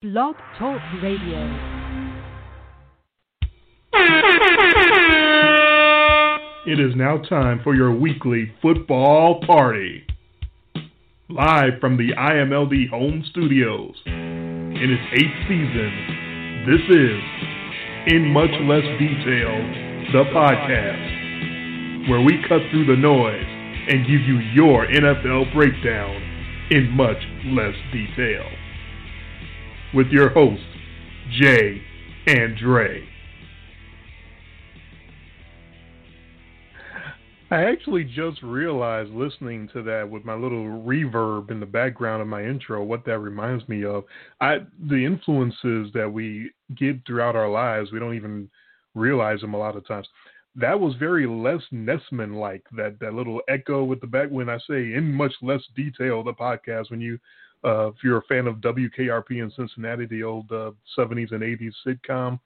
Blog 0.00 0.36
Talk 0.56 0.80
Radio. 1.02 1.42
It 6.68 6.78
is 6.78 6.94
now 6.94 7.20
time 7.28 7.60
for 7.64 7.74
your 7.74 7.92
weekly 7.92 8.52
football 8.62 9.40
party. 9.44 10.06
Live 11.28 11.80
from 11.80 11.96
the 11.96 12.10
IMLD 12.16 12.88
home 12.90 13.24
studios. 13.32 13.96
In 14.06 14.76
its 14.78 15.02
eighth 15.14 15.48
season, 15.48 16.62
this 16.64 16.82
is 16.96 18.14
In 18.14 18.28
Much 18.28 18.54
Less 18.70 18.86
Detail, 19.00 19.50
the 20.12 20.30
podcast, 20.32 22.08
where 22.08 22.20
we 22.20 22.40
cut 22.48 22.60
through 22.70 22.86
the 22.86 22.94
noise 22.94 23.42
and 23.88 24.06
give 24.06 24.20
you 24.20 24.38
your 24.54 24.86
NFL 24.86 25.52
breakdown 25.52 26.22
in 26.70 26.88
much 26.88 27.18
less 27.46 27.74
detail 27.92 28.57
with 29.94 30.08
your 30.08 30.28
host, 30.30 30.62
Jay 31.38 31.80
and 32.26 32.56
Dre. 32.56 33.04
I 37.50 37.64
actually 37.64 38.04
just 38.04 38.42
realized 38.42 39.10
listening 39.10 39.70
to 39.72 39.82
that 39.84 40.08
with 40.08 40.22
my 40.22 40.34
little 40.34 40.64
reverb 40.64 41.50
in 41.50 41.60
the 41.60 41.66
background 41.66 42.20
of 42.20 42.28
my 42.28 42.44
intro 42.44 42.84
what 42.84 43.06
that 43.06 43.20
reminds 43.20 43.66
me 43.70 43.86
of. 43.86 44.04
I 44.42 44.58
the 44.88 45.06
influences 45.06 45.90
that 45.94 46.12
we 46.12 46.50
get 46.76 46.98
throughout 47.06 47.36
our 47.36 47.48
lives, 47.48 47.90
we 47.90 47.98
don't 47.98 48.16
even 48.16 48.50
realize 48.94 49.40
them 49.40 49.54
a 49.54 49.58
lot 49.58 49.76
of 49.76 49.86
times. 49.86 50.06
That 50.56 50.78
was 50.78 50.94
very 50.96 51.26
Les 51.26 51.62
Nessman 51.72 52.34
like 52.34 52.64
that 52.76 53.00
that 53.00 53.14
little 53.14 53.40
echo 53.48 53.82
with 53.82 54.02
the 54.02 54.06
back 54.06 54.28
when 54.28 54.50
I 54.50 54.58
say 54.68 54.92
in 54.92 55.10
much 55.10 55.32
less 55.40 55.62
detail 55.74 56.22
the 56.22 56.34
podcast 56.34 56.90
when 56.90 57.00
you 57.00 57.18
uh, 57.64 57.88
if 57.88 57.96
you're 58.02 58.18
a 58.18 58.22
fan 58.22 58.46
of 58.46 58.56
WKRP 58.56 59.30
in 59.42 59.50
Cincinnati, 59.56 60.06
the 60.06 60.22
old 60.22 60.50
uh, 60.52 60.70
70s 60.96 61.32
and 61.32 61.42
80s 61.42 61.72
sitcom, 61.86 62.38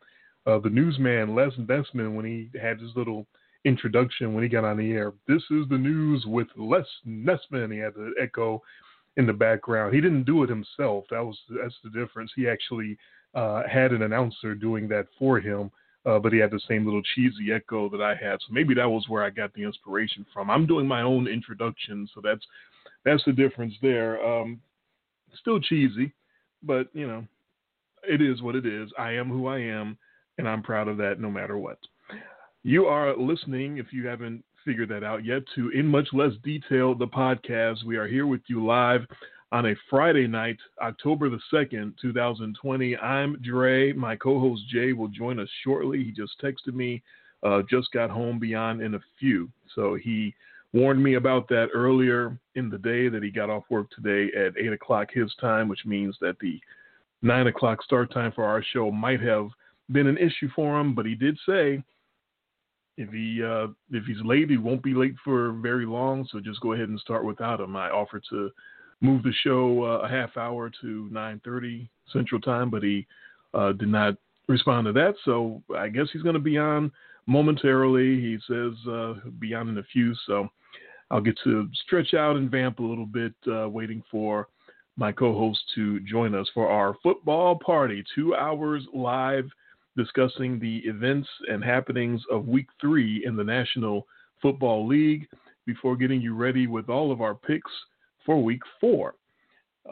uh, 0.47 0.59
the 0.59 0.71
newsman 0.71 1.35
Les 1.35 1.53
Nessman, 1.59 2.15
when 2.15 2.25
he 2.25 2.51
had 2.59 2.81
his 2.81 2.91
little 2.97 3.27
introduction 3.65 4.35
when 4.35 4.43
he 4.43 4.49
got 4.49 4.65
on 4.65 4.77
the 4.77 4.93
air, 4.93 5.13
this 5.29 5.43
is 5.51 5.69
the 5.69 5.79
news 5.79 6.25
with 6.27 6.49
Les 6.57 6.87
Nessman. 7.07 7.73
He 7.73 7.79
had 7.79 7.95
the 7.95 8.13
echo 8.21 8.63
in 9.17 9.27
the 9.27 9.33
background. 9.33 9.95
He 9.95 10.01
didn't 10.01 10.25
do 10.25 10.43
it 10.43 10.49
himself. 10.49 11.05
That 11.11 11.25
was 11.25 11.39
that's 11.61 11.77
the 11.85 11.91
difference. 11.91 12.33
He 12.35 12.49
actually 12.49 12.97
uh, 13.35 13.63
had 13.71 13.93
an 13.93 14.03
announcer 14.03 14.55
doing 14.55 14.89
that 14.89 15.07
for 15.19 15.39
him. 15.39 15.71
Uh, 16.05 16.19
but 16.19 16.33
he 16.33 16.39
had 16.41 16.51
the 16.51 16.61
same 16.67 16.85
little 16.85 17.03
cheesy 17.15 17.53
echo 17.53 17.89
that 17.89 18.03
I 18.03 18.17
had, 18.17 18.41
so 18.41 18.53
maybe 18.53 18.75
that 18.75 18.91
was 18.91 19.09
where 19.09 19.23
I 19.23 19.31
got 19.31 19.55
the 19.55 19.63
inspiration 19.63 20.27
from. 20.35 20.51
I'm 20.51 20.67
doing 20.67 20.85
my 20.85 21.03
own 21.03 21.29
introduction, 21.29 22.09
so 22.13 22.21
that's 22.21 22.45
that's 23.05 23.23
the 23.25 23.33
difference 23.33 23.75
there. 23.83 24.21
Um, 24.21 24.61
still 25.41 25.61
cheesy, 25.61 26.13
but 26.63 26.89
you 26.93 27.07
know, 27.07 27.25
it 28.03 28.21
is 28.21 28.43
what 28.43 28.57
it 28.57 28.67
is. 28.67 28.91
I 28.99 29.13
am 29.13 29.29
who 29.29 29.47
I 29.47 29.59
am, 29.59 29.97
and 30.39 30.49
I'm 30.49 30.63
proud 30.63 30.89
of 30.89 30.97
that 30.99 31.21
no 31.21 31.31
matter 31.31 31.59
what. 31.59 31.79
You 32.63 32.87
are 32.87 33.17
listening, 33.17 33.79
if 33.79 33.93
you 33.93 34.07
haven't 34.07 34.45
figured 34.65 34.89
that 34.91 35.03
out 35.03 35.25
yet, 35.25 35.43
to 35.55 35.71
In 35.71 35.87
Much 35.87 36.09
Less 36.13 36.33
Detail, 36.45 36.95
the 36.95 37.07
podcast. 37.07 37.85
We 37.85 37.97
are 37.97 38.07
here 38.07 38.27
with 38.27 38.43
you 38.47 38.65
live 38.65 39.03
on 39.51 39.67
a 39.67 39.75
Friday 39.91 40.27
night, 40.27 40.57
October 40.81 41.29
the 41.29 41.41
2nd, 41.53 41.95
2020. 42.01 42.97
I'm 42.97 43.37
Dre. 43.43 43.93
My 43.93 44.17
co 44.17 44.41
host 44.41 44.63
Jay 44.69 44.93
will 44.93 45.09
join 45.09 45.39
us 45.39 45.49
shortly. 45.65 46.03
He 46.03 46.11
just 46.11 46.41
texted 46.43 46.75
me, 46.75 47.03
uh, 47.43 47.63
just 47.69 47.91
got 47.93 48.11
home 48.11 48.39
beyond 48.39 48.81
in 48.81 48.95
a 48.95 49.01
few. 49.19 49.51
So 49.75 49.95
he 49.95 50.35
warned 50.73 51.03
me 51.03 51.15
about 51.15 51.49
that 51.49 51.69
earlier 51.75 52.39
in 52.55 52.71
the 52.71 52.79
day 52.79 53.09
that 53.09 53.23
he 53.23 53.31
got 53.31 53.51
off 53.51 53.65
work 53.71 53.89
today 53.91 54.31
at 54.37 54.57
8 54.57 54.73
o'clock 54.73 55.09
his 55.13 55.33
time, 55.41 55.69
which 55.69 55.85
means 55.85 56.17
that 56.21 56.39
the 56.41 56.61
9 57.23 57.47
o'clock 57.49 57.83
start 57.83 58.13
time 58.13 58.33
for 58.33 58.45
our 58.45 58.63
show 58.73 58.91
might 58.91 59.21
have 59.21 59.49
been 59.91 60.07
an 60.07 60.19
issue 60.19 60.49
for 60.55 60.81
him. 60.81 60.95
But 60.95 61.07
he 61.07 61.15
did 61.15 61.39
say 61.47 61.83
if 62.97 63.11
he 63.11 63.43
uh, 63.43 63.69
if 63.91 64.05
he's 64.05 64.23
late, 64.25 64.51
he 64.51 64.57
won't 64.57 64.83
be 64.83 64.95
late 64.95 65.15
for 65.25 65.53
very 65.53 65.87
long. 65.87 66.27
So 66.31 66.41
just 66.41 66.61
go 66.61 66.73
ahead 66.73 66.89
and 66.89 67.01
start 67.01 67.25
without 67.25 67.61
him. 67.61 67.77
I 67.77 67.91
offered 67.91 68.25
to 68.31 68.51
move 69.01 69.23
the 69.23 69.33
show 69.43 69.85
uh, 69.85 70.07
a 70.07 70.09
half 70.09 70.37
hour 70.37 70.71
to 70.81 71.09
9:30 71.13 71.89
Central 72.13 72.41
Time, 72.41 72.71
but 72.71 72.83
he 72.83 73.07
uh, 73.55 73.73
did 73.73 73.89
not 73.89 74.15
respond 74.49 74.87
to 74.87 74.93
that. 74.93 75.15
So 75.25 75.63
I 75.77 75.89
guess 75.89 76.07
he's 76.13 76.23
going 76.23 76.35
to 76.35 76.41
be 76.41 76.59
on 76.59 76.91
momentarily. 77.27 78.21
He 78.21 78.39
says 78.49 78.73
uh, 78.91 79.15
be 79.39 79.55
on 79.55 79.69
in 79.69 79.79
a 79.79 79.83
few. 79.93 80.15
So 80.27 80.49
I'll 81.13 81.21
get 81.21 81.39
to 81.45 81.69
stretch 81.85 82.15
out 82.15 82.37
and 82.37 82.51
vamp 82.51 82.79
a 82.79 82.83
little 82.83 83.07
bit, 83.07 83.35
uh, 83.47 83.69
waiting 83.69 84.03
for 84.11 84.49
my 84.97 85.13
co 85.13 85.35
host 85.35 85.61
to 85.75 86.01
join 86.01 86.35
us 86.35 86.49
for 86.55 86.69
our 86.69 86.97
football 87.03 87.59
party. 87.65 88.03
Two 88.15 88.35
hours 88.35 88.83
live 88.95 89.45
discussing 89.95 90.59
the 90.59 90.79
events 90.79 91.29
and 91.49 91.63
happenings 91.63 92.23
of 92.31 92.49
week 92.49 92.67
three 92.81 93.25
in 93.27 93.37
the 93.37 93.45
National 93.45 94.07
Football 94.41 94.87
League 94.87 95.29
before 95.67 95.97
getting 95.97 96.21
you 96.21 96.35
ready 96.35 96.67
with 96.67 96.89
all 96.89 97.13
of 97.13 97.21
our 97.21 97.35
picks 97.35 97.71
for 98.25 98.43
week 98.43 98.63
four. 98.81 99.15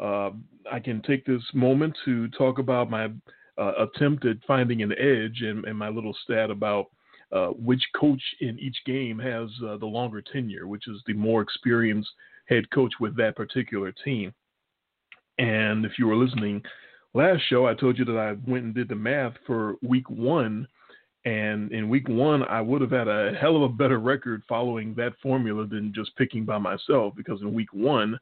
Uh, 0.00 0.30
I 0.72 0.80
can 0.82 1.03
take 1.03 1.26
this 1.26 1.42
moment 1.53 1.97
to 2.06 2.28
talk 2.28 2.59
about 2.59 2.88
my 2.88 3.10
uh, 3.59 3.72
attempt 3.78 4.25
at 4.25 4.38
finding 4.47 4.82
an 4.82 4.92
edge 4.92 5.42
and, 5.42 5.66
and 5.66 5.76
my 5.76 5.91
little 5.91 6.16
stat 6.25 6.50
about 6.50 6.86
uh, 7.32 7.48
which 7.48 7.82
coach 7.94 8.22
in 8.41 8.58
each 8.58 8.76
game 8.84 9.18
has 9.18 9.48
uh, 9.66 9.76
the 9.76 9.86
longer 9.86 10.22
tenure, 10.22 10.66
which 10.66 10.88
is 10.88 11.00
the 11.06 11.12
more 11.12 11.42
experienced 11.42 12.10
head 12.46 12.68
coach 12.70 12.92
with 13.00 13.16
that 13.16 13.36
particular 13.36 13.92
team. 14.04 14.32
And 15.38 15.84
if 15.84 15.92
you 15.98 16.06
were 16.06 16.16
listening 16.16 16.62
last 17.14 17.42
show, 17.48 17.66
I 17.66 17.74
told 17.74 17.98
you 17.98 18.04
that 18.06 18.16
I 18.16 18.50
went 18.50 18.64
and 18.64 18.74
did 18.74 18.88
the 18.88 18.94
math 18.94 19.34
for 19.46 19.76
week 19.82 20.08
one. 20.10 20.66
And 21.24 21.70
in 21.72 21.88
week 21.88 22.08
one, 22.08 22.42
I 22.44 22.60
would 22.60 22.80
have 22.80 22.91
had 22.91 23.08
a 23.08 23.32
hell 23.38 23.56
of 23.56 23.62
a 23.62 23.68
better 23.68 23.98
record 23.98 24.42
following 24.48 24.94
that 24.94 25.12
formula 25.22 25.66
than 25.66 25.92
just 25.94 26.16
picking 26.16 26.44
by 26.44 26.58
myself 26.58 27.14
because 27.16 27.42
in 27.42 27.54
week 27.54 27.72
one, 27.72 28.18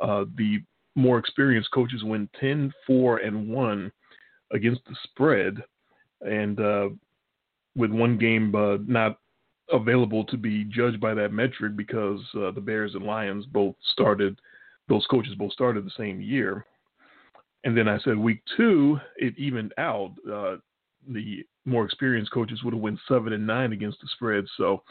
uh, 0.00 0.24
the 0.36 0.62
more 0.94 1.18
experienced 1.18 1.70
coaches 1.72 2.04
went 2.04 2.30
10, 2.40 2.72
4, 2.86 3.18
and 3.18 3.48
1 3.48 3.92
against 4.52 4.80
the 4.86 4.96
spread. 5.04 5.62
And 6.20 6.60
uh, 6.60 6.88
with 7.76 7.90
one 7.90 8.18
game 8.18 8.54
uh, 8.54 8.78
not 8.86 9.18
available 9.72 10.24
to 10.24 10.36
be 10.36 10.64
judged 10.64 11.00
by 11.00 11.14
that 11.14 11.32
metric 11.32 11.76
because 11.76 12.20
uh, 12.36 12.50
the 12.52 12.60
Bears 12.60 12.94
and 12.94 13.04
Lions 13.04 13.44
both 13.46 13.74
started, 13.92 14.38
those 14.88 15.06
coaches 15.06 15.34
both 15.36 15.52
started 15.52 15.84
the 15.84 15.90
same 15.96 16.20
year. 16.20 16.64
And 17.64 17.76
then 17.76 17.88
I 17.88 17.98
said 17.98 18.16
week 18.16 18.42
two, 18.56 18.98
it 19.16 19.36
evened 19.36 19.74
out. 19.76 20.14
Uh, 20.30 20.56
the 21.08 21.44
more 21.64 21.84
experienced 21.84 22.32
coaches 22.32 22.62
would 22.62 22.74
have 22.74 22.82
won 22.82 22.98
seven 23.08 23.32
and 23.32 23.46
nine 23.46 23.72
against 23.72 24.00
the 24.00 24.08
spread. 24.14 24.44
So 24.56 24.82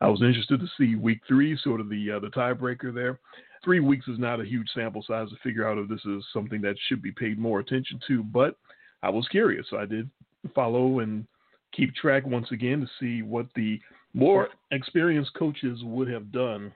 I 0.00 0.08
was 0.08 0.22
interested 0.22 0.60
to 0.60 0.66
see 0.76 0.96
week 0.96 1.20
three, 1.26 1.56
sort 1.62 1.80
of 1.80 1.88
the 1.88 2.12
uh, 2.12 2.18
the 2.18 2.28
tiebreaker 2.28 2.92
there. 2.92 3.20
Three 3.62 3.80
weeks 3.80 4.08
is 4.08 4.18
not 4.18 4.40
a 4.40 4.44
huge 4.44 4.68
sample 4.74 5.04
size 5.06 5.30
to 5.30 5.36
figure 5.42 5.66
out 5.66 5.78
if 5.78 5.88
this 5.88 6.04
is 6.04 6.24
something 6.32 6.60
that 6.62 6.76
should 6.88 7.02
be 7.02 7.12
paid 7.12 7.38
more 7.38 7.60
attention 7.60 7.98
to, 8.08 8.22
but 8.22 8.56
I 9.02 9.10
was 9.10 9.26
curious. 9.28 9.66
So 9.70 9.78
I 9.78 9.86
did 9.86 10.10
follow 10.54 10.98
and 10.98 11.26
keep 11.76 11.94
track 11.94 12.26
once 12.26 12.50
again 12.52 12.80
to 12.80 12.86
see 13.00 13.22
what 13.22 13.46
the 13.54 13.80
more 14.12 14.48
experienced 14.70 15.32
coaches 15.34 15.80
would 15.82 16.08
have 16.08 16.30
done 16.30 16.72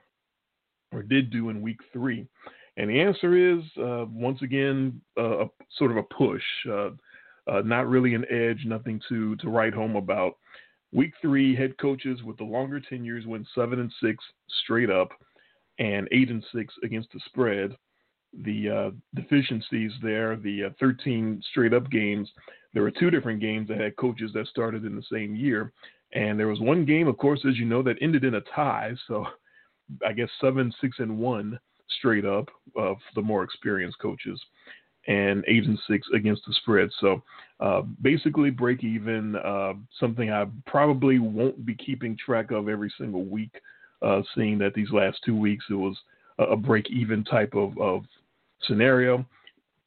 or 0.91 1.03
did 1.03 1.31
do 1.31 1.49
in 1.49 1.61
week 1.61 1.79
three. 1.93 2.27
And 2.77 2.89
the 2.89 2.99
answer 2.99 3.35
is, 3.35 3.63
uh, 3.77 4.05
once 4.11 4.41
again, 4.41 5.01
uh, 5.17 5.45
a, 5.45 5.49
sort 5.77 5.91
of 5.91 5.97
a 5.97 6.03
push, 6.03 6.43
uh, 6.69 6.89
uh, 7.47 7.61
not 7.63 7.89
really 7.89 8.13
an 8.13 8.25
edge, 8.29 8.63
nothing 8.65 9.01
to, 9.09 9.35
to 9.37 9.49
write 9.49 9.73
home 9.73 9.95
about. 9.95 10.37
Week 10.91 11.13
three, 11.21 11.55
head 11.55 11.77
coaches 11.77 12.23
with 12.23 12.37
the 12.37 12.43
longer 12.43 12.79
tenures 12.79 13.25
went 13.27 13.47
seven 13.53 13.79
and 13.79 13.91
six 14.01 14.23
straight 14.63 14.89
up, 14.89 15.09
and 15.77 16.07
eight 16.11 16.29
and 16.29 16.43
six 16.53 16.73
against 16.83 17.11
the 17.13 17.19
spread. 17.25 17.75
The 18.43 18.69
uh, 18.69 18.91
deficiencies 19.15 19.91
there, 20.01 20.35
the 20.35 20.65
uh, 20.65 20.69
13 20.79 21.41
straight 21.51 21.73
up 21.73 21.89
games, 21.89 22.29
there 22.73 22.83
were 22.83 22.91
two 22.91 23.09
different 23.09 23.39
games 23.39 23.67
that 23.67 23.79
had 23.79 23.95
coaches 23.97 24.31
that 24.33 24.47
started 24.47 24.85
in 24.85 24.95
the 24.95 25.03
same 25.11 25.35
year. 25.35 25.71
And 26.13 26.39
there 26.39 26.47
was 26.47 26.59
one 26.59 26.85
game, 26.85 27.07
of 27.07 27.17
course, 27.17 27.41
as 27.47 27.57
you 27.57 27.65
know, 27.65 27.83
that 27.83 27.97
ended 28.01 28.23
in 28.23 28.35
a 28.35 28.41
tie. 28.55 28.93
So 29.07 29.25
I 30.05 30.13
guess 30.13 30.29
seven, 30.41 30.73
six, 30.81 30.97
and 30.99 31.17
one 31.17 31.59
straight 31.97 32.25
up 32.25 32.47
of 32.75 32.97
the 33.15 33.21
more 33.21 33.43
experienced 33.43 33.99
coaches, 33.99 34.39
and 35.07 35.43
eight 35.47 35.65
and 35.65 35.79
six 35.87 36.07
against 36.13 36.43
the 36.47 36.53
spread. 36.53 36.89
So 36.99 37.23
uh, 37.59 37.81
basically, 38.01 38.49
break 38.49 38.83
even. 38.83 39.35
Uh, 39.35 39.73
something 39.99 40.31
I 40.31 40.45
probably 40.65 41.19
won't 41.19 41.65
be 41.65 41.75
keeping 41.75 42.17
track 42.17 42.51
of 42.51 42.69
every 42.69 42.91
single 42.97 43.25
week. 43.25 43.51
Uh, 44.01 44.21
seeing 44.33 44.57
that 44.57 44.73
these 44.73 44.91
last 44.91 45.19
two 45.25 45.35
weeks 45.35 45.65
it 45.69 45.73
was 45.73 45.97
a 46.37 46.55
break 46.55 46.89
even 46.89 47.23
type 47.25 47.53
of, 47.53 47.77
of 47.77 48.03
scenario. 48.63 49.25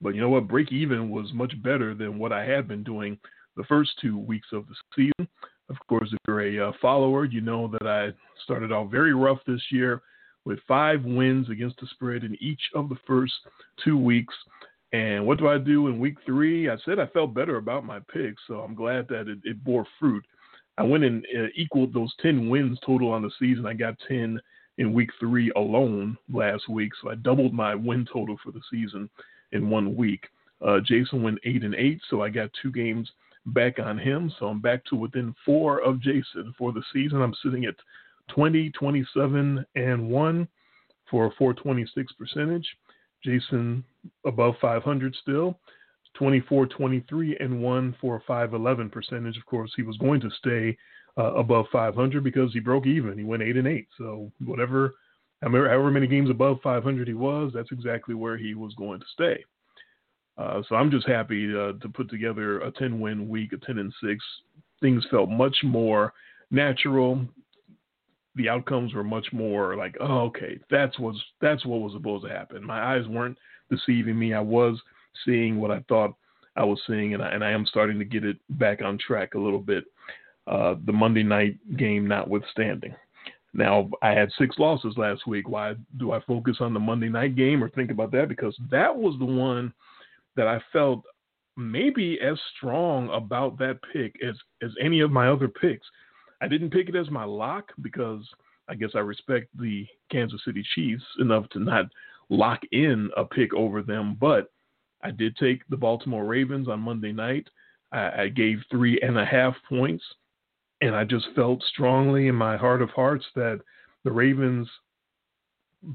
But 0.03 0.15
you 0.15 0.21
know 0.21 0.29
what? 0.29 0.49
Break 0.49 0.73
even 0.73 1.11
was 1.11 1.33
much 1.33 1.55
better 1.63 1.95
than 1.95 2.19
what 2.19 2.33
I 2.33 2.45
had 2.45 2.67
been 2.67 2.83
doing 2.83 3.19
the 3.57 3.65
first 3.65 3.93
two 4.01 4.19
weeks 4.19 4.49
of 4.53 4.67
the 4.67 4.75
season. 4.97 5.29
Of 5.69 5.77
course, 5.89 6.09
if 6.13 6.19
you're 6.27 6.43
a 6.43 6.69
uh, 6.69 6.73
follower, 6.83 7.25
you 7.25 7.41
know 7.41 7.69
that 7.69 7.87
I 7.87 8.13
started 8.45 8.73
off 8.73 8.91
very 8.91 9.15
rough 9.15 9.39
this 9.47 9.63
year 9.71 10.03
with 10.45 10.59
five 10.67 11.05
wins 11.05 11.49
against 11.49 11.79
the 11.81 11.87
spread 11.93 12.25
in 12.25 12.37
each 12.41 12.61
of 12.75 12.89
the 12.89 12.99
first 13.07 13.33
two 13.85 13.97
weeks. 13.97 14.35
And 14.93 15.25
what 15.25 15.39
do 15.39 15.49
I 15.49 15.57
do 15.57 15.87
in 15.87 16.01
week 16.01 16.17
three? 16.27 16.69
I 16.69 16.77
said 16.85 16.99
I 16.99 17.07
felt 17.07 17.33
better 17.33 17.57
about 17.57 17.87
my 17.87 18.01
picks, 18.13 18.43
so 18.47 18.57
I'm 18.61 18.75
glad 18.75 19.07
that 19.09 19.29
it, 19.29 19.39
it 19.45 19.63
bore 19.65 19.87
fruit. 20.01 20.25
I 20.79 20.83
went 20.83 21.05
and 21.05 21.25
uh, 21.39 21.47
equaled 21.55 21.95
those 21.95 22.13
10 22.21 22.49
wins 22.49 22.79
total 22.85 23.13
on 23.13 23.23
the 23.23 23.31
season. 23.39 23.67
I 23.67 23.75
got 23.75 23.95
10 24.09 24.41
in 24.79 24.93
week 24.93 25.11
three 25.21 25.53
alone 25.55 26.17
last 26.33 26.69
week, 26.69 26.93
so 27.01 27.11
I 27.11 27.15
doubled 27.15 27.55
my 27.55 27.75
win 27.75 28.07
total 28.13 28.37
for 28.43 28.51
the 28.51 28.61
season 28.71 29.09
in 29.53 29.71
one 29.71 29.97
week. 29.97 30.27
Uh, 30.61 30.79
Jason 30.85 31.23
went 31.23 31.39
eight 31.45 31.65
and 31.65 31.75
eight, 31.75 32.01
so 32.09 32.23
I 32.23 32.29
got 32.29 32.51
two 32.61 32.71
games 32.71 33.11
back 33.47 33.79
on 33.79 33.99
him. 33.99 34.33
So 34.39 34.47
I'm 34.47 34.61
back 34.61 34.85
to 34.87 34.97
within 34.97 35.35
four 35.45 35.83
of 35.83 36.01
Jason 36.01 36.55
for 36.57 36.73
the 36.73 36.83
season. 36.93 37.21
I'm 37.21 37.35
sitting 37.43 37.65
at 37.65 37.75
20, 38.29 38.71
27, 38.71 39.67
and 39.75 40.09
one 40.09 40.49
for 41.11 41.27
a 41.27 41.31
426 41.33 42.13
percentage. 42.13 42.67
Jason 43.25 43.85
above 44.25 44.55
500 44.61 45.15
still. 45.23 45.59
24, 46.15 46.67
23, 46.67 47.39
and 47.41 47.63
one 47.63 47.97
for 48.01 48.17
a 48.17 48.21
511 48.21 48.91
percentage. 48.91 49.37
Of 49.37 49.47
course, 49.47 49.73
he 49.77 49.83
was 49.83 49.97
going 49.97 50.21
to 50.21 50.31
stay 50.39 50.77
uh, 51.17 51.35
above 51.35 51.67
500 51.73 52.23
because 52.23 52.53
he 52.53 52.61
broke 52.61 52.87
even. 52.87 53.17
He 53.17 53.25
went 53.25 53.43
eight 53.43 53.57
and 53.57 53.67
eight. 53.67 53.89
So 53.97 54.31
whatever, 54.45 54.95
however 55.43 55.91
many 55.91 56.07
games 56.07 56.31
above 56.31 56.59
500 56.63 57.09
he 57.09 57.15
was, 57.15 57.53
that's 57.55 57.73
exactly 57.73 58.15
where 58.15 58.37
he 58.37 58.55
was 58.55 58.75
going 58.75 59.01
to 59.01 59.07
stay. 59.13 59.45
Uh, 60.39 60.63
so 60.69 60.77
I'm 60.77 60.91
just 60.91 61.07
happy 61.07 61.51
uh, 61.51 61.73
to 61.73 61.89
put 61.93 62.09
together 62.09 62.61
a 62.61 62.71
10 62.71 63.01
win 63.01 63.29
week, 63.29 63.53
a 63.53 63.59
10 63.59 63.79
and 63.79 63.93
6. 64.03 64.25
Things 64.81 65.05
felt 65.11 65.29
much 65.29 65.57
more 65.63 66.13
natural. 66.51 67.21
The 68.35 68.49
outcomes 68.49 68.95
were 68.95 69.05
much 69.05 69.27
more 69.33 69.77
like, 69.77 69.97
oh, 70.01 70.21
okay, 70.21 70.59
that's 70.71 70.99
what's 70.99 71.19
that's 71.41 71.67
what 71.67 71.81
was 71.81 71.93
supposed 71.93 72.25
to 72.25 72.31
happen. 72.31 72.65
My 72.65 72.97
eyes 72.97 73.07
weren't 73.07 73.37
deceiving 73.71 74.19
me. 74.19 74.33
I 74.33 74.41
was 74.41 74.81
seeing 75.27 75.61
what 75.61 75.71
I 75.71 75.85
thought 75.89 76.15
I 76.57 76.65
was 76.65 76.81
seeing, 76.87 77.13
and 77.15 77.23
I, 77.23 77.31
and 77.31 77.45
I 77.45 77.51
am 77.51 77.67
starting 77.67 77.99
to 77.99 78.05
get 78.05 78.25
it 78.25 78.39
back 78.51 78.81
on 78.83 78.99
track 78.99 79.35
a 79.35 79.39
little 79.39 79.61
bit. 79.61 79.85
Uh, 80.47 80.75
the 80.87 80.93
Monday 80.93 81.23
night 81.23 81.57
game 81.77 82.09
notwithstanding. 82.09 82.95
Now, 83.55 83.91
I 84.01 84.11
had 84.11 84.31
six 84.39 84.59
losses 84.59 84.95
last 84.97 85.27
week. 85.27 85.49
Why 85.49 85.75
do 85.99 86.13
I 86.13 86.21
focus 86.21 86.57
on 86.61 86.73
the 86.73 86.81
Monday 86.81 87.09
night 87.09 87.37
game 87.37 87.63
or 87.63 87.69
think 87.69 87.91
about 87.91 88.11
that? 88.13 88.29
Because 88.29 88.57
that 88.71 88.95
was 88.95 89.19
the 89.19 89.27
one 89.27 89.73
that 90.37 90.47
I 90.47 90.61
felt 90.73 91.03
maybe 91.57 92.19
as 92.21 92.39
strong 92.57 93.11
about 93.11 93.59
that 93.59 93.79
pick 93.93 94.17
as 94.27 94.35
as 94.63 94.71
any 94.81 95.01
of 95.01 95.11
my 95.11 95.29
other 95.29 95.49
picks. 95.49 95.87
I 96.41 96.49
didn't 96.49 96.71
pick 96.71 96.89
it 96.89 96.97
as 96.97 97.11
my 97.11 97.25
lock 97.25 97.73
because 97.83 98.27
I 98.69 98.75
guess 98.75 98.91
I 98.95 99.01
respect 99.01 99.49
the 99.59 99.87
Kansas 100.11 100.41
City 100.45 100.65
Chiefs 100.75 101.05
enough 101.21 101.49
to 101.51 101.61
not 101.61 101.87
lock 102.31 102.61
in 102.73 103.11
a 103.17 103.25
pick 103.25 103.53
over 103.55 103.83
them, 103.83 104.17
but 104.19 104.51
I 105.03 105.11
did 105.11 105.37
take 105.37 105.63
the 105.69 105.77
Baltimore 105.77 106.25
Ravens 106.25 106.69
on 106.69 106.81
Monday 106.81 107.13
night. 107.13 107.49
I, 107.93 108.23
I 108.23 108.29
gave 108.29 108.59
three 108.71 108.99
and 109.01 109.19
a 109.19 109.25
half 109.25 109.55
points, 109.69 110.03
and 110.83 110.95
I 110.95 111.05
just 111.05 111.27
felt 111.35 111.63
strongly 111.63 112.29
in 112.29 112.35
my 112.35 112.59
heart 112.59 112.83
of 112.83 112.91
hearts 112.91 113.25
that 113.35 113.61
the 114.05 114.13
Ravens 114.13 114.69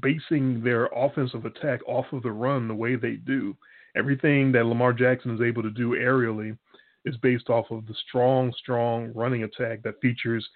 basing 0.00 0.62
their 0.62 0.86
offensive 0.86 1.44
attack 1.44 1.80
off 1.86 2.06
of 2.12 2.22
the 2.22 2.32
run 2.32 2.66
the 2.66 2.74
way 2.74 2.96
they 2.96 3.14
do 3.14 3.56
everything 3.96 4.52
that 4.52 4.66
Lamar 4.66 4.92
Jackson 4.92 5.34
is 5.34 5.40
able 5.40 5.62
to 5.62 5.70
do 5.70 5.90
aerially 5.90 6.56
is 7.04 7.16
based 7.18 7.50
off 7.50 7.66
of 7.70 7.86
the 7.86 7.94
strong, 8.08 8.52
strong 8.58 9.12
running 9.14 9.44
attack 9.44 9.82
that 9.82 10.00
features 10.00 10.46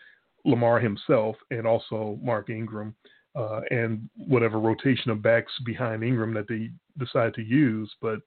Lamar 0.44 0.80
himself 0.80 1.36
and 1.50 1.66
also 1.66 2.18
Mark 2.22 2.50
Ingram 2.50 2.94
uh, 3.34 3.60
and 3.70 4.08
whatever 4.16 4.58
rotation 4.58 5.10
of 5.10 5.22
backs 5.22 5.52
behind 5.64 6.02
Ingram 6.02 6.34
that 6.34 6.48
they 6.48 6.70
decide 6.98 7.34
to 7.34 7.42
use. 7.42 7.90
But 8.00 8.20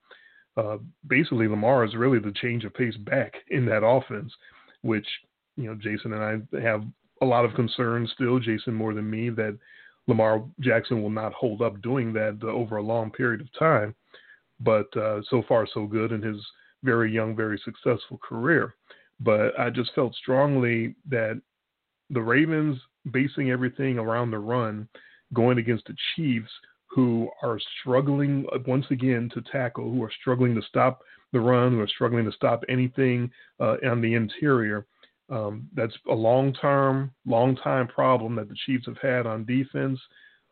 uh, 0.57 0.77
basically, 1.07 1.47
Lamar 1.47 1.85
is 1.85 1.95
really 1.95 2.19
the 2.19 2.33
change 2.41 2.63
of 2.63 2.73
pace 2.73 2.97
back 2.97 3.33
in 3.49 3.65
that 3.65 3.85
offense, 3.85 4.33
which 4.81 5.07
you 5.55 5.65
know 5.65 5.75
Jason 5.75 6.13
and 6.13 6.23
I 6.23 6.61
have 6.61 6.83
a 7.21 7.25
lot 7.25 7.45
of 7.45 7.53
concerns 7.53 8.11
still. 8.13 8.39
Jason 8.39 8.73
more 8.73 8.93
than 8.93 9.09
me 9.09 9.29
that 9.29 9.57
Lamar 10.07 10.43
Jackson 10.59 11.01
will 11.01 11.09
not 11.09 11.33
hold 11.33 11.61
up 11.61 11.81
doing 11.81 12.13
that 12.13 12.43
over 12.43 12.77
a 12.77 12.83
long 12.83 13.11
period 13.11 13.41
of 13.41 13.47
time 13.57 13.95
but 14.59 14.95
uh, 14.95 15.21
so 15.29 15.43
far 15.47 15.67
so 15.73 15.85
good 15.85 16.11
in 16.11 16.21
his 16.21 16.37
very 16.83 17.11
young, 17.11 17.35
very 17.35 17.59
successful 17.63 18.19
career. 18.23 18.75
But 19.19 19.57
I 19.59 19.69
just 19.69 19.93
felt 19.95 20.15
strongly 20.15 20.95
that 21.09 21.41
the 22.09 22.21
Ravens 22.21 22.79
basing 23.11 23.51
everything 23.51 23.97
around 23.97 24.31
the 24.31 24.39
run, 24.39 24.87
going 25.33 25.57
against 25.57 25.85
the 25.85 25.95
Chiefs, 26.15 26.51
who 26.87 27.29
are 27.41 27.59
struggling 27.81 28.45
uh, 28.53 28.59
once 28.67 28.85
again 28.91 29.29
to 29.33 29.41
tackle, 29.51 29.91
who 29.91 30.03
are 30.03 30.11
struggling 30.21 30.55
to 30.55 30.61
stop 30.61 31.01
the 31.33 31.39
run, 31.39 31.73
who 31.73 31.81
are 31.81 31.87
struggling 31.87 32.25
to 32.25 32.31
stop 32.31 32.63
anything 32.69 33.29
uh, 33.59 33.75
on 33.85 34.01
the 34.01 34.13
interior. 34.13 34.85
Um, 35.30 35.68
that's 35.75 35.98
a 36.10 36.13
long 36.13 36.54
term, 36.54 37.12
long 37.25 37.56
time 37.56 37.88
problem 37.88 38.36
that 38.36 38.48
the 38.48 38.56
Chiefs 38.66 38.86
have 38.86 38.98
had 38.98 39.25
on 39.25 39.45
defense. 39.45 40.00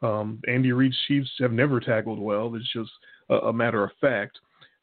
Um, 0.02 0.42
Andy 0.48 0.72
Reid's 0.72 0.98
Chiefs 1.08 1.32
have 1.40 1.52
never 1.52 1.80
tackled 1.80 2.20
well. 2.20 2.54
It's 2.56 2.72
just 2.74 2.92
a, 3.30 3.36
a 3.36 3.54
matter 3.54 3.84
of 3.84 3.92
fact. 4.02 4.40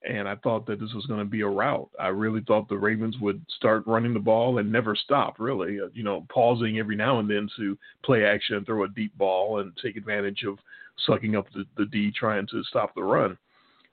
And 0.08 0.26
I 0.26 0.36
thought 0.36 0.64
that 0.66 0.80
this 0.80 0.94
was 0.94 1.04
going 1.06 1.20
to 1.20 1.26
be 1.26 1.42
a 1.42 1.46
rout. 1.46 1.90
I 1.98 2.08
really 2.08 2.40
thought 2.46 2.70
the 2.70 2.78
Ravens 2.78 3.18
would 3.20 3.44
start 3.54 3.86
running 3.86 4.14
the 4.14 4.20
ball 4.20 4.56
and 4.56 4.72
never 4.72 4.96
stop, 4.96 5.38
really, 5.38 5.78
uh, 5.78 5.88
you 5.92 6.02
know, 6.02 6.26
pausing 6.32 6.78
every 6.78 6.96
now 6.96 7.18
and 7.18 7.28
then 7.28 7.50
to 7.58 7.76
play 8.02 8.24
action 8.24 8.56
and 8.56 8.64
throw 8.64 8.84
a 8.84 8.88
deep 8.88 9.16
ball 9.18 9.58
and 9.58 9.76
take 9.82 9.96
advantage 9.96 10.44
of 10.44 10.58
sucking 11.06 11.36
up 11.36 11.46
the, 11.52 11.64
the 11.76 11.84
D 11.84 12.10
trying 12.12 12.46
to 12.46 12.62
stop 12.64 12.94
the 12.94 13.02
run. 13.02 13.36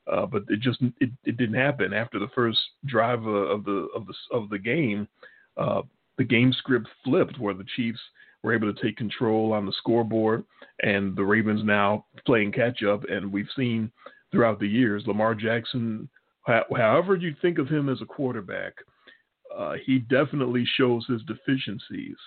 Uh, 0.10 0.26
but 0.26 0.44
it 0.48 0.62
just 0.62 0.82
it, 1.02 1.10
it 1.26 1.36
didn't 1.36 1.56
happen 1.56 1.94
after 1.94 2.20
the 2.20 2.30
first 2.34 2.60
drive 2.86 3.26
of, 3.26 3.50
of 3.50 3.66
the 3.66 3.88
of 3.94 4.08
the 4.08 4.14
of 4.32 4.50
the 4.50 4.60
game. 4.60 5.10
Uh, 5.58 5.82
the 6.18 6.24
game 6.24 6.54
script 6.54 6.88
flipped 7.04 7.40
where 7.40 7.54
the 7.54 7.66
Chiefs 7.76 8.00
were 8.44 8.54
able 8.54 8.72
to 8.72 8.82
take 8.82 8.98
control 8.98 9.54
on 9.54 9.66
the 9.66 9.74
scoreboard, 9.74 10.44
and 10.82 11.16
the 11.16 11.24
Ravens 11.24 11.62
now 11.64 12.06
playing 12.26 12.52
catch 12.52 12.84
up. 12.84 13.04
And 13.10 13.32
we've 13.32 13.50
seen 13.56 13.92
throughout 14.32 14.60
the 14.60 14.68
years. 14.68 15.04
Lamar 15.08 15.36
Jackson, 15.36 16.10
however 16.46 17.16
you 17.16 17.36
think 17.42 17.58
of 17.58 17.68
him 17.68 17.90
as 17.90 18.02
a 18.02 18.06
quarterback, 18.06 18.74
uh, 19.56 19.74
he 19.86 20.00
definitely 20.00 20.66
shows 20.76 21.06
his 21.08 21.22
deficiencies 21.24 22.18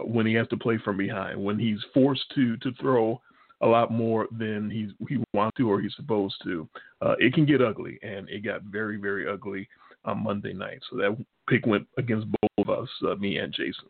uh, 0.00 0.04
when 0.04 0.26
he 0.26 0.34
has 0.34 0.48
to 0.48 0.56
play 0.56 0.78
from 0.84 0.96
behind, 0.96 1.42
when 1.42 1.58
he's 1.58 1.80
forced 1.92 2.24
to 2.34 2.56
to 2.58 2.72
throw 2.80 3.20
a 3.60 3.66
lot 3.66 3.90
more 3.90 4.28
than 4.38 4.70
he's 4.70 4.90
he 5.08 5.22
wants 5.32 5.56
to 5.56 5.68
or 5.70 5.80
he's 5.80 5.94
supposed 5.96 6.36
to. 6.44 6.68
Uh, 7.02 7.14
it 7.18 7.32
can 7.34 7.44
get 7.44 7.62
ugly, 7.62 7.98
and 8.02 8.28
it 8.28 8.44
got 8.44 8.62
very 8.62 8.96
very 8.96 9.28
ugly 9.28 9.68
on 10.04 10.22
Monday 10.22 10.52
night. 10.52 10.80
So 10.90 10.96
that 10.96 11.16
pick 11.48 11.66
went 11.66 11.86
against 11.98 12.26
both 12.40 12.50
of 12.68 12.82
us, 12.82 12.88
uh, 13.06 13.14
me 13.16 13.38
and 13.38 13.52
Jason. 13.52 13.88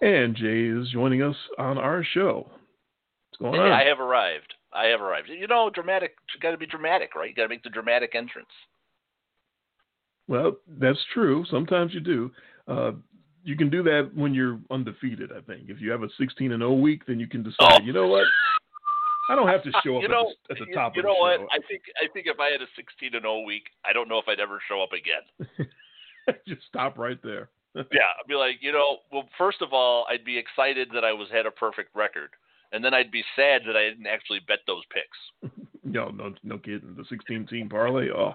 And 0.00 0.34
Jay 0.34 0.64
is 0.64 0.90
joining 0.90 1.22
us 1.22 1.36
on 1.58 1.78
our 1.78 2.04
show. 2.12 2.50
What's 3.30 3.40
going 3.40 3.60
hey, 3.60 3.68
on? 3.68 3.72
I 3.72 3.84
have 3.84 4.00
arrived. 4.00 4.54
I 4.72 4.86
have 4.86 5.00
arrived. 5.00 5.28
You 5.28 5.46
know, 5.46 5.70
dramatic. 5.72 6.16
Got 6.40 6.50
to 6.52 6.58
be 6.58 6.66
dramatic, 6.66 7.14
right? 7.14 7.28
You 7.28 7.34
got 7.34 7.44
to 7.44 7.48
make 7.48 7.62
the 7.62 7.70
dramatic 7.70 8.14
entrance. 8.14 8.48
Well, 10.26 10.56
that's 10.66 10.98
true. 11.14 11.44
Sometimes 11.50 11.94
you 11.94 12.00
do. 12.00 12.30
Uh, 12.66 12.92
you 13.44 13.56
can 13.56 13.70
do 13.70 13.82
that 13.84 14.10
when 14.14 14.34
you're 14.34 14.58
undefeated. 14.70 15.30
I 15.32 15.40
think 15.40 15.68
if 15.68 15.80
you 15.80 15.90
have 15.90 16.02
a 16.02 16.08
16 16.18 16.52
and 16.52 16.60
0 16.60 16.74
week, 16.74 17.02
then 17.06 17.20
you 17.20 17.26
can 17.26 17.42
decide. 17.42 17.80
Oh. 17.82 17.84
You 17.84 17.92
know 17.92 18.08
what? 18.08 18.26
I 19.30 19.36
don't 19.36 19.48
have 19.48 19.62
to 19.62 19.70
show 19.84 19.96
up 19.96 20.02
you 20.02 20.08
know, 20.08 20.32
at, 20.50 20.56
the, 20.56 20.62
at 20.62 20.68
the 20.68 20.74
top. 20.74 20.96
You, 20.96 21.02
you 21.02 21.08
know 21.08 21.14
what? 21.14 21.40
I 21.52 21.58
think 21.68 21.82
I 21.96 22.10
think 22.12 22.26
if 22.26 22.40
I 22.40 22.50
had 22.50 22.60
a 22.60 22.66
16 22.76 23.14
and 23.14 23.22
0 23.22 23.40
week, 23.42 23.64
I 23.84 23.92
don't 23.92 24.08
know 24.08 24.18
if 24.18 24.26
I'd 24.26 24.40
ever 24.40 24.60
show 24.68 24.82
up 24.82 24.90
again. 24.92 25.68
Just 26.48 26.62
stop 26.68 26.98
right 26.98 27.18
there. 27.22 27.50
yeah, 27.74 27.82
I'd 28.20 28.28
be 28.28 28.34
like, 28.34 28.56
you 28.60 28.72
know, 28.72 28.98
well, 29.10 29.28
first 29.38 29.62
of 29.62 29.72
all, 29.72 30.06
I'd 30.10 30.24
be 30.24 30.36
excited 30.36 30.88
that 30.94 31.04
I 31.04 31.12
was 31.12 31.28
had 31.32 31.46
a 31.46 31.50
perfect 31.50 31.94
record 31.94 32.30
and 32.72 32.84
then 32.84 32.94
I'd 32.94 33.10
be 33.10 33.22
sad 33.36 33.62
that 33.66 33.76
I 33.76 33.88
didn't 33.88 34.06
actually 34.06 34.40
bet 34.48 34.60
those 34.66 34.82
picks. 34.92 35.52
no, 35.84 36.08
no, 36.08 36.34
no 36.42 36.58
kidding. 36.58 36.94
The 36.96 37.04
16 37.08 37.46
team 37.46 37.68
parlay. 37.68 38.08
Oh, 38.10 38.34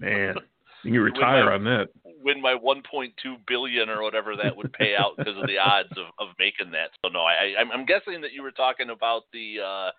man, 0.00 0.34
you 0.82 0.92
can 0.92 1.00
retire 1.00 1.46
my, 1.46 1.54
on 1.54 1.64
that. 1.64 1.88
Win 2.22 2.42
my 2.42 2.54
1.2 2.54 3.12
billion 3.46 3.88
or 3.88 4.02
whatever 4.02 4.36
that 4.36 4.56
would 4.56 4.72
pay 4.72 4.94
out 4.98 5.16
because 5.16 5.36
of 5.36 5.46
the 5.46 5.58
odds 5.58 5.92
of, 5.92 6.06
of 6.18 6.34
making 6.38 6.72
that. 6.72 6.90
So 7.02 7.10
no, 7.10 7.20
I, 7.20 7.54
I'm 7.58 7.86
guessing 7.86 8.20
that 8.22 8.32
you 8.32 8.42
were 8.42 8.50
talking 8.50 8.90
about 8.90 9.22
the 9.32 9.56
uh, 9.64 9.90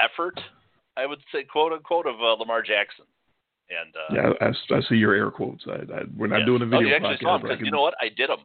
effort. 0.00 0.40
I 0.96 1.06
would 1.06 1.20
say, 1.32 1.44
quote 1.44 1.72
unquote, 1.72 2.06
of 2.06 2.16
uh, 2.20 2.34
Lamar 2.34 2.62
Jackson. 2.62 3.04
And 3.72 3.94
uh, 3.96 4.32
yeah, 4.40 4.48
I, 4.70 4.76
I, 4.76 4.80
see 4.88 4.96
your 4.96 5.14
air 5.14 5.30
quotes. 5.30 5.64
I, 5.66 5.72
I, 5.94 6.02
we're 6.16 6.26
not 6.26 6.44
doing 6.44 6.62
a 6.62 6.66
video. 6.66 6.78
Oh, 6.78 6.88
you 6.88 6.94
actually 6.94 7.18
saw 7.22 7.38
them 7.38 7.48
because 7.48 7.64
you 7.64 7.70
know 7.70 7.80
what? 7.80 7.94
I 8.00 8.08
did 8.08 8.28
them. 8.28 8.40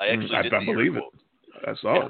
I 0.00 0.06
mm, 0.06 0.14
actually 0.14 0.36
I, 0.36 0.42
did 0.42 0.54
I 0.54 0.60
the 0.60 0.72
believe 0.72 0.96
it. 0.96 1.00
Quotes. 1.00 1.24
I 1.66 1.80
saw 1.80 1.94
yeah. 1.94 2.08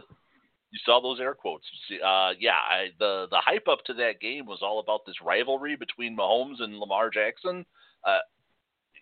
You 0.72 0.80
saw 0.84 1.00
those 1.00 1.20
air 1.20 1.34
quotes. 1.34 1.64
Uh, 1.92 2.32
yeah, 2.38 2.50
I, 2.52 2.88
the 2.98 3.28
the 3.30 3.38
hype 3.38 3.68
up 3.68 3.84
to 3.86 3.94
that 3.94 4.20
game 4.20 4.46
was 4.46 4.58
all 4.62 4.80
about 4.80 5.06
this 5.06 5.14
rivalry 5.24 5.76
between 5.76 6.16
Mahomes 6.16 6.60
and 6.60 6.78
Lamar 6.78 7.08
Jackson. 7.08 7.64
Uh, 8.04 8.18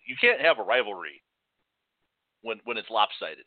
you 0.07 0.15
can't 0.21 0.39
have 0.39 0.59
a 0.59 0.63
rivalry 0.63 1.23
when 2.43 2.59
when 2.65 2.77
it's 2.77 2.89
lopsided. 2.89 3.45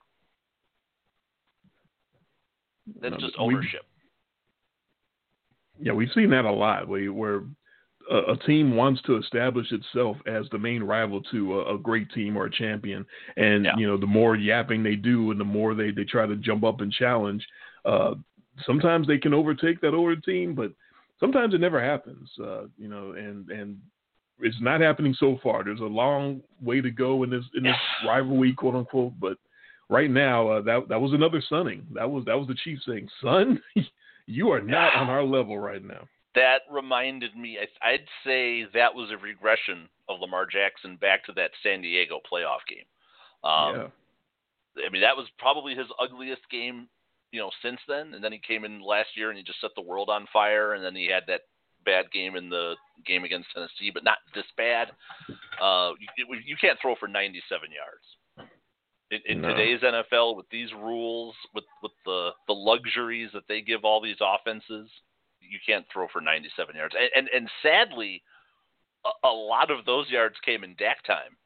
That's 3.01 3.17
just 3.19 3.37
ownership. 3.39 3.83
Yeah, 5.81 5.93
we've 5.93 6.11
seen 6.15 6.31
that 6.31 6.45
a 6.45 6.51
lot. 6.51 6.89
We 6.89 7.09
where 7.09 7.43
a, 8.11 8.33
a, 8.33 8.37
team 8.47 8.77
wants 8.77 9.03
to 9.03 9.17
establish 9.17 9.71
itself 9.73 10.17
as 10.27 10.47
the 10.51 10.59
main 10.59 10.83
rival 10.83 11.23
to 11.31 11.61
a, 11.61 11.75
a 11.75 11.79
great 11.79 12.11
team 12.13 12.37
or 12.37 12.47
a 12.47 12.51
champion, 12.51 13.05
and 13.37 13.65
yeah. 13.65 13.73
you 13.77 13.87
know 13.87 13.97
the 13.97 14.07
more 14.07 14.37
yapping 14.37 14.83
they 14.83 14.97
do, 14.97 15.31
and 15.31 15.41
the 15.41 15.45
more 15.45 15.75
they 15.75 15.91
they 15.91 16.05
try 16.05 16.27
to 16.27 16.37
jump 16.37 16.65
up 16.65 16.81
and 16.81 16.93
challenge. 16.93 17.47
Uh, 17.85 18.15
sometimes 18.65 19.07
they 19.07 19.19
can 19.19 19.35
overtake 19.35 19.81
that 19.81 19.95
older 19.95 20.17
team, 20.17 20.55
but 20.55 20.73
sometimes 21.21 21.55
it 21.55 21.61
never 21.61 21.83
happens. 21.83 22.29
Uh, 22.43 22.63
you 22.77 22.89
know, 22.89 23.13
and 23.13 23.49
and 23.51 23.79
it's 24.41 24.61
not 24.61 24.81
happening 24.81 25.15
so 25.19 25.39
far. 25.43 25.65
There's 25.65 25.81
a 25.81 25.85
long 25.85 26.41
way 26.63 26.81
to 26.81 26.91
go 26.91 27.23
in 27.23 27.31
this 27.31 27.45
in 27.55 27.65
this 27.65 27.77
rivalry, 28.07 28.53
quote 28.53 28.75
unquote. 28.75 29.19
But 29.21 29.39
right 29.89 30.11
now, 30.11 30.49
uh, 30.49 30.63
that 30.63 30.89
that 30.89 31.01
was 31.01 31.13
another 31.13 31.43
sunning. 31.49 31.87
That 31.95 32.11
was 32.11 32.25
that 32.27 32.39
was 32.39 32.49
the 32.49 32.57
Chiefs 32.65 32.83
saying, 32.87 33.09
"Son, 33.23 33.61
you 34.27 34.51
are 34.51 34.61
not 34.61 34.95
on 34.95 35.09
our 35.09 35.25
level 35.25 35.59
right 35.59 35.85
now." 35.85 36.07
That 36.39 36.61
reminded 36.71 37.37
me. 37.37 37.59
I, 37.59 37.89
I'd 37.89 38.07
say 38.25 38.65
that 38.73 38.95
was 38.95 39.11
a 39.11 39.17
regression 39.17 39.89
of 40.09 40.21
Lamar 40.21 40.47
Jackson 40.47 40.97
back 40.97 41.25
to 41.25 41.33
that 41.33 41.51
San 41.65 41.83
Diego 41.83 42.21
playoff 42.31 42.63
game. 42.69 42.87
Um, 43.43 43.91
yeah. 44.77 44.87
I 44.87 44.91
mean, 44.91 45.03
that 45.03 45.17
was 45.17 45.27
probably 45.37 45.75
his 45.75 45.89
ugliest 46.01 46.43
game, 46.49 46.89
you 47.33 47.41
know, 47.41 47.51
since 47.61 47.81
then. 47.89 48.15
And 48.15 48.23
then 48.23 48.31
he 48.31 48.39
came 48.39 48.65
in 48.65 48.81
last 48.81 49.09
year 49.17 49.31
and 49.31 49.37
he 49.37 49.43
just 49.43 49.61
set 49.61 49.71
the 49.75 49.83
world 49.83 50.11
on 50.11 50.29
fire. 50.33 50.75
And 50.75 50.85
then 50.85 50.95
he 50.95 51.11
had 51.11 51.25
that 51.27 51.41
bad 51.85 52.11
game 52.13 52.37
in 52.37 52.49
the 52.49 52.75
game 53.05 53.25
against 53.25 53.49
Tennessee, 53.53 53.91
but 53.93 54.05
not 54.05 54.19
this 54.33 54.45
bad. 54.57 54.93
Uh, 55.61 55.91
you, 56.17 56.27
you 56.47 56.57
can't 56.61 56.79
throw 56.81 56.95
for 56.95 57.09
97 57.09 57.69
yards. 57.73 58.49
In, 59.11 59.21
in 59.27 59.43
no. 59.43 59.49
today's 59.49 59.81
NFL, 59.81 60.37
with 60.37 60.47
these 60.51 60.71
rules, 60.73 61.35
with 61.55 61.65
with 61.83 61.93
the 62.05 62.31
the 62.47 62.53
luxuries 62.53 63.31
that 63.33 63.45
they 63.49 63.63
give 63.63 63.83
all 63.83 64.03
these 64.03 64.21
offenses, 64.21 64.89
you 65.49 65.59
can't 65.65 65.87
throw 65.93 66.07
for 66.13 66.21
97 66.21 66.77
yards. 66.77 66.95
And 66.99 67.11
and, 67.15 67.29
and 67.35 67.51
sadly, 67.63 68.23
a, 69.05 69.29
a 69.29 69.33
lot 69.33 69.71
of 69.71 69.85
those 69.85 70.09
yards 70.11 70.37
came 70.45 70.65
in 70.65 70.75
Dak 70.79 71.05
time. 71.05 71.37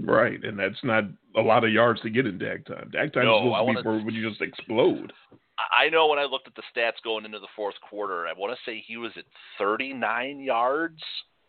Right, 0.00 0.42
and 0.42 0.58
that's 0.58 0.82
not 0.82 1.04
a 1.36 1.40
lot 1.40 1.64
of 1.64 1.70
yards 1.70 2.00
to 2.02 2.10
get 2.10 2.26
in 2.26 2.38
Dak 2.38 2.64
time. 2.66 2.90
Dak 2.92 3.12
time 3.12 3.26
no, 3.26 3.36
is 3.36 3.42
supposed 3.44 3.68
to 3.68 3.74
be 3.74 3.82
for 3.82 4.04
when 4.04 4.14
you 4.14 4.28
just 4.28 4.42
explode. 4.42 5.12
I 5.58 5.88
know 5.88 6.08
when 6.08 6.18
I 6.18 6.24
looked 6.24 6.48
at 6.48 6.54
the 6.56 6.62
stats 6.74 7.02
going 7.04 7.24
into 7.24 7.38
the 7.38 7.52
fourth 7.54 7.76
quarter, 7.88 8.26
I 8.26 8.32
want 8.32 8.56
to 8.56 8.70
say 8.70 8.82
he 8.84 8.96
was 8.96 9.12
at 9.16 9.24
39 9.58 10.40
yards, 10.40 11.00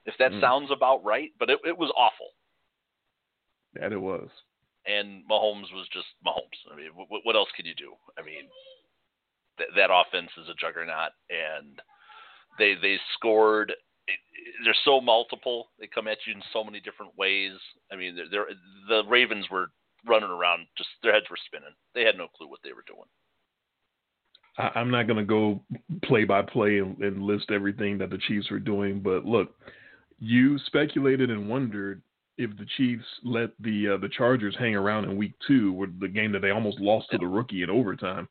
if 0.05 0.13
that 0.19 0.31
mm. 0.31 0.41
sounds 0.41 0.69
about 0.71 1.03
right. 1.03 1.31
But 1.39 1.49
it, 1.49 1.59
it 1.65 1.77
was 1.77 1.91
awful. 1.97 2.27
That 3.73 3.91
it 3.91 4.01
was. 4.01 4.29
And 4.85 5.23
Mahomes 5.29 5.73
was 5.73 5.87
just 5.91 6.05
Mahomes. 6.25 6.71
I 6.71 6.75
mean, 6.75 6.91
what, 6.93 7.21
what 7.23 7.35
else 7.35 7.49
can 7.55 7.65
you 7.65 7.73
do? 7.73 7.93
I 8.17 8.21
mean, 8.21 8.45
th- 9.57 9.69
that 9.75 9.89
offense 9.91 10.31
is 10.37 10.49
a 10.49 10.59
juggernaut, 10.59 11.11
and 11.29 11.81
they 12.57 12.75
they 12.81 12.97
scored. 13.13 13.73
They're 14.63 14.75
so 14.85 15.01
multiple. 15.01 15.69
They 15.79 15.87
come 15.87 16.07
at 16.07 16.19
you 16.27 16.33
in 16.33 16.41
so 16.53 16.63
many 16.63 16.79
different 16.79 17.17
ways. 17.17 17.53
I 17.91 17.95
mean, 17.95 18.15
they're, 18.15 18.29
they're, 18.29 18.45
the 18.87 19.09
Ravens 19.09 19.47
were 19.49 19.71
running 20.07 20.29
around, 20.29 20.67
just 20.77 20.89
their 21.01 21.13
heads 21.13 21.25
were 21.29 21.37
spinning. 21.45 21.73
They 21.93 22.03
had 22.03 22.17
no 22.17 22.27
clue 22.27 22.47
what 22.47 22.59
they 22.63 22.73
were 22.73 22.83
doing. 22.85 23.07
I, 24.57 24.79
am 24.79 24.91
not 24.91 25.07
going 25.07 25.17
to 25.17 25.25
go 25.25 25.61
play 26.03 26.23
by 26.23 26.41
play 26.41 26.77
and, 26.77 26.97
and 26.99 27.23
list 27.23 27.51
everything 27.51 27.97
that 27.97 28.09
the 28.09 28.19
Chiefs 28.27 28.49
were 28.51 28.59
doing, 28.59 29.01
but 29.01 29.25
look, 29.25 29.55
you 30.19 30.57
speculated 30.59 31.29
and 31.29 31.49
wondered 31.49 32.01
if 32.37 32.55
the 32.57 32.65
Chiefs 32.77 33.05
let 33.23 33.49
the 33.59 33.89
uh, 33.89 33.97
the 33.97 34.09
Chargers 34.09 34.55
hang 34.57 34.75
around 34.75 35.05
in 35.05 35.17
Week 35.17 35.33
Two, 35.47 35.71
with 35.71 35.99
the 35.99 36.07
game 36.07 36.31
that 36.33 36.41
they 36.41 36.51
almost 36.51 36.79
lost 36.79 37.07
to 37.11 37.17
the 37.17 37.27
rookie 37.27 37.63
in 37.63 37.69
overtime. 37.69 38.27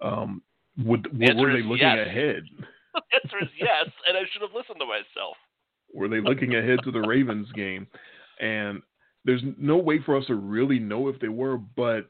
Um, 0.00 0.42
would, 0.78 1.06
the 1.12 1.34
were 1.34 1.52
they 1.52 1.62
looking 1.62 1.78
yes. 1.78 2.06
ahead? 2.06 2.42
the 2.94 3.02
answer 3.22 3.38
is 3.42 3.50
yes, 3.58 3.90
and 4.08 4.16
I 4.16 4.22
should 4.32 4.42
have 4.42 4.54
listened 4.54 4.78
to 4.80 4.86
myself. 4.86 5.36
Were 5.94 6.08
they 6.08 6.20
looking 6.20 6.54
ahead 6.54 6.78
to 6.84 6.90
the 6.90 7.00
Ravens 7.00 7.48
game? 7.52 7.86
And 8.40 8.82
there's 9.24 9.42
no 9.58 9.76
way 9.76 10.00
for 10.04 10.16
us 10.16 10.26
to 10.26 10.34
really 10.34 10.78
know 10.78 11.08
if 11.08 11.20
they 11.20 11.28
were, 11.28 11.58
but 11.58 12.06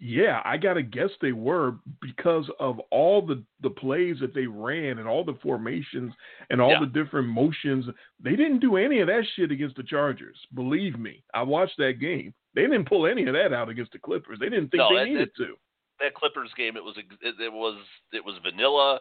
yeah, 0.00 0.42
I 0.44 0.56
gotta 0.56 0.82
guess 0.82 1.10
they 1.22 1.32
were 1.32 1.76
because 2.02 2.48
of 2.60 2.78
all 2.90 3.24
the 3.24 3.42
the 3.62 3.70
plays 3.70 4.16
that 4.20 4.34
they 4.34 4.46
ran 4.46 4.98
and 4.98 5.08
all 5.08 5.24
the 5.24 5.38
formations 5.42 6.12
and 6.50 6.60
all 6.60 6.72
yeah. 6.72 6.80
the 6.80 6.86
different 6.86 7.28
motions. 7.28 7.86
They 8.22 8.36
didn't 8.36 8.58
do 8.58 8.76
any 8.76 9.00
of 9.00 9.06
that 9.06 9.24
shit 9.34 9.50
against 9.50 9.76
the 9.76 9.82
Chargers. 9.82 10.36
Believe 10.54 10.98
me, 10.98 11.24
I 11.32 11.42
watched 11.42 11.78
that 11.78 12.00
game. 12.00 12.34
They 12.54 12.62
didn't 12.62 12.88
pull 12.88 13.06
any 13.06 13.24
of 13.26 13.34
that 13.34 13.52
out 13.52 13.68
against 13.68 13.92
the 13.92 13.98
Clippers. 13.98 14.38
They 14.40 14.48
didn't 14.48 14.68
think 14.70 14.78
no, 14.78 14.94
they 14.94 15.04
needed 15.04 15.30
to. 15.38 15.54
That 16.00 16.14
Clippers 16.14 16.50
game, 16.56 16.76
it 16.76 16.84
was 16.84 16.96
it, 16.96 17.34
it 17.40 17.52
was 17.52 17.78
it 18.12 18.24
was 18.24 18.36
vanilla 18.42 19.00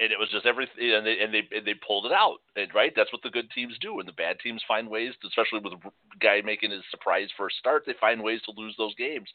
and 0.00 0.10
it 0.10 0.18
was 0.18 0.28
just 0.30 0.46
everything, 0.46 0.92
and 0.94 1.06
they 1.06 1.18
and 1.20 1.32
they 1.32 1.42
and 1.54 1.66
they 1.66 1.74
pulled 1.74 2.06
it 2.06 2.12
out, 2.12 2.38
and, 2.56 2.72
right? 2.74 2.92
That's 2.96 3.12
what 3.12 3.22
the 3.22 3.30
good 3.30 3.50
teams 3.54 3.74
do, 3.80 4.00
and 4.00 4.08
the 4.08 4.12
bad 4.12 4.38
teams 4.42 4.62
find 4.66 4.88
ways, 4.88 5.14
to, 5.22 5.28
especially 5.28 5.60
with 5.60 5.74
a 5.74 5.90
guy 6.20 6.40
making 6.44 6.70
his 6.70 6.82
surprise 6.90 7.28
first 7.36 7.56
start, 7.58 7.84
they 7.86 7.94
find 8.00 8.22
ways 8.22 8.40
to 8.46 8.52
lose 8.56 8.74
those 8.78 8.94
games 8.96 9.28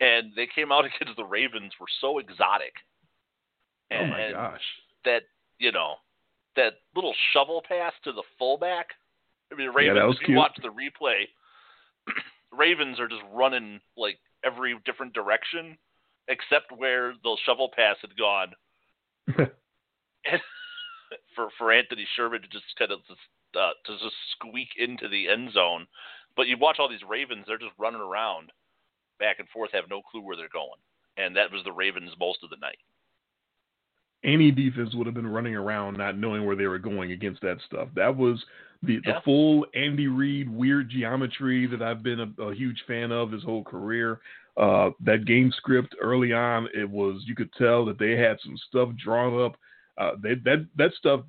and 0.00 0.32
they 0.36 0.48
came 0.52 0.72
out 0.72 0.84
against 0.84 1.16
the 1.16 1.24
Ravens 1.24 1.72
were 1.80 1.86
so 2.00 2.18
exotic. 2.18 2.74
And, 3.90 4.12
oh 4.12 4.16
my 4.16 4.30
gosh! 4.32 4.60
That 5.04 5.22
you 5.58 5.72
know, 5.72 5.94
that 6.56 6.74
little 6.94 7.14
shovel 7.32 7.62
pass 7.66 7.92
to 8.04 8.12
the 8.12 8.22
fullback. 8.38 8.88
I 9.52 9.56
mean, 9.56 9.70
Ravens. 9.70 9.96
Yeah, 9.96 10.22
if 10.22 10.28
you 10.28 10.36
watch 10.36 10.58
the 10.60 10.68
replay, 10.68 11.24
Ravens 12.52 13.00
are 13.00 13.08
just 13.08 13.22
running 13.32 13.80
like 13.96 14.18
every 14.44 14.76
different 14.84 15.14
direction 15.14 15.78
except 16.28 16.72
where 16.76 17.14
the 17.22 17.36
shovel 17.44 17.70
pass 17.74 17.96
had 18.00 18.16
gone. 18.16 18.52
and 19.36 19.50
for 21.34 21.48
for 21.58 21.72
Anthony 21.72 22.06
Sherman 22.16 22.42
to 22.42 22.48
just 22.48 22.64
kind 22.78 22.92
of 22.92 23.00
just, 23.06 23.20
uh, 23.56 23.72
to 23.86 23.92
just 23.92 24.16
squeak 24.32 24.68
into 24.76 25.08
the 25.08 25.28
end 25.28 25.52
zone. 25.52 25.86
But 26.36 26.46
you 26.46 26.56
watch 26.58 26.76
all 26.78 26.88
these 26.88 27.06
Ravens; 27.08 27.44
they're 27.46 27.58
just 27.58 27.72
running 27.78 28.00
around 28.00 28.52
back 29.18 29.38
and 29.38 29.48
forth, 29.48 29.70
have 29.72 29.90
no 29.90 30.02
clue 30.02 30.22
where 30.22 30.36
they're 30.36 30.48
going. 30.52 30.78
And 31.16 31.36
that 31.36 31.50
was 31.50 31.62
the 31.64 31.72
Ravens 31.72 32.12
most 32.18 32.38
of 32.44 32.50
the 32.50 32.56
night. 32.56 32.78
Any 34.24 34.50
defense 34.50 34.94
would 34.94 35.06
have 35.06 35.14
been 35.14 35.26
running 35.26 35.54
around 35.54 35.96
not 35.96 36.16
knowing 36.16 36.44
where 36.44 36.56
they 36.56 36.66
were 36.66 36.78
going 36.78 37.12
against 37.12 37.40
that 37.42 37.58
stuff. 37.66 37.88
That 37.94 38.16
was 38.16 38.44
the, 38.82 38.94
yeah. 38.94 39.14
the 39.14 39.20
full 39.24 39.66
Andy 39.74 40.08
Reid 40.08 40.48
weird 40.48 40.90
geometry 40.90 41.66
that 41.66 41.82
I've 41.82 42.02
been 42.02 42.20
a, 42.20 42.42
a 42.42 42.54
huge 42.54 42.82
fan 42.86 43.12
of 43.12 43.30
his 43.30 43.42
whole 43.42 43.62
career. 43.62 44.20
Uh, 44.58 44.90
that 45.00 45.24
game 45.24 45.52
script 45.56 45.94
early 46.00 46.32
on, 46.32 46.68
it 46.74 46.88
was 46.88 47.22
you 47.26 47.34
could 47.34 47.52
tell 47.52 47.84
that 47.84 47.98
they 47.98 48.16
had 48.16 48.36
some 48.44 48.56
stuff 48.68 48.88
drawn 49.02 49.40
up. 49.40 49.56
Uh, 49.96 50.12
they, 50.22 50.34
that 50.44 50.66
that 50.76 50.92
stuff 50.94 51.20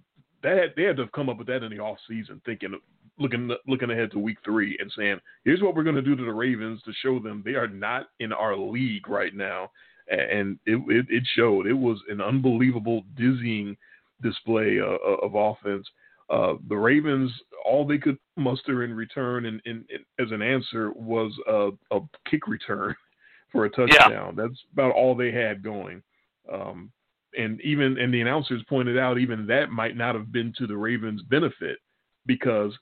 that 0.41 0.57
had, 0.57 0.73
they 0.75 0.83
had 0.83 0.97
to 0.97 1.07
come 1.13 1.29
up 1.29 1.37
with 1.37 1.47
that 1.47 1.63
in 1.63 1.71
the 1.71 1.79
off 1.79 1.97
season, 2.07 2.41
thinking 2.45 2.73
looking 3.19 3.51
looking 3.67 3.91
ahead 3.91 4.11
to 4.11 4.19
week 4.19 4.37
three 4.43 4.77
and 4.79 4.91
saying, 4.97 5.19
here's 5.43 5.61
what 5.61 5.75
we're 5.75 5.83
going 5.83 5.95
to 5.95 6.01
do 6.01 6.15
to 6.15 6.25
the 6.25 6.31
Ravens 6.31 6.81
to 6.83 6.91
show 7.03 7.19
them 7.19 7.43
they 7.45 7.55
are 7.55 7.67
not 7.67 8.07
in 8.19 8.33
our 8.33 8.57
league 8.57 9.07
right 9.07 9.35
now. 9.35 9.69
And 10.09 10.57
it, 10.65 10.81
it, 10.87 11.05
it 11.09 11.23
showed. 11.35 11.67
It 11.67 11.73
was 11.73 11.99
an 12.09 12.19
unbelievable, 12.19 13.03
dizzying 13.15 13.77
display 14.23 14.79
uh, 14.79 14.85
uh 14.85 15.17
of 15.21 15.35
offense. 15.35 15.87
Uh, 16.29 16.53
the 16.67 16.75
Ravens, 16.75 17.31
all 17.65 17.85
they 17.85 17.97
could 17.97 18.17
muster 18.37 18.83
in 18.83 18.93
return 18.93 19.45
and, 19.45 19.61
and, 19.65 19.83
and 19.89 20.05
as 20.25 20.31
an 20.31 20.41
answer 20.41 20.91
was 20.91 21.31
a, 21.47 21.69
a, 21.95 21.99
kick 22.29 22.47
return 22.47 22.95
for 23.51 23.65
a 23.65 23.69
touchdown. 23.69 24.11
Yeah. 24.11 24.31
That's 24.35 24.59
about 24.73 24.93
all 24.93 25.15
they 25.15 25.31
had 25.31 25.63
going. 25.63 26.01
Um, 26.51 26.91
and 27.37 27.61
even 27.61 27.97
and 27.97 28.13
the 28.13 28.21
announcers 28.21 28.63
pointed 28.67 28.97
out 28.97 29.19
even 29.19 29.45
that 29.47 29.69
might 29.69 29.95
not 29.95 30.15
have 30.15 30.31
been 30.31 30.53
to 30.57 30.67
the 30.67 30.77
Ravens' 30.77 31.21
benefit 31.23 31.77
because 32.25 32.73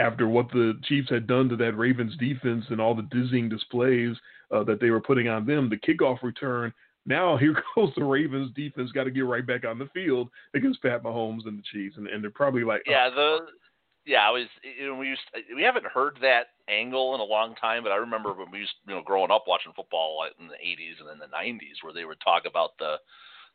after 0.00 0.28
what 0.28 0.48
the 0.50 0.74
Chiefs 0.84 1.10
had 1.10 1.26
done 1.26 1.48
to 1.48 1.56
that 1.56 1.76
Ravens 1.76 2.16
defense 2.16 2.64
and 2.70 2.80
all 2.80 2.94
the 2.94 3.08
dizzying 3.10 3.48
displays 3.48 4.16
uh, 4.50 4.64
that 4.64 4.80
they 4.80 4.90
were 4.90 5.00
putting 5.00 5.28
on 5.28 5.46
them, 5.46 5.70
the 5.70 5.76
kickoff 5.76 6.22
return. 6.22 6.72
Now 7.06 7.36
here 7.38 7.56
goes 7.74 7.92
the 7.96 8.04
Ravens 8.04 8.52
defense, 8.54 8.90
got 8.92 9.04
to 9.04 9.10
get 9.10 9.26
right 9.26 9.46
back 9.46 9.64
on 9.64 9.78
the 9.78 9.88
field 9.94 10.28
against 10.54 10.82
Pat 10.82 11.02
Mahomes 11.02 11.46
and 11.46 11.58
the 11.58 11.64
Chiefs, 11.72 11.96
and, 11.96 12.08
and 12.08 12.22
they're 12.22 12.30
probably 12.30 12.64
like, 12.64 12.82
oh. 12.88 12.90
yeah, 12.90 13.10
the 13.10 13.38
yeah, 14.06 14.28
I 14.28 14.30
was 14.30 14.46
you 14.62 14.88
know 14.88 14.96
we 14.96 15.08
used 15.08 15.22
we 15.54 15.62
haven't 15.62 15.86
heard 15.86 16.18
that 16.20 16.48
angle 16.68 17.14
in 17.14 17.20
a 17.20 17.24
long 17.24 17.54
time, 17.56 17.82
but 17.82 17.92
I 17.92 17.96
remember 17.96 18.32
when 18.32 18.50
we 18.50 18.60
used 18.60 18.74
you 18.86 18.94
know 18.94 19.02
growing 19.02 19.30
up 19.30 19.44
watching 19.46 19.72
football 19.74 20.26
in 20.38 20.48
the 20.48 20.54
'80s 20.54 21.00
and 21.00 21.10
in 21.10 21.18
the 21.18 21.34
'90s 21.34 21.82
where 21.82 21.92
they 21.92 22.04
would 22.04 22.20
talk 22.20 22.44
about 22.46 22.70
the 22.78 22.96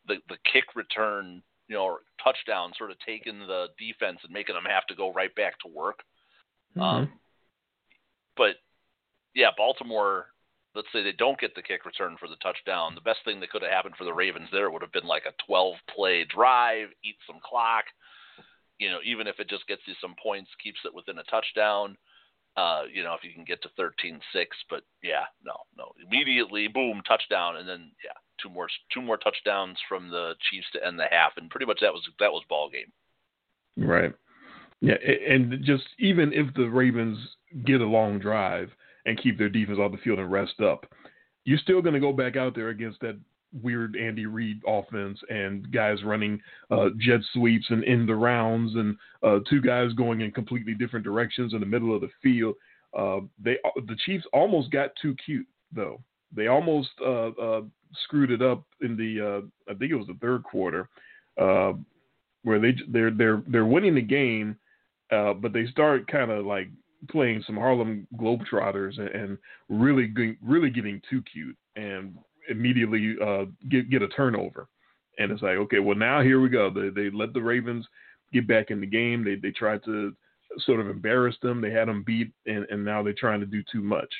the 0.06 0.16
the 0.28 0.38
kick 0.50 0.64
return 0.74 1.42
you 1.68 1.76
know 1.76 1.98
touchdown 2.22 2.72
sort 2.76 2.90
of 2.90 2.96
taking 3.06 3.40
the 3.40 3.66
defense 3.78 4.18
and 4.24 4.32
making 4.32 4.54
them 4.54 4.64
have 4.68 4.86
to 4.86 4.94
go 4.94 5.12
right 5.12 5.34
back 5.34 5.58
to 5.60 5.68
work 5.68 6.00
Mm-hmm. 6.76 6.82
Um, 6.82 7.12
but 8.36 8.56
yeah, 9.34 9.50
Baltimore. 9.56 10.26
Let's 10.72 10.86
say 10.92 11.02
they 11.02 11.12
don't 11.12 11.38
get 11.40 11.56
the 11.56 11.62
kick 11.62 11.84
return 11.84 12.16
for 12.20 12.28
the 12.28 12.38
touchdown. 12.40 12.94
The 12.94 13.00
best 13.00 13.18
thing 13.24 13.40
that 13.40 13.50
could 13.50 13.62
have 13.62 13.72
happened 13.72 13.96
for 13.98 14.04
the 14.04 14.14
Ravens 14.14 14.48
there 14.52 14.70
would 14.70 14.82
have 14.82 14.92
been 14.92 15.06
like 15.06 15.24
a 15.26 15.34
12 15.44 15.74
play 15.92 16.24
drive, 16.24 16.88
eat 17.02 17.16
some 17.26 17.40
clock. 17.42 17.84
You 18.78 18.88
know, 18.88 18.98
even 19.04 19.26
if 19.26 19.40
it 19.40 19.50
just 19.50 19.66
gets 19.66 19.82
you 19.86 19.94
some 20.00 20.14
points, 20.22 20.48
keeps 20.62 20.78
it 20.84 20.94
within 20.94 21.18
a 21.18 21.24
touchdown. 21.24 21.96
Uh, 22.56 22.82
you 22.92 23.02
know, 23.02 23.14
if 23.14 23.22
you 23.22 23.32
can 23.32 23.44
get 23.44 23.62
to 23.62 23.68
13-6, 23.78 24.20
but 24.68 24.82
yeah, 25.02 25.24
no, 25.44 25.52
no, 25.78 25.92
immediately, 26.04 26.68
boom, 26.68 27.00
touchdown, 27.06 27.56
and 27.56 27.68
then 27.68 27.90
yeah, 28.04 28.12
two 28.42 28.50
more 28.50 28.68
two 28.92 29.00
more 29.00 29.16
touchdowns 29.16 29.78
from 29.88 30.10
the 30.10 30.34
Chiefs 30.50 30.66
to 30.72 30.84
end 30.84 30.98
the 30.98 31.06
half, 31.10 31.32
and 31.36 31.48
pretty 31.48 31.66
much 31.66 31.78
that 31.80 31.92
was 31.92 32.02
that 32.18 32.32
was 32.32 32.42
ball 32.48 32.68
game. 32.68 32.92
Right. 33.76 34.12
Yeah, 34.80 34.94
and 35.28 35.62
just 35.62 35.84
even 35.98 36.32
if 36.32 36.52
the 36.54 36.68
Ravens 36.68 37.18
get 37.64 37.80
a 37.80 37.86
long 37.86 38.18
drive 38.18 38.70
and 39.06 39.20
keep 39.20 39.38
their 39.38 39.48
defense 39.48 39.78
off 39.78 39.92
the 39.92 39.98
field 39.98 40.18
and 40.18 40.30
rest 40.30 40.60
up, 40.60 40.86
you're 41.44 41.58
still 41.58 41.82
going 41.82 41.94
to 41.94 42.00
go 42.00 42.12
back 42.12 42.36
out 42.36 42.54
there 42.54 42.68
against 42.70 43.00
that 43.00 43.18
weird 43.62 43.96
Andy 43.96 44.26
Reid 44.26 44.60
offense 44.66 45.18
and 45.28 45.70
guys 45.72 46.02
running 46.04 46.40
uh, 46.70 46.90
jet 46.98 47.20
sweeps 47.32 47.66
and 47.70 47.84
in 47.84 48.06
the 48.06 48.14
rounds 48.14 48.74
and 48.74 48.96
uh, 49.22 49.40
two 49.48 49.60
guys 49.60 49.92
going 49.94 50.20
in 50.20 50.30
completely 50.30 50.74
different 50.74 51.04
directions 51.04 51.52
in 51.52 51.60
the 51.60 51.66
middle 51.66 51.94
of 51.94 52.00
the 52.00 52.10
field. 52.22 52.54
Uh, 52.96 53.20
they 53.42 53.56
the 53.86 53.96
Chiefs 54.04 54.24
almost 54.32 54.70
got 54.70 54.90
too 55.00 55.14
cute 55.24 55.46
though. 55.74 56.00
They 56.34 56.46
almost 56.46 56.90
uh, 57.04 57.28
uh, 57.28 57.62
screwed 58.04 58.30
it 58.30 58.42
up 58.42 58.64
in 58.82 58.96
the 58.96 59.20
uh, 59.20 59.70
I 59.70 59.74
think 59.74 59.90
it 59.92 59.96
was 59.96 60.06
the 60.06 60.18
third 60.20 60.44
quarter 60.44 60.88
where 62.42 62.58
they 62.58 62.74
they're 62.88 63.10
they're 63.10 63.42
they're 63.48 63.66
winning 63.66 63.94
the 63.94 64.02
game, 64.02 64.56
but 65.10 65.52
they 65.52 65.66
start 65.66 66.10
kind 66.10 66.30
of 66.30 66.46
like 66.46 66.68
playing 67.08 67.42
some 67.46 67.56
Harlem 67.56 68.06
Globetrotters 68.16 68.98
and, 68.98 69.08
and 69.08 69.38
really 69.68 70.36
really 70.42 70.70
getting 70.70 71.00
too 71.08 71.22
cute 71.32 71.56
and 71.76 72.16
immediately 72.50 73.16
uh, 73.24 73.44
get 73.68 73.90
get 73.90 74.02
a 74.02 74.08
turnover. 74.08 74.68
And 75.18 75.30
it's 75.30 75.42
like, 75.42 75.56
okay, 75.56 75.78
well 75.78 75.96
now 75.96 76.22
here 76.22 76.40
we 76.40 76.48
go. 76.48 76.70
They 76.70 76.88
they 76.88 77.10
let 77.14 77.32
the 77.32 77.42
Ravens 77.42 77.86
get 78.32 78.46
back 78.46 78.70
in 78.70 78.80
the 78.80 78.86
game. 78.86 79.24
They 79.24 79.36
they 79.36 79.50
tried 79.50 79.84
to 79.84 80.14
sort 80.58 80.80
of 80.80 80.88
embarrass 80.88 81.36
them. 81.42 81.60
They 81.60 81.70
had 81.70 81.88
them 81.88 82.02
beat, 82.04 82.32
and, 82.46 82.66
and 82.70 82.84
now 82.84 83.02
they're 83.02 83.12
trying 83.12 83.40
to 83.40 83.46
do 83.46 83.62
too 83.70 83.82
much. 83.82 84.12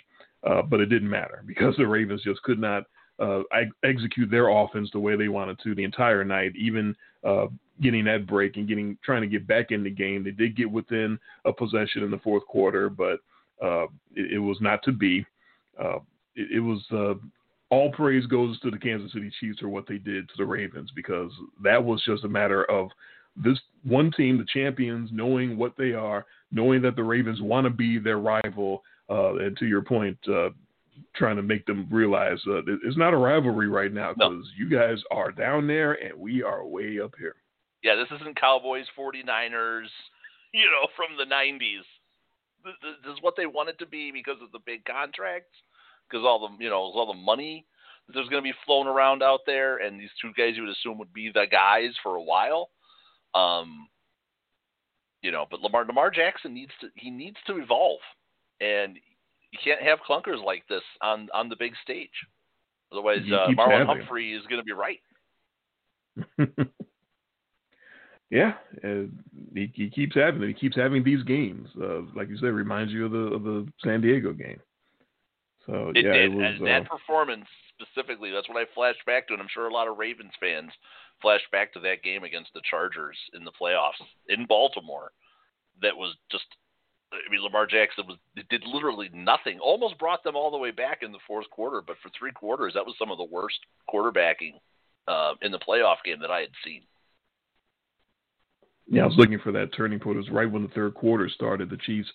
Uh, 0.42 0.62
but 0.62 0.80
it 0.80 0.86
didn't 0.86 1.10
matter 1.10 1.42
because 1.46 1.76
the 1.76 1.86
Ravens 1.86 2.22
just 2.22 2.42
could 2.42 2.58
not 2.58 2.84
uh, 3.18 3.42
execute 3.84 4.30
their 4.30 4.48
offense 4.48 4.88
the 4.92 4.98
way 4.98 5.16
they 5.16 5.28
wanted 5.28 5.58
to 5.62 5.74
the 5.74 5.84
entire 5.84 6.24
night. 6.24 6.52
Even 6.56 6.94
uh, 7.26 7.46
getting 7.82 8.04
that 8.04 8.26
break 8.26 8.56
and 8.56 8.68
getting 8.68 8.96
trying 9.04 9.22
to 9.22 9.28
get 9.28 9.46
back 9.46 9.70
in 9.70 9.84
the 9.84 9.90
game, 9.90 10.24
they 10.24 10.30
did 10.30 10.56
get 10.56 10.70
within 10.70 11.18
a 11.44 11.52
possession 11.52 12.02
in 12.02 12.10
the 12.10 12.18
fourth 12.18 12.46
quarter, 12.46 12.88
but 12.88 13.20
uh, 13.62 13.84
it, 14.14 14.32
it, 14.34 14.38
was 14.38 14.56
not 14.60 14.82
to 14.82 14.92
be. 14.92 15.24
Uh, 15.78 15.98
it, 16.34 16.56
it, 16.56 16.60
was 16.60 16.82
uh, 16.92 17.14
all 17.70 17.90
praise 17.92 18.26
goes 18.26 18.58
to 18.60 18.70
the 18.70 18.78
Kansas 18.78 19.12
City 19.12 19.30
Chiefs 19.40 19.60
for 19.60 19.68
what 19.68 19.86
they 19.86 19.98
did 19.98 20.28
to 20.28 20.34
the 20.36 20.44
Ravens 20.44 20.90
because 20.94 21.30
that 21.62 21.82
was 21.82 22.02
just 22.04 22.24
a 22.24 22.28
matter 22.28 22.64
of 22.64 22.90
this 23.36 23.58
one 23.84 24.10
team, 24.16 24.38
the 24.38 24.46
champions, 24.52 25.10
knowing 25.12 25.56
what 25.56 25.74
they 25.78 25.92
are, 25.92 26.26
knowing 26.50 26.82
that 26.82 26.96
the 26.96 27.02
Ravens 27.02 27.40
want 27.40 27.64
to 27.64 27.70
be 27.70 27.98
their 27.98 28.18
rival, 28.18 28.82
uh, 29.08 29.36
and 29.36 29.56
to 29.58 29.66
your 29.66 29.82
point, 29.82 30.18
uh, 30.28 30.50
trying 31.14 31.36
to 31.36 31.42
make 31.42 31.64
them 31.64 31.86
realize 31.90 32.38
uh, 32.46 32.60
it's 32.84 32.96
not 32.96 33.14
a 33.14 33.16
rivalry 33.16 33.68
right 33.68 33.92
now 33.92 34.12
because 34.12 34.44
no. 34.44 34.64
you 34.64 34.68
guys 34.68 34.98
are 35.10 35.30
down 35.30 35.66
there 35.66 35.92
and 35.92 36.18
we 36.18 36.42
are 36.42 36.66
way 36.66 37.00
up 37.00 37.14
here. 37.18 37.36
Yeah, 37.82 37.94
this 37.94 38.08
isn't 38.20 38.38
Cowboys 38.38 38.84
49ers, 38.98 39.86
you 40.52 40.66
know, 40.66 40.88
from 40.96 41.16
the 41.16 41.24
90s. 41.24 41.86
This 42.62 43.14
is 43.14 43.22
what 43.22 43.34
they 43.36 43.46
wanted 43.46 43.78
to 43.78 43.86
be 43.86 44.10
because 44.12 44.36
of 44.42 44.52
the 44.52 44.58
big 44.66 44.84
contracts 44.84 45.54
because 46.10 46.24
all 46.24 46.48
the 46.48 46.64
you 46.64 46.70
know 46.70 46.76
all 46.76 47.06
the 47.06 47.18
money 47.18 47.66
that 48.06 48.14
there's 48.14 48.28
going 48.28 48.42
to 48.42 48.48
be 48.48 48.56
flown 48.66 48.86
around 48.86 49.22
out 49.22 49.40
there, 49.46 49.78
and 49.78 50.00
these 50.00 50.10
two 50.20 50.32
guys 50.36 50.56
you 50.56 50.62
would 50.62 50.72
assume 50.72 50.98
would 50.98 51.12
be 51.12 51.30
the 51.32 51.46
guys 51.50 51.90
for 52.02 52.16
a 52.16 52.22
while. 52.22 52.70
Um, 53.34 53.88
you 55.22 55.30
know, 55.30 55.46
but 55.50 55.60
Lamar 55.60 55.84
Lamar 55.84 56.10
Jackson 56.10 56.54
needs 56.54 56.72
to 56.80 56.88
he 56.94 57.10
needs 57.10 57.36
to 57.46 57.58
evolve, 57.58 58.00
and 58.60 58.96
you 59.50 59.58
can't 59.62 59.82
have 59.82 59.98
clunkers 60.08 60.42
like 60.44 60.66
this 60.68 60.82
on 61.02 61.28
on 61.34 61.48
the 61.48 61.56
big 61.56 61.72
stage. 61.82 62.08
Otherwise, 62.92 63.20
uh, 63.32 63.48
Marlon 63.56 63.86
Humphrey 63.86 64.32
is 64.32 64.44
going 64.46 64.60
to 64.60 64.64
be 64.64 64.72
right. 64.72 64.98
yeah, 68.30 68.54
uh, 68.82 69.06
he, 69.54 69.70
he 69.74 69.88
keeps 69.90 70.16
having 70.16 70.42
it. 70.42 70.48
He 70.48 70.54
keeps 70.54 70.76
having 70.76 71.04
these 71.04 71.22
games. 71.22 71.68
Uh, 71.80 72.00
like 72.16 72.28
you 72.28 72.36
said, 72.38 72.46
reminds 72.46 72.92
you 72.92 73.06
of 73.06 73.12
the 73.12 73.18
of 73.18 73.44
the 73.44 73.68
San 73.84 74.00
Diego 74.00 74.32
game. 74.32 74.60
So 75.66 75.92
it 75.94 76.04
yeah, 76.04 76.12
did. 76.12 76.32
it 76.32 76.34
was, 76.34 76.54
and 76.58 76.66
that 76.66 76.86
uh, 76.86 76.96
performance 76.96 77.46
specifically, 77.80 78.30
that's 78.30 78.48
what 78.48 78.58
I 78.58 78.64
flashed 78.74 79.04
back 79.06 79.28
to, 79.28 79.34
and 79.34 79.42
I'm 79.42 79.48
sure 79.52 79.68
a 79.68 79.72
lot 79.72 79.88
of 79.88 79.98
Ravens 79.98 80.32
fans 80.40 80.70
flashed 81.22 81.50
back 81.52 81.72
to 81.72 81.80
that 81.80 82.02
game 82.02 82.24
against 82.24 82.52
the 82.54 82.62
Chargers 82.68 83.16
in 83.34 83.44
the 83.44 83.52
playoffs 83.52 84.00
in 84.28 84.46
Baltimore. 84.46 85.12
That 85.82 85.96
was 85.96 86.14
just, 86.30 86.44
I 87.12 87.30
mean, 87.30 87.42
Lamar 87.42 87.66
Jackson 87.66 88.04
was 88.06 88.16
did 88.48 88.62
literally 88.66 89.10
nothing. 89.12 89.58
Almost 89.60 89.98
brought 89.98 90.24
them 90.24 90.36
all 90.36 90.50
the 90.50 90.58
way 90.58 90.70
back 90.70 90.98
in 91.02 91.12
the 91.12 91.18
fourth 91.26 91.48
quarter, 91.50 91.82
but 91.86 91.96
for 92.02 92.10
three 92.18 92.32
quarters, 92.32 92.72
that 92.74 92.86
was 92.86 92.94
some 92.98 93.10
of 93.10 93.18
the 93.18 93.24
worst 93.24 93.58
quarterbacking 93.92 94.54
uh, 95.08 95.34
in 95.42 95.52
the 95.52 95.58
playoff 95.58 95.96
game 96.04 96.20
that 96.20 96.30
I 96.30 96.40
had 96.40 96.50
seen. 96.64 96.82
Yeah, 98.86 99.02
I 99.02 99.06
was 99.06 99.16
looking 99.16 99.38
for 99.38 99.52
that 99.52 99.72
turning 99.76 100.00
point. 100.00 100.16
It 100.16 100.20
was 100.20 100.30
right 100.30 100.50
when 100.50 100.62
the 100.62 100.68
third 100.70 100.94
quarter 100.94 101.28
started. 101.28 101.70
The 101.70 101.76
Chiefs 101.76 102.08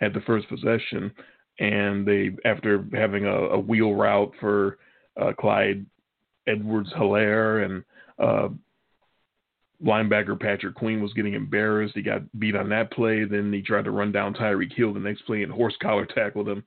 had 0.00 0.14
the 0.14 0.22
first 0.22 0.48
possession, 0.48 1.12
and 1.58 2.06
they 2.06 2.30
after 2.44 2.86
having 2.92 3.26
a, 3.26 3.34
a 3.34 3.58
wheel 3.58 3.94
route 3.94 4.32
for 4.40 4.78
uh, 5.20 5.32
Clyde 5.38 5.84
Edwards 6.46 6.92
Helaire 6.96 7.64
and 7.64 7.84
uh, 8.18 8.48
linebacker 9.84 10.38
Patrick 10.38 10.74
Queen 10.74 11.02
was 11.02 11.12
getting 11.12 11.34
embarrassed. 11.34 11.94
He 11.94 12.02
got 12.02 12.22
beat 12.38 12.56
on 12.56 12.68
that 12.70 12.92
play. 12.92 13.24
Then 13.24 13.52
he 13.52 13.62
tried 13.62 13.84
to 13.84 13.90
run 13.90 14.12
down 14.12 14.34
Tyreek 14.34 14.72
Hill 14.74 14.94
the 14.94 15.00
next 15.00 15.22
play 15.22 15.42
and 15.42 15.52
horse 15.52 15.76
collar 15.82 16.06
tackled 16.06 16.48
him. 16.48 16.64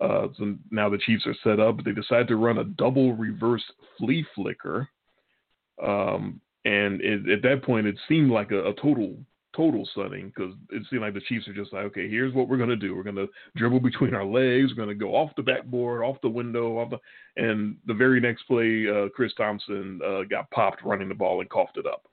Uh, 0.00 0.28
so 0.38 0.54
now 0.70 0.88
the 0.88 0.98
Chiefs 0.98 1.26
are 1.26 1.34
set 1.42 1.58
up. 1.58 1.82
They 1.82 1.92
decide 1.92 2.28
to 2.28 2.36
run 2.36 2.58
a 2.58 2.64
double 2.64 3.14
reverse 3.14 3.64
flea 3.98 4.24
flicker. 4.34 4.88
Um, 5.82 6.40
and 6.64 7.00
it, 7.00 7.28
at 7.28 7.42
that 7.42 7.64
point, 7.64 7.86
it 7.86 7.96
seemed 8.08 8.30
like 8.30 8.50
a, 8.50 8.68
a 8.68 8.74
total 8.74 9.16
total 9.58 9.88
sunning 9.92 10.32
because 10.34 10.54
it 10.70 10.84
seemed 10.88 11.02
like 11.02 11.14
the 11.14 11.20
Chiefs 11.22 11.48
are 11.48 11.52
just 11.52 11.72
like, 11.72 11.82
okay, 11.82 12.08
here's 12.08 12.32
what 12.32 12.48
we're 12.48 12.56
gonna 12.56 12.76
do. 12.76 12.94
We're 12.94 13.02
gonna 13.02 13.26
dribble 13.56 13.80
between 13.80 14.14
our 14.14 14.24
legs. 14.24 14.70
We're 14.70 14.84
gonna 14.84 14.94
go 14.94 15.16
off 15.16 15.32
the 15.36 15.42
backboard, 15.42 16.04
off 16.04 16.16
the 16.22 16.28
window, 16.28 16.78
off 16.78 16.90
the. 16.90 16.98
And 17.36 17.76
the 17.86 17.94
very 17.94 18.20
next 18.20 18.44
play, 18.44 18.86
uh, 18.88 19.08
Chris 19.08 19.32
Thompson 19.36 20.00
uh, 20.04 20.22
got 20.30 20.50
popped 20.52 20.84
running 20.84 21.08
the 21.08 21.14
ball 21.14 21.40
and 21.40 21.50
coughed 21.50 21.76
it 21.76 21.86
up, 21.86 22.06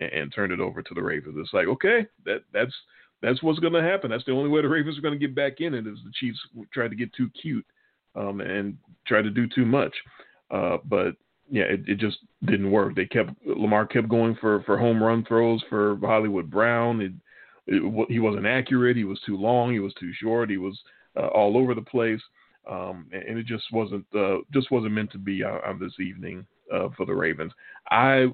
and, 0.00 0.12
and, 0.12 0.32
turned 0.34 0.52
it 0.52 0.60
over 0.60 0.82
to 0.82 0.94
the 0.94 1.02
Ravens. 1.02 1.36
It's 1.38 1.54
like, 1.54 1.68
okay, 1.68 2.06
that 2.24 2.42
that's 2.52 2.74
that's 3.22 3.40
what's 3.42 3.60
gonna 3.60 3.82
happen. 3.82 4.10
That's 4.10 4.24
the 4.24 4.32
only 4.32 4.50
way 4.50 4.60
the 4.60 4.68
Ravens 4.68 4.98
are 4.98 5.02
gonna 5.02 5.16
get 5.16 5.34
back 5.34 5.60
in 5.60 5.74
it 5.74 5.86
is 5.86 5.98
the 6.04 6.12
Chiefs 6.18 6.40
try 6.72 6.88
to 6.88 6.96
get 6.96 7.12
too 7.14 7.30
cute, 7.40 7.66
um, 8.16 8.40
and 8.40 8.76
try 9.06 9.22
to 9.22 9.30
do 9.30 9.46
too 9.46 9.64
much. 9.64 9.94
Uh, 10.50 10.78
but 10.84 11.14
yeah, 11.50 11.64
it, 11.64 11.80
it 11.86 11.98
just 11.98 12.18
didn't 12.44 12.70
work. 12.70 12.94
They 12.94 13.06
kept 13.06 13.30
Lamar 13.44 13.86
kept 13.86 14.08
going 14.08 14.36
for 14.40 14.62
for 14.62 14.78
home 14.78 15.02
run 15.02 15.24
throws 15.24 15.62
for 15.68 15.98
Hollywood 16.00 16.50
Brown. 16.50 17.00
It, 17.00 17.12
it, 17.66 18.06
he 18.08 18.18
wasn't 18.18 18.46
accurate. 18.46 18.96
He 18.96 19.04
was 19.04 19.20
too 19.26 19.36
long. 19.36 19.72
He 19.72 19.80
was 19.80 19.94
too 19.94 20.12
short. 20.20 20.50
He 20.50 20.56
was 20.56 20.78
uh, 21.16 21.26
all 21.28 21.56
over 21.56 21.74
the 21.74 21.82
place, 21.82 22.20
um, 22.70 23.06
and 23.12 23.38
it 23.38 23.46
just 23.46 23.64
wasn't 23.72 24.06
uh, 24.16 24.38
just 24.52 24.70
wasn't 24.70 24.92
meant 24.92 25.10
to 25.12 25.18
be 25.18 25.42
on, 25.42 25.60
on 25.66 25.78
this 25.80 25.94
evening 26.00 26.46
uh, 26.72 26.88
for 26.96 27.04
the 27.04 27.14
Ravens. 27.14 27.52
I 27.90 28.28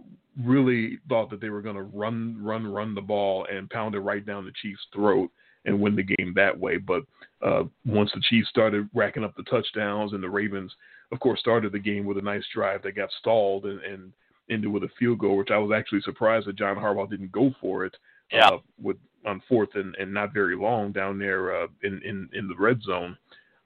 really 0.44 0.98
thought 1.08 1.30
that 1.30 1.40
they 1.40 1.48
were 1.50 1.62
going 1.62 1.76
to 1.76 1.82
run, 1.82 2.36
run, 2.40 2.66
run 2.66 2.94
the 2.94 3.00
ball 3.00 3.46
and 3.50 3.70
pound 3.70 3.94
it 3.94 4.00
right 4.00 4.24
down 4.24 4.44
the 4.44 4.52
Chiefs' 4.60 4.86
throat 4.92 5.30
and 5.64 5.80
win 5.80 5.96
the 5.96 6.02
game 6.02 6.32
that 6.34 6.56
way. 6.58 6.76
But 6.76 7.02
uh, 7.42 7.64
once 7.84 8.10
the 8.14 8.22
Chiefs 8.28 8.48
started 8.48 8.88
racking 8.94 9.24
up 9.24 9.34
the 9.36 9.42
touchdowns 9.44 10.12
and 10.12 10.22
the 10.22 10.28
Ravens 10.28 10.72
of 11.12 11.20
course, 11.20 11.40
started 11.40 11.72
the 11.72 11.78
game 11.78 12.04
with 12.04 12.18
a 12.18 12.22
nice 12.22 12.44
drive 12.54 12.82
that 12.82 12.96
got 12.96 13.10
stalled 13.20 13.66
and, 13.66 13.80
and 13.80 14.12
ended 14.50 14.70
with 14.70 14.84
a 14.84 14.90
field 14.98 15.18
goal, 15.18 15.36
which 15.36 15.50
I 15.50 15.58
was 15.58 15.72
actually 15.76 16.00
surprised 16.02 16.46
that 16.46 16.56
John 16.56 16.76
Harbaugh 16.76 17.10
didn't 17.10 17.32
go 17.32 17.52
for 17.60 17.84
it. 17.84 17.96
Yeah. 18.32 18.48
Uh, 18.48 18.58
with 18.82 18.96
on 19.24 19.42
fourth 19.48 19.70
and, 19.74 19.94
and 19.96 20.12
not 20.12 20.32
very 20.32 20.56
long 20.56 20.92
down 20.92 21.18
there 21.18 21.62
uh, 21.62 21.66
in, 21.82 22.00
in 22.04 22.28
in 22.32 22.48
the 22.48 22.56
red 22.56 22.80
zone. 22.82 23.16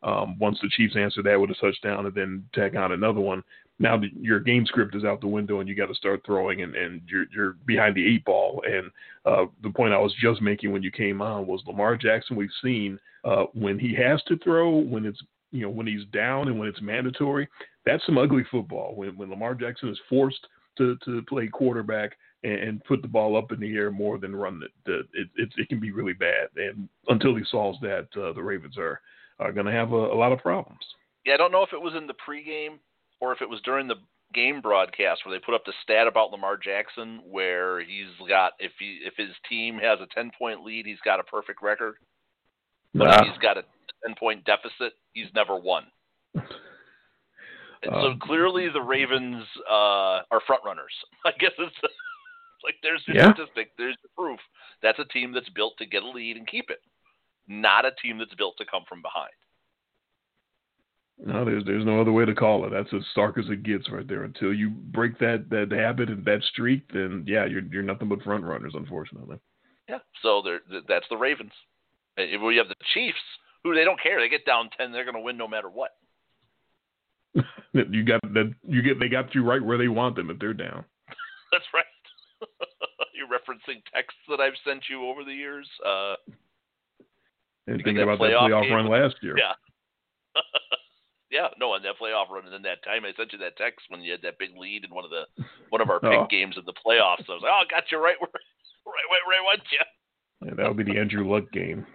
Um, 0.03 0.38
once 0.38 0.59
the 0.62 0.70
Chiefs 0.70 0.96
answered 0.96 1.26
that 1.26 1.38
with 1.38 1.50
a 1.50 1.55
touchdown 1.55 2.07
and 2.07 2.14
then 2.14 2.44
tag 2.55 2.74
on 2.76 2.92
another 2.92 3.20
one, 3.20 3.42
now 3.79 4.00
your 4.18 4.40
game 4.40 4.64
script 4.64 4.94
is 4.94 5.05
out 5.05 5.20
the 5.20 5.26
window 5.26 5.61
and 5.61 5.68
you 5.68 5.74
got 5.74 5.87
to 5.87 5.94
start 5.94 6.22
throwing 6.24 6.62
and, 6.62 6.74
and 6.74 7.03
you're, 7.07 7.26
you're 7.35 7.57
behind 7.66 7.94
the 7.94 8.07
eight 8.07 8.24
ball. 8.24 8.62
And 8.66 8.90
uh, 9.26 9.46
the 9.62 9.70
point 9.70 9.92
I 9.92 9.98
was 9.98 10.14
just 10.20 10.40
making 10.40 10.72
when 10.72 10.83
you 10.83 10.90
came 10.90 11.20
on 11.20 11.46
was 11.46 11.62
Lamar 11.66 11.96
Jackson. 11.96 12.37
We've 12.37 12.48
seen 12.62 12.98
uh, 13.24 13.44
when 13.53 13.79
he 13.79 13.94
has 13.94 14.22
to 14.24 14.38
throw, 14.38 14.70
when 14.70 15.05
it's 15.05 15.22
you 15.50 15.62
know 15.62 15.70
when 15.70 15.86
he's 15.86 16.04
down 16.12 16.48
and 16.48 16.58
when 16.58 16.68
it's 16.68 16.80
mandatory, 16.80 17.48
that's 17.84 18.04
some 18.06 18.18
ugly 18.18 18.44
football. 18.50 18.94
When 18.94 19.16
when 19.16 19.30
Lamar 19.30 19.54
Jackson 19.54 19.88
is 19.88 19.98
forced 20.08 20.46
to 20.78 20.96
to 21.04 21.22
play 21.22 21.48
quarterback 21.48 22.16
and, 22.42 22.54
and 22.54 22.84
put 22.84 23.02
the 23.02 23.08
ball 23.08 23.36
up 23.36 23.52
in 23.52 23.60
the 23.60 23.76
air 23.76 23.90
more 23.90 24.18
than 24.18 24.34
run 24.34 24.62
it, 24.64 24.90
it 25.14 25.28
it, 25.36 25.48
it, 25.56 25.68
can 25.68 25.80
be 25.80 25.90
really 25.90 26.12
bad. 26.12 26.48
And 26.56 26.88
until 27.08 27.34
he 27.36 27.44
solves 27.50 27.78
that, 27.80 28.08
uh, 28.16 28.32
the 28.32 28.42
Ravens 28.42 28.78
are 28.78 29.00
are 29.38 29.52
going 29.52 29.66
to 29.66 29.72
have 29.72 29.92
a, 29.92 29.96
a 29.96 30.16
lot 30.16 30.32
of 30.32 30.38
problems. 30.38 30.84
Yeah, 31.24 31.34
I 31.34 31.36
don't 31.36 31.52
know 31.52 31.62
if 31.62 31.72
it 31.72 31.80
was 31.80 31.94
in 31.96 32.06
the 32.06 32.14
pregame 32.14 32.78
or 33.20 33.32
if 33.32 33.42
it 33.42 33.48
was 33.48 33.60
during 33.64 33.88
the 33.88 33.96
game 34.32 34.60
broadcast 34.60 35.22
where 35.24 35.36
they 35.36 35.44
put 35.44 35.54
up 35.54 35.64
the 35.64 35.72
stat 35.82 36.06
about 36.06 36.30
Lamar 36.30 36.56
Jackson 36.56 37.20
where 37.28 37.80
he's 37.80 38.28
got 38.28 38.52
if 38.58 38.72
he 38.78 39.00
if 39.04 39.14
his 39.16 39.34
team 39.48 39.78
has 39.78 39.98
a 40.00 40.06
10 40.14 40.30
point 40.38 40.64
lead, 40.64 40.86
he's 40.86 41.00
got 41.04 41.20
a 41.20 41.24
perfect 41.24 41.62
record. 41.62 41.96
But 42.94 43.20
if 43.20 43.28
he's 43.28 43.38
got 43.38 43.56
a 43.56 43.62
10 44.06 44.14
point 44.18 44.44
deficit, 44.44 44.94
he's 45.12 45.28
never 45.34 45.56
won. 45.56 45.84
And 47.82 47.92
so 47.92 48.10
Um, 48.12 48.18
clearly 48.18 48.68
the 48.68 48.82
Ravens 48.82 49.42
uh, 49.68 50.22
are 50.30 50.40
front 50.46 50.62
runners. 50.64 50.92
I 51.24 51.32
guess 51.38 51.52
it's, 51.58 51.76
it's 51.82 51.94
like 52.62 52.76
there's 52.82 53.02
your 53.06 53.16
Yeah. 53.16 53.32
statistic, 53.32 53.72
there's 53.78 53.96
the 54.02 54.08
proof. 54.16 54.38
That's 54.82 54.98
a 54.98 55.06
team 55.06 55.32
that's 55.32 55.48
built 55.50 55.78
to 55.78 55.86
get 55.86 56.02
a 56.02 56.08
lead 56.08 56.36
and 56.36 56.46
keep 56.46 56.70
it, 56.70 56.80
not 57.48 57.86
a 57.86 57.92
team 58.02 58.18
that's 58.18 58.34
built 58.34 58.56
to 58.58 58.66
come 58.66 58.84
from 58.88 59.00
behind. 59.02 59.32
No, 61.22 61.44
there's 61.44 61.64
there's 61.66 61.84
no 61.84 62.00
other 62.00 62.12
way 62.12 62.24
to 62.24 62.34
call 62.34 62.64
it. 62.66 62.70
That's 62.70 62.92
as 62.94 63.02
stark 63.12 63.36
as 63.36 63.44
it 63.50 63.62
gets 63.62 63.90
right 63.90 64.08
there. 64.08 64.24
Until 64.24 64.54
you 64.54 64.70
break 64.70 65.18
that 65.18 65.50
that 65.50 65.70
habit 65.70 66.08
and 66.08 66.24
that 66.24 66.42
streak, 66.44 66.90
then 66.92 67.24
yeah, 67.26 67.44
you're 67.44 67.62
you're 67.70 67.82
nothing 67.82 68.08
but 68.08 68.22
front 68.22 68.42
runners, 68.42 68.72
unfortunately. 68.74 69.36
Yeah. 69.86 69.98
So 70.22 70.42
that's 70.88 71.04
the 71.10 71.18
Ravens. 71.18 71.52
We 72.16 72.56
have 72.56 72.68
the 72.68 72.74
Chiefs, 72.94 73.18
who 73.64 73.74
they 73.74 73.84
don't 73.84 74.00
care. 74.02 74.20
They 74.20 74.28
get 74.28 74.46
down 74.46 74.70
ten, 74.76 74.92
they're 74.92 75.04
going 75.04 75.16
to 75.16 75.20
win 75.20 75.36
no 75.36 75.48
matter 75.48 75.68
what. 75.68 75.90
you 77.72 78.04
got 78.04 78.20
that 78.34 78.52
you 78.66 78.82
get 78.82 78.98
they 78.98 79.08
got 79.08 79.34
you 79.34 79.44
right 79.44 79.62
where 79.62 79.78
they 79.78 79.88
want 79.88 80.16
them 80.16 80.30
if 80.30 80.38
they're 80.38 80.54
down. 80.54 80.84
That's 81.52 81.64
right. 81.72 81.84
You're 83.14 83.28
referencing 83.28 83.82
texts 83.94 84.18
that 84.28 84.40
I've 84.40 84.56
sent 84.64 84.84
you 84.88 85.06
over 85.06 85.22
the 85.24 85.32
years. 85.32 85.68
Uh, 85.84 86.14
And 87.66 87.76
thinking 87.76 87.96
that 87.96 88.02
about 88.02 88.18
that 88.18 88.24
playoff 88.32 88.48
playoff 88.50 88.62
game 88.62 88.72
run 88.72 88.86
last 88.88 89.16
year. 89.22 89.36
yeah. 89.38 89.52
yeah, 91.30 91.48
no, 91.58 91.72
on 91.72 91.82
that 91.82 91.98
playoff 92.02 92.30
run 92.30 92.44
and 92.44 92.52
then 92.52 92.62
that 92.62 92.82
time 92.82 93.04
I 93.04 93.12
sent 93.16 93.32
you 93.32 93.38
that 93.40 93.56
text 93.56 93.86
when 93.88 94.00
you 94.00 94.10
had 94.12 94.22
that 94.22 94.38
big 94.38 94.50
lead 94.56 94.84
in 94.84 94.90
one 94.94 95.04
of 95.04 95.10
the 95.10 95.24
one 95.68 95.80
of 95.80 95.90
our 95.90 96.00
pick 96.00 96.10
Oh. 96.18 96.26
games 96.30 96.56
in 96.56 96.64
the 96.64 96.72
playoffs. 96.74 97.28
I 97.28 97.34
was 97.38 97.42
like, 97.42 97.52
oh, 97.52 97.62
I 97.62 97.70
got 97.70 97.84
you 97.92 97.98
right 97.98 98.16
where 98.18 98.30
right 98.32 99.06
where, 99.10 99.20
where 99.26 99.38
I 99.38 99.42
want 99.44 99.60
you. 99.70 99.78
Yeah, 100.48 100.54
that 100.56 100.66
would 100.66 100.76
be 100.84 100.90
the 100.90 100.98
Andrew 100.98 101.28
Luck 101.30 101.50
game. 101.52 101.86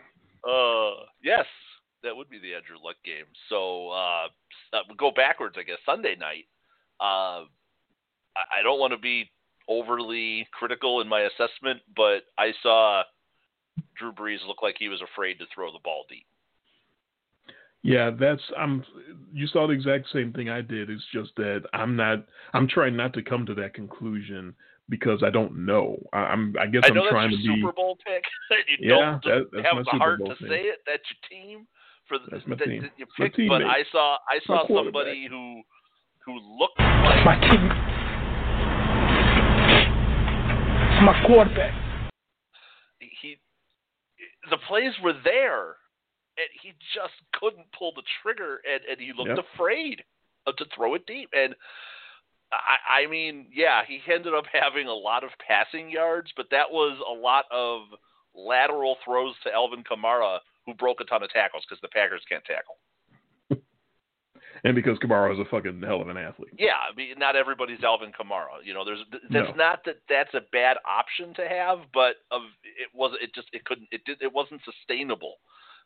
Uh, 0.46 1.06
yes, 1.24 1.46
that 2.04 2.16
would 2.16 2.30
be 2.30 2.40
the 2.40 2.54
Andrew 2.54 2.78
Luck 2.84 2.98
game. 3.04 3.26
So 3.50 3.90
uh, 3.90 4.28
uh 4.74 4.94
go 4.98 5.12
backwards, 5.16 5.56
I 5.58 5.64
guess. 5.64 5.78
Sunday 5.86 6.16
night. 6.16 6.46
Uh, 7.00 7.46
I, 8.38 8.60
I 8.60 8.64
don't 8.64 8.80
want 8.80 8.94
to 8.94 9.00
be 9.00 9.30
overly 9.68 10.48
critical 10.52 11.02
in 11.02 11.08
my 11.08 11.22
assessment, 11.22 11.82
but 11.96 12.24
I 12.38 12.52
saw 12.62 13.04
Drew 13.98 14.12
Brees 14.12 14.46
look 14.48 14.62
like 14.62 14.76
he 14.78 14.90
was 14.90 15.02
afraid 15.02 15.40
to 15.40 15.46
throw 15.54 15.72
the 15.72 15.80
ball 15.84 16.06
deep. 16.10 16.26
Yeah, 17.82 18.10
that's 18.20 18.42
I'm. 18.58 18.84
You 19.32 19.46
saw 19.48 19.68
the 19.68 19.74
exact 19.74 20.08
same 20.12 20.34
thing 20.34 20.50
I 20.50 20.62
did. 20.62 20.90
It's 20.90 21.04
just 21.14 21.36
that 21.38 21.64
I'm 21.72 21.96
not. 21.96 22.26
I'm 22.54 22.68
trying 22.68 22.96
not 22.96 23.14
to 23.14 23.22
come 23.22 23.46
to 23.46 23.54
that 23.56 23.76
conclusion 23.76 24.56
because 24.90 25.24
I 25.24 25.30
don't 25.30 25.66
know. 25.66 25.98
I, 26.14 26.20
I'm. 26.20 26.54
I 26.60 26.68
guess 26.68 26.84
I 26.86 26.88
I'm 26.90 27.10
trying 27.10 27.32
to 27.32 27.38
be. 27.38 27.56
Super 27.62 27.74
Bowl 27.74 27.98
pick. 28.06 28.24
and 28.52 28.60
you 28.80 28.90
Yeah, 28.96 29.20
don't 29.22 29.24
that- 29.26 29.46
that's 29.54 29.66
have 29.68 29.76
my 29.76 29.82
the 29.82 29.86
Super 29.92 29.98
heart 29.98 30.20
Bowl 30.20 30.28
to 30.30 30.36
pick. 30.36 30.48
say 30.50 30.62
it. 30.62 30.80
That's 30.86 31.04
your 31.10 31.30
team 31.30 31.68
for 32.08 32.20
the, 32.20 32.26
That's 32.32 32.46
my 32.48 32.56
that, 32.56 32.66
team. 32.66 32.82
that 32.84 32.92
you 32.98 33.06
My 33.18 33.26
picked. 33.30 33.38
But. 33.50 33.64
I 33.64 33.84
saw 33.92 34.18
I 34.30 34.40
saw 34.46 34.68
somebody 34.68 35.28
who 35.30 35.62
who 36.26 36.34
looked 36.60 36.80
like 36.80 37.26
my 37.26 37.40
team. 37.40 37.70
It's 40.88 41.04
my 41.04 41.24
quarterback. 41.28 41.74
he 43.22 43.38
the 44.50 44.58
plays 44.68 44.94
were 45.04 45.14
there 45.24 45.76
and 46.38 46.48
he 46.62 46.70
just 46.94 47.14
couldn't 47.40 47.66
pull 47.78 47.92
the 47.96 48.04
trigger 48.22 48.60
and, 48.70 48.82
and 48.90 49.00
he 49.00 49.12
looked 49.18 49.30
Yep. 49.36 49.46
afraid 49.56 50.04
to 50.48 50.66
throw 50.76 50.94
it 50.96 51.06
deep 51.08 51.30
and 51.34 51.56
I, 52.52 53.02
I 53.04 53.08
mean 53.08 53.48
yeah 53.54 53.82
he 53.88 54.00
ended 54.12 54.34
up 54.34 54.46
having 54.52 54.88
a 54.88 54.94
lot 54.94 55.24
of 55.24 55.32
passing 55.46 55.90
yards 55.90 56.32
but 56.38 56.48
that 56.52 56.70
was 56.72 56.98
a 57.10 57.14
lot 57.14 57.46
of 57.52 57.82
lateral 58.36 58.98
throws 59.04 59.34
to 59.44 59.52
Alvin 59.54 59.84
Kamara 59.84 60.40
who 60.66 60.74
broke 60.74 61.02
a 61.02 61.06
ton 61.06 61.24
of 61.24 61.30
tackles 61.30 61.64
because 61.68 61.82
the 61.82 61.88
Packers 61.90 62.22
can't 62.30 62.44
tackle 62.46 62.76
And 64.64 64.74
because 64.76 64.98
Kamara 65.00 65.34
is 65.34 65.40
a 65.40 65.46
fucking 65.50 65.82
hell 65.82 66.02
of 66.02 66.08
an 66.10 66.18
athlete. 66.18 66.54
yeah 66.58 66.78
I 66.92 66.96
mean 66.96 67.16
not 67.18 67.36
everybody's 67.36 67.84
Alvin 67.84 68.12
Kamara 68.12 68.64
you 68.64 68.74
know 68.74 68.86
there's 68.86 69.00
that's 69.32 69.50
No. 69.50 69.54
not 69.56 69.84
that 69.86 69.98
that's 70.10 70.34
a 70.34 70.42
bad 70.52 70.78
option 70.88 71.34
to 71.36 71.48
have 71.48 71.80
but 71.94 72.16
of 72.32 72.42
it 72.64 72.90
was 72.94 73.16
it 73.22 73.34
just 73.36 73.48
it 73.54 73.66
couldn't 73.66 73.88
it 73.92 74.04
did 74.06 74.22
it 74.22 74.32
wasn't 74.32 74.62
sustainable 74.64 75.36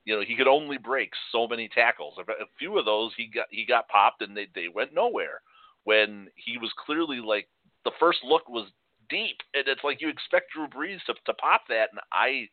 you 0.05 0.15
know 0.15 0.23
he 0.25 0.35
could 0.35 0.47
only 0.47 0.77
break 0.77 1.11
so 1.31 1.47
many 1.47 1.67
tackles 1.67 2.15
a 2.17 2.21
a 2.21 2.45
few 2.57 2.77
of 2.77 2.85
those 2.85 3.11
he 3.17 3.27
got 3.27 3.47
he 3.49 3.65
got 3.65 3.87
popped 3.89 4.21
and 4.21 4.35
they 4.35 4.47
they 4.55 4.67
went 4.67 4.93
nowhere 4.93 5.41
when 5.89 6.27
he 6.35 6.59
was 6.59 6.71
clearly 6.85 7.19
like 7.19 7.47
the 7.83 7.91
first 7.99 8.19
look 8.23 8.47
was 8.47 8.69
deep 9.09 9.37
and 9.55 9.63
it's 9.67 9.83
like 9.83 9.99
you 10.01 10.07
expect 10.07 10.51
Drew 10.53 10.67
Brees 10.67 11.03
to 11.07 11.15
to 11.25 11.33
pop 11.33 11.63
that 11.67 11.89
and 11.89 11.99
I 12.13 12.47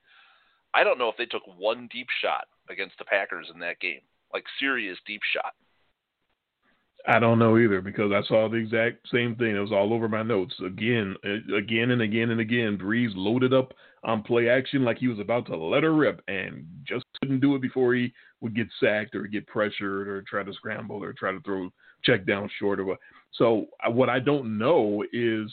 I 0.72 0.84
don't 0.84 0.98
know 0.98 1.10
if 1.10 1.18
they 1.18 1.26
took 1.26 1.42
one 1.58 1.86
deep 1.92 2.06
shot 2.22 2.46
against 2.70 2.96
the 2.96 3.04
Packers 3.04 3.48
in 3.52 3.60
that 3.60 3.78
game 3.78 4.00
like 4.32 4.44
serious 4.58 4.96
deep 5.06 5.20
shot 5.34 5.52
I 7.08 7.20
don't 7.20 7.38
know 7.38 7.56
either 7.56 7.80
because 7.80 8.10
I 8.12 8.26
saw 8.26 8.48
the 8.48 8.56
exact 8.56 9.08
same 9.12 9.36
thing. 9.36 9.54
It 9.54 9.60
was 9.60 9.72
all 9.72 9.92
over 9.92 10.08
my 10.08 10.22
notes 10.22 10.54
again, 10.64 11.14
again 11.56 11.92
and 11.92 12.02
again 12.02 12.30
and 12.30 12.40
again. 12.40 12.76
Brees 12.76 13.12
loaded 13.14 13.54
up 13.54 13.72
on 14.02 14.22
play 14.22 14.48
action 14.48 14.84
like 14.84 14.98
he 14.98 15.06
was 15.06 15.20
about 15.20 15.46
to 15.46 15.56
let 15.56 15.84
her 15.84 15.94
rip, 15.94 16.20
and 16.26 16.66
just 16.84 17.04
couldn't 17.20 17.40
do 17.40 17.54
it 17.54 17.62
before 17.62 17.94
he 17.94 18.12
would 18.40 18.56
get 18.56 18.66
sacked 18.80 19.14
or 19.14 19.26
get 19.28 19.46
pressured 19.46 20.08
or 20.08 20.22
try 20.22 20.42
to 20.42 20.52
scramble 20.52 21.02
or 21.02 21.12
try 21.12 21.30
to 21.30 21.40
throw 21.40 21.70
check 22.04 22.26
down 22.26 22.50
short 22.58 22.80
of 22.80 22.88
a. 22.88 22.96
So 23.32 23.66
what 23.88 24.10
I 24.10 24.18
don't 24.18 24.58
know 24.58 25.04
is. 25.12 25.50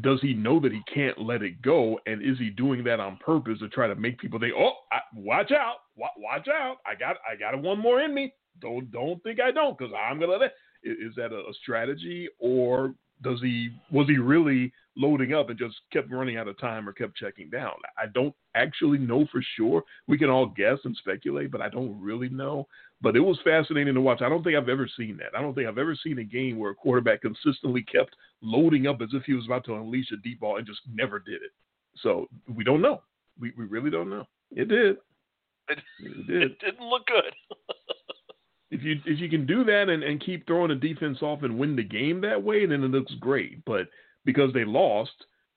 Does 0.00 0.22
he 0.22 0.32
know 0.32 0.58
that 0.60 0.72
he 0.72 0.80
can't 0.92 1.20
let 1.20 1.42
it 1.42 1.60
go, 1.60 2.00
and 2.06 2.22
is 2.22 2.38
he 2.38 2.48
doing 2.48 2.82
that 2.84 2.98
on 2.98 3.18
purpose 3.18 3.58
to 3.58 3.68
try 3.68 3.86
to 3.86 3.94
make 3.94 4.18
people 4.18 4.40
think, 4.40 4.54
"Oh, 4.56 4.72
I, 4.90 5.00
watch 5.14 5.52
out, 5.52 5.76
wa- 5.96 6.08
watch 6.16 6.48
out! 6.48 6.78
I 6.86 6.94
got, 6.94 7.18
I 7.30 7.36
got 7.36 7.60
one 7.60 7.78
more 7.78 8.00
in 8.00 8.14
me." 8.14 8.32
Don't 8.60 8.90
don't 8.92 9.22
think 9.22 9.40
I 9.40 9.50
don't 9.50 9.76
because 9.76 9.92
I'm 9.94 10.20
gonna 10.20 10.32
let. 10.32 10.52
Is, 10.84 11.10
is 11.10 11.14
that 11.16 11.32
a, 11.32 11.38
a 11.38 11.54
strategy 11.62 12.28
or 12.38 12.94
does 13.22 13.40
he 13.40 13.70
was 13.90 14.08
he 14.08 14.18
really 14.18 14.72
loading 14.96 15.32
up 15.32 15.48
and 15.48 15.58
just 15.58 15.76
kept 15.92 16.10
running 16.10 16.36
out 16.36 16.48
of 16.48 16.58
time 16.58 16.88
or 16.88 16.92
kept 16.92 17.16
checking 17.16 17.48
down? 17.50 17.72
I 17.96 18.06
don't 18.12 18.34
actually 18.54 18.98
know 18.98 19.26
for 19.32 19.42
sure. 19.56 19.82
We 20.08 20.18
can 20.18 20.28
all 20.28 20.46
guess 20.46 20.78
and 20.84 20.96
speculate, 20.96 21.50
but 21.50 21.60
I 21.62 21.68
don't 21.68 22.00
really 22.00 22.28
know. 22.28 22.66
But 23.00 23.16
it 23.16 23.20
was 23.20 23.38
fascinating 23.42 23.94
to 23.94 24.00
watch. 24.00 24.22
I 24.22 24.28
don't 24.28 24.42
think 24.44 24.56
I've 24.56 24.68
ever 24.68 24.88
seen 24.96 25.16
that. 25.18 25.36
I 25.36 25.40
don't 25.42 25.54
think 25.54 25.66
I've 25.66 25.78
ever 25.78 25.96
seen 25.96 26.18
a 26.18 26.24
game 26.24 26.58
where 26.58 26.70
a 26.72 26.74
quarterback 26.74 27.22
consistently 27.22 27.82
kept 27.82 28.14
loading 28.42 28.86
up 28.86 29.00
as 29.02 29.08
if 29.12 29.22
he 29.24 29.32
was 29.34 29.46
about 29.46 29.64
to 29.64 29.74
unleash 29.74 30.10
a 30.12 30.16
deep 30.18 30.40
ball 30.40 30.58
and 30.58 30.66
just 30.66 30.80
never 30.92 31.18
did 31.18 31.42
it. 31.42 31.50
So 32.02 32.28
we 32.54 32.64
don't 32.64 32.82
know. 32.82 33.02
We 33.40 33.52
we 33.56 33.64
really 33.64 33.90
don't 33.90 34.10
know. 34.10 34.26
It 34.50 34.68
did. 34.68 34.96
It- 35.68 35.78
It 36.00 36.26
did 36.26 36.42
it 36.42 36.58
didn't 36.58 36.86
look 36.88 37.06
good 37.06 37.32
if 38.72 38.82
you 38.82 38.96
if 39.04 39.20
you 39.20 39.28
can 39.28 39.46
do 39.46 39.64
that 39.64 39.88
and, 39.90 40.02
and 40.02 40.24
keep 40.24 40.46
throwing 40.46 40.70
the 40.70 40.74
defense 40.74 41.18
off 41.20 41.42
and 41.42 41.58
win 41.58 41.76
the 41.76 41.84
game 41.84 42.22
that 42.22 42.42
way, 42.42 42.64
then 42.64 42.82
it 42.82 42.90
looks 42.90 43.12
great. 43.20 43.62
But 43.66 43.88
because 44.24 44.52
they 44.54 44.64
lost, 44.64 45.12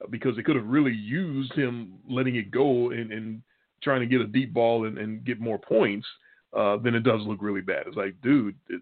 because 0.09 0.35
they 0.35 0.43
could 0.43 0.57
have 0.57 0.67
really 0.67 0.93
used 0.93 1.53
him 1.53 1.93
letting 2.09 2.35
it 2.35 2.51
go 2.51 2.91
and, 2.91 3.11
and 3.13 3.41
trying 3.81 4.01
to 4.01 4.05
get 4.05 4.19
a 4.19 4.27
deep 4.27 4.53
ball 4.53 4.85
and, 4.85 4.97
and 4.97 5.23
get 5.23 5.39
more 5.39 5.57
points, 5.57 6.05
uh, 6.55 6.75
then 6.77 6.93
it 6.93 7.03
does 7.03 7.21
look 7.21 7.41
really 7.41 7.61
bad. 7.61 7.87
It's 7.87 7.95
like, 7.95 8.19
dude, 8.21 8.55
it, 8.67 8.81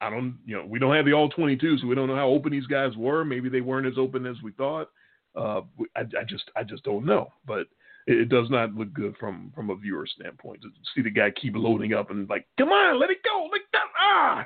I 0.00 0.08
don't, 0.08 0.38
you 0.46 0.56
know, 0.56 0.64
we 0.66 0.78
don't 0.78 0.94
have 0.94 1.06
the 1.06 1.12
all 1.12 1.28
22, 1.28 1.78
so 1.78 1.86
we 1.86 1.96
don't 1.96 2.08
know 2.08 2.16
how 2.16 2.28
open 2.28 2.52
these 2.52 2.66
guys 2.66 2.96
were. 2.96 3.24
Maybe 3.24 3.48
they 3.48 3.60
weren't 3.60 3.86
as 3.86 3.98
open 3.98 4.24
as 4.24 4.36
we 4.42 4.52
thought. 4.52 4.90
Uh, 5.34 5.62
I, 5.96 6.00
I 6.00 6.24
just, 6.28 6.44
I 6.54 6.62
just 6.62 6.84
don't 6.84 7.04
know. 7.04 7.32
But 7.44 7.66
it, 8.06 8.28
does 8.28 8.50
not 8.50 8.74
look 8.74 8.92
good 8.92 9.16
from 9.18 9.50
from 9.54 9.70
a 9.70 9.76
viewer 9.76 10.06
standpoint 10.06 10.62
to 10.62 10.68
see 10.94 11.02
the 11.02 11.10
guy 11.10 11.30
keep 11.30 11.54
loading 11.56 11.94
up 11.94 12.10
and 12.10 12.28
like, 12.28 12.46
come 12.58 12.68
on, 12.70 13.00
let 13.00 13.10
it 13.10 13.18
go, 13.24 13.48
let 13.50 13.60
go, 13.72 13.78
ah. 13.98 14.44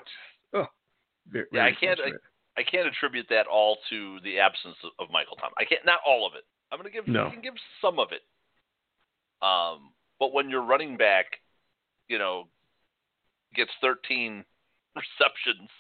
Oh, 0.55 0.67
very, 1.29 1.47
Yeah, 1.53 1.65
I 1.65 1.71
can't- 1.73 1.99
frustrating. 1.99 2.19
I 2.57 2.63
can't 2.65 2.89
attribute 2.89 3.27
that 3.31 3.47
all 3.47 3.79
to 3.89 4.19
the 4.25 4.41
absence 4.41 4.75
of, 4.83 4.91
of 4.99 5.13
Michael 5.13 5.37
Thomas. 5.37 5.55
I 5.59 5.65
can't, 5.65 5.87
not 5.87 6.01
all 6.05 6.27
of 6.27 6.33
it. 6.35 6.43
I'm 6.73 6.79
going 6.81 6.91
to 6.91 6.93
give, 6.93 7.07
No. 7.07 7.29
I 7.29 7.31
can 7.31 7.41
give 7.41 7.55
some 7.81 8.01
of 8.01 8.09
it. 8.11 8.23
Um, 9.47 9.93
but 10.19 10.35
when 10.35 10.51
your 10.51 10.63
running 10.63 10.97
back, 10.97 11.27
you 12.09 12.19
know, 12.19 12.49
gets 13.55 13.71
13 13.81 14.45
receptions, 14.97 15.71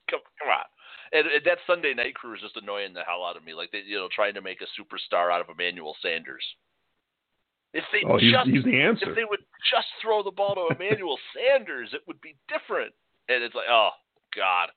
come, 0.08 0.22
come 0.38 0.48
on. 0.48 0.69
And, 1.12 1.26
and 1.26 1.44
that 1.44 1.58
Sunday 1.66 1.92
night 1.94 2.14
crew 2.14 2.34
is 2.34 2.40
just 2.40 2.56
annoying 2.56 2.92
the 2.94 3.02
hell 3.02 3.24
out 3.24 3.36
of 3.36 3.44
me. 3.44 3.52
Like 3.54 3.70
they, 3.72 3.82
you 3.86 3.96
know, 3.96 4.08
trying 4.14 4.34
to 4.34 4.42
make 4.42 4.58
a 4.62 4.70
superstar 4.80 5.32
out 5.32 5.40
of 5.40 5.48
Emmanuel 5.48 5.96
Sanders. 6.02 6.44
If 7.72 7.84
they 7.92 8.02
Oh, 8.08 8.18
just 8.18 8.48
he's 8.48 8.64
the 8.64 8.80
answer. 8.80 9.10
if 9.10 9.16
they 9.16 9.24
would 9.24 9.40
just 9.70 9.86
throw 10.02 10.22
the 10.22 10.30
ball 10.30 10.54
to 10.54 10.74
Emmanuel 10.74 11.18
Sanders, 11.34 11.90
it 11.92 12.02
would 12.06 12.20
be 12.20 12.34
different. 12.48 12.92
And 13.28 13.42
it's 13.42 13.54
like, 13.54 13.66
oh 13.70 13.90
God. 14.36 14.70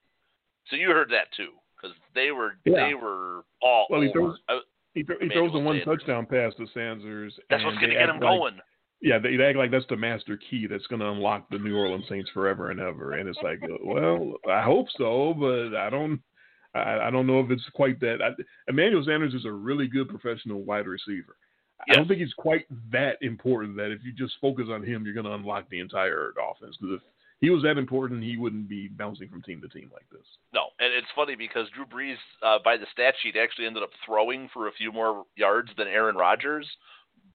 So 0.70 0.76
you 0.76 0.90
heard 0.90 1.10
that 1.10 1.28
too, 1.36 1.50
because 1.76 1.96
they 2.16 2.32
were 2.32 2.54
Yeah. 2.66 2.88
they 2.88 2.94
were 2.94 3.46
all 3.62 3.88
Well, 3.90 4.02
he 4.02 4.12
throws- 4.12 4.40
Uh, 4.48 4.60
He, 4.94 5.04
th- 5.04 5.20
he 5.22 5.30
throws 5.30 5.52
the 5.54 5.60
one 5.60 5.78
Sanders. 5.84 6.00
touchdown 6.00 6.26
pass 6.28 6.54
to 6.58 6.68
Sanders. 6.74 7.34
that's 7.50 7.62
and 7.62 7.66
what's 7.66 7.78
going 7.80 7.90
to 7.92 7.96
get 7.98 8.10
him 8.10 8.20
like- 8.20 8.40
going. 8.40 8.60
Yeah, 9.04 9.20
they, 9.20 9.36
they 9.36 9.44
act 9.44 9.58
like 9.58 9.70
that's 9.70 9.86
the 9.90 9.98
master 9.98 10.40
key 10.50 10.66
that's 10.66 10.88
going 10.88 11.02
to 11.02 11.10
unlock 11.10 11.50
the 11.50 11.60
New 11.60 11.78
Orleans 11.78 12.06
Saints 12.08 12.30
forever 12.34 12.72
and 12.72 12.80
ever. 12.80 13.14
And 13.14 13.28
it's 13.28 13.38
like, 13.44 13.60
well, 13.84 14.36
I 14.50 14.62
hope 14.62 14.88
so, 14.98 15.36
but 15.38 15.78
I 15.78 15.90
don't. 15.90 16.22
I, 16.74 17.08
I 17.08 17.12
don't 17.12 17.28
know 17.28 17.40
if 17.42 17.52
it's 17.52 17.68
quite 17.76 18.00
that. 18.00 18.18
I, 18.24 18.30
Emmanuel 18.68 19.04
Sanders 19.06 19.34
is 19.36 19.46
a 19.46 19.52
really 19.52 19.88
good 19.88 20.10
professional 20.10 20.64
wide 20.64 20.88
receiver. 20.88 21.36
I 21.90 21.96
don't 21.96 22.08
think 22.08 22.22
he's 22.22 22.34
quite 22.34 22.66
that 22.92 23.18
important 23.22 23.76
that 23.76 23.92
if 23.92 24.00
you 24.04 24.14
just 24.14 24.36
focus 24.40 24.68
on 24.72 24.84
him, 24.84 25.04
you're 25.04 25.14
going 25.14 25.26
to 25.26 25.34
unlock 25.34 25.70
the 25.70 25.82
entire 25.82 26.32
offense. 26.32 26.78
Because 26.80 26.96
if 26.96 27.02
he 27.42 27.50
was 27.50 27.62
that 27.64 27.78
important, 27.78 28.24
he 28.24 28.38
wouldn't 28.38 28.70
be 28.70 28.88
bouncing 28.88 29.28
from 29.28 29.42
team 29.42 29.62
to 29.62 29.68
team 29.68 29.92
like 29.94 30.10
this. 30.10 30.26
No, 30.54 30.68
and 30.80 30.94
it's 30.94 31.08
funny 31.14 31.36
because 31.36 31.68
Drew 31.76 31.86
Brees, 31.86 32.16
uh, 32.42 32.60
by 32.64 32.78
the 32.78 32.86
stat 32.94 33.16
sheet, 33.22 33.36
actually 33.36 33.66
ended 33.66 33.84
up 33.84 33.90
throwing 34.06 34.50
for 34.54 34.70
a 34.70 34.72
few 34.72 34.94
more 34.94 35.26
yards 35.36 35.70
than 35.78 35.88
Aaron 35.90 36.16
Rodgers, 36.16 36.68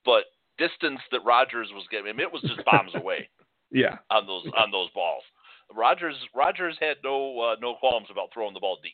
but 0.07 0.25
distance 0.59 1.01
that 1.13 1.21
Rodgers 1.25 1.69
was 1.73 1.85
getting, 1.91 2.09
I 2.09 2.13
mean, 2.13 2.27
it 2.27 2.33
was 2.33 2.43
just 2.43 2.65
bombs 2.65 2.93
away. 2.95 3.29
Yeah, 3.71 3.99
on 4.11 4.27
those 4.27 4.45
on 4.57 4.71
those 4.71 4.89
balls. 4.95 5.23
Rogers 5.75 6.17
Rodgers 6.35 6.77
had 6.81 6.97
no 7.05 7.39
uh, 7.41 7.57
no 7.61 7.75
qualms 7.75 8.09
about 8.11 8.31
throwing 8.33 8.55
the 8.55 8.61
ball 8.61 8.79
deep. 8.83 8.93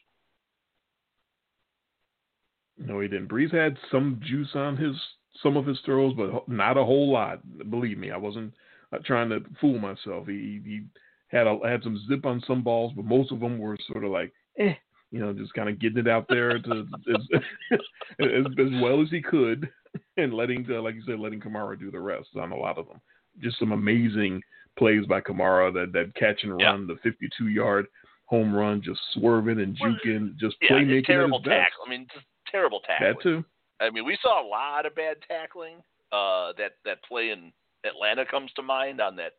No, 2.77 2.98
he 3.00 3.07
didn't. 3.07 3.29
Brees 3.29 3.55
had 3.55 3.77
some 3.92 4.20
juice 4.24 4.50
on 4.55 4.77
his 4.77 4.96
some 5.42 5.57
of 5.57 5.66
his 5.66 5.79
throws, 5.85 6.14
but 6.14 6.48
not 6.48 6.77
a 6.77 6.85
whole 6.85 7.12
lot. 7.12 7.40
Believe 7.70 7.98
me, 7.98 8.11
I 8.11 8.16
wasn't 8.16 8.53
uh, 8.92 8.98
trying 9.05 9.29
to 9.31 9.44
fool 9.61 9.79
myself. 9.79 10.27
He 10.27 10.61
he 10.64 10.81
had 11.29 11.46
a, 11.46 11.59
had 11.64 11.83
some 11.83 12.00
zip 12.09 12.27
on 12.27 12.42
some 12.46 12.62
balls, 12.62 12.92
but 12.94 13.05
most 13.05 13.33
of 13.33 13.40
them 13.40 13.59
were 13.59 13.77
sort 13.90 14.05
of 14.05 14.11
like, 14.11 14.33
eh, 14.59 14.74
you 15.11 15.20
know, 15.20 15.33
just 15.33 15.55
kind 15.55 15.68
of 15.68 15.79
getting 15.79 15.98
it 15.98 16.09
out 16.09 16.27
there 16.29 16.59
to 16.59 16.87
as, 17.14 17.40
as, 18.20 18.46
as 18.59 18.83
well 18.83 19.03
as 19.03 19.11
he 19.11 19.20
could, 19.20 19.68
and 20.16 20.35
letting, 20.35 20.66
uh, 20.70 20.80
like 20.83 20.94
you 20.94 21.02
said, 21.07 21.20
letting 21.20 21.40
Kamara 21.40 21.78
do 21.78 21.90
the 21.90 22.00
rest 22.00 22.28
on 22.40 22.52
a 22.52 22.57
lot 22.57 22.78
of 22.78 22.87
them. 22.87 23.00
Just 23.40 23.59
some 23.59 23.72
amazing 23.72 24.40
plays 24.78 25.07
by 25.07 25.20
Kamara 25.20 25.72
that 25.74 25.92
that 25.92 26.14
catch 26.14 26.42
and 26.42 26.52
run, 26.52 26.87
yeah. 26.88 26.94
the 26.94 26.96
52 27.02 27.48
yard 27.48 27.87
home 28.26 28.54
run, 28.54 28.83
just 28.83 29.00
swerving 29.12 29.61
and 29.61 29.76
juking, 29.76 30.37
just 30.38 30.57
yeah, 30.62 30.70
playmaking. 30.70 31.04
Terrible 31.07 31.40
tackle. 31.40 31.85
I 31.87 31.90
mean, 31.90 32.07
just 32.12 32.26
terrible 32.50 32.80
tackling. 32.80 33.14
That 33.14 33.22
too. 33.22 33.44
I 33.80 33.90
mean, 33.90 34.04
we 34.04 34.16
saw 34.22 34.44
a 34.44 34.46
lot 34.46 34.87
of 34.87 34.94
bad 34.94 35.16
tackling. 35.28 35.76
Uh, 36.12 36.52
that 36.59 36.72
that 36.85 37.02
play 37.02 37.30
in 37.30 37.52
Atlanta 37.85 38.24
comes 38.24 38.52
to 38.54 38.62
mind 38.62 39.00
on 39.00 39.16
that. 39.16 39.33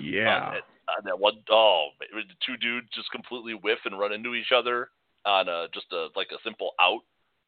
Yeah. 0.00 0.40
On 0.40 0.54
that, 0.54 0.64
on 0.88 1.04
that 1.04 1.18
one, 1.18 1.34
oh, 1.50 1.88
the 2.00 2.22
two 2.44 2.56
dudes 2.56 2.88
just 2.94 3.10
completely 3.10 3.52
whiff 3.52 3.78
and 3.84 3.98
run 3.98 4.12
into 4.12 4.34
each 4.34 4.52
other 4.54 4.88
on 5.24 5.48
a 5.48 5.66
just 5.72 5.86
a 5.92 6.08
like 6.16 6.28
a 6.32 6.42
simple 6.44 6.72
out 6.80 7.00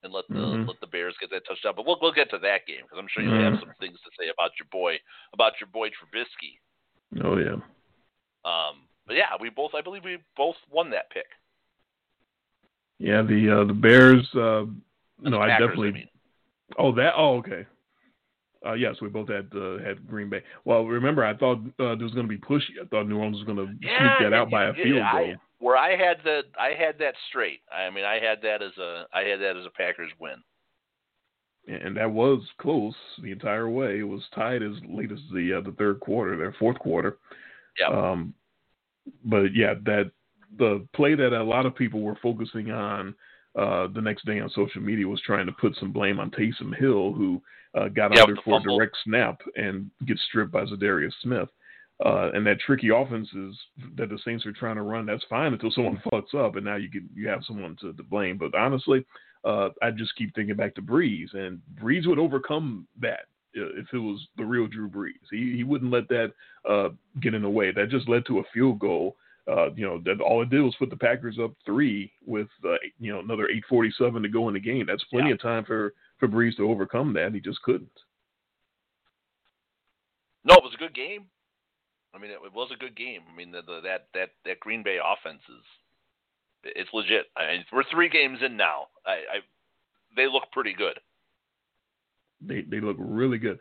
and 0.07 0.15
let 0.15 0.25
the 0.29 0.39
mm-hmm. 0.39 0.69
let 0.69 0.79
the 0.81 0.87
Bears 0.87 1.15
get 1.21 1.31
that 1.31 1.43
touchdown. 1.47 1.75
But 1.77 1.85
we'll 1.85 1.99
we'll 2.01 2.15
get 2.15 2.31
to 2.31 2.39
that 2.39 2.67
game 2.67 2.87
because 2.87 2.99
I'm 2.99 3.11
sure 3.11 3.23
you 3.23 3.31
mm-hmm. 3.31 3.53
have 3.53 3.61
some 3.61 3.75
things 3.79 3.99
to 4.01 4.11
say 4.19 4.31
about 4.31 4.55
your 4.59 4.71
boy 4.71 4.97
about 5.35 5.53
your 5.61 5.69
boy 5.69 5.91
Trubisky. 5.91 6.63
Oh 7.23 7.37
yeah. 7.37 7.59
Um, 8.47 8.87
but 9.07 9.17
yeah, 9.17 9.35
we 9.41 9.51
both 9.51 9.75
I 9.75 9.83
believe 9.83 10.05
we 10.05 10.19
both 10.37 10.57
won 10.71 10.91
that 10.91 11.11
pick. 11.11 11.27
Yeah, 12.99 13.23
the 13.23 13.61
uh, 13.61 13.65
the 13.67 13.75
Bears. 13.75 14.27
Uh, 14.35 14.65
no, 15.21 15.39
Packers, 15.39 15.53
I 15.53 15.59
definitely. 15.59 15.89
I 15.89 15.93
mean. 15.93 16.09
Oh, 16.79 16.93
that. 16.95 17.13
Oh, 17.17 17.37
okay. 17.37 17.67
Uh, 18.67 18.73
yes, 18.73 18.97
we 19.01 19.09
both 19.09 19.29
had 19.29 19.49
uh, 19.55 19.79
had 19.79 20.07
Green 20.09 20.29
Bay. 20.29 20.43
Well, 20.65 20.85
remember, 20.85 21.25
I 21.25 21.37
thought 21.37 21.59
uh, 21.79 21.95
there 21.95 22.05
was 22.05 22.15
going 22.15 22.27
to 22.27 22.29
be 22.29 22.39
pushy. 22.39 22.81
I 22.83 22.87
thought 22.87 23.07
New 23.07 23.19
Orleans 23.19 23.37
was 23.37 23.45
going 23.45 23.59
to 23.59 23.73
yeah, 23.81 24.17
sneak 24.17 24.31
that 24.31 24.37
out 24.37 24.51
by 24.51 24.65
a 24.65 24.75
field 24.75 24.97
yeah, 24.97 25.13
goal. 25.13 25.35
Where 25.59 25.77
I 25.77 25.97
had 25.97 26.19
the, 26.23 26.43
I 26.59 26.75
had 26.79 26.99
that 26.99 27.15
straight. 27.29 27.61
I 27.73 27.89
mean, 27.91 28.05
I 28.05 28.15
had 28.15 28.43
that 28.43 28.63
as 28.63 28.77
a, 28.79 29.07
I 29.13 29.23
had 29.23 29.41
that 29.41 29.57
as 29.57 29.65
a 29.65 29.71
Packers 29.71 30.11
win. 30.19 30.37
And 31.69 31.97
that 31.97 32.11
was 32.11 32.43
close 32.61 32.95
the 33.23 33.33
entire 33.33 33.69
way. 33.69 33.99
It 33.99 34.09
was 34.09 34.23
tied 34.35 34.63
as 34.63 34.75
late 34.89 35.11
as 35.11 35.19
the 35.35 35.55
uh, 35.55 35.61
the 35.63 35.75
third 35.77 35.99
quarter, 35.99 36.37
their 36.37 36.55
fourth 36.61 36.79
quarter. 36.79 37.19
Yeah. 37.81 37.89
Um, 37.89 38.35
but 39.25 39.53
yeah, 39.53 39.75
that 39.85 40.13
the 40.59 40.87
play 40.95 41.17
that 41.17 41.33
a 41.33 41.43
lot 41.43 41.67
of 41.67 41.75
people 41.75 42.03
were 42.03 42.19
focusing 42.23 42.71
on 42.71 43.17
uh, 43.59 43.89
the 43.95 44.01
next 44.01 44.25
day 44.27 44.39
on 44.39 44.49
social 44.51 44.81
media 44.81 45.09
was 45.09 45.21
trying 45.23 45.47
to 45.47 45.53
put 45.53 45.75
some 45.81 45.91
blame 45.91 46.21
on 46.21 46.31
Taysom 46.31 46.77
Hill, 46.79 47.13
who 47.13 47.43
uh, 47.75 47.89
got 47.89 48.15
yeah, 48.15 48.23
under 48.23 48.37
for 48.37 48.59
fumble. 48.59 48.77
a 48.77 48.79
direct 48.79 48.97
snap 49.05 49.41
and 49.57 49.91
gets 50.07 50.23
stripped 50.29 50.53
by 50.53 50.65
Za'Darius 50.65 51.13
Smith. 51.23 51.49
Uh, 52.05 52.31
and 52.35 52.47
that 52.47 52.61
tricky 52.61 52.91
offenses 52.91 53.57
that 53.97 54.11
the 54.11 54.19
Saints 54.23 54.45
are 54.45 54.53
trying 54.53 54.77
to 54.77 54.83
run, 54.83 55.07
that's 55.07 55.25
fine 55.31 55.55
until 55.55 55.71
someone 55.71 56.03
fucks 56.13 56.35
up, 56.35 56.57
and 56.57 56.65
now 56.65 56.77
you 56.77 56.91
can 56.91 57.09
you 57.15 57.27
have 57.29 57.43
someone 57.47 57.77
to, 57.81 57.93
to 57.95 58.03
blame. 58.03 58.37
But 58.37 58.55
honestly, 58.55 59.05
uh, 59.45 59.71
I 59.81 59.91
just 59.93 60.15
keep 60.17 60.35
thinking 60.35 60.57
back 60.57 60.75
to 60.75 60.83
Brees, 60.83 61.35
and 61.35 61.61
Brees 61.81 62.07
would 62.07 62.19
overcome 62.19 62.87
that 63.01 63.27
uh, 63.57 63.73
if 63.77 63.87
it 63.95 63.99
was 63.99 64.27
the 64.37 64.45
real 64.45 64.67
Drew 64.67 64.91
Brees. 64.91 65.13
He 65.31 65.55
he 65.57 65.65
wouldn't 65.65 65.91
let 65.91 66.07
that 66.09 66.33
uh, 66.69 66.91
get 67.23 67.33
in 67.33 67.43
the 67.43 67.49
way. 67.49 67.73
That 67.73 67.89
just 67.89 68.09
led 68.09 68.27
to 68.27 68.41
a 68.41 68.45
field 68.53 68.79
goal. 68.79 69.17
Uh, 69.51 69.71
you 69.75 69.87
know, 69.87 70.03
that 70.05 70.21
all 70.21 70.43
it 70.43 70.51
did 70.51 70.61
was 70.61 70.75
put 70.77 70.91
the 70.91 70.97
Packers 70.97 71.39
up 71.43 71.53
three 71.65 72.13
with 72.27 72.49
uh, 72.65 72.75
you 72.99 73.11
know 73.11 73.21
another 73.21 73.49
8:47 73.73 74.23
to 74.23 74.29
go 74.29 74.49
in 74.49 74.55
the 74.55 74.61
game. 74.61 74.85
That's 74.87 75.05
plenty 75.05 75.29
yeah. 75.29 75.35
of 75.35 75.41
time 75.41 75.65
for 75.65 75.95
for 76.19 76.29
Brees 76.29 76.57
to 76.57 76.69
overcome 76.69 77.15
that. 77.15 77.33
He 77.33 77.41
just 77.41 77.63
couldn't. 77.63 77.89
No, 80.45 80.57
it 80.57 80.63
was 80.63 80.75
a 80.75 80.79
good 80.79 80.95
game. 80.95 81.27
I 82.17 82.21
mean, 82.21 82.31
it, 82.31 82.39
it 82.45 82.55
was 82.55 82.71
a 82.73 82.79
good 82.79 82.97
game. 82.97 83.21
I 83.31 83.37
mean, 83.37 83.53
the, 83.53 83.63
the, 83.63 83.81
that 83.83 84.09
that 84.15 84.31
that 84.45 84.61
Green 84.61 84.83
Bay 84.83 84.99
offense 85.05 85.43
is 85.49 85.63
it's 86.75 86.91
legit. 86.93 87.27
I 87.37 87.53
mean, 87.53 87.65
we're 87.73 87.85
three 87.91 88.09
games 88.09 88.39
in 88.45 88.57
now. 88.57 88.87
I, 89.05 89.11
I 89.11 89.39
they 90.17 90.27
look 90.27 90.45
pretty 90.53 90.73
good. 90.73 90.99
They 92.41 92.63
they 92.63 92.81
look 92.81 92.97
really 92.99 93.39
good. 93.39 93.59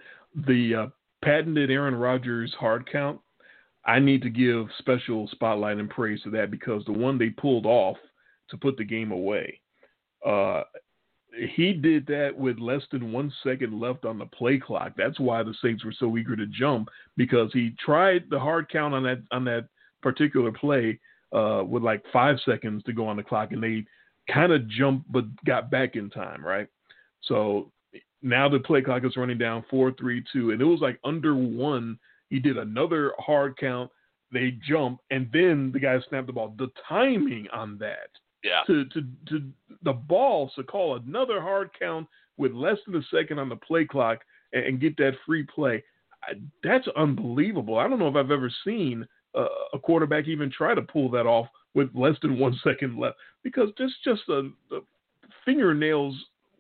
The 0.48 0.76
uh, 0.76 0.88
patented 1.24 1.70
Aaron 1.70 1.96
Rodgers 1.96 2.54
hard 2.60 2.90
count. 2.90 3.20
I 3.86 4.00
need 4.00 4.24
to 4.24 4.30
give 4.30 4.68
special 4.80 5.28
spotlight 5.32 5.78
and 5.78 5.90
praise 5.90 6.22
to 6.24 6.32
that 6.32 6.50
because 6.50 6.84
the 6.86 6.92
one 6.92 7.18
they 7.18 7.30
pulled 7.30 7.68
off 7.68 7.98
to 8.50 8.58
put 8.58 8.78
the 8.78 8.84
game 8.84 9.12
away. 9.12 9.60
Uh, 10.26 10.64
he 11.38 11.74
did 11.74 12.06
that 12.08 12.32
with 12.36 12.60
less 12.60 12.82
than 12.92 13.12
one 13.12 13.32
second 13.44 13.80
left 13.80 14.06
on 14.06 14.18
the 14.18 14.26
play 14.26 14.58
clock. 14.58 14.94
That's 14.98 15.20
why 15.20 15.44
the 15.44 15.56
Saints 15.62 15.84
were 15.84 15.94
so 15.98 16.18
eager 16.18 16.36
to 16.36 16.46
jump 16.48 16.90
because 17.18 17.52
he 17.54 17.74
tried 17.84 18.24
the 18.30 18.40
hard 18.40 18.70
count 18.70 18.94
on 18.94 19.04
that 19.04 19.22
on 19.32 19.44
that 19.46 19.68
particular 20.02 20.52
play 20.52 21.00
uh, 21.34 21.64
with 21.68 21.84
like 21.84 22.04
five 22.14 22.38
seconds 22.46 22.84
to 22.84 22.94
go 22.94 23.08
on 23.08 23.18
the 23.18 23.24
clock, 23.24 23.52
and 23.52 23.62
they 23.62 23.86
kind 24.32 24.52
of 24.52 24.68
jumped 24.70 25.12
but 25.12 25.26
got 25.46 25.70
back 25.70 25.96
in 25.96 26.10
time, 26.10 26.44
right? 26.46 26.68
So 27.24 27.72
now 28.22 28.48
the 28.48 28.60
play 28.60 28.82
clock 28.82 29.04
is 29.06 29.18
running 29.18 29.38
down 29.38 29.66
four, 29.70 29.92
three, 29.92 30.24
two, 30.32 30.52
and 30.52 30.62
it 30.62 30.66
was 30.66 30.82
like 30.82 31.00
under 31.04 31.36
one. 31.36 32.00
He 32.30 32.40
did 32.40 32.58
another 32.58 33.14
hard 33.20 33.58
count. 33.58 33.92
They 34.32 34.58
jump, 34.68 35.00
and 35.12 35.30
then 35.32 35.72
the 35.72 35.80
guy 35.80 35.98
snapped 36.10 36.28
the 36.28 36.34
ball. 36.34 36.56
The 36.58 36.72
timing 36.88 37.48
on 37.54 37.78
that 37.80 38.10
yeah. 38.46 38.62
to, 38.68 38.86
to 38.86 39.02
to 39.28 39.52
the 39.84 39.94
balls 39.94 40.52
to 40.56 40.64
call 40.64 40.96
another 40.96 41.42
hard 41.42 41.70
count 41.78 42.08
with 42.38 42.54
less 42.54 42.78
than 42.86 42.96
a 42.96 43.04
second 43.14 43.40
on 43.40 43.50
the 43.50 43.56
play 43.56 43.86
clock 43.86 44.20
and, 44.54 44.64
and 44.66 44.82
get 44.82 44.96
that 44.98 45.14
free 45.26 45.44
play. 45.44 45.84
I, 46.24 46.34
that's 46.64 46.88
unbelievable. 46.96 47.78
I 47.78 47.88
don't 47.88 48.00
know 48.00 48.08
if 48.08 48.16
I've 48.16 48.32
ever 48.32 48.52
seen 48.64 49.08
a 49.74 49.80
quarterback 49.80 50.28
even 50.28 50.50
try 50.50 50.74
to 50.74 50.82
pull 50.82 51.10
that 51.12 51.26
off 51.26 51.48
with 51.74 51.90
less 51.94 52.16
than 52.22 52.40
one 52.40 52.58
second 52.64 52.98
left 52.98 53.18
because 53.44 53.70
there's 53.78 53.96
just 54.04 54.22
a, 54.30 54.50
a 54.72 54.80
fingernails 55.44 56.16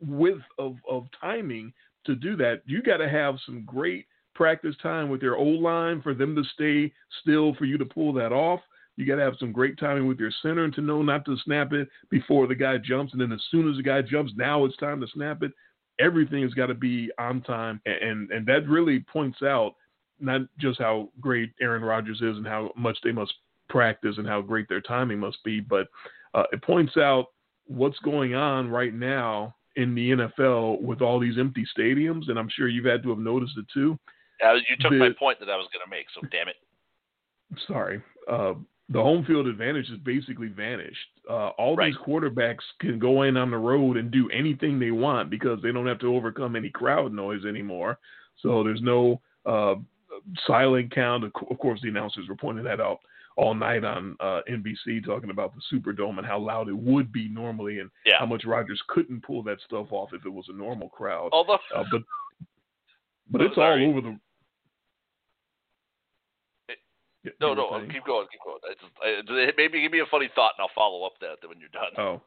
width 0.05 0.41
of, 0.59 0.75
of 0.89 1.05
timing 1.19 1.73
to 2.05 2.15
do 2.15 2.35
that. 2.37 2.61
You 2.65 2.81
got 2.81 2.97
to 2.97 3.09
have 3.09 3.35
some 3.45 3.63
great 3.65 4.05
practice 4.33 4.75
time 4.83 5.09
with 5.09 5.21
your 5.21 5.37
O 5.37 5.43
line 5.43 6.01
for 6.01 6.13
them 6.13 6.35
to 6.35 6.43
stay 6.53 6.93
still 7.21 7.55
for 7.55 7.65
you 7.65 7.77
to 7.77 7.85
pull 7.85 8.11
that 8.13 8.33
off. 8.33 8.59
You 8.95 9.05
got 9.05 9.15
to 9.15 9.23
have 9.23 9.36
some 9.39 9.51
great 9.51 9.77
timing 9.77 10.08
with 10.08 10.19
your 10.19 10.31
center 10.41 10.63
and 10.63 10.73
to 10.75 10.81
know 10.81 11.01
not 11.01 11.25
to 11.25 11.38
snap 11.43 11.73
it 11.73 11.89
before 12.10 12.47
the 12.47 12.55
guy 12.55 12.77
jumps. 12.77 13.13
And 13.13 13.21
then 13.21 13.31
as 13.31 13.43
soon 13.51 13.69
as 13.69 13.77
the 13.77 13.84
guy 13.84 14.01
jumps, 14.01 14.34
now 14.36 14.63
it's 14.65 14.77
time 14.77 15.01
to 15.01 15.08
snap 15.13 15.43
it. 15.43 15.51
Everything 15.99 16.43
has 16.43 16.53
got 16.53 16.67
to 16.67 16.73
be 16.73 17.12
on 17.19 17.41
time. 17.41 17.81
And, 17.86 18.31
and 18.31 18.45
that 18.47 18.67
really 18.67 18.99
points 18.99 19.41
out 19.41 19.75
not 20.19 20.41
just 20.58 20.79
how 20.79 21.10
great 21.19 21.51
Aaron 21.62 21.84
Rodgers 21.84 22.21
is 22.21 22.38
and 22.38 22.47
how 22.47 22.71
much 22.75 22.97
they 23.03 23.12
must 23.12 23.34
practice 23.69 24.15
and 24.17 24.27
how 24.27 24.41
great 24.41 24.69
their 24.69 24.81
timing 24.81 25.19
must 25.19 25.43
be, 25.43 25.60
but 25.60 25.88
uh, 26.34 26.43
it 26.51 26.62
points 26.62 26.97
out 26.97 27.27
what's 27.67 27.97
going 27.99 28.36
on 28.36 28.69
right 28.69 28.93
now 28.93 29.55
in 29.75 29.93
the 29.95 30.12
NFL 30.12 30.81
with 30.81 31.01
all 31.01 31.19
these 31.19 31.38
empty 31.38 31.65
stadiums. 31.77 32.29
And 32.29 32.39
I'm 32.39 32.49
sure 32.49 32.67
you've 32.67 32.86
had 32.86 33.03
to 33.03 33.10
have 33.10 33.19
noticed 33.19 33.58
it 33.58 33.65
too. 33.73 33.97
Uh, 34.45 34.53
you 34.53 34.75
took 34.79 34.91
the, 34.91 34.97
my 34.97 35.10
point 35.17 35.39
that 35.39 35.49
I 35.49 35.55
was 35.55 35.67
going 35.73 35.84
to 35.84 35.89
make, 35.89 36.08
so 36.13 36.21
damn 36.29 36.47
it. 36.47 36.55
Sorry. 37.67 38.01
Uh, 38.29 38.53
the 38.89 39.01
home 39.01 39.25
field 39.25 39.47
advantage 39.47 39.89
has 39.89 39.97
basically 39.99 40.47
vanished. 40.47 40.97
Uh, 41.29 41.49
all 41.57 41.75
right. 41.75 41.91
these 41.91 42.01
quarterbacks 42.05 42.63
can 42.79 42.99
go 42.99 43.23
in 43.23 43.35
on 43.35 43.49
the 43.49 43.57
road 43.57 43.97
and 43.97 44.11
do 44.11 44.29
anything 44.29 44.79
they 44.79 44.91
want 44.91 45.29
because 45.29 45.59
they 45.61 45.71
don't 45.71 45.87
have 45.87 45.99
to 45.99 46.15
overcome 46.15 46.55
any 46.55 46.69
crowd 46.69 47.11
noise 47.11 47.45
anymore. 47.45 47.97
So 48.41 48.63
there's 48.63 48.81
no 48.81 49.21
uh, 49.45 49.75
silent 50.45 50.93
count. 50.93 51.23
Of 51.23 51.57
course, 51.57 51.79
the 51.81 51.89
announcers 51.89 52.29
were 52.29 52.35
pointing 52.35 52.65
that 52.65 52.79
out 52.79 52.99
all 53.37 53.53
night 53.53 53.83
on 53.83 54.15
uh, 54.19 54.41
NBC, 54.49 55.03
talking 55.03 55.29
about 55.29 55.53
the 55.55 55.61
Superdome 55.77 56.17
and 56.17 56.27
how 56.27 56.39
loud 56.39 56.69
it 56.69 56.77
would 56.77 57.11
be 57.11 57.27
normally, 57.27 57.79
and 57.79 57.89
yeah. 58.05 58.15
how 58.19 58.25
much 58.25 58.45
Rodgers 58.45 58.81
couldn't 58.87 59.23
pull 59.23 59.43
that 59.43 59.57
stuff 59.65 59.87
off 59.91 60.09
if 60.13 60.25
it 60.25 60.29
was 60.29 60.45
a 60.49 60.53
normal 60.53 60.89
crowd. 60.89 61.29
Although, 61.33 61.57
uh, 61.75 61.83
but 61.91 62.01
but 63.31 63.41
oh, 63.41 63.45
it's 63.45 63.55
sorry. 63.55 63.83
all 63.83 63.91
over 63.91 64.01
the 64.01 64.19
no, 67.41 67.53
no, 67.53 67.67
uh, 67.67 67.79
keep 67.91 68.05
going, 68.05 68.27
keep 68.31 68.41
going. 68.43 68.59
Just, 68.67 68.91
I, 69.01 69.51
maybe 69.57 69.81
give 69.81 69.91
me 69.91 69.99
a 69.99 70.05
funny 70.09 70.29
thought, 70.35 70.53
and 70.57 70.63
I'll 70.63 70.75
follow 70.75 71.05
up 71.05 71.13
that 71.21 71.47
when 71.47 71.59
you're 71.59 71.69
done. 71.69 71.91
Oh, 71.97 72.21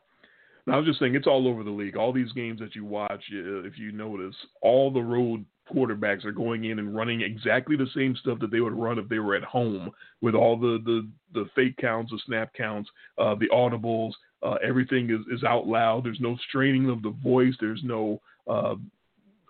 no, 0.66 0.74
I 0.74 0.76
was 0.76 0.86
just 0.86 0.98
saying 0.98 1.14
it's 1.14 1.26
all 1.26 1.48
over 1.48 1.64
the 1.64 1.70
league. 1.70 1.96
All 1.96 2.12
these 2.12 2.32
games 2.32 2.60
that 2.60 2.74
you 2.74 2.84
watch, 2.84 3.24
if 3.30 3.78
you 3.78 3.92
notice, 3.92 4.34
all 4.60 4.90
the 4.90 5.00
road 5.00 5.44
quarterbacks 5.72 6.24
are 6.24 6.32
going 6.32 6.64
in 6.64 6.78
and 6.78 6.94
running 6.94 7.20
exactly 7.20 7.76
the 7.76 7.88
same 7.94 8.16
stuff 8.16 8.38
that 8.40 8.50
they 8.50 8.60
would 8.60 8.72
run 8.72 8.98
if 8.98 9.08
they 9.08 9.18
were 9.18 9.34
at 9.34 9.44
home 9.44 9.90
with 10.20 10.34
all 10.34 10.58
the 10.58 10.78
the, 10.84 11.08
the 11.34 11.48
fake 11.54 11.76
counts, 11.78 12.10
the 12.10 12.20
snap 12.26 12.52
counts, 12.54 12.90
uh, 13.18 13.34
the 13.34 13.48
audibles. 13.48 14.12
Uh, 14.42 14.54
everything 14.62 15.10
is, 15.10 15.20
is 15.36 15.44
out 15.44 15.66
loud. 15.66 16.04
There's 16.04 16.20
no 16.20 16.36
straining 16.48 16.88
of 16.88 17.02
the 17.02 17.14
voice. 17.22 17.54
There's 17.60 17.82
no 17.82 18.20
uh, 18.46 18.76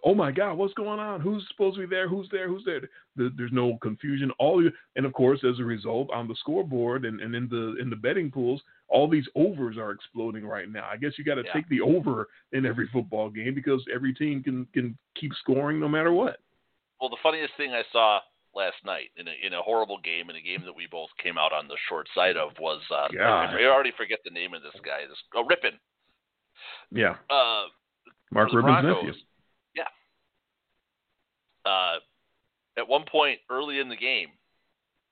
oh 0.05 0.15
my 0.15 0.31
God, 0.31 0.55
what's 0.55 0.75
going 0.75 1.01
on? 1.01 1.21
Who's 1.21 1.47
supposed 1.51 1.77
to 1.77 1.87
be 1.87 1.95
there? 1.95 2.09
Who's 2.09 2.29
there? 2.31 2.49
Who's 2.49 2.65
there? 2.65 2.81
There's 3.17 3.53
no 3.53 3.79
confusion. 3.83 4.31
All 4.39 4.63
you, 4.63 4.71
and 4.97 5.05
of 5.05 5.13
course, 5.13 5.41
as 5.49 5.59
a 5.59 5.65
result, 5.65 6.11
on 6.13 6.29
the 6.29 6.37
scoreboard 6.37 7.05
and, 7.05 7.21
and 7.21 7.35
in 7.35 7.49
the 7.49 7.77
in 7.81 7.91
the 7.91 7.97
betting 7.97 8.31
pools, 8.31 8.61
all 8.89 9.09
these 9.09 9.27
overs 9.35 9.77
are 9.77 9.91
exploding 9.91 10.47
right 10.47 10.71
now. 10.71 10.89
I 10.91 10.97
guess 10.97 11.13
you 11.19 11.25
got 11.25 11.35
to 11.35 11.45
yeah. 11.45 11.53
take 11.53 11.69
the 11.69 11.81
over 11.81 12.29
in 12.53 12.67
every 12.67 12.89
football 12.93 13.31
game 13.31 13.55
because 13.55 13.85
every 13.93 14.15
team 14.15 14.43
can 14.43 14.67
can 14.73 14.97
keep 15.19 15.33
scoring 15.41 15.81
no 15.81 15.89
matter 15.89 16.13
what. 16.13 16.39
Well, 17.01 17.11
the 17.11 17.17
funniest 17.23 17.53
thing 17.57 17.73
I 17.73 17.83
saw 17.93 18.21
last 18.55 18.77
night 18.85 19.11
in 19.17 19.29
a 19.29 19.33
in 19.47 19.55
a 19.55 19.63
horrible 19.63 19.99
game 20.03 20.31
in 20.31 20.37
a 20.37 20.41
game 20.41 20.63
that 20.65 20.75
we 20.75 20.87
both 20.91 21.11
came 21.23 21.39
out 21.39 21.53
on 21.53 21.69
the 21.69 21.77
short 21.89 22.09
side 22.15 22.37
of 22.37 22.51
was 22.61 22.81
uh, 22.91 23.09
I, 23.21 23.57
I 23.61 23.65
already 23.67 23.93
forget 23.97 24.19
the 24.25 24.31
name 24.31 24.55
of 24.55 24.63
this 24.63 24.81
guy. 24.85 25.07
This 25.09 25.19
oh 25.35 25.45
Rypien. 25.45 25.79
Yeah. 26.91 27.17
Uh, 27.31 27.69
Mark 28.31 28.51
Rypien's 28.51 28.85
nephew. 28.85 29.13
Uh, 31.69 31.99
at 32.79 32.89
one 32.89 33.05
point 33.11 33.41
early 33.51 33.81
in 33.81 33.89
the 33.89 33.97
game, 33.97 34.29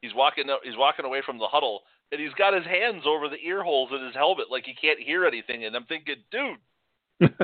he's 0.00 0.14
walking 0.14 0.44
he's 0.64 0.76
walking 0.76 1.04
away 1.04 1.22
from 1.24 1.38
the 1.38 1.46
huddle 1.46 1.82
and 2.12 2.20
he's 2.20 2.32
got 2.34 2.54
his 2.54 2.64
hands 2.64 3.02
over 3.06 3.28
the 3.28 3.40
ear 3.44 3.62
holes 3.62 3.90
in 3.92 4.04
his 4.04 4.14
helmet 4.14 4.46
like 4.50 4.64
he 4.64 4.74
can't 4.74 5.00
hear 5.00 5.26
anything. 5.26 5.64
And 5.64 5.74
I'm 5.74 5.84
thinking, 5.84 6.16
dude, 6.30 7.30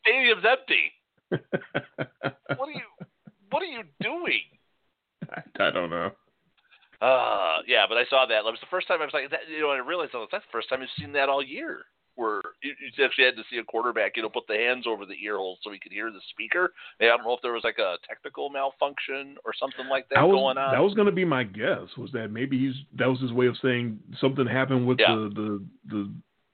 stadium's 0.00 0.44
empty. 0.44 0.92
what 2.56 2.68
are 2.68 2.72
you 2.72 2.88
What 3.50 3.62
are 3.62 3.66
you 3.66 3.82
doing? 4.00 4.42
I, 5.30 5.42
I 5.66 5.70
don't 5.70 5.90
know. 5.90 6.10
Uh, 7.00 7.58
yeah, 7.66 7.84
but 7.88 7.98
I 7.98 8.04
saw 8.08 8.24
that. 8.26 8.38
It 8.38 8.44
was 8.44 8.60
the 8.60 8.70
first 8.70 8.88
time 8.88 9.02
I 9.02 9.04
was 9.04 9.12
like, 9.12 9.30
that, 9.30 9.40
you 9.50 9.60
know, 9.60 9.70
I 9.70 9.78
realized 9.78 10.12
that's 10.14 10.44
the 10.44 10.52
first 10.52 10.70
time 10.70 10.80
I've 10.80 10.88
seen 10.98 11.12
that 11.12 11.28
all 11.28 11.42
year 11.42 11.84
where 12.16 12.40
you, 12.62 12.72
actually 13.04 13.24
had 13.24 13.36
to 13.36 13.44
see 13.50 13.58
a 13.58 13.64
quarterback, 13.64 14.16
you 14.16 14.22
know, 14.22 14.28
put 14.28 14.46
the 14.46 14.54
hands 14.54 14.86
over 14.86 15.04
the 15.04 15.14
ear 15.22 15.36
holes 15.36 15.58
so 15.62 15.72
he 15.72 15.78
could 15.78 15.92
hear 15.92 16.10
the 16.10 16.20
speaker. 16.30 16.72
I 17.00 17.06
don't 17.06 17.24
know 17.24 17.32
if 17.32 17.42
there 17.42 17.52
was 17.52 17.64
like 17.64 17.78
a 17.78 17.96
technical 18.08 18.50
malfunction 18.50 19.36
or 19.44 19.52
something 19.58 19.88
like 19.88 20.08
that, 20.08 20.16
that 20.16 20.28
was, 20.28 20.36
going 20.36 20.58
on. 20.58 20.72
That 20.72 20.82
was 20.82 20.94
going 20.94 21.06
to 21.06 21.12
be 21.12 21.24
my 21.24 21.44
guess. 21.44 21.88
Was 21.98 22.10
that 22.12 22.30
maybe 22.30 22.58
he's 22.58 22.74
that 22.98 23.08
was 23.08 23.20
his 23.20 23.32
way 23.32 23.46
of 23.46 23.56
saying 23.62 23.98
something 24.20 24.46
happened 24.46 24.86
with 24.86 24.98
yeah. 25.00 25.14
the, 25.14 25.30
the 25.34 25.64
the 25.88 26.10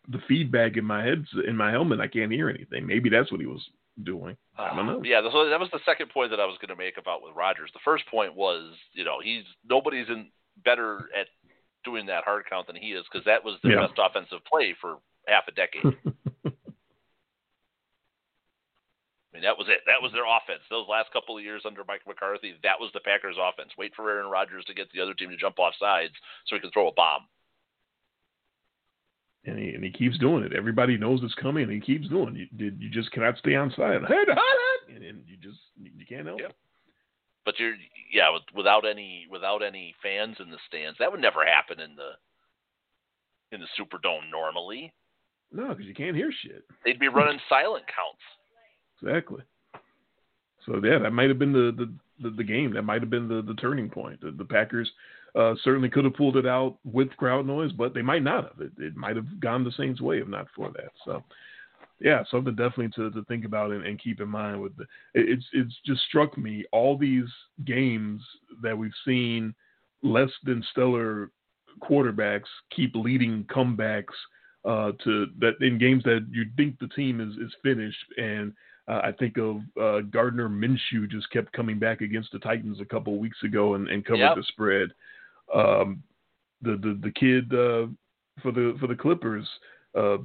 the 0.09 0.19
feedback 0.27 0.77
in 0.77 0.85
my 0.85 1.05
head 1.05 1.25
in 1.47 1.57
my 1.57 1.71
helmet. 1.71 2.01
I 2.01 2.09
can't 2.09 2.33
hear 2.33 2.49
anything. 2.49 2.87
Maybe 2.87 3.11
that's 3.11 3.31
what 3.31 3.41
he 3.41 3.47
was 3.47 3.63
doing. 4.05 4.37
I 4.57 4.75
don't 4.75 4.87
know. 4.87 4.99
Uh, 4.99 5.03
yeah, 5.05 5.21
so 5.31 5.49
that 5.49 5.61
was 5.61 5.69
the 5.73 5.81
second 5.85 6.11
point 6.11 6.31
that 6.31 6.41
I 6.41 6.47
was 6.47 6.57
going 6.61 6.77
to 6.77 6.83
make 6.83 6.99
about 6.99 7.23
with 7.23 7.35
Rodgers. 7.37 7.71
The 7.73 7.81
first 7.85 8.07
point 8.07 8.35
was, 8.35 8.73
you 8.93 9.05
know, 9.05 9.19
he's 9.23 9.45
nobody's 9.69 10.09
in 10.09 10.29
better 10.65 11.09
at 11.19 11.27
doing 11.85 12.07
that 12.07 12.25
hard 12.25 12.45
count 12.49 12.67
than 12.67 12.77
he 12.77 12.93
is 12.93 13.05
because 13.11 13.25
that 13.25 13.45
was 13.45 13.57
the 13.63 13.71
yeah. 13.71 13.87
best 13.87 13.99
offensive 13.99 14.45
play 14.45 14.75
for 14.81 14.99
half 15.27 15.45
a 15.49 15.53
decade. 15.53 15.85
I 19.31 19.37
mean, 19.37 19.43
that 19.43 19.57
was 19.57 19.69
it. 19.69 19.79
That 19.87 20.03
was 20.03 20.11
their 20.13 20.27
offense. 20.27 20.63
Those 20.71 20.89
last 20.89 21.13
couple 21.13 21.39
of 21.39 21.45
years 21.45 21.63
under 21.65 21.85
Mike 21.87 22.03
McCarthy, 22.07 22.55
that 22.63 22.81
was 22.81 22.91
the 22.93 23.01
Packers' 23.01 23.37
offense. 23.39 23.71
Wait 23.79 23.95
for 23.95 24.11
Aaron 24.11 24.31
Rodgers 24.31 24.65
to 24.67 24.75
get 24.75 24.91
the 24.93 25.01
other 25.01 25.15
team 25.15 25.31
to 25.31 25.37
jump 25.37 25.59
off 25.59 25.75
sides 25.79 26.15
so 26.47 26.57
he 26.57 26.61
can 26.61 26.71
throw 26.73 26.89
a 26.89 26.93
bomb. 26.93 27.27
And 29.45 29.59
he, 29.59 29.71
and 29.71 29.85
he 29.85 29.91
keeps 29.91 30.19
doing 30.19 30.45
it. 30.45 30.53
Everybody 30.53 30.99
knows 30.99 31.21
it's 31.23 31.35
coming, 31.35 31.63
and 31.65 31.73
he 31.73 31.81
keeps 31.81 32.09
doing 32.09 32.37
it. 32.37 32.49
You, 32.55 32.73
you 32.79 32.91
just 32.91 33.11
cannot 33.13 33.39
stay 33.39 33.55
on 33.55 33.73
side. 33.77 34.03
And, 34.95 35.05
and 35.05 35.23
you 35.27 35.37
just 35.37 35.61
you 35.79 36.05
can't 36.07 36.27
help 36.27 36.41
it. 36.41 36.57
But 37.45 37.59
you're 37.59 37.75
yeah, 38.13 38.31
with, 38.31 38.43
without 38.55 38.87
any 38.87 39.27
without 39.31 39.63
any 39.63 39.95
fans 40.03 40.37
in 40.41 40.51
the 40.51 40.59
stands, 40.69 40.99
that 40.99 41.11
would 41.11 41.21
never 41.21 41.45
happen 41.45 41.81
in 41.81 41.97
the 41.97 42.11
in 43.53 43.61
the 43.61 43.67
Superdome 43.79 44.31
normally. 44.31 44.93
No, 45.53 45.69
because 45.69 45.87
you 45.87 45.95
can't 45.95 46.17
hear 46.17 46.31
shit. 46.43 46.65
They'd 46.85 47.01
be 47.01 47.09
running 47.09 47.41
silent 47.49 47.85
counts. 47.87 48.23
Exactly. 49.03 49.43
So 50.67 50.81
yeah, 50.85 50.99
that 50.99 51.13
might 51.13 51.29
have 51.29 51.39
been 51.39 51.53
the 51.53 51.73
the, 51.77 52.29
the, 52.29 52.37
the 52.37 52.45
game. 52.45 52.75
That 52.75 52.83
might 52.83 53.01
have 53.01 53.11
been 53.11 53.29
the, 53.29 53.43
the 53.43 53.55
turning 53.55 53.89
point. 53.89 54.21
The, 54.21 54.31
the 54.31 54.45
Packers 54.45 54.91
uh, 55.35 55.55
certainly 55.63 55.89
could 55.89 56.05
have 56.05 56.15
pulled 56.15 56.37
it 56.37 56.47
out 56.47 56.77
with 56.85 57.17
crowd 57.17 57.47
noise, 57.47 57.73
but 57.73 57.95
they 57.95 58.03
might 58.03 58.23
not 58.23 58.45
have. 58.45 58.61
It, 58.61 58.73
it 58.79 58.97
might 58.97 59.17
have 59.17 59.41
gone 59.41 59.65
the 59.65 59.73
Saints' 59.73 60.01
way 60.01 60.19
if 60.19 60.29
not 60.29 60.47
for 60.55 60.71
that. 60.73 60.91
So 61.05 61.25
yeah, 62.01 62.23
something 62.31 62.55
definitely 62.55 62.91
to, 62.97 63.11
to 63.11 63.25
think 63.25 63.45
about 63.45 63.71
and, 63.73 63.85
and 63.85 64.01
keep 64.01 64.21
in 64.21 64.29
mind. 64.29 64.61
With 64.61 64.77
the, 64.77 64.85
it, 65.15 65.29
it's 65.29 65.47
it's 65.53 65.75
just 65.85 66.03
struck 66.03 66.37
me 66.39 66.65
all 66.73 66.97
these 66.97 67.29
games 67.65 68.23
that 68.63 68.77
we've 68.77 68.93
seen 69.05 69.55
less 70.03 70.31
than 70.45 70.65
stellar 70.71 71.31
quarterbacks 71.83 72.49
keep 72.75 72.95
leading 72.95 73.45
comebacks 73.45 74.05
uh, 74.65 74.93
to 75.05 75.27
that 75.39 75.55
in 75.61 75.79
games 75.79 76.03
that 76.05 76.27
you 76.31 76.45
think 76.57 76.79
the 76.79 76.89
team 76.89 77.21
is 77.21 77.37
is 77.37 77.55
finished. 77.63 78.05
And 78.17 78.53
uh, 78.89 79.01
I 79.05 79.13
think 79.13 79.39
of 79.39 79.59
uh, 79.81 80.01
Gardner 80.11 80.49
Minshew 80.49 81.11
just 81.11 81.31
kept 81.31 81.53
coming 81.53 81.79
back 81.79 82.01
against 82.01 82.33
the 82.33 82.39
Titans 82.39 82.81
a 82.81 82.85
couple 82.85 83.19
weeks 83.19 83.39
ago 83.43 83.75
and, 83.75 83.89
and 83.89 84.05
covered 84.05 84.19
yep. 84.19 84.37
the 84.37 84.45
spread. 84.45 84.91
Um, 85.55 86.03
the 86.63 86.73
the 86.73 86.99
the 87.03 87.13
kid 87.13 87.53
uh, 87.53 87.87
for 88.43 88.53
the 88.53 88.77
for 88.81 88.87
the 88.87 88.95
Clippers 88.95 89.49
uh, 89.99 90.19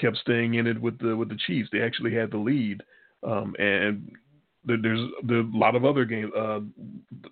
kept 0.00 0.16
staying 0.18 0.54
in 0.54 0.66
it 0.66 0.80
with 0.80 0.98
the 0.98 1.16
with 1.16 1.28
the 1.28 1.38
Chiefs. 1.46 1.68
They 1.72 1.80
actually 1.80 2.14
had 2.14 2.30
the 2.30 2.38
lead, 2.38 2.82
um, 3.22 3.54
and 3.58 4.10
there's 4.64 5.00
a 5.00 5.42
lot 5.52 5.76
of 5.76 5.84
other 5.84 6.04
games. 6.04 6.32
Uh, 6.36 6.60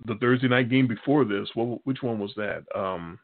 the 0.07 0.17
Thursday 0.21 0.49
night 0.49 0.71
game 0.71 0.87
before 0.87 1.25
this, 1.25 1.49
what 1.55 1.85
which 1.85 2.03
one 2.03 2.19
was 2.19 2.33
that? 2.37 2.65
Um, 2.75 3.19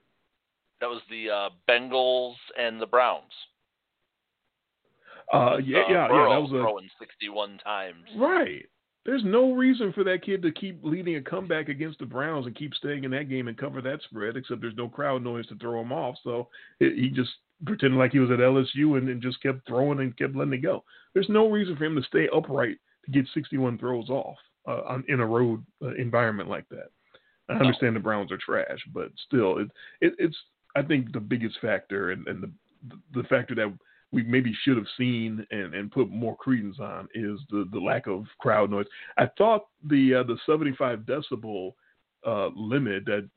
that 0.81 0.89
was 0.89 1.01
the 1.11 1.31
uh, 1.31 1.49
Bengals 1.69 2.35
and 2.59 2.81
the 2.81 2.87
Browns. 2.87 3.33
Uh, 5.33 5.59
yeah, 5.59 5.79
uh, 5.79 5.91
yeah, 5.91 6.09
Burrow 6.09 6.31
yeah. 6.31 6.37
That 6.37 6.43
was 6.43 6.51
a, 6.51 6.63
throwing 6.63 6.89
61 6.99 7.59
times. 7.59 8.05
Right. 8.17 8.65
There's 9.05 9.25
no 9.25 9.53
reason 9.53 9.93
for 9.93 10.05
that 10.05 10.23
kid 10.23 10.43
to 10.43 10.53
keep 10.53 10.83
leading 10.83 11.17
a 11.17 11.23
comeback 11.23 11.69
against 11.69 11.99
the 11.99 12.07
Browns 12.07 12.47
and 12.47 12.55
keep 12.55 12.75
staying 12.75 13.05
in 13.05 13.11
that 13.13 13.29
game 13.29 13.49
and 13.49 13.57
cover 13.57 13.81
that 13.81 14.03
spread, 14.03 14.37
except 14.37 14.61
there's 14.61 14.77
no 14.77 14.89
crowd 14.89 15.23
noise 15.23 15.47
to 15.49 15.57
throw 15.57 15.81
him 15.81 15.93
off. 15.93 16.17
So 16.23 16.49
it, 16.81 16.95
he 16.99 17.09
just 17.09 17.31
pretended 17.65 17.99
like 17.99 18.13
he 18.13 18.19
was 18.19 18.31
at 18.31 18.39
LSU 18.39 18.99
and, 18.99 19.09
and 19.09 19.23
just 19.23 19.43
kept 19.43 19.67
throwing 19.67 20.01
and 20.01 20.17
kept 20.17 20.37
letting 20.37 20.55
it 20.55 20.59
go. 20.59 20.85
There's 21.15 21.29
no 21.29 21.49
reason 21.49 21.77
for 21.77 21.85
him 21.85 21.97
to 21.97 22.03
stay 22.03 22.29
upright 22.35 22.77
to 23.05 23.11
get 23.11 23.27
61 23.33 23.79
throws 23.79 24.11
off 24.11 24.37
uh, 24.67 24.83
on, 24.87 25.05
in 25.09 25.21
a 25.21 25.27
road 25.27 25.65
uh, 25.83 25.95
environment 25.95 26.51
like 26.51 26.69
that. 26.69 26.91
I 27.49 27.55
understand 27.55 27.97
the 27.97 28.01
Browns 28.01 28.31
are 28.31 28.39
trash, 28.39 28.79
but 28.93 29.11
still, 29.27 29.59
it, 29.59 29.69
it, 30.03 30.13
it's 30.19 30.37
I 30.79 30.83
think 30.83 31.13
the 31.13 31.21
biggest 31.21 31.59
factor 31.61 32.13
and, 32.13 32.27
and 32.27 32.43
the 32.43 32.51
the 33.13 33.25
factor 33.25 33.55
that 33.57 33.73
we 34.13 34.23
maybe 34.23 34.57
should 34.63 34.77
have 34.77 34.87
seen 34.97 35.47
and, 35.51 35.75
and 35.75 35.91
put 35.91 36.11
more 36.11 36.37
credence 36.37 36.79
on 36.81 37.09
is 37.15 37.41
the, 37.51 37.69
the 37.73 37.79
lack 37.79 38.07
of 38.07 38.25
crowd 38.41 38.71
noise. 38.71 38.87
I 39.19 39.29
thought 39.37 39.67
the 39.85 40.15
uh, 40.15 40.23
the 40.23 40.39
75 40.47 41.01
decibel 41.01 41.75
uh, 42.27 42.49
limit 42.57 43.05
that 43.07 43.29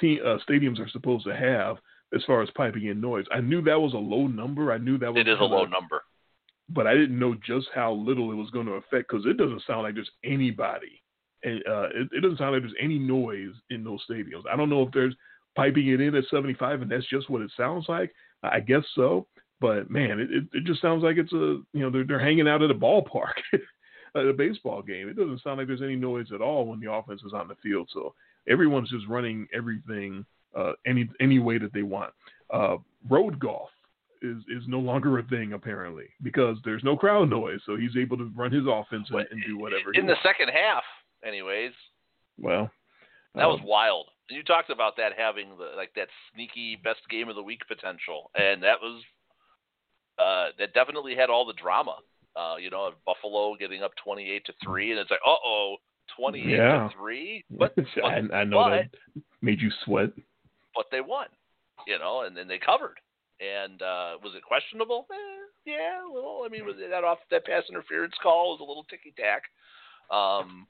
te- 0.00 0.20
uh, 0.20 0.38
stadiums 0.48 0.78
are 0.78 0.88
supposed 0.90 1.24
to 1.26 1.36
have 1.36 1.76
as 2.14 2.22
far 2.26 2.42
as 2.42 2.50
piping 2.54 2.86
in 2.86 3.00
noise. 3.00 3.24
I 3.32 3.40
knew 3.40 3.62
that 3.62 3.80
was 3.80 3.94
a 3.94 3.98
low 3.98 4.26
number. 4.26 4.72
I 4.72 4.78
knew 4.78 4.98
that 4.98 5.12
was 5.12 5.20
it 5.20 5.28
is 5.28 5.38
a 5.40 5.44
low 5.44 5.64
number, 5.64 6.02
but 6.68 6.86
I 6.86 6.94
didn't 6.94 7.18
know 7.18 7.34
just 7.46 7.68
how 7.74 7.92
little 7.92 8.30
it 8.30 8.36
was 8.36 8.50
going 8.50 8.66
to 8.66 8.72
affect 8.72 9.08
because 9.10 9.26
it 9.26 9.36
doesn't 9.36 9.62
sound 9.66 9.82
like 9.82 9.94
there's 9.94 10.10
anybody. 10.24 11.02
And 11.42 11.62
uh, 11.68 11.88
it, 11.94 12.08
it 12.12 12.20
doesn't 12.20 12.38
sound 12.38 12.52
like 12.52 12.62
there's 12.62 12.74
any 12.80 12.98
noise 12.98 13.52
in 13.70 13.84
those 13.84 14.00
stadiums. 14.10 14.44
I 14.50 14.56
don't 14.56 14.70
know 14.70 14.82
if 14.82 14.92
there's 14.92 15.14
piping 15.54 15.88
it 15.88 16.00
in 16.00 16.14
at 16.14 16.24
75 16.30 16.82
and 16.82 16.90
that's 16.90 17.08
just 17.08 17.30
what 17.30 17.42
it 17.42 17.50
sounds 17.56 17.86
like. 17.88 18.14
I 18.42 18.60
guess 18.60 18.82
so. 18.94 19.26
But 19.60 19.90
man, 19.90 20.20
it, 20.20 20.30
it, 20.30 20.44
it 20.52 20.64
just 20.64 20.82
sounds 20.82 21.02
like 21.02 21.16
it's 21.16 21.32
a 21.32 21.62
you 21.72 21.80
know 21.80 21.90
they're 21.90 22.04
they're 22.04 22.18
hanging 22.18 22.48
out 22.48 22.62
at 22.62 22.70
a 22.70 22.74
ballpark 22.74 23.34
at 24.16 24.26
a 24.26 24.32
baseball 24.32 24.82
game. 24.82 25.08
It 25.08 25.16
doesn't 25.16 25.42
sound 25.42 25.58
like 25.58 25.66
there's 25.66 25.82
any 25.82 25.96
noise 25.96 26.26
at 26.34 26.40
all 26.40 26.66
when 26.66 26.80
the 26.80 26.92
offense 26.92 27.22
is 27.24 27.32
on 27.32 27.48
the 27.48 27.56
field. 27.62 27.88
So 27.92 28.14
everyone's 28.48 28.90
just 28.90 29.08
running 29.08 29.46
everything 29.54 30.26
uh, 30.56 30.72
any 30.86 31.08
any 31.20 31.38
way 31.38 31.58
that 31.58 31.72
they 31.72 31.82
want. 31.82 32.12
Uh, 32.52 32.76
road 33.08 33.38
Goff 33.38 33.70
is 34.22 34.38
is 34.48 34.64
no 34.66 34.80
longer 34.80 35.18
a 35.18 35.22
thing 35.24 35.52
apparently 35.52 36.06
because 36.22 36.56
there's 36.64 36.84
no 36.84 36.96
crowd 36.96 37.30
noise, 37.30 37.60
so 37.64 37.76
he's 37.76 37.96
able 37.96 38.16
to 38.16 38.30
run 38.36 38.52
his 38.52 38.64
offense 38.66 39.08
and, 39.10 39.26
and 39.30 39.42
do 39.46 39.58
whatever. 39.58 39.92
In 39.94 40.06
the 40.06 40.12
wants. 40.12 40.22
second 40.22 40.48
half, 40.48 40.82
anyways. 41.26 41.72
Well, 42.38 42.70
that 43.34 43.44
um, 43.44 43.52
was 43.52 43.60
wild. 43.64 44.06
You 44.30 44.42
talked 44.42 44.70
about 44.70 44.96
that 44.96 45.12
having 45.16 45.50
the 45.58 45.76
like 45.76 45.92
that 45.96 46.08
sneaky 46.32 46.78
best 46.82 47.00
game 47.10 47.28
of 47.28 47.36
the 47.36 47.42
week 47.42 47.60
potential, 47.68 48.30
and 48.34 48.62
that 48.62 48.80
was 48.80 49.02
uh, 50.18 50.46
that 50.58 50.72
definitely 50.74 51.14
had 51.14 51.30
all 51.30 51.44
the 51.44 51.52
drama. 51.54 51.96
Uh, 52.36 52.56
you 52.58 52.70
know, 52.70 52.90
Buffalo 53.04 53.54
getting 53.56 53.82
up 53.82 53.92
twenty-eight 54.02 54.44
to 54.46 54.52
three, 54.64 54.90
and 54.90 54.98
it's 54.98 55.10
like, 55.10 55.20
uh 55.26 55.36
oh, 55.44 55.76
twenty-eight 56.16 56.56
yeah. 56.56 56.88
to 56.88 56.90
three. 56.96 57.44
But, 57.50 57.74
but 57.76 57.86
I, 58.04 58.16
I 58.32 58.44
know 58.44 58.64
but, 58.64 58.70
that 58.70 59.22
made 59.42 59.60
you 59.60 59.70
sweat. 59.84 60.10
But 60.74 60.86
they 60.90 61.00
won, 61.00 61.26
you 61.86 61.98
know, 61.98 62.22
and 62.22 62.36
then 62.36 62.48
they 62.48 62.58
covered. 62.58 62.98
And 63.40 63.82
uh, 63.82 64.16
was 64.22 64.32
it 64.36 64.42
questionable? 64.42 65.06
Eh, 65.12 65.72
yeah, 65.72 66.04
a 66.04 66.12
little. 66.12 66.44
I 66.46 66.48
mean, 66.48 66.64
was 66.64 66.76
that 66.78 67.04
off 67.04 67.18
that 67.30 67.44
pass 67.44 67.64
interference 67.68 68.14
call 68.22 68.52
was 68.52 68.60
a 68.60 68.64
little 68.64 68.84
ticky 68.84 69.12
tack. 69.16 69.42
Um, 70.10 70.66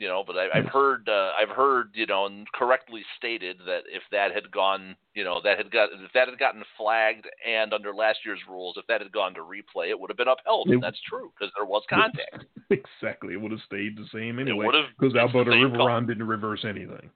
you 0.00 0.08
know, 0.08 0.24
but 0.26 0.34
I, 0.36 0.46
I've 0.58 0.66
heard 0.66 1.08
uh, 1.08 1.30
I've 1.40 1.54
heard 1.54 1.90
you 1.94 2.06
know 2.06 2.26
and 2.26 2.50
correctly 2.52 3.02
stated 3.16 3.58
that 3.66 3.82
if 3.86 4.02
that 4.10 4.34
had 4.34 4.50
gone 4.50 4.96
you 5.14 5.22
know 5.22 5.40
that 5.44 5.58
had 5.58 5.70
got 5.70 5.90
if 5.92 6.10
that 6.14 6.28
had 6.28 6.38
gotten 6.38 6.64
flagged 6.76 7.26
and 7.46 7.72
under 7.72 7.92
last 7.94 8.20
year's 8.24 8.40
rules 8.48 8.76
if 8.78 8.86
that 8.88 9.00
had 9.02 9.12
gone 9.12 9.34
to 9.34 9.40
replay 9.40 9.90
it 9.90 10.00
would 10.00 10.10
have 10.10 10.16
been 10.16 10.26
upheld 10.28 10.68
It- 10.68 10.74
and 10.74 10.82
that's 10.82 11.00
true 11.08 11.30
because 11.38 11.52
there 11.56 11.66
was 11.66 11.82
contact. 11.88 12.44
exactly. 12.70 13.34
It 13.34 13.40
would 13.40 13.52
have 13.52 13.60
stayed 13.66 13.96
the 13.96 14.06
same 14.12 14.38
anyway. 14.40 14.66
have 14.72 14.86
Because 14.98 15.12
it's 15.12 15.14
the 15.14 15.20
Alberto 15.20 15.52
same. 15.52 15.70
Riveron 15.70 16.06
didn't 16.06 16.26
reverse 16.26 16.64
anything. 16.64 17.10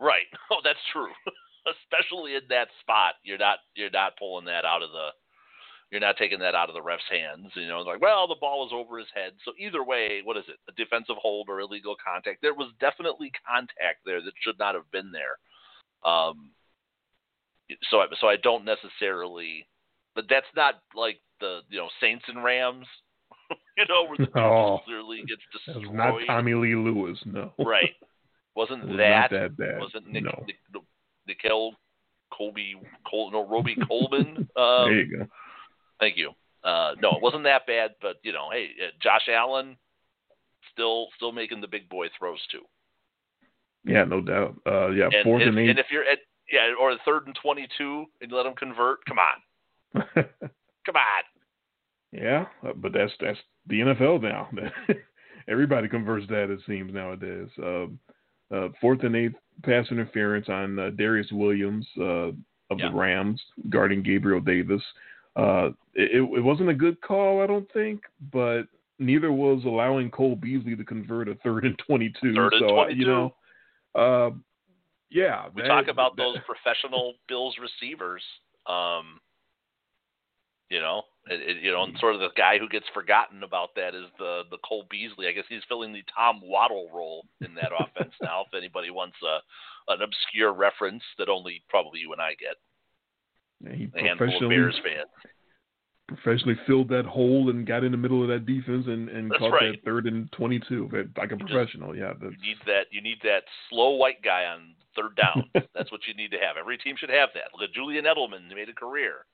Right. 0.00 0.30
Oh, 0.50 0.60
that's 0.64 0.78
true. 0.92 1.10
Especially 1.68 2.34
in 2.34 2.40
that 2.48 2.68
spot, 2.80 3.14
you're 3.22 3.36
not 3.36 3.58
you're 3.74 3.90
not 3.90 4.16
pulling 4.16 4.46
that 4.46 4.64
out 4.64 4.80
of 4.82 4.90
the 4.92 5.08
you're 5.90 6.00
not 6.00 6.16
taking 6.18 6.38
that 6.40 6.54
out 6.54 6.68
of 6.68 6.74
the 6.74 6.82
ref's 6.82 7.02
hands. 7.10 7.50
You 7.54 7.66
know, 7.68 7.80
like 7.80 8.00
well, 8.00 8.26
the 8.28 8.36
ball 8.40 8.60
was 8.60 8.72
over 8.74 8.98
his 8.98 9.08
head. 9.14 9.32
So 9.44 9.52
either 9.58 9.82
way, 9.84 10.20
what 10.24 10.36
is 10.36 10.44
it? 10.48 10.56
A 10.68 10.72
defensive 10.72 11.16
hold 11.20 11.48
or 11.48 11.60
illegal 11.60 11.96
contact? 12.02 12.42
There 12.42 12.54
was 12.54 12.70
definitely 12.80 13.32
contact 13.46 14.00
there 14.04 14.20
that 14.22 14.32
should 14.42 14.58
not 14.58 14.74
have 14.74 14.90
been 14.92 15.10
there. 15.12 15.38
Um. 16.10 16.50
So 17.90 18.00
I 18.00 18.06
so 18.20 18.28
I 18.28 18.36
don't 18.36 18.64
necessarily, 18.64 19.66
but 20.14 20.24
that's 20.30 20.46
not 20.56 20.74
like 20.94 21.20
the 21.40 21.60
you 21.68 21.78
know 21.78 21.88
Saints 22.00 22.24
and 22.28 22.42
Rams. 22.42 22.86
you 23.76 23.84
know 23.88 24.06
where 24.06 24.16
the 24.18 24.40
Oh. 24.40 24.80
clearly 24.84 25.18
gets 25.28 25.42
That 25.66 25.76
was 25.76 25.82
destroyed. 25.84 25.96
not 25.96 26.20
Tommy 26.26 26.54
Lee 26.54 26.74
Lewis. 26.74 27.18
No. 27.26 27.52
Right. 27.58 27.94
Wasn't 28.56 28.88
was 28.88 28.96
that 28.96 29.30
that 29.30 29.56
bad. 29.56 29.78
wasn't 29.80 30.08
Nick, 30.08 30.24
no. 30.24 30.44
Nick, 30.46 30.56
Nickell 31.26 31.74
Colby 32.32 32.74
Col, 33.08 33.30
no 33.30 33.46
Roby 33.46 33.76
Coleman? 33.88 34.48
there 34.56 34.64
Um, 34.64 34.90
you 34.92 35.18
go. 35.18 35.26
Thank 36.00 36.16
you. 36.16 36.30
Uh, 36.64 36.94
no, 37.00 37.10
it 37.12 37.22
wasn't 37.22 37.44
that 37.44 37.66
bad, 37.66 37.92
but 38.02 38.16
you 38.22 38.32
know, 38.32 38.48
hey, 38.52 38.68
uh, 38.82 38.90
Josh 39.02 39.28
Allen 39.28 39.76
still 40.72 41.08
still 41.16 41.32
making 41.32 41.60
the 41.60 41.68
big 41.68 41.88
boy 41.88 42.06
throws 42.18 42.40
too. 42.50 42.62
Yeah, 43.84 44.04
no 44.04 44.20
doubt. 44.20 44.56
Uh, 44.66 44.88
yeah, 44.90 45.04
And, 45.12 45.24
fourth 45.24 45.42
if, 45.42 45.48
and 45.48 45.58
eight. 45.58 45.70
and 45.70 45.78
if 45.78 45.86
you're 45.90 46.04
at 46.04 46.18
yeah, 46.52 46.72
or 46.80 46.94
third 47.04 47.26
and 47.26 47.36
twenty 47.40 47.66
two 47.78 48.04
and 48.20 48.30
you 48.30 48.36
let 48.36 48.42
them 48.44 48.54
convert, 48.54 48.98
come 49.06 49.18
on, 49.18 50.04
come 50.14 50.96
on. 50.96 51.22
yeah, 52.12 52.46
uh, 52.66 52.72
but 52.76 52.92
that's 52.92 53.12
that's 53.20 53.38
the 53.66 53.80
NFL 53.80 54.22
now. 54.22 54.48
Everybody 55.48 55.88
converts 55.88 56.26
that 56.28 56.50
it 56.50 56.60
seems 56.66 56.92
nowadays. 56.92 57.48
Uh, 57.62 57.86
uh, 58.54 58.68
fourth 58.80 59.02
and 59.04 59.14
eighth 59.16 59.34
pass 59.62 59.86
interference 59.90 60.48
on 60.48 60.78
uh, 60.78 60.90
Darious 60.90 61.30
Williams 61.32 61.86
uh, 61.98 62.02
of 62.70 62.78
Yeah. 62.78 62.90
the 62.90 62.96
Rams 62.96 63.40
guarding 63.70 64.02
Gabriel 64.02 64.40
Davis. 64.40 64.82
Uh, 65.38 65.70
it, 65.94 66.22
it 66.22 66.40
wasn't 66.42 66.68
a 66.68 66.74
good 66.74 67.00
call, 67.00 67.40
I 67.42 67.46
don't 67.46 67.70
think, 67.72 68.02
but 68.32 68.62
neither 68.98 69.30
was 69.32 69.62
allowing 69.64 70.10
Cole 70.10 70.34
Beasley 70.36 70.74
to 70.74 70.84
convert 70.84 71.28
a 71.28 71.36
third 71.36 71.64
and 71.64 71.78
twenty-two. 71.86 72.34
Third 72.34 72.52
and 72.54 72.62
so 72.68 72.78
uh, 72.78 72.84
22. 72.84 73.00
you 73.00 73.06
know, 73.06 73.34
uh, 73.94 74.30
yeah, 75.10 75.46
We 75.54 75.62
that- 75.62 75.68
talk 75.68 75.88
about 75.88 76.16
that- 76.16 76.22
those 76.34 76.38
professional 76.44 77.14
Bills 77.28 77.56
receivers. 77.60 78.22
Um, 78.66 79.20
you 80.70 80.80
know, 80.80 81.02
it, 81.30 81.40
it, 81.56 81.62
you 81.62 81.72
know, 81.72 81.84
and 81.84 81.96
sort 81.98 82.14
of 82.14 82.20
the 82.20 82.28
guy 82.36 82.58
who 82.58 82.68
gets 82.68 82.84
forgotten 82.92 83.42
about 83.42 83.70
that 83.76 83.94
is 83.94 84.04
the 84.18 84.42
the 84.50 84.58
Cole 84.68 84.84
Beasley. 84.90 85.26
I 85.26 85.32
guess 85.32 85.44
he's 85.48 85.62
filling 85.68 85.92
the 85.94 86.02
Tom 86.14 86.40
Waddle 86.42 86.90
role 86.92 87.24
in 87.40 87.54
that 87.54 87.70
offense 87.72 88.12
now. 88.22 88.42
If 88.46 88.54
anybody 88.58 88.90
wants 88.90 89.16
a 89.22 89.38
an 89.92 90.02
obscure 90.02 90.52
reference 90.52 91.02
that 91.18 91.30
only 91.30 91.62
probably 91.70 92.00
you 92.00 92.12
and 92.12 92.20
I 92.20 92.30
get, 92.32 92.56
Yeah, 93.64 93.72
he 93.74 93.84
a 93.84 94.16
professionally 94.16 94.54
Bears 94.56 94.80
fans. 94.84 95.08
professionally 96.06 96.56
filled 96.66 96.88
that 96.90 97.04
hole 97.04 97.50
and 97.50 97.66
got 97.66 97.84
in 97.84 97.90
the 97.92 97.98
middle 97.98 98.22
of 98.22 98.28
that 98.28 98.46
defense 98.46 98.86
and, 98.86 99.08
and 99.08 99.30
That's 99.30 99.38
caught 99.38 99.52
right. 99.52 99.72
that 99.72 99.84
third 99.84 100.06
and 100.06 100.30
22 100.32 100.88
but 100.90 101.06
like 101.20 101.32
a 101.32 101.36
just- 101.36 101.50
professional. 101.50 101.96
yeah, 101.96 102.12
You 102.20 102.30
need 102.30 102.56
that. 102.66 102.86
You 102.90 103.00
need 103.02 103.18
that 103.24 103.42
slow 103.68 103.90
white 103.96 104.22
guy 104.22 104.44
on 104.44 104.74
third 104.96 105.16
down. 105.16 105.44
That's 105.74 105.90
what 105.92 106.00
you 106.06 106.14
need 106.14 106.30
to 106.30 106.38
have. 106.38 106.56
Every 106.58 106.78
team 106.78 106.94
should 106.98 107.10
have 107.10 107.30
that. 107.34 107.50
Look 107.52 107.68
at 107.68 107.74
Julian 107.74 108.04
Edelman. 108.04 108.48
He 108.48 108.54
made 108.54 108.68
a 108.68 108.72
career 108.74 109.26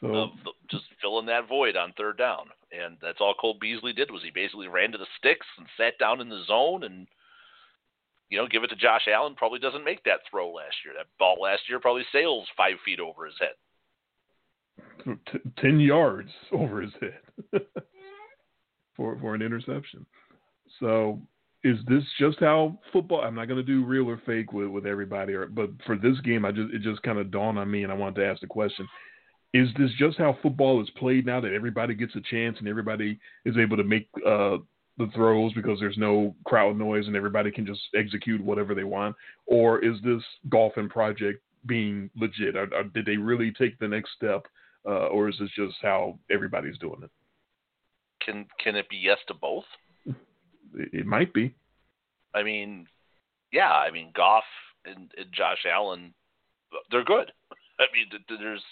so 0.00 0.06
of 0.14 0.30
the, 0.44 0.52
just 0.70 0.84
filling 1.02 1.26
that 1.26 1.48
void 1.48 1.76
on 1.76 1.92
third 1.96 2.16
down. 2.18 2.46
And 2.72 2.96
that's 3.02 3.18
all 3.20 3.34
Cole 3.34 3.58
Beasley 3.60 3.92
did 3.92 4.10
was 4.10 4.22
he 4.22 4.30
basically 4.30 4.68
ran 4.68 4.92
to 4.92 4.98
the 4.98 5.06
sticks 5.18 5.46
and 5.58 5.66
sat 5.76 5.98
down 5.98 6.20
in 6.20 6.28
the 6.28 6.42
zone 6.46 6.84
and 6.84 7.06
you 8.30 8.38
know, 8.38 8.46
give 8.46 8.62
it 8.64 8.68
to 8.68 8.76
Josh 8.76 9.08
Allen, 9.12 9.34
probably 9.34 9.58
doesn't 9.58 9.84
make 9.84 10.02
that 10.04 10.20
throw 10.30 10.50
last 10.50 10.76
year. 10.84 10.94
That 10.96 11.06
ball 11.18 11.36
last 11.42 11.62
year 11.68 11.80
probably 11.80 12.04
sails 12.12 12.46
five 12.56 12.76
feet 12.84 13.00
over 13.00 13.26
his 13.26 13.34
head. 13.38 15.18
t- 15.30 15.50
10 15.58 15.80
yards 15.80 16.30
over 16.52 16.80
his 16.80 16.92
head 17.00 17.20
for 18.96 19.18
for 19.20 19.34
an 19.34 19.42
interception. 19.42 20.06
So 20.78 21.20
is 21.64 21.76
this 21.88 22.04
just 22.18 22.38
how 22.38 22.78
football? 22.92 23.20
I'm 23.20 23.34
not 23.34 23.48
going 23.48 23.58
to 23.58 23.62
do 23.62 23.84
real 23.84 24.08
or 24.08 24.22
fake 24.24 24.52
with 24.52 24.68
with 24.68 24.86
everybody, 24.86 25.34
or, 25.34 25.46
but 25.46 25.70
for 25.84 25.96
this 25.96 26.18
game, 26.20 26.44
I 26.44 26.52
just 26.52 26.72
it 26.72 26.82
just 26.82 27.02
kind 27.02 27.18
of 27.18 27.30
dawned 27.30 27.58
on 27.58 27.70
me, 27.70 27.82
and 27.82 27.92
I 27.92 27.96
wanted 27.96 28.20
to 28.20 28.26
ask 28.26 28.40
the 28.40 28.46
question: 28.46 28.86
Is 29.52 29.68
this 29.76 29.90
just 29.98 30.16
how 30.16 30.38
football 30.40 30.80
is 30.80 30.88
played 30.90 31.26
now? 31.26 31.40
That 31.40 31.52
everybody 31.52 31.94
gets 31.94 32.14
a 32.14 32.20
chance 32.30 32.56
and 32.60 32.68
everybody 32.68 33.18
is 33.44 33.58
able 33.58 33.76
to 33.76 33.84
make 33.84 34.08
uh, 34.26 34.58
the 35.00 35.10
throws 35.14 35.52
because 35.54 35.80
there's 35.80 35.96
no 35.96 36.34
crowd 36.44 36.76
noise 36.76 37.06
and 37.06 37.16
everybody 37.16 37.50
can 37.50 37.66
just 37.66 37.80
execute 37.96 38.40
whatever 38.42 38.74
they 38.74 38.84
want, 38.84 39.16
or 39.46 39.82
is 39.82 39.96
this 40.04 40.22
golfing 40.48 40.88
project 40.88 41.42
being 41.66 42.10
legit? 42.14 42.54
Or, 42.54 42.68
or 42.74 42.84
did 42.84 43.06
they 43.06 43.16
really 43.16 43.50
take 43.52 43.78
the 43.78 43.88
next 43.88 44.10
step, 44.16 44.46
uh, 44.86 45.06
or 45.06 45.28
is 45.28 45.36
this 45.40 45.50
just 45.56 45.76
how 45.82 46.18
everybody's 46.30 46.78
doing 46.78 47.00
it? 47.02 47.10
Can 48.24 48.46
can 48.62 48.76
it 48.76 48.88
be 48.90 48.98
yes 48.98 49.18
to 49.28 49.34
both? 49.34 49.64
It, 50.06 50.90
it 50.92 51.06
might 51.06 51.32
be. 51.32 51.54
I 52.34 52.42
mean, 52.42 52.86
yeah, 53.52 53.72
I 53.72 53.90
mean 53.90 54.12
Goff 54.14 54.44
and, 54.84 55.10
and 55.16 55.32
Josh 55.32 55.64
Allen, 55.70 56.12
they're 56.90 57.04
good. 57.04 57.32
I 57.80 57.84
mean, 57.94 58.10
th- 58.10 58.26
th- 58.28 58.40
there's, 58.40 58.62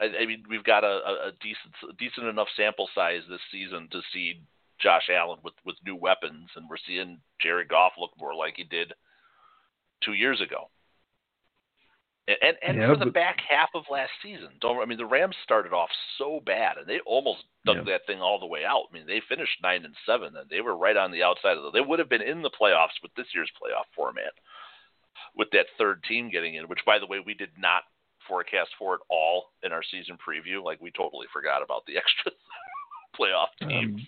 I, 0.00 0.22
I 0.22 0.26
mean, 0.26 0.42
we've 0.48 0.64
got 0.64 0.82
a, 0.82 1.28
a 1.28 1.32
decent 1.40 1.74
a 1.88 1.92
decent 1.94 2.26
enough 2.26 2.48
sample 2.56 2.88
size 2.94 3.22
this 3.28 3.40
season 3.52 3.88
to 3.92 4.00
see 4.12 4.40
Josh 4.80 5.08
Allen 5.10 5.38
with 5.42 5.54
with 5.64 5.76
new 5.84 5.96
weapons, 5.96 6.50
and 6.56 6.68
we're 6.68 6.76
seeing 6.86 7.20
Jared 7.40 7.68
Goff 7.68 7.92
look 7.98 8.10
more 8.18 8.34
like 8.34 8.54
he 8.56 8.64
did 8.64 8.92
two 10.02 10.14
years 10.14 10.40
ago. 10.40 10.68
And 12.26 12.36
and, 12.42 12.56
and 12.62 12.78
Yeah, 12.78 12.86
for 12.88 12.96
the 12.96 13.04
but- 13.06 13.14
back 13.14 13.38
half 13.48 13.68
of 13.74 13.84
last 13.90 14.12
season, 14.22 14.48
don't 14.60 14.80
I 14.80 14.86
mean 14.86 14.98
the 14.98 15.04
Rams 15.06 15.36
started 15.44 15.72
off 15.72 15.90
so 16.18 16.40
bad, 16.44 16.78
and 16.78 16.86
they 16.86 17.00
almost 17.00 17.44
dug 17.66 17.76
Yeah. 17.78 17.92
that 17.92 18.06
thing 18.06 18.20
all 18.20 18.38
the 18.40 18.46
way 18.46 18.64
out. 18.64 18.86
I 18.90 18.94
mean, 18.94 19.06
they 19.06 19.20
finished 19.28 19.62
nine 19.62 19.84
and 19.84 19.94
seven, 20.06 20.34
and 20.36 20.48
they 20.48 20.60
were 20.60 20.76
right 20.76 20.96
on 20.96 21.10
the 21.12 21.22
outside 21.22 21.56
of 21.56 21.62
the. 21.64 21.70
They 21.70 21.80
would 21.82 21.98
have 21.98 22.08
been 22.08 22.22
in 22.22 22.42
the 22.42 22.50
playoffs 22.50 23.00
with 23.02 23.14
this 23.14 23.26
year's 23.34 23.50
playoff 23.60 23.84
format, 23.94 24.32
with 25.36 25.48
that 25.52 25.66
third 25.78 26.02
team 26.04 26.30
getting 26.30 26.54
in. 26.54 26.66
Which, 26.66 26.84
by 26.86 26.98
the 26.98 27.06
way, 27.06 27.20
we 27.20 27.34
did 27.34 27.50
not 27.58 27.82
forecast 28.26 28.70
for 28.78 28.94
at 28.94 29.00
all 29.10 29.52
in 29.62 29.70
our 29.72 29.82
season 29.82 30.16
preview. 30.16 30.64
Like 30.64 30.80
we 30.80 30.90
totally 30.90 31.26
forgot 31.30 31.62
about 31.62 31.84
the 31.86 31.96
extra 31.98 32.32
playoff 33.18 33.48
teams. 33.60 34.00
Um, 34.00 34.06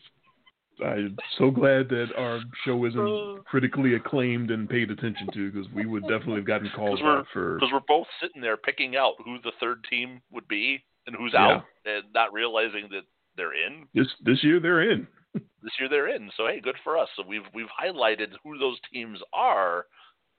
I'm 0.85 1.17
so 1.39 1.51
glad 1.51 1.89
that 1.89 2.09
our 2.17 2.41
show 2.65 2.83
Uh. 2.85 2.89
isn't 2.89 3.45
critically 3.47 3.95
acclaimed 3.95 4.51
and 4.51 4.69
paid 4.69 4.91
attention 4.91 5.29
to 5.33 5.51
because 5.51 5.71
we 5.73 5.87
would 5.87 6.03
definitely 6.03 6.37
have 6.37 6.45
gotten 6.45 6.69
calls 6.71 6.99
'Cause 7.01 7.03
we're- 7.05 7.19
out 7.21 7.29
for. 7.29 7.55
because 7.55 7.73
we're 7.73 7.81
both 7.81 8.09
sitting 8.21 8.43
there 8.43 8.57
picking 8.57 8.97
out 8.97 9.15
who 9.25 9.39
the 9.39 9.53
third 9.53 9.85
team 9.85 10.21
would 10.31 10.47
be 10.49 10.85
and 11.07 11.17
who's 11.17 11.33
Yeah. 11.33 11.47
out, 11.47 11.65
and 11.85 12.13
not 12.13 12.33
realizing 12.33 12.89
that 12.91 13.05
they're 13.37 13.55
in. 13.55 13.89
This 13.95 14.15
this 14.21 14.43
year 14.45 14.61
they're 14.61 14.83
in. 14.91 15.07
This 15.63 15.79
year 15.81 15.89
they're 15.89 16.09
in, 16.09 16.31
so 16.37 16.47
hey, 16.47 16.61
good 16.61 16.79
for 16.85 16.97
us. 16.97 17.11
So 17.17 17.23
we've 17.23 17.47
we've 17.53 17.69
highlighted 17.71 18.37
who 18.43 18.57
those 18.59 18.79
teams 18.93 19.21
are. 19.33 19.87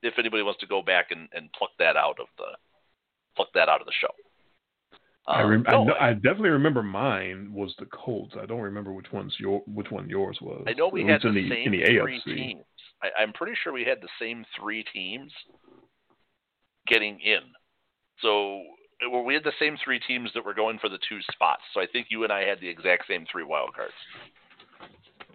If 0.04 0.18
anybody 0.20 0.42
wants 0.44 0.60
to 0.62 0.68
go 0.68 0.82
back 0.82 1.12
and, 1.12 1.28
and 1.34 1.52
pluck 1.54 1.72
that 1.80 1.98
out 1.98 2.20
of 2.20 2.28
the 2.38 2.56
pluck 3.36 3.52
that 3.54 3.68
out 3.70 3.82
of 3.82 3.88
the 3.88 3.94
show. 3.94 4.14
I, 5.28 5.42
Um, 5.44 5.50
rem- 5.50 5.64
no, 5.68 5.84
know, 5.84 5.96
I 6.00 6.14
definitely 6.14 6.52
remember 6.52 6.82
mine 6.82 7.52
was 7.54 7.76
the 7.80 7.86
Colts. 7.88 8.36
I 8.42 8.46
don't 8.46 8.62
remember 8.62 8.94
which 8.94 9.12
one's 9.12 9.36
your 9.40 9.60
which 9.68 9.92
one 9.92 10.08
yours 10.10 10.38
was. 10.42 10.64
I 10.68 10.74
know 10.74 10.88
we 10.88 11.04
had 11.06 11.22
the 11.22 11.28
in 11.30 11.36
the, 11.36 11.50
same 11.50 11.72
the 11.72 11.84
three 11.84 12.22
AFC. 12.26 12.36
teams. 12.36 12.64
I, 13.04 13.22
I'm 13.22 13.34
pretty 13.34 13.54
sure 13.62 13.74
we 13.74 13.84
had 13.84 14.00
the 14.02 14.08
same 14.20 14.46
three 14.60 14.84
teams 14.94 15.32
getting 16.88 17.20
in. 17.20 17.42
So 18.22 18.62
well, 19.12 19.24
we 19.24 19.34
had 19.34 19.44
the 19.44 19.52
same 19.60 19.78
three 19.84 20.00
teams 20.00 20.32
that 20.34 20.44
were 20.46 20.54
going 20.54 20.80
for 20.80 20.90
the 20.90 20.98
two 21.10 21.20
spots. 21.32 21.62
So 21.74 21.82
I 21.82 21.86
think 21.92 22.08
you 22.10 22.24
and 22.24 22.32
I 22.34 22.44
had 22.46 22.60
the 22.62 22.70
exact 22.70 23.04
same 23.08 23.26
three 23.32 23.44
wild 23.44 23.74
cards. 23.76 23.94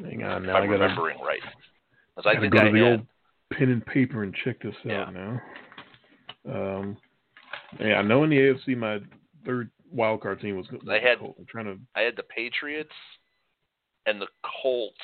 Hang 0.01 0.23
on 0.25 0.45
now, 0.47 0.57
I 0.57 0.61
I'm 0.61 0.71
gotta, 0.71 0.83
remembering 0.85 1.19
right. 1.21 1.41
'Cause 2.17 2.25
I 2.27 2.39
think 2.41 2.53
go 2.53 2.59
I 2.61 2.65
to 2.65 2.73
the 2.73 2.79
had 2.79 2.91
old 2.93 3.07
pen 3.53 3.69
and 3.71 3.85
paper 3.87 4.23
and 4.23 4.35
check 4.35 4.61
this 4.63 4.75
Yeah. 4.85 5.03
out 5.03 5.15
now. 5.15 5.41
Um, 6.49 6.97
yeah, 7.79 7.99
I 7.99 8.03
know 8.03 8.25
in 8.25 8.31
the 8.31 8.39
AFC 8.39 8.75
my 8.77 8.99
third 9.47 9.71
wild 9.93 10.23
card 10.23 10.41
team 10.41 10.57
was. 10.57 10.67
was 10.71 10.81
I 10.89 10.99
had-. 10.99 11.19
I'm 11.21 11.47
trying 11.49 11.67
to. 11.67 11.79
I 11.95 12.01
had 12.01 12.17
the 12.17 12.23
Patriots 12.25 12.95
and 14.07 14.21
the 14.21 14.29
Colts 14.63 14.97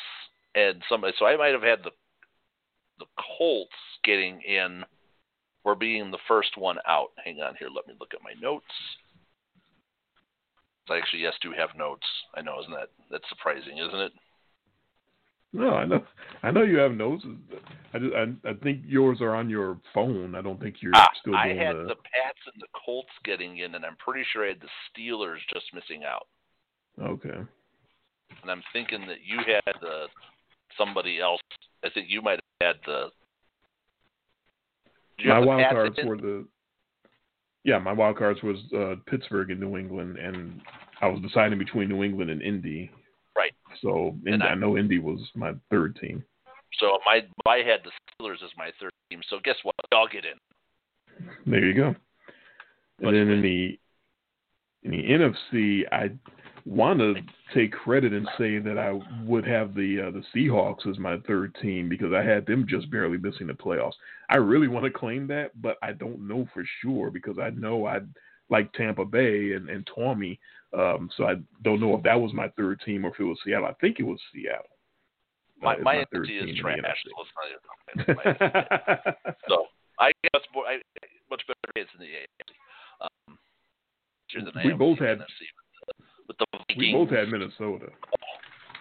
and 0.54 0.82
somebody. 0.88 1.12
So 1.18 1.26
I 1.26 1.36
might 1.36 1.52
have 1.52 1.62
had 1.62 1.80
the 1.84 1.90
the 2.98 3.06
Colts 3.38 3.70
getting 4.04 4.40
in 4.42 4.82
or 5.64 5.74
being 5.74 6.10
the 6.10 6.18
first 6.26 6.56
one 6.56 6.78
out. 6.86 7.08
Hang 7.24 7.40
on 7.40 7.54
here. 7.58 7.68
Let 7.74 7.86
me 7.86 7.94
look 7.98 8.14
at 8.14 8.22
my 8.22 8.32
notes. 8.40 8.64
I 10.90 10.96
actually 10.96 11.22
yes 11.22 11.34
do 11.42 11.52
have 11.52 11.76
notes. 11.76 12.06
I 12.34 12.40
know, 12.40 12.60
isn't 12.60 12.72
that 12.72 12.88
that's 13.10 13.28
surprising, 13.28 13.78
isn't 13.78 14.00
it? 14.00 14.12
No, 15.52 15.70
I 15.70 15.86
know. 15.86 16.04
I 16.42 16.50
know 16.50 16.62
you 16.62 16.76
have 16.76 16.92
notes. 16.92 17.24
I 17.94 17.98
just, 17.98 18.12
I, 18.14 18.50
I 18.50 18.52
think 18.62 18.82
yours 18.86 19.18
are 19.22 19.34
on 19.34 19.48
your 19.48 19.78
phone. 19.94 20.34
I 20.34 20.42
don't 20.42 20.60
think 20.60 20.76
you're 20.80 20.92
ah, 20.94 21.08
still 21.20 21.34
I 21.34 21.48
had 21.48 21.74
the. 21.74 21.84
the 21.84 21.94
Pats 21.94 22.40
and 22.52 22.60
the 22.60 22.66
Colts 22.84 23.08
getting 23.24 23.58
in, 23.58 23.74
and 23.74 23.84
I'm 23.84 23.96
pretty 23.96 24.26
sure 24.32 24.44
I 24.44 24.48
had 24.48 24.60
the 24.60 24.68
Steelers 24.90 25.38
just 25.52 25.66
missing 25.72 26.04
out. 26.04 26.26
Okay. 27.00 27.38
And 28.42 28.50
I'm 28.50 28.62
thinking 28.72 29.06
that 29.06 29.18
you 29.24 29.38
had 29.46 29.74
the 29.80 30.06
somebody 30.76 31.18
else. 31.20 31.40
I 31.84 31.88
think 31.90 32.06
you 32.10 32.20
might 32.20 32.40
have 32.60 32.74
had 32.74 32.76
the. 32.84 33.06
My 35.24 35.40
the 35.40 35.46
wild 35.46 35.60
Pats 35.62 35.72
cards 35.72 35.98
in? 35.98 36.06
were 36.08 36.16
the. 36.16 36.46
Yeah, 37.64 37.78
my 37.78 37.92
wild 37.92 38.18
cards 38.18 38.40
was 38.42 38.56
uh, 38.76 38.96
Pittsburgh 39.10 39.50
and 39.50 39.60
New 39.60 39.76
England, 39.76 40.16
and 40.18 40.60
I 41.00 41.08
was 41.08 41.20
deciding 41.22 41.58
between 41.58 41.88
New 41.88 42.02
England 42.04 42.30
and 42.30 42.42
Indy. 42.42 42.90
Right. 43.38 43.54
So 43.80 44.18
And 44.26 44.42
I- 44.42 44.48
I 44.48 44.54
know 44.56 44.76
Indy 44.76 44.98
was 44.98 45.20
my 45.36 45.54
third 45.70 45.94
team. 45.96 46.24
So 46.80 46.98
my 47.06 47.24
I 47.46 47.58
had 47.58 47.84
the 47.84 47.92
Steelers 48.20 48.42
as 48.42 48.50
my 48.56 48.72
third 48.80 48.90
team. 49.10 49.20
So 49.28 49.38
guess 49.44 49.56
what? 49.62 49.74
I'll 49.92 50.08
get 50.08 50.24
in. 50.24 50.38
There 51.46 51.64
you 51.64 51.74
go. 51.74 51.94
And 52.98 53.14
then 53.14 53.30
in 53.30 53.40
the 53.40 53.78
in 54.82 54.90
the 54.90 55.10
NFC, 55.10 55.86
I 55.92 56.10
want 56.64 56.98
to 56.98 57.14
take 57.54 57.72
credit 57.72 58.12
and 58.12 58.28
say 58.36 58.58
that 58.58 58.76
I 58.76 58.92
would 59.24 59.46
have 59.46 59.74
the 59.74 60.00
uh, 60.00 60.10
the 60.10 60.24
Seahawks 60.34 60.86
as 60.86 60.98
my 60.98 61.18
third 61.18 61.54
team 61.62 61.88
because 61.88 62.12
I 62.12 62.22
had 62.22 62.44
them 62.44 62.66
just 62.66 62.90
barely 62.90 63.18
missing 63.18 63.46
the 63.46 63.54
playoffs. 63.54 63.94
I 64.28 64.36
really 64.36 64.68
want 64.68 64.84
to 64.84 64.90
claim 64.90 65.26
that, 65.28 65.60
but 65.62 65.78
I 65.82 65.92
don't 65.92 66.26
know 66.26 66.46
for 66.52 66.64
sure 66.82 67.10
because 67.10 67.38
I 67.38 67.50
know 67.50 67.86
I 67.86 68.00
like 68.50 68.72
Tampa 68.72 69.04
Bay 69.04 69.52
and 69.52 69.68
and 69.70 69.88
Tommy, 69.94 70.38
um, 70.76 71.08
so 71.16 71.24
I 71.24 71.34
don't 71.62 71.80
know 71.80 71.96
if 71.96 72.02
that 72.02 72.20
was 72.20 72.32
my 72.34 72.48
third 72.56 72.80
team 72.84 73.04
or 73.04 73.08
if 73.10 73.20
it 73.20 73.24
was 73.24 73.38
Seattle. 73.44 73.66
I 73.66 73.72
think 73.80 74.00
it 74.00 74.04
was 74.04 74.18
Seattle. 74.34 74.64
My 75.60 75.74
uh, 75.74 75.78
as 75.78 75.84
my 75.84 76.04
third 76.12 76.26
team 76.26 76.48
is 76.48 76.56
trash. 76.58 76.76
So 76.78 77.10
let's 77.18 77.30
not 77.34 77.46
even 77.50 77.62
talk 77.64 78.36
about 78.36 79.26
it. 79.26 79.36
so 79.48 79.66
I 79.98 80.12
guess 80.22 80.42
more, 80.54 80.64
I, 80.66 80.78
much 81.30 81.42
better 81.46 81.72
chance 81.76 81.88
in 81.98 82.00
the 82.00 82.06
AFC. 82.06 82.54
Um, 83.28 83.38
sure 84.28 84.42
than 84.44 84.52
We 84.64 84.72
am 84.72 84.78
both 84.78 84.98
had- 84.98 85.18
NFC. 85.18 85.40
With 86.28 86.36
the, 86.38 86.44
with 86.52 86.62
the 86.68 86.74
we 86.76 86.92
both 86.92 87.10
had 87.10 87.28
Minnesota. 87.28 87.86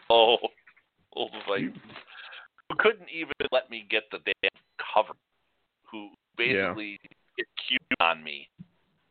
Oh, 0.09 0.37
oh, 1.15 1.27
the 1.31 1.39
Vikings. 1.47 1.77
Who 2.69 2.75
couldn't 2.77 3.07
even 3.13 3.33
let 3.51 3.69
me 3.69 3.85
get 3.89 4.03
the 4.11 4.19
damn 4.25 4.51
cover? 4.93 5.13
Who 5.91 6.09
Yeah. 6.37 6.73
basically 6.75 6.99
get 7.37 7.47
cute 7.67 7.81
on 8.01 8.21
me 8.23 8.49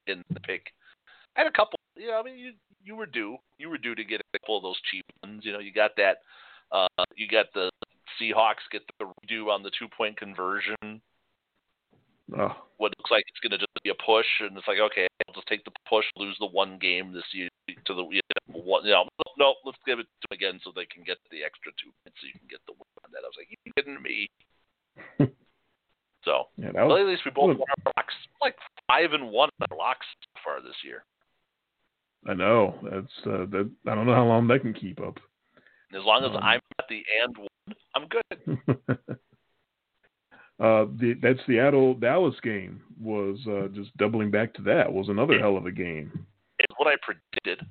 in 0.07 0.23
the 0.31 0.41
pick. 0.41 0.67
I 1.37 1.41
had 1.41 1.47
a 1.47 1.53
couple. 1.53 1.79
You 1.97 2.09
know, 2.09 2.21
I 2.21 2.23
mean, 2.23 2.39
you 2.39 2.53
you 2.85 2.95
were 2.97 3.07
due. 3.07 3.37
You 3.59 3.69
were 3.69 3.79
due 3.79 3.95
to 3.95 4.05
get 4.05 4.21
a 4.21 4.39
couple 4.39 4.57
of 4.57 4.63
those 4.63 4.81
cheap 4.91 5.05
ones. 5.23 5.43
You 5.45 5.53
know, 5.53 5.59
you 5.59 5.73
got 5.73 5.93
that. 5.97 6.19
Uh, 6.71 7.05
you 7.17 7.29
got 7.29 7.47
the 7.55 7.71
Seahawks 8.21 8.65
get 8.71 8.83
the 8.99 9.07
redo 9.07 9.49
on 9.49 9.63
the 9.63 9.71
two 9.79 9.89
point 9.97 10.17
conversion. 10.17 11.01
Oh, 12.35 12.51
What 12.79 12.91
looks 12.99 13.11
like 13.11 13.23
it's 13.29 13.39
going 13.39 13.55
to 13.55 13.59
just 13.59 13.71
be 13.85 13.91
a 13.91 14.03
push, 14.03 14.27
and 14.41 14.59
it's 14.59 14.67
like, 14.67 14.83
okay, 14.83 15.07
I'll 15.29 15.35
just 15.35 15.47
take 15.47 15.63
the 15.65 15.71
push, 15.89 16.05
lose 16.17 16.35
the 16.41 16.51
one 16.51 16.77
game 16.79 17.13
this 17.13 17.27
year 17.31 17.49
to 17.87 17.95
the 17.95 18.03
you 18.11 18.21
know, 18.51 18.61
one. 18.67 18.85
You 18.85 18.99
know, 18.99 19.07
no, 19.39 19.55
let's 19.65 19.79
give 19.87 20.01
it 20.01 20.11
to 20.11 20.27
them 20.27 20.35
again 20.35 20.59
so 20.65 20.73
they 20.75 20.87
can 20.91 21.05
get 21.07 21.19
the 21.31 21.47
extra 21.47 21.71
two 21.79 21.95
points, 22.03 22.19
so 22.19 22.27
you 22.27 22.35
can 22.35 22.51
get 22.51 22.59
the 22.67 22.75
win 22.75 22.91
on 23.07 23.15
that. 23.15 23.23
I 23.23 23.31
was 23.31 23.39
like, 23.39 23.47
you 23.47 23.73
kidding 23.79 24.03
me? 24.03 24.27
so, 26.27 26.51
yeah, 26.59 26.75
was 26.75 26.99
at 26.99 27.07
least 27.07 27.23
we 27.23 27.31
both 27.31 27.55
well- 27.55 27.63
won 27.63 27.71
our 27.87 27.93
locks. 27.95 28.15
Like 28.43 28.59
five 28.91 29.15
and 29.15 29.31
one 29.31 29.49
on 29.63 29.71
our 29.71 29.79
locks 29.79 30.07
so 30.35 30.41
far 30.43 30.59
this 30.59 30.83
year. 30.83 31.07
I 32.29 32.35
know. 32.35 32.75
That's 32.83 33.27
uh, 33.27 33.47
that. 33.51 33.71
I 33.87 33.95
don't 33.95 34.07
know 34.07 34.15
how 34.15 34.27
long 34.27 34.49
that 34.49 34.61
can 34.61 34.75
keep 34.75 35.01
up. 35.01 35.19
As 35.95 36.03
long 36.05 36.25
as 36.25 36.31
Um, 36.31 36.43
I'm 36.43 36.61
at 36.79 36.87
the 36.89 37.03
and 37.23 37.37
one, 37.39 37.49
I'm 37.95 38.09
good. 38.09 38.59
uh, 40.61 40.87
the 40.99 41.15
that 41.23 41.37
Seattle 41.47 41.95
Dallas 41.95 42.35
game 42.43 42.83
was 43.01 43.39
uh, 43.49 43.69
just 43.69 43.97
doubling 43.97 44.31
back 44.31 44.53
to 44.55 44.63
that 44.63 44.93
was 44.93 45.09
another 45.09 45.39
hell 45.39 45.57
of 45.57 45.67
a 45.67 45.73
game. 45.73 46.27
It's 46.59 46.75
what 46.79 46.89
I 46.89 46.97
predicted. 47.03 47.67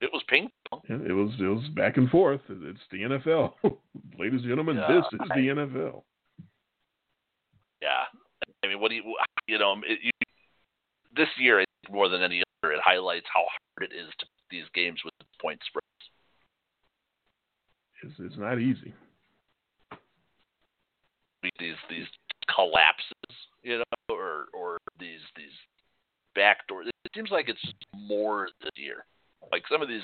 It 0.00 0.10
was 0.12 0.22
ping 0.28 0.48
pong. 0.68 0.80
It 0.88 1.12
was 1.12 1.30
it 1.38 1.44
was 1.44 1.68
back 1.76 1.96
and 1.96 2.08
forth. 2.10 2.40
It's 2.48 2.80
the 2.90 3.02
NFL, 3.02 3.52
ladies 4.18 4.40
and 4.40 4.48
gentlemen. 4.48 4.76
Yeah, 4.76 4.88
this 4.88 5.04
is 5.12 5.20
I- 5.30 5.36
the 5.36 5.48
NFL. 5.48 6.02
Yeah. 7.82 8.04
I 8.64 8.68
mean, 8.68 8.80
what 8.80 8.90
do 8.90 8.94
you, 8.94 9.02
you 9.48 9.58
know, 9.58 9.74
it, 9.84 9.98
you, 10.02 10.10
this 11.16 11.28
year, 11.38 11.64
more 11.90 12.08
than 12.08 12.22
any 12.22 12.42
other, 12.62 12.72
it 12.72 12.80
highlights 12.84 13.26
how 13.32 13.44
hard 13.44 13.90
it 13.90 13.94
is 13.94 14.08
to 14.18 14.26
these 14.50 14.64
games 14.74 15.00
with 15.04 15.14
point 15.40 15.60
spreads. 15.66 15.86
It's 18.02 18.14
it's 18.18 18.38
not 18.38 18.58
easy. 18.58 18.92
These 21.58 21.74
these 21.88 22.06
collapses, 22.54 23.36
you 23.62 23.78
know, 23.78 24.14
or 24.14 24.46
or 24.54 24.78
these 24.98 25.20
these 25.36 25.54
backdoor. 26.34 26.82
It 26.82 26.92
seems 27.14 27.30
like 27.30 27.48
it's 27.48 27.60
just 27.62 27.76
more 27.94 28.48
this 28.60 28.70
year. 28.76 29.04
Like 29.50 29.64
some 29.70 29.82
of 29.82 29.88
these 29.88 30.02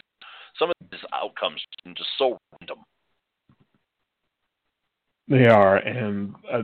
some 0.58 0.70
of 0.70 0.76
these 0.90 1.00
outcomes 1.12 1.60
seem 1.84 1.94
just 1.96 2.10
so 2.18 2.38
random. 2.60 2.78
They 5.28 5.46
are, 5.46 5.76
and 5.76 6.34
uh, 6.50 6.62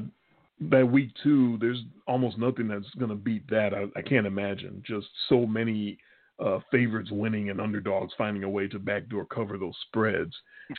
that 0.61 0.91
week 0.91 1.11
two, 1.23 1.59
there's 1.61 1.83
almost 2.07 2.39
nothing 2.39 2.69
that's 2.69 2.89
going 2.99 3.11
to 3.11 3.17
beat 3.17 3.49
that. 3.51 3.75
I, 3.75 3.87
I 3.99 4.03
can't 4.03 4.27
imagine. 4.27 4.83
Just 4.87 5.07
so 5.29 5.47
many 5.47 5.99
uh, 6.39 6.61
favorites 6.71 7.11
winning 7.11 7.51
and 7.51 7.61
underdogs 7.61 8.13
finding 8.17 8.45
a 8.45 8.49
way 8.49 8.69
to 8.69 8.79
backdoor 8.79 9.27
cover 9.27 9.59
those 9.59 9.77
spreads. 9.89 10.35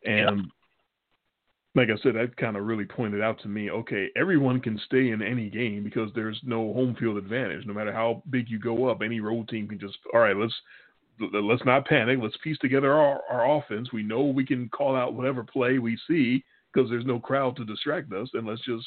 And 0.06 0.48
like 1.76 1.90
I 1.90 2.02
said, 2.02 2.16
that 2.16 2.38
kind 2.38 2.56
of 2.56 2.64
really 2.64 2.86
pointed 2.86 3.22
out 3.22 3.40
to 3.42 3.50
me. 3.50 3.70
Okay, 3.70 4.08
everyone 4.16 4.62
can 4.62 4.80
stay 4.86 5.10
in 5.10 5.22
any 5.22 5.50
game 5.50 5.84
because 5.84 6.10
there's 6.16 6.40
no 6.44 6.74
home 6.74 6.96
field 6.98 7.18
advantage. 7.18 7.66
No 7.66 7.74
matter 7.74 7.92
how 7.92 8.24
big 8.30 8.50
you 8.50 8.60
go 8.60 8.88
up, 8.88 9.02
any 9.02 9.20
road 9.20 9.50
team 9.50 9.68
can 9.68 9.80
just 9.80 9.98
all 10.14 10.22
right. 10.22 10.38
Let's 10.38 10.54
let's 11.20 11.66
not 11.66 11.86
panic. 11.86 12.20
Let's 12.22 12.38
piece 12.44 12.58
together 12.60 12.94
our, 12.94 13.22
our 13.30 13.58
offense. 13.58 13.92
We 13.92 14.04
know 14.04 14.24
we 14.24 14.46
can 14.46 14.70
call 14.70 14.96
out 14.96 15.14
whatever 15.14 15.44
play 15.44 15.78
we 15.78 15.98
see 16.08 16.44
because 16.74 16.90
there's 16.90 17.06
no 17.06 17.20
crowd 17.20 17.58
to 17.58 17.66
distract 17.66 18.12
us, 18.14 18.30
and 18.34 18.48
let's 18.48 18.64
just 18.66 18.86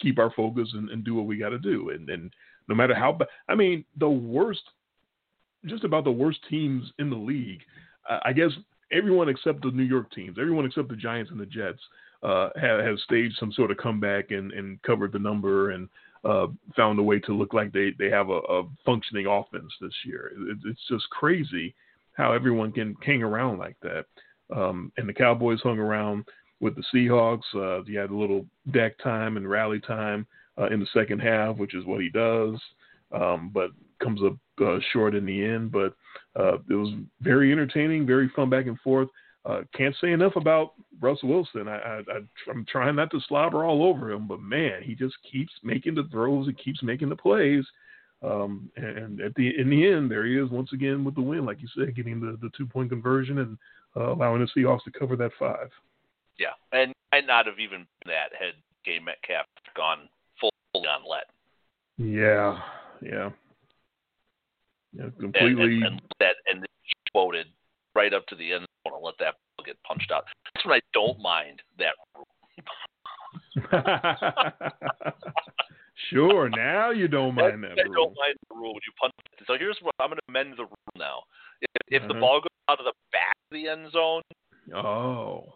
keep 0.00 0.18
our 0.18 0.30
focus 0.32 0.68
and, 0.74 0.90
and 0.90 1.04
do 1.04 1.14
what 1.14 1.26
we 1.26 1.36
got 1.36 1.50
to 1.50 1.58
do. 1.58 1.90
And, 1.90 2.08
and 2.10 2.32
no 2.68 2.74
matter 2.74 2.94
how 2.94 3.18
I 3.48 3.54
mean, 3.54 3.84
the 3.98 4.08
worst, 4.08 4.62
just 5.66 5.84
about 5.84 6.04
the 6.04 6.10
worst 6.10 6.40
teams 6.48 6.90
in 6.98 7.10
the 7.10 7.16
league, 7.16 7.60
I 8.24 8.32
guess 8.32 8.50
everyone 8.92 9.28
except 9.28 9.62
the 9.62 9.70
New 9.70 9.82
York 9.82 10.10
teams, 10.12 10.36
everyone 10.40 10.66
except 10.66 10.88
the 10.88 10.96
Giants 10.96 11.30
and 11.30 11.40
the 11.40 11.46
Jets, 11.46 11.80
uh, 12.22 12.48
have, 12.60 12.80
have 12.84 12.98
staged 13.00 13.36
some 13.38 13.52
sort 13.52 13.70
of 13.70 13.76
comeback 13.76 14.30
and, 14.30 14.52
and 14.52 14.80
covered 14.82 15.12
the 15.12 15.18
number 15.18 15.72
and 15.72 15.88
uh, 16.24 16.46
found 16.74 16.98
a 16.98 17.02
way 17.02 17.18
to 17.20 17.34
look 17.34 17.52
like 17.52 17.70
they, 17.72 17.92
they 17.98 18.08
have 18.08 18.30
a, 18.30 18.38
a 18.48 18.62
functioning 18.84 19.26
offense 19.26 19.70
this 19.80 19.92
year. 20.06 20.32
It, 20.48 20.58
it's 20.64 20.80
just 20.88 21.08
crazy 21.10 21.74
how 22.14 22.32
everyone 22.32 22.72
can 22.72 22.96
hang 23.02 23.22
around 23.22 23.58
like 23.58 23.76
that. 23.82 24.06
Um, 24.54 24.90
and 24.96 25.08
the 25.08 25.12
Cowboys 25.12 25.60
hung 25.62 25.78
around 25.78 26.24
with 26.64 26.74
the 26.76 26.82
Seahawks. 26.92 27.42
Uh, 27.54 27.84
he 27.86 27.94
had 27.94 28.08
a 28.08 28.16
little 28.16 28.46
Dak 28.72 28.96
time 28.98 29.36
and 29.36 29.48
rally 29.48 29.80
time 29.80 30.26
uh, 30.58 30.66
in 30.68 30.80
the 30.80 30.86
second 30.94 31.20
half, 31.20 31.58
which 31.58 31.74
is 31.74 31.84
what 31.84 32.00
he 32.00 32.08
does, 32.08 32.58
um, 33.12 33.50
but 33.52 33.70
comes 34.02 34.20
up 34.24 34.34
uh, 34.66 34.78
short 34.92 35.14
in 35.14 35.26
the 35.26 35.44
end. 35.44 35.70
But 35.70 35.94
uh, 36.34 36.56
it 36.70 36.74
was 36.74 36.94
very 37.20 37.52
entertaining, 37.52 38.06
very 38.06 38.30
fun 38.34 38.48
back 38.48 38.66
and 38.66 38.80
forth. 38.80 39.08
Uh, 39.44 39.60
can't 39.76 39.94
say 40.00 40.12
enough 40.12 40.36
about 40.36 40.72
Russell 41.02 41.28
Wilson. 41.28 41.68
I, 41.68 42.00
I'm 42.50 42.64
trying 42.66 42.96
not 42.96 43.10
to 43.10 43.20
slobber 43.28 43.62
all 43.62 43.84
over 43.84 44.10
him, 44.10 44.26
but 44.26 44.40
man, 44.40 44.82
he 44.82 44.94
just 44.94 45.16
keeps 45.30 45.52
making 45.62 45.96
the 45.96 46.08
throws 46.10 46.46
and 46.46 46.56
keeps 46.56 46.82
making 46.82 47.10
the 47.10 47.16
plays. 47.16 47.64
Um, 48.22 48.70
and 48.76 49.20
at 49.20 49.34
the 49.34 49.52
in 49.60 49.68
the 49.68 49.86
end, 49.86 50.10
there 50.10 50.24
he 50.24 50.38
is 50.38 50.48
once 50.48 50.72
again 50.72 51.04
with 51.04 51.14
the 51.14 51.20
win, 51.20 51.44
like 51.44 51.60
you 51.60 51.68
said, 51.76 51.94
getting 51.94 52.20
the, 52.20 52.38
the 52.40 52.48
two 52.56 52.64
point 52.64 52.88
conversion 52.88 53.40
and 53.40 53.58
uh, 53.94 54.14
allowing 54.14 54.40
the 54.40 54.48
Seahawks 54.58 54.84
to 54.84 54.98
cover 54.98 55.14
that 55.16 55.32
five. 55.38 55.68
Yeah, 56.38 56.54
and 56.72 56.92
might 57.12 57.26
not 57.26 57.46
have 57.46 57.58
even 57.58 57.86
been 58.04 58.12
that 58.12 58.32
had 58.38 58.54
DK 58.86 59.02
Metcalf 59.04 59.46
gone 59.76 60.08
fully 60.40 60.86
on 60.86 61.02
let. 61.08 61.24
Yeah, 61.96 62.60
yeah, 63.00 63.30
yeah, 64.92 65.10
completely. 65.20 65.74
and, 65.82 65.84
and 65.84 66.00
that 66.20 66.34
and 66.50 66.66
quoted 67.12 67.46
right 67.94 68.12
up 68.12 68.26
to 68.26 68.34
the 68.34 68.52
end 68.52 68.66
zone 68.86 68.94
and 68.96 69.04
let 69.04 69.14
that 69.20 69.34
ball 69.56 69.64
get 69.64 69.76
punched 69.86 70.10
out. 70.10 70.24
That's 70.54 70.66
when 70.66 70.74
I 70.76 70.80
don't 70.92 71.20
mind 71.20 71.62
that 71.78 71.94
rule. 72.16 72.26
sure, 76.10 76.48
now 76.48 76.90
you 76.90 77.06
don't 77.08 77.34
mind 77.36 77.62
that, 77.62 77.78
I 77.78 77.82
rule. 77.82 77.94
don't 77.94 78.16
mind 78.16 78.34
the 78.48 78.54
rule 78.56 78.74
when 78.74 78.80
you 78.86 78.92
punch. 79.00 79.12
it. 79.38 79.44
So 79.46 79.54
here's 79.58 79.78
what 79.82 79.94
I'm 80.00 80.08
going 80.08 80.18
to 80.18 80.22
amend 80.28 80.54
the 80.58 80.64
rule 80.64 80.94
now. 80.96 81.22
If, 81.60 82.02
if 82.02 82.08
the 82.08 82.14
Uh-huh. 82.14 82.20
ball 82.20 82.40
goes 82.40 82.48
out 82.68 82.78
of 82.80 82.84
the 82.86 82.92
back 83.12 83.36
of 83.50 83.54
the 83.54 83.68
end 83.68 83.92
zone, 83.92 84.22
Oh, 84.74 85.54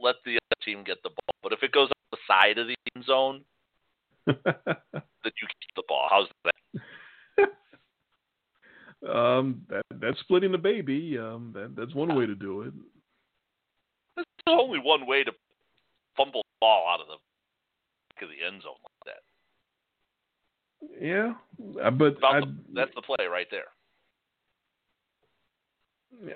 let, 0.00 0.16
the 0.24 0.32
other 0.36 0.60
team 0.64 0.84
get 0.84 1.02
the 1.02 1.10
ball. 1.10 1.34
But 1.42 1.52
if 1.52 1.62
it 1.62 1.72
goes 1.72 1.88
out 1.88 2.10
the 2.10 2.18
side 2.26 2.58
of 2.58 2.66
the 2.66 2.76
end 2.94 3.04
zone, 3.04 3.44
then 4.26 4.34
you 4.36 5.48
keep 5.48 5.74
the 5.76 5.82
ball. 5.88 6.08
How's 6.10 6.28
that? 6.44 6.54
Um, 9.04 9.60
that 9.68 9.82
that's 10.00 10.18
splitting 10.20 10.50
the 10.50 10.56
baby. 10.56 11.18
Um, 11.18 11.50
that 11.52 11.76
that's 11.76 11.94
one 11.94 12.16
way 12.16 12.24
to 12.24 12.34
do 12.34 12.62
it. 12.62 12.72
There's 14.16 14.26
only 14.48 14.78
one 14.78 15.06
way 15.06 15.24
to 15.24 15.32
fumble 16.16 16.40
the 16.40 16.56
ball 16.62 16.88
out 16.88 17.02
of 17.02 17.08
the 17.08 18.24
of 18.24 18.30
the 18.30 18.46
end 18.46 18.62
zone 18.62 18.80
like 18.82 19.14
that. 19.14 19.22
Yeah, 21.00 21.34
but 21.58 22.16
I, 22.24 22.40
the, 22.40 22.54
that's 22.72 22.94
the 22.94 23.02
play 23.02 23.26
right 23.26 23.46
there. 23.50 23.68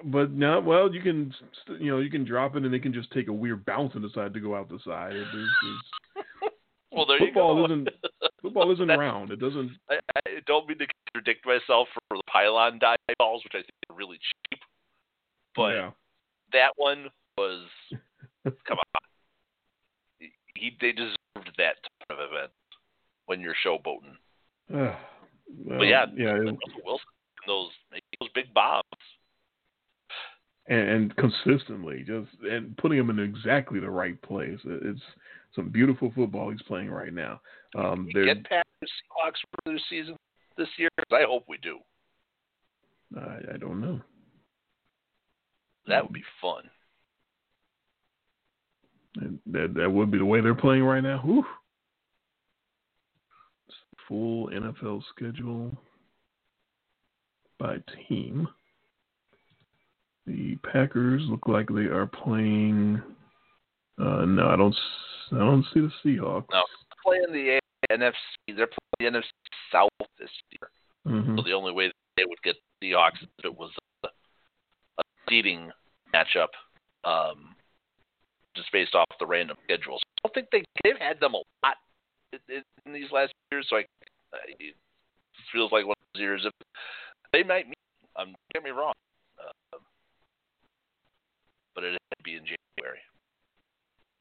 But 0.05 0.31
no. 0.33 0.61
Well, 0.61 0.93
you 0.93 1.01
can 1.01 1.33
you 1.81 1.91
know 1.91 1.99
you 1.99 2.11
can 2.11 2.25
drop 2.25 2.57
it 2.57 2.65
and 2.65 2.73
they 2.73 2.79
can 2.79 2.93
just 2.93 3.11
take 3.13 3.29
a 3.29 3.33
weird 3.33 3.65
bounce 3.65 3.95
and 3.95 4.03
decide 4.03 4.35
to 4.35 4.41
go 4.41 4.55
out 4.55 4.69
the 4.69 4.79
side. 4.85 5.15
It 5.15 5.27
it's, 5.33 6.25
Well, 6.91 7.05
there 7.07 7.19
football 7.19 7.61
you 7.61 7.67
go. 7.69 7.73
isn't 7.75 7.89
football 8.43 8.73
isn't 8.73 8.89
round. 8.89 9.31
It 9.31 9.41
doesn't. 9.41 9.71
I, 9.91 9.99
I 10.27 10.31
don't 10.47 10.67
mean 10.69 10.79
to 10.79 10.87
contradict 11.13 11.47
myself 11.47 11.89
for 11.93 12.17
the 12.17 12.23
pylon 12.31 12.79
dive 12.79 12.97
balls, 13.19 13.43
which 13.45 13.53
I 13.55 13.59
think 13.59 13.71
are 13.91 13.97
really 13.97 14.19
cheap, 14.19 14.61
but 15.55 15.75
yeah. 15.75 15.91
that 16.53 16.71
one 16.77 17.07
was 17.37 17.67
come 18.67 18.79
on. 18.79 20.29
He 20.57 20.77
they 20.81 20.93
deserved 20.93 21.17
that 21.59 21.77
type 22.09 22.11
of 22.11 22.19
event 22.33 22.51
when 23.27 23.41
you're 23.41 23.55
showboating. 23.65 24.17
Uh, 24.75 24.95
well, 25.65 25.79
But 25.79 25.85
yeah, 25.85 26.07
yeah, 26.17 26.37
it- 26.37 26.59
Wilson 26.85 27.07
those 27.47 27.71
those 28.21 28.29
big 28.35 28.53
bombs. 28.55 28.83
And, 30.69 30.81
and 30.81 31.17
consistently, 31.17 32.05
just 32.07 32.29
and 32.43 32.77
putting 32.77 32.99
him 32.99 33.11
in 33.11 33.19
exactly 33.19 33.81
the 33.81 33.91
right 33.91 34.21
place. 34.23 34.59
It- 34.65 34.83
It's 34.87 35.01
some 35.55 35.71
beautiful 35.71 36.13
football 36.15 36.51
he's 36.51 36.63
playing 36.63 36.91
right 36.91 37.13
now. 37.13 37.41
Um, 37.77 38.09
get 38.13 38.45
past 38.45 38.67
the 38.81 38.87
Seahawks 38.87 39.41
for 39.65 39.73
this 39.73 39.83
season 39.89 40.15
this 40.57 40.69
year. 40.79 40.89
I 41.11 41.23
hope 41.27 41.45
we 41.49 41.57
do. 41.59 41.79
I, 43.17 43.55
I 43.55 43.57
don't 43.57 43.81
know. 43.81 44.01
That 45.87 46.05
would 46.05 46.13
be 46.13 46.25
fun. 46.41 46.65
And 49.21 49.39
That 49.47 49.73
that 49.75 49.91
would 49.91 50.11
be 50.11 50.19
the 50.19 50.25
way 50.25 50.41
they're 50.43 50.55
playing 50.55 50.85
right 50.85 51.03
now. 51.03 51.19
Whew. 51.25 51.45
Full 54.07 54.49
NFL 54.51 55.03
schedule 55.15 55.77
by 57.59 57.79
team. 58.09 58.47
The 60.29 60.57
Packers 60.57 61.23
look 61.25 61.49
like 61.49 61.69
they 61.69 61.89
are 61.89 62.07
playing. 62.07 63.01
Uh, 63.99 64.27
no, 64.27 64.49
I 64.49 64.57
don't. 64.57 64.75
s- 64.75 65.33
I 65.33 65.39
don't 65.39 65.65
see 65.73 65.81
the 65.81 65.93
Seahawks. 66.05 66.45
No. 66.53 66.63
Playing 67.03 67.33
the 67.33 67.59
NFC, 67.91 68.55
they're 68.55 68.69
playing 68.69 69.13
the 69.13 69.19
NFC 69.21 69.25
South 69.73 69.89
this 70.19 70.31
year. 70.51 70.71
Mhm. 71.07 71.37
So 71.37 71.43
the 71.43 71.53
only 71.55 71.73
way 71.73 71.91
they 72.17 72.27
would 72.27 72.43
get 72.43 72.57
the 72.81 72.91
Seahawks 72.91 73.23
is 73.23 73.29
if 73.39 73.47
it 73.47 73.57
was 73.57 73.73
a, 74.05 74.09
a 74.09 75.03
seeding 75.29 75.71
matchup, 76.15 76.49
um, 77.05 77.55
just 78.55 78.71
based 78.71 78.95
off 78.95 79.07
the 79.19 79.27
random 79.27 79.57
schedules. 79.65 80.03
I 80.05 80.29
don't 80.29 80.35
think 80.35 80.49
they 80.53 80.63
they've 80.85 80.99
had 80.99 81.21
them 81.21 81.35
a 81.35 81.43
lot 81.65 81.77
in, 82.35 82.63
in, 82.85 82.93
these 82.93 83.11
last 83.11 83.33
years. 83.51 83.67
So 83.71 83.77
I, 83.77 83.87
I, 84.35 84.39
it 84.61 84.75
feels 85.53 85.73
like 85.73 85.87
one 85.87 85.93
of 85.93 86.15
those 86.15 86.21
years. 86.21 86.45
If 86.45 86.53
they 87.33 87.43
might 87.43 87.67
meet, 87.67 87.79
um, 88.17 88.27
don't 88.27 88.37
get 88.53 88.63
me 88.65 88.71
wrong, 88.71 88.93
but 91.79 91.85
it 91.85 91.93
had 91.93 92.19
to 92.19 92.23
be 92.25 92.35
in 92.35 92.43
January. 92.43 92.99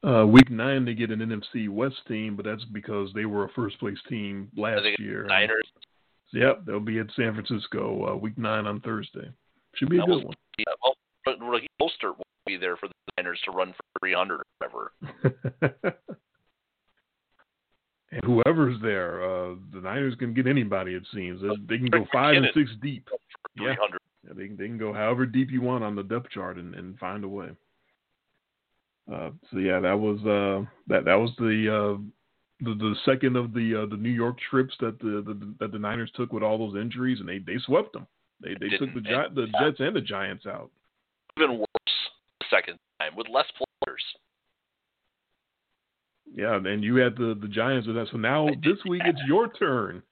Uh, 0.06 0.24
week 0.24 0.48
nine, 0.48 0.84
they 0.84 0.94
get 0.94 1.10
an 1.10 1.18
NFC 1.18 1.68
West 1.68 1.96
team, 2.06 2.36
but 2.36 2.44
that's 2.44 2.64
because 2.66 3.10
they 3.14 3.24
were 3.24 3.46
a 3.46 3.48
first 3.48 3.80
place 3.80 3.98
team 4.08 4.48
last 4.56 4.86
year. 5.00 5.24
Niners. 5.24 5.66
Yep, 6.32 6.66
they'll 6.66 6.78
be 6.78 7.00
at 7.00 7.08
San 7.16 7.34
Francisco 7.34 8.12
uh, 8.12 8.16
week 8.16 8.38
nine 8.38 8.68
on 8.68 8.80
Thursday. 8.80 9.28
Should 9.74 9.88
be 9.88 9.96
a 9.96 10.00
That 10.02 10.06
good 10.06 10.14
was- 10.16 10.24
one. 10.26 10.34
Yeah, 10.56 10.72
well, 10.84 10.94
but 11.24 11.40
Ricky 11.44 11.66
Mostert 11.82 12.14
won't 12.14 12.22
be 12.46 12.56
there 12.56 12.76
for 12.76 12.86
the 12.86 12.94
Niners 13.16 13.40
to 13.46 13.50
run 13.50 13.72
for 13.72 13.82
300 14.06 14.36
or 14.36 14.44
whatever. 14.60 14.92
and 18.12 18.22
whoever's 18.24 18.80
there, 18.82 19.24
uh, 19.24 19.54
the 19.72 19.80
Niners 19.80 20.14
can 20.16 20.32
get 20.32 20.46
anybody. 20.46 20.94
It 20.94 21.06
seems 21.12 21.40
they, 21.42 21.48
they 21.68 21.78
can 21.78 21.86
go 21.88 22.06
five 22.12 22.36
and 22.36 22.46
six 22.54 22.70
deep. 22.80 23.08
Yeah. 23.58 23.74
300. 24.28 24.34
Yeah, 24.34 24.34
they 24.34 24.48
can 24.48 24.56
they 24.56 24.66
can 24.66 24.78
go 24.78 24.92
however 24.92 25.26
deep 25.26 25.50
you 25.50 25.60
want 25.60 25.84
on 25.84 25.94
the 25.94 26.02
depth 26.02 26.30
chart 26.30 26.56
and, 26.56 26.74
and 26.74 26.98
find 26.98 27.24
a 27.24 27.28
way. 27.28 27.48
Uh, 29.12 29.30
so 29.50 29.58
yeah, 29.58 29.80
that 29.80 29.98
was 29.98 30.18
uh, 30.20 30.68
that 30.88 31.04
that 31.04 31.14
was 31.14 31.30
the 31.38 31.68
uh, 31.68 32.00
the 32.60 32.74
the 32.74 32.94
second 33.04 33.36
of 33.36 33.52
the 33.54 33.82
uh, 33.82 33.86
the 33.86 33.96
New 33.96 34.10
York 34.10 34.38
trips 34.50 34.74
that 34.80 34.98
the, 34.98 35.22
the 35.26 35.54
that 35.60 35.72
the 35.72 35.78
Niners 35.78 36.10
took 36.14 36.32
with 36.32 36.42
all 36.42 36.58
those 36.58 36.80
injuries, 36.80 37.20
and 37.20 37.28
they 37.28 37.38
they 37.38 37.58
swept 37.64 37.92
them. 37.92 38.06
They 38.42 38.54
they 38.60 38.76
took 38.76 38.94
the 38.94 39.00
Gi- 39.00 39.34
the. 39.34 39.46
Jets 39.60 39.80
and 39.80 39.96
the 39.96 40.00
Giants 40.00 40.46
out. 40.46 40.70
Even 41.38 41.58
worse 41.58 41.66
the 42.40 42.46
second 42.50 42.78
time 43.00 43.16
with 43.16 43.28
less 43.28 43.46
players. 43.56 44.02
Yeah, 46.34 46.56
and 46.56 46.84
you 46.84 46.96
had 46.96 47.16
the 47.16 47.36
the 47.40 47.48
Giants 47.48 47.86
with 47.86 47.96
that. 47.96 48.08
So 48.12 48.18
now 48.18 48.48
this 48.62 48.78
week 48.88 49.02
it's 49.04 49.20
your 49.26 49.52
turn. 49.54 50.02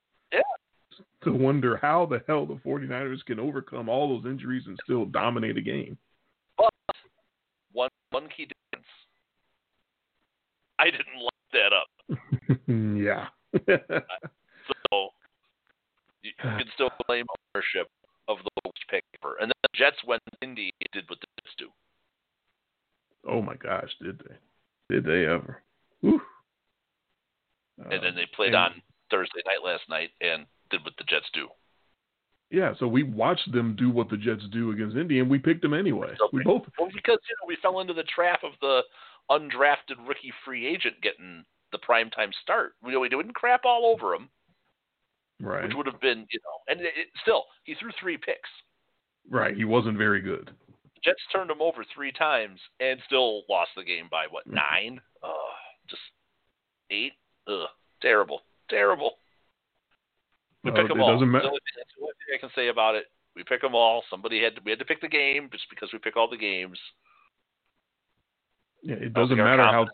To 1.26 1.32
wonder 1.32 1.76
how 1.76 2.06
the 2.06 2.22
hell 2.28 2.46
the 2.46 2.54
49ers 2.54 3.24
can 3.26 3.40
overcome 3.40 3.88
all 3.88 4.08
those 4.16 4.30
injuries 4.30 4.62
and 4.66 4.78
still 4.84 5.04
dominate 5.06 5.56
a 5.56 5.60
game. 5.60 5.98
But 6.56 6.70
one 7.72 7.90
one 8.10 8.28
key 8.34 8.46
difference. 8.46 8.88
I 10.78 10.84
didn't 10.84 11.20
light 11.20 11.52
that 11.52 11.72
up. 11.72 11.88
yeah. 12.68 13.26
So 14.90 15.08
you, 16.22 16.30
you 16.30 16.50
can 16.58 16.64
still 16.74 16.90
claim 17.06 17.24
ownership 17.54 17.88
of 18.28 18.38
the 18.44 18.50
worst 18.64 18.84
pick 18.90 19.02
ever. 19.22 19.36
And 19.40 19.48
then 19.48 19.60
the 19.62 19.68
Jets 19.76 19.96
went 20.06 20.22
Indy 20.42 20.72
did 20.92 21.04
what 21.08 21.18
the 21.20 21.26
Jets 21.40 21.54
do. 21.58 21.68
oh 23.28 23.42
my 23.42 23.54
gosh, 23.56 23.90
did 24.02 24.18
they? 24.20 24.94
Did 24.94 25.04
they 25.04 25.26
ever? 25.26 25.62
Whew. 26.02 26.20
And 27.78 27.90
then 28.02 28.12
Uh, 28.12 28.16
they 28.16 28.26
played 28.34 28.48
and- 28.54 28.56
on 28.56 28.82
Thursday 29.10 29.40
night 29.46 29.62
last 29.64 29.88
night 29.88 30.10
and 30.20 30.46
did 30.70 30.84
what 30.84 30.94
the 30.98 31.04
Jets 31.04 31.26
do. 31.32 31.48
Yeah, 32.50 32.74
so 32.78 32.86
we 32.86 33.02
watched 33.02 33.50
them 33.52 33.74
do 33.76 33.90
what 33.90 34.08
the 34.08 34.16
Jets 34.16 34.44
do 34.52 34.70
against 34.70 34.96
Indy, 34.96 35.18
and 35.18 35.28
we 35.28 35.38
picked 35.38 35.62
them 35.62 35.74
anyway. 35.74 36.14
We 36.32 36.44
both. 36.44 36.62
Well, 36.78 36.88
because 36.94 37.18
you 37.28 37.34
know 37.40 37.46
we 37.48 37.56
fell 37.60 37.80
into 37.80 37.92
the 37.94 38.04
trap 38.04 38.40
of 38.44 38.52
the 38.60 38.82
undrafted 39.30 40.06
rookie 40.06 40.32
free 40.44 40.66
agent 40.66 40.94
getting 41.02 41.44
the 41.72 41.78
primetime 41.78 42.30
start. 42.42 42.74
We 42.82 42.92
know 42.92 43.00
we 43.00 43.08
didn't 43.08 43.34
crap 43.34 43.62
all 43.64 43.86
over 43.86 44.14
him, 44.14 44.28
Right. 45.40 45.64
which 45.64 45.74
would 45.76 45.86
have 45.86 46.00
been 46.00 46.26
you 46.30 46.38
know, 46.44 46.58
and 46.72 46.80
it, 46.80 46.92
it, 46.96 47.08
still 47.22 47.44
he 47.64 47.74
threw 47.74 47.90
three 48.00 48.16
picks. 48.16 48.48
Right. 49.28 49.56
He 49.56 49.64
wasn't 49.64 49.98
very 49.98 50.20
good. 50.20 50.46
The 50.94 51.00
Jets 51.02 51.20
turned 51.32 51.50
him 51.50 51.60
over 51.60 51.84
three 51.92 52.12
times 52.12 52.60
and 52.78 53.00
still 53.06 53.42
lost 53.48 53.70
the 53.76 53.82
game 53.82 54.06
by 54.08 54.26
what 54.30 54.46
Mm-hmm. 54.46 54.54
nine? 54.54 55.00
Oh, 55.24 55.48
just 55.90 56.02
eight. 56.92 57.12
Ugh, 57.48 57.66
terrible, 58.00 58.42
terrible. 58.70 59.14
We 60.66 60.72
Uh, 60.72 60.74
pick 60.74 60.88
them 60.88 60.98
it 60.98 61.02
all. 61.02 61.12
doesn't 61.14 61.32
That's 61.32 61.44
ma- 61.44 61.48
the 61.48 61.54
only 61.54 61.60
thing, 61.60 61.74
that's 61.78 61.94
the 61.96 62.02
only 62.02 62.14
thing 62.26 62.34
I 62.34 62.38
can 62.38 62.50
say 62.54 62.68
about 62.68 62.94
it. 62.96 63.06
We 63.34 63.44
pick 63.44 63.60
them 63.62 63.74
all. 63.74 64.02
Somebody 64.10 64.42
had 64.42 64.56
to, 64.56 64.62
we 64.64 64.70
had 64.70 64.78
to 64.80 64.84
pick 64.84 65.00
the 65.00 65.08
game 65.08 65.48
just 65.52 65.64
because 65.70 65.90
we 65.92 65.98
pick 65.98 66.16
all 66.16 66.28
the 66.28 66.36
games. 66.36 66.78
Yeah, 68.82 68.96
it 68.96 69.12
doesn't 69.14 69.36
matter 69.36 69.62
how 69.62 69.86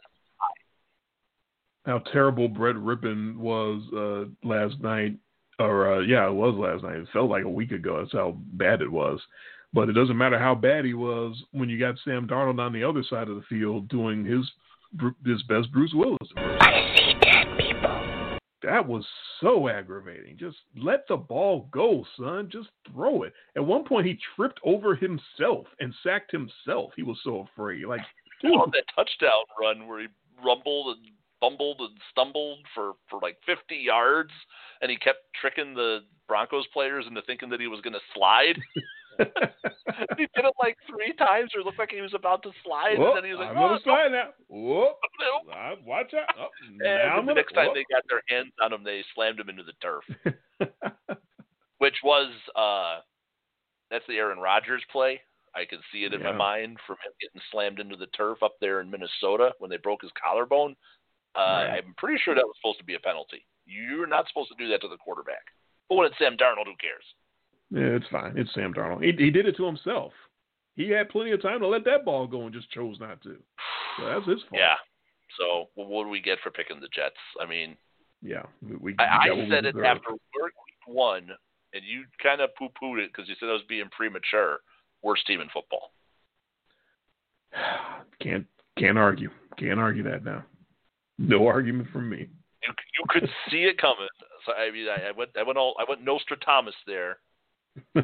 how 1.85 1.99
terrible 2.13 2.49
Brett 2.49 2.77
Rypien 2.77 3.37
was 3.37 3.83
uh, 3.93 4.47
last 4.49 4.81
night, 4.81 5.17
or 5.59 5.95
uh, 5.95 6.01
yeah, 6.01 6.27
it 6.29 6.33
was 6.35 6.55
last 6.55 6.85
night. 6.85 6.97
It 6.97 7.09
felt 7.13 7.29
like 7.31 7.45
a 7.45 7.49
week 7.51 7.73
ago. 7.73 7.99
That's 7.99 8.13
how 8.13 8.37
bad 8.53 8.81
it 8.83 8.91
was. 8.91 9.21
But 9.73 9.89
it 9.89 9.95
doesn't 9.95 10.17
matter 10.19 10.39
how 10.39 10.55
bad 10.55 10.85
he 10.85 10.95
was 10.95 11.43
when 11.53 11.69
you 11.69 11.79
got 11.79 11.97
Sam 12.05 12.29
Darnold 12.29 12.61
on 12.61 12.73
the 12.73 12.85
other 12.85 13.03
side 13.03 13.29
of 13.29 13.37
the 13.37 13.43
field 13.49 13.89
doing 13.89 14.25
his 14.25 14.49
his 15.27 15.43
best 15.45 15.73
Bruce 15.73 15.93
Willis. 15.95 16.29
That 18.63 18.87
was 18.87 19.05
so 19.41 19.69
aggravating. 19.69 20.37
Just 20.39 20.59
let 20.77 21.07
the 21.09 21.17
ball 21.17 21.69
go, 21.73 22.05
son. 22.19 22.49
Just 22.51 22.69
throw 22.93 23.23
it. 23.23 23.33
At 23.57 23.65
one 23.65 23.85
point, 23.85 24.07
he 24.07 24.19
tripped 24.37 24.61
over 24.65 24.95
himself 24.95 25.67
and 25.81 25.95
sacked 26.03 26.31
himself. 26.31 26.93
He 26.97 27.03
was 27.03 27.19
so 27.25 27.49
afraid. 27.53 27.85
Like, 27.87 28.03
on 28.45 28.71
that 28.73 28.85
touchdown 28.95 29.45
run 29.61 29.87
where 29.87 30.01
he 30.01 30.07
rumbled 30.45 30.97
and 30.97 31.07
fumbled 31.41 31.81
and 31.81 31.97
stumbled 32.11 32.59
for 32.75 32.93
for 33.11 33.19
like 33.21 33.37
50 33.47 33.75
yards, 33.75 34.31
and 34.81 34.91
he 34.91 34.97
kept 34.97 35.21
tricking 35.41 35.75
the 35.75 36.01
Broncos 36.29 36.67
players 36.73 37.05
into 37.07 37.23
thinking 37.23 37.51
that 37.51 37.61
he 37.61 37.67
was 37.67 37.81
going 37.81 37.95
to 37.95 38.01
slide. 38.15 38.59
he 39.19 40.25
did 40.35 40.45
it 40.45 40.55
like 40.61 40.77
three 40.89 41.13
times, 41.15 41.51
or 41.55 41.61
it 41.61 41.67
looked 41.67 41.79
like 41.79 41.91
he 41.91 42.01
was 42.01 42.15
about 42.15 42.43
to 42.45 42.51
slide, 42.65 42.99
Whoop, 42.99 43.09
and 43.09 43.17
then 43.19 43.25
he 43.25 43.31
was 43.31 43.41
like, 43.41 43.51
I'm 43.51 43.59
"Oh, 43.59 43.69
gonna 43.69 43.81
slide 43.85 44.09
now. 44.13 44.31
Whoop. 44.49 44.97
no, 45.21 45.33
no." 45.47 45.53
Uh, 45.53 45.75
Watch 45.85 46.15
out. 46.15 46.35
Oh, 46.39 46.49
And 46.69 46.79
now 46.79 47.17
I'm 47.19 47.27
the 47.27 47.33
gonna- 47.33 47.41
next 47.41 47.53
time 47.53 47.67
whoop. 47.69 47.75
they 47.77 47.87
got 47.95 48.03
their 48.09 48.23
hands 48.29 48.53
on 48.63 48.73
him, 48.73 48.85
they 48.85 49.03
slammed 49.15 49.41
him 49.41 49.49
into 49.49 49.63
the 49.65 49.73
turf, 49.83 50.05
which 51.79 51.97
was 52.05 52.31
uh, 52.57 53.01
that's 53.91 54.05
the 54.09 54.17
Aaron 54.17 54.39
Rodgers 54.39 54.83
play. 54.91 55.21
I 55.55 55.67
can 55.67 55.81
see 55.93 56.05
it 56.05 56.15
in 56.15 56.23
my 56.23 56.33
mind 56.33 56.79
from 56.87 56.97
him 57.05 57.13
getting 57.21 57.41
slammed 57.53 57.79
into 57.79 57.95
the 57.97 58.07
turf 58.17 58.43
up 58.43 58.55
there 58.61 58.81
in 58.81 58.91
Minnesota 58.91 59.53
when 59.59 59.69
they 59.71 59.77
broke 59.77 60.01
his 60.01 60.11
collarbone. 60.17 60.75
Uh, 61.37 61.41
Right. 61.69 61.83
I'm 61.85 61.95
pretty 61.99 62.19
sure 62.25 62.35
that 62.35 62.45
was 62.47 62.57
supposed 62.61 62.79
to 62.79 62.85
be 62.89 62.95
a 62.95 63.01
penalty. 63.01 63.45
You're 63.67 64.07
not 64.07 64.29
supposed 64.29 64.49
to 64.49 64.57
do 64.57 64.69
that 64.71 64.81
to 64.81 64.89
the 64.89 64.97
quarterback. 64.97 65.45
But 65.89 65.97
when 65.97 66.07
it's 66.07 66.17
Sam 66.19 66.37
Darnold, 66.37 66.65
who 66.67 66.77
cares? 66.81 67.05
Yeah, 67.73 67.97
it's 67.97 68.07
fine. 68.11 68.37
It's 68.37 68.53
Sam 68.55 68.75
Darnold. 68.75 69.03
He, 69.03 69.13
he 69.25 69.31
did 69.31 69.47
it 69.47 69.57
to 69.57 69.65
himself. 69.65 70.13
He 70.77 70.91
had 70.91 71.09
plenty 71.09 71.33
of 71.33 71.41
time 71.41 71.61
to 71.61 71.67
let 71.67 71.85
that 71.85 72.05
ball 72.05 72.27
go 72.27 72.43
and 72.43 72.53
just 72.53 72.71
chose 72.71 72.99
not 73.01 73.23
to. 73.23 73.37
So 73.99 74.07
that's 74.07 74.27
his 74.27 74.41
fault. 74.49 74.61
Yeah. 74.61 74.75
So 75.39 75.69
what 75.75 76.05
do 76.05 76.11
we 76.11 76.21
get 76.21 76.39
for 76.43 76.51
picking 76.51 76.81
the 76.81 76.89
Jets? 76.95 77.17
I 77.41 77.47
mean, 77.47 77.77
yeah. 78.21 78.43
We, 78.63 78.77
we 78.77 78.97
I, 78.99 79.29
I 79.31 79.49
said 79.51 79.65
it 79.65 79.77
after 79.77 80.13
week 80.13 80.53
one, 80.87 81.31
and 81.73 81.83
you 81.85 82.05
kind 82.23 82.41
of 82.41 82.51
poo 82.59 82.69
pooed 82.81 83.03
it 83.03 83.11
because 83.13 83.29
you 83.29 83.35
said 83.41 83.49
I 83.49 83.53
was 83.53 83.63
being 83.69 83.89
premature. 83.91 84.59
Worst 85.03 85.27
team 85.27 85.41
in 85.41 85.49
football. 85.53 85.93
Can't 88.23 88.47
can't 88.79 88.97
argue. 88.97 89.31
Can't 89.59 89.81
argue 89.81 90.05
that 90.05 90.25
now. 90.25 90.45
No 91.19 91.47
argument 91.47 91.89
from 91.93 92.09
me. 92.09 92.19
You 92.19 92.73
you 92.99 93.05
could 93.09 93.29
see 93.51 93.65
it 93.65 93.79
coming. 93.79 94.09
So 94.47 94.53
I 94.53 94.71
mean, 94.71 94.87
I, 94.89 95.09
I 95.09 95.11
went 95.13 95.31
I 95.39 95.43
went 95.43 95.59
all 95.59 95.75
I 95.79 95.85
went 95.89 96.03
Nostradamus 96.03 96.75
there. 96.87 97.19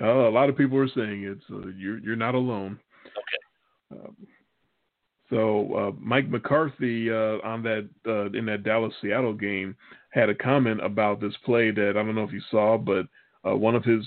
Oh, 0.00 0.28
a 0.28 0.30
lot 0.30 0.48
of 0.48 0.56
people 0.56 0.78
are 0.78 0.88
saying 0.88 1.24
it, 1.24 1.38
so 1.48 1.64
you're 1.76 1.98
you're 1.98 2.14
not 2.14 2.36
alone. 2.36 2.78
Okay. 3.06 4.00
Um, 4.00 4.16
so 5.28 5.74
uh, 5.74 5.90
Mike 5.98 6.28
McCarthy 6.28 7.10
uh, 7.10 7.38
on 7.44 7.62
that 7.64 7.88
uh, 8.06 8.30
in 8.30 8.46
that 8.46 8.62
Dallas 8.62 8.94
Seattle 9.02 9.32
game 9.34 9.74
had 10.10 10.28
a 10.28 10.34
comment 10.36 10.84
about 10.84 11.20
this 11.20 11.34
play 11.44 11.72
that 11.72 11.90
I 11.90 12.02
don't 12.04 12.14
know 12.14 12.22
if 12.22 12.32
you 12.32 12.40
saw, 12.50 12.78
but 12.78 13.06
uh, 13.44 13.56
one 13.56 13.74
of 13.74 13.84
his 13.84 14.04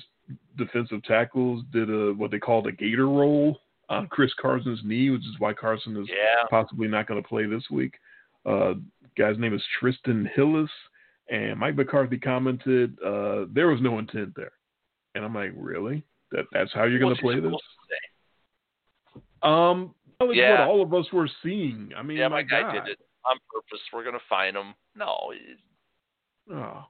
defensive 0.58 1.04
tackles 1.04 1.64
did 1.74 1.90
a 1.90 2.14
what 2.14 2.32
they 2.32 2.40
called 2.40 2.68
a 2.68 2.72
gator 2.72 3.08
roll 3.10 3.60
on 3.90 4.08
Chris 4.08 4.32
Carson's 4.42 4.80
knee, 4.86 5.10
which 5.10 5.22
is 5.22 5.40
why 5.40 5.52
Carson 5.54 5.98
is 5.98 6.08
Yeah. 6.08 6.48
possibly 6.50 6.88
not 6.88 7.06
going 7.06 7.22
to 7.22 7.28
play 7.28 7.46
this 7.48 7.70
week. 7.70 7.96
Uh, 8.46 8.76
guy's 9.18 9.38
name 9.38 9.54
is 9.54 9.64
Trysten 9.82 10.26
Hillis, 10.34 10.72
and 11.30 11.60
Mike 11.60 11.76
McCarthy 11.76 12.18
commented 12.18 12.98
uh, 13.06 13.46
there 13.54 13.68
was 13.68 13.80
no 13.82 14.00
intent 14.00 14.34
there, 14.36 14.52
and 15.16 15.24
I'm 15.26 15.34
like, 15.36 15.52
really? 15.56 16.04
That 16.32 16.46
that's 16.52 16.74
how 16.74 16.86
you're 16.86 17.00
going 17.00 17.16
to 17.16 17.22
play 17.22 17.40
this? 17.40 17.52
to? 19.44 19.48
Um, 19.48 19.94
that 20.20 20.26
was 20.28 20.38
Yeah. 20.38 20.62
what 20.62 20.70
all 20.70 20.82
of 20.82 20.94
us 20.94 21.12
were 21.12 21.30
seeing. 21.44 21.92
I 21.98 22.04
mean, 22.04 22.18
Yeah, 22.18 22.28
my 22.28 22.38
my 22.38 22.44
guy 22.44 22.62
God. 22.62 22.86
did 22.86 22.94
it 22.94 23.00
on 23.26 23.38
purpose. 23.54 23.82
We're 23.92 24.04
gonna 24.04 24.20
find 24.30 24.56
him. 24.56 24.74
No, 24.96 25.34
Oh. 26.52 26.86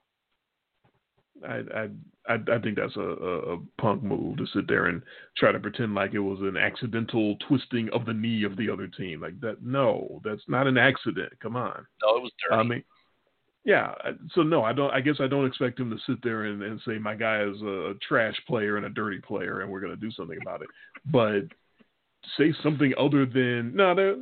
I, 1.48 1.56
I 1.74 1.90
I 2.30 2.34
I 2.54 2.60
think 2.60 2.76
that's 2.78 2.96
a, 2.98 3.02
a, 3.02 3.56
a 3.56 3.58
punk 3.80 4.04
move 4.04 4.38
to 4.38 4.46
sit 4.48 4.68
there 4.68 4.86
and 4.88 5.02
try 5.38 5.52
to 5.52 5.60
pretend 5.60 5.96
like 5.96 6.14
it 6.14 6.20
was 6.20 6.40
an 6.42 6.56
accidental 6.56 7.36
twisting 7.48 7.90
of 7.94 8.06
the 8.06 8.14
knee 8.14 8.44
of 8.44 8.58
the 8.58 8.70
other 8.70 8.88
team. 8.88 9.22
Like 9.22 9.40
that, 9.42 9.64
no, 9.64 10.22
that's 10.24 10.44
not 10.48 10.68
an 10.68 10.78
accident. 10.78 11.34
Come 11.42 11.56
on. 11.56 11.86
no, 12.04 12.18
it 12.18 12.22
was 12.22 12.32
dirty. 12.48 12.60
I 12.60 12.64
mean, 12.64 12.84
yeah. 13.64 13.93
So 14.34 14.41
no, 14.41 14.64
I 14.64 14.74
don't. 14.74 14.91
I 14.91 15.01
guess 15.01 15.16
I 15.20 15.28
don't 15.28 15.45
expect 15.45 15.80
him 15.80 15.89
to 15.89 15.97
sit 16.07 16.22
there 16.24 16.45
and, 16.45 16.62
and 16.64 16.80
say 16.86 16.97
my 16.97 17.16
guy 17.16 17.43
is 17.43 17.62
a, 17.62 17.91
a 17.91 17.93
trash 18.07 18.36
player 18.47 18.78
and 18.78 18.86
a 18.86 18.89
dirty 18.89 19.20
player, 19.20 19.62
and 19.62 19.72
we're 19.72 19.82
going 19.82 19.93
to 19.93 19.99
do 19.99 20.12
something 20.12 20.38
about 20.41 20.62
it. 20.62 20.68
But 21.05 21.43
say 22.38 22.53
something 22.64 22.93
other 22.99 23.26
than 23.26 23.76
no, 23.76 23.93
there 23.93 24.16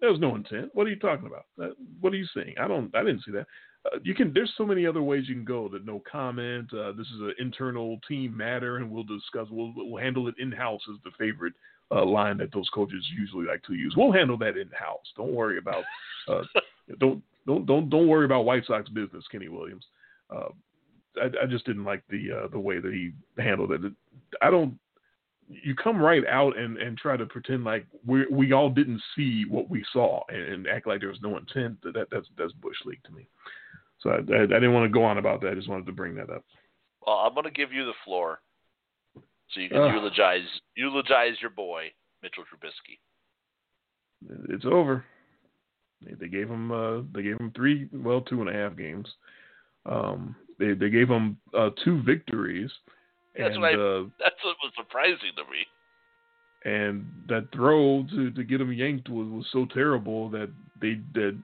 there's 0.00 0.20
no 0.20 0.36
intent. 0.36 0.70
What 0.74 0.86
are 0.86 0.90
you 0.90 0.98
talking 0.98 1.26
about? 1.26 1.76
What 2.00 2.12
are 2.12 2.16
you 2.16 2.26
saying? 2.34 2.54
I 2.60 2.68
don't. 2.68 2.94
I 2.94 3.02
didn't 3.02 3.24
see 3.24 3.32
that. 3.32 3.46
Uh, 3.86 3.98
you 4.02 4.14
can. 4.14 4.32
There's 4.32 4.52
so 4.56 4.64
many 4.64 4.86
other 4.86 5.02
ways 5.02 5.24
you 5.28 5.34
can 5.34 5.44
go. 5.44 5.68
That 5.68 5.84
no 5.84 6.02
comment. 6.10 6.72
Uh, 6.72 6.92
this 6.92 7.06
is 7.08 7.20
an 7.20 7.34
internal 7.38 7.98
team 8.06 8.36
matter, 8.36 8.76
and 8.76 8.90
we'll 8.90 9.04
discuss. 9.04 9.48
We'll 9.50 9.72
we'll 9.74 10.02
handle 10.02 10.28
it 10.28 10.34
in 10.38 10.52
house. 10.52 10.82
Is 10.88 10.98
the 11.04 11.10
favorite 11.18 11.54
uh, 11.90 12.04
line 12.04 12.38
that 12.38 12.52
those 12.52 12.68
coaches 12.74 13.04
usually 13.16 13.46
like 13.46 13.62
to 13.64 13.74
use. 13.74 13.94
We'll 13.96 14.12
handle 14.12 14.38
that 14.38 14.56
in 14.56 14.68
house. 14.68 15.06
Don't 15.16 15.32
worry 15.32 15.58
about. 15.58 15.84
Uh, 16.28 16.42
don't 17.00 17.22
don't 17.46 17.66
don't 17.66 17.90
don't 17.90 18.08
worry 18.08 18.24
about 18.24 18.44
White 18.44 18.66
Sox 18.66 18.88
business, 18.88 19.24
Kenny 19.30 19.48
Williams. 19.48 19.84
Uh, 20.34 20.48
I, 21.20 21.44
I 21.44 21.46
just 21.46 21.66
didn't 21.66 21.84
like 21.84 22.02
the 22.08 22.44
uh, 22.44 22.48
the 22.48 22.58
way 22.58 22.80
that 22.80 22.92
he 22.92 23.12
handled 23.38 23.72
it. 23.72 23.80
I 24.42 24.50
don't. 24.50 24.78
You 25.46 25.74
come 25.74 25.98
right 25.98 26.26
out 26.26 26.56
and, 26.56 26.78
and 26.78 26.96
try 26.96 27.18
to 27.18 27.26
pretend 27.26 27.64
like 27.64 27.86
we 28.06 28.26
we 28.30 28.52
all 28.52 28.70
didn't 28.70 29.02
see 29.14 29.44
what 29.46 29.68
we 29.68 29.84
saw 29.92 30.22
and, 30.30 30.40
and 30.40 30.66
act 30.66 30.86
like 30.86 31.00
there 31.00 31.10
was 31.10 31.20
no 31.22 31.36
intent. 31.36 31.82
That 31.82 32.08
that's 32.10 32.26
that's 32.38 32.52
bush 32.54 32.76
league 32.86 33.02
to 33.04 33.12
me. 33.12 33.28
So 34.00 34.10
I, 34.10 34.14
I, 34.14 34.42
I 34.42 34.46
didn't 34.46 34.72
want 34.72 34.90
to 34.90 34.92
go 34.98 35.04
on 35.04 35.18
about 35.18 35.40
that. 35.42 35.52
I 35.52 35.54
just 35.54 35.68
wanted 35.68 35.86
to 35.86 35.92
bring 35.92 36.14
that 36.14 36.30
up. 36.30 36.44
well, 37.06 37.16
I'm 37.16 37.34
gonna 37.34 37.50
give 37.50 37.72
you 37.72 37.84
the 37.84 37.92
floor, 38.04 38.40
so 39.50 39.60
you 39.60 39.68
can 39.68 39.78
Ugh. 39.82 39.94
eulogize 39.94 40.48
eulogize 40.76 41.34
your 41.42 41.50
boy 41.50 41.92
Mitchell 42.22 42.44
Trubisky. 42.44 42.98
It's 44.48 44.64
over. 44.64 45.04
They, 46.02 46.14
they 46.14 46.28
gave 46.28 46.48
him 46.48 46.70
uh, 46.72 47.00
they 47.14 47.22
gave 47.22 47.38
him 47.38 47.52
three 47.54 47.88
well 47.92 48.20
two 48.20 48.40
and 48.40 48.50
a 48.50 48.52
half 48.52 48.76
games. 48.76 49.08
Um, 49.86 50.34
they 50.58 50.72
they 50.74 50.90
gave 50.90 51.08
him 51.08 51.36
uh, 51.56 51.70
two 51.84 52.02
victories. 52.02 52.70
That's 53.36 53.52
and, 53.54 53.60
what 53.62 53.74
I- 53.74 53.82
uh, 53.82 54.02
That's 54.18 54.36
what 54.44 54.56
was 54.62 54.72
surprising 54.76 55.32
to 55.36 55.42
me. 55.50 55.66
and 56.64 57.04
that 57.28 57.48
throw 57.54 58.04
to, 58.10 58.30
to 58.30 58.44
get 58.44 58.60
him 58.60 58.72
yanked 58.72 59.08
was, 59.08 59.26
was 59.28 59.46
so 59.52 59.66
terrible 59.74 60.28
that 60.30 60.50
they 60.80 61.00
that 61.14 61.36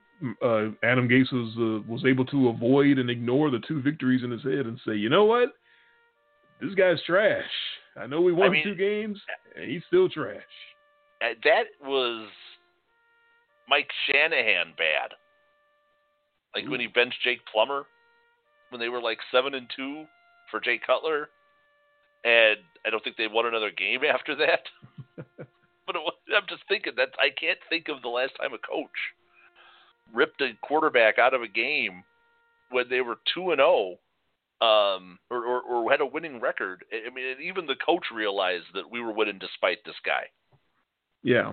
uh, 0.42 0.70
Adam 0.86 1.09
Gase 1.09 1.32
was 1.32 1.55
uh, 1.59 1.90
was 1.90 2.05
able 2.07 2.24
to 2.26 2.48
avoid 2.48 2.98
and 2.98 3.09
ignore 3.11 3.51
the 3.51 3.61
two 3.66 3.80
victories 3.82 4.22
in 4.22 4.30
his 4.30 4.42
head 4.42 4.66
and 4.66 4.78
say, 4.86 4.94
you 4.94 5.09
know 5.09 5.24
what, 5.24 5.55
this 6.61 6.74
guy's 6.74 7.03
trash. 7.07 7.44
I 7.96 8.07
know 8.07 8.20
we 8.20 8.32
won 8.32 8.53
mean- 8.53 8.64
two 8.64 8.74
games, 8.74 9.18
and 9.57 9.70
he's 9.70 9.82
still 9.88 10.09
trash. 10.09 10.42
That 11.44 11.64
was 11.82 12.28
Mike 13.71 13.91
Shanahan 14.07 14.75
bad. 14.77 15.14
Like 16.55 16.68
when 16.68 16.81
he 16.81 16.89
benched 16.89 17.23
Jake 17.23 17.41
Plummer 17.51 17.85
when 18.71 18.81
they 18.81 18.89
were 18.89 19.01
like 19.01 19.18
seven 19.33 19.55
and 19.55 19.68
two 19.75 20.05
for 20.51 20.61
Jay 20.61 20.81
Cutler, 20.85 21.29
and 22.25 22.59
I 22.85 22.91
don't 22.91 23.03
think 23.03 23.16
they 23.16 23.29
won 23.29 23.47
another 23.47 23.71
game 23.71 24.01
after 24.14 24.35
that. 24.35 24.62
but 25.87 25.97
it 25.97 26.03
was, 26.03 26.14
I'm 26.35 26.47
just 26.49 26.62
thinking 26.68 26.95
that 26.97 27.11
I 27.18 27.31
can't 27.31 27.59
think 27.68 27.89
of 27.89 28.03
the 28.03 28.09
last 28.09 28.33
time 28.41 28.53
a 28.53 28.59
coach 28.59 28.91
ripped 30.12 30.41
a 30.41 30.51
quarterback 30.62 31.18
out 31.18 31.35
of 31.35 31.43
a 31.43 31.49
game 31.49 32.03
when 32.71 32.87
they 32.89 33.01
were 33.01 33.18
two 33.33 33.53
and 33.53 33.59
zero, 33.59 33.99
um, 34.61 35.18
or, 35.31 35.45
or 35.45 35.61
or 35.62 35.91
had 35.91 36.01
a 36.01 36.07
winning 36.07 36.41
record. 36.41 36.85
I 36.93 37.12
mean, 37.14 37.37
even 37.43 37.66
the 37.66 37.77
coach 37.77 38.07
realized 38.12 38.66
that 38.75 38.91
we 38.91 39.01
were 39.01 39.12
winning 39.12 39.39
despite 39.39 39.79
this 39.85 39.95
guy. 40.05 40.25
Yeah, 41.23 41.53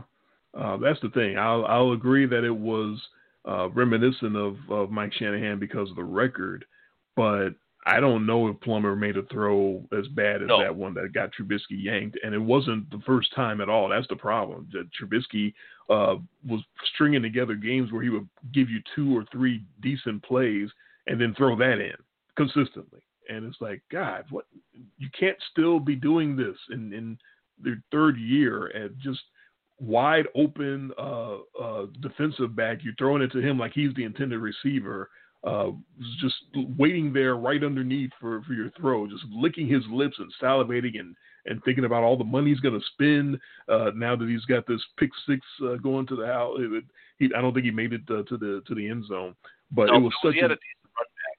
uh, 0.58 0.78
that's 0.78 1.00
the 1.02 1.10
thing. 1.10 1.38
I'll 1.38 1.66
I'll 1.66 1.92
agree 1.92 2.26
that 2.26 2.44
it 2.44 2.56
was 2.56 3.00
uh, 3.48 3.70
reminiscent 3.70 4.36
of, 4.36 4.58
of 4.70 4.92
Mike 4.92 5.14
Shanahan 5.14 5.60
because 5.60 5.90
of 5.90 5.96
the 5.96 6.04
record, 6.04 6.66
but 7.16 7.50
I 7.86 8.02
don't 8.02 8.26
know 8.26 8.50
if 8.50 8.60
Plummer 8.60 8.96
made 8.98 9.16
a 9.16 9.24
throw 9.24 9.82
as 9.98 10.06
bad 10.10 10.42
as 10.42 10.50
No. 10.50 10.62
that 10.62 10.76
one 10.76 10.94
that 10.96 11.14
got 11.14 11.32
Trubisky 11.32 11.82
yanked, 11.82 12.18
and 12.22 12.34
it 12.34 12.42
wasn't 12.42 12.90
the 12.92 13.00
first 13.06 13.34
time 13.34 13.62
at 13.62 13.70
all. 13.70 13.88
That's 13.88 14.08
the 14.10 14.18
problem. 14.18 14.68
That 14.74 14.90
Trubisky 14.92 15.54
uh, 15.90 16.18
was 16.46 16.62
stringing 16.94 17.22
together 17.22 17.56
games 17.56 17.92
where 17.94 18.04
he 18.04 18.10
would 18.10 18.28
give 18.54 18.70
you 18.70 18.82
two 18.94 19.18
or 19.18 19.24
three 19.32 19.64
decent 19.82 20.22
plays 20.24 20.70
and 21.08 21.20
then 21.22 21.34
throw 21.36 21.56
that 21.56 21.80
in 21.80 21.96
consistently, 22.36 23.00
and 23.30 23.46
it's 23.46 23.62
like 23.62 23.82
God, 23.90 24.26
what 24.32 24.46
you 24.98 25.10
can't 25.18 25.38
still 25.52 25.80
be 25.80 25.96
doing 25.96 26.36
this 26.36 26.58
in 26.72 26.92
in 26.92 27.18
their 27.64 27.82
third 27.92 28.18
year 28.18 28.68
at 28.76 28.98
just 28.98 29.22
wide 29.80 30.26
open 30.36 30.92
uh, 30.98 31.38
uh, 31.62 31.86
defensive 32.02 32.56
back. 32.56 32.80
You're 32.84 32.96
throwing 32.98 33.22
it 33.22 33.32
to 33.34 33.40
him 33.40 33.58
like 33.60 33.74
he's 33.74 33.94
the 33.96 34.04
intended 34.04 34.40
receiver. 34.40 35.10
Uh, 35.44 35.70
just 36.20 36.36
waiting 36.78 37.14
there 37.14 37.36
right 37.38 37.64
underneath 37.64 38.10
for, 38.20 38.42
for 38.44 38.54
your 38.54 38.72
throw, 38.72 39.08
just 39.08 39.24
licking 39.32 39.68
his 39.68 39.84
lips 39.90 40.16
and 40.18 40.34
salivating 40.42 41.00
and, 41.00 41.16
and 41.46 41.64
thinking 41.64 41.86
about 41.86 42.04
all 42.04 42.18
the 42.18 42.24
money 42.24 42.50
he's 42.50 42.60
going 42.60 42.78
to 42.78 42.86
spend 42.94 43.40
uh, 43.70 43.92
now 43.96 44.16
that 44.16 44.28
he's 44.28 44.44
got 44.46 44.66
this 44.68 44.82
pick 44.98 45.12
six 45.28 45.40
uh, 45.64 45.76
going 45.76 46.08
to 46.08 46.16
the 46.16 46.26
house. 46.26 46.58
It, 46.60 46.84
he, 47.20 47.30
I 47.38 47.42
don't 47.42 47.54
think 47.54 47.66
he 47.66 47.72
made 47.72 47.94
it 47.94 48.02
uh, 48.10 48.24
to 48.24 48.38
the 48.38 48.62
to 48.68 48.76
the 48.76 48.90
end 48.90 49.06
zone, 49.06 49.36
but 49.72 49.86
No, 49.88 49.98
it 49.98 50.00
was 50.00 50.14
such 50.24 50.36
a, 50.36 50.46
a 50.46 50.50
decent 50.50 50.92
run 50.98 51.06
back. 51.06 51.38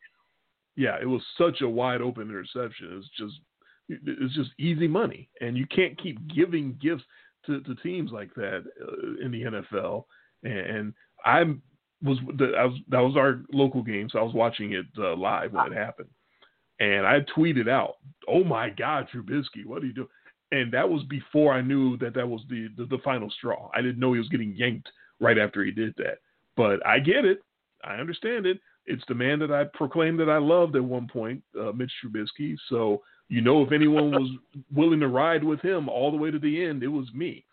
yeah, 0.76 0.96
it 1.02 1.06
was 1.06 1.22
such 1.36 1.60
a 1.60 1.68
wide 1.68 2.00
open 2.00 2.28
interception. 2.28 2.96
It's 2.98 3.08
just 3.18 3.40
it's 3.88 4.34
just 4.34 4.50
easy 4.58 4.86
money, 4.86 5.28
and 5.40 5.56
you 5.56 5.66
can't 5.66 6.00
keep 6.00 6.18
giving 6.34 6.78
gifts 6.80 7.04
to, 7.48 7.60
to 7.62 7.74
teams 7.76 8.12
like 8.12 8.32
that 8.34 8.64
uh, 8.80 9.24
in 9.24 9.32
the 9.32 9.42
NFL. 9.42 10.04
And 10.44 10.94
I 11.24 11.42
was 12.02 12.18
was 12.22 12.80
that 12.88 13.00
was 13.00 13.16
our 13.16 13.40
local 13.52 13.82
game, 13.82 14.08
so 14.08 14.18
I 14.18 14.22
was 14.22 14.34
watching 14.34 14.72
it 14.72 14.86
uh, 14.98 15.16
live 15.16 15.52
when 15.52 15.72
it 15.72 15.76
happened, 15.76 16.10
and 16.78 17.06
I 17.06 17.20
tweeted 17.36 17.68
out, 17.68 17.96
"Oh 18.28 18.44
my 18.44 18.70
God, 18.70 19.08
Trubisky, 19.12 19.66
what 19.66 19.82
are 19.82 19.86
you 19.86 19.94
doing?" 19.94 20.08
And 20.52 20.72
that 20.72 20.88
was 20.88 21.02
before 21.04 21.52
I 21.52 21.60
knew 21.60 21.96
that 21.98 22.14
that 22.14 22.28
was 22.28 22.42
the, 22.48 22.68
the 22.76 22.86
the 22.86 23.02
final 23.04 23.30
straw. 23.30 23.68
I 23.74 23.82
didn't 23.82 23.98
know 23.98 24.12
he 24.12 24.20
was 24.20 24.28
getting 24.28 24.54
yanked 24.54 24.88
right 25.20 25.38
after 25.38 25.64
he 25.64 25.72
did 25.72 25.94
that, 25.98 26.18
but 26.56 26.84
I 26.86 27.00
get 27.00 27.24
it. 27.24 27.40
I 27.84 27.96
understand 27.96 28.46
it. 28.46 28.60
It's 28.86 29.04
the 29.08 29.14
man 29.14 29.40
that 29.40 29.50
I 29.50 29.64
proclaimed 29.74 30.20
that 30.20 30.30
I 30.30 30.38
loved 30.38 30.76
at 30.76 30.84
one 30.84 31.08
point, 31.08 31.42
uh, 31.60 31.72
Mitch 31.72 31.92
Trubisky. 32.02 32.56
So 32.68 33.02
you 33.28 33.40
know, 33.40 33.62
if 33.62 33.72
anyone 33.72 34.10
was 34.10 34.30
willing 34.74 35.00
to 35.00 35.08
ride 35.08 35.44
with 35.44 35.60
him 35.60 35.88
all 35.88 36.10
the 36.10 36.16
way 36.16 36.30
to 36.30 36.38
the 36.38 36.64
end, 36.64 36.82
it 36.82 36.88
was 36.88 37.12
me, 37.14 37.44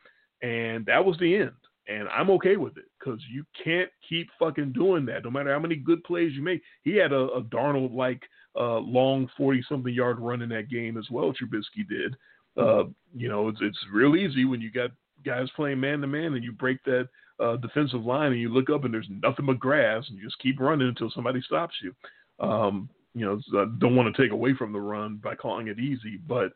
and 0.42 0.86
that 0.86 1.04
was 1.04 1.18
the 1.20 1.36
end. 1.36 1.52
And 1.88 2.08
I'm 2.10 2.32
okay 2.32 2.58
with 2.58 2.78
it 2.78 2.86
because 3.00 3.20
you 3.32 3.46
can't 3.64 3.90
keep 4.08 4.30
fucking 4.40 4.72
doing 4.74 5.06
that. 5.06 5.24
No 5.24 5.30
matter 5.30 5.54
how 5.54 5.60
many 5.60 5.76
good 5.76 6.04
plays 6.04 6.32
you 6.34 6.42
make, 6.42 6.62
he 6.84 6.96
had 6.96 7.12
a, 7.12 7.28
a 7.28 7.44
Darnold 7.44 7.94
like 7.94 8.24
uh, 8.56 8.80
long 8.80 9.30
40 9.38 9.64
something 9.70 9.94
yard 9.94 10.20
run 10.20 10.42
in 10.42 10.50
that 10.50 10.70
game 10.70 10.98
as 10.98 11.06
well. 11.12 11.32
Trubisky 11.32 11.88
did. 11.88 12.16
Uh, 12.58 12.86
you 13.16 13.28
know, 13.28 13.50
it's 13.50 13.60
it's 13.62 13.78
real 13.92 14.16
easy 14.16 14.46
when 14.46 14.62
you 14.62 14.72
got 14.72 14.92
guys 15.26 15.48
playing 15.56 15.80
man 15.80 16.02
to 16.02 16.08
man 16.08 16.34
and 16.34 16.44
you 16.44 16.54
break 16.54 16.84
that 16.86 17.08
uh, 17.40 17.58
defensive 17.58 18.04
line 18.04 18.32
and 18.32 18.42
you 18.42 18.50
look 18.50 18.70
up 18.70 18.86
and 18.86 18.94
there's 18.94 19.10
nothing 19.10 19.46
but 19.46 19.60
grass 19.60 20.06
and 20.08 20.18
you 20.18 20.24
just 20.24 20.40
keep 20.40 20.60
running 20.60 20.88
until 20.88 21.12
somebody 21.14 21.42
stops 21.42 21.76
you. 21.84 21.94
Um, 22.40 22.90
you 23.16 23.26
know, 23.26 23.40
I 23.60 23.66
don't 23.80 23.96
want 23.96 24.14
to 24.14 24.22
take 24.22 24.32
away 24.32 24.54
from 24.54 24.74
the 24.74 24.80
run 24.80 25.20
by 25.24 25.36
calling 25.36 25.68
it 25.68 25.80
easy, 25.80 26.20
but 26.28 26.52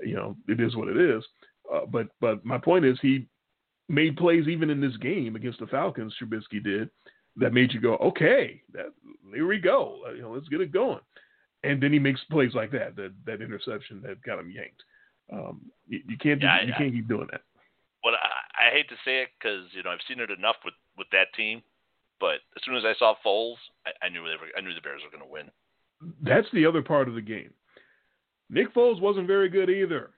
you 0.00 0.14
know, 0.14 0.36
it 0.48 0.60
is 0.60 0.76
what 0.76 0.88
it 0.88 0.96
is. 0.96 1.24
Uh, 1.72 1.86
but 1.86 2.06
but 2.20 2.44
my 2.44 2.56
point 2.56 2.84
is 2.84 2.98
he 3.02 3.26
made 3.88 4.16
plays 4.16 4.46
even 4.48 4.70
in 4.70 4.80
this 4.80 4.96
game 4.98 5.34
against 5.36 5.58
the 5.58 5.66
Falcons. 5.66 6.14
Trubisky 6.20 6.62
did 6.62 6.88
that 7.36 7.52
made 7.52 7.72
you 7.72 7.80
go, 7.80 7.96
okay, 7.96 8.62
that, 8.72 8.92
here 9.34 9.46
we 9.46 9.58
go. 9.58 9.98
Uh, 10.06 10.12
you 10.12 10.22
know, 10.22 10.30
let's 10.30 10.48
get 10.48 10.60
it 10.60 10.72
going. 10.72 11.00
And 11.64 11.82
then 11.82 11.92
he 11.92 11.98
makes 11.98 12.22
plays 12.30 12.54
like 12.54 12.70
that, 12.72 12.94
that 12.96 13.12
that 13.26 13.42
interception 13.42 14.00
that 14.02 14.22
got 14.22 14.38
him 14.38 14.50
yanked. 14.50 14.82
Um, 15.32 15.62
you, 15.88 16.00
you, 16.06 16.18
can't 16.18 16.40
yeah, 16.40 16.62
you 16.62 16.72
I, 16.74 16.78
can't 16.78 16.92
keep 16.92 17.08
doing 17.08 17.26
that. 17.32 17.40
Well, 18.04 18.14
I, 18.14 18.68
I 18.68 18.70
hate 18.70 18.88
to 18.90 18.96
say 19.04 19.22
it 19.22 19.30
because 19.38 19.64
you 19.72 19.82
know 19.82 19.90
I've 19.90 20.04
seen 20.06 20.20
it 20.20 20.30
enough 20.30 20.56
with 20.64 20.74
with 20.96 21.08
that 21.12 21.32
team, 21.34 21.62
but 22.20 22.44
as 22.54 22.62
soon 22.64 22.76
as 22.76 22.84
I 22.84 22.94
saw 22.98 23.14
Foles, 23.24 23.56
I, 23.86 24.06
I 24.06 24.08
knew 24.10 24.22
they 24.22 24.36
were, 24.36 24.52
I 24.56 24.60
knew 24.60 24.74
the 24.74 24.82
Bears 24.82 25.00
were 25.02 25.16
going 25.16 25.26
to 25.26 25.32
win. 25.32 25.50
That's 26.22 26.46
the 26.52 26.66
other 26.66 26.82
part 26.82 27.08
of 27.08 27.14
the 27.14 27.20
game. 27.20 27.50
Nick 28.50 28.72
Foles 28.74 29.00
wasn't 29.00 29.26
very 29.26 29.48
good 29.48 29.70
either. 29.70 30.10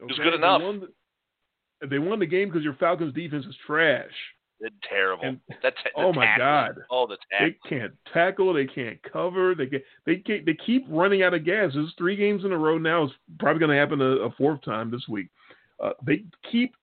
Okay? 0.00 0.02
It 0.02 0.04
was 0.04 0.18
good 0.18 0.34
enough. 0.34 0.60
They 0.60 0.64
won 0.64 0.80
the, 0.80 1.86
they 1.86 1.98
won 1.98 2.18
the 2.18 2.26
game 2.26 2.48
because 2.48 2.62
your 2.62 2.74
Falcons 2.74 3.14
defense 3.14 3.44
is 3.46 3.56
trash. 3.66 4.10
They're 4.60 4.70
terrible. 4.88 5.24
And, 5.24 5.40
That's 5.60 5.76
oh 5.96 6.12
my 6.12 6.36
god! 6.38 6.76
Oh, 6.88 7.08
the 7.08 7.16
tackle. 7.30 7.48
They 7.48 7.68
can't 7.68 7.92
tackle. 8.14 8.54
They 8.54 8.66
can't 8.66 9.02
cover. 9.02 9.56
They 9.56 9.66
get 9.66 9.84
they 10.06 10.16
can't, 10.16 10.46
they 10.46 10.56
keep 10.64 10.86
running 10.88 11.24
out 11.24 11.34
of 11.34 11.44
gas. 11.44 11.72
This 11.74 11.84
is 11.84 11.94
three 11.98 12.14
games 12.14 12.44
in 12.44 12.52
a 12.52 12.56
row 12.56 12.78
now. 12.78 13.04
It's 13.04 13.12
probably 13.40 13.58
going 13.58 13.72
to 13.72 13.76
happen 13.76 14.00
a, 14.00 14.26
a, 14.26 14.30
fourth 14.38 14.62
time 14.62 14.92
this 14.92 15.08
week. 15.08 15.26
Uh, 15.82 15.90
they 16.06 16.22
keep 16.48 16.76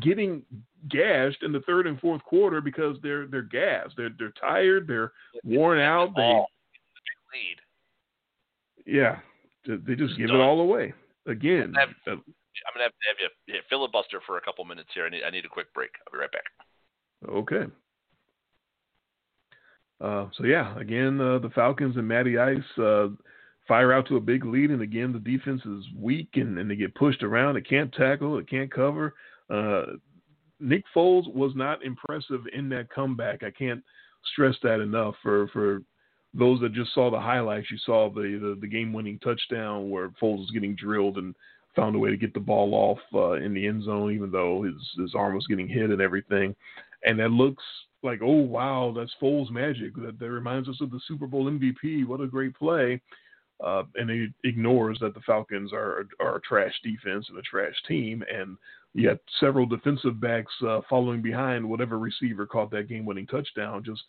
getting 0.00 0.42
gashed 0.88 1.42
in 1.42 1.52
the 1.52 1.60
third 1.60 1.86
and 1.86 2.00
fourth 2.00 2.24
quarter 2.24 2.62
because 2.62 2.96
they're 3.02 3.26
they're 3.26 3.42
gassed. 3.42 3.92
They're 3.98 4.08
they're 4.18 4.32
tired. 4.40 4.86
They're 4.86 5.12
worn 5.44 5.78
out. 5.80 6.16
They 6.16 6.22
lead. 6.22 7.56
Yeah, 8.88 9.18
they 9.66 9.94
just 9.94 10.16
give 10.16 10.30
it 10.30 10.36
all 10.36 10.60
away 10.60 10.94
again. 11.26 11.74
I'm 11.78 11.94
gonna 11.94 11.96
have, 12.06 12.18
I'm 12.18 12.74
gonna 12.74 12.84
have 12.84 12.92
to 12.92 13.08
have 13.08 13.32
you 13.46 13.54
filibuster 13.68 14.20
for 14.26 14.38
a 14.38 14.40
couple 14.40 14.64
minutes 14.64 14.88
here. 14.94 15.04
I 15.04 15.10
need 15.10 15.22
I 15.24 15.30
need 15.30 15.44
a 15.44 15.48
quick 15.48 15.72
break. 15.74 15.90
I'll 16.06 16.12
be 16.12 16.18
right 16.18 16.32
back. 16.32 16.44
Okay. 17.28 17.70
Uh, 20.00 20.28
so 20.36 20.44
yeah, 20.44 20.78
again, 20.78 21.20
uh, 21.20 21.38
the 21.38 21.50
Falcons 21.50 21.96
and 21.96 22.08
Matty 22.08 22.38
Ice 22.38 22.78
uh, 22.78 23.08
fire 23.66 23.92
out 23.92 24.06
to 24.08 24.16
a 24.16 24.20
big 24.20 24.44
lead, 24.44 24.70
and 24.70 24.80
again, 24.80 25.12
the 25.12 25.18
defense 25.18 25.60
is 25.66 25.84
weak 25.94 26.28
and, 26.34 26.56
and 26.58 26.70
they 26.70 26.76
get 26.76 26.94
pushed 26.94 27.22
around. 27.22 27.56
It 27.56 27.68
can't 27.68 27.92
tackle, 27.92 28.38
it 28.38 28.48
can't 28.48 28.72
cover. 28.72 29.14
Uh, 29.50 29.82
Nick 30.60 30.84
Foles 30.94 31.32
was 31.34 31.52
not 31.54 31.84
impressive 31.84 32.42
in 32.52 32.68
that 32.70 32.90
comeback. 32.90 33.42
I 33.42 33.50
can't 33.50 33.82
stress 34.32 34.54
that 34.62 34.80
enough. 34.80 35.14
For 35.22 35.48
for 35.48 35.82
those 36.34 36.60
that 36.60 36.74
just 36.74 36.94
saw 36.94 37.10
the 37.10 37.20
highlights, 37.20 37.70
you 37.70 37.78
saw 37.78 38.10
the 38.10 38.38
the, 38.40 38.58
the 38.60 38.66
game-winning 38.66 39.18
touchdown 39.20 39.90
where 39.90 40.08
Foles 40.20 40.38
was 40.38 40.50
getting 40.52 40.74
drilled 40.74 41.18
and 41.18 41.34
found 41.76 41.94
a 41.94 41.98
way 41.98 42.10
to 42.10 42.16
get 42.16 42.34
the 42.34 42.40
ball 42.40 42.74
off 42.74 42.98
uh, 43.14 43.32
in 43.42 43.54
the 43.54 43.66
end 43.66 43.84
zone, 43.84 44.12
even 44.12 44.30
though 44.30 44.62
his 44.62 44.74
his 44.98 45.14
arm 45.14 45.34
was 45.34 45.46
getting 45.46 45.68
hit 45.68 45.90
and 45.90 46.00
everything 46.00 46.54
and 47.04 47.18
that 47.18 47.30
looks 47.30 47.62
like, 48.02 48.20
oh 48.22 48.40
wow, 48.40 48.94
that's 48.96 49.14
Foles 49.20 49.50
magic. 49.50 49.94
That, 49.96 50.18
that 50.18 50.30
reminds 50.30 50.68
us 50.68 50.80
of 50.80 50.90
the 50.90 51.00
Super 51.06 51.26
Bowl 51.26 51.50
MVP. 51.50 52.06
What 52.06 52.20
a 52.20 52.26
great 52.26 52.54
play! 52.54 53.00
Uh, 53.64 53.82
and 53.96 54.08
it 54.08 54.30
ignores 54.44 54.98
that 55.00 55.14
the 55.14 55.20
Falcons 55.20 55.72
are 55.72 56.06
are 56.20 56.36
a 56.36 56.40
trash 56.40 56.74
defense 56.82 57.26
and 57.28 57.38
a 57.38 57.42
trash 57.42 57.74
team, 57.86 58.22
and 58.32 58.56
yet 58.94 59.18
several 59.40 59.66
defensive 59.66 60.20
backs 60.20 60.52
uh, 60.66 60.80
following 60.88 61.22
behind 61.22 61.68
whatever 61.68 61.98
receiver 61.98 62.46
caught 62.46 62.70
that 62.70 62.88
game-winning 62.88 63.26
touchdown, 63.26 63.82
just 63.84 64.02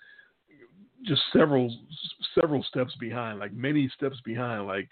just 1.05 1.21
several 1.33 1.75
several 2.39 2.63
steps 2.63 2.93
behind, 2.99 3.39
like 3.39 3.53
many 3.53 3.89
steps 3.95 4.17
behind. 4.23 4.67
Like 4.67 4.89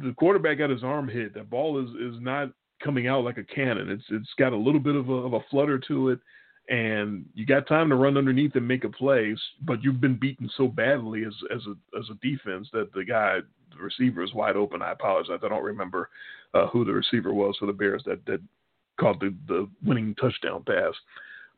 the 0.00 0.12
quarterback 0.12 0.58
got 0.58 0.70
his 0.70 0.84
arm 0.84 1.08
hit. 1.08 1.34
That 1.34 1.50
ball 1.50 1.82
is 1.82 1.90
is 1.90 2.20
not 2.20 2.50
coming 2.82 3.06
out 3.06 3.24
like 3.24 3.38
a 3.38 3.44
cannon. 3.44 3.90
It's 3.90 4.04
it's 4.10 4.32
got 4.38 4.52
a 4.52 4.56
little 4.56 4.80
bit 4.80 4.96
of 4.96 5.08
a, 5.08 5.14
of 5.14 5.32
a 5.34 5.40
flutter 5.50 5.78
to 5.88 6.10
it 6.10 6.20
and 6.68 7.26
you 7.34 7.44
got 7.44 7.66
time 7.66 7.90
to 7.90 7.94
run 7.94 8.16
underneath 8.16 8.54
and 8.54 8.66
make 8.66 8.84
a 8.84 8.88
play, 8.88 9.36
but 9.62 9.82
you've 9.82 10.00
been 10.00 10.18
beaten 10.18 10.50
so 10.56 10.66
badly 10.66 11.24
as 11.24 11.34
as 11.54 11.60
a 11.66 11.98
as 11.98 12.08
a 12.10 12.26
defense 12.26 12.68
that 12.72 12.92
the 12.94 13.04
guy 13.04 13.40
the 13.76 13.82
receiver 13.82 14.22
is 14.22 14.32
wide 14.32 14.56
open. 14.56 14.80
I 14.80 14.92
apologize, 14.92 15.40
I 15.42 15.48
don't 15.48 15.62
remember 15.62 16.08
uh, 16.54 16.66
who 16.68 16.84
the 16.84 16.92
receiver 16.92 17.34
was 17.34 17.56
for 17.58 17.66
the 17.66 17.72
Bears 17.72 18.02
that 18.06 18.24
that 18.26 18.40
caught 18.98 19.20
the 19.20 19.34
the 19.46 19.68
winning 19.84 20.14
touchdown 20.14 20.62
pass. 20.66 20.94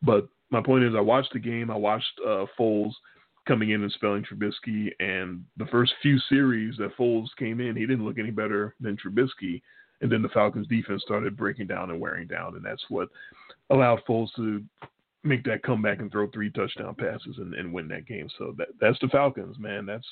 But 0.02 0.28
my 0.50 0.60
point 0.60 0.84
is, 0.84 0.94
I 0.96 1.00
watched 1.00 1.32
the 1.32 1.38
game. 1.38 1.70
I 1.70 1.76
watched 1.76 2.20
uh, 2.26 2.46
Foles 2.58 2.92
coming 3.46 3.70
in 3.70 3.82
and 3.82 3.92
spelling 3.92 4.24
Trubisky, 4.24 4.90
and 5.00 5.44
the 5.56 5.66
first 5.66 5.94
few 6.02 6.18
series 6.28 6.76
that 6.78 6.96
Foles 6.96 7.28
came 7.38 7.60
in, 7.60 7.76
he 7.76 7.86
didn't 7.86 8.04
look 8.04 8.18
any 8.18 8.30
better 8.30 8.74
than 8.80 8.96
Trubisky. 8.96 9.62
And 10.00 10.12
then 10.12 10.20
the 10.20 10.28
Falcons 10.28 10.66
defense 10.66 11.02
started 11.02 11.36
breaking 11.36 11.68
down 11.68 11.90
and 11.90 12.00
wearing 12.00 12.26
down, 12.26 12.54
and 12.54 12.64
that's 12.64 12.84
what 12.88 13.08
allowed 13.70 14.00
Foles 14.06 14.28
to 14.36 14.62
make 15.24 15.42
that 15.44 15.62
comeback 15.62 16.00
and 16.00 16.12
throw 16.12 16.28
three 16.30 16.50
touchdown 16.50 16.94
passes 16.94 17.36
and, 17.38 17.54
and 17.54 17.72
win 17.72 17.88
that 17.88 18.06
game. 18.06 18.28
So 18.38 18.54
that 18.58 18.68
that's 18.80 18.98
the 19.00 19.08
Falcons, 19.08 19.58
man. 19.58 19.86
That's 19.86 20.06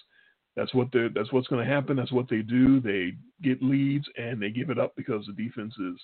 that's 0.57 0.73
what 0.75 0.89
they're 0.93 1.11
that's 1.11 1.33
what's 1.33 1.49
going 1.49 1.65
to 1.67 1.73
happen. 1.73 1.97
That's 1.97 2.13
what 2.13 2.29
they 2.29 2.41
do. 2.41 2.81
They 2.81 3.15
get 3.43 3.63
leads 3.63 4.07
and 4.17 4.41
they 4.41 4.51
give 4.51 4.71
it 4.71 4.79
up 4.79 4.95
because 4.97 5.27
the 5.27 5.33
defense 5.33 5.75
is. 5.79 6.01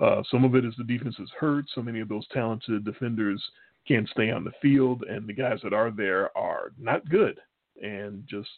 Uh, 0.00 0.22
some 0.30 0.42
of 0.42 0.56
it 0.56 0.64
is 0.64 0.74
the 0.76 0.84
defense 0.84 1.14
is 1.20 1.30
hurt. 1.38 1.64
So 1.74 1.82
many 1.82 2.00
of 2.00 2.08
those 2.08 2.26
talented 2.32 2.84
defenders 2.84 3.40
can't 3.86 4.08
stay 4.08 4.30
on 4.30 4.44
the 4.44 4.52
field, 4.60 5.04
and 5.08 5.26
the 5.26 5.32
guys 5.32 5.58
that 5.62 5.72
are 5.72 5.90
there 5.90 6.36
are 6.36 6.72
not 6.78 7.08
good. 7.08 7.38
And 7.82 8.24
just 8.28 8.48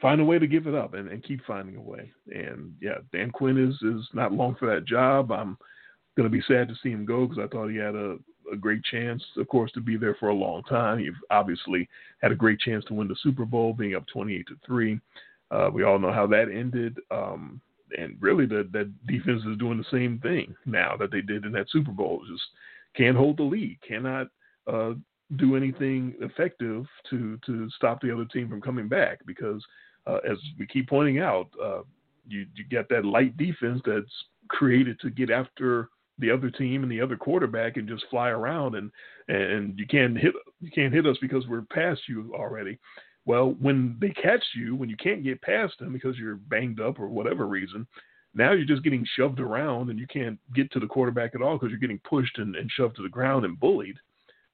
find 0.00 0.20
a 0.20 0.24
way 0.24 0.38
to 0.38 0.46
give 0.46 0.66
it 0.66 0.74
up 0.74 0.94
and, 0.94 1.08
and 1.08 1.24
keep 1.24 1.44
finding 1.46 1.76
a 1.76 1.80
way. 1.80 2.10
And 2.26 2.74
yeah, 2.80 2.98
Dan 3.12 3.30
Quinn 3.30 3.56
is 3.56 3.74
is 3.82 4.06
not 4.12 4.32
long 4.32 4.56
for 4.58 4.72
that 4.74 4.84
job. 4.84 5.32
I'm 5.32 5.56
going 6.16 6.30
to 6.30 6.36
be 6.36 6.42
sad 6.46 6.68
to 6.68 6.74
see 6.82 6.90
him 6.90 7.04
go 7.04 7.26
because 7.26 7.42
I 7.42 7.48
thought 7.48 7.68
he 7.68 7.76
had 7.76 7.94
a 7.94 8.18
a 8.52 8.56
great 8.56 8.82
chance, 8.84 9.22
of 9.36 9.48
course, 9.48 9.72
to 9.72 9.80
be 9.80 9.96
there 9.96 10.16
for 10.18 10.28
a 10.28 10.34
long 10.34 10.62
time. 10.64 11.00
You've 11.00 11.14
obviously 11.30 11.88
had 12.20 12.32
a 12.32 12.36
great 12.36 12.58
chance 12.60 12.84
to 12.86 12.94
win 12.94 13.08
the 13.08 13.16
Super 13.22 13.44
Bowl, 13.44 13.72
being 13.72 13.94
up 13.94 14.06
28 14.12 14.46
to 14.46 14.54
three. 14.64 15.00
Uh, 15.50 15.70
we 15.72 15.84
all 15.84 15.98
know 15.98 16.12
how 16.12 16.26
that 16.28 16.48
ended. 16.52 16.98
Um, 17.10 17.60
and 17.96 18.16
really, 18.20 18.46
the, 18.46 18.68
that 18.72 18.92
defense 19.06 19.42
is 19.48 19.58
doing 19.58 19.78
the 19.78 19.84
same 19.90 20.18
thing 20.20 20.54
now 20.64 20.96
that 20.96 21.10
they 21.10 21.20
did 21.20 21.44
in 21.44 21.52
that 21.52 21.70
Super 21.70 21.92
Bowl. 21.92 22.22
Just 22.30 22.42
can't 22.96 23.16
hold 23.16 23.36
the 23.36 23.42
lead, 23.42 23.78
cannot 23.86 24.28
uh, 24.66 24.92
do 25.36 25.56
anything 25.56 26.14
effective 26.20 26.84
to 27.10 27.38
to 27.46 27.68
stop 27.70 28.00
the 28.00 28.12
other 28.12 28.24
team 28.26 28.48
from 28.48 28.60
coming 28.60 28.88
back. 28.88 29.18
Because 29.26 29.64
uh, 30.06 30.18
as 30.28 30.38
we 30.58 30.66
keep 30.66 30.88
pointing 30.88 31.18
out, 31.18 31.48
uh, 31.62 31.82
you 32.26 32.46
you 32.54 32.64
get 32.70 32.88
that 32.90 33.04
light 33.04 33.36
defense 33.36 33.80
that's 33.84 34.12
created 34.48 34.98
to 35.00 35.10
get 35.10 35.30
after 35.30 35.88
the 36.18 36.30
other 36.30 36.50
team 36.50 36.82
and 36.82 36.90
the 36.90 37.00
other 37.00 37.16
quarterback 37.16 37.76
and 37.76 37.88
just 37.88 38.04
fly 38.10 38.30
around 38.30 38.74
and 38.74 38.90
and 39.28 39.78
you 39.78 39.86
can't 39.86 40.16
hit 40.16 40.32
you 40.60 40.70
can't 40.70 40.94
hit 40.94 41.06
us 41.06 41.16
because 41.20 41.46
we're 41.46 41.62
past 41.72 42.00
you 42.08 42.32
already. 42.34 42.78
Well, 43.26 43.56
when 43.60 43.96
they 44.00 44.10
catch 44.10 44.44
you, 44.54 44.76
when 44.76 44.88
you 44.88 44.96
can't 44.96 45.24
get 45.24 45.42
past 45.42 45.74
them 45.80 45.92
because 45.92 46.16
you're 46.16 46.36
banged 46.36 46.80
up 46.80 47.00
or 47.00 47.08
whatever 47.08 47.46
reason, 47.46 47.86
now 48.36 48.52
you're 48.52 48.64
just 48.64 48.84
getting 48.84 49.06
shoved 49.16 49.40
around 49.40 49.90
and 49.90 49.98
you 49.98 50.06
can't 50.06 50.38
get 50.54 50.70
to 50.72 50.80
the 50.80 50.86
quarterback 50.86 51.34
at 51.34 51.42
all 51.42 51.56
because 51.56 51.70
you're 51.70 51.80
getting 51.80 52.00
pushed 52.08 52.38
and, 52.38 52.54
and, 52.54 52.70
shoved 52.70 52.96
to 52.96 53.02
the 53.02 53.08
ground 53.08 53.44
and 53.44 53.58
bullied. 53.58 53.96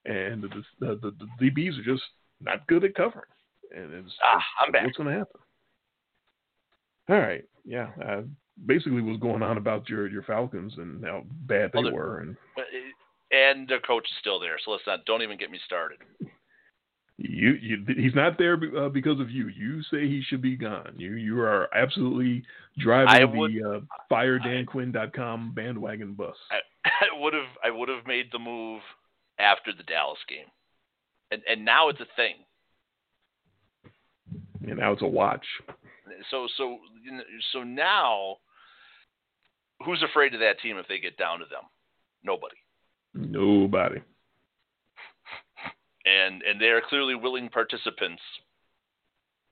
And 0.05 0.43
the, 0.43 0.49
the, 0.79 0.95
the, 1.01 1.11
the 1.39 1.49
DBs 1.49 1.79
are 1.79 1.83
just 1.83 2.03
not 2.41 2.65
good 2.67 2.83
at 2.83 2.95
covering. 2.95 3.25
And 3.75 3.93
it's, 3.93 4.13
ah, 4.23 4.41
I'm 4.65 4.71
back. 4.71 4.85
what's 4.85 4.97
going 4.97 5.09
to 5.09 5.17
happen? 5.17 5.41
All 7.09 7.17
right. 7.17 7.43
Yeah. 7.65 7.89
Uh, 8.03 8.21
basically 8.65 9.01
was 9.01 9.19
going 9.19 9.43
on 9.43 9.57
about 9.57 9.89
your 9.89 10.07
your 10.07 10.23
Falcons 10.23 10.73
and 10.77 11.03
how 11.03 11.23
bad 11.47 11.71
they 11.73 11.83
well, 11.83 11.93
were, 11.93 12.19
and 12.19 12.37
and 13.31 13.67
their 13.67 13.79
coach 13.79 14.03
is 14.03 14.17
still 14.19 14.39
there. 14.39 14.57
So 14.63 14.71
let's 14.71 14.83
not 14.85 15.05
don't 15.05 15.21
even 15.21 15.37
get 15.37 15.51
me 15.51 15.59
started. 15.65 15.99
You, 17.17 17.53
you 17.61 17.85
he's 17.95 18.15
not 18.15 18.39
there 18.39 18.59
uh, 18.77 18.89
because 18.89 19.19
of 19.19 19.29
you. 19.29 19.47
You 19.47 19.83
say 19.83 20.07
he 20.07 20.23
should 20.27 20.41
be 20.41 20.55
gone. 20.55 20.93
You 20.97 21.13
you 21.13 21.39
are 21.41 21.69
absolutely 21.75 22.43
driving 22.79 23.37
would, 23.37 23.51
the 23.51 23.69
uh, 23.69 23.79
firedanquinn.com 24.11 25.53
bandwagon 25.53 26.13
bus. 26.13 26.35
I, 26.49 26.89
I 26.89 27.21
would 27.21 27.33
have 27.33 27.49
I 27.63 27.69
would 27.69 27.87
have 27.89 28.07
made 28.07 28.29
the 28.31 28.39
move 28.39 28.81
after 29.37 29.71
the 29.71 29.83
Dallas 29.83 30.17
game, 30.27 30.47
and 31.29 31.43
and 31.47 31.63
now 31.63 31.89
it's 31.89 32.01
a 32.01 32.07
thing. 32.15 32.35
And 34.67 34.79
now 34.79 34.93
it's 34.93 35.01
a 35.03 35.07
watch. 35.07 35.45
So 36.31 36.47
so 36.57 36.79
so 37.51 37.63
now, 37.63 38.37
who's 39.85 40.01
afraid 40.01 40.33
of 40.33 40.39
that 40.39 40.59
team 40.61 40.77
if 40.77 40.87
they 40.87 40.97
get 40.97 41.17
down 41.17 41.39
to 41.39 41.45
them? 41.45 41.63
Nobody. 42.23 42.55
Nobody. 43.13 44.01
And 46.05 46.41
and 46.43 46.59
they 46.59 46.67
are 46.67 46.81
clearly 46.81 47.15
willing 47.15 47.49
participants 47.49 48.21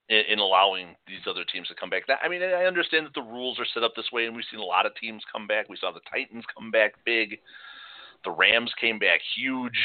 in, 0.09 0.23
in 0.29 0.39
allowing 0.39 0.95
these 1.07 1.25
other 1.27 1.45
teams 1.45 1.67
to 1.69 1.75
come 1.75 1.89
back. 1.89 2.05
That, 2.07 2.19
I 2.23 2.27
mean, 2.27 2.43
I 2.43 2.65
understand 2.65 3.05
that 3.05 3.13
the 3.13 3.21
rules 3.21 3.59
are 3.59 3.65
set 3.73 3.83
up 3.83 3.93
this 3.95 4.11
way, 4.11 4.25
and 4.25 4.35
we've 4.35 4.45
seen 4.51 4.59
a 4.59 4.63
lot 4.63 4.85
of 4.85 4.93
teams 4.95 5.23
come 5.31 5.47
back. 5.47 5.69
We 5.69 5.77
saw 5.77 5.91
the 5.91 6.01
Titans 6.11 6.43
come 6.53 6.69
back 6.71 6.93
big. 7.05 7.39
The 8.25 8.31
Rams 8.31 8.71
came 8.79 8.99
back 8.99 9.21
huge. 9.35 9.79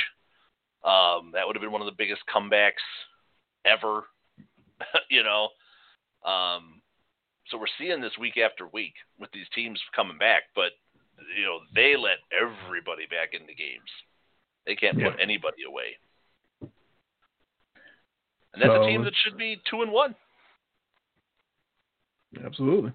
Um, 0.85 1.31
that 1.33 1.47
would 1.47 1.57
have 1.57 1.63
been 1.63 1.73
one 1.73 1.81
of 1.83 1.87
the 1.87 1.97
biggest 1.97 2.23
comebacks 2.35 2.83
ever, 3.65 4.05
you 5.11 5.23
know. 5.23 5.49
Um, 6.29 6.83
so 7.49 7.59
we're 7.59 7.67
seeing 7.79 8.01
this 8.01 8.19
week 8.19 8.37
after 8.37 8.67
week 8.67 8.95
with 9.19 9.31
these 9.33 9.47
teams 9.55 9.81
coming 9.95 10.19
back, 10.19 10.43
but 10.55 10.73
you 11.37 11.45
know 11.45 11.61
they 11.75 11.97
let 11.97 12.19
everybody 12.35 13.07
back 13.07 13.33
into 13.33 13.55
games. 13.55 13.89
They 14.67 14.75
can't 14.75 14.99
Yeah. 14.99 15.11
put 15.11 15.21
anybody 15.21 15.63
away, 15.67 15.97
and 18.57 18.63
that's 18.63 18.77
So 18.77 18.83
a 18.83 18.87
team 18.87 19.05
that 19.05 19.13
should 19.23 19.37
be 19.37 19.61
two 19.71 19.83
and 19.83 19.93
one, 19.93 20.15
Absolutely. 22.45 22.93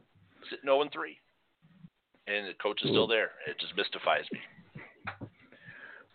sitting 0.49 0.65
zero 0.65 0.81
and 0.81 0.91
three, 0.91 1.17
and 2.27 2.47
the 2.47 2.53
coach 2.61 2.81
is 2.83 2.89
still 2.89 3.07
there. 3.07 3.31
It 3.47 3.59
just 3.59 3.75
mystifies 3.77 4.25
me. 4.31 4.39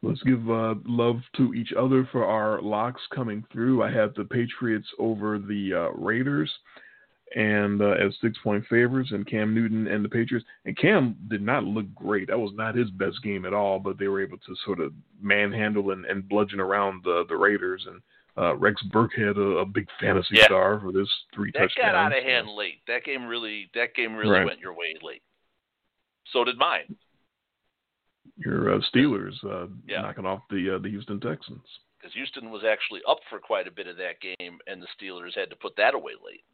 Let's 0.03 0.23
give 0.23 0.51
uh, 0.51 0.75
love 0.85 1.21
to 1.37 1.55
each 1.55 1.73
other 1.73 2.09
for 2.13 2.25
our 2.25 2.61
locks 2.61 3.01
coming 3.15 3.45
through. 3.53 3.83
I 3.83 3.91
have 3.91 4.15
the 4.15 4.25
Patriots 4.25 4.87
over 4.99 5.39
the 5.39 5.73
uh, 5.75 5.91
Raiders 5.99 6.51
and 7.35 7.83
uh, 7.83 7.91
as 7.93 8.15
six 8.21 8.39
point 8.43 8.65
favorites, 8.71 9.11
and 9.13 9.27
Cam 9.27 9.53
Newton 9.53 9.89
and 9.89 10.05
the 10.05 10.09
Patriots. 10.09 10.47
And 10.65 10.77
Cam 10.79 11.17
did 11.29 11.43
not 11.43 11.65
look 11.65 11.93
great. 11.95 12.29
That 12.29 12.39
was 12.39 12.53
not 12.55 12.77
his 12.77 12.91
best 12.91 13.21
game 13.23 13.45
at 13.45 13.55
all, 13.55 13.79
but 13.81 13.99
they 13.99 14.07
were 14.07 14.23
able 14.23 14.39
to 14.39 14.55
sort 14.65 14.81
of 14.81 14.93
manhandle 15.21 15.91
and, 15.91 16.05
and 16.05 16.29
bludgeon 16.29 16.61
around 16.61 17.03
the, 17.03 17.25
the 17.29 17.37
Raiders. 17.37 17.85
And 17.89 18.01
uh, 18.39 18.57
Rex 18.57 18.83
Burkhead, 18.93 19.37
a, 19.37 19.59
a 19.59 19.65
big 19.67 19.89
fantasy 20.01 20.37
Yeah. 20.37 20.45
star 20.45 20.81
for 20.81 20.93
this 20.93 21.09
three 21.35 21.51
That 21.53 21.61
touchdowns. 21.71 21.93
got 21.93 21.95
out 22.13 22.17
of 22.17 22.23
hand 22.23 22.49
late. 22.51 22.81
That 22.87 23.05
game 23.05 23.27
really, 23.27 23.71
that 23.75 23.95
game 23.95 24.15
really 24.15 24.31
Right. 24.31 24.45
went 24.47 24.61
your 24.61 24.75
way 24.75 24.95
late. 25.03 25.23
So 26.33 26.45
did 26.45 26.59
mine. 26.59 26.97
Your 28.37 28.75
uh, 28.75 28.81
Steelers 28.95 29.43
uh, 29.45 29.69
Yeah. 29.87 30.03
knocking 30.03 30.27
off 30.27 30.43
the 30.51 30.75
uh, 30.77 30.79
the 30.79 30.91
Houston 30.91 31.21
Texans. 31.21 31.65
because 31.99 32.13
Houston 32.15 32.51
was 32.51 32.63
actually 32.65 33.01
up 33.09 33.19
for 33.31 33.39
quite 33.39 33.67
a 33.67 33.71
bit 33.71 33.87
of 33.87 33.97
that 33.97 34.21
game, 34.21 34.59
and 34.67 34.83
the 34.83 34.87
Steelers 35.01 35.35
had 35.35 35.49
to 35.51 35.57
put 35.57 35.75
that 35.77 35.95
away 35.95 36.13
late. 36.25 36.45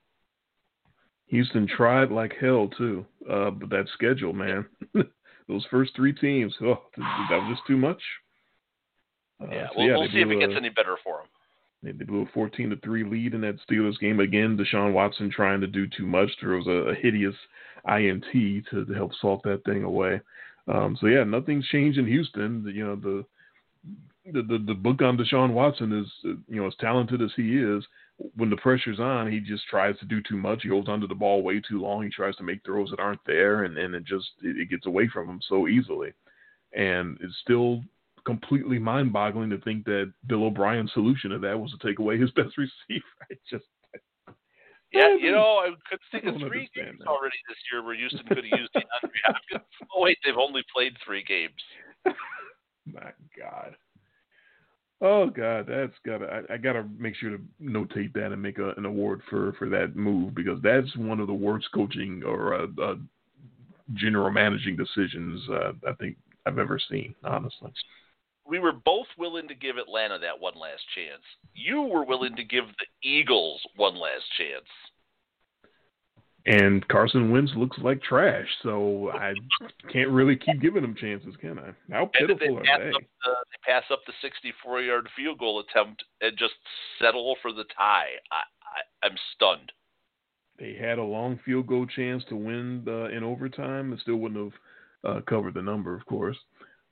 Houston 1.26 1.66
tried 1.66 2.10
like 2.10 2.34
hell 2.40 2.68
too, 2.68 3.04
uh, 3.28 3.50
but 3.50 3.70
that 3.70 3.88
schedule, 3.94 4.32
man, 4.32 4.66
those 5.48 5.64
first 5.70 5.96
three 5.96 6.12
teams, 6.12 6.54
oh, 6.62 6.82
that 6.96 7.38
was 7.42 7.56
just 7.56 7.66
too 7.66 7.76
much. 7.76 8.02
Uh, 9.40 9.46
yeah, 9.50 9.66
so 9.68 9.74
we'll, 9.78 9.86
yeah, 9.88 9.96
we'll 9.96 10.08
see 10.10 10.20
if 10.20 10.28
it 10.28 10.38
gets 10.40 10.52
any 10.56 10.68
better 10.68 10.96
for 11.02 11.18
them. 11.18 11.26
They, 11.82 11.92
blew 11.92 12.22
a 12.22 12.26
14 12.32 12.70
to 12.70 12.76
three 12.76 13.04
lead 13.04 13.34
in 13.34 13.40
that 13.40 13.58
Steelers 13.68 13.98
game 13.98 14.20
again. 14.20 14.56
Deshaun 14.56 14.92
Watson 14.92 15.30
trying 15.30 15.60
to 15.60 15.66
do 15.66 15.86
too 15.86 16.06
much, 16.06 16.30
throws 16.40 16.66
a, 16.66 16.90
a 16.90 16.94
hideous 16.94 17.34
INT 17.88 18.24
to, 18.32 18.84
to 18.84 18.94
help 18.94 19.12
salt 19.20 19.42
that 19.44 19.64
thing 19.64 19.82
away. 19.82 20.20
Um, 20.68 20.96
so 21.00 21.06
yeah, 21.06 21.24
nothing's 21.24 21.66
changed 21.68 21.98
in 21.98 22.06
Houston. 22.06 22.64
You 22.72 22.86
know 22.86 22.96
the, 22.96 23.24
the 24.32 24.42
the 24.42 24.64
the 24.64 24.74
book 24.74 25.02
on 25.02 25.16
Deshaun 25.16 25.52
Watson 25.52 25.92
is 25.92 26.06
you 26.46 26.60
know 26.60 26.68
as 26.68 26.74
talented 26.80 27.20
as 27.20 27.32
he 27.36 27.58
is. 27.58 27.84
When 28.36 28.50
the 28.50 28.56
pressure's 28.56 29.00
on, 29.00 29.32
he 29.32 29.40
just 29.40 29.66
tries 29.68 29.98
to 29.98 30.04
do 30.04 30.20
too 30.22 30.36
much. 30.36 30.60
He 30.62 30.68
holds 30.68 30.88
onto 30.88 31.08
the 31.08 31.14
ball 31.14 31.42
way 31.42 31.60
too 31.60 31.80
long. 31.80 32.04
He 32.04 32.10
tries 32.10 32.36
to 32.36 32.44
make 32.44 32.62
throws 32.64 32.90
that 32.90 33.00
aren't 33.00 33.24
there, 33.26 33.64
and, 33.64 33.76
and 33.76 33.94
it 33.96 34.04
just 34.04 34.28
it, 34.42 34.56
it 34.58 34.70
gets 34.70 34.86
away 34.86 35.08
from 35.12 35.28
him 35.28 35.40
so 35.48 35.66
easily. 35.66 36.12
And 36.72 37.18
it's 37.20 37.36
still 37.42 37.82
completely 38.24 38.78
mind-boggling 38.78 39.50
to 39.50 39.58
think 39.58 39.84
that 39.84 40.12
Bill 40.26 40.44
O'Brien's 40.44 40.92
solution 40.92 41.30
to 41.30 41.38
that 41.40 41.58
was 41.58 41.72
to 41.72 41.86
take 41.86 41.98
away 41.98 42.18
his 42.18 42.30
best 42.36 42.56
receiver. 42.56 43.04
I 43.30 43.34
just 43.50 43.64
Yeah, 44.92 45.14
you 45.14 45.32
know, 45.32 45.58
I 45.58 45.70
could 45.88 45.98
think 46.10 46.24
of 46.24 46.40
three 46.48 46.68
games 46.74 46.98
that. 47.00 47.08
already 47.08 47.36
this 47.48 47.58
year 47.72 47.84
where 47.84 47.94
Houston 47.94 48.26
could 48.26 48.38
have 48.38 48.46
used 48.46 48.72
DeAndre 48.76 49.10
Hopkins. 49.24 49.62
Oh 49.94 50.02
wait, 50.02 50.18
they've 50.24 50.36
only 50.36 50.62
played 50.74 50.96
three 51.04 51.24
games. 51.24 51.54
my 52.86 53.12
God. 53.36 53.76
Oh 55.04 55.28
God, 55.28 55.66
that's 55.68 55.94
gotta. 56.06 56.44
I, 56.48 56.54
I 56.54 56.56
gotta 56.58 56.84
make 56.96 57.16
sure 57.16 57.30
to 57.30 57.40
notate 57.60 58.12
that 58.12 58.30
and 58.30 58.40
make 58.40 58.58
a, 58.58 58.70
an 58.76 58.86
award 58.86 59.20
for 59.28 59.52
for 59.54 59.68
that 59.68 59.96
move 59.96 60.32
because 60.32 60.60
that's 60.62 60.96
one 60.96 61.18
of 61.18 61.26
the 61.26 61.34
worst 61.34 61.66
coaching 61.74 62.22
or 62.24 62.54
uh, 62.54 62.66
uh, 62.80 62.94
general 63.94 64.30
managing 64.30 64.76
decisions 64.76 65.42
uh, 65.50 65.72
I 65.88 65.92
think 65.94 66.16
I've 66.46 66.60
ever 66.60 66.78
seen. 66.88 67.16
Honestly, 67.24 67.72
We 68.52 68.58
were 68.58 68.72
both 68.72 69.06
willing 69.16 69.48
to 69.48 69.54
give 69.54 69.78
Atlanta 69.78 70.18
that 70.18 70.38
one 70.38 70.52
last 70.60 70.82
chance. 70.94 71.22
You 71.54 71.84
were 71.84 72.04
willing 72.04 72.36
to 72.36 72.44
give 72.44 72.64
the 72.66 73.08
Eagles 73.08 73.62
one 73.76 73.94
last 73.94 74.24
chance. 74.36 74.68
and 76.44 76.86
Carson 76.88 77.30
Wentz 77.30 77.52
looks 77.56 77.78
like 77.78 78.02
trash, 78.02 78.46
so 78.62 79.10
I 79.14 79.32
can't 79.90 80.10
really 80.10 80.36
keep 80.36 80.60
giving 80.60 80.82
them 80.82 80.94
chances, 80.94 81.34
can 81.40 81.58
I? 81.58 81.70
How 81.90 82.10
pitiful 82.12 82.58
pass 82.58 82.78
are 82.78 82.90
they? 82.90 82.90
up 82.90 83.00
the 83.24 83.30
they 83.30 83.72
pass 83.72 83.84
up 83.90 84.00
the 84.06 84.12
64-yard 84.22 85.08
field 85.16 85.38
goal 85.38 85.60
attempt 85.60 86.04
and 86.20 86.36
just 86.36 86.52
settle 87.00 87.36
for 87.40 87.54
the 87.54 87.64
tie. 87.74 88.10
I, 88.30 88.36
I 88.36 89.06
I'm 89.06 89.16
stunned. 89.34 89.72
they 90.58 90.74
had 90.74 90.98
a 90.98 91.02
long 91.02 91.40
field 91.42 91.68
goal 91.68 91.86
chance 91.86 92.22
to 92.28 92.36
win 92.36 92.84
uh, 92.86 93.06
in 93.06 93.24
overtime. 93.24 93.94
It 93.94 94.00
still 94.00 94.16
wouldn't 94.16 94.52
have 94.52 95.16
uh, 95.16 95.20
covered 95.22 95.54
the 95.54 95.62
number, 95.62 95.94
of 95.96 96.04
course. 96.04 96.36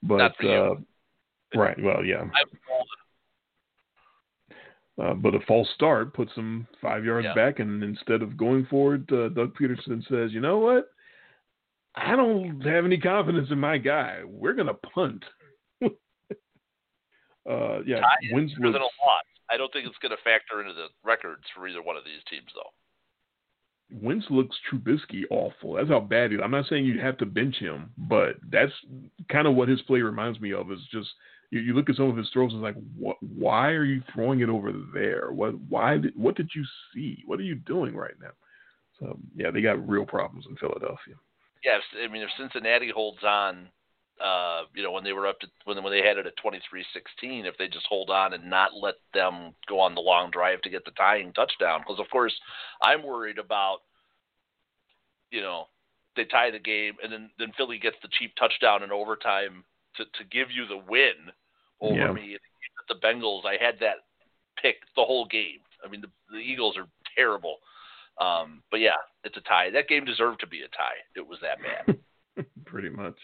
But 0.02 0.16
Not 0.16 0.36
for 0.38 0.42
you. 0.44 0.58
uh, 0.58 0.74
right, 1.55 1.76
well, 1.82 2.05
yeah. 2.05 2.24
Uh, 5.01 5.14
but 5.14 5.34
a 5.34 5.40
false 5.48 5.68
start 5.74 6.12
puts 6.12 6.34
them 6.34 6.66
five 6.82 7.05
yards 7.05 7.24
Yeah. 7.24 7.34
back, 7.34 7.59
and 7.59 7.82
instead 7.82 8.20
of 8.22 8.36
going 8.36 8.66
forward, 8.66 9.11
uh, 9.12 9.28
Doug 9.30 9.57
Pederson 9.57 10.07
says, 10.09 10.32
"You 10.32 10.40
know 10.40 10.59
what? 10.59 10.92
I 11.94 12.14
don't 12.16 12.61
have 12.61 12.84
any 12.84 12.98
confidence 12.98 13.51
in 13.51 13.59
my 13.59 13.78
guy. 13.78 14.22
We're 14.24 14.53
gonna 14.53 14.74
punt." 14.74 15.24
uh, 15.82 15.90
yeah, 17.86 18.01
Tie 18.01 18.16
is 18.22 18.32
Wentz 18.32 18.53
better 18.55 18.72
than 18.72 18.82
looks- 18.82 18.94
a 19.03 19.07
loss. 19.07 19.22
I 19.53 19.57
don't 19.57 19.72
think 19.72 19.86
it's 19.88 19.98
going 19.98 20.16
to 20.16 20.22
factor 20.22 20.61
into 20.61 20.74
the 20.74 20.86
records 21.03 21.42
for 21.57 21.66
either 21.66 21.82
one 21.82 21.96
of 21.96 22.05
these 22.05 22.22
teams, 22.30 22.53
though. 22.55 22.70
Wentz 23.90 24.30
looks 24.30 24.57
Trubisky 24.70 25.24
awful. 25.28 25.72
That's 25.72 25.88
how 25.88 25.98
bad 25.98 26.30
he 26.30 26.36
is. 26.36 26.42
I'm 26.44 26.53
not 26.53 26.66
saying 26.66 26.84
you 26.84 27.01
have 27.01 27.16
to 27.18 27.26
bench 27.26 27.57
him, 27.57 27.90
but 27.98 28.36
that's 28.48 28.70
kind 29.28 29.48
of 29.48 29.57
what 29.57 29.68
his 29.68 29.82
play 29.82 30.03
reminds 30.03 30.38
me 30.40 30.53
of. 30.53 30.70
Is 30.70 30.78
just 30.92 31.09
you, 31.51 31.61
you 31.61 31.74
look 31.74 31.90
at 31.90 31.96
some 31.96 32.09
of 32.09 32.16
his 32.16 32.30
throws 32.32 32.53
and 32.53 32.64
it's 32.64 32.76
like, 32.76 32.84
what? 32.96 33.16
Why 33.20 33.68
are 33.70 33.84
you 33.84 34.03
throwing 34.14 34.40
it 34.40 34.48
over 34.48 34.72
there? 34.94 35.32
What? 35.32 35.59
Why? 35.68 35.98
Did, 35.98 36.16
what 36.16 36.36
did 36.36 36.51
you 36.55 36.64
see? 36.94 37.22
What 37.26 37.38
are 37.40 37.44
you 37.44 37.57
doing 37.57 37.94
right 37.94 38.14
now? 38.20 38.30
So 38.98 39.18
yeah, 39.34 39.51
they 39.51 39.62
got 39.62 39.86
real 39.88 40.05
problems 40.05 40.46
in 40.48 40.57
Philadelphia. 40.57 41.14
Yeah, 41.64 41.78
I 42.03 42.11
mean, 42.11 42.22
if 42.22 42.30
Cincinnati 42.38 42.90
holds 42.94 43.22
on, 43.22 43.68
uh, 44.22 44.62
you 44.74 44.82
know, 44.82 44.92
when 44.92 45.05
they 45.05 45.12
were 45.12 45.26
up 45.26 45.40
to 45.40 45.46
when 45.64 45.82
when 45.82 45.92
they 45.92 46.07
had 46.07 46.18
it 46.18 46.26
at 46.26 46.34
23-16, 46.44 46.84
if 47.46 47.57
they 47.59 47.68
just 47.68 47.86
hold 47.88 48.11
on 48.11 48.32
and 48.34 48.48
not 48.48 48.70
let 48.80 48.94
them 49.12 49.55
go 49.68 49.80
on 49.80 49.94
the 49.94 50.01
long 50.01 50.30
drive 50.30 50.61
to 50.62 50.70
get 50.70 50.84
the 50.84 50.90
tying 50.92 51.32
touchdown, 51.32 51.80
because 51.80 52.01
of 52.01 52.11
course 52.11 52.34
I'm 52.82 53.03
worried 53.03 53.38
about, 53.38 53.78
you 55.30 55.40
know, 55.40 55.64
they 56.16 56.24
tie 56.24 56.51
the 56.51 56.59
game 56.59 56.94
and 57.03 57.12
then 57.12 57.30
then 57.38 57.53
Philly 57.57 57.78
gets 57.78 57.96
the 58.03 58.09
cheap 58.18 58.32
touchdown 58.36 58.82
in 58.82 58.92
overtime 58.92 59.64
to 59.96 60.05
to 60.05 60.24
give 60.30 60.51
you 60.51 60.66
the 60.66 60.82
win 60.88 61.32
over 61.81 61.95
Yeah. 61.97 62.12
me. 62.12 62.37
The 62.89 62.95
Bengals, 62.97 63.45
I 63.45 63.62
had 63.62 63.78
that 63.81 63.97
pick 64.61 64.76
the 64.97 65.05
whole 65.05 65.26
game. 65.26 65.61
I 65.85 65.89
mean, 65.89 66.01
the, 66.01 66.09
the 66.31 66.39
Eagles 66.39 66.76
are 66.76 66.87
terrible. 67.16 67.59
Um, 68.20 68.62
but 68.70 68.81
yeah, 68.81 68.99
it's 69.24 69.37
a 69.37 69.41
tie. 69.43 69.70
That 69.70 69.89
game 69.89 70.05
deserved 70.05 70.41
to 70.41 70.47
be 70.47 70.62
a 70.62 70.68
tie. 70.68 70.99
It 71.16 71.26
was 71.26 71.39
that 71.41 71.59
bad. 71.62 72.47
Pretty 72.66 72.91
much. 72.91 73.14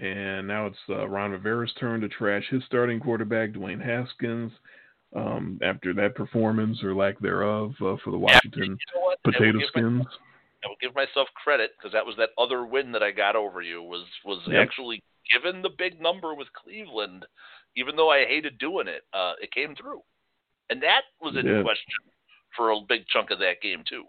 And 0.00 0.48
now 0.48 0.66
it's 0.66 0.78
uh, 0.88 1.06
Ron 1.08 1.30
Rivera's 1.30 1.72
turn 1.78 2.00
to 2.00 2.08
trash 2.08 2.44
his 2.50 2.64
starting 2.66 2.98
quarterback, 2.98 3.50
Dwayne 3.52 3.84
Haskins, 3.84 4.50
um, 5.14 5.60
after 5.62 5.94
that 5.94 6.16
performance 6.16 6.82
or 6.82 6.94
lack 6.94 7.18
thereof 7.20 7.70
uh, 7.80 7.94
for 8.02 8.10
the 8.10 8.18
Washington 8.18 8.62
you 8.64 8.68
know 8.94 9.02
what? 9.02 9.18
I 9.24 9.30
Potato 9.30 9.58
my- 9.58 9.64
Skins. 9.68 10.06
I 10.64 10.68
will 10.68 10.76
give 10.80 10.94
myself 10.94 11.28
credit 11.34 11.72
because 11.78 11.92
that 11.92 12.04
was 12.06 12.16
that 12.16 12.30
other 12.38 12.64
win 12.64 12.90
that 12.92 13.02
I 13.02 13.10
got 13.12 13.36
over 13.36 13.60
you 13.62 13.82
was 13.82 14.04
was 14.24 14.40
Yep. 14.48 14.60
actually 14.66 15.02
given 15.30 15.62
the 15.62 15.70
big 15.70 16.00
number 16.00 16.34
with 16.34 16.48
Cleveland, 16.52 17.26
even 17.76 17.96
though 17.96 18.10
I 18.10 18.24
hated 18.26 18.58
doing 18.58 18.88
it, 18.88 19.02
uh, 19.12 19.32
it 19.40 19.52
came 19.52 19.74
through, 19.74 20.02
and 20.70 20.82
that 20.82 21.02
was 21.20 21.36
in 21.36 21.46
Yeah. 21.46 21.62
question 21.62 21.94
for 22.56 22.70
a 22.70 22.80
big 22.88 23.06
chunk 23.08 23.30
of 23.30 23.38
that 23.40 23.60
game 23.60 23.82
too. 23.84 24.04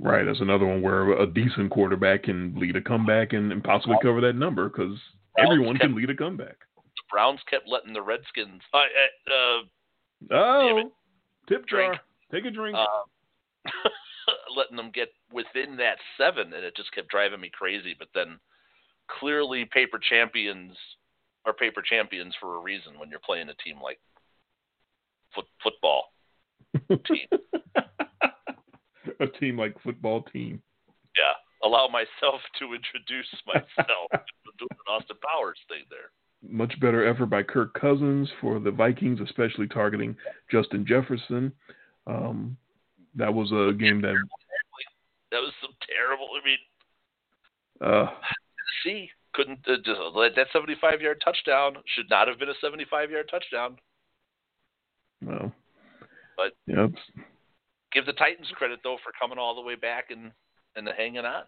Right, 0.00 0.24
that's 0.24 0.40
another 0.40 0.64
one 0.66 0.80
where 0.80 1.12
a 1.12 1.26
decent 1.26 1.70
quarterback 1.70 2.22
can 2.24 2.54
lead 2.58 2.76
a 2.76 2.80
comeback 2.80 3.34
and, 3.34 3.52
and 3.52 3.62
possibly 3.62 3.96
cover 4.02 4.20
that 4.22 4.36
number 4.36 4.68
because 4.70 4.98
everyone 5.36 5.76
can 5.78 5.94
lead 5.94 6.08
a 6.08 6.14
comeback. 6.16 6.56
The 6.76 7.02
Browns 7.10 7.40
kept 7.50 7.68
letting 7.68 7.92
the 7.92 8.00
Redskins. 8.02 8.62
Uh, 8.72 8.78
uh, 9.30 9.62
Oh, 10.30 10.92
tip 11.48 11.66
Drink. 11.66 11.94
jar. 11.94 12.02
Take 12.30 12.46
a 12.46 12.50
drink. 12.50 12.78
uh, 12.78 12.86
letting 14.56 14.76
them 14.76 14.90
get 14.94 15.12
within 15.32 15.76
that 15.76 15.98
seven, 16.16 16.52
and 16.54 16.64
it 16.64 16.76
just 16.76 16.92
kept 16.92 17.08
driving 17.08 17.40
me 17.40 17.50
crazy. 17.52 17.94
But 17.98 18.08
then, 18.14 18.38
clearly, 19.08 19.64
paper 19.72 19.98
champions 19.98 20.76
are 21.44 21.52
paper 21.52 21.82
champions 21.82 22.34
for 22.40 22.56
a 22.56 22.60
reason 22.60 22.98
when 22.98 23.10
you're 23.10 23.20
playing 23.24 23.48
a 23.48 23.54
team 23.54 23.76
like 23.82 23.98
foot, 25.34 25.46
football. 25.62 26.12
team. 26.88 27.28
a 29.20 29.26
team 29.38 29.58
like 29.58 29.74
football 29.82 30.22
team. 30.32 30.62
Yeah, 31.16 31.34
allow 31.68 31.88
myself 31.88 32.40
to 32.58 32.74
introduce 32.74 33.28
myself. 33.46 34.10
doing 34.58 34.68
an 34.86 34.94
Austin 34.94 35.16
Powers 35.22 35.58
thing 35.68 35.84
there. 35.90 36.10
Much 36.42 36.78
better 36.80 37.06
effort 37.06 37.26
by 37.26 37.42
Kirk 37.42 37.72
Cousins 37.78 38.28
for 38.40 38.58
the 38.58 38.70
Vikings, 38.70 39.20
especially 39.20 39.68
targeting 39.68 40.16
Justin 40.50 40.84
Jefferson. 40.86 41.52
Um, 42.06 42.56
that 43.14 43.32
was 43.32 43.50
a 43.52 43.72
game 43.78 44.00
that 44.02 44.14
that 45.30 45.38
was 45.38 45.52
some 45.62 45.70
terrible. 45.86 46.28
I 46.34 46.44
mean, 46.44 46.58
uh, 47.80 48.10
see, 48.84 49.08
couldn't 49.34 49.60
uh, 49.68 49.76
just 49.84 50.00
let 50.14 50.36
that 50.36 50.48
75 50.52 51.00
yard 51.00 51.22
touchdown 51.24 51.74
should 51.94 52.10
not 52.10 52.28
have 52.28 52.38
been 52.38 52.50
a 52.50 52.60
75 52.60 53.10
yard 53.10 53.28
touchdown. 53.30 53.76
No. 55.20 55.52
but 56.36 56.52
yeah, 56.66 56.88
give 57.92 58.06
the 58.06 58.12
Titans 58.12 58.50
credit 58.56 58.80
though 58.82 58.98
for 59.04 59.12
coming 59.20 59.38
all 59.38 59.54
the 59.54 59.60
way 59.60 59.76
back 59.76 60.06
and 60.10 60.32
and 60.76 60.88
hanging 60.96 61.24
on. 61.24 61.44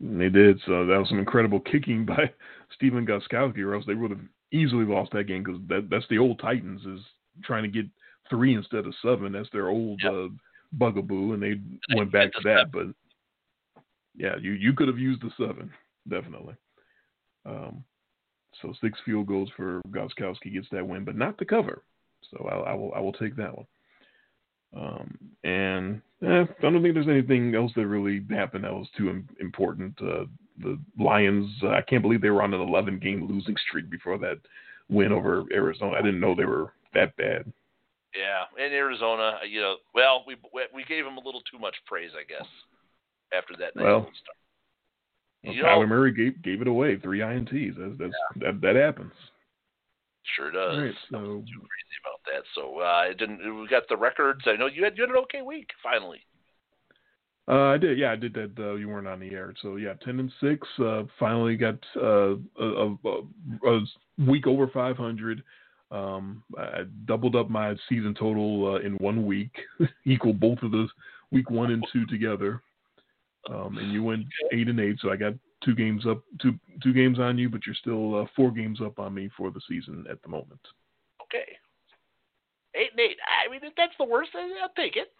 They 0.00 0.28
did. 0.28 0.60
So 0.66 0.86
that 0.86 0.98
was 0.98 1.08
some 1.08 1.18
incredible 1.18 1.60
kicking 1.60 2.04
by 2.04 2.30
Stephen 2.74 3.06
Gostkowski, 3.06 3.58
or 3.58 3.74
else 3.74 3.84
they 3.86 3.94
would 3.94 4.10
have 4.10 4.20
easily 4.52 4.84
lost 4.84 5.12
that 5.12 5.24
game 5.24 5.42
because 5.42 5.60
that, 5.68 5.88
that's 5.90 6.06
the 6.10 6.18
old 6.18 6.38
Titans 6.38 6.82
is 6.84 7.00
trying 7.44 7.62
to 7.62 7.68
get 7.68 7.86
three 8.28 8.54
instead 8.54 8.86
of 8.86 8.94
seven. 9.02 9.32
That's 9.32 9.48
their 9.52 9.68
old 9.68 10.00
yep. 10.02 10.12
uh, 10.12 10.28
bugaboo, 10.72 11.32
and 11.32 11.42
they 11.42 11.60
went 11.96 12.12
back 12.12 12.32
to 12.32 12.40
that. 12.44 12.72
But 12.72 12.86
yeah, 14.16 14.36
you 14.40 14.52
you 14.52 14.72
could 14.72 14.88
have 14.88 14.98
used 14.98 15.22
the 15.22 15.30
seven 15.36 15.70
definitely. 16.08 16.54
Um, 17.44 17.84
so 18.62 18.72
six 18.80 18.98
field 19.04 19.26
goals 19.26 19.50
for 19.56 19.82
Gostkowski 19.90 20.52
gets 20.52 20.66
that 20.72 20.86
win, 20.86 21.04
but 21.04 21.16
not 21.16 21.38
the 21.38 21.44
cover. 21.44 21.82
So 22.30 22.48
I, 22.48 22.70
I 22.70 22.74
will 22.74 22.92
I 22.94 23.00
will 23.00 23.12
take 23.12 23.36
that 23.36 23.56
one. 23.56 23.66
Um, 24.76 25.18
and 25.44 26.02
eh, 26.22 26.44
I 26.44 26.62
don't 26.62 26.82
think 26.82 26.94
there's 26.94 27.08
anything 27.08 27.54
else 27.54 27.72
that 27.76 27.86
really 27.86 28.24
happened 28.30 28.64
that 28.64 28.72
was 28.72 28.88
too 28.96 29.22
important. 29.40 29.94
Uh, 30.00 30.24
the 30.58 30.78
Lions, 30.98 31.50
uh, 31.62 31.68
I 31.68 31.82
can't 31.82 32.02
believe 32.02 32.20
they 32.20 32.30
were 32.30 32.42
on 32.42 32.54
an 32.54 32.60
11 32.60 32.98
game 32.98 33.26
losing 33.28 33.56
streak 33.68 33.90
before 33.90 34.18
that 34.18 34.38
win 34.88 35.12
over 35.12 35.44
Arizona. 35.52 35.92
I 35.92 36.02
didn't 36.02 36.20
know 36.20 36.34
they 36.34 36.44
were 36.44 36.72
that 36.94 37.16
bad. 37.16 37.50
Yeah, 38.14 38.64
in 38.64 38.72
Arizona, 38.72 39.40
you 39.48 39.60
know, 39.60 39.76
well, 39.94 40.24
we 40.26 40.36
we 40.74 40.84
gave 40.84 41.04
them 41.04 41.18
a 41.18 41.20
little 41.20 41.42
too 41.42 41.58
much 41.58 41.76
praise, 41.86 42.10
I 42.18 42.24
guess, 42.24 42.48
after 43.36 43.54
that 43.58 43.72
well. 43.74 44.08
Well, 45.44 45.54
You 45.54 45.62
Kyler 45.62 45.88
Murray 45.88 46.12
gave 46.12 46.42
gave 46.42 46.60
it 46.60 46.68
away, 46.68 46.96
three 46.96 47.20
ints. 47.20 47.76
That's, 47.76 47.98
that's 47.98 48.12
that 48.36 48.60
that 48.60 48.76
happens. 48.76 49.12
Sure 50.34 50.50
does. 50.50 50.76
Right, 50.76 50.94
so 51.10 51.18
too 51.18 51.42
crazy 51.44 51.96
about 52.02 52.20
that. 52.26 52.42
So 52.54 52.80
uh, 52.80 52.84
I 52.84 53.12
didn't. 53.16 53.60
We 53.60 53.68
got 53.68 53.84
the 53.88 53.96
records. 53.96 54.40
I 54.46 54.56
know 54.56 54.66
you 54.66 54.82
had 54.82 54.96
you 54.96 55.04
had 55.04 55.10
an 55.10 55.16
okay 55.18 55.42
week 55.42 55.70
finally. 55.82 56.20
Uh, 57.48 57.74
I 57.74 57.78
did, 57.78 57.96
yeah, 57.96 58.10
I 58.10 58.16
did 58.16 58.34
that. 58.34 58.52
Uh, 58.58 58.74
you 58.74 58.88
weren't 58.88 59.06
on 59.06 59.20
the 59.20 59.30
air, 59.30 59.54
so 59.62 59.76
yeah, 59.76 59.94
ten 60.04 60.18
and 60.18 60.32
six. 60.40 60.66
Uh, 60.80 61.04
finally 61.18 61.56
got 61.56 61.78
uh, 61.96 62.34
a, 62.58 62.96
a, 63.04 63.68
a 63.68 63.80
week 64.26 64.48
over 64.48 64.66
five 64.66 64.96
hundred. 64.96 65.44
Um, 65.92 66.42
I 66.58 66.82
doubled 67.04 67.36
up 67.36 67.48
my 67.48 67.76
season 67.88 68.14
total 68.18 68.74
uh, 68.74 68.78
in 68.80 68.94
one 68.94 69.24
week, 69.24 69.52
equal 70.04 70.32
both 70.32 70.58
of 70.62 70.72
the 70.72 70.88
week 71.30 71.48
one 71.48 71.70
and 71.70 71.86
two 71.92 72.04
together. 72.06 72.62
Um, 73.48 73.78
and 73.78 73.92
you 73.92 74.02
went 74.02 74.26
eight 74.52 74.68
and 74.68 74.80
eight, 74.80 74.96
so 75.00 75.10
I 75.10 75.16
got 75.16 75.34
two 75.64 75.74
games 75.74 76.06
up, 76.06 76.22
two 76.40 76.58
two 76.82 76.92
games 76.92 77.18
on 77.18 77.38
you, 77.38 77.48
but 77.48 77.66
you're 77.66 77.76
still 77.76 78.22
uh, 78.22 78.26
four 78.34 78.50
games 78.50 78.80
up 78.80 78.98
on 78.98 79.14
me 79.14 79.30
for 79.36 79.50
the 79.50 79.60
season 79.68 80.04
at 80.10 80.20
the 80.22 80.28
moment. 80.28 80.60
Okay. 81.22 81.56
Eight 82.74 82.90
and 82.92 83.00
eight. 83.00 83.16
I 83.26 83.50
mean, 83.50 83.60
if 83.62 83.72
that's 83.76 83.94
the 83.98 84.04
worst, 84.04 84.30
I'll 84.34 84.68
take 84.76 84.96
it. 84.96 85.12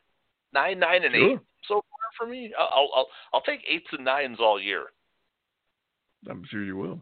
Nine, 0.53 0.79
nine, 0.79 1.05
and 1.05 1.15
Sure. 1.15 1.33
eight. 1.33 1.39
So 1.69 1.75
far 1.75 2.09
for 2.19 2.27
me, 2.31 2.53
I'll 2.59 2.91
I'll 2.95 3.07
I'll 3.35 3.41
take 3.43 3.61
eights 3.69 3.87
and 3.93 4.05
nines 4.05 4.39
all 4.41 4.61
year. 4.61 4.87
I'm 6.29 6.45
sure 6.51 6.65
you 6.65 6.77
will. 6.77 7.01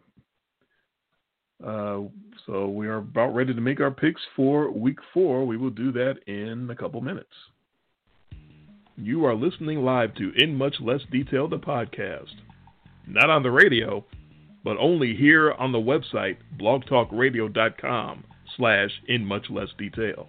Uh, 1.64 2.08
so 2.46 2.68
we 2.68 2.88
are 2.88 2.96
about 2.96 3.34
ready 3.34 3.54
to 3.54 3.60
make 3.60 3.80
our 3.80 3.90
picks 3.90 4.20
for 4.36 4.70
week 4.70 4.98
four. 5.14 5.46
We 5.46 5.56
will 5.56 5.70
do 5.70 5.92
that 5.92 6.16
in 6.26 6.68
a 6.70 6.76
couple 6.76 7.00
minutes. 7.00 7.32
You 8.96 9.24
are 9.26 9.34
listening 9.34 9.84
live 9.84 10.14
to 10.14 10.30
In 10.36 10.56
Much 10.56 10.76
Less 10.80 11.00
Detail, 11.10 11.48
the 11.48 11.58
podcast. 11.58 12.32
Not 13.08 13.28
on 13.28 13.42
the 13.42 13.50
radio, 13.50 14.04
but 14.62 14.76
only 14.78 15.16
here 15.16 15.50
on 15.50 15.72
the 15.72 15.78
website, 15.78 16.36
blogtalkradio.com 16.60 18.24
slash 18.56 18.90
In 19.08 19.26
Much 19.26 19.50
Less 19.50 19.70
Detail. 19.76 20.28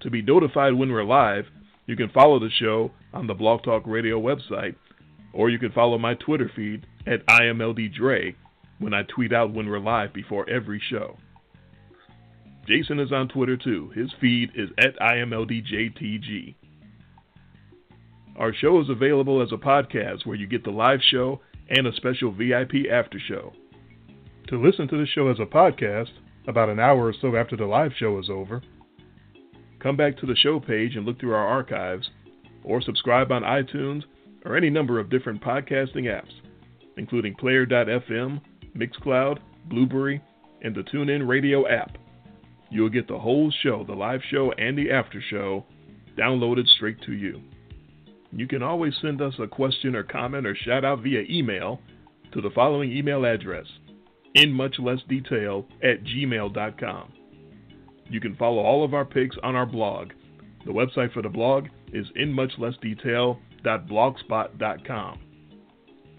To 0.00 0.10
be 0.10 0.22
notified 0.22 0.72
when 0.72 0.90
we're 0.90 1.04
live, 1.04 1.44
you 1.86 1.96
can 1.96 2.08
follow 2.08 2.38
the 2.38 2.48
show 2.58 2.92
on 3.12 3.26
the 3.26 3.34
Blog 3.34 3.62
Talk 3.62 3.82
Radio 3.86 4.18
website, 4.18 4.76
or 5.34 5.50
you 5.50 5.58
can 5.58 5.72
follow 5.72 5.98
my 5.98 6.14
Twitter 6.14 6.50
feed 6.56 6.86
at 7.06 7.26
IMLDDre 7.26 8.34
when 8.78 8.94
I 8.94 9.02
tweet 9.02 9.34
out 9.34 9.52
when 9.52 9.68
we're 9.68 9.80
live 9.80 10.14
before 10.14 10.48
every 10.48 10.80
show. 10.88 11.18
Jason 12.66 12.98
is 12.98 13.12
on 13.12 13.28
Twitter 13.28 13.58
too. 13.58 13.90
His 13.94 14.10
feed 14.18 14.52
is 14.54 14.70
at 14.78 14.98
IMLDJTG. 14.98 16.54
Our 18.38 18.54
show 18.54 18.80
is 18.80 18.88
available 18.88 19.42
as 19.42 19.52
a 19.52 19.56
podcast 19.56 20.24
where 20.24 20.36
you 20.36 20.46
get 20.46 20.64
the 20.64 20.70
live 20.70 21.00
show 21.10 21.40
and 21.68 21.86
a 21.86 21.92
special 21.92 22.32
VIP 22.32 22.90
after 22.90 23.18
show. 23.18 23.52
To 24.48 24.62
listen 24.62 24.88
to 24.88 24.96
the 24.96 25.06
show 25.06 25.28
as 25.28 25.38
a 25.40 25.44
podcast, 25.44 26.10
about 26.46 26.70
an 26.70 26.80
hour 26.80 27.06
or 27.08 27.14
so 27.20 27.36
after 27.36 27.56
the 27.56 27.66
live 27.66 27.92
show 27.98 28.18
is 28.18 28.30
over, 28.30 28.62
Come 29.80 29.96
back 29.96 30.16
to 30.18 30.26
the 30.26 30.34
show 30.34 30.58
page 30.58 30.96
and 30.96 31.06
look 31.06 31.20
through 31.20 31.34
our 31.34 31.46
archives, 31.46 32.10
or 32.64 32.82
subscribe 32.82 33.30
on 33.30 33.42
iTunes 33.42 34.02
or 34.44 34.56
any 34.56 34.70
number 34.70 34.98
of 34.98 35.10
different 35.10 35.42
podcasting 35.42 36.04
apps, 36.04 36.32
including 36.96 37.34
Player.fm, 37.34 38.40
Mixcloud, 38.76 39.38
Blubrry, 39.66 40.20
and 40.62 40.74
the 40.74 40.82
TuneIn 40.82 41.28
Radio 41.28 41.68
app. 41.68 41.96
You'll 42.70 42.88
get 42.88 43.06
the 43.06 43.18
whole 43.18 43.52
show, 43.62 43.84
the 43.84 43.94
live 43.94 44.20
show 44.30 44.52
and 44.52 44.76
the 44.76 44.90
after 44.90 45.22
show, 45.30 45.64
downloaded 46.16 46.66
straight 46.66 47.00
to 47.02 47.12
you. 47.12 47.40
You 48.32 48.46
can 48.46 48.62
always 48.62 48.94
send 49.00 49.22
us 49.22 49.34
a 49.38 49.46
question 49.46 49.96
or 49.96 50.02
comment 50.02 50.46
or 50.46 50.54
shout 50.54 50.84
out 50.84 51.02
via 51.02 51.22
email 51.28 51.80
to 52.32 52.40
the 52.40 52.50
following 52.50 52.90
email 52.92 53.24
address 53.24 53.66
in 54.34 54.52
much 54.52 54.78
less 54.78 55.00
detail 55.08 55.66
at 55.82 56.04
gmail.com. 56.04 57.12
You 58.10 58.20
can 58.20 58.36
follow 58.36 58.62
all 58.62 58.84
of 58.84 58.94
our 58.94 59.04
picks 59.04 59.36
on 59.42 59.56
our 59.56 59.66
blog. 59.66 60.12
The 60.64 60.72
website 60.72 61.12
for 61.12 61.20
the 61.22 61.28
blog 61.28 61.66
is 61.92 62.06
inmuchlessdetail.blogspot.com. 62.18 65.18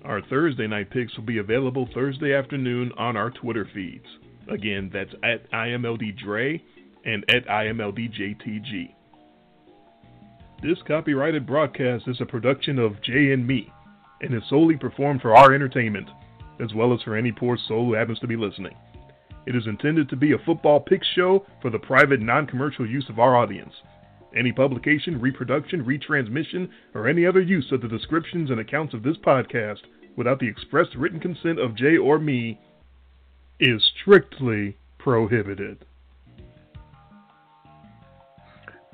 Our 0.05 0.21
Thursday 0.21 0.67
night 0.67 0.91
picks 0.91 1.17
will 1.17 1.25
be 1.25 1.39
available 1.39 1.89
Thursday 1.93 2.33
afternoon 2.33 2.93
on 2.97 3.17
our 3.17 3.31
Twitter 3.31 3.67
feeds. 3.73 4.05
Again, 4.49 4.89
that's 4.91 5.13
at 5.23 5.51
IMLDDre 5.51 6.61
and 7.05 7.23
at 7.29 7.45
IMLDJTG. 7.47 8.93
This 10.61 10.81
copyrighted 10.85 11.47
broadcast 11.47 12.09
is 12.09 12.19
a 12.19 12.25
production 12.25 12.79
of 12.79 13.01
J 13.01 13.31
and 13.31 13.47
Me 13.47 13.71
and 14.19 14.33
is 14.33 14.43
solely 14.49 14.75
performed 14.75 15.21
for 15.21 15.33
our 15.33 15.53
entertainment, 15.53 16.09
as 16.59 16.73
well 16.73 16.93
as 16.93 17.01
for 17.01 17.15
any 17.15 17.31
poor 17.31 17.57
soul 17.57 17.85
who 17.85 17.93
happens 17.93 18.19
to 18.19 18.27
be 18.27 18.35
listening. 18.35 18.75
It 19.45 19.55
is 19.55 19.67
intended 19.67 20.09
to 20.09 20.17
be 20.17 20.33
a 20.33 20.37
football 20.37 20.81
pick 20.81 21.01
show 21.15 21.45
for 21.61 21.69
the 21.69 21.79
private, 21.79 22.19
non 22.19 22.45
commercial 22.45 22.85
use 22.85 23.07
of 23.07 23.19
our 23.19 23.37
audience. 23.37 23.71
Any 24.35 24.51
publication, 24.51 25.21
reproduction, 25.21 25.85
retransmission, 25.85 26.67
or 26.93 27.07
any 27.07 27.25
other 27.25 27.41
use 27.41 27.71
of 27.71 27.79
the 27.79 27.87
descriptions 27.87 28.51
and 28.51 28.59
accounts 28.59 28.93
of 28.93 29.01
this 29.01 29.17
podcast 29.17 29.79
without 30.17 30.39
the 30.39 30.49
expressed 30.49 30.93
written 30.95 31.21
consent 31.21 31.57
of 31.57 31.73
Jay 31.73 31.95
or 31.95 32.19
me 32.19 32.59
is 33.61 33.81
strictly 34.01 34.75
prohibited. 34.97 35.85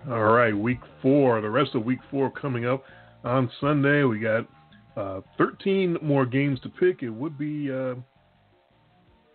All 0.10 0.24
right, 0.26 0.56
week 0.56 0.80
four. 1.02 1.42
The 1.42 1.50
rest 1.50 1.74
of 1.74 1.84
week 1.84 2.00
four 2.12 2.30
coming 2.30 2.66
up 2.66 2.84
on 3.24 3.50
Sunday. 3.60 4.04
We 4.04 4.20
got 4.20 4.48
uh, 4.96 5.22
13 5.38 5.98
more 6.02 6.28
games 6.28 6.60
to 6.62 6.70
pick. 6.70 7.02
It 7.02 7.10
would 7.10 7.40
be, 7.40 7.72
uh, 7.72 7.96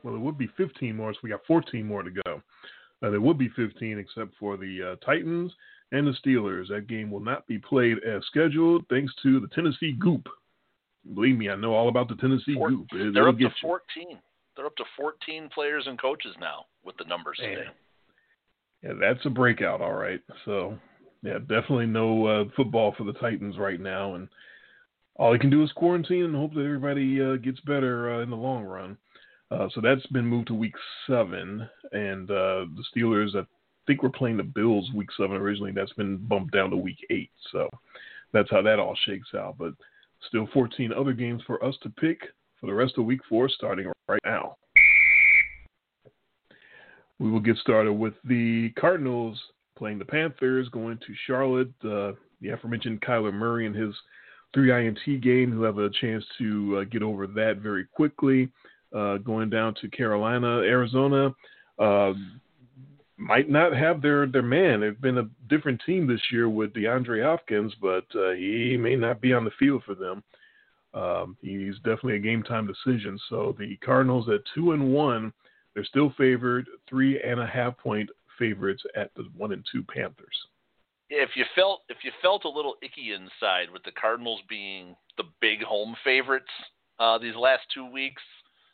well, 0.05 0.15
it 0.15 0.21
would 0.21 0.39
be 0.39 0.49
15 0.57 0.95
more, 0.95 1.13
so 1.13 1.19
we 1.25 1.31
got 1.31 1.41
14 1.47 1.85
more 1.85 2.05
to 2.05 2.11
go. 2.11 2.41
Uh, 3.03 3.11
there 3.11 3.21
would 3.21 3.37
be 3.37 3.49
15 3.57 3.99
except 3.99 4.33
for 4.39 4.57
the 4.57 4.93
uh, 4.93 5.05
Titans 5.05 5.53
and 5.91 6.07
the 6.07 6.15
Steelers. 6.25 6.69
That 6.69 6.87
game 6.87 7.11
will 7.11 7.21
not 7.21 7.47
be 7.49 7.59
played 7.59 7.97
as 8.05 8.23
scheduled 8.27 8.85
thanks 8.89 9.13
to 9.25 9.41
the 9.41 9.49
Tennessee 9.49 9.97
Goop. 9.99 10.29
Believe 11.15 11.37
me, 11.37 11.51
I 11.51 11.57
know 11.57 11.75
all 11.75 11.89
about 11.89 12.09
the 12.09 12.17
Tennessee 12.17 12.55
Four- 12.55 12.71
Goop. 12.71 12.87
It, 12.93 13.13
They're 13.13 13.29
up 13.29 13.39
to 13.39 13.43
get 13.45 13.53
you. 13.63 13.69
14. 13.69 14.19
They're 14.57 14.67
up 14.67 14.77
to 14.77 14.85
14 14.97 15.49
players 15.53 15.85
and 15.89 16.01
coaches 16.01 16.35
now 16.39 16.67
with 16.85 16.97
the 16.97 17.05
numbers 17.05 17.39
Man. 17.41 17.51
today. 17.51 17.69
Yeah, 18.82 18.93
that's 19.01 19.24
a 19.27 19.31
breakout, 19.31 19.81
all 19.81 19.94
right. 19.94 20.20
So, 20.44 20.78
yeah, 21.23 21.39
definitely 21.39 21.86
no 21.86 22.27
uh, 22.27 22.44
football 22.57 22.94
for 22.97 23.05
the 23.05 23.12
Titans 23.15 23.59
right 23.59 23.81
now, 23.81 24.15
and 24.15 24.28
all 25.16 25.32
they 25.32 25.39
can 25.39 25.51
do 25.51 25.62
is 25.62 25.73
quarantine 25.73 26.24
and 26.24 26.35
hope 26.35 26.55
that 26.55 26.65
everybody 26.65 27.20
uh, 27.23 27.36
gets 27.36 27.61
better 27.61 28.15
uh, 28.15 28.23
in 28.23 28.31
the 28.31 28.36
long 28.36 28.65
run. 28.65 28.97
Uh, 29.51 29.69
so 29.74 29.81
that's 29.81 30.07
been 30.07 30.24
moved 30.24 30.47
to 30.47 30.55
week 30.55 30.74
seven, 31.07 31.69
and 31.93 32.31
uh, 32.31 32.65
the 32.74 32.85
Steelers, 32.94 33.36
I 33.36 33.44
think 33.86 34.02
we're 34.02 34.11
playing 34.11 34.36
the 34.36 34.44
Bills 34.44 34.89
week 34.94 35.09
seven 35.16 35.36
originally. 35.36 35.73
That's 35.73 35.93
been 35.94 36.16
bumped 36.16 36.55
down 36.55 36.70
to 36.70 36.77
week 36.77 37.05
eight. 37.11 37.31
So 37.52 37.69
that's 38.32 38.51
how 38.51 38.62
that 38.62 38.78
all 38.78 38.97
shakes 39.05 39.35
out. 39.35 39.57
But 39.59 39.74
still 40.28 40.48
14 40.55 40.93
other 40.93 41.12
games 41.12 41.43
for 41.47 41.62
us 41.65 41.74
to 41.82 41.90
pick 41.90 42.20
for 42.61 42.66
the 42.66 42.74
rest 42.74 42.97
of 42.97 43.05
week 43.05 43.20
four 43.28 43.48
starting 43.48 43.90
right 44.09 44.20
now. 44.24 44.57
We 47.21 47.31
will 47.31 47.41
get 47.41 47.59
started 47.59 47.93
with 47.93 48.15
the 48.25 48.71
Cardinals 48.79 49.39
playing 49.77 49.99
the 49.99 50.05
Panthers, 50.07 50.69
going 50.71 50.99
to 50.99 51.15
Charlotte. 51.27 51.69
Uh, 51.85 52.13
the 52.41 52.49
aforementioned 52.49 53.03
Kyler 53.03 53.33
Murray 53.33 53.67
and 53.67 53.77
his 53.77 53.95
three 54.55 54.73
INT 54.73 55.23
game, 55.23 55.53
who 55.53 55.63
have 55.63 55.79
a 55.79 55.91
chance 56.01 56.25
to 56.39 56.79
uh, 56.79 56.85
get 56.85 57.03
over 57.03 57.27
that 57.27 57.59
very 57.59 57.85
quickly. 57.85 58.49
Uh, 58.97 59.19
going 59.19 59.51
down 59.51 59.75
to 59.81 59.89
Carolina, 59.91 60.61
Arizona. 60.61 61.33
Uh, 61.79 62.15
might 63.19 63.51
not 63.51 63.77
have 63.77 64.01
their 64.01 64.27
their 64.27 64.43
man. 64.43 64.81
They've 64.81 65.01
been 65.01 65.19
a 65.19 65.29
different 65.49 65.81
team 65.85 66.07
this 66.07 66.23
year 66.33 66.49
with 66.49 66.73
DeAndre 66.73 67.23
Hopkins, 67.23 67.73
but 67.81 68.07
uh, 68.15 68.31
he 68.31 68.79
may 68.81 68.97
not 68.97 69.21
be 69.21 69.35
on 69.35 69.45
the 69.45 69.51
field 69.59 69.83
for 69.85 69.95
them. 69.95 70.25
Um, 70.95 71.37
he's 71.43 71.77
definitely 71.77 72.17
a 72.17 72.21
game 72.21 72.43
time 72.43 72.67
decision. 72.67 73.21
So 73.29 73.55
the 73.59 73.77
Cardinals 73.85 74.29
at 74.29 74.41
two 74.55 74.73
and 74.73 74.93
one, 74.93 75.33
they're 75.75 75.85
still 75.85 76.13
favored, 76.17 76.67
three 76.89 77.21
and 77.23 77.41
a 77.41 77.47
half 77.47 77.77
point 77.79 78.11
favorites 78.39 78.83
at 78.97 79.15
the 79.15 79.25
one 79.37 79.53
and 79.53 79.65
two 79.71 79.83
Panthers. 79.83 80.37
If 81.09 81.31
you 81.35 81.45
felt 81.55 81.83
if 81.89 81.99
you 82.03 82.13
felt 82.23 82.45
a 82.45 82.49
little 82.49 82.77
icky 82.83 83.13
inside 83.13 83.71
with 83.73 83.83
the 83.85 83.93
Cardinals 83.93 84.41
being 84.49 84.95
the 85.17 85.25
big 85.41 85.63
home 85.63 85.97
favorites 86.05 86.51
uh, 86.99 87.19
these 87.19 87.35
last 87.35 87.63
two 87.75 87.91
weeks, 87.91 88.23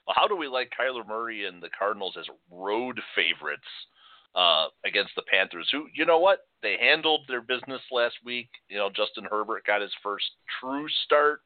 well, 0.07 0.15
how 0.17 0.29
do 0.29 0.37
we 0.37 0.47
like 0.47 0.71
Kyler 0.79 1.07
Murray 1.07 1.47
and 1.47 1.63
the 1.63 1.71
Cardinals 1.77 2.17
as 2.19 2.27
road 2.51 3.01
favorites 3.15 3.67
uh, 4.35 4.67
against 4.85 5.13
the 5.17 5.23
Panthers? 5.31 5.69
Who, 5.73 5.87
you 5.95 6.05
know 6.05 6.19
what, 6.19 6.41
they 6.63 6.77
handled 6.81 7.23
their 7.27 7.41
business 7.41 7.81
last 7.91 8.17
week. 8.25 8.49
You 8.69 8.77
know, 8.77 8.91
Justin 8.95 9.27
Herbert 9.31 9.65
got 9.67 9.81
his 9.81 9.93
first 10.03 10.27
true 10.61 10.87
start 11.05 11.41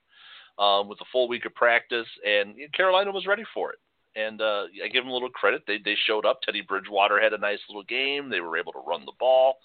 um, 0.59 0.89
with 0.89 1.01
a 1.01 1.07
full 1.13 1.29
week 1.29 1.47
of 1.47 1.55
practice, 1.55 2.07
and 2.27 2.57
Carolina 2.75 3.13
was 3.13 3.27
ready 3.27 3.45
for 3.55 3.73
it. 3.73 3.79
And 4.17 4.41
uh, 4.41 4.65
I 4.85 4.89
give 4.89 5.05
them 5.05 5.11
a 5.11 5.15
little 5.15 5.31
credit. 5.31 5.63
They 5.67 5.79
they 5.85 5.97
showed 6.07 6.27
up. 6.27 6.41
Teddy 6.43 6.63
Bridgewater 6.63 7.21
had 7.21 7.33
a 7.33 7.39
nice 7.39 7.61
little 7.69 7.85
game. 7.85 8.29
They 8.29 8.41
were 8.41 8.59
able 8.59 8.73
to 8.73 8.83
run 8.87 9.05
the 9.05 9.13
ball. 9.19 9.57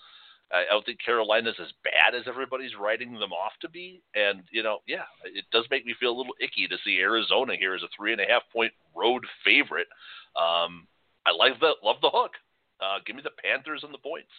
I 0.51 0.65
don't 0.69 0.85
think 0.85 0.99
Carolina's 1.03 1.55
as 1.59 1.71
bad 1.83 2.13
as 2.15 2.27
everybody's 2.27 2.75
writing 2.79 3.13
them 3.13 3.33
off 3.33 3.53
to 3.61 3.69
be. 3.69 4.03
And, 4.13 4.43
you 4.51 4.61
know, 4.61 4.79
yeah, 4.87 5.05
it 5.23 5.45
does 5.51 5.65
make 5.71 5.85
me 5.85 5.95
feel 5.99 6.11
a 6.11 6.17
little 6.17 6.35
icky 6.39 6.67
to 6.67 6.77
see 6.85 6.99
Arizona 6.99 7.55
here 7.57 7.73
as 7.73 7.81
a 7.81 7.87
three 7.97 8.11
and 8.11 8.21
a 8.21 8.25
half 8.25 8.43
point 8.53 8.71
road 8.95 9.25
favorite. 9.43 9.87
Um, 10.35 10.87
I 11.25 11.31
like 11.37 11.59
the 11.59 11.71
love 11.83 11.97
the 12.01 12.11
hook. 12.13 12.31
Uh, 12.79 12.99
give 13.05 13.15
me 13.15 13.23
the 13.23 13.31
Panthers 13.43 13.83
and 13.83 13.93
the 13.93 13.97
points. 13.97 14.29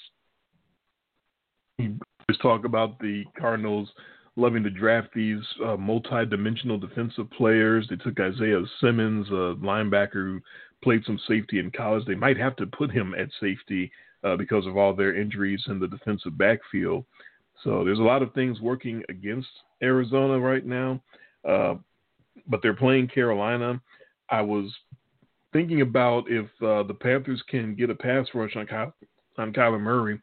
Just 2.30 2.40
talk 2.40 2.64
about 2.64 2.98
the 3.00 3.24
Cardinals 3.38 3.88
loving 4.36 4.62
to 4.62 4.70
draft 4.70 5.08
these 5.14 5.40
uh, 5.64 5.76
multi-dimensional 5.76 6.78
defensive 6.78 7.30
players. 7.30 7.86
They 7.88 7.96
took 7.96 8.20
Isaiah 8.20 8.62
Simmons, 8.80 9.26
a 9.28 9.56
linebacker 9.64 10.12
who 10.12 10.40
played 10.84 11.04
some 11.04 11.18
safety 11.26 11.58
in 11.58 11.70
college. 11.70 12.04
They 12.06 12.14
might 12.14 12.36
have 12.36 12.54
to 12.56 12.66
put 12.66 12.90
him 12.90 13.14
at 13.18 13.28
safety 13.40 13.90
uh, 14.22 14.36
because 14.36 14.66
of 14.66 14.76
all 14.76 14.94
their 14.94 15.18
injuries 15.18 15.64
in 15.68 15.80
the 15.80 15.88
defensive 15.88 16.36
backfield. 16.36 17.04
So 17.64 17.82
there's 17.82 17.98
a 17.98 18.02
lot 18.02 18.22
of 18.22 18.34
things 18.34 18.60
working 18.60 19.02
against 19.08 19.48
Arizona 19.82 20.38
right 20.38 20.64
now, 20.64 21.02
uh, 21.48 21.76
but 22.46 22.60
they're 22.62 22.74
playing 22.74 23.08
Carolina. 23.08 23.80
I 24.28 24.42
was 24.42 24.70
thinking 25.52 25.80
about 25.80 26.24
if 26.28 26.44
uh, 26.62 26.82
the 26.82 26.96
Panthers 27.00 27.42
can 27.48 27.74
get 27.74 27.88
a 27.88 27.94
pass 27.94 28.26
rush 28.34 28.54
on 28.56 28.66
Ky- 28.66 29.06
on 29.38 29.52
Kyler 29.52 29.80
Murray 29.80 30.20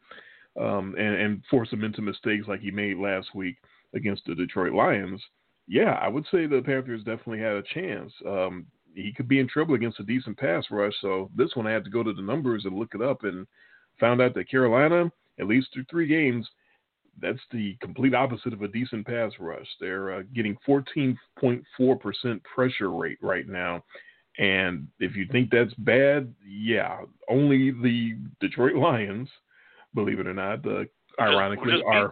um, 0.60 0.94
and, 0.98 1.15
and 1.15 1.44
force 1.49 1.72
him 1.72 1.84
into 1.84 2.02
mistakes 2.02 2.48
like 2.48 2.60
he 2.60 2.69
made 2.69 2.98
last 2.98 3.34
week 3.34 3.56
against 3.94 4.24
the 4.26 4.36
Detroit 4.36 4.74
Lions. 4.74 5.22
Yeah, 5.68 5.98
I 6.02 6.07
would 6.07 6.26
say 6.32 6.45
the 6.45 6.61
Panthers 6.61 7.03
definitely 7.03 7.40
had 7.40 7.53
a 7.53 7.64
chance. 7.74 8.11
Um, 8.28 8.65
he 8.95 9.14
could 9.14 9.28
be 9.28 9.40
in 9.40 9.48
trouble 9.48 9.76
against 9.76 9.99
a 9.99 10.03
decent 10.03 10.38
pass 10.38 10.65
rush. 10.70 10.94
So 11.02 11.30
this 11.36 11.56
one 11.56 11.68
I 11.68 11.72
had 11.72 11.84
to 11.86 11.90
go 11.90 12.03
to 12.03 12.14
the 12.14 12.22
numbers 12.22 12.65
and 12.65 12.78
look 12.78 12.94
it 12.94 13.02
up 13.02 13.24
and 13.24 13.48
found 13.99 14.22
out 14.22 14.34
that 14.36 14.49
Carolina, 14.49 15.11
at 15.40 15.48
least 15.48 15.70
through 15.74 15.86
three 15.90 16.07
games, 16.07 16.48
that's 17.22 17.40
the 17.52 17.78
complete 17.80 18.14
opposite 18.14 18.53
of 18.53 18.61
a 18.61 18.68
decent 18.68 19.06
pass 19.06 19.32
rush. 19.40 19.68
They're 19.80 20.14
uh, 20.14 20.24
getting 20.34 20.57
14.4% 20.68 22.44
pressure 22.44 22.91
rate 22.91 23.20
right 23.22 23.48
now. 23.48 23.84
And 24.40 24.88
if 24.99 25.15
you 25.15 25.28
think 25.32 25.52
that's 25.52 25.74
bad, 25.76 26.34
yeah, 26.45 27.02
only 27.30 27.72
the 27.72 28.18
Detroit 28.40 28.76
Lions, 28.76 29.30
believe 29.94 30.20
it 30.20 30.28
or 30.28 30.34
not, 30.34 30.65
uh, 30.65 30.86
ironically, 31.20 31.84
are 31.86 32.11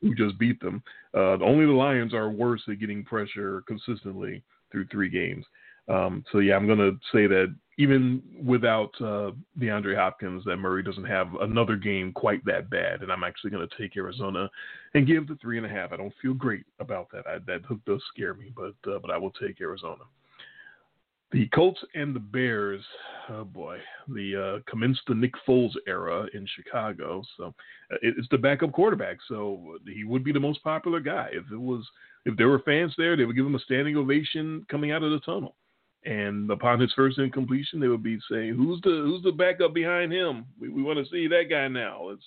who 0.00 0.14
just 0.14 0.38
beat 0.38 0.60
them. 0.60 0.82
Uh, 1.14 1.38
only 1.42 1.66
the 1.66 1.72
Lions 1.72 2.14
are 2.14 2.30
worse 2.30 2.62
at 2.68 2.80
getting 2.80 3.04
pressure 3.04 3.62
consistently 3.66 4.42
through 4.70 4.86
three 4.86 5.08
games. 5.08 5.44
Um, 5.88 6.24
so 6.30 6.38
yeah, 6.38 6.54
I'm 6.56 6.66
going 6.66 6.78
to 6.78 6.92
say 7.12 7.26
that 7.26 7.54
even 7.78 8.22
without 8.44 8.90
uh, 9.00 9.32
DeAndre 9.58 9.96
Hopkins, 9.96 10.44
that 10.44 10.58
Murray 10.58 10.82
doesn't 10.82 11.04
have 11.04 11.34
another 11.40 11.76
game 11.76 12.12
quite 12.12 12.44
that 12.44 12.70
bad, 12.70 13.02
and 13.02 13.10
I'm 13.10 13.24
actually 13.24 13.50
going 13.50 13.66
to 13.66 13.76
take 13.78 13.96
Arizona 13.96 14.48
and 14.94 15.06
give 15.06 15.26
the 15.26 15.36
three 15.36 15.56
and 15.56 15.66
a 15.66 15.68
half. 15.68 15.90
I 15.90 15.96
don't 15.96 16.12
feel 16.20 16.34
great 16.34 16.66
about 16.78 17.08
that. 17.12 17.26
I, 17.26 17.38
that 17.46 17.64
hook 17.64 17.80
does 17.86 18.02
scare 18.12 18.34
me, 18.34 18.52
but 18.54 18.74
uh, 18.90 18.98
but 18.98 19.10
I 19.10 19.16
will 19.16 19.32
take 19.32 19.60
Arizona. 19.60 20.04
The 21.32 21.46
Colts 21.54 21.80
and 21.94 22.14
the 22.14 22.20
Bears, 22.20 22.82
oh 23.28 23.44
boy, 23.44 23.78
the 24.08 24.58
uh, 24.58 24.70
commenced 24.70 25.02
the 25.06 25.14
Nick 25.14 25.32
Foles 25.46 25.74
era 25.86 26.26
in 26.34 26.44
Chicago. 26.56 27.22
So 27.36 27.54
uh, 27.92 27.96
it's 28.02 28.26
the 28.32 28.38
backup 28.38 28.72
quarterback, 28.72 29.18
so 29.28 29.78
he 29.86 30.02
would 30.02 30.24
be 30.24 30.32
the 30.32 30.40
most 30.40 30.62
popular 30.64 30.98
guy. 30.98 31.28
If 31.30 31.44
it 31.52 31.60
was, 31.60 31.86
if 32.24 32.36
there 32.36 32.48
were 32.48 32.58
fans 32.60 32.94
there, 32.98 33.16
they 33.16 33.24
would 33.24 33.36
give 33.36 33.46
him 33.46 33.54
a 33.54 33.60
standing 33.60 33.96
ovation 33.96 34.66
coming 34.68 34.90
out 34.90 35.04
of 35.04 35.12
the 35.12 35.20
tunnel. 35.20 35.54
And 36.04 36.50
upon 36.50 36.80
his 36.80 36.92
first 36.94 37.18
incompletion, 37.18 37.78
they 37.78 37.88
would 37.88 38.02
be 38.02 38.18
saying, 38.28 38.54
"Who's 38.54 38.80
the 38.80 38.90
who's 38.90 39.22
the 39.22 39.32
backup 39.32 39.72
behind 39.72 40.12
him? 40.12 40.46
We, 40.58 40.68
we 40.68 40.82
want 40.82 40.98
to 40.98 41.10
see 41.12 41.28
that 41.28 41.44
guy 41.48 41.68
now." 41.68 42.08
Is 42.10 42.18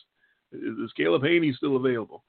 is 0.53 0.93
Caleb 0.95 1.23
Hanie 1.23 1.55
still 1.55 1.75
available? 1.75 2.23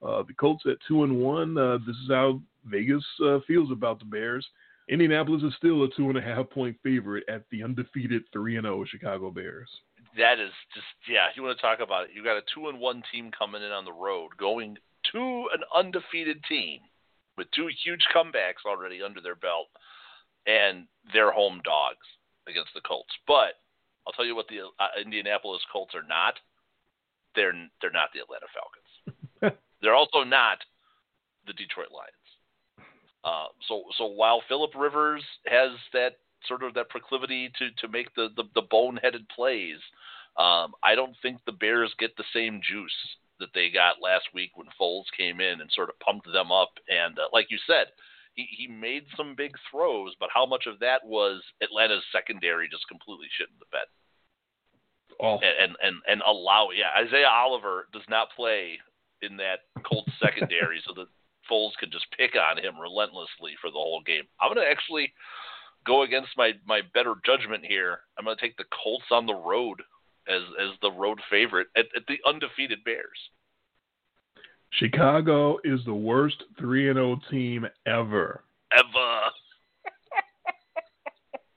Uh, 0.00 0.22
the 0.22 0.32
Colts 0.34 0.64
at 0.66 0.78
two 0.88 1.04
and 1.04 1.20
one. 1.20 1.58
Uh, 1.58 1.78
this 1.86 1.96
is 1.96 2.08
how 2.08 2.40
Vegas 2.64 3.04
uh, 3.22 3.40
feels 3.46 3.70
about 3.70 3.98
the 3.98 4.04
Bears. 4.04 4.46
Indianapolis 4.88 5.42
is 5.42 5.52
still 5.56 5.82
a 5.82 5.88
two 5.96 6.08
and 6.08 6.18
a 6.18 6.22
half 6.22 6.48
point 6.50 6.76
favorite 6.82 7.24
at 7.28 7.42
the 7.50 7.62
undefeated 7.62 8.22
three 8.32 8.56
and 8.56 8.64
zero 8.64 8.80
oh 8.80 8.84
Chicago 8.84 9.30
Bears. 9.30 9.68
That 10.16 10.38
is 10.38 10.52
just 10.74 10.86
yeah. 11.08 11.26
You 11.34 11.42
want 11.42 11.58
to 11.58 11.62
talk 11.62 11.80
about 11.80 12.04
it? 12.04 12.10
You 12.14 12.22
got 12.22 12.36
a 12.36 12.42
two 12.54 12.68
and 12.68 12.78
one 12.78 13.02
team 13.12 13.30
coming 13.36 13.62
in 13.62 13.72
on 13.72 13.84
the 13.84 13.92
road, 13.92 14.30
going 14.38 14.76
to 15.12 15.48
an 15.54 15.62
undefeated 15.74 16.42
team 16.48 16.80
with 17.36 17.50
two 17.50 17.68
huge 17.84 18.06
comebacks 18.14 18.64
already 18.66 19.02
under 19.02 19.20
their 19.20 19.34
belt 19.34 19.68
and 20.46 20.86
they're 21.12 21.32
home 21.32 21.60
dogs 21.64 22.06
against 22.48 22.70
the 22.74 22.80
Colts. 22.80 23.12
But 23.26 23.58
I'll 24.06 24.14
tell 24.14 24.24
you 24.24 24.36
what 24.36 24.46
the 24.48 24.70
uh, 24.78 25.00
Indianapolis 25.02 25.62
Colts 25.72 25.94
are 25.94 26.06
not. 26.06 26.34
They're 27.34 27.52
they're 27.82 27.92
not 27.92 28.10
the 28.14 28.22
Atlanta 28.22 28.46
Falcons. 28.54 29.58
they're 29.82 29.94
also 29.94 30.24
not 30.24 30.58
the 31.46 31.52
Detroit 31.52 31.92
Lions. 31.92 32.25
Uh, 33.26 33.46
so 33.66 33.82
so 33.98 34.06
while 34.06 34.40
Philip 34.48 34.70
Rivers 34.76 35.24
has 35.46 35.72
that 35.92 36.18
sort 36.46 36.62
of 36.62 36.74
that 36.74 36.88
proclivity 36.88 37.50
to 37.58 37.70
to 37.80 37.88
make 37.92 38.14
the 38.14 38.28
the, 38.36 38.44
the 38.54 38.62
boneheaded 38.62 39.28
plays, 39.34 39.82
um, 40.38 40.74
I 40.84 40.94
don't 40.94 41.16
think 41.22 41.40
the 41.44 41.52
Bears 41.52 41.92
get 41.98 42.16
the 42.16 42.24
same 42.32 42.60
juice 42.62 42.94
that 43.40 43.48
they 43.52 43.68
got 43.68 44.00
last 44.00 44.26
week 44.32 44.52
when 44.54 44.68
Foles 44.80 45.10
came 45.16 45.40
in 45.40 45.60
and 45.60 45.70
sort 45.72 45.90
of 45.90 45.98
pumped 45.98 46.32
them 46.32 46.52
up. 46.52 46.70
And 46.88 47.18
uh, 47.18 47.28
like 47.32 47.48
you 47.50 47.58
said, 47.66 47.88
he, 48.34 48.46
he 48.50 48.66
made 48.68 49.04
some 49.16 49.34
big 49.36 49.52
throws, 49.70 50.14
but 50.20 50.30
how 50.32 50.46
much 50.46 50.66
of 50.66 50.78
that 50.78 51.04
was 51.04 51.42
Atlanta's 51.60 52.04
secondary 52.12 52.68
just 52.68 52.88
completely 52.88 53.26
shitting 53.26 53.58
the 53.58 53.66
bed? 53.72 53.88
Oh. 55.20 55.38
And, 55.40 55.72
and 55.72 55.76
and 55.82 55.96
and 56.06 56.22
allow 56.26 56.68
yeah 56.70 56.94
Isaiah 56.94 57.28
Oliver 57.28 57.88
does 57.92 58.06
not 58.08 58.28
play 58.36 58.78
in 59.22 59.36
that 59.38 59.66
Colts 59.82 60.12
secondary, 60.22 60.80
so 60.86 60.92
that 60.94 61.08
Foles 61.50 61.76
can 61.78 61.90
just 61.90 62.06
pick 62.16 62.34
on 62.36 62.58
him 62.58 62.78
relentlessly 62.80 63.52
for 63.60 63.70
the 63.70 63.78
whole 63.78 64.02
game. 64.04 64.24
I'm 64.40 64.52
going 64.52 64.64
to 64.64 64.70
actually 64.70 65.12
go 65.86 66.02
against 66.02 66.30
my 66.36 66.52
my 66.66 66.82
better 66.94 67.14
judgment 67.24 67.64
here. 67.64 68.00
I'm 68.18 68.24
going 68.24 68.36
to 68.36 68.42
take 68.42 68.56
the 68.56 68.64
Colts 68.82 69.06
on 69.10 69.26
the 69.26 69.34
road 69.34 69.80
as 70.28 70.42
as 70.60 70.70
the 70.82 70.90
road 70.90 71.20
favorite 71.30 71.68
at, 71.76 71.86
at 71.96 72.02
the 72.08 72.18
undefeated 72.26 72.84
Bears. 72.84 73.18
Chicago 74.72 75.58
is 75.64 75.80
the 75.86 75.94
worst 75.94 76.42
3 76.58 76.90
and 76.90 76.96
0 76.96 77.20
team 77.30 77.66
ever. 77.86 78.42
Ever. 78.72 79.20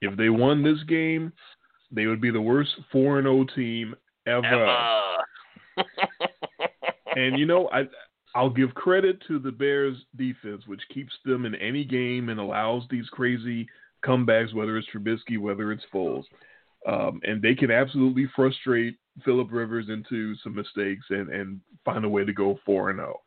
if 0.00 0.16
they 0.16 0.30
won 0.30 0.62
this 0.62 0.82
game, 0.84 1.32
they 1.90 2.06
would 2.06 2.20
be 2.20 2.30
the 2.30 2.40
worst 2.40 2.70
4 2.92 3.18
and 3.18 3.26
0 3.26 3.46
team 3.54 3.94
ever. 4.26 4.46
ever. 5.76 5.88
and 7.16 7.38
you 7.38 7.46
know, 7.46 7.68
I 7.72 7.82
I'll 8.34 8.50
give 8.50 8.74
credit 8.74 9.20
to 9.26 9.38
the 9.38 9.50
Bears 9.52 9.96
defense, 10.16 10.62
which 10.66 10.80
keeps 10.92 11.12
them 11.24 11.46
in 11.46 11.54
any 11.56 11.84
game 11.84 12.28
and 12.28 12.38
allows 12.38 12.84
these 12.88 13.08
crazy 13.10 13.66
comebacks, 14.04 14.54
whether 14.54 14.76
it's 14.76 14.88
Trubisky, 14.94 15.38
whether 15.38 15.72
it's 15.72 15.84
Foles. 15.92 16.24
Um, 16.86 17.20
and 17.24 17.42
they 17.42 17.54
can 17.54 17.70
absolutely 17.70 18.26
frustrate 18.34 18.96
Philip 19.24 19.48
Rivers 19.50 19.88
into 19.88 20.34
some 20.36 20.54
mistakes 20.54 21.04
and 21.10 21.28
and 21.28 21.60
find 21.84 22.04
a 22.04 22.08
way 22.08 22.24
to 22.24 22.32
go 22.32 22.58
four 22.64 22.90
and 22.90 22.98
zero. 22.98 23.16
Oh. 23.16 23.22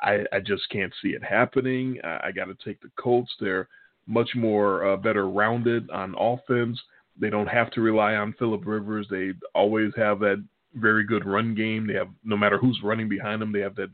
I, 0.00 0.24
I 0.32 0.40
just 0.40 0.68
can't 0.70 0.92
see 1.02 1.10
it 1.10 1.24
happening. 1.24 1.98
I, 2.04 2.28
I 2.28 2.32
got 2.32 2.46
to 2.46 2.56
take 2.64 2.80
the 2.80 2.90
Colts. 3.00 3.32
They're 3.40 3.68
much 4.06 4.30
more 4.36 4.92
uh, 4.92 4.96
better 4.96 5.28
rounded 5.28 5.90
on 5.90 6.14
offense. 6.18 6.78
They 7.20 7.30
don't 7.30 7.48
have 7.48 7.70
to 7.72 7.80
rely 7.80 8.14
on 8.14 8.34
Philip 8.38 8.64
Rivers. 8.64 9.06
They 9.10 9.32
always 9.54 9.92
have 9.96 10.20
that 10.20 10.44
very 10.74 11.04
good 11.04 11.26
run 11.26 11.54
game. 11.54 11.86
They 11.86 11.94
have 11.94 12.08
no 12.24 12.36
matter 12.36 12.58
who's 12.58 12.78
running 12.82 13.08
behind 13.08 13.42
them, 13.42 13.52
they 13.52 13.60
have 13.60 13.74
that 13.76 13.90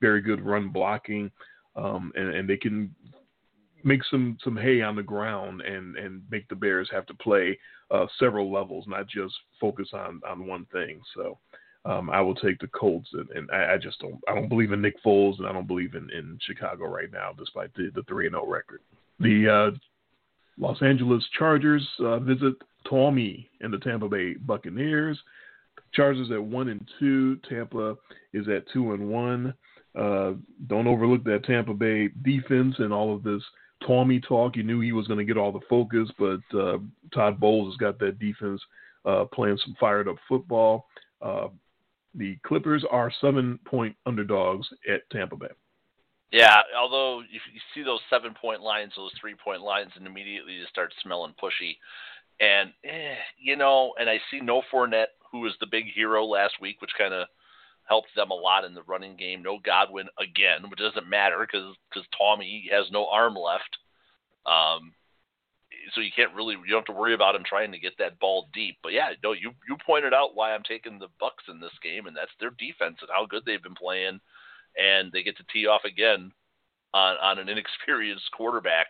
very 0.00 0.20
good 0.20 0.44
run 0.44 0.68
blocking, 0.68 1.30
um, 1.74 2.12
and, 2.14 2.34
and 2.34 2.48
they 2.48 2.56
can 2.56 2.94
make 3.84 4.02
some 4.10 4.36
some 4.42 4.56
hay 4.56 4.82
on 4.82 4.96
the 4.96 5.02
ground 5.02 5.60
and 5.62 5.96
and 5.96 6.22
make 6.30 6.48
the 6.48 6.54
Bears 6.54 6.88
have 6.92 7.06
to 7.06 7.14
play 7.14 7.58
uh, 7.90 8.06
several 8.18 8.52
levels, 8.52 8.84
not 8.88 9.06
just 9.08 9.34
focus 9.60 9.88
on 9.92 10.20
on 10.28 10.46
one 10.46 10.66
thing. 10.72 11.00
So. 11.14 11.38
Um, 11.84 12.10
I 12.10 12.20
will 12.20 12.34
take 12.34 12.58
the 12.58 12.66
Colts, 12.66 13.08
and, 13.12 13.30
and 13.30 13.48
I, 13.52 13.74
I, 13.74 13.78
just 13.78 14.00
don't. 14.00 14.18
I 14.26 14.34
don't 14.34 14.48
believe 14.48 14.72
in 14.72 14.82
Nick 14.82 15.00
Foles, 15.04 15.38
and 15.38 15.46
I 15.46 15.52
don't 15.52 15.68
believe 15.68 15.94
in, 15.94 16.10
in 16.10 16.36
Chicago 16.44 16.86
right 16.86 17.12
now, 17.12 17.30
despite 17.38 17.72
the 17.74 18.02
three 18.08 18.26
and 18.26 18.34
zero 18.34 18.44
record. 18.44 18.80
The 19.20 19.70
uh, 19.72 19.78
Los 20.58 20.80
Angeles 20.82 21.24
Chargers 21.38 21.86
uh, 22.00 22.18
visit 22.18 22.54
Tommy 22.88 23.48
and 23.60 23.72
the 23.72 23.78
Tampa 23.78 24.08
Bay 24.08 24.34
Buccaneers. 24.34 25.18
Chargers 25.92 26.30
at 26.30 26.42
one 26.42 26.68
and 26.68 26.86
two. 26.98 27.36
Tampa 27.48 27.96
is 28.32 28.48
at 28.48 28.68
two 28.72 28.92
and 28.92 29.08
one. 29.08 29.54
Uh, 29.96 30.32
don't 30.66 30.86
overlook 30.86 31.24
that 31.24 31.44
Tampa 31.44 31.72
Bay 31.72 32.08
defense 32.22 32.74
and 32.78 32.92
all 32.92 33.14
of 33.14 33.22
this 33.22 33.42
Tommy 33.86 34.20
talk. 34.20 34.56
You 34.56 34.62
knew 34.62 34.80
he 34.80 34.92
was 34.92 35.06
going 35.06 35.18
to 35.18 35.24
get 35.24 35.38
all 35.38 35.52
the 35.52 35.60
focus, 35.68 36.10
but 36.18 36.40
uh, 36.58 36.78
Todd 37.14 37.40
Bowles 37.40 37.72
has 37.72 37.78
got 37.78 37.98
that 38.00 38.18
defense 38.18 38.60
uh, 39.04 39.24
playing 39.32 39.58
some 39.64 39.76
fired 39.78 40.08
up 40.08 40.16
football. 40.28 40.86
Uh, 41.22 41.48
the 42.14 42.36
Clippers 42.46 42.84
are 42.90 43.12
seven 43.20 43.58
point 43.64 43.94
underdogs 44.06 44.66
at 44.92 45.08
Tampa 45.10 45.36
Bay. 45.36 45.46
Yeah, 46.32 46.56
although 46.78 47.20
if 47.20 47.42
you 47.52 47.60
see 47.74 47.84
those 47.84 48.00
seven 48.10 48.34
point 48.40 48.60
lines, 48.60 48.92
those 48.96 49.12
three 49.20 49.34
point 49.34 49.62
lines, 49.62 49.92
and 49.96 50.06
immediately 50.06 50.54
you 50.54 50.64
start 50.68 50.92
smelling 51.02 51.34
pushy. 51.42 51.76
And, 52.40 52.72
eh, 52.84 53.14
you 53.38 53.56
know, 53.56 53.94
and 53.98 54.10
I 54.10 54.18
see 54.30 54.40
no 54.40 54.62
Fournette, 54.72 55.14
who 55.30 55.40
was 55.40 55.54
the 55.60 55.66
big 55.66 55.86
hero 55.94 56.24
last 56.24 56.54
week, 56.60 56.82
which 56.82 56.90
kind 56.98 57.14
of 57.14 57.28
helped 57.86 58.14
them 58.14 58.30
a 58.30 58.34
lot 58.34 58.64
in 58.64 58.74
the 58.74 58.82
running 58.82 59.16
game. 59.16 59.42
No 59.42 59.58
Godwin 59.64 60.08
again, 60.18 60.68
which 60.68 60.78
doesn't 60.78 61.08
matter 61.08 61.38
because 61.40 61.74
because 61.90 62.06
Tommy 62.16 62.68
has 62.72 62.86
no 62.90 63.06
arm 63.06 63.34
left. 63.34 63.76
Um, 64.44 64.92
so 65.94 66.00
you 66.00 66.10
can't 66.14 66.34
really 66.34 66.54
you 66.54 66.70
don't 66.70 66.86
have 66.86 66.94
to 66.94 67.00
worry 67.00 67.14
about 67.14 67.34
him 67.34 67.44
trying 67.44 67.72
to 67.72 67.78
get 67.78 67.98
that 67.98 68.18
ball 68.18 68.48
deep. 68.52 68.76
But 68.82 68.92
yeah, 68.92 69.10
no, 69.22 69.32
you 69.32 69.52
you 69.68 69.76
pointed 69.84 70.14
out 70.14 70.34
why 70.34 70.52
I'm 70.54 70.62
taking 70.62 70.98
the 70.98 71.08
Bucks 71.18 71.44
in 71.48 71.60
this 71.60 71.76
game, 71.82 72.06
and 72.06 72.16
that's 72.16 72.34
their 72.40 72.50
defense 72.50 72.98
and 73.00 73.10
how 73.12 73.26
good 73.26 73.42
they've 73.46 73.62
been 73.62 73.74
playing 73.74 74.20
and 74.76 75.10
they 75.12 75.22
get 75.22 75.36
to 75.38 75.44
tee 75.52 75.66
off 75.66 75.84
again 75.84 76.32
on, 76.94 77.16
on 77.22 77.38
an 77.38 77.48
inexperienced 77.52 78.30
quarterback, 78.36 78.88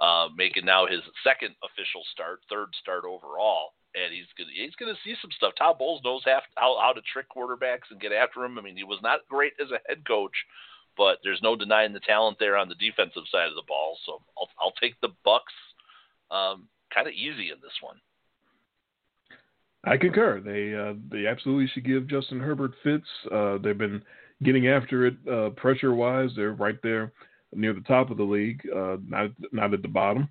uh, 0.00 0.28
making 0.36 0.64
now 0.64 0.86
his 0.86 1.00
second 1.24 1.54
official 1.64 2.02
start, 2.12 2.40
third 2.50 2.68
start 2.80 3.04
overall. 3.04 3.72
And 3.94 4.12
he's 4.12 4.28
gonna 4.36 4.52
he's 4.52 4.76
gonna 4.76 4.98
see 5.04 5.14
some 5.22 5.30
stuff. 5.32 5.54
Todd 5.56 5.78
Bowles 5.78 6.02
knows 6.04 6.20
how, 6.24 6.42
how 6.56 6.76
how 6.80 6.92
to 6.92 7.00
trick 7.12 7.26
quarterbacks 7.34 7.88
and 7.90 8.00
get 8.00 8.12
after 8.12 8.44
him. 8.44 8.58
I 8.58 8.62
mean, 8.62 8.76
he 8.76 8.84
was 8.84 9.00
not 9.02 9.26
great 9.28 9.54
as 9.60 9.70
a 9.70 9.80
head 9.88 10.06
coach, 10.06 10.36
but 10.98 11.18
there's 11.24 11.40
no 11.42 11.56
denying 11.56 11.94
the 11.94 12.00
talent 12.00 12.36
there 12.38 12.58
on 12.58 12.68
the 12.68 12.74
defensive 12.74 13.24
side 13.32 13.48
of 13.48 13.54
the 13.54 13.64
ball. 13.66 13.96
So 14.04 14.20
I'll 14.36 14.50
I'll 14.60 14.76
take 14.82 15.00
the 15.00 15.16
Bucks, 15.24 15.52
um, 16.30 16.68
kind 16.92 17.06
of 17.06 17.14
easy 17.14 17.48
in 17.48 17.56
this 17.62 17.72
one. 17.80 17.96
I 19.82 19.96
concur. 19.96 20.40
They 20.44 20.74
uh, 20.74 20.92
they 21.10 21.26
absolutely 21.26 21.68
should 21.72 21.86
give 21.86 22.06
Justin 22.06 22.40
Herbert 22.40 22.72
fits. 22.82 23.08
Uh, 23.32 23.56
they've 23.56 23.78
been 23.78 24.02
getting 24.42 24.68
after 24.68 25.06
it 25.06 25.16
uh, 25.26 25.50
pressure 25.50 25.94
wise. 25.94 26.30
They're 26.36 26.52
right 26.52 26.78
there 26.82 27.14
near 27.54 27.72
the 27.72 27.80
top 27.82 28.10
of 28.10 28.16
the 28.16 28.22
league, 28.24 28.62
uh, 28.74 28.96
not 29.06 29.30
not 29.52 29.74
at 29.74 29.82
the 29.82 29.88
bottom. 29.88 30.28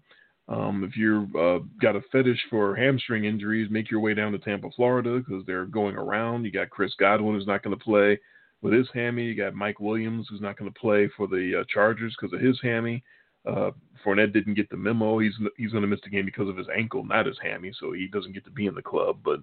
Um, 0.48 0.84
if 0.84 0.96
you've 0.96 1.36
uh, 1.36 1.60
got 1.82 1.96
a 1.96 2.02
fetish 2.12 2.40
for 2.50 2.76
hamstring 2.76 3.26
injuries, 3.26 3.72
make 3.72 3.90
your 3.90 4.00
way 4.00 4.14
down 4.14 4.32
to 4.32 4.38
Tampa, 4.38 4.70
Florida, 4.76 5.18
because 5.20 5.44
they're 5.46 5.66
going 5.66 5.96
around. 5.96 6.46
You 6.46 6.52
got 6.52 6.70
Chris 6.70 6.94
Godwin 7.00 7.34
who's 7.34 7.48
not 7.48 7.64
going 7.64 7.76
to 7.76 7.84
play 7.84 8.20
with 8.62 8.74
his 8.74 8.88
hammy. 8.94 9.24
You 9.24 9.36
got 9.36 9.56
Mike 9.56 9.80
Williams 9.80 10.28
who's 10.30 10.42
not 10.42 10.58
going 10.58 10.72
to 10.72 10.80
play 10.80 11.10
for 11.18 11.28
the 11.28 11.62
uh, 11.62 11.64
Chargers 11.74 12.16
because 12.20 12.34
of 12.34 12.42
his 12.42 12.60
hammy. 12.62 13.04
Uh, 13.48 13.72
Fournette 14.04 14.34
didn't 14.34 14.54
get 14.54 14.70
the 14.70 14.78
memo. 14.78 15.20
He's 15.20 15.34
he's 15.58 15.72
going 15.72 15.82
to 15.82 15.88
miss 15.88 16.02
the 16.04 16.10
game 16.10 16.26
because 16.26 16.50
of 16.50 16.58
his 16.58 16.68
ankle, 16.76 17.04
not 17.04 17.26
his 17.26 17.40
hammy, 17.42 17.72
so 17.80 17.92
he 17.92 18.08
doesn't 18.08 18.34
get 18.34 18.46
to 18.46 18.52
be 18.52 18.68
in 18.68 18.76
the 18.76 18.82
club. 18.82 19.18
But 19.24 19.40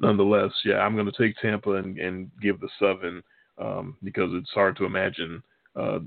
nonetheless, 0.00 0.52
yeah, 0.64 0.78
I'm 0.78 0.94
going 0.94 1.10
to 1.10 1.12
take 1.12 1.36
Tampa 1.36 1.72
and, 1.72 1.98
and 1.98 2.30
give 2.40 2.60
the 2.60 2.68
seven 2.78 3.22
um, 3.58 3.96
because 4.02 4.30
it's 4.32 4.50
hard 4.50 4.76
to 4.76 4.84
imagine. 4.84 5.42
Uh, 5.76 5.98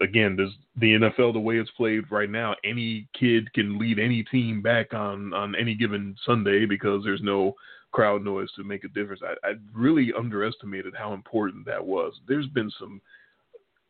again, 0.00 0.34
there's 0.36 0.54
the 0.76 0.94
NFL 0.94 1.34
the 1.34 1.40
way 1.40 1.58
it's 1.58 1.70
played 1.72 2.10
right 2.10 2.30
now. 2.30 2.54
Any 2.64 3.06
kid 3.18 3.52
can 3.52 3.78
lead 3.78 3.98
any 3.98 4.22
team 4.22 4.62
back 4.62 4.94
on 4.94 5.34
on 5.34 5.54
any 5.54 5.74
given 5.74 6.16
Sunday 6.24 6.64
because 6.64 7.04
there's 7.04 7.22
no 7.22 7.54
crowd 7.92 8.24
noise 8.24 8.48
to 8.56 8.64
make 8.64 8.84
a 8.84 8.88
difference. 8.88 9.20
I, 9.22 9.34
I 9.46 9.52
really 9.74 10.12
underestimated 10.16 10.94
how 10.96 11.12
important 11.12 11.66
that 11.66 11.84
was. 11.84 12.14
There's 12.26 12.46
been 12.46 12.70
some 12.78 13.00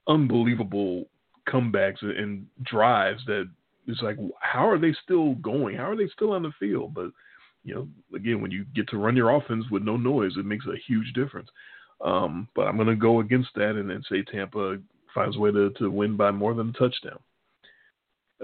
unbelievable 0.09 1.07
comebacks 1.49 2.03
and 2.03 2.47
drives 2.65 3.25
that 3.27 3.49
it's 3.87 4.03
like, 4.03 4.17
how 4.41 4.69
are 4.69 4.79
they 4.79 4.95
still 5.05 5.35
going? 5.37 5.77
How 5.77 5.91
are 5.91 5.97
they 5.97 6.09
still 6.09 6.33
on 6.33 6.43
the 6.43 6.53
field? 6.59 6.95
But 6.95 7.11
you 7.63 7.75
know, 7.75 7.89
again, 8.15 8.41
when 8.41 8.51
you 8.51 8.65
get 8.75 8.89
to 8.89 8.97
run 8.97 9.17
your 9.17 9.31
offense 9.31 9.65
with 9.71 9.83
no 9.83 9.97
noise, 9.97 10.33
it 10.37 10.47
makes 10.47 10.67
a 10.67 10.81
huge 10.87 11.13
difference. 11.13 11.49
Um, 12.03 12.49
but 12.55 12.63
I'm 12.63 12.77
going 12.77 12.89
to 12.89 12.97
go 12.97 13.21
against 13.21 13.51
that 13.57 13.77
and, 13.77 13.91
and 13.91 14.05
say 14.09 14.23
Tampa 14.23 14.79
finds 15.15 15.37
a 15.37 15.41
way 15.41 15.51
to, 15.53 15.71
to 15.79 15.91
win 15.91 16.17
by 16.17 16.31
more 16.31 16.55
than 16.55 16.71
a 16.71 16.73
touchdown. 16.73 17.19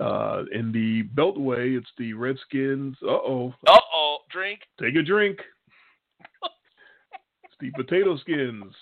Uh, 0.01 0.45
in 0.53 0.73
the 0.73 1.05
Beltway, 1.15 1.77
it's 1.79 1.89
the 1.99 2.13
Redskins. 2.13 2.97
Uh 3.03 3.11
oh. 3.11 3.55
Uh 3.67 3.79
oh. 3.95 4.19
Drink. 4.31 4.61
Take 4.81 4.97
a 4.97 5.03
drink. 5.03 5.39
it's 6.43 7.55
the 7.61 7.71
Potato 7.71 8.17
Skins 8.19 8.75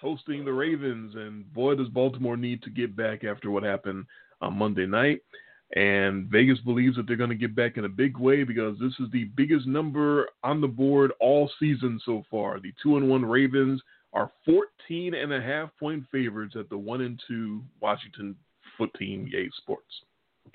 hosting 0.00 0.44
the 0.44 0.52
Ravens, 0.52 1.14
and 1.14 1.52
boy, 1.52 1.74
does 1.74 1.88
Baltimore 1.88 2.36
need 2.36 2.62
to 2.62 2.70
get 2.70 2.96
back 2.96 3.24
after 3.24 3.50
what 3.50 3.62
happened 3.62 4.06
on 4.40 4.58
Monday 4.58 4.86
night. 4.86 5.20
And 5.74 6.28
Vegas 6.28 6.60
believes 6.60 6.96
that 6.96 7.08
they're 7.08 7.16
going 7.16 7.30
to 7.30 7.36
get 7.36 7.56
back 7.56 7.76
in 7.76 7.84
a 7.84 7.88
big 7.88 8.16
way 8.16 8.44
because 8.44 8.78
this 8.78 8.92
is 9.00 9.10
the 9.10 9.24
biggest 9.36 9.66
number 9.66 10.28
on 10.44 10.60
the 10.60 10.68
board 10.68 11.12
all 11.18 11.50
season 11.58 12.00
so 12.04 12.22
far. 12.30 12.60
The 12.60 12.72
two 12.80 12.96
and 12.96 13.08
one 13.08 13.24
Ravens 13.24 13.82
are 14.16 14.32
14 14.46 15.14
and 15.14 15.32
a 15.32 15.40
half 15.40 15.70
point 15.78 16.04
favorites 16.10 16.56
at 16.58 16.70
the 16.70 16.78
one 16.78 17.02
and 17.02 17.20
two 17.28 17.62
Washington 17.80 18.34
foot 18.78 18.90
team 18.98 19.28
Yay 19.30 19.50
Sports. 19.58 19.92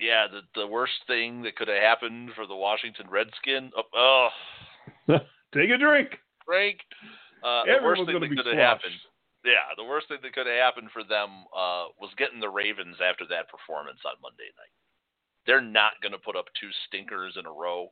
Yeah, 0.00 0.26
the 0.26 0.40
the 0.60 0.66
worst 0.66 0.98
thing 1.06 1.42
that 1.42 1.54
could 1.54 1.68
have 1.68 1.80
happened 1.80 2.30
for 2.34 2.46
the 2.46 2.56
Washington 2.56 3.06
Redskin. 3.08 3.70
Oh, 3.76 4.28
oh. 5.08 5.18
take 5.54 5.70
a 5.70 5.78
drink. 5.78 6.18
Drink. 6.46 6.78
Uh, 7.44 7.62
the 7.64 7.78
worst 7.84 8.02
thing 8.06 8.20
that 8.20 8.28
could 8.28 8.46
have 8.46 8.56
happened. 8.56 8.98
Yeah, 9.44 9.74
the 9.76 9.84
worst 9.84 10.08
thing 10.08 10.18
that 10.22 10.32
could 10.32 10.46
have 10.46 10.58
happened 10.58 10.90
for 10.92 11.02
them 11.02 11.46
uh, 11.54 11.90
was 12.00 12.10
getting 12.18 12.40
the 12.40 12.48
Ravens 12.48 12.96
after 13.02 13.24
that 13.30 13.50
performance 13.50 13.98
on 14.06 14.14
Monday 14.22 14.50
night. 14.58 14.74
They're 15.46 15.60
not 15.60 15.98
going 16.02 16.12
to 16.12 16.22
put 16.22 16.36
up 16.36 16.46
two 16.58 16.70
stinkers 16.86 17.34
in 17.38 17.46
a 17.46 17.50
row. 17.50 17.90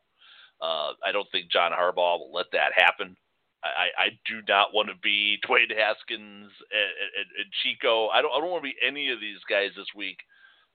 Uh, 0.62 0.94
I 1.04 1.10
don't 1.10 1.26
think 1.32 1.50
John 1.50 1.72
Harbaugh 1.72 2.18
will 2.18 2.32
let 2.32 2.46
that 2.52 2.70
happen. 2.76 3.16
I, 3.62 3.88
I 3.96 4.08
do 4.26 4.40
not 4.48 4.72
want 4.72 4.88
to 4.88 4.94
be 5.02 5.38
Dwayne 5.48 5.70
Haskins 5.70 6.50
and, 6.50 6.92
and, 7.18 7.28
and 7.38 7.52
Chico. 7.62 8.08
I 8.08 8.22
don't 8.22 8.32
I 8.32 8.40
don't 8.40 8.50
want 8.50 8.64
to 8.64 8.70
be 8.70 8.86
any 8.86 9.10
of 9.10 9.20
these 9.20 9.40
guys 9.48 9.70
this 9.76 9.90
week. 9.94 10.18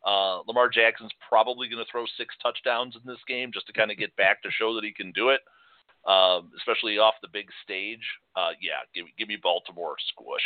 Uh, 0.06 0.42
Lamar 0.48 0.70
Jackson's 0.70 1.12
probably 1.28 1.68
going 1.68 1.84
to 1.84 1.92
throw 1.92 2.06
six 2.18 2.36
touchdowns 2.42 2.96
in 2.96 3.02
this 3.06 3.22
game 3.28 3.50
just 3.52 3.66
to 3.68 3.74
kind 3.74 3.90
of 3.90 3.98
get 3.98 4.16
back 4.16 4.42
to 4.44 4.52
show 4.52 4.76
that 4.76 4.84
he 4.84 4.94
can 4.94 5.12
do 5.14 5.30
it, 5.30 5.42
um, 6.08 6.52
especially 6.58 7.00
off 7.00 7.16
the 7.24 7.28
big 7.34 7.48
stage. 7.64 8.06
Uh, 8.36 8.52
yeah, 8.62 8.86
give, 8.94 9.06
give 9.18 9.28
me 9.28 9.38
Baltimore 9.42 9.96
squish. 10.10 10.46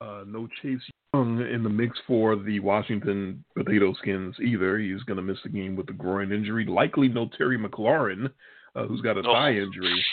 Uh, 0.00 0.24
no 0.26 0.48
Chase 0.60 0.80
Young 1.14 1.40
in 1.40 1.62
the 1.62 1.68
mix 1.68 1.96
for 2.04 2.34
the 2.34 2.58
Washington 2.58 3.44
Potato 3.56 3.94
Skins 3.94 4.34
either. 4.42 4.78
He's 4.78 5.04
going 5.04 5.18
to 5.18 5.22
miss 5.22 5.38
the 5.44 5.48
game 5.48 5.76
with 5.76 5.88
a 5.90 5.92
groin 5.92 6.32
injury. 6.32 6.66
Likely 6.66 7.06
no 7.06 7.30
Terry 7.38 7.56
McLaurin 7.56 8.28
uh, 8.74 8.86
who's 8.86 9.00
got 9.00 9.16
a 9.16 9.20
oh, 9.20 9.32
thigh 9.32 9.52
injury. 9.52 10.04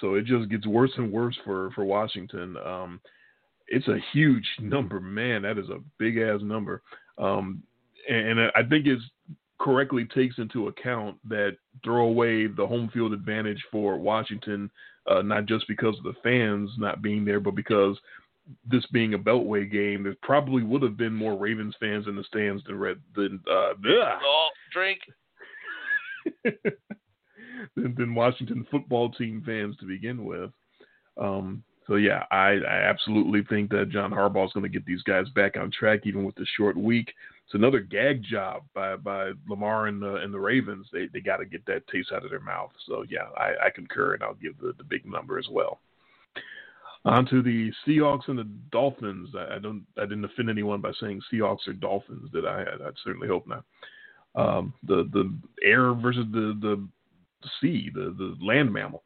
So 0.00 0.14
it 0.14 0.24
just 0.24 0.48
gets 0.50 0.66
worse 0.66 0.92
and 0.96 1.12
worse 1.12 1.38
for 1.44 1.70
for 1.72 1.84
Washington. 1.84 2.56
Um, 2.64 3.00
it's 3.68 3.88
a 3.88 3.98
huge 4.12 4.46
number, 4.60 5.00
man. 5.00 5.42
That 5.42 5.58
is 5.58 5.68
a 5.68 5.80
big 5.98 6.18
ass 6.18 6.40
number. 6.42 6.82
Um, 7.18 7.62
and, 8.08 8.38
and 8.38 8.52
I 8.56 8.62
think 8.68 8.86
it 8.86 8.98
correctly 9.60 10.06
takes 10.06 10.38
into 10.38 10.68
account 10.68 11.16
that 11.28 11.56
throw 11.84 12.06
away 12.06 12.46
the 12.48 12.66
home 12.66 12.90
field 12.92 13.12
advantage 13.12 13.62
for 13.70 13.96
Washington, 13.96 14.70
uh, 15.08 15.22
not 15.22 15.46
just 15.46 15.68
because 15.68 15.96
of 15.98 16.04
the 16.04 16.20
fans 16.22 16.70
not 16.78 17.00
being 17.00 17.24
there, 17.24 17.38
but 17.38 17.54
because 17.54 17.96
this 18.68 18.84
being 18.92 19.14
a 19.14 19.18
Beltway 19.18 19.70
game, 19.70 20.02
there 20.02 20.16
probably 20.22 20.64
would 20.64 20.82
have 20.82 20.96
been 20.96 21.14
more 21.14 21.38
Ravens 21.38 21.76
fans 21.78 22.08
in 22.08 22.16
the 22.16 22.24
stands 22.24 22.64
than 22.64 22.78
Red 22.78 22.98
than. 23.14 23.40
Uh, 23.48 23.74
oh, 24.24 24.48
drink. 24.72 24.98
than, 27.76 27.94
than 27.96 28.14
Washington 28.14 28.66
football 28.70 29.10
team 29.10 29.42
fans 29.44 29.76
to 29.78 29.86
begin 29.86 30.24
with. 30.24 30.50
Um, 31.16 31.62
so 31.86 31.96
yeah, 31.96 32.24
I, 32.30 32.58
I 32.68 32.82
absolutely 32.88 33.42
think 33.48 33.70
that 33.70 33.90
John 33.90 34.12
Harbaugh 34.12 34.46
is 34.46 34.52
going 34.52 34.62
to 34.62 34.68
get 34.68 34.86
these 34.86 35.02
guys 35.02 35.28
back 35.30 35.56
on 35.56 35.70
track, 35.70 36.00
even 36.04 36.24
with 36.24 36.34
the 36.36 36.46
short 36.56 36.76
week. 36.76 37.12
It's 37.44 37.54
another 37.54 37.80
gag 37.80 38.22
job 38.22 38.62
by 38.72 38.96
by 38.96 39.32
Lamar 39.48 39.88
and 39.88 40.00
the 40.00 40.16
and 40.16 40.32
the 40.32 40.38
Ravens. 40.38 40.86
They 40.92 41.08
they 41.12 41.20
got 41.20 41.38
to 41.38 41.44
get 41.44 41.66
that 41.66 41.86
taste 41.88 42.12
out 42.12 42.24
of 42.24 42.30
their 42.30 42.40
mouth. 42.40 42.70
So 42.86 43.04
yeah, 43.08 43.26
I, 43.36 43.66
I 43.66 43.70
concur, 43.74 44.14
and 44.14 44.22
I'll 44.22 44.34
give 44.34 44.58
the, 44.58 44.74
the 44.78 44.84
big 44.84 45.04
number 45.04 45.38
as 45.38 45.46
well. 45.50 45.80
On 47.04 47.26
to 47.26 47.42
the 47.42 47.72
Seahawks 47.84 48.28
and 48.28 48.38
the 48.38 48.48
Dolphins. 48.70 49.30
I, 49.36 49.56
I, 49.56 49.58
don't 49.58 49.84
I 49.98 50.02
didn't 50.02 50.24
offend 50.24 50.48
anyone 50.48 50.80
by 50.80 50.92
saying 51.00 51.20
Seahawks 51.32 51.66
or 51.66 51.72
Dolphins, 51.72 52.30
did 52.32 52.46
I? 52.46 52.62
I, 52.62 52.88
I 52.88 52.90
certainly 53.04 53.26
hope 53.26 53.46
not. 53.48 53.64
Um, 54.34 54.72
the 54.86 55.10
the 55.12 55.34
air 55.64 55.94
versus 55.94 56.26
the 56.32 56.56
the 56.60 56.88
sea, 57.60 57.90
the 57.92 58.14
the 58.16 58.36
land 58.44 58.72
mammal. 58.72 59.02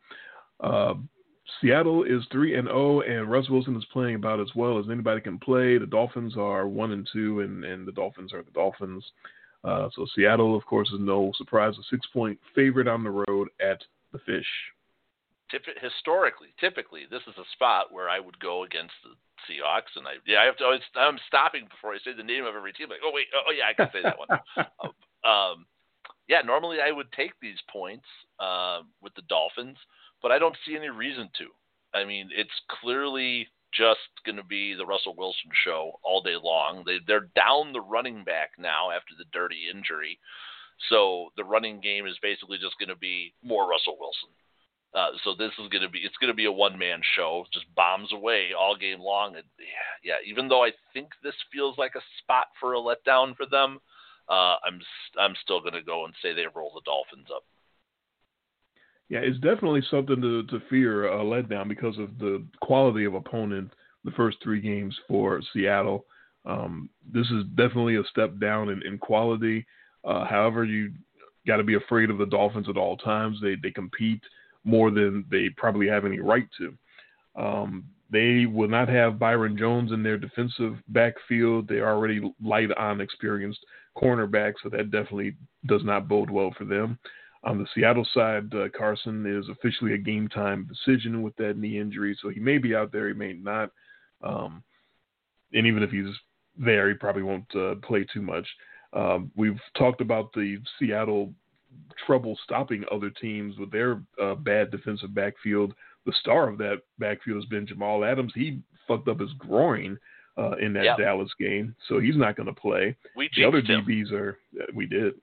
Uh, 0.61 0.95
Seattle 1.61 2.03
is 2.03 2.23
three 2.33 2.57
and 2.57 2.67
zero, 2.67 2.99
oh, 2.99 3.01
and 3.01 3.31
Russ 3.31 3.49
Wilson 3.49 3.77
is 3.77 3.85
playing 3.93 4.17
about 4.17 4.41
as 4.41 4.55
well 4.55 4.79
as 4.79 4.87
anybody 4.91 5.21
can 5.21 5.39
play. 5.39 5.79
The 5.79 5.87
Dolphins 5.87 6.37
are 6.37 6.67
one 6.67 6.93
and 6.93 7.09
two, 7.13 7.41
and 7.41 7.65
and 7.65 7.87
the 7.87 7.93
Dolphins 7.93 8.33
are 8.33 8.43
the 8.43 8.51
Dolphins. 8.51 9.05
Uh, 9.65 9.89
so 9.95 10.07
Seattle, 10.15 10.57
of 10.57 10.65
course, 10.67 10.89
is 10.91 11.01
no 11.01 11.33
surprise, 11.37 11.75
a 11.79 11.83
six 11.91 12.07
point 12.13 12.39
favorite 12.55 12.89
on 12.89 13.05
the 13.05 13.11
road 13.11 13.49
at 13.61 13.83
the 14.13 14.19
Fish. 14.21 14.47
historically, 15.81 16.49
typically, 16.61 17.03
this 17.11 17.23
is 17.27 17.35
a 17.39 17.51
spot 17.53 17.93
where 17.93 18.09
I 18.09 18.21
would 18.21 18.39
go 18.41 18.65
against 18.65 18.95
the 19.03 19.11
Seahawks, 19.47 19.95
and 19.97 20.07
I 20.07 20.15
yeah, 20.27 20.41
I 20.41 20.45
have 20.45 20.57
to 20.59 20.65
always 20.65 20.83
I'm 20.95 21.19
stopping 21.27 21.69
before 21.71 21.95
I 21.95 21.99
say 22.05 22.13
the 22.17 22.23
name 22.23 22.45
of 22.45 22.55
every 22.55 22.73
team. 22.73 22.89
Like, 22.89 23.01
oh 23.05 23.13
wait, 23.15 23.27
oh 23.35 23.53
yeah, 23.53 23.65
I 23.69 23.73
can 23.73 23.89
say 23.93 24.03
that 24.03 24.19
one. 24.19 24.29
um, 25.25 25.67
yeah, 26.29 26.43
normally 26.45 26.79
I 26.81 26.91
would 26.91 27.11
take 27.13 27.33
these 27.41 27.59
points 27.71 28.07
uh, 28.41 28.81
with 29.03 29.15
the 29.15 29.23
Dolphins 29.29 29.79
but 30.23 30.33
I 30.33 30.39
don't 30.39 30.57
see 30.67 30.77
any 30.77 30.89
reason 30.89 31.31
to. 31.39 31.47
I 31.97 32.05
mean, 32.05 32.31
it's 32.35 32.51
clearly 32.81 33.49
just 33.73 34.11
going 34.25 34.37
to 34.37 34.45
be 34.45 34.75
the 34.75 34.87
Russell 34.87 35.15
Wilson 35.17 35.51
show 35.65 35.93
all 36.03 36.23
day 36.23 36.37
long. 36.41 36.83
They 36.87 36.99
they're 37.07 37.29
down 37.37 37.73
the 37.73 37.81
running 37.81 38.25
back 38.25 38.51
now 38.59 38.91
after 38.91 39.15
the 39.17 39.25
dirty 39.33 39.69
injury, 39.73 40.19
so 40.89 41.29
the 41.37 41.45
running 41.45 41.81
game 41.81 42.07
is 42.07 42.19
basically 42.23 42.59
just 42.59 42.79
going 42.79 42.89
to 42.89 42.97
be 42.97 43.35
more 43.43 43.69
Russell 43.69 43.97
Wilson. 44.01 44.31
Uh, 44.95 45.11
so 45.25 45.35
this 45.35 45.53
is 45.59 45.69
going 45.69 45.83
to 45.83 45.89
be 45.89 46.01
it's 46.01 46.17
going 46.17 46.33
to 46.33 46.35
be 46.35 46.47
a 46.47 46.53
one 46.53 46.79
man 46.79 47.01
show, 47.17 47.45
just 47.53 47.73
bombs 47.75 48.13
away 48.13 48.49
all 48.59 48.77
game 48.77 49.01
long. 49.01 49.37
And 49.37 49.45
yeah, 49.59 50.15
yeah, 50.15 50.29
even 50.29 50.49
though 50.49 50.65
I 50.65 50.73
think 50.93 51.11
this 51.23 51.37
feels 51.53 51.77
like 51.77 51.95
a 51.97 52.09
spot 52.23 52.47
for 52.59 52.75
a 52.75 52.79
letdown 52.79 53.37
for 53.37 53.47
them, 53.47 53.79
uh, 54.29 54.57
I'm 54.65 54.81
I'm 55.21 55.35
still 55.43 55.61
going 55.61 55.75
to 55.75 55.83
go 55.83 56.05
and 56.05 56.15
say 56.23 56.33
they 56.33 56.47
roll 56.55 56.73
the 56.75 56.83
Dolphins 56.85 57.29
up. 57.35 57.45
Yeah, 59.09 59.20
it's 59.20 59.39
definitely 59.39 59.83
something 59.91 60.20
to, 60.20 60.43
to 60.45 60.61
fear 60.69 61.07
a 61.07 61.24
letdown 61.24 61.69
because 61.69 61.97
of 61.99 62.19
the 62.19 62.45
quality 62.61 63.05
of 63.05 63.15
opponent 63.15 63.73
the 64.05 64.11
first 64.12 64.39
three 64.43 64.61
games 64.61 64.97
for 65.07 65.41
Seattle. 65.53 66.07
Um, 66.45 66.89
this 67.12 67.27
is 67.27 67.45
definitely 67.57 67.97
a 67.97 68.05
step 68.11 68.39
down 68.41 68.69
in, 68.69 68.83
in 68.87 68.99
quality. 68.99 69.66
Uh, 70.05 70.24
however, 70.24 70.65
you 70.65 70.93
got 71.47 71.57
to 71.57 71.65
be 71.65 71.74
afraid 71.74 72.11
of 72.11 72.19
the 72.19 72.27
Dolphins 72.27 72.69
at 72.69 72.77
all 72.77 72.97
times. 72.97 73.39
They 73.43 73.57
they 73.61 73.70
compete 73.70 74.23
more 74.65 74.91
than 74.91 75.24
they 75.31 75.49
probably 75.57 75.89
have 75.89 76.05
any 76.05 76.20
right 76.20 76.49
to. 76.59 76.74
Um, 77.41 77.85
they 78.11 78.47
will 78.47 78.69
not 78.69 78.89
have 78.89 79.19
Byron 79.19 79.59
Jones 79.59 79.93
in 79.93 80.03
their 80.03 80.19
defensive 80.19 80.77
backfield. 80.89 81.66
They're 81.66 81.89
already 81.89 82.33
light 82.43 82.70
on 82.77 83.01
experienced 83.01 83.65
cornerback, 83.97 84.55
so 84.62 84.69
that 84.69 84.91
definitely 84.93 85.35
does 85.66 85.83
not 85.85 86.09
bode 86.09 86.31
well 86.31 86.55
for 86.57 86.65
them. 86.65 86.99
On 87.47 87.59
the 87.59 87.66
Seattle 87.74 88.06
side, 88.12 88.52
uh, 88.55 88.68
Carson 88.77 89.24
is 89.24 89.48
officially 89.48 89.94
a 89.94 89.98
game 89.98 90.28
time 90.28 90.68
decision 90.68 91.23
with 91.23 91.35
that 91.36 91.56
knee 91.56 91.78
injury, 91.78 92.18
so 92.20 92.28
he 92.28 92.40
may 92.40 92.59
be 92.59 92.74
out 92.74 92.90
there, 92.90 93.06
he 93.06 93.14
may 93.14 93.32
not. 93.35 93.70
Um, 94.23 94.64
and 95.52 95.64
even 95.66 95.82
if 95.82 95.90
he's 95.90 96.12
there, 96.59 96.89
he 96.89 96.94
probably 96.94 97.23
won't 97.23 97.55
uh, 97.55 97.77
play 97.77 98.05
too 98.12 98.20
much. 98.20 98.47
Um, 98.93 99.31
we've 99.36 99.60
talked 99.78 100.01
about 100.01 100.32
the 100.32 100.59
Seattle 100.78 101.32
trouble 102.05 102.36
stopping 102.43 102.85
other 102.90 103.10
teams 103.10 103.56
with 103.59 103.70
their 103.70 104.02
uh, 104.20 104.35
bad 104.35 104.73
defensive 104.73 105.14
backfield. 105.14 105.73
The 106.05 106.14
star 106.20 106.48
of 106.48 106.59
that 106.59 106.82
backfield 106.98 107.36
has 107.36 107.47
been 107.47 107.66
Jamal 107.66 108.05
Adams. 108.05 108.32
He 108.35 108.60
fucked 108.89 109.09
up 109.09 109.20
his 109.20 109.32
groin 109.35 109.98
uh, 110.39 110.56
in 110.56 110.73
that 110.74 110.85
yep. 110.85 110.98
Dallas 110.98 111.31
game, 111.39 111.74
so 111.89 111.98
he's 111.98 112.16
not 112.16 112.36
going 112.36 112.47
to 112.47 112.52
play. 112.52 112.97
We 113.16 113.31
the 113.36 113.44
other 113.44 113.59
him. 113.59 113.85
DBs 113.86 114.12
are 114.12 114.39
we 114.74 114.86
did. 114.86 115.14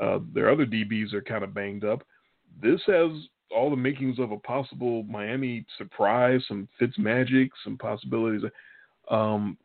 Uh, 0.00 0.20
their 0.32 0.50
other 0.50 0.66
DBs 0.66 1.12
are 1.12 1.22
kind 1.22 1.44
of 1.44 1.54
banged 1.54 1.84
up. 1.84 2.02
This 2.62 2.80
has 2.86 3.10
all 3.54 3.70
the 3.70 3.76
makings 3.76 4.18
of 4.18 4.32
a 4.32 4.38
possible 4.38 5.02
Miami 5.04 5.64
surprise, 5.76 6.40
some 6.48 6.68
Fitz 6.78 6.98
magic, 6.98 7.50
some 7.64 7.76
possibilities. 7.76 8.42
Um, 9.10 9.58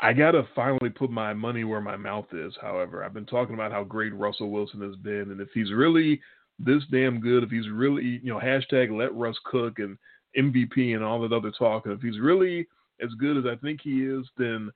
I 0.00 0.12
gotta 0.12 0.46
finally 0.54 0.90
put 0.90 1.10
my 1.10 1.34
money 1.34 1.64
where 1.64 1.80
my 1.80 1.96
mouth 1.96 2.26
is. 2.32 2.54
However, 2.60 3.04
I've 3.04 3.14
been 3.14 3.26
talking 3.26 3.54
about 3.54 3.72
how 3.72 3.82
great 3.82 4.14
Russell 4.14 4.50
Wilson 4.50 4.80
has 4.80 4.94
been, 4.96 5.32
and 5.32 5.40
if 5.40 5.48
he's 5.52 5.72
really 5.72 6.20
this 6.58 6.82
damn 6.90 7.20
good, 7.20 7.42
if 7.42 7.50
he's 7.50 7.68
really 7.68 8.20
you 8.22 8.32
know 8.32 8.38
hashtag 8.38 8.96
let 8.96 9.14
Russ 9.14 9.36
cook 9.44 9.80
and 9.80 9.98
MVP 10.36 10.94
and 10.94 11.02
all 11.02 11.20
that 11.20 11.32
other 11.32 11.50
talk, 11.50 11.86
and 11.86 11.94
if 11.94 12.00
he's 12.00 12.20
really 12.20 12.66
as 13.02 13.10
good 13.18 13.36
as 13.36 13.44
I 13.44 13.56
think 13.56 13.80
he 13.82 14.04
is, 14.04 14.24
then 14.36 14.70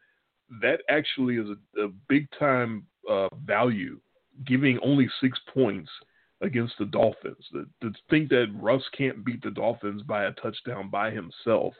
that 0.60 0.80
actually 0.88 1.36
is 1.36 1.46
a, 1.48 1.82
a 1.82 1.88
big 2.08 2.26
time 2.38 2.84
uh, 3.08 3.28
value 3.44 4.00
giving 4.46 4.78
only 4.82 5.08
six 5.20 5.38
points 5.52 5.90
against 6.40 6.74
the 6.78 6.86
Dolphins. 6.86 7.44
To, 7.52 7.92
think 8.10 8.28
that 8.30 8.52
Russ 8.54 8.82
can't 8.96 9.24
beat 9.24 9.42
the 9.42 9.50
Dolphins 9.50 10.02
by 10.02 10.24
a 10.24 10.32
touchdown 10.32 10.90
by 10.90 11.10
himself, 11.10 11.74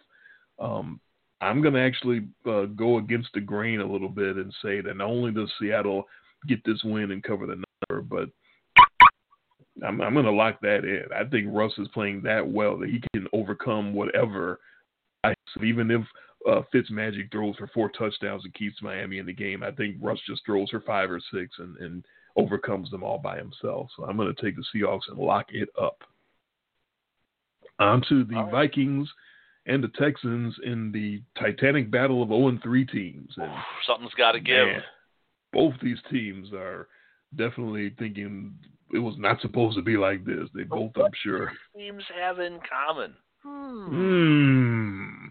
um, 0.59 1.01
I'm 1.41 1.61
going 1.61 1.75
to 1.75 1.81
actually 1.81 2.29
uh, 2.47 2.67
go 2.67 2.99
against 2.99 3.31
the 3.35 3.41
grain 3.41 3.81
a 3.81 3.91
little 3.91 4.09
bit 4.09 4.37
and 4.37 4.55
say 4.63 4.81
that 4.81 4.97
not 4.97 5.09
only 5.09 5.33
does 5.33 5.51
Seattle 5.61 6.05
get 6.47 6.65
this 6.65 6.81
win 6.85 7.11
and 7.11 7.23
cover 7.23 7.47
the 7.47 7.63
number, 7.91 8.03
but 8.03 8.29
I'm, 9.85 10.01
I'm 10.01 10.15
going 10.15 10.25
to 10.25 10.33
lock 10.33 10.61
that 10.63 10.85
in. 10.85 11.05
I 11.15 11.29
think 11.29 11.49
Russ 11.51 11.73
is 11.79 11.89
playing 11.93 12.23
that 12.23 12.47
well 12.47 12.79
that 12.79 12.91
he 12.91 13.03
can 13.13 13.27
overcome 13.33 13.93
whatever. 13.93 14.61
I, 15.25 15.35
even 15.63 15.91
if 15.91 16.03
uh, 16.49 16.63
Fitzmagic 16.73 17.33
throws 17.33 17.57
for 17.57 17.69
four 17.69 17.91
touchdowns 17.91 18.45
and 18.45 18.55
keeps 18.55 18.81
Miami 18.81 19.19
in 19.19 19.27
the 19.27 19.33
game, 19.33 19.65
I 19.65 19.73
think 19.73 19.97
Russ 20.01 20.21
just 20.29 20.43
throws 20.47 20.71
for 20.71 20.81
five 20.81 21.11
or 21.11 21.21
six 21.33 21.57
and, 21.59 21.77
and 21.79 22.05
overcomes 22.37 22.91
them 22.91 23.03
all 23.03 23.19
by 23.19 23.37
himself. 23.37 23.89
So 23.97 24.05
I'm 24.05 24.17
going 24.17 24.35
to 24.35 24.43
take 24.43 24.57
the 24.57 24.65
Seahawks 24.75 25.09
and 25.09 25.19
lock 25.19 25.47
it 25.51 25.69
up. 25.81 26.03
On 27.79 28.03
to 28.09 28.25
the 28.25 28.37
right. 28.37 28.51
Vikings 28.51 29.09
and 29.67 29.83
the 29.83 29.91
Texans 29.99 30.55
in 30.65 30.93
the 30.93 31.23
Titanic 31.39 31.91
battle 31.91 32.23
of 32.23 32.29
0 32.29 32.49
and 32.49 32.63
3 32.63 32.85
teams. 32.87 33.33
And 33.37 33.51
Something's 33.87 34.15
got 34.15 34.33
to 34.33 34.41
give. 34.41 34.83
Both 35.53 35.75
these 35.83 35.99
teams 36.11 36.53
are 36.53 36.89
definitely 37.37 37.95
thinking 37.99 38.55
it 38.93 38.99
was 38.99 39.15
not 39.19 39.41
supposed 39.41 39.77
to 39.77 39.83
be 39.83 39.97
like 39.97 40.25
this. 40.25 40.49
They 40.55 40.65
both, 40.65 40.93
I'm 40.97 41.11
sure. 41.23 41.53
Teams 41.77 42.05
have 42.21 42.39
in 42.39 42.59
common. 42.69 43.15
Hmm. 43.43 43.87
hmm. 43.89 45.22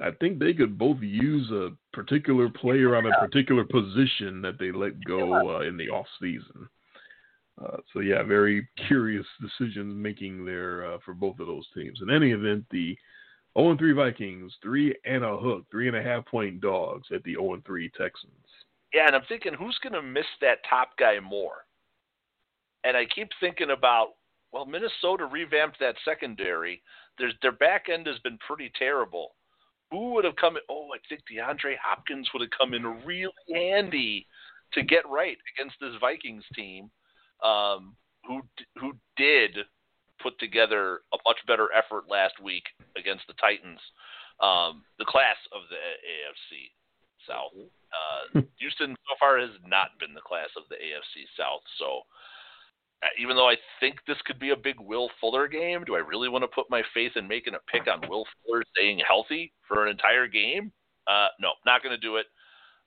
I 0.00 0.10
think 0.20 0.38
they 0.38 0.54
could 0.54 0.78
both 0.78 0.98
use 1.00 1.50
a 1.50 1.70
particular 1.92 2.48
player 2.48 2.96
on 2.96 3.06
a 3.06 3.18
particular 3.18 3.64
position 3.64 4.40
that 4.42 4.58
they 4.58 4.72
let 4.72 5.02
go 5.04 5.56
uh, 5.56 5.60
in 5.60 5.76
the 5.76 5.90
off 5.90 6.06
season. 6.20 6.68
Uh, 7.62 7.76
so 7.92 8.00
yeah, 8.00 8.22
very 8.22 8.66
curious 8.88 9.26
decisions 9.40 9.94
making 9.94 10.44
there 10.44 10.94
uh, 10.94 10.98
for 11.04 11.12
both 11.12 11.38
of 11.38 11.46
those 11.46 11.66
teams. 11.74 12.00
In 12.00 12.10
any 12.10 12.32
event, 12.32 12.64
the 12.70 12.96
0 13.58 13.76
3 13.76 13.92
Vikings, 13.92 14.52
three 14.62 14.96
and 15.04 15.22
a 15.22 15.36
hook, 15.36 15.66
three 15.70 15.88
and 15.88 15.96
a 15.96 16.02
half 16.02 16.24
point 16.26 16.60
dogs 16.60 17.08
at 17.14 17.22
the 17.24 17.34
0 17.34 17.62
3 17.66 17.90
Texans. 17.90 18.32
Yeah, 18.94 19.06
and 19.06 19.16
I'm 19.16 19.22
thinking 19.28 19.52
who's 19.52 19.78
going 19.82 19.92
to 19.92 20.02
miss 20.02 20.26
that 20.40 20.58
top 20.68 20.96
guy 20.98 21.20
more? 21.20 21.66
And 22.84 22.96
I 22.96 23.04
keep 23.14 23.28
thinking 23.40 23.70
about 23.70 24.14
well, 24.52 24.66
Minnesota 24.66 25.24
revamped 25.24 25.78
that 25.80 25.94
secondary. 26.04 26.82
There's, 27.18 27.32
their 27.40 27.52
back 27.52 27.86
end 27.92 28.06
has 28.06 28.18
been 28.18 28.38
pretty 28.46 28.70
terrible 28.78 29.34
who 29.92 30.14
would 30.14 30.24
have 30.24 30.36
come 30.36 30.56
in? 30.56 30.62
Oh, 30.70 30.88
I 30.94 30.98
think 31.08 31.20
DeAndre 31.30 31.76
Hopkins 31.76 32.28
would 32.32 32.40
have 32.40 32.50
come 32.56 32.72
in 32.72 33.04
really 33.04 33.30
handy 33.54 34.26
to 34.72 34.82
get 34.82 35.08
right 35.08 35.36
against 35.54 35.76
this 35.80 35.92
Vikings 36.00 36.44
team, 36.56 36.90
um, 37.44 37.94
who 38.26 38.40
who 38.80 38.96
did 39.16 39.58
put 40.22 40.38
together 40.38 41.00
a 41.12 41.18
much 41.26 41.38
better 41.46 41.68
effort 41.76 42.04
last 42.08 42.40
week 42.42 42.64
against 42.96 43.26
the 43.26 43.34
Titans, 43.34 43.80
um, 44.40 44.82
the 44.98 45.04
class 45.04 45.36
of 45.52 45.62
the 45.68 45.76
AFC 45.76 46.72
South. 47.28 47.52
Uh, 47.92 48.40
Houston 48.58 48.96
so 48.96 49.14
far 49.20 49.38
has 49.38 49.50
not 49.66 49.98
been 50.00 50.14
the 50.14 50.24
class 50.24 50.48
of 50.56 50.64
the 50.70 50.76
AFC 50.76 51.28
South, 51.36 51.62
so 51.78 52.02
even 53.18 53.36
though 53.36 53.48
I 53.48 53.56
think 53.80 53.96
this 54.06 54.20
could 54.26 54.38
be 54.38 54.50
a 54.50 54.56
big 54.56 54.76
Will 54.78 55.10
Fuller 55.20 55.48
game, 55.48 55.84
do 55.84 55.96
I 55.96 55.98
really 55.98 56.28
want 56.28 56.42
to 56.42 56.48
put 56.48 56.70
my 56.70 56.82
faith 56.94 57.12
in 57.16 57.26
making 57.26 57.54
a 57.54 57.70
pick 57.70 57.88
on 57.88 58.08
Will 58.08 58.26
Fuller 58.44 58.62
staying 58.76 59.00
healthy 59.06 59.52
for 59.66 59.84
an 59.84 59.90
entire 59.90 60.26
game? 60.26 60.72
Uh, 61.06 61.28
no, 61.40 61.50
not 61.66 61.82
going 61.82 61.94
to 61.94 62.00
do 62.00 62.16
it. 62.16 62.26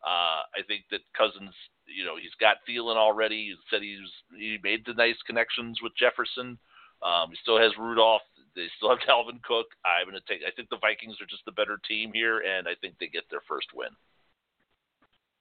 Uh, 0.06 0.46
I 0.54 0.62
think 0.68 0.84
that 0.92 1.02
Cousins, 1.18 1.54
you 1.88 2.06
know, 2.06 2.16
he's 2.16 2.36
got 2.40 2.58
Thielen 2.68 2.96
already. 2.96 3.52
He 3.52 3.56
said 3.70 3.82
he's 3.82 4.08
he 4.38 4.58
made 4.64 4.86
the 4.86 4.94
nice 4.94 5.18
connections 5.26 5.80
with 5.82 5.98
Jefferson. 5.98 6.58
Um, 7.04 7.32
he 7.32 7.38
still 7.42 7.60
has 7.60 7.72
Rudolph. 7.78 8.22
They 8.56 8.68
still 8.78 8.90
have 8.90 9.00
Dalvin 9.10 9.42
Cook. 9.44 9.68
I'm 9.84 10.08
going 10.10 10.16
to 10.16 10.28
take. 10.32 10.46
I 10.48 10.52
think 10.56 10.70
the 10.70 10.78
Vikings 10.80 11.18
are 11.20 11.26
just 11.28 11.44
the 11.46 11.52
better 11.52 11.80
team 11.88 12.12
here, 12.14 12.40
and 12.40 12.68
I 12.68 12.76
think 12.80 12.96
they 13.00 13.08
get 13.08 13.24
their 13.30 13.42
first 13.48 13.68
win. 13.74 13.90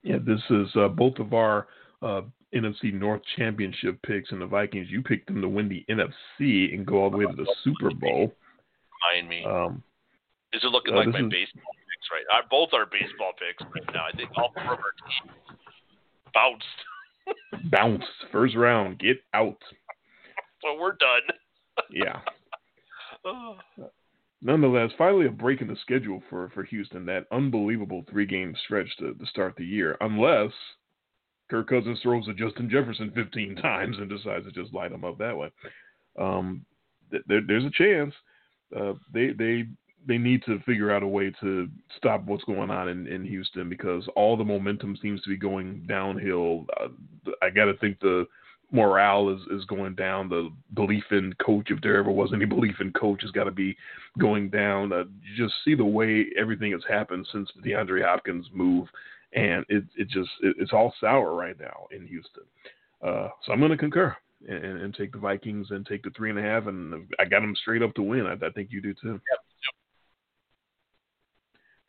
Yeah, 0.02 0.18
this 0.18 0.40
is 0.50 0.68
uh, 0.76 0.88
both 0.88 1.18
of 1.18 1.32
our 1.32 1.68
uh, 2.02 2.22
NFC 2.54 2.92
North 2.92 3.22
Championship 3.36 4.00
picks, 4.02 4.32
and 4.32 4.40
the 4.40 4.46
Vikings. 4.46 4.88
You 4.90 5.02
picked 5.02 5.26
them 5.26 5.40
to 5.42 5.48
win 5.48 5.68
the 5.68 5.84
NFC 5.90 6.74
and 6.74 6.86
go 6.86 7.02
all 7.02 7.10
the 7.10 7.16
way 7.16 7.26
to 7.26 7.32
the 7.32 7.54
Super 7.62 7.90
Bowl. 7.94 8.32
Remind 9.12 9.28
me. 9.28 9.44
Um, 9.44 9.82
is 10.52 10.62
it 10.62 10.68
looking 10.68 10.94
uh, 10.94 10.98
like 10.98 11.08
my 11.08 11.18
is- 11.20 11.30
baseball 11.30 11.72
picks 11.74 12.10
right? 12.12 12.24
Our, 12.32 12.42
both 12.50 12.70
are 12.72 12.86
baseball 12.86 13.32
picks 13.38 13.62
right 13.74 13.94
now. 13.94 14.04
I 14.12 14.16
think 14.16 14.30
all 14.36 14.52
four 14.54 14.74
of 14.74 14.78
our 14.78 14.94
teams 14.98 15.58
bounced. 16.32 16.64
bounce 17.70 18.04
first 18.30 18.54
round, 18.54 18.98
get 18.98 19.16
out. 19.32 19.58
So 20.62 20.78
we're 20.78 20.92
done. 20.92 21.22
Yeah. 21.90 22.20
Oh. 23.24 23.56
Nonetheless, 24.40 24.90
finally 24.96 25.26
a 25.26 25.30
break 25.30 25.60
in 25.60 25.66
the 25.66 25.76
schedule 25.82 26.22
for, 26.30 26.50
for 26.50 26.62
Houston. 26.62 27.04
That 27.06 27.26
unbelievable 27.32 28.04
three 28.08 28.26
game 28.26 28.54
stretch 28.64 28.86
to, 28.98 29.12
to 29.14 29.26
start 29.26 29.54
the 29.56 29.64
year, 29.64 29.96
unless 30.00 30.52
Kirk 31.50 31.68
Cousins 31.68 31.98
throws 32.02 32.26
to 32.26 32.34
Justin 32.34 32.70
Jefferson 32.70 33.12
15 33.14 33.56
times 33.62 33.96
and 33.98 34.08
decides 34.08 34.46
to 34.46 34.52
just 34.52 34.74
light 34.74 34.92
him 34.92 35.04
up 35.04 35.18
that 35.18 35.36
way. 35.36 35.50
Um, 36.18 36.64
th- 37.10 37.24
there, 37.26 37.42
there's 37.46 37.64
a 37.64 37.70
chance. 37.70 38.14
Uh, 38.74 38.94
they 39.12 39.30
they 39.38 39.64
they 40.06 40.18
need 40.18 40.42
to 40.44 40.58
figure 40.60 40.90
out 40.90 41.02
a 41.02 41.06
way 41.06 41.32
to 41.40 41.68
stop 41.96 42.24
what's 42.24 42.44
going 42.44 42.70
on 42.70 42.88
in, 42.88 43.06
in 43.06 43.24
Houston 43.24 43.68
because 43.68 44.06
all 44.16 44.36
the 44.36 44.44
momentum 44.44 44.98
seems 45.00 45.22
to 45.22 45.30
be 45.30 45.36
going 45.36 45.84
downhill. 45.88 46.66
Uh, 46.80 46.88
I 47.40 47.50
got 47.50 47.66
to 47.66 47.76
think 47.78 48.00
the 48.00 48.26
morale 48.70 49.30
is, 49.30 49.40
is 49.50 49.64
going 49.66 49.94
down. 49.94 50.28
The 50.28 50.50
belief 50.74 51.04
in 51.10 51.34
coach, 51.44 51.70
if 51.70 51.80
there 51.80 51.96
ever 51.96 52.10
was 52.10 52.32
any 52.34 52.44
belief 52.44 52.76
in 52.80 52.92
coach, 52.92 53.22
has 53.22 53.30
got 53.30 53.44
to 53.44 53.50
be 53.50 53.76
going 54.18 54.50
down. 54.50 54.92
Uh, 54.92 55.04
just 55.36 55.54
see 55.64 55.74
the 55.74 55.84
way 55.84 56.26
everything 56.38 56.72
has 56.72 56.82
happened 56.88 57.26
since 57.32 57.48
the 57.56 57.70
DeAndre 57.70 58.04
Hopkins 58.04 58.46
move, 58.52 58.88
and 59.34 59.64
it 59.68 59.84
it 59.96 60.08
just 60.08 60.30
it, 60.42 60.56
it's 60.58 60.72
all 60.72 60.94
sour 61.00 61.34
right 61.34 61.58
now 61.58 61.86
in 61.90 62.06
Houston. 62.06 62.44
Uh, 63.04 63.28
so 63.44 63.52
I'm 63.52 63.58
going 63.58 63.70
to 63.70 63.76
concur 63.76 64.16
and, 64.48 64.80
and 64.82 64.94
take 64.94 65.12
the 65.12 65.18
Vikings 65.18 65.68
and 65.70 65.84
take 65.84 66.02
the 66.02 66.10
three 66.10 66.30
and 66.30 66.38
a 66.38 66.42
half, 66.42 66.66
and 66.66 67.06
I 67.18 67.24
got 67.24 67.40
them 67.40 67.56
straight 67.56 67.82
up 67.82 67.94
to 67.94 68.02
win. 68.02 68.26
I, 68.26 68.46
I 68.46 68.50
think 68.50 68.68
you 68.70 68.80
do 68.80 68.94
too. 68.94 69.20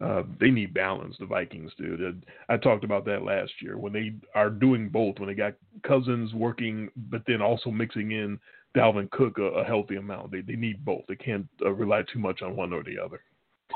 Uh, 0.02 0.24
they 0.42 0.50
need 0.50 0.74
balance. 0.74 1.16
The 1.20 1.26
Vikings 1.26 1.72
do. 1.78 2.14
I 2.50 2.58
talked 2.58 2.84
about 2.84 3.06
that 3.06 3.24
last 3.24 3.54
year 3.62 3.78
when 3.78 3.94
they 3.94 4.14
are 4.34 4.50
doing 4.50 4.90
both. 4.90 5.20
When 5.20 5.30
they 5.30 5.36
got 5.36 5.54
Cousins 5.84 6.34
working, 6.34 6.90
but 7.10 7.22
then 7.26 7.42
also 7.42 7.72
mixing 7.72 8.12
in 8.12 8.38
Dalvin 8.76 9.10
Cook 9.12 9.38
a, 9.38 9.44
a 9.44 9.64
healthy 9.64 9.96
amount. 9.96 10.32
They 10.32 10.42
they 10.42 10.58
need 10.58 10.84
both. 10.84 11.04
They 11.08 11.16
can't 11.16 11.48
uh, 11.64 11.72
rely 11.72 12.04
too 12.12 12.20
much 12.20 12.42
on 12.42 12.58
one 12.58 12.74
or 12.74 12.84
the 12.84 13.00
other. 13.00 13.22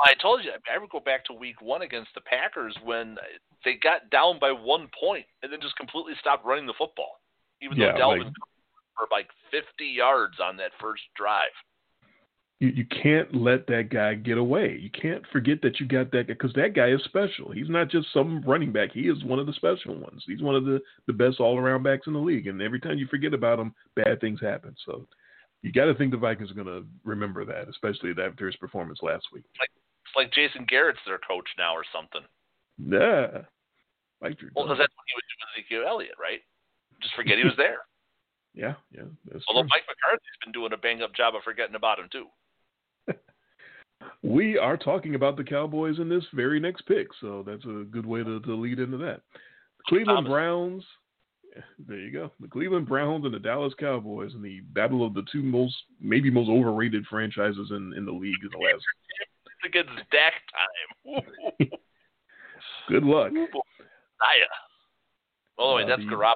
I 0.06 0.14
told 0.22 0.44
you, 0.44 0.52
I 0.74 0.78
would 0.78 0.90
go 0.90 1.00
back 1.00 1.26
to 1.26 1.34
week 1.34 1.62
one 1.62 1.82
against 1.82 2.10
the 2.16 2.22
Packers 2.22 2.76
when 2.84 3.18
they 3.66 3.76
got 3.82 4.10
down 4.10 4.40
by 4.40 4.52
one 4.52 4.90
point 5.00 5.26
and 5.44 5.52
then 5.52 5.60
just 5.62 5.76
completely 5.76 6.14
stopped 6.20 6.46
running 6.46 6.66
the 6.66 6.74
football. 6.78 7.20
Even 7.62 7.78
Yeah, 7.78 7.94
though 7.94 8.00
Dalvin 8.00 8.24
like- 8.26 8.34
for 8.98 9.08
like 9.12 9.30
50 9.52 9.86
yards 9.86 10.40
on 10.40 10.58
that 10.58 10.72
first 10.80 11.04
drive. 11.16 11.52
You 12.60 12.68
you 12.70 12.86
can't 12.86 13.34
let 13.34 13.68
that 13.68 13.88
guy 13.90 14.16
get 14.16 14.38
away. 14.38 14.78
You 14.78 14.90
can't 14.90 15.26
forget 15.28 15.62
that 15.62 15.80
you 15.80 15.86
got 15.86 16.12
that 16.12 16.28
guy 16.28 16.34
because 16.34 16.52
that 16.54 16.74
guy 16.74 16.90
is 16.90 17.02
special. 17.06 17.52
He's 17.52 17.70
not 17.70 17.88
just 17.88 18.12
some 18.12 18.42
running 18.42 18.74
back. 18.74 18.92
He 18.92 19.08
is 19.08 19.24
one 19.24 19.40
of 19.40 19.48
the 19.48 19.54
special 19.54 19.96
ones. 19.96 20.24
He's 20.28 20.42
one 20.42 20.56
of 20.56 20.66
the 20.66 20.82
the 21.08 21.14
best 21.14 21.40
all 21.40 21.58
around 21.58 21.84
backs 21.84 22.08
in 22.08 22.14
the 22.14 22.20
league. 22.20 22.48
And 22.48 22.62
every 22.62 22.82
time 22.82 22.98
you 22.98 23.08
forget 23.08 23.34
about 23.34 23.60
him, 23.60 23.74
bad 23.96 24.20
things 24.20 24.42
happen. 24.42 24.76
So 24.86 25.08
you 25.62 25.72
got 25.72 25.86
to 25.86 25.94
think 25.94 26.12
the 26.12 26.18
Vikings 26.18 26.52
are 26.52 26.54
going 26.56 26.68
to 26.68 26.86
remember 27.06 27.46
that, 27.46 27.70
especially 27.70 28.12
after 28.12 28.46
his 28.46 28.56
performance 28.58 29.00
last 29.02 29.28
week. 29.34 29.44
It's 30.10 30.15
like 30.15 30.34
Jason 30.34 30.65
Garrett's 30.68 30.99
their 31.06 31.19
coach 31.19 31.45
now 31.57 31.76
or 31.76 31.84
something. 31.94 32.26
Yeah, 32.81 33.45
your 34.41 34.49
Well, 34.56 34.65
because 34.65 34.80
that's 34.81 34.95
what 34.98 35.06
he 35.06 35.14
was 35.14 35.27
doing 35.30 35.41
with 35.45 35.53
Ezekiel 35.53 35.84
Elliott, 35.88 36.15
right? 36.19 36.41
Just 37.02 37.14
forget 37.14 37.38
he 37.38 37.44
was 37.44 37.53
there. 37.57 37.86
yeah, 38.56 38.73
yeah. 38.91 39.06
Although 39.48 39.61
true. 39.61 39.69
Mike 39.69 39.86
McCarthy's 39.86 40.41
been 40.44 40.52
doing 40.52 40.73
a 40.73 40.77
bang 40.77 41.03
up 41.03 41.14
job 41.14 41.36
of 41.36 41.44
forgetting 41.44 41.76
about 41.76 41.99
him 41.99 42.10
too. 42.11 42.26
We 44.23 44.57
are 44.57 44.77
talking 44.77 45.15
about 45.15 45.38
the 45.38 45.44
Cowboys 45.44 45.99
in 45.99 46.10
this 46.10 46.23
very 46.34 46.60
next 46.60 46.84
pick, 46.84 47.07
so 47.19 47.44
that's 47.45 47.65
a 47.65 47.84
good 47.91 48.06
way 48.06 48.23
to, 48.23 48.40
to 48.40 48.56
lead 48.56 48.80
into 48.80 48.98
that. 48.98 49.22
Cleveland 49.88 50.26
Thomas. 50.26 50.30
Browns. 50.30 50.84
There 51.88 51.98
you 51.98 52.11
go. 52.11 52.31
The 52.40 52.48
Cleveland 52.48 52.88
Browns 52.88 53.26
and 53.26 53.34
the 53.34 53.40
Dallas 53.40 53.73
Cowboys 53.80 54.34
in 54.36 54.41
the 54.41 54.61
battle 54.72 55.06
of 55.06 55.15
the 55.15 55.23
two 55.31 55.41
most, 55.41 55.76
maybe 55.99 56.30
most 56.30 56.48
overrated 56.48 57.06
franchises 57.07 57.72
in, 57.72 57.91
in 57.98 58.06
the 58.06 58.11
league 58.11 58.41
in 58.44 58.49
the 58.52 58.57
last. 58.60 58.84
It's 59.61 59.65
against 59.65 59.91
Dak 60.11 60.34
time. 60.53 61.22
Good 62.90 63.03
luck. 63.03 63.31
Naya. 63.34 63.49
Oh, 65.57 65.76
wait, 65.76 65.84
Uh, 65.84 65.88
that's 65.88 66.02
the- 66.02 66.07
Garoppolo. 66.15 66.36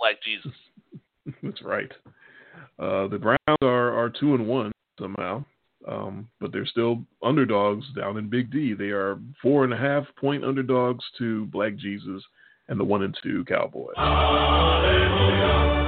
Black 0.00 0.16
Jesus. 0.24 0.52
That's 1.42 1.62
right. 1.62 1.90
Uh, 2.80 3.06
the 3.08 3.18
Browns 3.18 3.58
are, 3.62 3.92
are 3.96 4.10
two 4.10 4.34
and 4.34 4.46
one 4.46 4.72
somehow, 4.98 5.44
um, 5.86 6.28
but 6.40 6.52
they're 6.52 6.66
still 6.66 7.04
underdogs 7.22 7.86
down 7.94 8.18
in 8.18 8.28
Big 8.28 8.50
D. 8.50 8.74
They 8.74 8.90
are 8.90 9.18
four 9.40 9.62
and 9.64 9.72
a 9.72 9.76
half 9.76 10.04
point 10.20 10.44
underdogs 10.44 11.04
to 11.18 11.46
Black 11.46 11.76
Jesus 11.76 12.22
and 12.68 12.78
the 12.78 12.84
one 12.84 13.04
and 13.04 13.16
two 13.22 13.44
Cowboys. 13.44 13.94
I'm 13.96 15.83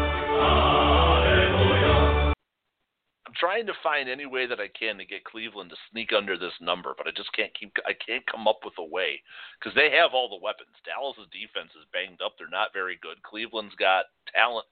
trying 3.38 3.66
to 3.66 3.82
find 3.82 4.08
any 4.08 4.26
way 4.26 4.46
that 4.46 4.60
I 4.60 4.68
can 4.68 4.98
to 4.98 5.04
get 5.04 5.24
Cleveland 5.24 5.70
to 5.70 5.76
sneak 5.90 6.12
under 6.12 6.38
this 6.38 6.54
number, 6.60 6.94
but 6.96 7.06
I 7.06 7.12
just 7.16 7.32
can't 7.32 7.52
keep. 7.58 7.72
I 7.86 7.92
can't 7.92 8.26
come 8.26 8.48
up 8.48 8.60
with 8.64 8.74
a 8.78 8.84
way 8.84 9.20
because 9.58 9.74
they 9.74 9.90
have 9.96 10.12
all 10.12 10.28
the 10.28 10.42
weapons. 10.42 10.76
Dallas's 10.84 11.30
defense 11.32 11.72
is 11.76 11.88
banged 11.92 12.20
up; 12.24 12.34
they're 12.38 12.48
not 12.52 12.72
very 12.72 12.98
good. 13.00 13.22
Cleveland's 13.22 13.74
got 13.76 14.06
talent 14.34 14.66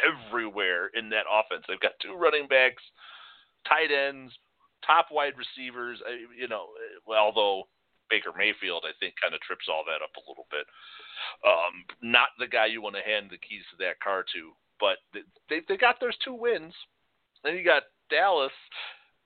everywhere 0.00 0.90
in 0.94 1.10
that 1.10 1.30
offense. 1.30 1.64
They've 1.68 1.80
got 1.80 1.98
two 2.02 2.14
running 2.14 2.46
backs, 2.48 2.82
tight 3.68 3.90
ends, 3.90 4.32
top 4.86 5.08
wide 5.10 5.34
receivers. 5.38 6.00
You 6.36 6.48
know, 6.48 6.74
although 7.08 7.68
Baker 8.10 8.32
Mayfield, 8.36 8.84
I 8.86 8.92
think, 9.00 9.14
kind 9.20 9.34
of 9.34 9.40
trips 9.40 9.66
all 9.68 9.84
that 9.86 10.04
up 10.04 10.14
a 10.16 10.28
little 10.28 10.46
bit. 10.50 10.66
Um, 11.42 11.84
not 12.02 12.36
the 12.38 12.46
guy 12.46 12.66
you 12.66 12.82
want 12.82 12.96
to 12.96 13.02
hand 13.06 13.30
the 13.30 13.40
keys 13.40 13.64
to 13.70 13.76
that 13.84 14.00
car 14.00 14.24
to, 14.34 14.52
but 14.78 14.98
they, 15.48 15.60
they 15.68 15.76
got 15.76 16.00
those 16.00 16.16
two 16.24 16.34
wins. 16.34 16.74
Then 17.42 17.56
you 17.56 17.64
got 17.64 17.84
Dallas, 18.10 18.52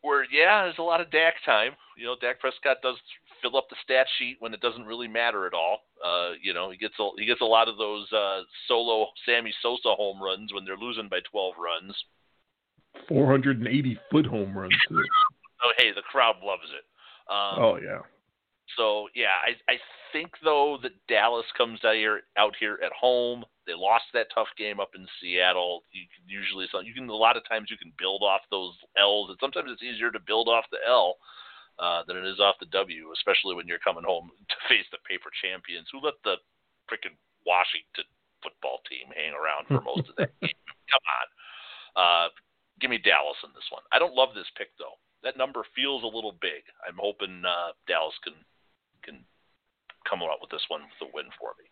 where 0.02 0.24
yeah, 0.30 0.64
there's 0.64 0.78
a 0.78 0.82
lot 0.82 1.00
of 1.00 1.10
Dak 1.10 1.34
time. 1.44 1.72
You 1.96 2.06
know, 2.06 2.16
Dak 2.20 2.40
Prescott 2.40 2.78
does 2.82 2.96
fill 3.42 3.56
up 3.56 3.68
the 3.70 3.76
stat 3.84 4.06
sheet 4.18 4.36
when 4.40 4.54
it 4.54 4.60
doesn't 4.60 4.86
really 4.86 5.08
matter 5.08 5.46
at 5.46 5.54
all. 5.54 5.80
Uh, 6.04 6.32
you 6.42 6.54
know, 6.54 6.70
he 6.70 6.76
gets 6.76 6.94
a, 7.00 7.08
he 7.16 7.26
gets 7.26 7.40
a 7.40 7.44
lot 7.44 7.68
of 7.68 7.76
those 7.76 8.10
uh, 8.12 8.42
solo 8.66 9.06
Sammy 9.26 9.52
Sosa 9.62 9.94
home 9.94 10.22
runs 10.22 10.52
when 10.52 10.64
they're 10.64 10.76
losing 10.76 11.08
by 11.08 11.18
12 11.30 11.54
runs. 11.58 11.94
480 13.08 13.98
foot 14.10 14.26
home 14.26 14.56
runs. 14.56 14.74
Too. 14.88 15.02
Oh, 15.60 15.72
hey, 15.76 15.90
the 15.90 16.02
crowd 16.02 16.36
loves 16.40 16.70
it. 16.70 16.84
Um, 17.28 17.58
Oh 17.60 17.78
yeah. 17.82 17.98
So 18.78 19.08
yeah, 19.14 19.34
I 19.42 19.58
I 19.66 19.76
think 20.14 20.30
though 20.42 20.78
that 20.82 20.94
Dallas 21.08 21.44
comes 21.58 21.84
out 21.84 21.98
here 21.98 22.22
out 22.38 22.54
here 22.58 22.78
at 22.80 22.94
home. 22.94 23.44
They 23.66 23.74
lost 23.74 24.08
that 24.14 24.32
tough 24.32 24.48
game 24.56 24.80
up 24.80 24.94
in 24.94 25.04
Seattle. 25.20 25.82
You 25.92 26.06
can 26.08 26.24
usually 26.24 26.64
so 26.70 26.80
you 26.80 26.94
can 26.94 27.10
a 27.10 27.12
lot 27.12 27.36
of 27.36 27.42
times 27.44 27.68
you 27.68 27.76
can 27.76 27.92
build 27.98 28.22
off 28.22 28.40
those 28.50 28.72
L's, 28.96 29.28
and 29.28 29.38
sometimes 29.42 29.68
it's 29.68 29.82
easier 29.82 30.10
to 30.14 30.22
build 30.22 30.48
off 30.48 30.64
the 30.70 30.80
L 30.86 31.18
uh, 31.82 32.06
than 32.06 32.16
it 32.16 32.24
is 32.24 32.40
off 32.40 32.56
the 32.62 32.70
W, 32.72 33.10
especially 33.12 33.58
when 33.58 33.66
you're 33.66 33.82
coming 33.82 34.06
home 34.06 34.30
to 34.48 34.56
face 34.70 34.86
the 34.94 35.02
paper 35.04 35.28
champions 35.42 35.90
who 35.92 36.00
let 36.00 36.16
the 36.22 36.38
freaking 36.86 37.18
Washington 37.44 38.08
football 38.40 38.78
team 38.88 39.10
hang 39.12 39.34
around 39.34 39.66
for 39.66 39.82
most 39.82 40.06
of 40.08 40.14
that 40.16 40.30
game. 40.40 40.54
Come 40.88 41.04
on, 41.04 41.26
uh, 41.98 42.28
give 42.80 42.94
me 42.94 43.02
Dallas 43.02 43.42
in 43.42 43.50
this 43.52 43.68
one. 43.74 43.82
I 43.90 43.98
don't 43.98 44.16
love 44.16 44.32
this 44.32 44.48
pick 44.56 44.70
though. 44.78 44.96
That 45.26 45.36
number 45.36 45.66
feels 45.74 46.06
a 46.06 46.14
little 46.14 46.38
big. 46.38 46.62
I'm 46.86 46.94
hoping 46.94 47.42
uh, 47.42 47.74
Dallas 47.90 48.14
can 48.22 48.38
come 50.08 50.22
out 50.22 50.38
with 50.40 50.50
this 50.50 50.64
one 50.68 50.80
with 50.82 51.08
a 51.08 51.10
win 51.14 51.26
for 51.38 51.50
me. 51.58 51.66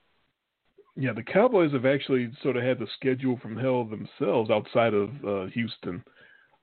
Yeah, 0.98 1.12
the 1.12 1.22
Cowboys 1.22 1.72
have 1.72 1.84
actually 1.86 2.30
sort 2.42 2.56
of 2.56 2.62
had 2.62 2.78
the 2.78 2.86
schedule 2.98 3.38
from 3.42 3.56
hell 3.56 3.84
themselves 3.84 4.50
outside 4.50 4.94
of 4.94 5.10
uh, 5.26 5.46
Houston. 5.52 6.02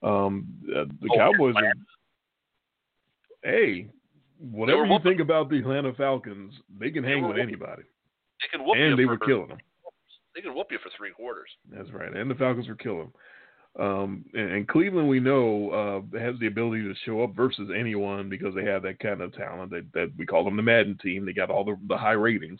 Um, 0.02 0.48
uh, 0.76 0.86
the 1.02 1.10
Oh, 1.12 1.18
Cowboys 1.18 1.56
are. 1.56 1.74
Hey, 3.44 3.90
whatever 4.40 4.86
you 4.86 5.00
think 5.04 5.20
about 5.20 5.50
the 5.50 5.58
Atlanta 5.60 5.94
Falcons, 5.94 6.54
they 6.80 6.90
can 6.92 7.04
hang 7.04 7.22
were 7.22 7.28
with 7.30 7.38
whooping- 7.38 7.50
anybody, 7.50 7.84
They 8.42 8.58
can 8.58 8.66
whoop 8.66 8.76
and 8.78 8.92
you 8.92 8.96
they 8.96 9.04
for, 9.04 9.10
were 9.12 9.18
killing 9.18 9.48
them. 9.50 9.58
They 10.36 10.42
can 10.42 10.56
whoop 10.56 10.68
you 10.72 10.80
for 10.82 10.90
three 10.98 11.12
quarters. 11.12 11.50
That's 11.70 11.92
right, 11.92 12.12
and 12.16 12.30
the 12.30 12.36
Falcons 12.36 12.68
were 12.68 12.76
killing 12.76 13.00
them. 13.00 13.14
Um, 13.80 14.26
and, 14.34 14.52
and 14.52 14.68
Cleveland, 14.68 15.10
we 15.10 15.20
know, 15.20 15.70
uh, 16.14 16.18
has 16.20 16.36
the 16.40 16.48
ability 16.48 16.84
to 16.84 16.94
show 17.06 17.24
up 17.24 17.36
versus 17.36 17.70
anyone 17.76 18.30
because 18.30 18.54
they 18.54 18.66
have 18.66 18.84
that 18.84 19.00
kind 19.00 19.22
of 19.22 19.34
talent. 19.34 19.72
That, 19.72 19.86
that 19.94 20.12
we 20.18 20.26
call 20.26 20.44
them 20.44 20.56
the 20.56 20.62
Madden 20.62 20.98
team. 21.02 21.26
They 21.26 21.34
got 21.34 21.50
all 21.50 21.64
the, 21.64 21.76
the 21.88 21.98
high 21.98 22.12
ratings. 22.12 22.60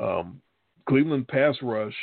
Um, 0.00 0.40
Cleveland 0.86 1.28
pass 1.28 1.56
rush 1.62 1.96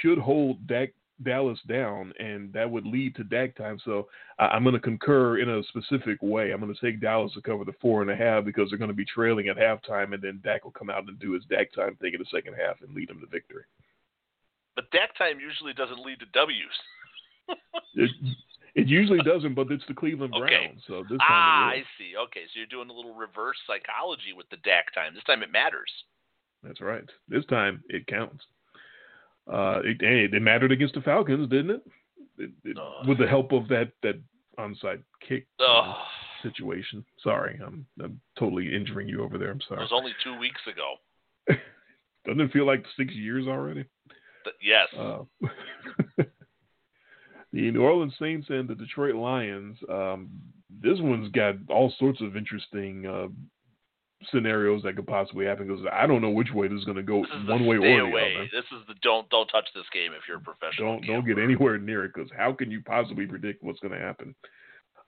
should 0.00 0.18
hold 0.18 0.66
Dak 0.66 0.90
Dallas 1.22 1.58
down, 1.68 2.12
and 2.18 2.52
that 2.52 2.68
would 2.68 2.86
lead 2.86 3.14
to 3.16 3.24
Dak 3.24 3.54
time. 3.56 3.78
So 3.84 4.08
I, 4.38 4.56
am 4.56 4.64
going 4.64 4.74
to 4.74 4.80
concur 4.80 5.38
in 5.38 5.48
a 5.48 5.62
specific 5.64 6.18
way. 6.20 6.50
I'm 6.50 6.60
going 6.60 6.74
to 6.74 6.80
take 6.80 7.00
Dallas 7.00 7.32
to 7.34 7.42
cover 7.42 7.64
the 7.64 7.74
four 7.80 8.02
and 8.02 8.10
a 8.10 8.16
half 8.16 8.44
because 8.44 8.70
they're 8.70 8.78
going 8.78 8.88
to 8.88 8.94
be 8.94 9.04
trailing 9.04 9.48
at 9.48 9.56
halftime, 9.56 10.14
and 10.14 10.22
then 10.22 10.40
Dak 10.42 10.64
will 10.64 10.72
come 10.72 10.90
out 10.90 11.06
and 11.06 11.18
do 11.20 11.32
his 11.32 11.44
Dak 11.44 11.72
time 11.72 11.96
thing 11.96 12.14
in 12.14 12.18
the 12.18 12.26
second 12.34 12.54
half 12.54 12.80
and 12.82 12.94
lead 12.94 13.08
them 13.08 13.20
to 13.20 13.26
victory. 13.26 13.64
But 14.74 14.90
Dak 14.90 15.16
time 15.16 15.38
usually 15.38 15.74
doesn't 15.74 16.04
lead 16.04 16.18
to 16.20 16.26
W's. 16.32 16.64
It, 17.94 18.10
it 18.74 18.86
usually 18.88 19.20
doesn't, 19.20 19.54
but 19.54 19.70
it's 19.70 19.84
the 19.88 19.94
Cleveland 19.94 20.32
Browns. 20.32 20.50
Okay. 20.50 20.74
So 20.86 21.02
this 21.02 21.18
time 21.18 21.28
ah, 21.28 21.68
I 21.68 21.82
see. 21.98 22.14
Okay, 22.24 22.42
so 22.46 22.58
you're 22.58 22.66
doing 22.66 22.90
a 22.90 22.92
little 22.92 23.14
reverse 23.14 23.56
psychology 23.66 24.32
with 24.36 24.48
the 24.50 24.56
Dak 24.58 24.92
time. 24.94 25.14
This 25.14 25.24
time 25.24 25.42
it 25.42 25.52
matters. 25.52 25.90
That's 26.62 26.80
right. 26.80 27.04
This 27.28 27.44
time 27.46 27.82
it 27.88 28.06
counts. 28.06 28.44
Uh, 29.52 29.80
it, 29.84 30.00
it, 30.00 30.34
it 30.34 30.42
mattered 30.42 30.70
against 30.70 30.94
the 30.94 31.00
Falcons, 31.00 31.48
didn't 31.48 31.70
it? 31.70 31.82
it, 32.38 32.50
it 32.64 32.76
with 33.06 33.18
the 33.18 33.26
help 33.26 33.52
of 33.52 33.68
that 33.68 33.92
that 34.02 34.20
onside 34.58 35.02
kick 35.26 35.46
situation. 36.42 37.04
Sorry, 37.22 37.60
I'm, 37.64 37.86
I'm 38.02 38.20
totally 38.38 38.74
injuring 38.74 39.08
you 39.08 39.22
over 39.22 39.38
there. 39.38 39.50
I'm 39.50 39.60
sorry. 39.68 39.80
It 39.80 39.84
was 39.84 39.92
only 39.92 40.12
two 40.24 40.38
weeks 40.38 40.60
ago. 40.70 40.94
Doesn't 42.26 42.40
it 42.40 42.52
feel 42.52 42.66
like 42.66 42.84
six 42.96 43.14
years 43.14 43.46
already? 43.46 43.84
yes. 44.60 44.88
The 47.52 47.70
New 47.70 47.82
Orleans 47.82 48.14
Saints 48.18 48.46
and 48.48 48.68
the 48.68 48.74
Detroit 48.74 49.14
Lions. 49.14 49.76
Um, 49.90 50.30
this 50.82 50.98
one's 51.00 51.30
got 51.32 51.56
all 51.68 51.92
sorts 51.98 52.20
of 52.22 52.36
interesting 52.36 53.06
uh, 53.06 53.28
scenarios 54.30 54.82
that 54.82 54.96
could 54.96 55.06
possibly 55.06 55.44
happen 55.46 55.66
because 55.66 55.84
I 55.92 56.06
don't 56.06 56.22
know 56.22 56.30
which 56.30 56.52
way 56.52 56.68
this 56.68 56.78
is 56.78 56.84
going 56.84 56.96
to 56.96 57.02
go, 57.02 57.24
one 57.46 57.66
way 57.66 57.76
or 57.76 57.80
the 57.80 57.98
away. 57.98 58.34
other. 58.36 58.48
This 58.52 58.64
is 58.72 58.86
the 58.88 58.94
don't 59.02 59.28
don't 59.30 59.48
touch 59.48 59.68
this 59.74 59.84
game 59.92 60.12
if 60.12 60.22
you're 60.26 60.38
a 60.38 60.40
professional. 60.40 60.98
Don't 60.98 61.06
don't 61.06 61.26
get 61.26 61.38
anywhere 61.42 61.78
near 61.78 62.04
it 62.04 62.12
because 62.14 62.30
how 62.36 62.52
can 62.52 62.70
you 62.70 62.82
possibly 62.82 63.26
predict 63.26 63.62
what's 63.62 63.80
going 63.80 63.92
to 63.92 64.00
happen? 64.00 64.34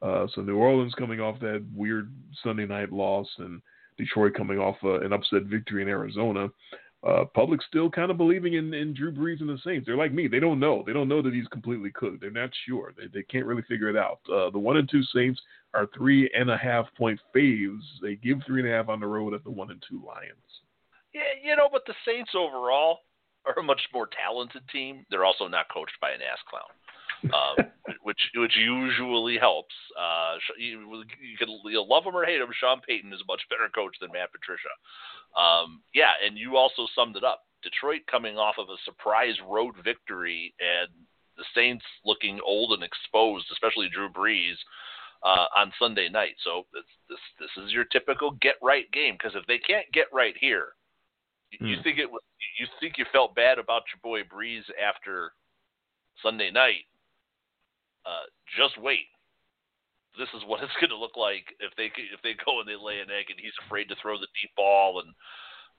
Uh, 0.03 0.27
so 0.35 0.43
New 0.43 0.57
Orleans 0.57 0.95
coming 0.99 1.21
off 1.21 1.41
that 1.41 1.65
weird 1.75 2.13
Sunday 2.43 2.67
night 2.67 2.93
loss 2.93 3.29
and 3.39 3.63
Detroit 3.97 4.35
coming 4.35 4.59
off 4.59 4.77
uh, 4.85 5.01
an 5.01 5.13
upset 5.13 5.45
victory 5.45 5.83
in 5.83 5.89
Arizona 5.89 6.49
uh, 7.07 7.25
public 7.35 7.61
still 7.63 7.91
kind 7.91 8.11
of 8.11 8.17
believing 8.17 8.55
in, 8.55 8.73
in 8.73 8.95
Drew 8.95 9.13
Brees 9.13 9.41
and 9.41 9.49
the 9.49 9.59
Saints. 9.65 9.87
They're 9.87 9.97
like 9.97 10.13
me; 10.13 10.29
they 10.29 10.41
don't 10.41 10.61
know. 10.61 10.83
They 10.87 10.93
don't 10.93 11.09
know 11.09 11.23
that 11.23 11.35
he's 11.35 11.47
completely 11.49 11.91
cooked. 11.91 12.21
They're 12.21 12.31
not 12.31 12.51
sure. 12.67 12.95
They 12.97 13.07
they 13.13 13.23
can't 13.25 13.47
really 13.47 13.63
figure 13.63 13.89
it 13.89 13.97
out. 13.97 14.21
Uh, 14.33 14.51
the 14.51 14.59
one 14.59 14.77
and 14.77 14.89
two 14.89 15.03
Saints 15.15 15.41
are 15.75 15.89
three 15.97 16.31
and 16.35 16.51
a 16.51 16.57
half 16.57 16.87
point 16.97 17.21
faves. 17.35 17.83
They 18.01 18.15
give 18.17 18.39
three 18.47 18.63
and 18.63 18.71
a 18.71 18.75
half 18.75 18.89
on 18.89 19.01
the 19.01 19.07
road 19.07 19.35
at 19.35 19.45
the 19.45 19.51
one 19.51 19.71
and 19.71 19.83
two 19.89 20.03
Lions. 20.07 20.39
Yeah, 21.13 21.23
you 21.43 21.57
know, 21.57 21.69
but 21.71 21.83
the 21.87 21.95
Saints 22.07 22.31
overall 22.35 23.01
are 23.47 23.59
a 23.59 23.63
much 23.63 23.81
more 23.93 24.09
talented 24.09 24.63
team. 24.73 25.05
They're 25.11 25.25
also 25.25 25.47
not 25.47 25.67
coached 25.73 26.01
by 26.01 26.11
an 26.11 26.21
ass 26.23 26.39
clown. 26.49 26.71
Um, 27.33 27.67
which 28.03 28.21
which 28.37 28.57
usually 28.57 29.39
helps. 29.39 29.75
Uh, 29.99 30.37
you, 30.59 31.05
you 31.23 31.37
can 31.39 31.49
you 31.65 31.85
love 31.89 32.05
him 32.05 32.17
or 32.17 32.25
hate 32.25 32.41
him. 32.41 32.49
Sean 32.59 32.81
Payton 32.87 33.13
is 33.13 33.21
a 33.21 33.31
much 33.31 33.43
better 33.49 33.69
coach 33.75 33.97
than 34.01 34.13
Matt 34.13 34.33
Patricia. 34.33 34.73
Um, 35.39 35.83
yeah, 35.95 36.13
and 36.25 36.39
you 36.39 36.57
also 36.57 36.87
summed 36.95 37.17
it 37.17 37.25
up. 37.25 37.43
Detroit 37.63 38.03
coming 38.11 38.37
off 38.37 38.57
of 38.59 38.69
a 38.69 38.83
surprise 38.85 39.37
road 39.49 39.75
victory, 39.83 40.55
and 40.61 40.91
the 41.37 41.45
Saints 41.55 41.85
looking 42.05 42.41
old 42.45 42.73
and 42.73 42.83
exposed, 42.83 43.47
especially 43.53 43.89
Drew 43.89 44.09
Brees. 44.09 44.57
Uh, 45.25 45.47
on 45.57 45.73
Sunday 45.79 46.07
night, 46.11 46.35
so 46.45 46.67
this 46.75 46.85
this 47.09 47.19
this 47.41 47.65
is 47.65 47.73
your 47.73 47.87
typical 47.87 48.33
get 48.43 48.57
right 48.61 48.93
game 48.93 49.15
because 49.15 49.35
if 49.35 49.47
they 49.47 49.57
can't 49.57 49.91
get 49.91 50.05
right 50.13 50.35
here, 50.39 50.75
you, 51.51 51.77
hmm. 51.77 51.83
think 51.83 51.99
it 51.99 52.11
was 52.11 52.21
you 52.59 52.67
think 52.79 52.99
you 52.99 53.07
felt 53.11 53.35
bad 53.35 53.59
about 53.59 53.83
your 53.89 54.01
boy 54.03 54.21
Brees 54.23 54.65
after 54.77 55.33
Sunday 56.23 56.51
night. 56.51 56.85
Uh, 58.05 58.29
just 58.57 58.81
wait. 58.81 59.09
This 60.19 60.29
is 60.37 60.47
what 60.47 60.63
it's 60.65 60.79
going 60.81 60.95
to 60.95 61.01
look 61.01 61.17
like 61.17 61.51
if 61.61 61.75
they 61.77 61.91
if 61.91 62.21
they 62.23 62.37
go 62.45 62.61
and 62.61 62.69
they 62.69 62.79
lay 62.79 63.01
an 63.01 63.11
egg 63.11 63.33
and 63.33 63.41
he's 63.41 63.57
afraid 63.67 63.89
to 63.89 63.97
throw 64.01 64.17
the 64.17 64.31
deep 64.37 64.53
ball 64.57 65.01
and 65.01 65.13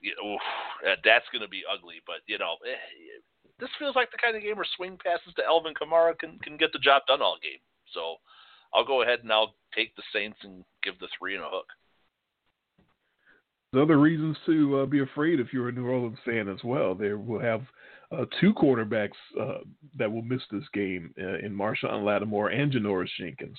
you 0.02 0.14
know, 0.22 0.38
that's 1.03 1.26
going 1.31 1.41
to 1.41 1.47
be 1.47 1.64
ugly. 1.65 2.02
But 2.06 2.22
you 2.27 2.38
know, 2.38 2.57
eh, 2.68 2.77
this 3.60 3.69
feels 3.80 3.95
like 3.95 4.11
the 4.11 4.22
kind 4.22 4.35
of 4.35 4.43
game 4.43 4.56
where 4.56 4.68
swing 4.76 4.97
passes 5.02 5.34
to 5.35 5.45
Alvin 5.45 5.73
Kamara 5.73 6.18
can 6.18 6.38
can 6.39 6.57
get 6.57 6.72
the 6.73 6.80
job 6.80 7.03
done 7.07 7.22
all 7.22 7.38
game. 7.41 7.64
So 7.93 8.18
I'll 8.73 8.85
go 8.85 9.02
ahead 9.02 9.19
and 9.23 9.31
I'll 9.31 9.56
take 9.73 9.95
the 9.95 10.03
Saints 10.14 10.38
and 10.43 10.64
give 10.84 10.99
the 10.99 11.07
three 11.18 11.35
and 11.35 11.43
a 11.43 11.49
hook. 11.49 11.68
There's 13.72 13.84
other 13.84 13.99
reasons 13.99 14.38
to 14.45 14.80
uh, 14.80 14.85
be 14.85 15.02
afraid 15.02 15.39
if 15.39 15.52
you're 15.52 15.69
a 15.69 15.72
New 15.72 15.88
Orleans 15.88 16.19
fan 16.23 16.47
as 16.47 16.64
well. 16.64 16.95
They 16.95 17.14
will 17.14 17.41
have 17.41 17.61
uh, 18.18 18.26
two 18.40 18.54
quarterbacks 18.54 19.12
uh, 19.40 19.60
that 19.98 20.12
will 20.12 20.22
miss 20.22 20.42
this 20.52 20.64
game 20.74 21.14
uh, 21.20 21.38
in 21.40 21.56
Marshon 21.56 22.04
Lattimore 22.04 22.50
and 22.50 22.72
Janoris 22.72 23.10
Jenkins. 23.20 23.58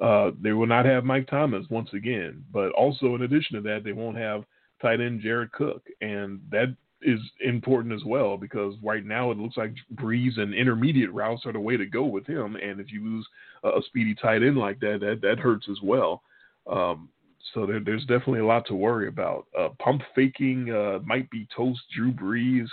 Uh, 0.00 0.30
they 0.40 0.52
will 0.52 0.66
not 0.66 0.84
have 0.84 1.04
Mike 1.04 1.28
Thomas 1.28 1.66
once 1.70 1.90
again, 1.92 2.44
but 2.52 2.70
also 2.72 3.14
in 3.14 3.22
addition 3.22 3.56
to 3.56 3.62
that, 3.62 3.82
they 3.84 3.92
won't 3.92 4.16
have 4.16 4.44
tight 4.80 5.00
end 5.00 5.20
Jared 5.20 5.50
Cook, 5.52 5.82
and 6.00 6.40
that 6.50 6.74
is 7.02 7.20
important 7.40 7.94
as 7.94 8.04
well 8.04 8.36
because 8.36 8.74
right 8.82 9.04
now 9.04 9.30
it 9.30 9.38
looks 9.38 9.56
like 9.56 9.72
Brees 9.94 10.38
and 10.38 10.54
intermediate 10.54 11.12
routes 11.12 11.46
are 11.46 11.52
the 11.52 11.60
way 11.60 11.76
to 11.76 11.86
go 11.86 12.04
with 12.04 12.26
him, 12.26 12.56
and 12.56 12.80
if 12.80 12.92
you 12.92 13.02
lose 13.02 13.26
a 13.64 13.80
speedy 13.86 14.14
tight 14.14 14.42
end 14.42 14.56
like 14.56 14.78
that, 14.80 14.98
that 15.00 15.20
that 15.22 15.38
hurts 15.38 15.66
as 15.70 15.78
well. 15.82 16.22
Um, 16.70 17.08
so 17.54 17.66
there, 17.66 17.80
there's 17.80 18.02
definitely 18.02 18.40
a 18.40 18.46
lot 18.46 18.66
to 18.66 18.74
worry 18.74 19.08
about. 19.08 19.46
Uh, 19.58 19.70
pump 19.78 20.02
faking 20.14 20.70
uh, 20.72 20.98
might 21.04 21.30
be 21.30 21.48
toast 21.56 21.80
Drew 21.94 22.12
Brees. 22.12 22.66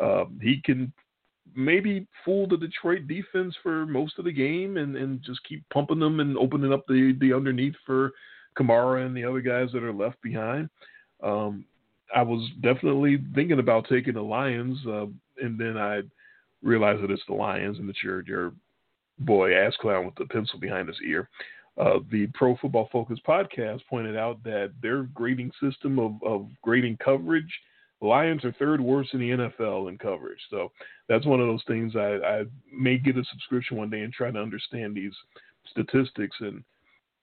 Uh, 0.00 0.24
he 0.40 0.60
can 0.64 0.92
maybe 1.54 2.06
fool 2.24 2.46
the 2.46 2.56
Detroit 2.56 3.06
defense 3.06 3.54
for 3.62 3.86
most 3.86 4.18
of 4.18 4.24
the 4.24 4.32
game 4.32 4.76
and, 4.76 4.96
and 4.96 5.22
just 5.22 5.44
keep 5.44 5.62
pumping 5.70 5.98
them 5.98 6.20
and 6.20 6.36
opening 6.38 6.72
up 6.72 6.86
the, 6.86 7.16
the 7.20 7.32
underneath 7.32 7.74
for 7.84 8.12
Kamara 8.58 9.04
and 9.06 9.16
the 9.16 9.24
other 9.24 9.40
guys 9.40 9.68
that 9.72 9.82
are 9.82 9.92
left 9.92 10.20
behind. 10.22 10.68
Um, 11.22 11.64
I 12.14 12.22
was 12.22 12.48
definitely 12.62 13.18
thinking 13.34 13.58
about 13.58 13.88
taking 13.88 14.14
the 14.14 14.22
Lions, 14.22 14.78
uh, 14.86 15.06
and 15.42 15.58
then 15.58 15.76
I 15.78 16.02
realized 16.62 17.02
that 17.02 17.10
it's 17.10 17.22
the 17.26 17.34
Lions 17.34 17.78
and 17.78 17.88
that 17.88 18.02
your 18.02 18.22
your 18.26 18.52
boy 19.20 19.54
ass 19.54 19.74
clown 19.80 20.04
with 20.04 20.14
the 20.16 20.26
pencil 20.26 20.58
behind 20.58 20.88
his 20.88 20.98
ear. 21.06 21.28
Uh, 21.78 22.00
the 22.10 22.26
Pro 22.34 22.56
Football 22.56 22.88
Focus 22.92 23.18
podcast 23.26 23.80
pointed 23.88 24.16
out 24.16 24.42
that 24.44 24.72
their 24.82 25.04
grading 25.04 25.52
system 25.62 25.98
of, 25.98 26.22
of 26.22 26.46
grading 26.62 26.98
coverage– 27.02 27.52
Lions 28.02 28.44
are 28.44 28.52
third 28.52 28.80
worst 28.80 29.14
in 29.14 29.20
the 29.20 29.30
NFL 29.30 29.88
in 29.88 29.96
coverage. 29.96 30.40
So 30.50 30.72
that's 31.08 31.24
one 31.24 31.40
of 31.40 31.46
those 31.46 31.62
things 31.66 31.94
I, 31.94 32.18
I 32.24 32.44
may 32.72 32.98
get 32.98 33.16
a 33.16 33.24
subscription 33.30 33.76
one 33.76 33.90
day 33.90 34.00
and 34.00 34.12
try 34.12 34.30
to 34.30 34.38
understand 34.38 34.94
these 34.94 35.12
statistics 35.70 36.36
and 36.40 36.64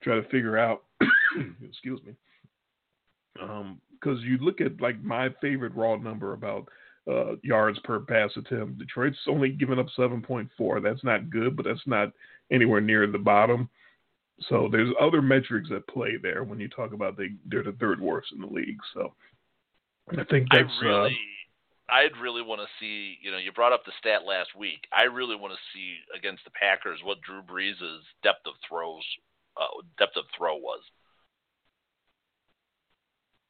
try 0.02 0.16
to 0.16 0.30
figure 0.30 0.58
out. 0.58 0.84
excuse 1.68 2.00
me. 2.06 2.16
Because 3.34 4.18
um, 4.20 4.24
you 4.24 4.38
look 4.38 4.62
at 4.62 4.82
like 4.82 5.04
my 5.04 5.30
favorite 5.42 5.76
raw 5.76 5.98
number 5.98 6.34
about 6.34 6.70
uh, 7.10 7.36
yards 7.44 7.80
per 7.80 8.00
pass 8.00 8.32
attempt. 8.38 8.78
Detroit's 8.78 9.18
only 9.28 9.50
given 9.50 9.80
up 9.80 9.88
7.4. 9.98 10.84
That's 10.84 11.04
not 11.04 11.30
good, 11.30 11.56
but 11.56 11.66
that's 11.66 11.86
not 11.86 12.12
anywhere 12.52 12.82
near 12.82 13.06
the 13.08 13.18
bottom. 13.18 13.70
So 14.48 14.70
there's 14.72 14.94
other 15.00 15.22
metrics 15.22 15.70
at 15.76 15.88
play 15.88 16.16
there 16.22 16.44
when 16.44 16.60
you 16.60 16.70
talk 16.70 16.94
about 16.94 17.18
they 17.18 17.32
they're 17.46 17.64
the 17.64 17.74
third 17.74 18.00
worst 18.00 18.32
in 18.32 18.40
the 18.40 18.48
league. 18.48 18.80
So 18.94 19.14
I 20.18 20.24
think 20.26 20.48
that's. 20.52 20.70
I 20.82 20.86
really, 20.86 21.18
uh, 21.90 21.94
I'd 21.94 22.18
really 22.22 22.42
want 22.42 22.62
to 22.62 22.68
see. 22.80 23.18
You 23.22 23.32
know, 23.32 23.38
you 23.38 23.52
brought 23.52 23.74
up 23.74 23.86
the 23.86 23.94
stat 24.00 24.26
last 24.26 24.56
week. 24.58 24.88
I 24.94 25.04
really 25.04 25.36
want 25.36 25.54
to 25.54 25.60
see 25.74 25.98
against 26.16 26.44
the 26.46 26.52
Packers 26.52 27.00
what 27.04 27.22
Drew 27.22 27.42
Brees' 27.42 27.76
depth 28.24 28.46
of 28.46 28.54
throws, 28.68 29.04
uh, 29.60 29.82
depth 29.98 30.18
of 30.18 30.26
throw 30.38 30.56
was. 30.56 30.82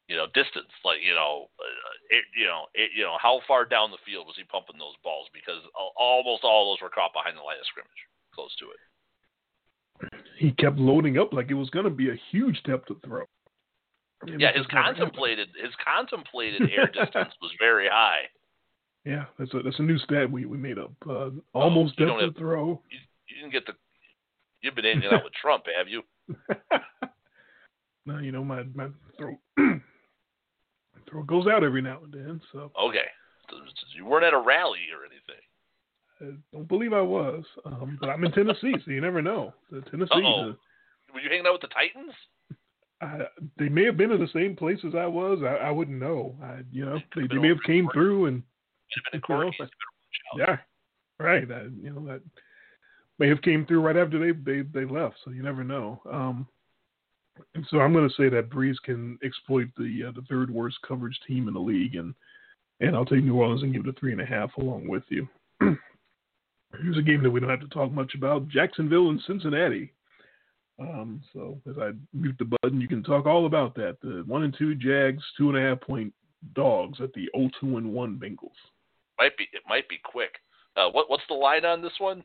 You 0.07 0.17
know, 0.17 0.25
distance, 0.33 0.73
like 0.83 1.05
you 1.05 1.13
know, 1.13 1.53
uh, 1.61 1.95
it, 2.09 2.25
you 2.33 2.47
know, 2.47 2.65
it, 2.73 2.89
you 2.97 3.03
know, 3.03 3.15
how 3.21 3.41
far 3.47 3.63
down 3.63 3.91
the 3.91 4.01
field 4.05 4.25
was 4.25 4.35
he 4.35 4.43
pumping 4.43 4.79
those 4.79 4.97
balls? 5.03 5.29
Because 5.33 5.61
almost 5.95 6.43
all 6.43 6.73
those 6.73 6.81
were 6.81 6.89
caught 6.89 7.13
behind 7.13 7.37
the 7.37 7.45
line 7.45 7.61
of 7.61 7.67
scrimmage, 7.69 8.03
close 8.33 8.55
to 8.57 8.73
it. 8.73 8.81
He 10.37 10.51
kept 10.51 10.77
loading 10.77 11.19
up 11.19 11.31
like 11.31 11.51
it 11.51 11.59
was 11.59 11.69
going 11.69 11.85
to 11.85 11.91
be 11.91 12.09
a 12.09 12.19
huge 12.31 12.63
depth 12.63 12.89
of 12.89 12.97
throw. 13.05 13.25
Yeah, 14.25 14.51
his 14.53 14.65
contemplated 14.67 15.49
his 15.61 15.73
contemplated 15.83 16.69
air 16.69 16.87
distance 16.93 17.33
was 17.41 17.51
very 17.59 17.87
high. 17.87 18.27
Yeah, 19.05 19.25
that's 19.37 19.53
a 19.53 19.61
that's 19.61 19.79
a 19.79 19.83
new 19.83 19.97
stat 19.99 20.29
we, 20.29 20.45
we 20.45 20.57
made 20.57 20.77
up. 20.77 20.91
Uh, 21.09 21.29
almost 21.53 21.95
oh, 21.99 22.05
depth 22.05 22.21
of 22.21 22.35
throw. 22.37 22.81
You, 22.89 22.97
you, 23.27 23.35
didn't 23.37 23.51
get 23.51 23.65
the. 23.65 23.73
You've 24.61 24.75
been 24.75 24.85
hanging 24.85 25.09
out 25.11 25.23
with 25.23 25.33
Trump, 25.41 25.63
have 25.77 25.87
you? 25.87 26.01
no, 28.05 28.17
you 28.17 28.31
know 28.31 28.43
my 28.43 28.63
my 28.75 28.87
throat 29.17 29.37
throat 31.09 31.27
goes 31.27 31.47
out 31.47 31.63
every 31.63 31.81
now 31.81 31.99
and 32.03 32.13
then. 32.13 32.41
So 32.51 32.71
okay, 32.79 33.07
you 33.95 34.05
weren't 34.05 34.25
at 34.25 34.33
a 34.33 34.39
rally 34.39 34.87
or 34.93 35.05
anything. 35.05 35.43
I 36.21 36.55
don't 36.55 36.67
believe 36.67 36.91
I 36.91 37.01
was, 37.01 37.45
um, 37.65 37.97
but 38.01 38.09
I'm 38.09 38.23
in 38.25 38.33
Tennessee, 38.33 38.75
so 38.83 38.91
you 38.91 38.99
never 38.99 39.21
know. 39.21 39.53
The 39.71 39.81
Tennessee. 39.89 40.11
Uh, 40.15 40.51
Were 41.13 41.21
you 41.23 41.29
hanging 41.29 41.47
out 41.47 41.53
with 41.53 41.61
the 41.61 41.67
Titans? 41.67 42.13
I, 43.01 43.19
they 43.57 43.69
may 43.69 43.85
have 43.85 43.97
been 43.97 44.11
in 44.11 44.19
the 44.19 44.27
same 44.33 44.55
place 44.55 44.79
as 44.85 44.93
I 44.93 45.05
was. 45.05 45.39
I, 45.41 45.67
I 45.67 45.71
wouldn't 45.71 45.99
know. 45.99 46.35
I, 46.43 46.59
you 46.71 46.85
know, 46.85 46.99
they, 47.15 47.27
they 47.27 47.35
may 47.35 47.47
have 47.49 47.63
came 47.65 47.87
through 47.93 48.25
and. 48.25 48.43
You 50.35 50.39
know, 50.39 50.45
yeah. 50.47 50.57
Right. 51.19 51.47
That 51.47 51.71
you 51.81 51.91
know 51.91 52.05
that 52.07 52.21
may 53.19 53.27
have 53.27 53.41
came 53.41 53.65
through 53.65 53.81
right 53.81 53.97
after 53.97 54.19
they 54.19 54.31
they, 54.31 54.61
they 54.61 54.85
left, 54.85 55.15
so 55.23 55.31
you 55.31 55.43
never 55.43 55.63
know. 55.63 56.01
Um, 56.11 56.47
and 57.55 57.65
so 57.69 57.79
I'm 57.79 57.93
going 57.93 58.07
to 58.07 58.15
say 58.15 58.29
that 58.29 58.49
Brees 58.49 58.75
can 58.83 59.17
exploit 59.23 59.67
the 59.77 60.05
uh, 60.07 60.11
the 60.11 60.25
third 60.29 60.49
worst 60.49 60.77
coverage 60.87 61.17
team 61.27 61.47
in 61.47 61.53
the 61.53 61.59
league, 61.59 61.95
and 61.95 62.13
and 62.79 62.95
I'll 62.95 63.05
take 63.05 63.23
New 63.23 63.35
Orleans 63.35 63.63
and 63.63 63.73
give 63.73 63.85
it 63.85 63.95
a 63.95 63.99
three 63.99 64.11
and 64.11 64.21
a 64.21 64.25
half 64.25 64.49
along 64.57 64.87
with 64.87 65.03
you. 65.09 65.27
Here's 65.59 66.97
a 66.97 67.01
game 67.01 67.23
that 67.23 67.31
we 67.31 67.39
don't 67.39 67.49
have 67.49 67.61
to 67.61 67.67
talk 67.67 67.91
much 67.91 68.13
about: 68.15 68.47
Jacksonville 68.47 69.09
and 69.09 69.21
Cincinnati. 69.27 69.93
Um, 70.79 71.21
so 71.33 71.59
as 71.69 71.77
I 71.77 71.91
mute 72.13 72.35
the 72.39 72.45
button, 72.45 72.79
you 72.79 72.87
can 72.87 73.03
talk 73.03 73.25
all 73.25 73.45
about 73.45 73.75
that. 73.75 73.97
The 74.01 74.23
one 74.25 74.43
and 74.43 74.55
two 74.57 74.75
Jags, 74.75 75.23
two 75.37 75.49
and 75.49 75.57
a 75.57 75.61
half 75.61 75.81
point 75.81 76.13
dogs 76.53 76.99
at 77.01 77.13
the 77.13 77.27
0-2 77.35 77.77
and 77.77 77.93
one 77.93 78.17
Bengals. 78.17 78.55
Might 79.19 79.37
be 79.37 79.47
it 79.51 79.63
might 79.67 79.89
be 79.89 79.99
quick. 80.03 80.35
Uh, 80.77 80.89
what 80.89 81.09
what's 81.09 81.23
the 81.27 81.33
line 81.33 81.65
on 81.65 81.81
this 81.81 81.93
one? 81.97 82.23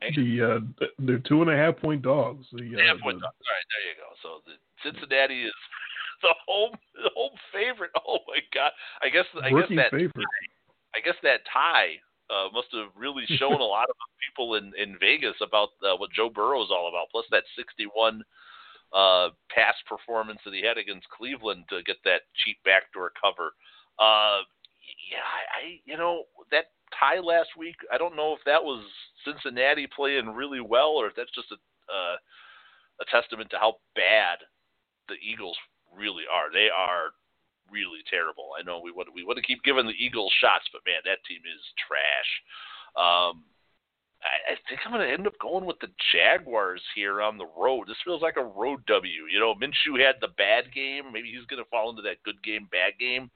The 0.00 0.62
uh, 0.80 0.86
they're 0.98 1.18
two 1.18 1.42
and 1.42 1.50
a 1.50 1.56
half 1.56 1.76
point 1.76 2.00
dogs. 2.00 2.46
The, 2.52 2.64
uh, 2.64 2.86
half 2.86 3.00
point 3.02 3.20
dogs. 3.20 3.36
All 3.36 3.52
right, 3.52 3.68
there 3.68 3.84
you 3.84 3.96
go. 4.00 4.08
So 4.22 4.40
the 4.46 4.56
Cincinnati 4.82 5.44
is 5.44 5.52
the 6.22 6.34
home 6.46 6.72
the 6.94 7.10
home 7.14 7.36
favorite. 7.52 7.90
Oh 8.08 8.18
my 8.26 8.40
god! 8.54 8.72
I 9.02 9.10
guess 9.10 9.26
I 9.36 9.50
guess 9.50 9.68
that 9.76 9.90
favorite. 9.90 10.26
I 10.96 11.00
guess 11.04 11.16
that 11.22 11.40
tie 11.52 12.00
uh, 12.30 12.48
must 12.52 12.68
have 12.72 12.94
really 12.96 13.24
shown 13.38 13.60
a 13.60 13.64
lot 13.64 13.90
of 13.90 13.96
people 14.24 14.54
in 14.54 14.72
in 14.78 14.96
Vegas 14.98 15.36
about 15.42 15.70
uh, 15.82 15.96
what 15.96 16.12
Joe 16.12 16.30
Burrow 16.30 16.62
is 16.62 16.70
all 16.70 16.88
about. 16.88 17.10
Plus 17.10 17.26
that 17.30 17.44
61 17.56 18.22
uh, 18.92 19.28
pass 19.54 19.74
performance 19.88 20.40
that 20.44 20.54
he 20.54 20.64
had 20.64 20.78
against 20.78 21.08
Cleveland 21.10 21.64
to 21.70 21.82
get 21.82 21.96
that 22.04 22.22
cheap 22.44 22.58
backdoor 22.64 23.12
cover. 23.20 23.52
Uh, 23.98 24.42
yeah, 25.10 25.26
I, 25.26 25.42
I 25.58 25.80
you 25.84 25.96
know 25.96 26.24
that 26.50 26.72
tie 26.98 27.20
last 27.20 27.50
week. 27.58 27.76
I 27.92 27.98
don't 27.98 28.16
know 28.16 28.32
if 28.32 28.40
that 28.46 28.62
was 28.62 28.84
Cincinnati 29.24 29.86
playing 29.94 30.30
really 30.30 30.60
well 30.60 30.90
or 30.90 31.06
if 31.06 31.14
that's 31.16 31.34
just 31.34 31.52
a 31.52 31.58
uh, 31.90 32.16
a 33.00 33.04
testament 33.10 33.50
to 33.50 33.58
how 33.58 33.76
bad 33.96 34.38
the 35.08 35.14
Eagles 35.14 35.56
really 35.96 36.24
are. 36.30 36.52
They 36.52 36.68
are 36.68 37.10
really 37.70 38.02
terrible. 38.10 38.50
I 38.58 38.62
know 38.62 38.80
we 38.82 38.92
want 38.92 39.08
we 39.14 39.24
want 39.24 39.38
to 39.38 39.46
keep 39.46 39.62
giving 39.62 39.86
the 39.86 39.96
Eagles 39.98 40.32
shots, 40.40 40.68
but 40.72 40.82
man, 40.86 41.02
that 41.04 41.24
team 41.26 41.40
is 41.46 41.62
trash. 41.86 42.30
Um, 42.98 43.44
I, 44.20 44.52
I 44.52 44.54
think 44.68 44.80
I'm 44.84 44.92
going 44.92 45.06
to 45.06 45.12
end 45.12 45.26
up 45.26 45.38
going 45.40 45.64
with 45.64 45.80
the 45.80 45.88
Jaguars 46.12 46.82
here 46.94 47.22
on 47.22 47.38
the 47.38 47.48
road. 47.56 47.88
This 47.88 48.02
feels 48.04 48.22
like 48.22 48.36
a 48.36 48.44
road 48.44 48.84
W. 48.86 49.24
You 49.30 49.40
know, 49.40 49.54
Minshew 49.54 49.96
had 49.96 50.16
the 50.20 50.34
bad 50.36 50.72
game. 50.74 51.12
Maybe 51.12 51.32
he's 51.32 51.46
going 51.46 51.62
to 51.62 51.70
fall 51.70 51.90
into 51.90 52.02
that 52.02 52.22
good 52.24 52.42
game, 52.42 52.68
bad 52.70 52.98
game 52.98 53.30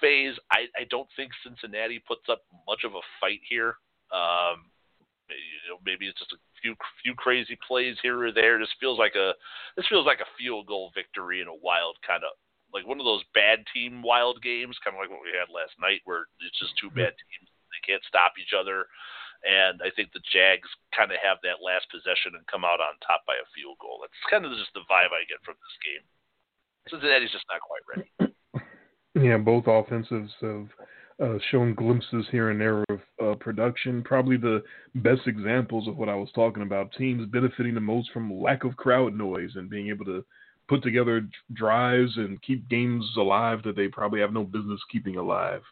phase. 0.00 0.34
I, 0.50 0.66
I 0.74 0.84
don't 0.90 1.08
think 1.16 1.32
Cincinnati 1.44 2.02
puts 2.06 2.28
up 2.28 2.42
much 2.66 2.84
of 2.84 2.94
a 2.94 3.04
fight 3.20 3.40
here. 3.48 3.76
Um, 4.10 4.72
you 5.28 5.70
know, 5.70 5.78
maybe 5.84 6.06
it's 6.06 6.18
just 6.18 6.32
a 6.32 6.40
few 6.60 6.74
few 7.02 7.14
crazy 7.14 7.58
plays 7.66 7.96
here 8.02 8.20
or 8.20 8.32
there. 8.32 8.58
This 8.58 8.72
feels 8.80 8.98
like 8.98 9.14
a 9.14 9.32
this 9.76 9.86
feels 9.88 10.06
like 10.06 10.20
a 10.20 10.32
field 10.38 10.66
goal 10.66 10.92
victory 10.94 11.40
in 11.40 11.48
a 11.48 11.62
wild 11.62 11.96
kind 12.06 12.22
of 12.24 12.36
like 12.72 12.88
one 12.88 12.98
of 12.98 13.06
those 13.06 13.22
bad 13.36 13.64
team 13.70 14.02
wild 14.02 14.40
games, 14.42 14.80
kind 14.80 14.96
of 14.96 15.00
like 15.00 15.12
what 15.12 15.24
we 15.24 15.36
had 15.36 15.52
last 15.52 15.76
night, 15.76 16.00
where 16.08 16.26
it's 16.40 16.58
just 16.58 16.76
two 16.80 16.90
bad 16.90 17.12
teams 17.12 17.48
they 17.72 17.84
can't 17.84 18.04
stop 18.04 18.36
each 18.36 18.52
other. 18.52 18.88
And 19.42 19.82
I 19.82 19.90
think 19.94 20.12
the 20.12 20.22
Jags 20.30 20.68
kind 20.94 21.10
of 21.10 21.18
have 21.18 21.42
that 21.42 21.64
last 21.64 21.90
possession 21.90 22.38
and 22.38 22.46
come 22.46 22.62
out 22.62 22.78
on 22.78 22.94
top 23.02 23.26
by 23.26 23.34
a 23.34 23.48
field 23.56 23.80
goal. 23.82 23.98
That's 24.00 24.30
kind 24.30 24.46
of 24.46 24.54
just 24.54 24.70
the 24.72 24.86
vibe 24.86 25.10
I 25.10 25.26
get 25.26 25.42
from 25.42 25.58
this 25.58 25.78
game. 25.82 26.04
Cincinnati's 26.86 27.34
just 27.34 27.48
not 27.50 27.64
quite 27.64 27.86
ready. 27.88 28.08
Yeah, 29.14 29.36
both 29.36 29.64
offensives 29.66 30.32
have 30.40 30.68
uh, 31.22 31.38
shown 31.50 31.74
glimpses 31.74 32.24
here 32.30 32.48
and 32.48 32.58
there 32.58 32.82
of 32.88 33.00
uh, 33.22 33.34
production. 33.34 34.02
Probably 34.02 34.38
the 34.38 34.62
best 34.94 35.26
examples 35.26 35.86
of 35.86 35.98
what 35.98 36.08
I 36.08 36.14
was 36.14 36.30
talking 36.34 36.62
about. 36.62 36.92
Teams 36.96 37.26
benefiting 37.26 37.74
the 37.74 37.80
most 37.80 38.10
from 38.10 38.32
lack 38.40 38.64
of 38.64 38.74
crowd 38.76 39.14
noise 39.14 39.50
and 39.54 39.68
being 39.68 39.88
able 39.88 40.06
to 40.06 40.24
put 40.72 40.82
together 40.82 41.26
drives 41.52 42.16
and 42.16 42.40
keep 42.42 42.68
games 42.68 43.08
alive 43.16 43.62
that 43.64 43.76
they 43.76 43.88
probably 43.88 44.20
have 44.20 44.32
no 44.32 44.44
business 44.44 44.80
keeping 44.90 45.16
alive. 45.16 45.62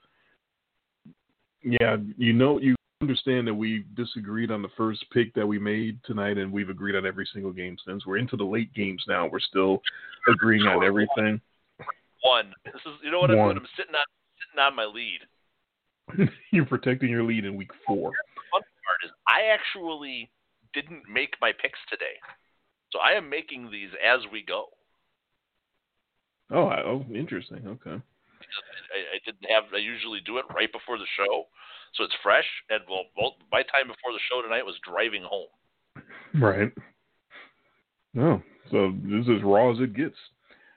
Yeah, 1.63 1.97
you 2.17 2.33
know, 2.33 2.59
you 2.59 2.75
understand 3.03 3.47
that 3.47 3.55
we 3.55 3.85
disagreed 3.95 4.51
on 4.51 4.63
the 4.63 4.69
first 4.77 5.05
pick 5.13 5.35
that 5.35 5.47
we 5.47 5.59
made 5.59 5.99
tonight, 6.05 6.39
and 6.39 6.53
we've 6.53 6.71
agreed 6.71 6.97
on 6.97 7.07
every 7.07 7.29
single 7.33 7.53
game 7.53 7.77
since. 7.87 8.07
We're 8.07 8.19
into 8.19 8.37
the 8.37 8.45
late 8.45 8.73
games 8.75 9.05
now. 9.07 9.27
We're 9.27 9.41
still 9.41 9.83
agreeing 10.29 10.63
on 10.63 10.85
everything 10.85 11.41
one. 12.23 12.53
This 12.65 12.81
is 12.87 13.01
you 13.03 13.11
know 13.11 13.21
what 13.21 13.31
I'm 13.31 13.37
doing. 13.37 13.57
I'm 13.57 13.67
sitting 13.77 13.95
on 13.95 14.07
sitting 14.39 14.61
on 14.61 14.77
my 14.77 14.85
lead. 14.85 16.29
You're 16.53 16.67
protecting 16.67 17.09
your 17.09 17.23
lead 17.23 17.45
in 17.45 17.57
week 17.57 17.71
four. 17.87 18.11
The 18.11 18.43
fun 18.53 18.63
part 18.85 19.01
is 19.05 19.11
I 19.27 19.53
actually 19.53 20.31
didn't 20.75 21.03
make 21.13 21.35
my 21.41 21.53
picks 21.53 21.79
today, 21.91 22.19
so 22.93 22.99
I 22.99 23.13
am 23.13 23.29
making 23.29 23.71
these 23.71 23.91
as 24.05 24.21
we 24.33 24.45
go. 24.45 24.67
Oh, 26.51 26.69
oh, 26.69 27.05
interesting. 27.15 27.63
Okay. 27.67 27.97
I, 28.91 28.99
I 29.15 29.19
didn't 29.25 29.47
have. 29.51 29.65
I 29.75 29.79
usually 29.79 30.21
do 30.27 30.39
it 30.39 30.45
right 30.55 30.71
before 30.73 30.99
the 30.99 31.07
show, 31.17 31.47
so 31.95 32.05
it's 32.05 32.15
fresh. 32.23 32.47
And 32.71 32.83
well, 32.89 33.05
both, 33.17 33.35
my 33.53 33.63
time 33.63 33.87
before 33.87 34.13
the 34.13 34.25
show 34.29 34.43
tonight 34.43 34.67
was 34.67 34.75
driving 34.83 35.23
home. 35.23 35.51
Right. 36.35 36.73
Oh, 38.19 38.43
so 38.71 38.93
this 39.05 39.27
is 39.27 39.43
raw 39.45 39.71
as 39.73 39.79
it 39.81 39.95
gets. 39.95 40.19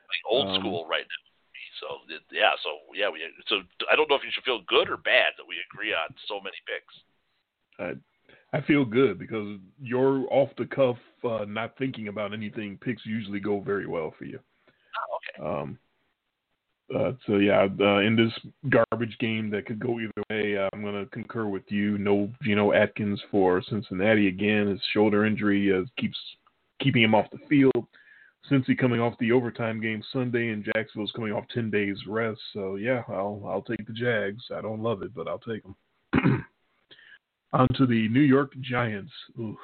Like 0.09 0.23
old 0.29 0.47
um, 0.49 0.61
school 0.61 0.85
right 0.87 1.01
now. 1.01 1.23
So 1.81 1.87
yeah, 2.31 2.53
so 2.61 2.69
yeah, 2.95 3.09
we 3.09 3.19
so 3.47 3.61
I 3.91 3.95
don't 3.95 4.09
know 4.09 4.15
if 4.15 4.23
you 4.23 4.29
should 4.31 4.43
feel 4.43 4.61
good 4.67 4.89
or 4.89 4.97
bad 4.97 5.33
that 5.37 5.47
we 5.47 5.55
agree 5.71 5.91
on 5.93 6.13
so 6.27 6.39
many 6.39 6.55
picks. 6.69 6.93
I 7.79 8.57
I 8.57 8.61
feel 8.61 8.85
good 8.85 9.17
because 9.17 9.57
you're 9.81 10.27
off 10.29 10.49
the 10.57 10.65
cuff, 10.65 10.97
uh, 11.23 11.45
not 11.47 11.75
thinking 11.77 12.07
about 12.07 12.33
anything. 12.33 12.77
Picks 12.77 13.05
usually 13.05 13.39
go 13.39 13.59
very 13.59 13.87
well 13.87 14.13
for 14.17 14.25
you. 14.25 14.39
Oh, 14.97 15.17
okay. 15.17 15.61
Um. 15.61 15.79
Uh, 16.93 17.13
so 17.25 17.37
yeah, 17.37 17.67
uh, 17.79 17.99
in 17.99 18.15
this 18.15 18.51
garbage 18.69 19.17
game 19.19 19.49
that 19.49 19.65
could 19.65 19.79
go 19.79 19.99
either 19.99 20.11
way, 20.29 20.57
uh, 20.57 20.67
I'm 20.73 20.81
going 20.81 21.01
to 21.01 21.09
concur 21.11 21.45
with 21.47 21.63
you. 21.69 21.97
No 21.97 22.29
Geno 22.43 22.73
Atkins 22.73 23.21
for 23.31 23.63
Cincinnati 23.67 24.27
again. 24.27 24.67
His 24.67 24.81
shoulder 24.93 25.25
injury 25.25 25.73
uh, 25.73 25.85
keeps 25.99 26.17
keeping 26.81 27.03
him 27.03 27.15
off 27.15 27.31
the 27.31 27.39
field. 27.49 27.87
Cincy 28.51 28.77
coming 28.77 28.99
off 28.99 29.17
the 29.19 29.31
overtime 29.31 29.81
game 29.81 30.03
Sunday, 30.11 30.49
and 30.49 30.65
Jacksonville's 30.65 31.13
coming 31.15 31.31
off 31.31 31.45
ten 31.53 31.71
days 31.71 31.97
rest. 32.07 32.41
So 32.51 32.75
yeah, 32.75 33.03
I'll 33.07 33.41
I'll 33.47 33.61
take 33.61 33.87
the 33.87 33.93
Jags. 33.93 34.43
I 34.53 34.61
don't 34.61 34.83
love 34.83 35.01
it, 35.01 35.15
but 35.15 35.27
I'll 35.27 35.39
take 35.39 35.63
them. 35.63 35.75
On 37.53 37.67
to 37.75 37.85
the 37.85 38.09
New 38.09 38.21
York 38.21 38.51
Giants, 38.59 39.11
Oof. 39.39 39.57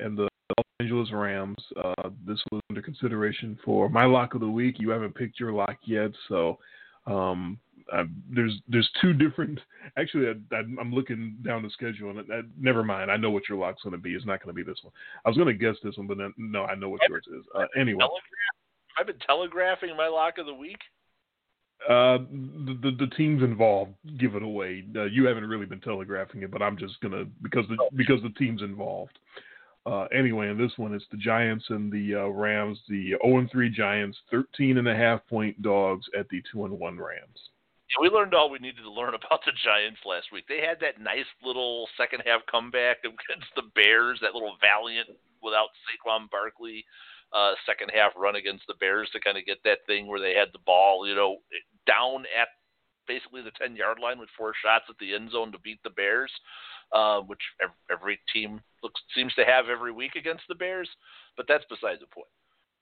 and 0.00 0.16
the 0.16 0.28
Los 0.56 0.66
Angeles 0.80 1.12
Rams. 1.12 1.56
Uh, 1.82 2.10
this 2.26 2.40
was 2.50 2.60
under 2.70 2.82
consideration 2.82 3.58
for 3.64 3.88
my 3.88 4.04
lock 4.04 4.34
of 4.34 4.40
the 4.40 4.48
week. 4.48 4.76
You 4.78 4.90
haven't 4.90 5.14
picked 5.14 5.40
your 5.40 5.52
lock 5.52 5.76
yet, 5.84 6.10
so 6.28 6.58
um, 7.06 7.58
uh, 7.92 8.04
there's 8.30 8.54
there's 8.68 8.88
two 9.00 9.12
different. 9.12 9.58
Actually, 9.98 10.28
I, 10.52 10.58
am 10.58 10.92
looking 10.92 11.36
down 11.44 11.62
the 11.62 11.70
schedule, 11.70 12.10
and 12.10 12.20
I, 12.32 12.40
never 12.58 12.82
mind. 12.82 13.10
I 13.10 13.16
know 13.16 13.30
what 13.30 13.48
your 13.48 13.58
lock's 13.58 13.82
going 13.82 13.92
to 13.92 13.98
be. 13.98 14.14
It's 14.14 14.26
not 14.26 14.42
going 14.42 14.54
to 14.54 14.64
be 14.64 14.68
this 14.68 14.80
one. 14.82 14.92
I 15.24 15.28
was 15.28 15.36
going 15.36 15.48
to 15.48 15.54
guess 15.54 15.76
this 15.82 15.96
one, 15.96 16.06
but 16.06 16.18
then, 16.18 16.32
no, 16.36 16.64
I 16.64 16.74
know 16.74 16.88
what 16.88 17.00
yours 17.08 17.24
is. 17.28 17.44
Uh, 17.54 17.66
anyway, 17.78 18.04
I've 18.98 19.06
been 19.06 19.18
telegraphing 19.26 19.96
my 19.96 20.08
lock 20.08 20.38
of 20.38 20.46
the 20.46 20.54
week. 20.54 20.78
Uh, 21.88 22.18
the, 22.64 22.78
the, 22.82 23.06
the 23.06 23.14
teams 23.14 23.42
involved 23.42 23.92
give 24.18 24.34
it 24.36 24.42
away. 24.42 24.84
Uh, 24.96 25.04
you 25.04 25.26
haven't 25.26 25.44
really 25.44 25.66
been 25.66 25.80
telegraphing 25.80 26.42
it, 26.42 26.50
but 26.50 26.62
I'm 26.62 26.78
just 26.78 26.98
gonna 27.02 27.24
because 27.42 27.66
the 27.68 27.76
because 27.94 28.22
the 28.22 28.30
teams 28.30 28.62
involved. 28.62 29.18
Uh, 29.86 30.04
anyway, 30.16 30.48
in 30.48 30.56
this 30.56 30.72
one, 30.76 30.94
it's 30.94 31.04
the 31.10 31.16
Giants 31.16 31.66
and 31.68 31.92
the 31.92 32.14
uh, 32.14 32.28
Rams. 32.28 32.78
The 32.88 33.14
0 33.22 33.46
3 33.50 33.70
Giants, 33.70 34.18
13 34.30 34.78
and 34.78 34.88
a 34.88 34.94
half 34.94 35.26
point 35.28 35.60
dogs 35.60 36.06
at 36.18 36.28
the 36.30 36.42
2 36.52 36.64
and 36.64 36.78
1 36.78 36.98
Rams. 36.98 37.50
Yeah, 37.90 38.00
we 38.00 38.08
learned 38.08 38.32
all 38.32 38.50
we 38.50 38.58
needed 38.58 38.82
to 38.82 38.90
learn 38.90 39.14
about 39.14 39.44
the 39.44 39.52
Giants 39.64 40.00
last 40.06 40.32
week. 40.32 40.44
They 40.48 40.60
had 40.60 40.80
that 40.80 41.02
nice 41.02 41.28
little 41.44 41.86
second 41.96 42.22
half 42.24 42.40
comeback 42.50 42.98
against 43.04 43.52
the 43.56 43.68
Bears, 43.74 44.18
that 44.22 44.34
little 44.34 44.56
valiant 44.60 45.08
without 45.42 45.68
Saquon 45.84 46.30
Barkley 46.30 46.84
uh, 47.34 47.52
second 47.66 47.90
half 47.92 48.12
run 48.16 48.36
against 48.36 48.64
the 48.66 48.78
Bears 48.78 49.10
to 49.12 49.20
kind 49.20 49.36
of 49.36 49.44
get 49.44 49.58
that 49.64 49.84
thing 49.86 50.06
where 50.06 50.20
they 50.20 50.34
had 50.34 50.48
the 50.52 50.62
ball, 50.64 51.06
you 51.06 51.14
know, 51.14 51.38
down 51.86 52.24
at 52.38 52.48
basically 53.06 53.42
the 53.42 53.52
10 53.58 53.76
yard 53.76 53.98
line 54.00 54.18
with 54.18 54.28
four 54.36 54.52
shots 54.62 54.84
at 54.88 54.96
the 54.98 55.14
end 55.14 55.30
zone 55.30 55.52
to 55.52 55.58
beat 55.58 55.82
the 55.82 55.90
Bears, 55.90 56.30
uh, 56.92 57.20
which 57.20 57.40
every 57.90 58.18
team 58.32 58.60
looks 58.82 59.00
seems 59.14 59.34
to 59.34 59.44
have 59.44 59.68
every 59.68 59.92
week 59.92 60.16
against 60.16 60.44
the 60.48 60.54
Bears. 60.54 60.88
But 61.36 61.46
that's 61.48 61.64
besides 61.68 62.00
the 62.00 62.06
point. 62.06 62.28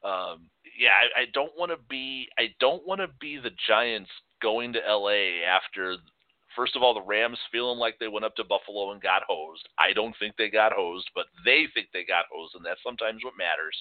Um, 0.04 0.50
yeah, 0.78 0.90
I, 0.90 1.22
I 1.22 1.24
don't 1.32 1.52
want 1.56 1.70
to 1.70 1.78
be 1.88 2.28
I 2.38 2.54
don't 2.58 2.86
want 2.86 3.00
to 3.00 3.08
be 3.20 3.38
the 3.38 3.52
Giants 3.68 4.10
going 4.42 4.72
to 4.72 4.80
LA 4.80 5.46
after 5.46 5.96
first 6.56 6.76
of 6.76 6.82
all 6.82 6.94
the 6.94 7.02
Rams 7.02 7.38
feeling 7.50 7.78
like 7.78 7.98
they 7.98 8.08
went 8.08 8.24
up 8.24 8.34
to 8.36 8.44
Buffalo 8.44 8.92
and 8.92 9.00
got 9.00 9.22
hosed. 9.28 9.68
I 9.78 9.92
don't 9.92 10.14
think 10.18 10.34
they 10.36 10.50
got 10.50 10.72
hosed, 10.72 11.08
but 11.14 11.26
they 11.44 11.66
think 11.72 11.88
they 11.92 12.04
got 12.04 12.26
hosed, 12.32 12.54
and 12.54 12.64
that's 12.64 12.82
sometimes 12.84 13.24
what 13.24 13.34
matters. 13.38 13.76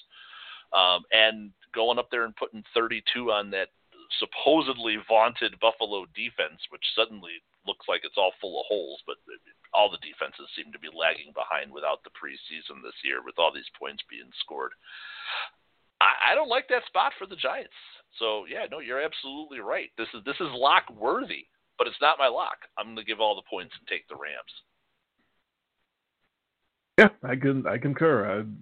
Um, 0.72 1.02
and 1.12 1.50
going 1.74 1.98
up 1.98 2.08
there 2.10 2.24
and 2.24 2.36
putting 2.36 2.64
32 2.74 3.30
on 3.30 3.50
that 3.50 3.68
supposedly 4.18 4.98
vaunted 5.08 5.60
Buffalo 5.60 6.04
defense, 6.12 6.60
which 6.70 6.84
suddenly 6.96 7.40
looks 7.66 7.86
like 7.88 8.02
it's 8.04 8.18
all 8.18 8.32
full 8.40 8.60
of 8.60 8.66
holes, 8.66 9.00
but 9.06 9.16
all 9.72 9.88
the 9.90 10.02
defenses 10.02 10.48
seem 10.56 10.72
to 10.72 10.82
be 10.82 10.92
lagging 10.92 11.32
behind 11.32 11.72
without 11.72 12.02
the 12.04 12.12
preseason 12.12 12.82
this 12.82 12.96
year, 13.04 13.22
with 13.24 13.38
all 13.38 13.52
these 13.54 13.68
points 13.78 14.02
being 14.10 14.28
scored. 14.42 14.72
I, 16.00 16.32
I 16.32 16.34
don't 16.34 16.50
like 16.50 16.68
that 16.68 16.86
spot 16.86 17.12
for 17.18 17.26
the 17.26 17.38
Giants. 17.38 17.76
So 18.18 18.44
yeah, 18.48 18.66
no, 18.70 18.80
you're 18.80 19.00
absolutely 19.00 19.60
right. 19.60 19.88
This 19.96 20.08
is 20.12 20.24
this 20.24 20.36
is 20.40 20.52
lock 20.52 20.84
worthy, 20.92 21.46
but 21.78 21.86
it's 21.86 22.00
not 22.00 22.18
my 22.18 22.28
lock. 22.28 22.58
I'm 22.76 22.92
going 22.92 22.96
to 22.96 23.04
give 23.04 23.20
all 23.20 23.34
the 23.34 23.48
points 23.48 23.72
and 23.78 23.86
take 23.88 24.06
the 24.08 24.16
Rams. 24.16 24.52
Yeah, 26.98 27.08
I 27.24 27.36
can 27.36 27.66
I 27.66 27.78
concur. 27.78 28.40
I'd 28.40 28.52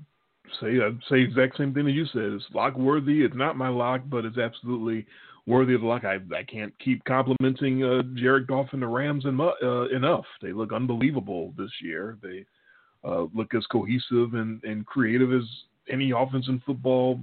say 0.60 0.78
I'd 0.80 1.00
say 1.08 1.20
exact 1.20 1.56
same 1.56 1.74
thing 1.74 1.86
that 1.86 1.92
you 1.92 2.06
said. 2.06 2.38
It's 2.38 2.44
lock 2.54 2.76
worthy. 2.76 3.22
It's 3.22 3.34
not 3.34 3.56
my 3.56 3.68
lock, 3.68 4.02
but 4.08 4.24
it's 4.24 4.38
absolutely 4.38 5.06
worthy 5.50 5.74
of 5.74 5.82
the 5.82 5.86
lock. 5.86 6.04
I 6.04 6.18
I 6.34 6.44
can't 6.44 6.72
keep 6.78 7.04
complimenting 7.04 7.84
uh, 7.84 8.02
Jared 8.14 8.46
Goff 8.46 8.68
and 8.72 8.82
the 8.82 8.86
Rams 8.86 9.26
en- 9.26 9.40
uh, 9.40 9.88
enough. 9.88 10.24
They 10.40 10.52
look 10.52 10.72
unbelievable 10.72 11.52
this 11.58 11.72
year. 11.82 12.18
They 12.22 12.44
uh, 13.04 13.26
look 13.34 13.54
as 13.54 13.66
cohesive 13.66 14.34
and, 14.34 14.62
and 14.64 14.86
creative 14.86 15.32
as 15.32 15.46
any 15.90 16.12
offense 16.12 16.46
in 16.48 16.62
football. 16.64 17.20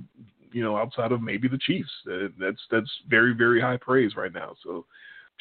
You 0.52 0.64
know, 0.64 0.78
outside 0.78 1.12
of 1.12 1.22
maybe 1.22 1.48
the 1.48 1.60
Chiefs. 1.68 1.90
Uh, 2.06 2.28
that's 2.40 2.62
that's 2.70 2.92
very 3.10 3.34
very 3.34 3.60
high 3.62 3.78
praise 3.78 4.16
right 4.16 4.34
now. 4.34 4.56
So. 4.64 4.86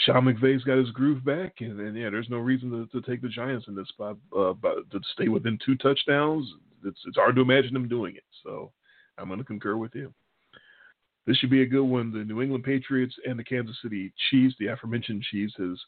Sean 0.04 0.24
McVay's 0.24 0.62
got 0.64 0.76
his 0.76 0.90
groove 0.90 1.24
back, 1.24 1.54
and, 1.60 1.80
and 1.80 1.96
yeah, 1.96 2.10
there's 2.10 2.28
no 2.28 2.36
reason 2.36 2.70
to, 2.70 3.00
to 3.00 3.10
take 3.10 3.22
the 3.22 3.30
Giants 3.30 3.66
in 3.66 3.74
this 3.74 3.88
spot. 3.88 4.18
Uh, 4.38 4.52
but 4.52 4.90
to 4.90 5.00
stay 5.14 5.28
within 5.28 5.58
two 5.64 5.74
touchdowns, 5.76 6.46
it's 6.84 7.00
it's 7.06 7.16
hard 7.16 7.34
to 7.36 7.40
imagine 7.40 7.72
them 7.72 7.88
doing 7.88 8.14
it. 8.14 8.24
So 8.44 8.72
I'm 9.16 9.28
going 9.28 9.38
to 9.38 9.44
concur 9.44 9.78
with 9.78 9.94
you. 9.94 10.12
This 11.26 11.36
should 11.38 11.50
be 11.50 11.62
a 11.62 11.66
good 11.66 11.84
one. 11.84 12.12
The 12.12 12.24
New 12.24 12.40
England 12.40 12.64
Patriots 12.64 13.14
and 13.28 13.38
the 13.38 13.44
Kansas 13.44 13.76
City 13.82 14.12
Chiefs, 14.30 14.54
the 14.58 14.68
aforementioned 14.68 15.24
Chiefs, 15.30 15.54
is 15.58 15.78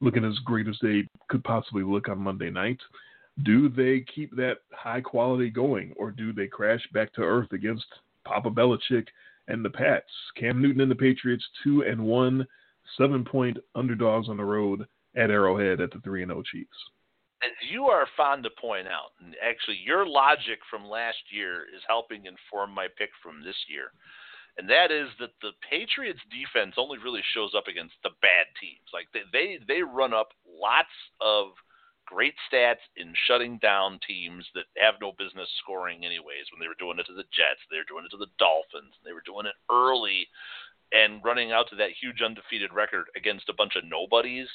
looking 0.00 0.24
as 0.24 0.38
great 0.44 0.66
as 0.66 0.76
they 0.82 1.06
could 1.28 1.44
possibly 1.44 1.84
look 1.84 2.08
on 2.08 2.18
Monday 2.18 2.50
night. 2.50 2.80
Do 3.44 3.68
they 3.68 4.04
keep 4.12 4.34
that 4.34 4.58
high 4.72 5.00
quality 5.00 5.50
going, 5.50 5.92
or 5.96 6.10
do 6.10 6.32
they 6.32 6.48
crash 6.48 6.80
back 6.92 7.12
to 7.14 7.22
earth 7.22 7.52
against 7.52 7.86
Papa 8.24 8.50
Belichick 8.50 9.06
and 9.46 9.64
the 9.64 9.70
Pats? 9.70 10.10
Cam 10.36 10.60
Newton 10.60 10.80
and 10.80 10.90
the 10.90 10.96
Patriots, 10.96 11.44
two 11.62 11.82
and 11.82 12.04
one, 12.04 12.44
seven 12.96 13.24
point 13.24 13.56
underdogs 13.76 14.28
on 14.28 14.36
the 14.36 14.44
road 14.44 14.84
at 15.14 15.30
Arrowhead 15.30 15.80
at 15.80 15.92
the 15.92 16.00
three 16.00 16.22
and 16.22 16.30
zero 16.30 16.40
oh 16.40 16.42
Chiefs. 16.42 16.76
As 17.44 17.52
you 17.70 17.84
are 17.84 18.08
fond 18.16 18.42
to 18.42 18.50
point 18.60 18.88
out, 18.88 19.12
and 19.24 19.36
actually 19.48 19.78
your 19.84 20.04
logic 20.04 20.58
from 20.68 20.84
last 20.84 21.18
year 21.30 21.66
is 21.72 21.82
helping 21.86 22.26
inform 22.26 22.72
my 22.74 22.88
pick 22.98 23.10
from 23.22 23.44
this 23.44 23.56
year 23.68 23.92
and 24.58 24.68
that 24.68 24.90
is 24.90 25.08
that 25.22 25.30
the 25.40 25.54
Patriots 25.62 26.20
defense 26.34 26.74
only 26.76 26.98
really 26.98 27.22
shows 27.32 27.54
up 27.56 27.70
against 27.70 27.94
the 28.02 28.10
bad 28.20 28.50
teams. 28.60 28.90
Like 28.92 29.06
they 29.14 29.22
they, 29.32 29.58
they 29.66 29.82
run 29.82 30.12
up 30.12 30.34
lots 30.44 30.92
of 31.22 31.54
great 32.04 32.34
stats 32.50 32.82
in 32.96 33.14
shutting 33.28 33.58
down 33.62 34.00
teams 34.02 34.44
that 34.54 34.66
have 34.76 34.98
no 35.00 35.12
business 35.16 35.48
scoring 35.62 36.04
anyways. 36.04 36.50
When 36.50 36.58
they 36.58 36.66
were 36.66 36.80
doing 36.82 36.98
it 36.98 37.06
to 37.06 37.14
the 37.14 37.28
Jets, 37.30 37.62
they 37.70 37.78
were 37.78 37.88
doing 37.88 38.04
it 38.04 38.10
to 38.10 38.20
the 38.20 38.34
Dolphins, 38.38 38.98
they 39.06 39.14
were 39.14 39.24
doing 39.24 39.46
it 39.46 39.54
early 39.70 40.26
and 40.90 41.22
running 41.22 41.52
out 41.52 41.68
to 41.70 41.76
that 41.76 41.92
huge 42.00 42.22
undefeated 42.24 42.72
record 42.72 43.06
against 43.14 43.48
a 43.48 43.54
bunch 43.54 43.76
of 43.76 43.84
nobodies. 43.84 44.48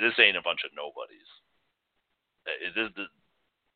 This 0.00 0.14
ain't 0.20 0.36
a 0.36 0.44
bunch 0.44 0.60
of 0.62 0.70
nobodies. 0.76 1.26
Uh, 2.46 2.70
this, 2.76 3.08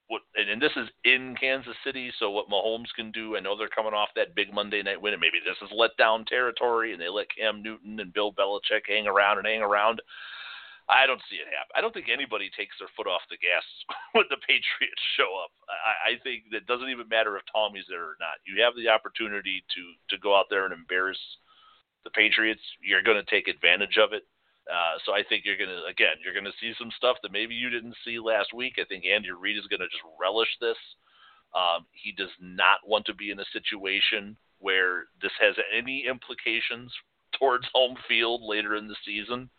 what 0.08 0.22
and, 0.36 0.50
and 0.50 0.62
this 0.62 0.72
is 0.76 0.88
in 1.04 1.34
Kansas 1.38 1.76
City, 1.84 2.12
so 2.18 2.30
what 2.30 2.48
Mahomes 2.48 2.92
can 2.94 3.10
do, 3.10 3.36
I 3.36 3.40
know 3.40 3.56
they're 3.56 3.68
coming 3.68 3.94
off 3.94 4.10
that 4.16 4.34
big 4.34 4.52
Monday 4.52 4.82
night 4.82 5.00
win, 5.00 5.14
and 5.14 5.20
maybe 5.20 5.40
this 5.44 5.56
is 5.62 5.74
let 5.74 5.96
down 5.96 6.24
territory, 6.24 6.92
and 6.92 7.00
they 7.00 7.08
let 7.08 7.34
Cam 7.34 7.62
Newton 7.62 8.00
and 8.00 8.12
Bill 8.12 8.32
Belichick 8.32 8.86
hang 8.86 9.06
around 9.06 9.38
and 9.38 9.46
hang 9.46 9.62
around. 9.62 10.00
I 10.84 11.08
don't 11.08 11.22
see 11.32 11.40
it 11.40 11.48
happen. 11.48 11.72
I 11.72 11.80
don't 11.80 11.96
think 11.96 12.12
anybody 12.12 12.52
takes 12.52 12.76
their 12.76 12.92
foot 12.92 13.08
off 13.08 13.24
the 13.32 13.40
gas 13.40 13.64
when 14.12 14.28
the 14.28 14.36
Patriots 14.44 15.00
show 15.16 15.32
up. 15.40 15.52
I, 15.64 16.12
I 16.12 16.20
think 16.20 16.52
that 16.52 16.68
doesn't 16.68 16.92
even 16.92 17.08
matter 17.08 17.40
if 17.40 17.48
Tommy's 17.48 17.88
there 17.88 18.04
or 18.04 18.20
not. 18.20 18.44
You 18.44 18.60
have 18.60 18.76
the 18.76 18.92
opportunity 18.92 19.64
to 19.72 19.82
to 20.12 20.20
go 20.20 20.36
out 20.36 20.52
there 20.52 20.68
and 20.68 20.76
embarrass 20.76 21.20
the 22.04 22.12
Patriots. 22.12 22.60
You're 22.84 23.02
going 23.02 23.16
to 23.16 23.30
take 23.32 23.48
advantage 23.48 23.96
of 23.96 24.12
it. 24.12 24.28
Uh, 24.70 24.96
so 25.04 25.12
I 25.12 25.22
think 25.28 25.44
you're 25.44 25.58
gonna 25.58 25.82
again 25.88 26.16
you're 26.24 26.34
gonna 26.34 26.54
see 26.60 26.72
some 26.78 26.90
stuff 26.96 27.16
that 27.22 27.32
maybe 27.32 27.54
you 27.54 27.68
didn't 27.68 27.96
see 28.04 28.18
last 28.18 28.54
week. 28.54 28.74
I 28.78 28.84
think 28.84 29.04
Andy 29.04 29.30
Reid 29.30 29.58
is 29.58 29.66
gonna 29.68 29.88
just 29.90 30.02
relish 30.18 30.48
this. 30.60 30.78
Um, 31.54 31.86
he 31.92 32.12
does 32.12 32.32
not 32.40 32.80
want 32.86 33.06
to 33.06 33.14
be 33.14 33.30
in 33.30 33.38
a 33.38 33.52
situation 33.52 34.36
where 34.58 35.04
this 35.22 35.32
has 35.40 35.54
any 35.76 36.06
implications 36.08 36.92
towards 37.38 37.66
home 37.74 37.96
field 38.08 38.42
later 38.42 38.76
in 38.76 38.88
the 38.88 38.96
season. 39.04 39.50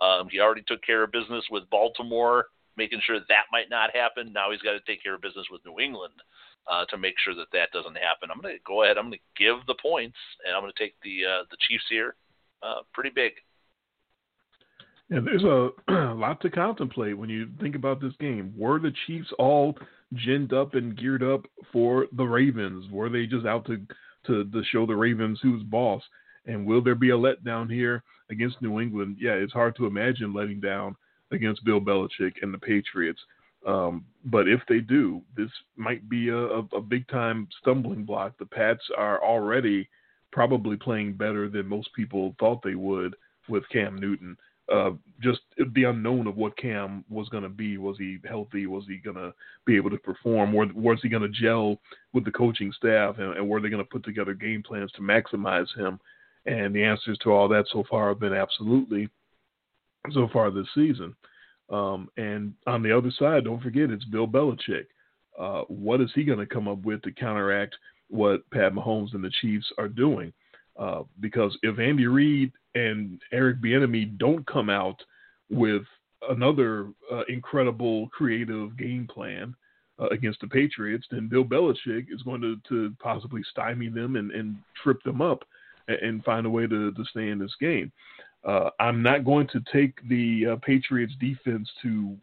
Um, 0.00 0.28
he 0.30 0.40
already 0.40 0.62
took 0.66 0.82
care 0.82 1.02
of 1.02 1.12
business 1.12 1.44
with 1.50 1.68
Baltimore, 1.70 2.46
making 2.76 3.00
sure 3.04 3.18
that 3.20 3.52
might 3.52 3.70
not 3.70 3.94
happen. 3.94 4.32
Now 4.32 4.50
he's 4.50 4.62
got 4.62 4.72
to 4.72 4.80
take 4.86 5.02
care 5.02 5.14
of 5.14 5.20
business 5.20 5.46
with 5.50 5.64
New 5.64 5.78
England 5.78 6.14
uh, 6.70 6.84
to 6.86 6.98
make 6.98 7.14
sure 7.18 7.34
that 7.34 7.50
that 7.52 7.70
doesn't 7.72 7.96
happen. 7.96 8.30
I'm 8.30 8.40
going 8.40 8.54
to 8.54 8.62
go 8.66 8.82
ahead. 8.82 8.98
I'm 8.98 9.10
going 9.10 9.18
to 9.18 9.42
give 9.42 9.64
the 9.66 9.76
points, 9.80 10.16
and 10.46 10.54
I'm 10.54 10.62
going 10.62 10.72
to 10.74 10.82
take 10.82 10.94
the 11.02 11.24
uh, 11.26 11.42
the 11.50 11.56
Chiefs 11.68 11.84
here, 11.88 12.14
uh, 12.62 12.82
pretty 12.92 13.10
big. 13.10 13.32
And 15.12 15.26
there's 15.26 15.44
a, 15.44 15.68
a 15.88 16.14
lot 16.14 16.40
to 16.40 16.48
contemplate 16.48 17.18
when 17.18 17.28
you 17.28 17.48
think 17.60 17.74
about 17.74 18.00
this 18.00 18.14
game. 18.18 18.54
Were 18.56 18.78
the 18.78 18.94
Chiefs 19.06 19.28
all 19.38 19.76
ginned 20.26 20.54
up 20.54 20.74
and 20.74 20.96
geared 20.96 21.22
up 21.22 21.44
for 21.70 22.06
the 22.16 22.24
Ravens? 22.24 22.90
Were 22.90 23.10
they 23.10 23.26
just 23.26 23.46
out 23.46 23.66
to 23.66 23.76
to, 24.26 24.44
to 24.44 24.62
show 24.70 24.86
the 24.86 24.96
Ravens 24.96 25.38
who's 25.42 25.62
boss? 25.64 26.02
And 26.46 26.64
will 26.64 26.82
there 26.82 26.94
be 26.94 27.10
a 27.10 27.16
letdown 27.16 27.70
here 27.70 28.02
against 28.30 28.62
New 28.62 28.80
England? 28.80 29.18
Yeah, 29.20 29.32
it's 29.32 29.52
hard 29.52 29.76
to 29.76 29.86
imagine 29.86 30.32
letting 30.32 30.60
down 30.60 30.96
against 31.30 31.64
Bill 31.64 31.80
Belichick 31.80 32.34
and 32.40 32.54
the 32.54 32.58
Patriots. 32.58 33.20
Um, 33.66 34.06
but 34.24 34.48
if 34.48 34.60
they 34.66 34.78
do, 34.80 35.20
this 35.36 35.50
might 35.76 36.08
be 36.08 36.30
a, 36.30 36.38
a, 36.38 36.60
a 36.76 36.80
big 36.80 37.06
time 37.08 37.48
stumbling 37.60 38.04
block. 38.04 38.38
The 38.38 38.46
Pats 38.46 38.82
are 38.96 39.22
already 39.22 39.88
probably 40.32 40.76
playing 40.76 41.14
better 41.14 41.50
than 41.50 41.68
most 41.68 41.90
people 41.94 42.34
thought 42.40 42.62
they 42.62 42.76
would 42.76 43.14
with 43.48 43.68
Cam 43.70 43.96
Newton 43.96 44.36
uh, 44.72 44.90
just 45.20 45.40
the 45.74 45.84
unknown 45.84 46.26
of 46.26 46.36
what 46.36 46.56
Cam 46.56 47.04
was 47.10 47.28
going 47.28 47.42
to 47.42 47.48
be. 47.48 47.76
Was 47.76 47.98
he 47.98 48.18
healthy? 48.26 48.66
Was 48.66 48.84
he 48.88 48.96
going 48.96 49.16
to 49.16 49.34
be 49.66 49.76
able 49.76 49.90
to 49.90 49.98
perform? 49.98 50.54
Or 50.54 50.66
was 50.74 50.98
he 51.02 51.08
going 51.08 51.22
to 51.22 51.28
gel 51.28 51.78
with 52.12 52.24
the 52.24 52.30
coaching 52.30 52.72
staff? 52.72 53.18
And, 53.18 53.36
and 53.36 53.48
were 53.48 53.60
they 53.60 53.68
going 53.68 53.84
to 53.84 53.90
put 53.90 54.04
together 54.04 54.34
game 54.34 54.62
plans 54.62 54.90
to 54.92 55.02
maximize 55.02 55.66
him? 55.76 56.00
And 56.46 56.74
the 56.74 56.82
answers 56.82 57.18
to 57.18 57.30
all 57.30 57.48
that 57.48 57.66
so 57.70 57.84
far 57.88 58.08
have 58.08 58.20
been 58.20 58.32
absolutely 58.32 59.08
so 60.10 60.28
far 60.32 60.50
this 60.50 60.66
season. 60.74 61.14
Um, 61.70 62.08
and 62.16 62.54
on 62.66 62.82
the 62.82 62.96
other 62.96 63.12
side, 63.18 63.44
don't 63.44 63.62
forget 63.62 63.90
it's 63.90 64.04
Bill 64.04 64.26
Belichick. 64.26 64.86
Uh, 65.38 65.62
what 65.68 66.00
is 66.00 66.10
he 66.14 66.24
going 66.24 66.38
to 66.38 66.46
come 66.46 66.68
up 66.68 66.82
with 66.82 67.02
to 67.02 67.12
counteract 67.12 67.74
what 68.08 68.48
Pat 68.50 68.72
Mahomes 68.72 69.14
and 69.14 69.22
the 69.22 69.32
Chiefs 69.40 69.66
are 69.78 69.88
doing? 69.88 70.32
Uh, 70.78 71.02
because 71.20 71.56
if 71.62 71.78
Andy 71.78 72.06
Reid 72.06 72.52
and 72.74 73.20
Eric 73.32 73.60
Bieniemy 73.60 74.18
don't 74.18 74.46
come 74.46 74.70
out 74.70 75.02
with 75.50 75.82
another 76.30 76.88
uh, 77.12 77.22
incredible 77.28 78.08
creative 78.08 78.76
game 78.78 79.06
plan 79.12 79.54
uh, 79.98 80.06
against 80.08 80.40
the 80.40 80.46
Patriots, 80.46 81.06
then 81.10 81.28
Bill 81.28 81.44
Belichick 81.44 82.06
is 82.10 82.22
going 82.22 82.40
to, 82.40 82.56
to 82.68 82.94
possibly 83.00 83.42
stymie 83.50 83.88
them 83.88 84.16
and, 84.16 84.30
and 84.30 84.56
trip 84.82 85.02
them 85.02 85.20
up 85.20 85.44
and, 85.88 86.24
find 86.24 86.46
a 86.46 86.50
way 86.50 86.66
to, 86.66 86.92
to 86.92 87.04
stay 87.10 87.28
in 87.28 87.38
this 87.38 87.54
game. 87.60 87.90
Uh, 88.44 88.70
I'm 88.80 89.02
not 89.02 89.24
going 89.24 89.48
to 89.48 89.62
take 89.72 89.96
the 90.08 90.52
uh, 90.52 90.56
Patriots 90.64 91.12
defense 91.20 91.68
to 91.82 92.16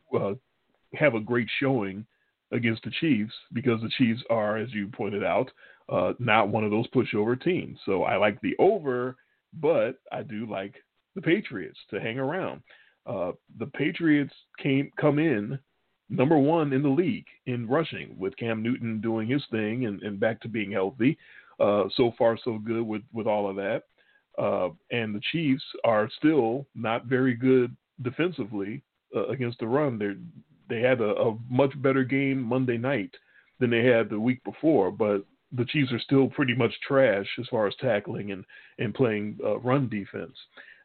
have 0.93 1.13
a 1.13 1.19
great 1.19 1.47
showing 1.59 2.05
against 2.51 2.83
the 2.83 2.91
Chiefs 2.99 3.33
because 3.53 3.81
the 3.81 3.91
Chiefs 3.97 4.21
are, 4.29 4.57
as 4.57 4.73
you 4.73 4.87
pointed 4.87 5.23
out, 5.23 5.51
uh, 5.91 6.13
not 6.19 6.49
one 6.49 6.63
of 6.63 6.71
those 6.71 6.87
pushover 6.89 7.41
teams. 7.41 7.77
So 7.85 8.03
I 8.03 8.17
like 8.17 8.39
the 8.41 8.55
over 8.59 9.15
but 9.53 9.99
I 10.11 10.23
do 10.23 10.45
like 10.45 10.75
the 11.15 11.21
Patriots 11.21 11.79
to 11.89 11.99
hang 11.99 12.19
around. 12.19 12.61
Uh, 13.05 13.31
the 13.57 13.65
Patriots 13.67 14.33
came 14.61 14.91
come 14.99 15.19
in 15.19 15.57
number 16.09 16.37
one 16.37 16.73
in 16.73 16.81
the 16.81 16.89
league 16.89 17.25
in 17.45 17.67
rushing 17.67 18.15
with 18.17 18.37
Cam 18.37 18.61
Newton 18.61 19.01
doing 19.01 19.27
his 19.27 19.43
thing 19.51 19.85
and, 19.85 20.01
and 20.01 20.19
back 20.19 20.41
to 20.41 20.47
being 20.47 20.71
healthy. 20.71 21.17
Uh, 21.59 21.83
so 21.95 22.13
far, 22.17 22.37
so 22.43 22.57
good 22.57 22.83
with, 22.83 23.01
with 23.11 23.27
all 23.27 23.49
of 23.49 23.55
that. 23.57 23.83
Uh, 24.37 24.69
and 24.91 25.13
the 25.13 25.21
Chiefs 25.31 25.63
are 25.83 26.09
still 26.17 26.65
not 26.73 27.05
very 27.05 27.35
good 27.35 27.75
defensively 28.01 28.81
uh, 29.15 29.27
against 29.27 29.59
the 29.59 29.67
run. 29.67 29.99
They 29.99 30.13
they 30.73 30.81
had 30.81 31.01
a, 31.01 31.15
a 31.15 31.37
much 31.49 31.73
better 31.81 32.03
game 32.03 32.41
Monday 32.41 32.77
night 32.77 33.09
than 33.59 33.71
they 33.71 33.83
had 33.83 34.07
the 34.07 34.19
week 34.19 34.41
before, 34.43 34.91
but 34.91 35.25
the 35.51 35.65
Chiefs 35.65 35.91
are 35.91 35.99
still 35.99 36.27
pretty 36.27 36.55
much 36.55 36.73
trash 36.87 37.27
as 37.39 37.47
far 37.47 37.67
as 37.67 37.73
tackling 37.79 38.31
and 38.31 38.45
and 38.77 38.93
playing 38.93 39.37
uh, 39.43 39.59
run 39.59 39.89
defense. 39.89 40.35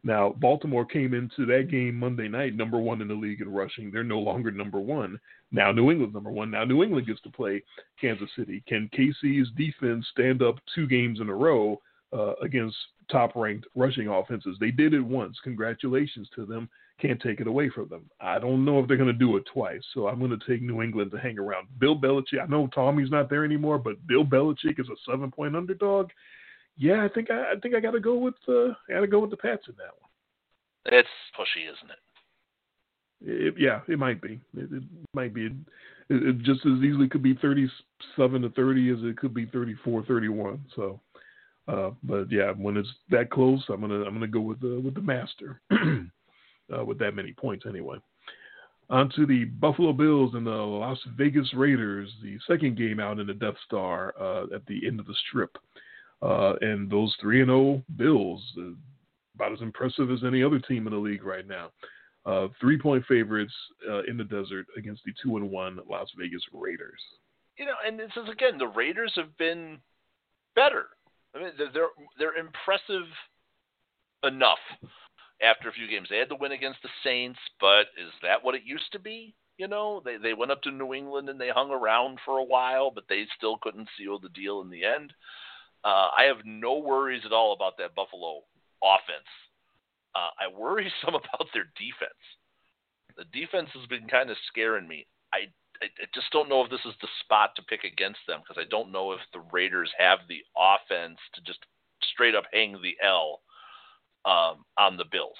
Now, 0.04 0.34
Baltimore 0.38 0.84
came 0.84 1.14
into 1.14 1.46
that 1.46 1.70
game 1.70 1.94
Monday 1.98 2.28
night 2.28 2.54
number 2.54 2.78
one 2.78 3.00
in 3.00 3.08
the 3.08 3.14
league 3.14 3.40
in 3.40 3.50
rushing. 3.50 3.90
They're 3.90 4.04
no 4.04 4.18
longer 4.18 4.50
number 4.50 4.78
one. 4.78 5.18
Now 5.50 5.72
New 5.72 5.90
England's 5.90 6.14
number 6.14 6.30
one. 6.30 6.50
Now 6.50 6.64
New 6.64 6.82
England 6.82 7.06
gets 7.06 7.22
to 7.22 7.30
play 7.30 7.62
Kansas 7.98 8.28
City. 8.36 8.62
Can 8.68 8.90
KC's 8.92 9.48
defense 9.56 10.06
stand 10.12 10.42
up 10.42 10.56
two 10.74 10.86
games 10.86 11.20
in 11.20 11.30
a 11.30 11.34
row 11.34 11.80
uh, 12.12 12.34
against 12.42 12.76
top-ranked 13.10 13.66
rushing 13.74 14.08
offenses? 14.08 14.58
They 14.60 14.70
did 14.70 14.92
it 14.92 15.00
once. 15.00 15.38
Congratulations 15.42 16.28
to 16.34 16.44
them. 16.44 16.68
Can't 17.00 17.20
take 17.20 17.40
it 17.40 17.46
away 17.46 17.70
from 17.70 17.88
them. 17.88 18.08
I 18.20 18.38
don't 18.38 18.64
know 18.64 18.78
if 18.78 18.86
they're 18.88 18.96
going 18.96 19.12
to 19.12 19.12
do 19.12 19.36
it 19.36 19.44
twice, 19.52 19.82
so 19.92 20.06
I'm 20.06 20.18
going 20.18 20.38
to 20.38 20.46
take 20.48 20.62
New 20.62 20.82
England 20.82 21.10
to 21.10 21.18
hang 21.18 21.38
around. 21.38 21.66
Bill 21.78 21.98
Belichick, 21.98 22.40
I 22.42 22.46
know 22.46 22.68
Tommy's 22.68 23.10
not 23.10 23.28
there 23.28 23.44
anymore, 23.44 23.78
but 23.78 24.06
Bill 24.06 24.24
Belichick 24.24 24.78
is 24.78 24.88
a 24.88 25.10
seven 25.10 25.30
point 25.30 25.56
underdog. 25.56 26.10
Yeah, 26.76 27.04
I 27.04 27.08
think 27.08 27.30
I, 27.30 27.52
I 27.52 27.54
think 27.60 27.74
I 27.74 27.80
got 27.80 27.92
to 27.92 28.00
go 28.00 28.16
with 28.16 28.34
uh, 28.48 28.74
I 28.88 28.94
got 28.94 29.00
to 29.00 29.06
go 29.06 29.20
with 29.20 29.30
the 29.30 29.36
Pats 29.36 29.64
in 29.68 29.74
that 29.76 29.94
one. 30.00 30.10
It's 30.86 31.08
pushy, 31.38 31.64
isn't 31.64 31.90
it? 31.90 31.98
It, 33.26 33.54
yeah, 33.58 33.80
it 33.88 33.98
might 33.98 34.20
be. 34.20 34.40
It, 34.56 34.72
it 34.72 34.82
might 35.14 35.32
be. 35.34 35.46
It, 35.46 35.52
it, 36.10 36.38
just 36.42 36.60
as 36.66 36.82
easily 36.82 37.08
could 37.08 37.22
be 37.22 37.34
37 37.34 38.42
to 38.42 38.50
30 38.50 38.90
as 38.90 38.98
it 39.02 39.16
could 39.16 39.32
be 39.32 39.46
34 39.46 40.04
31. 40.04 40.64
So, 40.76 41.00
uh, 41.66 41.90
but 42.02 42.30
yeah, 42.30 42.52
when 42.52 42.76
it's 42.76 42.88
that 43.10 43.30
close, 43.30 43.64
I'm 43.68 43.80
gonna 43.80 44.02
I'm 44.02 44.14
gonna 44.14 44.26
go 44.26 44.40
with 44.40 44.60
the 44.60 44.80
with 44.84 44.94
the 44.94 45.00
master 45.00 45.60
uh, 46.76 46.84
with 46.84 46.98
that 46.98 47.14
many 47.14 47.32
points 47.32 47.64
anyway. 47.68 47.98
On 48.90 49.10
to 49.16 49.24
the 49.24 49.44
Buffalo 49.44 49.92
Bills 49.92 50.34
and 50.34 50.46
the 50.46 50.50
Las 50.50 50.98
Vegas 51.16 51.52
Raiders, 51.54 52.10
the 52.22 52.38
second 52.46 52.76
game 52.76 53.00
out 53.00 53.18
in 53.18 53.26
the 53.26 53.34
Death 53.34 53.54
Star 53.66 54.14
uh, 54.20 54.44
at 54.54 54.64
the 54.66 54.86
end 54.86 55.00
of 55.00 55.06
the 55.06 55.14
strip. 55.28 55.56
Uh, 56.20 56.54
and 56.60 56.90
those 56.90 57.14
3 57.20 57.40
and 57.42 57.48
0 57.48 57.82
Bills, 57.96 58.42
uh, 58.58 58.72
about 59.34 59.52
as 59.52 59.60
impressive 59.62 60.10
as 60.10 60.20
any 60.24 60.42
other 60.42 60.58
team 60.58 60.86
in 60.86 60.92
the 60.92 60.98
league 60.98 61.24
right 61.24 61.46
now. 61.46 61.70
Uh, 62.26 62.48
three 62.58 62.78
point 62.78 63.04
favorites 63.06 63.52
uh, 63.90 64.02
in 64.04 64.16
the 64.16 64.24
desert 64.24 64.66
against 64.78 65.02
the 65.04 65.12
two 65.22 65.36
and 65.36 65.50
one 65.50 65.78
Las 65.90 66.08
Vegas 66.18 66.42
Raiders. 66.54 67.00
You 67.58 67.66
know, 67.66 67.74
and 67.86 67.98
this 67.98 68.10
is 68.16 68.30
again 68.30 68.56
the 68.56 68.66
Raiders 68.66 69.12
have 69.16 69.36
been 69.36 69.78
better. 70.54 70.86
I 71.34 71.40
mean, 71.40 71.52
they're 71.58 71.88
they're 72.18 72.38
impressive 72.38 73.06
enough 74.22 74.58
after 75.44 75.68
a 75.68 75.72
few 75.72 75.86
games. 75.86 76.08
They 76.10 76.18
had 76.18 76.28
to 76.30 76.36
win 76.36 76.52
against 76.52 76.82
the 76.82 76.88
Saints, 77.04 77.38
but 77.60 77.86
is 78.00 78.12
that 78.22 78.42
what 78.42 78.54
it 78.54 78.62
used 78.64 78.90
to 78.92 78.98
be? 78.98 79.34
You 79.58 79.68
know, 79.68 80.02
they 80.04 80.16
they 80.16 80.34
went 80.34 80.50
up 80.50 80.62
to 80.62 80.70
New 80.70 80.94
England 80.94 81.28
and 81.28 81.40
they 81.40 81.50
hung 81.50 81.70
around 81.70 82.18
for 82.24 82.38
a 82.38 82.44
while, 82.44 82.90
but 82.90 83.04
they 83.08 83.24
still 83.36 83.58
couldn't 83.58 83.88
seal 83.96 84.18
the 84.18 84.30
deal 84.30 84.62
in 84.62 84.70
the 84.70 84.84
end. 84.84 85.12
Uh, 85.84 86.08
I 86.16 86.24
have 86.26 86.44
no 86.44 86.78
worries 86.78 87.22
at 87.24 87.32
all 87.32 87.52
about 87.52 87.76
that 87.78 87.94
Buffalo 87.94 88.40
offense. 88.82 89.28
Uh, 90.14 90.30
I 90.40 90.58
worry 90.58 90.92
some 91.04 91.14
about 91.14 91.48
their 91.52 91.70
defense. 91.76 92.24
The 93.16 93.24
defense 93.32 93.68
has 93.74 93.86
been 93.86 94.08
kind 94.08 94.30
of 94.30 94.36
scaring 94.48 94.88
me. 94.88 95.06
I, 95.32 95.46
I, 95.82 95.86
just 96.14 96.32
don't 96.32 96.48
know 96.48 96.64
if 96.64 96.70
this 96.70 96.84
is 96.84 96.94
the 97.00 97.08
spot 97.22 97.50
to 97.56 97.62
pick 97.62 97.84
against 97.84 98.20
them 98.26 98.40
because 98.40 98.60
I 98.60 98.68
don't 98.68 98.90
know 98.90 99.12
if 99.12 99.20
the 99.32 99.44
Raiders 99.52 99.90
have 99.98 100.20
the 100.28 100.42
offense 100.56 101.18
to 101.34 101.42
just 101.42 101.60
straight 102.02 102.34
up 102.34 102.44
hang 102.52 102.72
the 102.82 102.96
L 103.02 103.40
um, 104.24 104.64
on 104.78 104.96
the 104.96 105.04
Bills. 105.10 105.38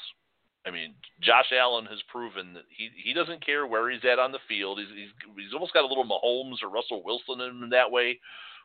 I 0.67 0.71
mean, 0.71 0.95
Josh 1.21 1.53
Allen 1.53 1.85
has 1.87 2.01
proven 2.09 2.55
that 2.55 2.65
he 2.71 2.89
he 2.97 3.13
doesn't 3.13 3.45
care 3.45 3.67
where 3.67 3.91
he's 3.91 4.05
at 4.05 4.19
on 4.19 4.33
the 4.33 4.39
field. 4.49 4.79
He's 4.79 4.89
he's, 4.89 5.13
he's 5.37 5.53
almost 5.53 5.75
got 5.75 5.85
a 5.85 5.87
little 5.87 6.09
Mahomes 6.09 6.63
or 6.63 6.71
Russell 6.71 7.03
Wilson 7.05 7.41
in 7.41 7.63
him 7.63 7.71
that 7.71 7.91
way, 7.91 8.19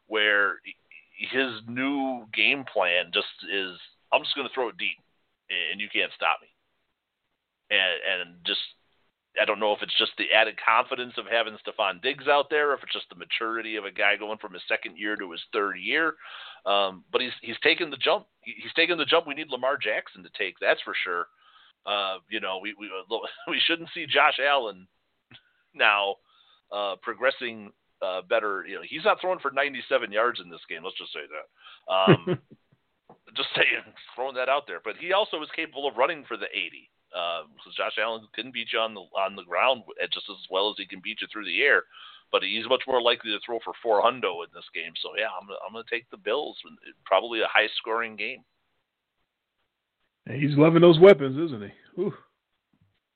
where 0.07 0.59
his 1.13 1.59
new 1.67 2.25
game 2.33 2.63
plan 2.71 3.11
just 3.13 3.27
is 3.51 3.75
I'm 4.13 4.23
just 4.23 4.35
going 4.35 4.47
to 4.47 4.53
throw 4.53 4.69
it 4.69 4.77
deep, 4.77 4.97
and 5.49 5.81
you 5.81 5.89
can't 5.91 6.11
stop 6.15 6.39
me. 6.41 6.47
And 7.69 8.31
and 8.31 8.35
just 8.45 8.63
I 9.41 9.45
don't 9.45 9.59
know 9.59 9.73
if 9.73 9.81
it's 9.81 9.97
just 9.97 10.11
the 10.17 10.31
added 10.35 10.55
confidence 10.63 11.13
of 11.17 11.25
having 11.29 11.55
Stefon 11.55 12.01
Diggs 12.01 12.27
out 12.27 12.49
there, 12.49 12.73
if 12.73 12.83
it's 12.83 12.93
just 12.93 13.09
the 13.09 13.15
maturity 13.15 13.75
of 13.75 13.85
a 13.85 13.91
guy 13.91 14.15
going 14.17 14.37
from 14.37 14.53
his 14.53 14.61
second 14.67 14.97
year 14.97 15.15
to 15.15 15.31
his 15.31 15.41
third 15.53 15.77
year. 15.79 16.15
Um, 16.65 17.03
but 17.11 17.21
he's 17.21 17.31
he's 17.41 17.59
taken 17.63 17.89
the 17.89 17.97
jump. 17.97 18.25
He's 18.41 18.73
taken 18.75 18.97
the 18.97 19.05
jump 19.05 19.27
we 19.27 19.33
need 19.33 19.49
Lamar 19.49 19.77
Jackson 19.77 20.23
to 20.23 20.29
take. 20.37 20.55
That's 20.59 20.81
for 20.81 20.93
sure. 21.03 21.27
Uh, 21.85 22.17
you 22.29 22.39
know, 22.39 22.59
we 22.61 22.75
we 22.79 22.89
we 23.47 23.61
shouldn't 23.65 23.89
see 23.93 24.05
Josh 24.05 24.39
Allen 24.39 24.87
now 25.73 26.15
uh, 26.71 26.95
progressing 27.01 27.71
uh, 28.01 28.21
better. 28.29 28.65
You 28.67 28.75
know, 28.75 28.81
he's 28.87 29.05
not 29.05 29.19
throwing 29.21 29.39
for 29.39 29.51
97 29.51 30.11
yards 30.11 30.39
in 30.43 30.49
this 30.49 30.61
game. 30.69 30.83
Let's 30.83 30.97
just 30.97 31.13
say 31.13 31.25
that. 31.29 31.93
Um, 31.93 32.39
just 33.35 33.49
saying, 33.55 33.83
throwing 34.15 34.35
that 34.35 34.49
out 34.49 34.67
there. 34.67 34.79
But 34.83 34.97
he 34.99 35.13
also 35.13 35.41
is 35.41 35.49
capable 35.55 35.87
of 35.87 35.97
running 35.97 36.25
for 36.27 36.37
the 36.37 36.47
80. 36.51 36.89
Uh, 37.15 37.43
Josh 37.75 37.97
Allen 38.01 38.27
can 38.35 38.51
beat 38.51 38.71
you 38.73 38.79
on 38.79 38.93
the 38.93 39.01
on 39.17 39.35
the 39.35 39.43
ground 39.43 39.83
just 40.13 40.29
as 40.29 40.37
well 40.49 40.69
as 40.69 40.75
he 40.77 40.85
can 40.85 41.01
beat 41.03 41.21
you 41.21 41.27
through 41.31 41.45
the 41.45 41.61
air. 41.61 41.83
But 42.31 42.43
he's 42.43 42.69
much 42.69 42.83
more 42.87 43.01
likely 43.01 43.31
to 43.31 43.39
throw 43.43 43.57
for 43.63 43.73
four 43.81 44.03
hundo 44.03 44.45
in 44.45 44.53
this 44.53 44.69
game. 44.73 44.93
So 45.01 45.09
yeah, 45.17 45.33
I'm 45.33 45.47
gonna, 45.47 45.59
I'm 45.65 45.73
going 45.73 45.83
to 45.83 45.89
take 45.89 46.09
the 46.11 46.17
Bills. 46.17 46.57
Probably 47.05 47.41
a 47.41 47.49
high 47.49 47.67
scoring 47.77 48.15
game. 48.15 48.43
He's 50.29 50.55
loving 50.55 50.81
those 50.81 50.99
weapons, 50.99 51.37
isn't 51.43 51.63
he? 51.63 52.01
Ooh. 52.01 52.13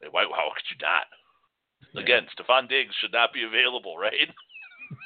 Why, 0.10 0.24
how 0.24 0.52
could 0.56 0.66
you 0.72 0.78
not? 0.82 2.02
Again, 2.04 2.24
yeah. 2.26 2.44
Stefon 2.44 2.68
Diggs 2.68 2.96
should 3.00 3.12
not 3.12 3.34
be 3.34 3.44
available, 3.44 3.98
right? 3.98 4.14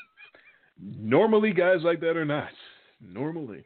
Normally, 0.81 1.51
guys 1.51 1.81
like 1.84 1.99
that 1.99 2.15
are 2.15 2.26
not. 2.26 2.49
Normally. 3.01 3.65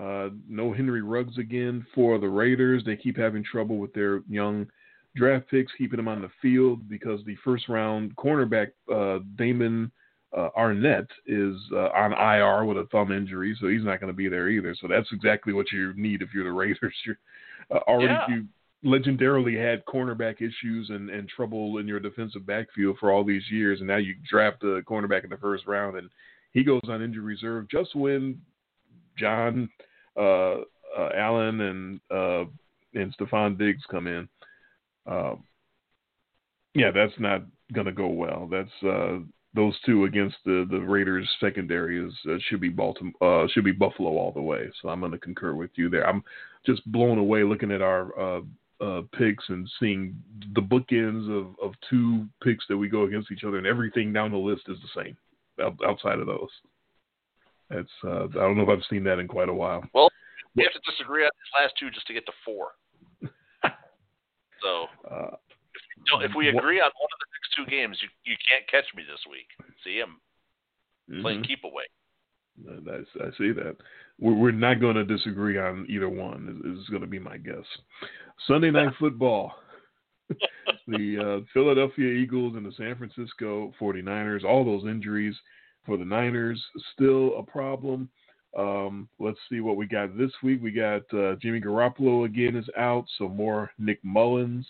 Uh, 0.00 0.30
no 0.48 0.72
Henry 0.72 1.02
Ruggs 1.02 1.38
again 1.38 1.86
for 1.94 2.18
the 2.18 2.28
Raiders. 2.28 2.82
They 2.84 2.96
keep 2.96 3.16
having 3.16 3.44
trouble 3.44 3.78
with 3.78 3.92
their 3.92 4.22
young 4.28 4.66
draft 5.14 5.48
picks, 5.48 5.72
keeping 5.78 5.98
them 5.98 6.08
on 6.08 6.22
the 6.22 6.30
field 6.42 6.88
because 6.88 7.20
the 7.24 7.36
first 7.44 7.68
round 7.68 8.14
cornerback, 8.16 8.72
uh, 8.92 9.20
Damon 9.36 9.92
uh, 10.36 10.48
Arnette, 10.58 11.06
is 11.26 11.56
uh, 11.72 11.90
on 11.90 12.12
IR 12.12 12.64
with 12.64 12.78
a 12.78 12.88
thumb 12.90 13.12
injury, 13.12 13.56
so 13.60 13.68
he's 13.68 13.84
not 13.84 14.00
going 14.00 14.12
to 14.12 14.16
be 14.16 14.28
there 14.28 14.48
either. 14.48 14.74
So 14.80 14.88
that's 14.88 15.08
exactly 15.12 15.52
what 15.52 15.70
you 15.70 15.92
need 15.96 16.22
if 16.22 16.30
you're 16.34 16.44
the 16.44 16.52
Raiders. 16.52 16.94
You're 17.06 17.18
uh, 17.70 17.78
already 17.86 18.14
yeah. 18.14 18.26
you 18.28 18.46
legendarily 18.84 19.56
had 19.56 19.84
cornerback 19.86 20.36
issues 20.36 20.90
and, 20.90 21.08
and 21.08 21.28
trouble 21.28 21.78
in 21.78 21.88
your 21.88 22.00
defensive 22.00 22.46
backfield 22.46 22.96
for 22.98 23.12
all 23.12 23.24
these 23.24 23.44
years, 23.50 23.78
and 23.78 23.88
now 23.88 23.96
you 23.96 24.14
draft 24.28 24.62
a 24.64 24.82
cornerback 24.82 25.24
in 25.24 25.30
the 25.30 25.36
first 25.36 25.66
round, 25.66 25.96
and 25.96 26.10
he 26.52 26.64
goes 26.64 26.82
on 26.88 27.02
injury 27.02 27.24
reserve 27.24 27.68
just 27.70 27.94
when 27.94 28.40
John 29.16 29.68
uh, 30.16 30.56
uh, 30.98 31.10
Allen 31.16 31.60
and 31.60 32.00
uh, 32.10 32.44
and 32.94 33.16
Stefon 33.16 33.58
Diggs 33.58 33.82
come 33.90 34.06
in. 34.06 34.28
Um, 35.06 35.44
yeah, 36.74 36.90
that's 36.90 37.18
not 37.18 37.42
going 37.72 37.86
to 37.86 37.92
go 37.92 38.08
well. 38.08 38.48
That's 38.50 38.82
uh, 38.82 39.18
those 39.54 39.78
two 39.86 40.04
against 40.04 40.36
the 40.44 40.66
the 40.70 40.80
Raiders 40.80 41.28
secondary 41.40 42.04
is 42.04 42.12
uh, 42.28 42.36
should 42.48 42.60
be 42.60 42.68
Baltimore 42.68 43.44
uh, 43.44 43.48
should 43.52 43.64
be 43.64 43.72
Buffalo 43.72 44.16
all 44.16 44.32
the 44.32 44.42
way. 44.42 44.70
So 44.80 44.88
I'm 44.88 45.00
going 45.00 45.12
to 45.12 45.18
concur 45.18 45.54
with 45.54 45.70
you 45.74 45.88
there. 45.88 46.06
I'm 46.08 46.22
just 46.66 46.84
blown 46.90 47.18
away 47.18 47.44
looking 47.44 47.70
at 47.70 47.82
our 47.82 48.40
uh, 48.80 49.02
picks 49.16 49.44
and 49.48 49.70
seeing 49.80 50.14
the 50.54 50.60
bookends 50.60 51.30
of, 51.30 51.54
of 51.62 51.74
two 51.88 52.26
picks 52.42 52.64
that 52.68 52.76
we 52.76 52.88
go 52.88 53.04
against 53.04 53.30
each 53.30 53.44
other, 53.44 53.58
and 53.58 53.66
everything 53.66 54.12
down 54.12 54.30
the 54.30 54.36
list 54.36 54.62
is 54.68 54.78
the 54.80 55.02
same 55.02 55.16
outside 55.86 56.18
of 56.18 56.26
those. 56.26 56.50
Uh, 58.04 58.24
I 58.24 58.44
don't 58.44 58.56
know 58.56 58.62
if 58.62 58.68
I've 58.68 58.84
seen 58.90 59.04
that 59.04 59.18
in 59.18 59.28
quite 59.28 59.48
a 59.48 59.54
while. 59.54 59.82
Well, 59.94 60.10
we 60.56 60.62
have 60.62 60.72
to 60.72 60.90
disagree 60.90 61.24
on 61.24 61.30
these 61.34 61.62
last 61.62 61.74
two 61.78 61.90
just 61.90 62.06
to 62.06 62.14
get 62.14 62.26
to 62.26 62.32
four. 62.44 62.72
so 64.62 64.86
uh, 65.10 65.36
if, 66.20 66.30
if, 66.30 66.36
we 66.36 66.48
agree 66.48 66.80
on 66.80 66.90
one 66.90 67.10
of 67.12 67.18
the 67.20 67.30
next 67.34 67.56
two 67.56 67.66
games, 67.70 67.98
you 68.02 68.08
you 68.24 68.36
can't 68.48 68.68
catch 68.70 68.94
me 68.94 69.02
this 69.02 69.20
week. 69.30 69.48
See, 69.82 70.00
I'm 70.00 70.20
mm-hmm. 71.10 71.22
playing 71.22 71.44
keep 71.44 71.64
away. 71.64 71.84
I, 72.68 73.24
I 73.24 73.30
see 73.36 73.52
that. 73.52 73.76
We're, 74.20 74.34
we're 74.34 74.52
not 74.52 74.80
going 74.80 74.94
to 74.94 75.04
disagree 75.04 75.58
on 75.58 75.86
either 75.88 76.08
one. 76.08 76.62
Is, 76.64 76.82
is 76.82 76.88
going 76.88 77.02
to 77.02 77.08
be 77.08 77.18
my 77.18 77.36
guess. 77.36 77.66
Sunday 78.46 78.70
night 78.70 78.92
football. 78.98 79.52
the 80.88 81.42
uh, 81.42 81.44
Philadelphia 81.52 82.08
Eagles 82.08 82.54
and 82.56 82.64
the 82.64 82.72
San 82.78 82.96
Francisco 82.96 83.74
49ers, 83.78 84.42
all 84.42 84.64
those 84.64 84.88
injuries 84.88 85.34
for 85.84 85.96
the 85.96 86.04
Niners, 86.04 86.62
still 86.94 87.38
a 87.38 87.42
problem. 87.42 88.08
Um, 88.56 89.08
let's 89.18 89.38
see 89.50 89.60
what 89.60 89.76
we 89.76 89.86
got 89.86 90.16
this 90.16 90.30
week. 90.42 90.62
We 90.62 90.70
got 90.70 91.02
uh, 91.12 91.34
Jimmy 91.42 91.60
Garoppolo 91.60 92.24
again 92.24 92.56
is 92.56 92.68
out, 92.76 93.04
so 93.18 93.28
more 93.28 93.70
Nick 93.78 93.98
Mullens 94.04 94.66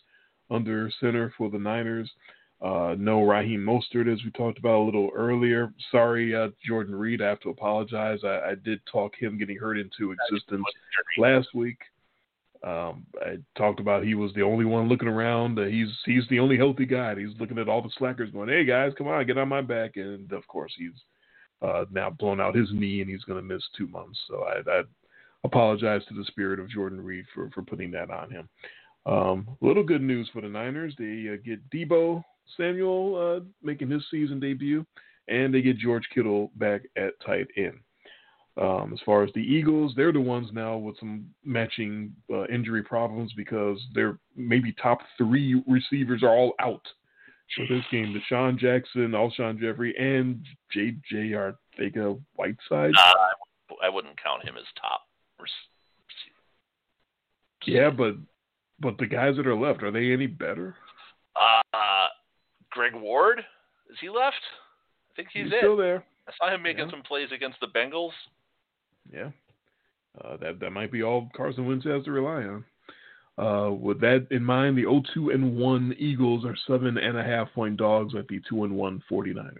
under 0.50 0.90
center 1.00 1.32
for 1.36 1.50
the 1.50 1.58
Niners. 1.58 2.10
Uh, 2.62 2.94
no 2.98 3.22
Raheem 3.22 3.60
Mostert, 3.60 4.10
as 4.10 4.24
we 4.24 4.30
talked 4.30 4.58
about 4.58 4.80
a 4.80 4.84
little 4.84 5.10
earlier. 5.14 5.74
Sorry, 5.90 6.34
uh, 6.34 6.48
Jordan 6.66 6.94
Reed. 6.94 7.20
I 7.20 7.28
have 7.28 7.40
to 7.40 7.50
apologize. 7.50 8.20
I, 8.24 8.40
I, 8.50 8.54
did 8.54 8.80
talk 8.90 9.12
him 9.16 9.36
getting 9.36 9.58
hurt 9.58 9.76
into 9.76 10.12
existence 10.12 10.64
last 11.18 11.48
week. 11.54 11.76
Um, 12.64 13.04
I 13.20 13.36
talked 13.58 13.78
about 13.78 14.04
he 14.04 14.14
was 14.14 14.32
the 14.32 14.42
only 14.42 14.64
one 14.64 14.88
looking 14.88 15.08
around. 15.08 15.58
Uh, 15.58 15.64
he's 15.64 15.88
he's 16.06 16.26
the 16.30 16.40
only 16.40 16.56
healthy 16.56 16.86
guy. 16.86 17.14
He's 17.14 17.38
looking 17.38 17.58
at 17.58 17.68
all 17.68 17.82
the 17.82 17.90
slackers, 17.98 18.30
going, 18.30 18.48
"Hey 18.48 18.64
guys, 18.64 18.92
come 18.96 19.06
on, 19.06 19.26
get 19.26 19.36
on 19.36 19.48
my 19.48 19.60
back!" 19.60 19.96
And 19.96 20.32
of 20.32 20.46
course, 20.46 20.72
he's 20.76 20.94
uh, 21.60 21.84
now 21.90 22.10
blown 22.10 22.40
out 22.40 22.56
his 22.56 22.68
knee, 22.72 23.02
and 23.02 23.10
he's 23.10 23.24
going 23.24 23.38
to 23.38 23.54
miss 23.54 23.62
two 23.76 23.86
months. 23.88 24.18
So 24.28 24.44
I, 24.44 24.78
I 24.78 24.82
apologize 25.44 26.02
to 26.08 26.14
the 26.14 26.24
spirit 26.24 26.58
of 26.58 26.70
Jordan 26.70 27.02
Reed 27.02 27.26
for 27.34 27.50
for 27.50 27.62
putting 27.62 27.90
that 27.90 28.10
on 28.10 28.30
him. 28.30 28.48
Um, 29.04 29.46
little 29.60 29.84
good 29.84 30.02
news 30.02 30.30
for 30.32 30.40
the 30.40 30.48
Niners. 30.48 30.94
They 30.98 31.28
uh, 31.32 31.36
get 31.44 31.68
Deebo 31.70 32.22
Samuel 32.56 33.16
uh, 33.42 33.44
making 33.62 33.90
his 33.90 34.02
season 34.10 34.40
debut, 34.40 34.86
and 35.28 35.52
they 35.52 35.60
get 35.60 35.76
George 35.76 36.04
Kittle 36.14 36.50
back 36.56 36.82
at 36.96 37.12
tight 37.24 37.48
end. 37.56 37.78
Um, 38.56 38.92
as 38.92 39.00
far 39.04 39.24
as 39.24 39.30
the 39.34 39.40
Eagles, 39.40 39.94
they're 39.96 40.12
the 40.12 40.20
ones 40.20 40.48
now 40.52 40.76
with 40.76 40.96
some 41.00 41.26
matching 41.44 42.14
uh, 42.32 42.46
injury 42.46 42.84
problems 42.84 43.32
because 43.36 43.80
their 43.94 44.18
maybe 44.36 44.72
top 44.80 45.00
three 45.18 45.60
receivers 45.66 46.22
are 46.22 46.28
all 46.30 46.52
out 46.60 46.86
for 47.56 47.66
this 47.68 47.82
game. 47.90 48.14
DeSean 48.30 48.56
Jackson, 48.56 49.10
Alshon 49.10 49.58
Jeffery, 49.58 49.92
and 49.98 50.44
J.J. 50.72 51.32
Arcega 51.32 52.20
Whiteside. 52.36 52.94
Uh, 52.96 53.74
I 53.82 53.88
wouldn't 53.88 54.22
count 54.22 54.44
him 54.44 54.54
as 54.56 54.64
top. 54.80 55.00
Yeah, 57.66 57.90
but 57.90 58.14
but 58.80 58.98
the 58.98 59.06
guys 59.06 59.36
that 59.36 59.46
are 59.46 59.56
left 59.56 59.82
are 59.82 59.90
they 59.90 60.12
any 60.12 60.26
better? 60.26 60.76
Uh, 61.34 62.06
Greg 62.70 62.94
Ward 62.94 63.40
is 63.90 63.96
he 64.00 64.08
left? 64.08 64.36
I 65.10 65.16
think 65.16 65.28
he's, 65.32 65.44
he's 65.44 65.52
still 65.58 65.76
there. 65.76 66.04
I 66.28 66.32
saw 66.38 66.54
him 66.54 66.62
making 66.62 66.86
Yeah. 66.86 66.90
some 66.90 67.02
plays 67.02 67.28
against 67.32 67.58
the 67.60 67.68
Bengals. 67.68 68.12
Yeah, 69.12 69.30
uh, 70.22 70.36
that 70.38 70.60
that 70.60 70.70
might 70.70 70.92
be 70.92 71.02
all 71.02 71.30
Carson 71.36 71.66
Wentz 71.66 71.84
has 71.84 72.04
to 72.04 72.12
rely 72.12 72.44
on. 72.44 72.64
Uh, 73.36 73.72
with 73.72 74.00
that 74.00 74.28
in 74.30 74.44
mind, 74.44 74.78
the 74.78 74.84
0-2 74.84 75.34
and 75.34 75.56
1 75.56 75.96
Eagles 75.98 76.44
are 76.44 76.56
seven 76.68 76.96
and 76.96 77.18
a 77.18 77.24
half 77.24 77.52
point 77.52 77.76
dogs 77.76 78.14
at 78.14 78.28
the 78.28 78.40
2 78.48 78.62
and 78.62 78.76
1 78.76 79.02
49ers. 79.10 79.58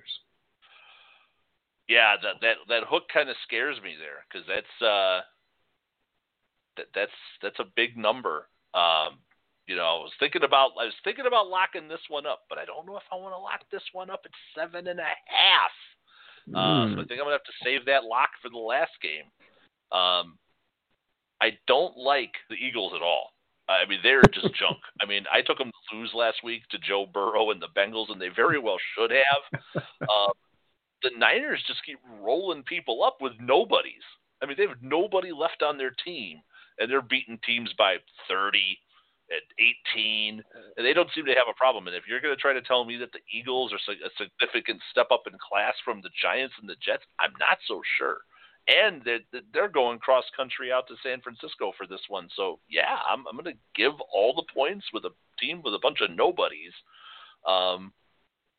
Yeah, 1.89 2.15
that 2.23 2.41
that 2.41 2.57
that 2.69 2.83
hook 2.89 3.05
kind 3.13 3.29
of 3.29 3.37
scares 3.47 3.77
me 3.83 3.95
there 3.99 4.25
because 4.25 4.47
that's 4.49 4.77
uh 4.81 5.21
that 6.79 6.87
that's 6.95 7.19
that's 7.43 7.59
a 7.59 7.73
big 7.77 7.97
number. 7.97 8.49
Um, 8.73 9.21
you 9.67 9.77
know, 9.77 9.85
I 9.85 10.01
was 10.01 10.13
thinking 10.19 10.45
about 10.45 10.73
I 10.81 10.85
was 10.85 10.97
thinking 11.05 11.27
about 11.27 11.49
locking 11.49 11.89
this 11.89 12.01
one 12.09 12.27
up, 12.27 12.45
but 12.49 12.59
I 12.59 12.65
don't 12.65 12.87
know 12.87 12.97
if 12.97 13.05
I 13.13 13.17
want 13.17 13.35
to 13.35 13.39
lock 13.39 13.61
this 13.71 13.85
one 13.93 14.09
up 14.09 14.23
at 14.25 14.31
seven 14.57 14.89
and 14.89 14.99
a 14.99 15.03
half. 15.03 15.77
Uh, 16.53 16.87
so 16.95 17.01
I 17.01 17.05
Mm. 17.05 17.09
think 17.09 17.21
I'm 17.21 17.27
gonna 17.27 17.33
have 17.33 17.45
to 17.45 17.65
save 17.65 17.85
that 17.87 18.05
lock 18.05 18.31
for 18.43 18.49
the 18.51 18.59
last 18.59 18.93
game. 19.01 19.31
Um, 19.93 20.39
I 21.41 21.59
don't 21.67 21.97
like 21.97 22.35
the 22.49 22.57
Eagles 22.57 22.93
at 22.95 23.03
all. 23.03 23.33
I 23.69 23.87
mean, 23.87 24.01
they're 24.03 24.29
just 24.29 24.55
junk. 24.55 24.79
I 25.01 25.07
mean, 25.07 25.25
I 25.33 25.41
took 25.43 25.59
them 25.59 25.71
to 25.91 25.97
lose 25.97 26.13
last 26.15 26.43
week 26.45 26.63
to 26.69 26.79
Joe 26.79 27.07
Burrow 27.07 27.51
and 27.51 27.61
the 27.61 27.69
Bengals, 27.77 28.11
and 28.11 28.21
they 28.21 28.29
very 28.29 28.59
well 28.59 28.79
should 28.95 29.11
have. 29.11 29.43
Um, 30.05 30.33
the 31.03 31.11
Niners 31.17 31.63
just 31.67 31.83
keep 31.85 31.99
rolling 32.21 32.63
people 32.63 33.03
up 33.03 33.17
with 33.23 33.33
nobodies. 33.41 34.03
I 34.43 34.47
mean, 34.47 34.57
they 34.59 34.67
have 34.67 34.83
nobody 34.83 35.33
left 35.33 35.63
on 35.63 35.79
their 35.79 35.95
team, 36.05 36.43
and 36.79 36.91
they're 36.91 37.01
beating 37.01 37.39
teams 37.45 37.73
by 37.79 37.97
30 38.29 38.79
at 39.31 39.43
18, 39.95 40.43
and 40.77 40.87
they 40.87 40.93
don't 40.93 41.11
seem 41.15 41.25
to 41.25 41.35
have 41.35 41.49
a 41.49 41.57
problem. 41.57 41.87
And 41.87 41.97
if 41.97 42.05
you're 42.09 42.21
going 42.21 42.35
to 42.35 42.41
try 42.41 42.53
to 42.53 42.63
tell 42.63 42.85
me 42.85 42.97
that 42.99 43.13
the 43.13 43.25
Eagles 43.33 43.73
are 43.73 43.81
a 43.81 44.11
significant 44.19 44.81
step 44.91 45.09
up 45.11 45.25
in 45.27 45.33
class 45.41 45.75
from 45.85 46.01
the 46.03 46.13
Giants 46.21 46.55
and 46.61 46.69
the 46.69 46.77
Jets, 46.85 47.05
I'm 47.19 47.33
not 47.41 47.59
so 47.67 47.81
sure. 47.99 48.19
And 48.67 49.03
they're, 49.05 49.43
they're 49.53 49.69
going 49.69 49.99
cross 49.99 50.25
country 50.37 50.73
out 50.73 50.89
to 50.89 50.95
San 51.03 51.21
Francisco 51.21 51.73
for 51.77 51.87
this 51.87 52.01
one. 52.09 52.29
So, 52.35 52.61
yeah, 52.69 53.01
I'm, 53.09 53.25
I'm 53.29 53.37
going 53.37 53.53
to 53.53 53.61
give 53.77 53.93
all 54.13 54.35
the 54.35 54.49
points 54.53 54.87
with 54.93 55.05
a 55.05 55.13
team 55.39 55.61
with 55.63 55.75
a 55.75 55.83
bunch 55.83 56.01
of 56.01 56.11
nobodies. 56.11 56.73
Um, 57.47 57.93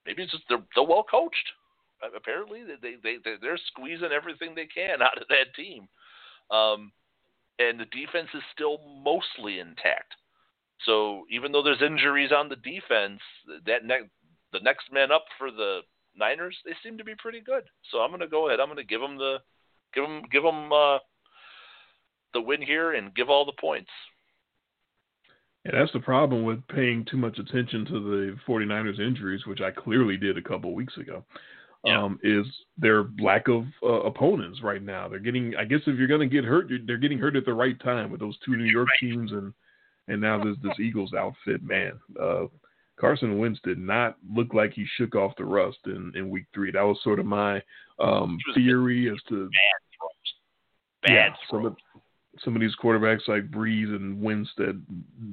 maybe 0.05 0.23
it's 0.23 0.31
just 0.31 0.43
they're, 0.49 0.63
they're 0.75 0.85
well 0.85 1.05
coached. 1.09 1.49
Apparently, 2.15 2.61
they, 2.63 2.97
they, 3.01 3.15
they, 3.23 3.35
they're 3.41 3.57
squeezing 3.73 4.11
everything 4.11 4.53
they 4.53 4.67
can 4.67 5.01
out 5.01 5.19
of 5.19 5.27
that 5.29 5.55
team. 5.55 5.87
Um, 6.51 6.91
and 7.57 7.79
the 7.79 7.85
defense 7.85 8.29
is 8.33 8.43
still 8.53 8.79
mostly 9.03 9.59
intact. 9.59 10.13
So 10.85 11.23
even 11.31 11.51
though 11.51 11.63
there's 11.63 11.81
injuries 11.81 12.31
on 12.31 12.49
the 12.49 12.57
defense, 12.57 13.21
that 13.65 13.85
ne- 13.85 14.09
the 14.51 14.59
next 14.61 14.91
man 14.91 15.11
up 15.11 15.25
for 15.37 15.51
the 15.51 15.81
Niners, 16.17 16.57
they 16.65 16.73
seem 16.83 16.97
to 16.97 17.03
be 17.03 17.15
pretty 17.15 17.41
good. 17.41 17.63
So 17.91 17.99
I'm 17.99 18.09
going 18.09 18.21
to 18.21 18.27
go 18.27 18.47
ahead. 18.47 18.59
I'm 18.59 18.67
going 18.67 18.77
to 18.77 18.83
give 18.83 19.01
them 19.01 19.17
the 19.17 19.37
give 19.93 20.03
them 20.03 20.21
give 20.31 20.43
them 20.43 20.71
uh, 20.71 20.99
the 22.33 22.41
win 22.41 22.61
here 22.61 22.93
and 22.93 23.15
give 23.15 23.29
all 23.29 23.45
the 23.45 23.53
points. 23.59 23.89
Yeah, 25.65 25.71
that's 25.79 25.93
the 25.93 25.99
problem 25.99 26.43
with 26.43 26.65
paying 26.67 27.05
too 27.09 27.17
much 27.17 27.39
attention 27.39 27.85
to 27.85 27.93
the 27.93 28.37
49ers 28.47 28.99
injuries, 28.99 29.47
which 29.47 29.61
I 29.61 29.71
clearly 29.71 30.15
did 30.15 30.37
a 30.37 30.41
couple 30.41 30.75
weeks 30.75 30.95
ago. 30.97 31.23
Yeah. 31.83 32.03
Um, 32.03 32.19
is 32.23 32.45
their 32.77 33.05
lack 33.19 33.47
of 33.47 33.63
uh, 33.83 34.01
opponents 34.01 34.61
right 34.63 34.81
now? 34.81 35.07
They're 35.07 35.19
getting, 35.19 35.55
I 35.55 35.65
guess, 35.65 35.81
if 35.87 35.97
you're 35.97 36.07
going 36.07 36.27
to 36.27 36.33
get 36.33 36.43
hurt, 36.43 36.69
you're, 36.69 36.79
they're 36.85 36.97
getting 36.97 37.19
hurt 37.19 37.35
at 37.35 37.45
the 37.45 37.53
right 37.53 37.79
time 37.81 38.11
with 38.11 38.19
those 38.19 38.37
two 38.45 38.55
New 38.55 38.65
York 38.65 38.87
Right. 38.89 38.99
teams 38.99 39.31
and 39.31 39.53
and 40.07 40.21
now 40.21 40.43
this 40.43 40.57
this 40.63 40.79
Eagles 40.79 41.13
outfit. 41.13 41.63
Man, 41.63 41.99
uh, 42.21 42.45
Carson 42.99 43.37
Wentz 43.37 43.59
did 43.63 43.77
not 43.77 44.17
look 44.33 44.53
like 44.53 44.73
he 44.73 44.85
shook 44.97 45.15
off 45.15 45.35
the 45.37 45.45
rust 45.45 45.79
in, 45.85 46.11
in 46.15 46.29
Week 46.29 46.45
Three. 46.53 46.71
That 46.71 46.83
was 46.83 46.97
sort 47.03 47.19
of 47.19 47.25
my 47.25 47.61
um, 47.99 48.37
theory 48.53 49.09
as 49.09 49.17
to 49.29 49.45
Bad 49.45 49.81
throws. 49.99 50.33
Bad 51.03 51.13
yeah, 51.13 51.29
some 51.49 51.61
throws. 51.61 51.71
of 51.71 52.01
some 52.43 52.55
of 52.55 52.61
these 52.61 52.75
quarterbacks 52.83 53.27
like 53.27 53.49
Brees 53.49 53.95
and 53.95 54.21
Wentz 54.21 54.49
that 54.57 54.81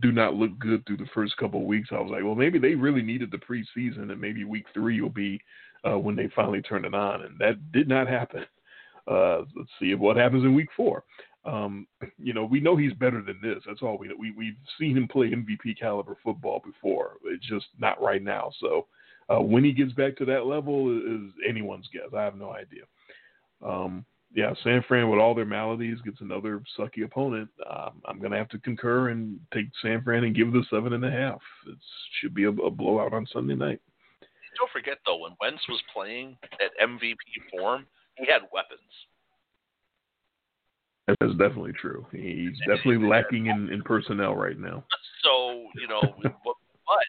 do 0.00 0.12
not 0.12 0.34
look 0.34 0.56
good 0.58 0.86
through 0.86 0.98
the 0.98 1.08
first 1.12 1.36
couple 1.36 1.60
of 1.60 1.66
weeks. 1.66 1.88
I 1.90 2.00
was 2.00 2.10
like, 2.12 2.22
well, 2.22 2.36
maybe 2.36 2.58
they 2.58 2.74
really 2.74 3.02
needed 3.02 3.30
the 3.30 3.38
preseason, 3.38 4.10
and 4.10 4.20
maybe 4.20 4.44
Week 4.44 4.66
Three 4.72 5.00
will 5.00 5.10
be 5.10 5.40
uh, 5.84 5.98
when 5.98 6.16
they 6.16 6.28
finally 6.34 6.62
turn 6.62 6.84
it 6.84 6.94
on, 6.94 7.22
and 7.22 7.38
that 7.38 7.72
did 7.72 7.88
not 7.88 8.08
happen. 8.08 8.44
Uh, 9.10 9.38
let's 9.56 9.70
see 9.80 9.94
what 9.94 10.16
happens 10.16 10.44
in 10.44 10.54
Week 10.54 10.68
Four. 10.76 11.02
Um, 11.44 11.86
you 12.18 12.32
know, 12.32 12.44
we 12.44 12.60
know 12.60 12.76
he's 12.76 12.92
better 12.94 13.20
than 13.20 13.40
this. 13.42 13.62
That's 13.66 13.82
all 13.82 13.98
we 13.98 14.08
know. 14.08 14.14
We 14.18 14.30
we've 14.32 14.56
seen 14.78 14.96
him 14.96 15.08
play 15.08 15.30
MVP 15.30 15.78
caliber 15.78 16.16
football 16.22 16.62
before. 16.64 17.14
It's 17.24 17.46
just 17.48 17.66
not 17.78 18.00
right 18.00 18.22
now. 18.22 18.52
So 18.60 18.86
uh, 19.28 19.40
when 19.40 19.64
he 19.64 19.72
gets 19.72 19.92
back 19.92 20.16
to 20.16 20.24
that 20.26 20.46
level 20.46 20.96
is 20.96 21.32
anyone's 21.48 21.88
guess. 21.92 22.12
I 22.16 22.22
have 22.22 22.36
no 22.36 22.52
idea. 22.52 22.82
Um, 23.64 24.04
yeah, 24.34 24.54
San 24.64 24.82
Fran 24.88 25.10
with 25.10 25.20
all 25.20 25.34
their 25.34 25.44
maladies 25.44 26.00
gets 26.00 26.20
another 26.20 26.62
sucky 26.78 27.04
opponent. 27.04 27.50
Um, 27.68 28.00
I'm 28.06 28.18
going 28.18 28.32
to 28.32 28.38
have 28.38 28.48
to 28.50 28.58
concur 28.58 29.10
and 29.10 29.38
take 29.52 29.66
San 29.82 30.02
Fran 30.02 30.24
and 30.24 30.34
give 30.34 30.52
the 30.52 30.64
seven 30.70 30.94
and 30.94 31.04
a 31.04 31.10
half. 31.10 31.40
It 31.66 31.76
should 32.20 32.34
be 32.34 32.44
a, 32.44 32.50
a 32.50 32.70
blowout 32.70 33.12
on 33.12 33.26
Sunday 33.32 33.54
night. 33.54 33.80
Don't 34.56 34.70
forget 34.70 34.98
though, 35.06 35.18
when 35.18 35.32
Wentz 35.40 35.62
was 35.68 35.82
playing 35.92 36.36
at 36.60 36.88
MVP 36.88 37.16
form, 37.50 37.86
he 38.16 38.26
had 38.30 38.42
weapons. 38.52 38.80
That's 41.06 41.32
definitely 41.32 41.72
true. 41.72 42.06
He's 42.12 42.56
definitely 42.60 43.06
lacking 43.06 43.46
in, 43.46 43.70
in 43.70 43.82
personnel 43.82 44.34
right 44.34 44.58
now. 44.58 44.84
So 45.22 45.68
you 45.80 45.86
know, 45.86 46.00
but, 46.20 46.34
but 46.42 47.06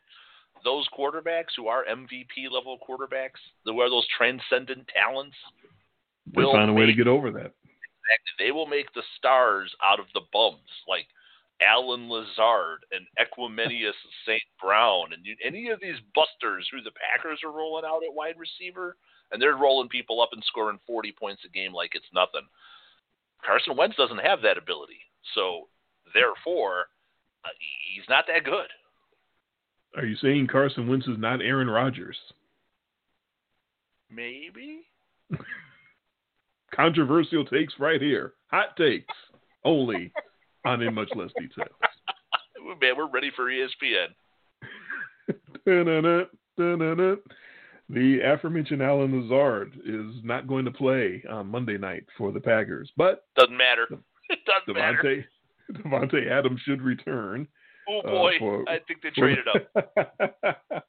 those 0.64 0.88
quarterbacks 0.96 1.58
who 1.58 1.66
are 1.68 1.84
MVP 1.84 2.46
level 2.52 2.78
quarterbacks, 2.88 3.42
who 3.66 3.80
are 3.82 3.90
those 3.90 4.06
transcendent 4.16 4.88
talents, 4.94 5.36
They 6.28 6.44
will 6.44 6.54
find 6.54 6.70
a 6.70 6.74
way 6.74 6.86
to 6.86 6.94
get 6.94 7.08
over 7.08 7.32
that. 7.32 7.50
Exactly, 7.50 8.38
they 8.38 8.52
will 8.52 8.68
make 8.68 8.94
the 8.94 9.02
stars 9.18 9.74
out 9.84 10.00
of 10.00 10.06
the 10.14 10.22
bums, 10.32 10.70
like 10.88 11.08
Allen 11.62 12.10
Lazard 12.10 12.86
and 12.92 13.06
Equanimeous 13.18 13.98
St. 14.28 14.44
Brown, 14.62 15.14
and 15.14 15.26
you, 15.26 15.36
any 15.44 15.70
of 15.70 15.80
these 15.82 15.98
busters 16.14 16.68
who 16.72 16.82
the 16.82 16.92
Packers 16.92 17.40
are 17.44 17.52
rolling 17.52 17.86
out 17.86 18.04
at 18.04 18.14
wide 18.14 18.36
receiver, 18.38 18.98
and 19.32 19.42
they're 19.42 19.58
rolling 19.58 19.90
people 19.90 20.22
up 20.22 20.30
and 20.34 20.44
scoring 20.46 20.80
40 20.86 21.14
points 21.20 21.42
a 21.46 21.50
game 21.50 21.74
like 21.74 21.96
it's 21.96 22.06
nothing. 22.14 22.48
Carson 23.46 23.76
Wentz 23.76 23.96
doesn't 23.96 24.20
have 24.20 24.42
that 24.42 24.58
ability, 24.58 25.00
so 25.36 25.68
therefore, 26.14 26.86
uh, 27.46 27.50
he's 27.94 28.08
not 28.10 28.26
that 28.28 28.44
good. 28.44 28.68
Are 29.96 30.06
you 30.06 30.16
saying 30.18 30.48
Carson 30.48 30.88
Wentz 30.88 31.08
is 31.08 31.18
not 31.18 31.42
Aaron 31.42 31.70
Rodgers? 31.70 32.18
Maybe. 34.10 34.88
Controversial 36.76 37.46
takes 37.46 37.74
right 37.80 38.02
here. 38.02 38.34
Hot 38.48 38.76
takes 38.76 39.14
only 39.64 40.12
on 40.66 40.82
in 40.82 40.94
much 40.94 41.10
less 41.16 41.30
detail. 41.40 41.68
Man, 42.82 42.98
we're 42.98 43.10
ready 43.10 43.32
for 43.36 43.46
ESPN. 43.46 44.08
Da-na-na, 45.66 46.24
da-na-na. 46.58 47.16
The 47.90 48.20
aforementioned 48.22 48.82
Allen 48.82 49.22
Lazard 49.22 49.74
is 49.86 50.24
not 50.24 50.48
going 50.48 50.66
to 50.66 50.72
play 50.72 51.24
on 51.30 51.48
Monday 51.48 51.78
night 51.78 52.06
for 52.18 52.32
the 52.32 52.40
Packers, 52.40 52.92
but 52.98 53.26
Doesn't 53.36 53.58
matter. 53.58 53.88
It 54.30 54.40
doesn't 54.46 54.74
matter. 54.74 55.04
Davante 55.04 55.26
Davante 55.84 56.32
Adams 56.32 56.62
should 56.66 56.82
return. 56.82 57.46
Oh 57.90 58.00
uh, 58.00 58.10
boy, 58.10 58.32
for- 58.40 58.70
I 58.70 58.80
think 58.88 59.02
they 59.04 59.10
traded 59.16 59.46
up. 59.48 60.88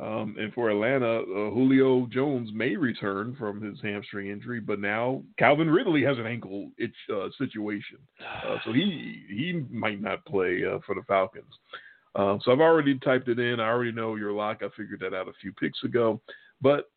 um, 0.00 0.36
and 0.38 0.52
for 0.54 0.70
Atlanta, 0.70 1.18
uh, 1.22 1.50
Julio 1.50 2.06
Jones 2.06 2.50
may 2.54 2.76
return 2.76 3.34
from 3.38 3.60
his 3.60 3.78
hamstring 3.82 4.28
injury, 4.30 4.60
but 4.60 4.78
now 4.78 5.22
Calvin 5.38 5.68
Ridley 5.68 6.02
has 6.04 6.18
an 6.18 6.26
ankle 6.26 6.70
itch 6.78 6.94
uh, 7.12 7.28
situation, 7.36 7.98
uh, 8.20 8.56
so 8.64 8.72
he 8.72 9.24
he 9.28 9.64
might 9.70 10.00
not 10.00 10.24
play 10.24 10.62
uh, 10.64 10.78
for 10.86 10.94
the 10.94 11.02
Falcons. 11.08 11.52
Um, 12.14 12.40
so 12.44 12.52
I've 12.52 12.60
already 12.60 12.98
typed 12.98 13.28
it 13.28 13.38
in. 13.38 13.58
I 13.60 13.68
already 13.68 13.92
know 13.92 14.16
your 14.16 14.32
lock. 14.32 14.62
I 14.62 14.68
figured 14.76 15.00
that 15.00 15.14
out 15.14 15.28
a 15.28 15.32
few 15.40 15.52
picks 15.52 15.82
ago. 15.82 16.20
But 16.60 16.90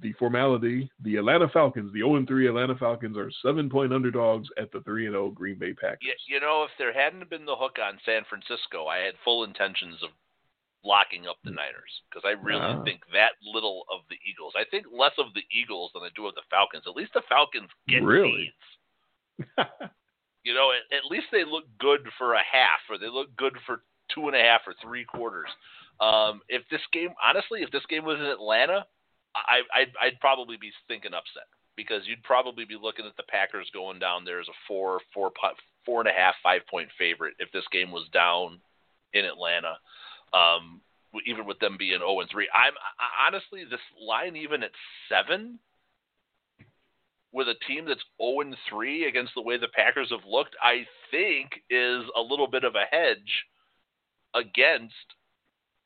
the 0.00 0.12
formality, 0.14 0.90
the 1.02 1.16
Atlanta 1.16 1.48
Falcons, 1.48 1.92
the 1.92 1.98
0 2.00 2.24
3 2.26 2.46
Atlanta 2.48 2.74
Falcons 2.76 3.16
are 3.18 3.30
seven 3.42 3.68
point 3.68 3.92
underdogs 3.92 4.48
at 4.58 4.70
the 4.72 4.80
3 4.82 5.06
0 5.06 5.30
Green 5.30 5.56
Bay 5.58 5.72
Packers. 5.74 5.98
You, 6.02 6.14
you 6.36 6.40
know, 6.40 6.64
if 6.64 6.70
there 6.78 6.92
hadn't 6.92 7.28
been 7.28 7.44
the 7.44 7.56
hook 7.56 7.76
on 7.84 7.98
San 8.06 8.22
Francisco, 8.28 8.86
I 8.86 8.98
had 8.98 9.14
full 9.24 9.44
intentions 9.44 9.96
of 10.02 10.10
locking 10.82 11.26
up 11.26 11.36
the 11.44 11.50
Niners 11.50 11.92
because 12.08 12.22
I 12.24 12.30
really 12.42 12.62
Ah. 12.62 12.82
think 12.84 13.00
that 13.12 13.32
little 13.44 13.84
of 13.92 14.00
the 14.08 14.16
Eagles. 14.24 14.54
I 14.56 14.64
think 14.70 14.86
less 14.90 15.12
of 15.18 15.34
the 15.34 15.44
Eagles 15.52 15.90
than 15.92 16.02
I 16.04 16.08
do 16.16 16.26
of 16.26 16.34
the 16.34 16.40
Falcons. 16.48 16.84
At 16.86 16.96
least 16.96 17.12
the 17.12 17.20
Falcons 17.28 17.68
get 17.88 18.02
Really? 18.02 18.54
leads. 19.38 19.56
You 20.42 20.54
know, 20.54 20.72
at, 20.72 20.96
at 20.96 21.04
least 21.10 21.26
they 21.30 21.44
look 21.44 21.64
good 21.78 22.00
for 22.16 22.32
a 22.32 22.42
half, 22.42 22.80
or 22.88 22.96
they 22.96 23.08
look 23.10 23.28
good 23.36 23.52
for 23.66 23.82
two 24.14 24.26
and 24.26 24.36
a 24.36 24.42
half 24.42 24.62
or 24.66 24.74
three 24.82 25.04
quarters. 25.04 25.48
Um, 26.00 26.40
if 26.48 26.62
this 26.70 26.80
game, 26.92 27.10
honestly, 27.22 27.62
if 27.62 27.70
this 27.70 27.84
game 27.88 28.04
was 28.04 28.18
in 28.18 28.26
Atlanta, 28.26 28.86
I, 29.34 29.60
I'd, 29.74 29.92
I'd 30.00 30.20
probably 30.20 30.56
be 30.56 30.72
thinking 30.88 31.12
upset 31.12 31.46
because 31.76 32.02
you'd 32.06 32.22
probably 32.22 32.64
be 32.64 32.76
looking 32.80 33.06
at 33.06 33.16
the 33.16 33.22
Packers 33.24 33.70
going 33.72 33.98
down 33.98 34.24
there 34.24 34.40
as 34.40 34.48
a 34.48 34.56
four, 34.66 35.00
four, 35.14 35.30
four 35.84 36.00
and 36.00 36.08
a 36.08 36.12
half, 36.12 36.34
five 36.42 36.62
point 36.70 36.88
favorite 36.98 37.34
if 37.38 37.50
this 37.52 37.64
game 37.72 37.90
was 37.90 38.08
down 38.12 38.60
in 39.12 39.24
Atlanta. 39.24 39.76
Um, 40.32 40.80
even 41.26 41.46
with 41.46 41.58
them 41.58 41.76
being 41.78 41.98
0 41.98 42.20
and 42.20 42.30
3, 42.30 42.48
I'm 42.54 42.72
I, 42.98 43.26
honestly 43.26 43.64
this 43.64 43.80
line 44.00 44.36
even 44.36 44.62
at 44.62 44.70
seven 45.08 45.58
with 47.32 47.48
a 47.48 47.54
team 47.66 47.84
that's 47.86 48.04
0 48.20 48.40
and 48.40 48.56
3 48.68 49.06
against 49.06 49.32
the 49.34 49.42
way 49.42 49.56
the 49.56 49.68
Packers 49.74 50.10
have 50.10 50.26
looked, 50.26 50.56
I 50.62 50.86
think 51.10 51.50
is 51.68 52.04
a 52.16 52.20
little 52.20 52.46
bit 52.46 52.64
of 52.64 52.74
a 52.74 52.84
hedge 52.90 53.46
against 54.34 54.94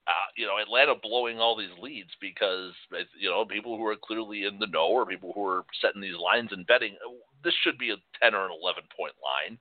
uh, 0.06 0.28
you 0.36 0.46
know 0.46 0.58
Atlanta 0.60 0.94
blowing 1.00 1.38
all 1.38 1.56
these 1.56 1.74
leads 1.80 2.10
because 2.20 2.72
you 3.18 3.30
know 3.30 3.44
people 3.44 3.76
who 3.76 3.86
are 3.86 3.96
clearly 3.96 4.44
in 4.44 4.58
the 4.58 4.66
know 4.66 4.88
or 4.88 5.06
people 5.06 5.32
who 5.34 5.46
are 5.46 5.64
setting 5.80 6.02
these 6.02 6.18
lines 6.18 6.50
and 6.52 6.66
betting 6.66 6.96
this 7.44 7.54
should 7.62 7.78
be 7.78 7.90
a 7.90 7.96
10 8.22 8.34
or 8.34 8.46
an 8.46 8.52
11 8.60 8.84
point 8.96 9.12
line, 9.22 9.58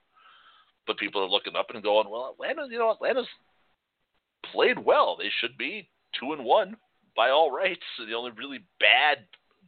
but 0.88 0.98
people 0.98 1.22
are 1.22 1.30
looking 1.30 1.56
up 1.56 1.68
and 1.74 1.84
going, 1.84 2.10
well, 2.10 2.34
Atlanta, 2.34 2.66
you 2.72 2.80
know, 2.80 2.92
Atlanta's 2.92 3.28
played 4.52 4.80
well. 4.80 5.18
They 5.18 5.30
should 5.40 5.58
be 5.58 5.90
two 6.20 6.34
and 6.34 6.44
one 6.44 6.78
by 7.16 7.30
all 7.30 7.52
rights. 7.52 7.84
The 8.00 8.16
only 8.16 8.32
really 8.32 8.60
bad 8.80 9.20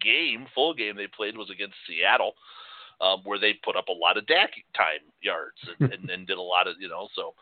game, 0.02 0.48
full 0.56 0.74
game 0.74 0.96
they 0.96 1.08
played 1.08 1.38
was 1.38 1.50
against 1.50 1.76
Seattle, 1.88 2.34
um, 3.02 3.22
where 3.24 3.40
they 3.40 3.54
put 3.64 3.76
up 3.76 3.90
a 3.90 3.92
lot 3.92 4.18
of 4.18 4.26
Dak 4.28 4.52
time 4.76 5.04
yards 5.22 5.58
and, 5.80 5.92
and, 5.94 6.10
and 6.10 6.28
did 6.28 6.38
a 6.38 6.42
lot 6.42 6.68
of 6.68 6.76
you 6.80 6.88
know. 6.88 7.08
So 7.16 7.34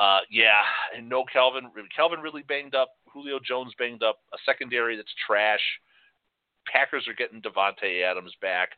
uh, 0.00 0.20
yeah, 0.30 0.62
and 0.96 1.08
no 1.08 1.24
Calvin. 1.30 1.70
Calvin 1.94 2.20
really 2.20 2.42
banged 2.42 2.74
up. 2.74 2.88
Julio 3.12 3.38
Jones 3.38 3.74
banged 3.78 4.02
up. 4.02 4.16
A 4.32 4.38
secondary 4.46 4.96
that's 4.96 5.12
trash. 5.26 5.60
Packers 6.66 7.06
are 7.06 7.14
getting 7.14 7.42
Davante 7.42 8.02
Adams 8.02 8.32
back. 8.40 8.70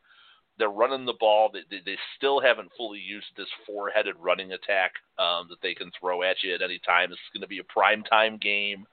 They're 0.58 0.68
running 0.68 1.06
the 1.06 1.14
ball. 1.18 1.50
They, 1.52 1.60
they, 1.70 1.82
they 1.84 1.96
still 2.16 2.40
haven't 2.40 2.72
fully 2.76 2.98
used 2.98 3.26
this 3.36 3.48
four-headed 3.66 4.16
running 4.18 4.52
attack 4.52 4.92
um, 5.18 5.46
that 5.48 5.62
they 5.62 5.74
can 5.74 5.90
throw 5.98 6.22
at 6.22 6.42
you 6.42 6.54
at 6.54 6.62
any 6.62 6.80
time. 6.84 7.10
This 7.10 7.18
is 7.18 7.32
going 7.32 7.42
to 7.42 7.48
be 7.48 7.60
a 7.60 7.72
prime 7.72 8.02
time 8.02 8.36
game 8.38 8.84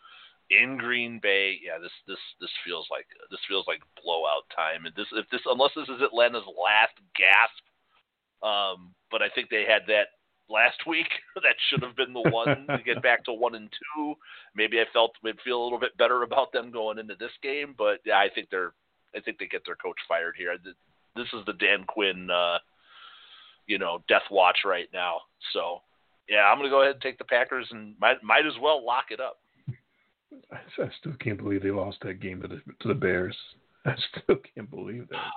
in 0.49 0.77
Green 0.77 1.19
Bay. 1.21 1.57
Yeah, 1.63 1.79
this 1.81 1.91
this 2.07 2.21
this 2.39 2.51
feels 2.65 2.87
like 2.91 3.05
this 3.31 3.41
feels 3.47 3.65
like 3.67 3.81
blowout 4.03 4.45
time. 4.55 4.85
And 4.85 4.93
this 4.95 5.07
if 5.13 5.25
this 5.31 5.41
unless 5.45 5.71
this 5.75 5.89
is 5.89 6.01
Atlanta's 6.01 6.45
last 6.45 6.93
gasp, 7.17 7.63
um, 8.45 8.93
but 9.11 9.21
I 9.21 9.29
think 9.29 9.49
they 9.49 9.65
had 9.65 9.83
that 9.87 10.18
last 10.49 10.85
week. 10.87 11.07
that 11.35 11.55
should 11.69 11.83
have 11.83 11.95
been 11.95 12.13
the 12.13 12.29
one 12.29 12.67
to 12.69 12.83
get 12.83 13.01
back 13.01 13.23
to 13.25 13.33
one 13.33 13.55
and 13.55 13.69
two. 13.71 14.15
Maybe 14.55 14.79
I 14.79 14.85
felt 14.91 15.11
would 15.23 15.39
feel 15.43 15.61
a 15.61 15.63
little 15.63 15.79
bit 15.79 15.97
better 15.97 16.23
about 16.23 16.51
them 16.51 16.71
going 16.71 16.99
into 16.99 17.15
this 17.19 17.31
game, 17.41 17.75
but 17.77 17.99
yeah, 18.05 18.17
I 18.17 18.29
think 18.33 18.49
they're 18.49 18.73
I 19.15 19.19
think 19.19 19.39
they 19.39 19.47
get 19.47 19.63
their 19.65 19.75
coach 19.75 19.97
fired 20.07 20.35
here. 20.37 20.55
This 21.15 21.27
is 21.33 21.45
the 21.45 21.53
Dan 21.53 21.83
Quinn, 21.87 22.29
uh, 22.29 22.59
you 23.65 23.79
know, 23.79 24.03
death 24.07 24.29
watch 24.29 24.59
right 24.65 24.87
now. 24.93 25.21
So 25.53 25.81
yeah, 26.27 26.43
I'm 26.43 26.57
gonna 26.57 26.69
go 26.69 26.81
ahead 26.81 26.93
and 26.93 27.01
take 27.01 27.17
the 27.17 27.25
Packers 27.25 27.67
and 27.71 27.95
might 27.99 28.23
might 28.23 28.45
as 28.45 28.53
well 28.61 28.85
lock 28.85 29.05
it 29.11 29.19
up. 29.19 29.39
I 30.51 30.57
I 30.81 30.89
still 30.99 31.13
can't 31.19 31.41
believe 31.41 31.63
they 31.63 31.71
lost 31.71 31.97
that 32.03 32.19
game 32.19 32.41
to 32.41 32.47
the 32.47 32.61
to 32.81 32.87
the 32.87 32.93
Bears. 32.93 33.35
I 33.85 33.95
still 34.11 34.37
can't 34.55 34.69
believe 34.69 35.07
that. 35.09 35.31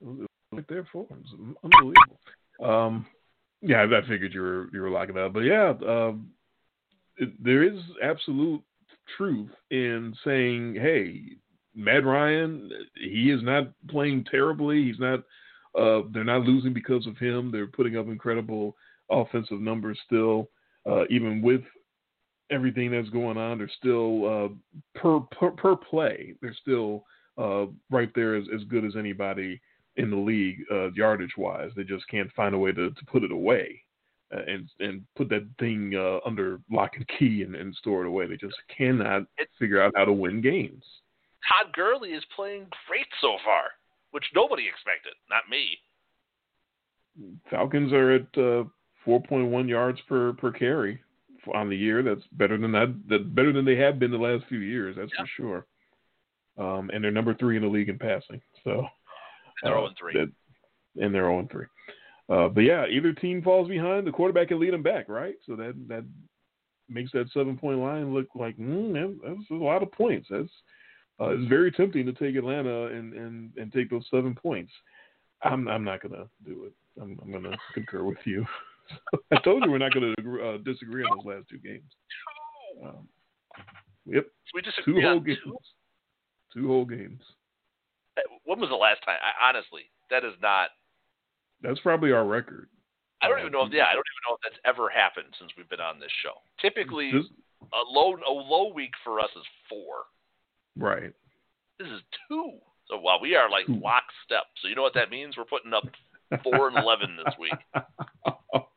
It 0.00 0.06
was 0.06 0.26
Like 0.52 0.66
their 0.66 0.84
forms, 0.92 1.28
unbelievable. 1.64 2.18
Um, 2.62 3.06
yeah, 3.62 3.84
I 3.84 4.08
figured 4.08 4.34
you 4.34 4.40
were 4.40 4.68
you 4.72 4.80
were 4.80 4.90
locking 4.90 5.16
up, 5.16 5.32
but 5.32 5.40
yeah, 5.40 5.72
um, 5.86 6.30
it, 7.16 7.30
there 7.42 7.62
is 7.62 7.80
absolute 8.02 8.62
truth 9.16 9.50
in 9.70 10.14
saying, 10.24 10.74
hey, 10.74 11.22
Matt 11.74 12.04
Ryan, 12.04 12.70
he 12.96 13.30
is 13.30 13.42
not 13.42 13.68
playing 13.88 14.24
terribly. 14.30 14.84
He's 14.84 14.98
not. 14.98 15.20
Uh, 15.78 16.02
they're 16.12 16.24
not 16.24 16.42
losing 16.42 16.74
because 16.74 17.06
of 17.06 17.16
him. 17.16 17.50
They're 17.50 17.66
putting 17.66 17.96
up 17.96 18.06
incredible 18.08 18.76
offensive 19.10 19.60
numbers 19.60 19.98
still, 20.04 20.50
uh, 20.86 21.04
even 21.08 21.40
with 21.40 21.62
everything 22.50 22.90
that's 22.90 23.08
going 23.08 23.38
on. 23.38 23.56
They're 23.58 23.70
still 23.78 24.26
uh, 24.26 24.48
per, 25.00 25.20
per 25.20 25.50
per 25.52 25.76
play. 25.76 26.34
They're 26.42 26.56
still 26.60 27.04
uh, 27.38 27.66
right 27.90 28.10
there 28.14 28.34
as, 28.34 28.44
as 28.54 28.64
good 28.64 28.84
as 28.84 28.96
anybody 28.98 29.60
in 29.96 30.10
the 30.10 30.16
league 30.16 30.58
uh, 30.70 30.90
yardage 30.92 31.36
wise. 31.36 31.70
They 31.76 31.84
just 31.84 32.06
can't 32.08 32.32
find 32.32 32.54
a 32.54 32.58
way 32.58 32.72
to, 32.72 32.90
to 32.90 33.04
put 33.06 33.24
it 33.24 33.32
away 33.32 33.82
uh, 34.34 34.40
and 34.46 34.68
and 34.80 35.02
put 35.16 35.28
that 35.30 35.46
thing 35.58 35.92
uh, 35.96 36.18
under 36.26 36.60
lock 36.70 36.92
and 36.96 37.06
key 37.18 37.42
and, 37.42 37.54
and 37.54 37.74
store 37.76 38.04
it 38.04 38.08
away. 38.08 38.26
They 38.26 38.36
just 38.36 38.56
cannot 38.76 39.22
figure 39.58 39.82
out 39.82 39.92
how 39.96 40.04
to 40.04 40.12
win 40.12 40.40
games. 40.40 40.84
Todd 41.48 41.72
Gurley 41.74 42.10
is 42.10 42.24
playing 42.36 42.66
great 42.88 43.06
so 43.20 43.36
far, 43.44 43.64
which 44.12 44.24
nobody 44.34 44.66
expected, 44.68 45.12
not 45.28 45.42
me. 45.50 45.78
Falcons 47.50 47.92
are 47.92 48.12
at 48.12 48.22
uh, 48.36 48.64
4.1 49.06 49.68
yards 49.68 50.00
per 50.08 50.32
per 50.34 50.50
carry 50.52 51.00
on 51.54 51.68
the 51.68 51.76
year. 51.76 52.02
That's 52.02 52.22
better 52.32 52.56
than 52.56 52.72
that. 52.72 52.94
That 53.08 53.34
better 53.34 53.52
than 53.52 53.64
they 53.64 53.76
have 53.76 53.98
been 53.98 54.10
the 54.10 54.16
last 54.16 54.44
few 54.48 54.60
years. 54.60 54.96
That's 54.96 55.12
Yeah. 55.18 55.24
for 55.24 55.28
sure. 55.36 55.66
Um, 56.58 56.90
and 56.92 57.02
they're 57.02 57.10
number 57.10 57.34
three 57.34 57.56
in 57.56 57.62
the 57.62 57.68
league 57.68 57.88
in 57.88 57.98
passing. 57.98 58.40
So 58.64 58.86
They're 59.62 59.76
uh, 59.76 59.82
0 59.82 59.94
3. 59.98 60.12
that- 60.14 60.32
and 61.02 61.14
they're 61.14 61.24
0 61.24 61.48
3. 61.50 61.66
Uh, 62.28 62.48
but 62.48 62.60
yeah, 62.62 62.86
either 62.86 63.12
team 63.12 63.42
falls 63.42 63.68
behind, 63.68 64.06
the 64.06 64.10
quarterback 64.12 64.48
can 64.48 64.60
lead 64.60 64.72
them 64.72 64.82
back, 64.82 65.08
right? 65.08 65.34
So 65.46 65.56
that 65.56 65.74
that 65.88 66.04
makes 66.88 67.12
that 67.12 67.28
seven 67.32 67.56
point 67.58 67.78
line 67.78 68.14
look 68.14 68.28
like 68.34 68.56
mm, 68.56 68.92
that, 68.92 69.18
that's 69.22 69.50
a 69.50 69.54
lot 69.54 69.82
of 69.82 69.92
points. 69.92 70.28
That's 70.30 70.48
uh, 71.20 71.30
it's 71.30 71.48
very 71.48 71.70
tempting 71.72 72.06
to 72.06 72.12
take 72.12 72.36
Atlanta 72.36 72.86
and, 72.86 73.12
and, 73.12 73.52
and 73.56 73.72
take 73.72 73.90
those 73.90 74.06
seven 74.10 74.34
points. 74.34 74.72
I'm 75.42 75.68
I'm 75.68 75.84
not 75.84 76.00
gonna 76.02 76.26
do 76.44 76.64
it. 76.66 76.72
I'm, 77.00 77.18
I'm 77.22 77.32
gonna 77.32 77.56
concur 77.74 78.04
with 78.04 78.18
you. 78.24 78.46
I 79.32 79.36
told 79.42 79.64
you 79.64 79.70
we're 79.70 79.78
not 79.78 79.92
gonna 79.92 80.12
uh, 80.12 80.58
disagree 80.58 81.04
on 81.04 81.18
those 81.18 81.26
last 81.36 81.48
two 81.48 81.58
games. 81.58 81.90
Um, 82.84 83.08
yep, 84.06 84.26
we 84.54 84.62
two 84.84 85.00
whole 85.00 85.20
games. 85.20 85.38
two? 85.44 85.56
Two 86.54 86.68
whole 86.68 86.84
games. 86.84 87.20
When 88.44 88.60
was 88.60 88.70
the 88.70 88.76
last 88.76 89.02
time? 89.04 89.18
I, 89.22 89.48
honestly, 89.48 89.82
that 90.10 90.24
is 90.24 90.34
not. 90.42 90.70
That's 91.62 91.80
probably 91.80 92.12
our 92.12 92.24
record. 92.26 92.68
I 93.22 93.28
don't 93.28 93.38
even 93.38 93.52
know. 93.52 93.62
If, 93.62 93.72
uh, 93.72 93.76
yeah, 93.76 93.84
I 93.86 93.94
don't 93.94 94.02
even 94.02 94.24
know 94.28 94.34
if 94.34 94.40
that's 94.42 94.60
ever 94.64 94.88
happened 94.88 95.28
since 95.38 95.52
we've 95.56 95.68
been 95.68 95.80
on 95.80 96.00
this 96.00 96.10
show. 96.22 96.34
Typically, 96.60 97.12
This- 97.12 97.30
a 97.72 97.82
low 97.86 98.16
a 98.26 98.32
low 98.32 98.72
week 98.74 98.90
for 99.04 99.20
us 99.20 99.30
is 99.36 99.44
four. 99.68 100.04
right. 100.76 101.12
This 101.78 101.88
is 101.88 102.02
two. 102.28 102.58
So 102.88 102.98
while 102.98 103.20
we 103.20 103.34
are 103.36 103.48
like 103.48 103.64
lockstep. 103.68 104.46
So 104.60 104.68
you 104.68 104.74
know 104.74 104.82
what 104.82 104.94
that 104.94 105.10
means? 105.10 105.36
We're 105.36 105.44
putting 105.44 105.72
up 105.72 105.84
four 106.42 106.66
and 106.68 106.76
eleven 106.76 107.16
this 107.16 107.34
week. 107.38 107.52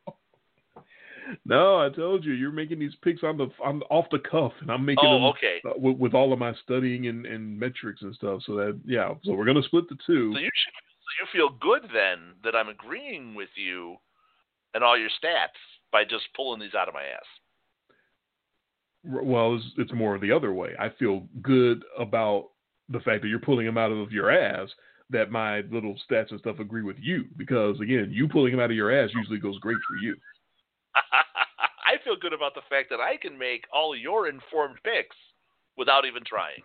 no, 1.48 1.78
I 1.78 1.88
told 1.90 2.24
you 2.24 2.32
you're 2.32 2.50
making 2.50 2.80
these 2.80 2.94
picks 3.02 3.22
on 3.22 3.36
the 3.38 3.48
on 3.62 3.82
off 3.90 4.06
the 4.10 4.18
cuff, 4.18 4.52
and 4.60 4.70
I'm 4.70 4.84
making 4.84 5.08
them 5.08 5.22
Oh, 5.22 5.28
okay. 5.30 5.60
uh, 5.64 5.74
with, 5.76 5.96
with 5.96 6.14
all 6.14 6.32
of 6.32 6.38
my 6.40 6.52
studying 6.64 7.06
and, 7.06 7.24
and 7.24 7.58
metrics 7.58 8.02
and 8.02 8.14
stuff. 8.16 8.42
So 8.46 8.56
that 8.56 8.80
yeah, 8.84 9.14
so 9.22 9.32
we're 9.32 9.44
gonna 9.44 9.62
split 9.62 9.88
the 9.88 9.96
two. 10.06 10.32
So 10.34 10.40
you 10.40 10.50
should, 10.52 10.74
so 10.74 11.10
you 11.20 11.26
feel 11.32 11.56
good 11.60 11.88
then 11.92 12.34
that 12.42 12.56
I'm 12.56 12.68
agreeing 12.68 13.34
with 13.34 13.50
you 13.54 13.96
and 14.74 14.82
all 14.82 14.98
your 14.98 15.08
stats 15.08 15.56
by 15.92 16.02
just 16.02 16.24
pulling 16.34 16.60
these 16.60 16.74
out 16.74 16.88
of 16.88 16.94
my 16.94 17.04
ass. 17.04 17.24
Well, 19.04 19.54
it's, 19.54 19.64
it's 19.78 19.92
more 19.92 20.18
the 20.18 20.32
other 20.32 20.52
way. 20.52 20.72
I 20.80 20.88
feel 20.98 21.28
good 21.42 21.84
about 21.96 22.48
the 22.88 22.98
fact 23.00 23.22
that 23.22 23.28
you're 23.28 23.38
pulling 23.38 23.66
them 23.66 23.78
out 23.78 23.92
of 23.92 24.10
your 24.10 24.30
ass. 24.30 24.68
That 25.10 25.30
my 25.30 25.60
little 25.70 25.94
stats 26.10 26.32
and 26.32 26.40
stuff 26.40 26.58
agree 26.58 26.82
with 26.82 26.96
you 27.00 27.26
because 27.36 27.78
again, 27.80 28.08
you 28.10 28.26
pulling 28.26 28.50
them 28.50 28.60
out 28.60 28.70
of 28.72 28.76
your 28.76 28.90
ass 28.90 29.10
usually 29.14 29.38
goes 29.38 29.56
great 29.60 29.78
for 29.88 29.96
you. 30.02 30.16
Feel 32.06 32.14
good 32.22 32.32
about 32.32 32.54
the 32.54 32.62
fact 32.70 32.86
that 32.90 33.00
I 33.00 33.16
can 33.16 33.36
make 33.36 33.64
all 33.74 33.96
your 33.96 34.28
informed 34.28 34.78
picks 34.84 35.16
without 35.76 36.04
even 36.06 36.22
trying. 36.24 36.62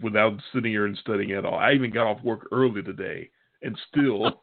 without 0.00 0.38
sitting 0.54 0.70
here 0.70 0.86
and 0.86 0.96
studying 0.98 1.32
at 1.32 1.44
all. 1.44 1.58
I 1.58 1.72
even 1.72 1.90
got 1.90 2.06
off 2.06 2.22
work 2.22 2.46
early 2.52 2.80
today 2.80 3.28
and 3.62 3.76
still 3.90 4.42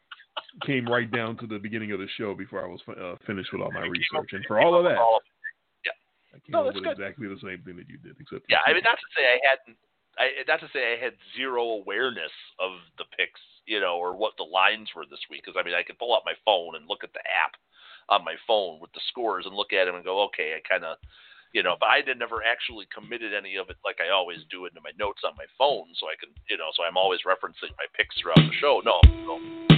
came 0.66 0.86
right 0.86 1.10
down 1.10 1.36
to 1.38 1.48
the 1.48 1.58
beginning 1.58 1.90
of 1.90 1.98
the 1.98 2.06
show 2.16 2.32
before 2.32 2.62
I 2.64 2.68
was 2.70 2.78
uh, 2.86 3.16
finished 3.26 3.50
with 3.52 3.60
all 3.60 3.72
my 3.72 3.82
research. 3.90 4.30
And 4.38 4.44
for 4.46 4.60
all 4.60 4.78
of 4.78 4.84
that, 4.84 4.98
All 4.98 5.16
of- 5.16 5.22
I 6.34 6.38
came 6.44 6.52
No, 6.52 6.68
up 6.68 6.74
with 6.74 6.84
good. 6.84 6.92
exactly 6.92 7.26
the 7.26 7.40
same 7.42 7.62
thing 7.66 7.74
that 7.76 7.88
you 7.88 7.98
did, 7.98 8.14
except 8.20 8.44
yeah, 8.48 8.60
I 8.66 8.72
mean, 8.74 8.82
not 8.84 8.98
to 9.00 9.08
say 9.16 9.24
I 9.24 9.38
hadn't, 9.48 9.78
I, 10.18 10.26
not 10.46 10.60
to 10.60 10.68
say 10.70 10.92
I 10.94 11.02
had 11.02 11.14
zero 11.34 11.80
awareness 11.80 12.34
of 12.60 12.72
the 12.98 13.04
picks, 13.16 13.40
you 13.64 13.80
know, 13.80 13.96
or 13.96 14.14
what 14.14 14.36
the 14.36 14.44
lines 14.44 14.90
were 14.94 15.06
this 15.08 15.22
week. 15.30 15.42
Because 15.44 15.56
I 15.58 15.64
mean, 15.64 15.74
I 15.74 15.82
could 15.82 15.98
pull 15.98 16.14
out 16.14 16.22
my 16.28 16.34
phone 16.44 16.76
and 16.76 16.84
look 16.86 17.02
at 17.02 17.12
the 17.14 17.24
app 17.24 17.56
on 18.08 18.24
my 18.24 18.34
phone 18.46 18.78
with 18.80 18.92
the 18.92 19.00
scores 19.08 19.46
and 19.46 19.54
look 19.54 19.72
at 19.72 19.86
them 19.86 19.96
and 19.96 20.04
go, 20.04 20.22
okay, 20.24 20.54
I 20.56 20.60
kind 20.68 20.84
of, 20.84 20.96
you 21.52 21.62
know, 21.62 21.76
but 21.78 21.88
I 21.88 22.02
did 22.02 22.18
never 22.18 22.42
actually 22.42 22.86
committed 22.94 23.34
any 23.34 23.56
of 23.56 23.70
it 23.70 23.76
like 23.84 23.98
I 24.00 24.12
always 24.12 24.38
do 24.50 24.66
into 24.66 24.80
my 24.82 24.92
notes 24.98 25.22
on 25.24 25.32
my 25.36 25.46
phone, 25.58 25.86
so 25.98 26.06
I 26.06 26.14
can, 26.18 26.30
you 26.48 26.56
know, 26.56 26.70
so 26.76 26.84
I'm 26.84 26.96
always 26.96 27.20
referencing 27.26 27.74
my 27.78 27.86
picks 27.96 28.14
throughout 28.20 28.36
the 28.36 28.54
show. 28.60 28.82
No, 28.84 29.00
no. 29.26 29.38
Oh. 29.38 29.76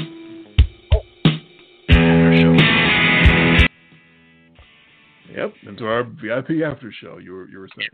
Yep, 5.39 5.55
into 5.69 5.87
our 5.87 6.03
VIP 6.03 6.65
after 6.65 6.91
show. 6.91 7.19
You 7.19 7.33
were 7.33 7.49
you 7.49 7.59
were 7.59 7.69
saying. 7.77 7.91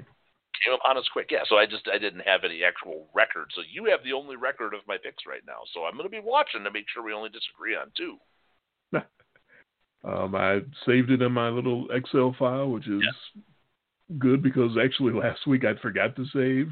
Came 0.65 0.73
upon 0.73 0.97
us 0.97 1.05
quick, 1.12 1.28
yeah. 1.31 1.44
So 1.47 1.56
I 1.56 1.66
just 1.66 1.86
I 1.93 1.98
didn't 1.98 2.24
have 2.24 2.44
any 2.44 2.62
actual 2.65 3.09
record. 3.12 3.51
So 3.55 3.61
you 3.70 3.85
have 3.90 4.01
the 4.02 4.15
only 4.15 4.36
record 4.36 4.73
of 4.73 4.81
my 4.89 4.97
picks 4.97 5.27
right 5.27 5.43
now. 5.47 5.61
So 5.74 5.85
I'm 5.85 5.93
going 5.93 6.09
to 6.09 6.11
be 6.11 6.24
watching 6.24 6.65
to 6.65 6.70
make 6.70 6.86
sure 6.89 7.02
we 7.02 7.12
only 7.12 7.28
disagree 7.28 7.77
on 7.77 7.93
two. 7.97 8.16
Um, 10.05 10.35
I 10.35 10.60
saved 10.86 11.10
it 11.10 11.22
in 11.22 11.32
my 11.32 11.48
little 11.48 11.90
Excel 11.90 12.35
file, 12.39 12.70
which 12.70 12.86
is 12.86 13.02
good 14.18 14.43
because 14.43 14.76
actually 14.82 15.12
last 15.18 15.47
week 15.47 15.64
I 15.64 15.74
forgot 15.81 16.14
to 16.16 16.26
save, 16.26 16.68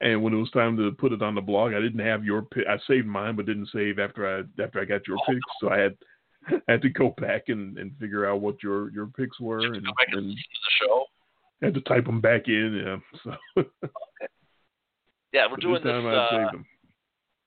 and 0.00 0.22
when 0.22 0.32
it 0.32 0.36
was 0.36 0.50
time 0.50 0.76
to 0.76 0.90
put 0.92 1.12
it 1.12 1.22
on 1.22 1.34
the 1.34 1.40
blog, 1.40 1.72
I 1.74 1.80
didn't 1.80 2.04
have 2.04 2.24
your 2.24 2.42
pick. 2.42 2.66
I 2.66 2.76
saved 2.86 3.06
mine, 3.06 3.36
but 3.36 3.46
didn't 3.46 3.70
save 3.72 3.98
after 3.98 4.26
I 4.38 4.62
after 4.62 4.80
I 4.80 4.84
got 4.84 5.06
your 5.06 5.16
Oh. 5.18 5.32
picks, 5.32 5.40
so 5.60 5.68
I 5.70 5.78
had 5.78 5.96
I 6.50 6.60
had 6.72 6.82
to 6.82 6.88
go 6.88 7.10
back 7.20 7.48
and, 7.48 7.78
and 7.78 7.96
figure 7.98 8.26
out 8.28 8.40
what 8.40 8.62
your 8.62 8.90
your 8.90 9.06
picks 9.06 9.38
were, 9.38 9.58
and, 9.58 9.76
and 9.76 9.86
and 10.12 10.30
the 10.30 10.36
show. 10.80 11.04
had 11.62 11.74
to 11.74 11.80
type 11.82 12.06
them 12.06 12.20
back 12.20 12.48
in. 12.48 13.00
Yeah, 13.14 13.32
so 13.56 13.64
Yeah, 15.32 15.46
we're 15.48 15.56
doing 15.58 15.84
this 15.84 15.92
this. 15.92 16.04
Uh, 16.04 16.50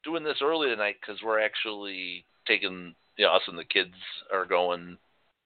doing 0.03 0.23
this 0.23 0.37
early 0.41 0.69
tonight 0.69 0.95
because 1.01 1.21
we're 1.23 1.39
actually 1.39 2.25
taking 2.47 2.93
you 3.17 3.25
know 3.25 3.31
us 3.33 3.41
and 3.47 3.57
the 3.57 3.65
kids 3.65 3.93
are 4.31 4.45
going 4.45 4.97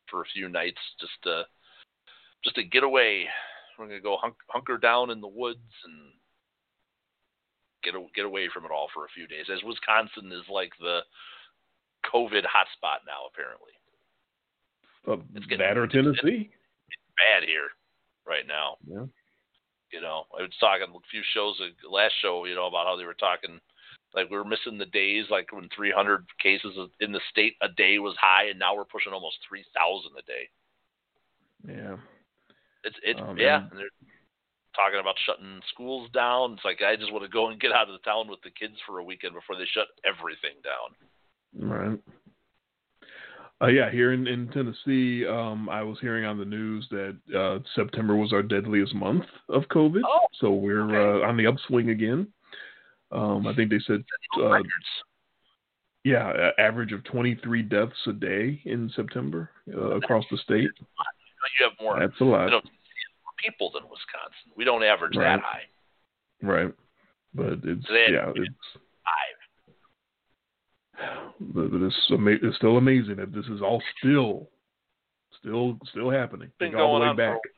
for 0.10 0.22
a 0.22 0.26
few 0.34 0.48
nights 0.50 0.80
just 1.00 1.14
to 1.24 1.44
just 2.44 2.56
to 2.56 2.64
get 2.64 2.84
away. 2.84 3.28
We're 3.78 3.88
gonna 3.88 4.00
go 4.00 4.18
hunk, 4.18 4.36
hunker 4.50 4.78
down 4.78 5.10
in 5.12 5.22
the 5.22 5.28
woods 5.28 5.60
and 5.86 6.12
get 7.84 7.96
a, 7.96 8.06
get 8.16 8.26
away 8.26 8.50
from 8.54 8.66
it 8.66 8.72
all 8.72 8.88
for 8.94 9.06
a 9.06 9.10
few 9.14 9.28
days. 9.28 9.46
As 9.54 9.64
Wisconsin 9.64 10.32
is 10.32 10.48
like 10.50 10.72
the 10.80 11.02
COVID 12.12 12.44
hotspot 12.44 13.06
now, 13.06 13.28
apparently 13.32 13.72
Uh, 15.08 15.18
it's 15.36 15.46
getting- 15.46 15.60
that 15.60 15.78
or 15.78 15.84
it's- 15.86 15.96
it's- 15.96 16.20
Tennessee. 16.22 16.52
bad 17.18 17.44
here 17.44 17.72
right 18.26 18.46
now. 18.46 18.78
Yeah. 18.88 19.06
You 19.92 20.02
know, 20.02 20.28
I 20.38 20.42
was 20.44 20.56
talking 20.60 20.94
a 20.94 21.00
few 21.10 21.24
shows 21.24 21.60
last 21.84 22.14
show, 22.22 22.46
you 22.46 22.56
know, 22.56 22.68
about 22.68 22.86
how 22.88 22.96
they 22.96 23.06
were 23.06 23.14
talking 23.16 23.60
like 24.18 24.32
we 24.32 24.38
were 24.38 24.44
missing 24.44 24.80
the 24.80 24.88
days, 24.88 25.26
like 25.30 25.54
when 25.54 25.70
300 25.76 26.26
cases 26.42 26.74
in 27.00 27.12
the 27.12 27.22
state 27.30 27.54
a 27.62 27.70
day 27.70 28.00
was 28.00 28.16
high, 28.20 28.50
and 28.50 28.58
now 28.58 28.76
we're 28.76 28.84
pushing 28.84 29.14
almost 29.14 29.38
3,000 29.48 30.12
a 30.18 30.26
day. 30.26 30.50
Yeah. 31.68 31.98
It's 32.84 32.96
it's 33.04 33.20
Oh, 33.22 33.36
yeah, 33.38 33.68
and 33.70 33.78
they're 33.78 33.94
talking 34.76 35.00
about 35.00 35.16
shutting 35.26 35.62
schools 35.72 36.10
down. 36.14 36.54
It's 36.54 36.66
like 36.66 36.82
I 36.82 36.96
just 36.96 37.14
want 37.14 37.26
to 37.26 37.30
go 37.30 37.50
and 37.50 37.60
get 37.60 37.72
out 37.72 37.90
of 37.90 37.94
the 37.94 38.10
town 38.10 38.28
with 38.28 38.42
the 38.42 38.50
kids 38.50 38.76
for 38.88 38.98
a 38.98 39.04
weekend 39.04 39.34
before 39.34 39.56
they 39.56 39.66
shut 39.72 39.88
everything 40.04 40.58
down. 40.66 41.70
Right. 41.70 42.00
Uh, 43.62 43.68
yeah, 43.68 43.90
here 43.92 44.14
in, 44.14 44.28
in 44.28 44.48
Tennessee, 44.50 45.26
um, 45.26 45.68
I 45.68 45.82
was 45.82 45.98
hearing 46.00 46.26
on 46.26 46.38
the 46.38 46.46
news 46.46 46.88
that 46.92 47.18
uh, 47.36 47.60
September 47.76 48.16
was 48.16 48.32
our 48.32 48.44
deadliest 48.44 48.94
month 48.94 49.26
of 49.50 49.64
COVID. 49.64 50.02
Oh, 50.06 50.28
so 50.40 50.52
we're 50.52 50.84
okay. 50.84 51.26
uh, 51.26 51.28
on 51.28 51.38
the 51.38 51.48
upswing 51.48 51.90
again. 51.90 52.28
Um, 53.12 53.48
I 53.48 53.56
think 53.56 53.70
they 53.70 53.80
said, 53.88 54.04
uh, 54.42 54.60
yeah, 56.04 56.52
average 56.58 56.92
of 56.94 57.04
23 57.06 57.62
deaths 57.64 57.94
a 58.08 58.14
day 58.14 58.62
in 58.66 58.90
September 58.96 59.50
uh, 59.74 59.96
across 59.98 60.26
the 60.32 60.38
state. 60.38 60.70
You 61.60 61.66
have 61.70 61.74
more 61.82 62.00
That's 62.00 62.20
a 62.20 62.24
lot. 62.26 62.46
you 62.46 62.52
know, 62.52 62.62
people 63.44 63.72
than 63.74 63.84
Wisconsin. 63.84 64.52
We 64.56 64.64
don't 64.66 64.84
average 64.84 65.16
Right. 65.16 65.38
that 65.38 65.42
high. 65.42 65.64
Right. 66.42 66.74
But 67.34 67.60
it's, 67.64 67.86
yeah, 67.90 68.32
it's, 68.36 68.50
Five. 70.98 71.34
but 71.40 71.72
but 71.72 71.82
it's, 71.82 71.96
ama- 72.12 72.32
it's 72.42 72.58
still 72.58 72.78
amazing 72.78 73.16
that 73.18 73.32
this 73.34 73.46
is 73.46 73.62
all 73.62 73.82
still, 74.00 74.50
still, 75.40 75.78
still 75.92 76.10
happening. 76.10 76.52
been 76.60 76.72
Think 76.72 76.80
all 76.82 77.00
going 77.00 77.08
the 77.08 77.22
way 77.24 77.30
back. 77.30 77.38
for 77.38 77.50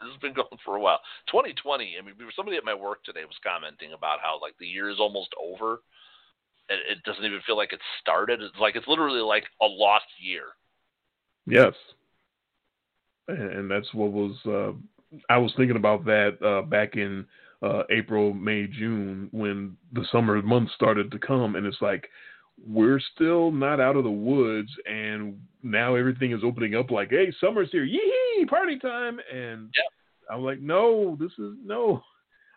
this 0.00 0.10
has 0.10 0.20
been 0.20 0.34
going 0.34 0.60
for 0.64 0.76
a 0.76 0.80
while. 0.80 1.00
2020. 1.30 1.96
I 1.98 2.04
mean, 2.04 2.14
somebody 2.34 2.56
at 2.56 2.64
my 2.64 2.74
work 2.74 3.04
today 3.04 3.24
was 3.24 3.36
commenting 3.44 3.92
about 3.92 4.18
how 4.22 4.38
like 4.40 4.54
the 4.58 4.66
year 4.66 4.90
is 4.90 4.98
almost 4.98 5.30
over, 5.40 5.82
and 6.68 6.78
it 6.90 7.02
doesn't 7.04 7.24
even 7.24 7.40
feel 7.46 7.56
like 7.56 7.72
it 7.72 7.80
started. 8.00 8.40
It's 8.40 8.58
like 8.60 8.76
it's 8.76 8.88
literally 8.88 9.20
like 9.20 9.44
a 9.60 9.66
lost 9.66 10.06
year. 10.20 10.44
Yes. 11.46 11.74
And, 13.28 13.52
and 13.52 13.70
that's 13.70 13.92
what 13.92 14.12
was 14.12 14.36
uh 14.46 14.72
I 15.28 15.38
was 15.38 15.52
thinking 15.56 15.76
about 15.76 16.04
that 16.06 16.38
uh 16.42 16.62
back 16.66 16.96
in 16.96 17.26
uh 17.62 17.82
April, 17.90 18.32
May, 18.32 18.66
June 18.66 19.28
when 19.32 19.76
the 19.92 20.06
summer 20.10 20.40
months 20.42 20.72
started 20.74 21.10
to 21.10 21.18
come 21.18 21.56
and 21.56 21.66
it's 21.66 21.80
like 21.80 22.08
we're 22.66 23.00
still 23.14 23.50
not 23.50 23.80
out 23.80 23.96
of 23.96 24.04
the 24.04 24.10
woods 24.10 24.70
and 24.86 25.40
now 25.62 25.94
everything 25.94 26.32
is 26.32 26.42
opening 26.44 26.74
up 26.74 26.90
like, 26.90 27.10
hey, 27.10 27.32
summer's 27.40 27.70
here, 27.72 27.84
yee 27.84 28.29
party 28.46 28.78
time 28.78 29.20
and 29.32 29.72
I'm 30.30 30.42
like, 30.42 30.60
No, 30.60 31.16
this 31.18 31.32
is 31.38 31.54
no. 31.64 32.02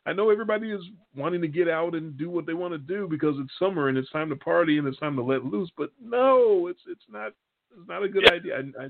I 0.05 0.11
know 0.11 0.29
everybody 0.29 0.69
is 0.71 0.81
wanting 1.15 1.41
to 1.41 1.47
get 1.47 1.69
out 1.69 1.95
and 1.95 2.17
do 2.17 2.29
what 2.29 2.45
they 2.45 2.53
want 2.53 2.73
to 2.73 2.77
do 2.77 3.07
because 3.09 3.35
it's 3.39 3.53
summer 3.57 3.87
and 3.87 3.97
it's 3.97 4.11
time 4.11 4.27
to 4.29 4.35
party 4.35 4.77
and 4.77 4.85
it's 4.87 4.99
time 4.99 5.15
to 5.15 5.23
let 5.23 5.45
loose, 5.45 5.71
but 5.77 5.91
no, 6.01 6.67
it's 6.67 6.81
it's 6.87 7.05
not 7.09 7.27
it's 7.77 7.87
not 7.87 8.03
a 8.03 8.09
good 8.09 8.23
Yeah. 8.27 8.33
idea. 8.33 8.57
I, 8.57 8.83
I 8.85 8.89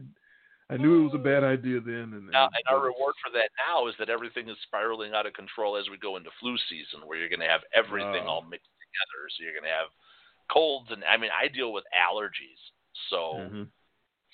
I 0.69 0.77
knew 0.77 1.01
it 1.01 1.03
was 1.11 1.13
a 1.13 1.19
bad 1.23 1.43
idea 1.43 1.81
then, 1.81 2.15
and, 2.17 2.31
Now, 2.31 2.45
and, 2.45 2.63
our 2.69 2.79
reward 2.81 3.13
for 3.21 3.29
that 3.37 3.49
now 3.67 3.85
is 3.87 3.95
that 3.99 4.09
everything 4.09 4.49
is 4.49 4.57
spiraling 4.63 5.13
out 5.13 5.27
of 5.27 5.33
control 5.33 5.75
as 5.75 5.87
we 5.91 5.97
go 5.97 6.15
into 6.17 6.31
flu 6.39 6.57
season, 6.69 7.05
where 7.05 7.17
you're 7.19 7.29
going 7.29 7.41
to 7.41 7.47
have 7.51 7.61
everything 7.75 8.23
Oh. 8.25 8.39
all 8.39 8.41
mixed 8.41 8.71
together. 8.79 9.29
So 9.29 9.43
you're 9.43 9.51
going 9.53 9.69
to 9.69 9.69
have 9.69 9.89
colds, 10.49 10.89
and 10.89 11.03
I 11.03 11.17
mean, 11.17 11.29
I 11.35 11.47
deal 11.49 11.73
with 11.73 11.83
allergies, 11.93 12.57
so 13.09 13.49
Mhm. 13.51 13.67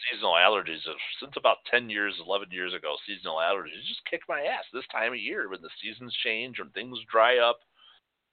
Seasonal 0.07 0.39
allergies 0.39 0.83
since 1.19 1.33
about 1.35 1.57
10 1.69 1.89
years 1.89 2.15
11 2.23 2.47
years 2.51 2.73
ago 2.73 2.95
seasonal 3.05 3.37
allergies 3.37 3.83
just 3.87 4.03
kick 4.09 4.21
my 4.27 4.41
ass 4.41 4.63
this 4.73 4.87
time 4.91 5.13
of 5.13 5.19
year 5.19 5.49
when 5.49 5.61
the 5.61 5.73
seasons 5.81 6.15
change 6.23 6.59
and 6.59 6.73
things 6.73 6.97
dry 7.11 7.37
up 7.37 7.59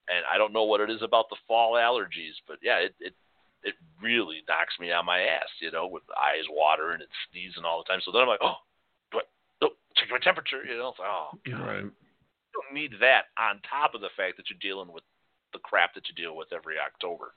and 0.09 0.23
i 0.31 0.39
don't 0.39 0.53
know 0.53 0.65
what 0.65 0.81
it 0.81 0.91
is 0.91 1.03
about 1.03 1.29
the 1.29 1.43
fall 1.47 1.75
allergies 1.75 2.39
but 2.47 2.59
yeah 2.63 2.79
it 2.79 2.95
it, 3.01 3.15
it 3.63 3.75
really 4.03 4.43
knocks 4.49 4.79
me 4.79 4.93
on 4.93 5.05
my 5.05 5.21
ass 5.21 5.51
you 5.61 5.71
know 5.71 5.87
with 5.87 6.03
eyes 6.15 6.47
watering 6.51 7.01
and 7.01 7.11
sneezing 7.31 7.65
all 7.65 7.83
the 7.83 7.89
time 7.91 8.01
so 8.05 8.13
then 8.13 8.23
i'm 8.23 8.29
like 8.29 8.43
oh 8.43 8.63
do 9.11 9.19
I, 9.19 9.23
oh, 9.67 9.75
check 9.97 10.09
my 10.11 10.23
temperature 10.23 10.65
you 10.65 10.79
know 10.79 10.91
it's 10.91 10.99
like, 10.99 11.11
oh 11.11 11.31
God. 11.45 11.67
right. 11.67 11.85
you 11.85 12.53
don't 12.55 12.75
need 12.75 12.93
that 13.01 13.35
on 13.39 13.61
top 13.69 13.95
of 13.95 14.01
the 14.01 14.15
fact 14.17 14.37
that 14.39 14.47
you're 14.51 14.63
dealing 14.63 14.93
with 14.93 15.05
the 15.53 15.59
crap 15.61 15.95
that 15.95 16.07
you 16.09 16.15
deal 16.15 16.37
with 16.37 16.53
every 16.55 16.77
october 16.79 17.35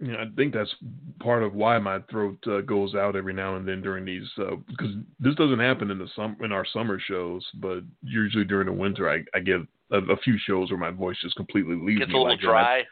Yeah, 0.00 0.16
I 0.22 0.26
think 0.36 0.54
that's 0.54 0.72
part 1.18 1.42
of 1.42 1.54
why 1.54 1.78
my 1.78 1.98
throat 2.10 2.38
uh, 2.46 2.60
goes 2.60 2.94
out 2.94 3.16
every 3.16 3.32
now 3.32 3.56
and 3.56 3.66
then 3.66 3.82
during 3.82 4.04
these 4.04 4.28
because 4.36 4.92
this 5.18 5.34
doesn't 5.34 5.58
happen 5.58 5.90
in 5.90 5.98
the 5.98 6.08
sum 6.14 6.36
in 6.40 6.52
our 6.52 6.64
summer 6.64 7.00
shows, 7.00 7.44
but 7.54 7.80
usually 8.02 8.44
during 8.44 8.66
the 8.66 8.72
winter 8.72 9.10
I, 9.10 9.24
I 9.36 9.40
get 9.40 9.60
a, 9.90 9.98
a 9.98 10.16
few 10.18 10.38
shows 10.38 10.70
where 10.70 10.78
my 10.78 10.90
voice 10.90 11.16
just 11.20 11.34
completely 11.34 11.74
leaves 11.74 11.98
gets 11.98 12.12
me. 12.12 12.14
a 12.14 12.18
little 12.18 12.36
like. 12.36 12.44
I- 12.44 12.44
dry 12.46 12.82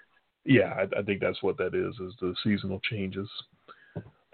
yeah, 0.45 0.75
I, 0.75 1.01
I 1.01 1.03
think 1.03 1.21
that's 1.21 1.43
what 1.43 1.59
that 1.59 1.75
is 1.75 1.95
is 2.01 2.15
the 2.21 2.35
seasonal 2.45 2.81
changes. 2.81 3.29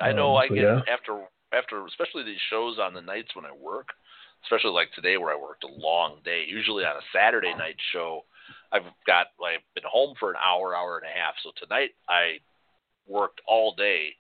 I 0.01 0.13
know 0.13 0.37
Um, 0.37 0.37
I 0.37 0.49
so 0.49 0.55
get 0.55 0.63
yeah. 0.63 0.81
after 0.89 1.27
after 1.53 1.85
especially 1.87 2.25
these 2.25 2.41
shows 2.51 2.79
on 2.79 2.95
the 2.95 3.01
nights 3.01 3.35
when 3.35 3.45
I 3.45 3.53
work, 3.53 3.89
especially 4.45 4.73
like 4.73 4.93
today 4.93 5.17
where 5.17 5.33
I 5.35 5.41
worked 5.41 5.65
a 5.65 5.69
long 5.69 6.21
day. 6.25 6.45
Usually 6.49 6.85
on 6.85 6.97
a 6.97 7.07
Saturday 7.15 7.55
night 7.55 7.77
show, 7.93 8.25
I've 8.73 8.85
got 9.07 9.29
like 9.41 9.63
been 9.75 9.85
home 9.87 10.15
for 10.19 10.31
an 10.31 10.37
hour, 10.43 10.75
hour 10.75 10.99
and 10.99 11.07
a 11.07 11.13
half. 11.13 11.35
So 11.43 11.53
tonight 11.61 11.91
I 12.09 12.39
worked 13.07 13.41
all 13.47 13.75
day, 13.75 14.11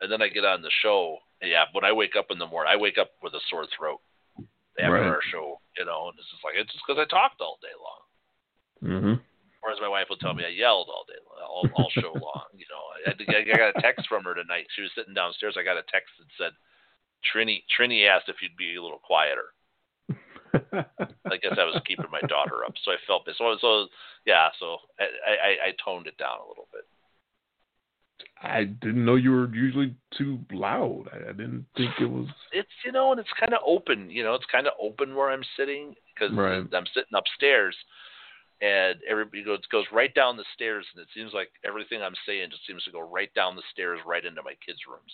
and 0.00 0.10
then 0.10 0.22
I 0.22 0.28
get 0.28 0.44
on 0.44 0.62
the 0.62 0.70
show. 0.82 1.18
Yeah, 1.42 1.64
when 1.72 1.84
I 1.84 1.92
wake 1.92 2.16
up 2.16 2.26
in 2.30 2.38
the 2.38 2.46
morning, 2.46 2.72
I 2.72 2.76
wake 2.80 2.98
up 2.98 3.10
with 3.22 3.34
a 3.34 3.40
sore 3.50 3.66
throat 3.76 4.00
after 4.78 4.92
Right. 4.92 5.06
our 5.06 5.20
show. 5.30 5.60
You 5.78 5.84
know, 5.84 6.08
and 6.08 6.18
it's 6.18 6.30
just 6.30 6.44
like 6.44 6.54
it's 6.56 6.72
just 6.72 6.84
because 6.86 7.00
I 7.00 7.08
talked 7.08 7.40
all 7.40 7.58
day 7.60 7.76
long. 7.76 8.02
Mm-hmm. 8.82 9.16
Or 9.62 9.72
as 9.72 9.80
my 9.80 9.88
wife 9.88 10.06
will 10.08 10.16
tell 10.16 10.32
me, 10.32 10.44
I 10.44 10.54
yelled 10.54 10.88
all 10.88 11.04
day, 11.08 11.18
all, 11.42 11.68
all 11.74 11.90
show 11.90 12.12
long. 12.22 12.48
You 12.54 12.66
know, 12.70 12.82
I, 13.04 13.52
I 13.52 13.56
got 13.56 13.76
a 13.76 13.82
text 13.82 14.06
from 14.08 14.24
her 14.24 14.34
tonight. 14.34 14.66
She 14.74 14.82
was 14.82 14.90
sitting 14.94 15.14
downstairs. 15.14 15.56
I 15.58 15.64
got 15.64 15.76
a 15.76 15.84
text 15.90 16.12
that 16.18 16.30
said, 16.38 16.52
"Trini, 17.28 17.64
Trini 17.68 18.08
asked 18.08 18.28
if 18.28 18.40
you'd 18.40 18.56
be 18.56 18.76
a 18.76 18.82
little 18.82 19.00
quieter." 19.02 19.52
I 21.28 21.36
guess 21.42 21.58
I 21.58 21.66
was 21.68 21.80
keeping 21.84 22.10
my 22.10 22.20
daughter 22.28 22.64
up, 22.64 22.74
so 22.84 22.92
I 22.92 22.96
felt 23.06 23.26
this. 23.26 23.36
So, 23.38 23.56
so 23.60 23.86
yeah, 24.24 24.48
so 24.58 24.78
I, 24.98 25.04
I, 25.30 25.50
I 25.68 25.70
toned 25.84 26.06
it 26.06 26.16
down 26.16 26.38
a 26.38 26.48
little 26.48 26.68
bit. 26.72 26.86
I 28.42 28.64
didn't 28.64 29.04
know 29.04 29.16
you 29.16 29.30
were 29.32 29.54
usually 29.54 29.94
too 30.16 30.40
loud. 30.52 31.08
I, 31.12 31.30
I 31.30 31.32
didn't 31.32 31.66
think 31.76 32.00
it 32.00 32.06
was. 32.06 32.28
It's 32.50 32.70
you 32.84 32.90
know, 32.92 33.12
and 33.12 33.20
it's 33.20 33.32
kind 33.38 33.54
of 33.54 33.60
open. 33.64 34.10
You 34.10 34.24
know, 34.24 34.34
it's 34.34 34.46
kind 34.50 34.66
of 34.66 34.72
open 34.80 35.14
where 35.14 35.30
I'm 35.30 35.44
sitting 35.56 35.94
because 36.14 36.32
Right. 36.32 36.66
I'm 36.72 36.86
sitting 36.86 37.14
upstairs, 37.14 37.76
and 38.60 39.00
everybody 39.08 39.44
goes 39.44 39.66
goes 39.68 39.86
right 39.92 40.14
down 40.14 40.36
the 40.36 40.44
stairs, 40.54 40.86
and 40.94 41.02
it 41.02 41.08
seems 41.14 41.32
like 41.34 41.50
everything 41.64 42.02
I'm 42.02 42.16
saying 42.26 42.50
just 42.50 42.66
seems 42.66 42.84
to 42.84 42.92
go 42.92 43.00
right 43.00 43.32
down 43.34 43.56
the 43.56 43.62
stairs, 43.72 44.00
right 44.06 44.24
into 44.24 44.42
my 44.42 44.54
kids' 44.66 44.80
rooms. 44.88 45.12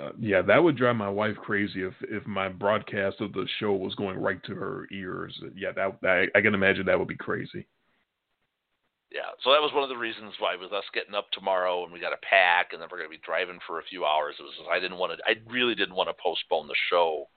uh, 0.00 0.10
yeah, 0.18 0.42
that 0.42 0.62
would 0.62 0.76
drive 0.76 0.96
my 0.96 1.08
wife 1.08 1.36
crazy 1.36 1.82
if 1.82 1.94
if 2.02 2.26
my 2.26 2.48
broadcast 2.48 3.20
of 3.20 3.32
the 3.32 3.46
show 3.58 3.72
was 3.72 3.94
going 3.94 4.18
right 4.18 4.42
to 4.44 4.54
her 4.54 4.86
ears. 4.92 5.38
Yeah, 5.54 5.72
that 5.72 5.98
I, 6.04 6.38
I 6.38 6.42
can 6.42 6.54
imagine 6.54 6.86
that 6.86 6.98
would 6.98 7.08
be 7.08 7.16
crazy. 7.16 7.66
Yeah, 9.12 9.30
so 9.44 9.52
that 9.54 9.62
was 9.62 9.72
one 9.72 9.84
of 9.84 9.88
the 9.88 9.96
reasons 9.96 10.34
why 10.38 10.56
with 10.56 10.72
us 10.72 10.84
getting 10.92 11.14
up 11.14 11.30
tomorrow 11.30 11.84
and 11.84 11.92
we 11.92 12.00
got 12.00 12.10
to 12.10 12.28
pack 12.28 12.72
and 12.72 12.82
then 12.82 12.88
we're 12.90 12.98
going 12.98 13.08
to 13.08 13.16
be 13.16 13.22
driving 13.24 13.60
for 13.66 13.78
a 13.78 13.88
few 13.88 14.04
hours. 14.04 14.34
It 14.38 14.42
was 14.42 14.54
I 14.70 14.80
didn't 14.80 14.98
want 14.98 15.14
to. 15.14 15.22
I 15.24 15.38
really 15.50 15.74
didn't 15.74 15.94
want 15.94 16.08
to 16.08 16.22
postpone 16.22 16.66
the 16.66 16.82
show. 16.90 17.28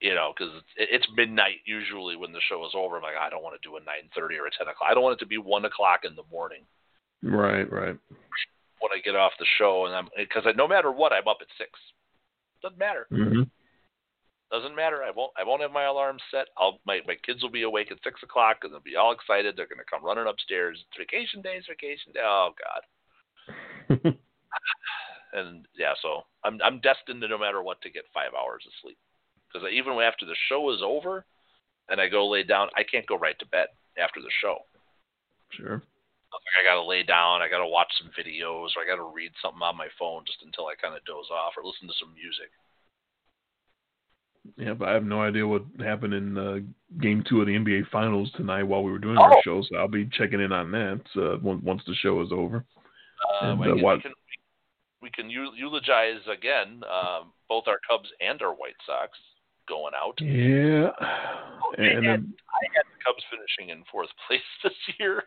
You 0.00 0.14
know, 0.14 0.34
because 0.36 0.52
it's, 0.76 0.90
it's 1.06 1.16
midnight 1.16 1.64
usually 1.64 2.16
when 2.16 2.32
the 2.32 2.44
show 2.50 2.66
is 2.66 2.76
over. 2.76 2.96
I'm 2.96 3.02
like, 3.02 3.16
I 3.18 3.30
don't 3.30 3.42
want 3.42 3.56
to 3.56 3.66
do 3.66 3.76
a 3.76 3.80
9:30 3.80 4.36
or 4.36 4.46
a 4.46 4.52
10 4.52 4.68
o'clock. 4.68 4.90
I 4.90 4.92
don't 4.92 5.02
want 5.02 5.16
it 5.16 5.24
to 5.24 5.26
be 5.26 5.38
one 5.38 5.64
o'clock 5.64 6.00
in 6.04 6.14
the 6.14 6.26
morning. 6.30 6.66
Right, 7.22 7.64
right 7.72 7.96
when 8.80 8.92
I 8.92 9.02
get 9.02 9.16
off 9.16 9.32
the 9.38 9.46
show, 9.58 9.86
and 9.86 9.94
I'm 9.94 10.08
because 10.16 10.44
no 10.56 10.68
matter 10.68 10.92
what, 10.92 11.12
I'm 11.12 11.28
up 11.28 11.38
at 11.40 11.48
six. 11.58 11.70
Doesn't 12.62 12.78
matter. 12.78 13.06
Mm-hmm. 13.12 13.42
Doesn't 14.50 14.76
matter. 14.76 15.02
I 15.02 15.10
won't. 15.10 15.32
I 15.36 15.42
won't 15.42 15.62
have 15.62 15.72
my 15.72 15.84
alarm 15.84 16.18
set. 16.30 16.46
I'll 16.56 16.78
my 16.86 17.00
my 17.06 17.16
kids 17.26 17.42
will 17.42 17.50
be 17.50 17.62
awake 17.62 17.90
at 17.90 17.98
six 18.04 18.22
o'clock, 18.22 18.58
and 18.62 18.72
they'll 18.72 18.80
be 18.80 18.94
all 18.96 19.12
excited. 19.12 19.56
They're 19.56 19.66
going 19.66 19.82
to 19.82 19.90
come 19.90 20.04
running 20.04 20.28
upstairs. 20.28 20.78
It's 20.78 20.98
vacation 20.98 21.42
days. 21.42 21.64
Vacation 21.68 22.12
day. 22.12 22.22
Oh 22.22 22.50
God. 22.54 22.82
and 25.32 25.66
yeah, 25.76 25.94
so 26.00 26.22
I'm 26.44 26.60
I'm 26.62 26.80
destined 26.80 27.22
to 27.22 27.28
no 27.28 27.38
matter 27.38 27.62
what 27.62 27.80
to 27.82 27.90
get 27.90 28.04
five 28.14 28.30
hours 28.38 28.62
of 28.66 28.72
sleep 28.82 28.98
because 29.56 29.72
even 29.72 29.94
after 29.94 30.26
the 30.26 30.36
show 30.48 30.70
is 30.70 30.80
over, 30.82 31.24
and 31.88 32.00
I 32.00 32.08
go 32.08 32.28
lay 32.28 32.42
down, 32.42 32.68
I 32.76 32.82
can't 32.82 33.06
go 33.06 33.18
right 33.18 33.38
to 33.38 33.46
bed 33.46 33.68
after 33.98 34.20
the 34.20 34.32
show. 34.42 34.58
Sure. 35.50 35.82
I 36.36 36.68
got 36.68 36.74
to 36.74 36.84
lay 36.84 37.02
down, 37.02 37.40
I 37.40 37.48
got 37.48 37.64
to 37.64 37.70
watch 37.70 37.88
some 37.98 38.10
videos, 38.12 38.76
or 38.76 38.84
I 38.84 38.88
got 38.88 39.00
to 39.00 39.08
read 39.14 39.32
something 39.40 39.62
on 39.62 39.76
my 39.76 39.88
phone 39.98 40.24
just 40.26 40.42
until 40.44 40.66
I 40.66 40.76
kind 40.76 40.94
of 40.94 41.04
doze 41.04 41.30
off 41.32 41.56
or 41.56 41.64
listen 41.64 41.88
to 41.88 41.96
some 41.96 42.12
music. 42.12 42.52
Yeah, 44.56 44.74
but 44.74 44.88
I 44.88 44.92
have 44.92 45.04
no 45.04 45.22
idea 45.22 45.46
what 45.46 45.64
happened 45.80 46.14
in 46.14 46.38
uh, 46.38 46.56
Game 47.00 47.24
Two 47.28 47.40
of 47.40 47.46
the 47.46 47.52
NBA 47.52 47.88
Finals 47.90 48.30
tonight 48.36 48.64
while 48.64 48.82
we 48.82 48.92
were 48.92 48.98
doing 48.98 49.16
oh. 49.18 49.22
our 49.22 49.36
show. 49.44 49.62
So 49.62 49.76
I'll 49.76 49.88
be 49.88 50.08
checking 50.12 50.40
in 50.40 50.52
on 50.52 50.70
that 50.72 51.00
uh, 51.16 51.38
once 51.42 51.82
the 51.86 51.94
show 51.94 52.20
is 52.22 52.28
over. 52.32 52.64
Uh, 53.42 53.46
and, 53.46 53.60
uh, 53.60 53.74
we, 53.74 54.00
can, 54.02 54.12
we 55.02 55.10
can 55.10 55.30
eulogize 55.30 56.22
again 56.32 56.82
um, 56.84 57.32
both 57.48 57.64
our 57.66 57.78
Cubs 57.88 58.08
and 58.20 58.40
our 58.42 58.52
White 58.52 58.76
Sox 58.86 59.18
going 59.68 59.92
out. 60.00 60.18
Yeah, 60.20 60.90
oh, 61.00 61.74
and, 61.78 62.04
had, 62.04 62.20
I 62.20 62.62
had 62.74 62.84
the 62.86 63.04
Cubs 63.04 63.24
finishing 63.30 63.70
in 63.70 63.84
fourth 63.90 64.10
place 64.26 64.40
this 64.62 64.72
year. 64.98 65.24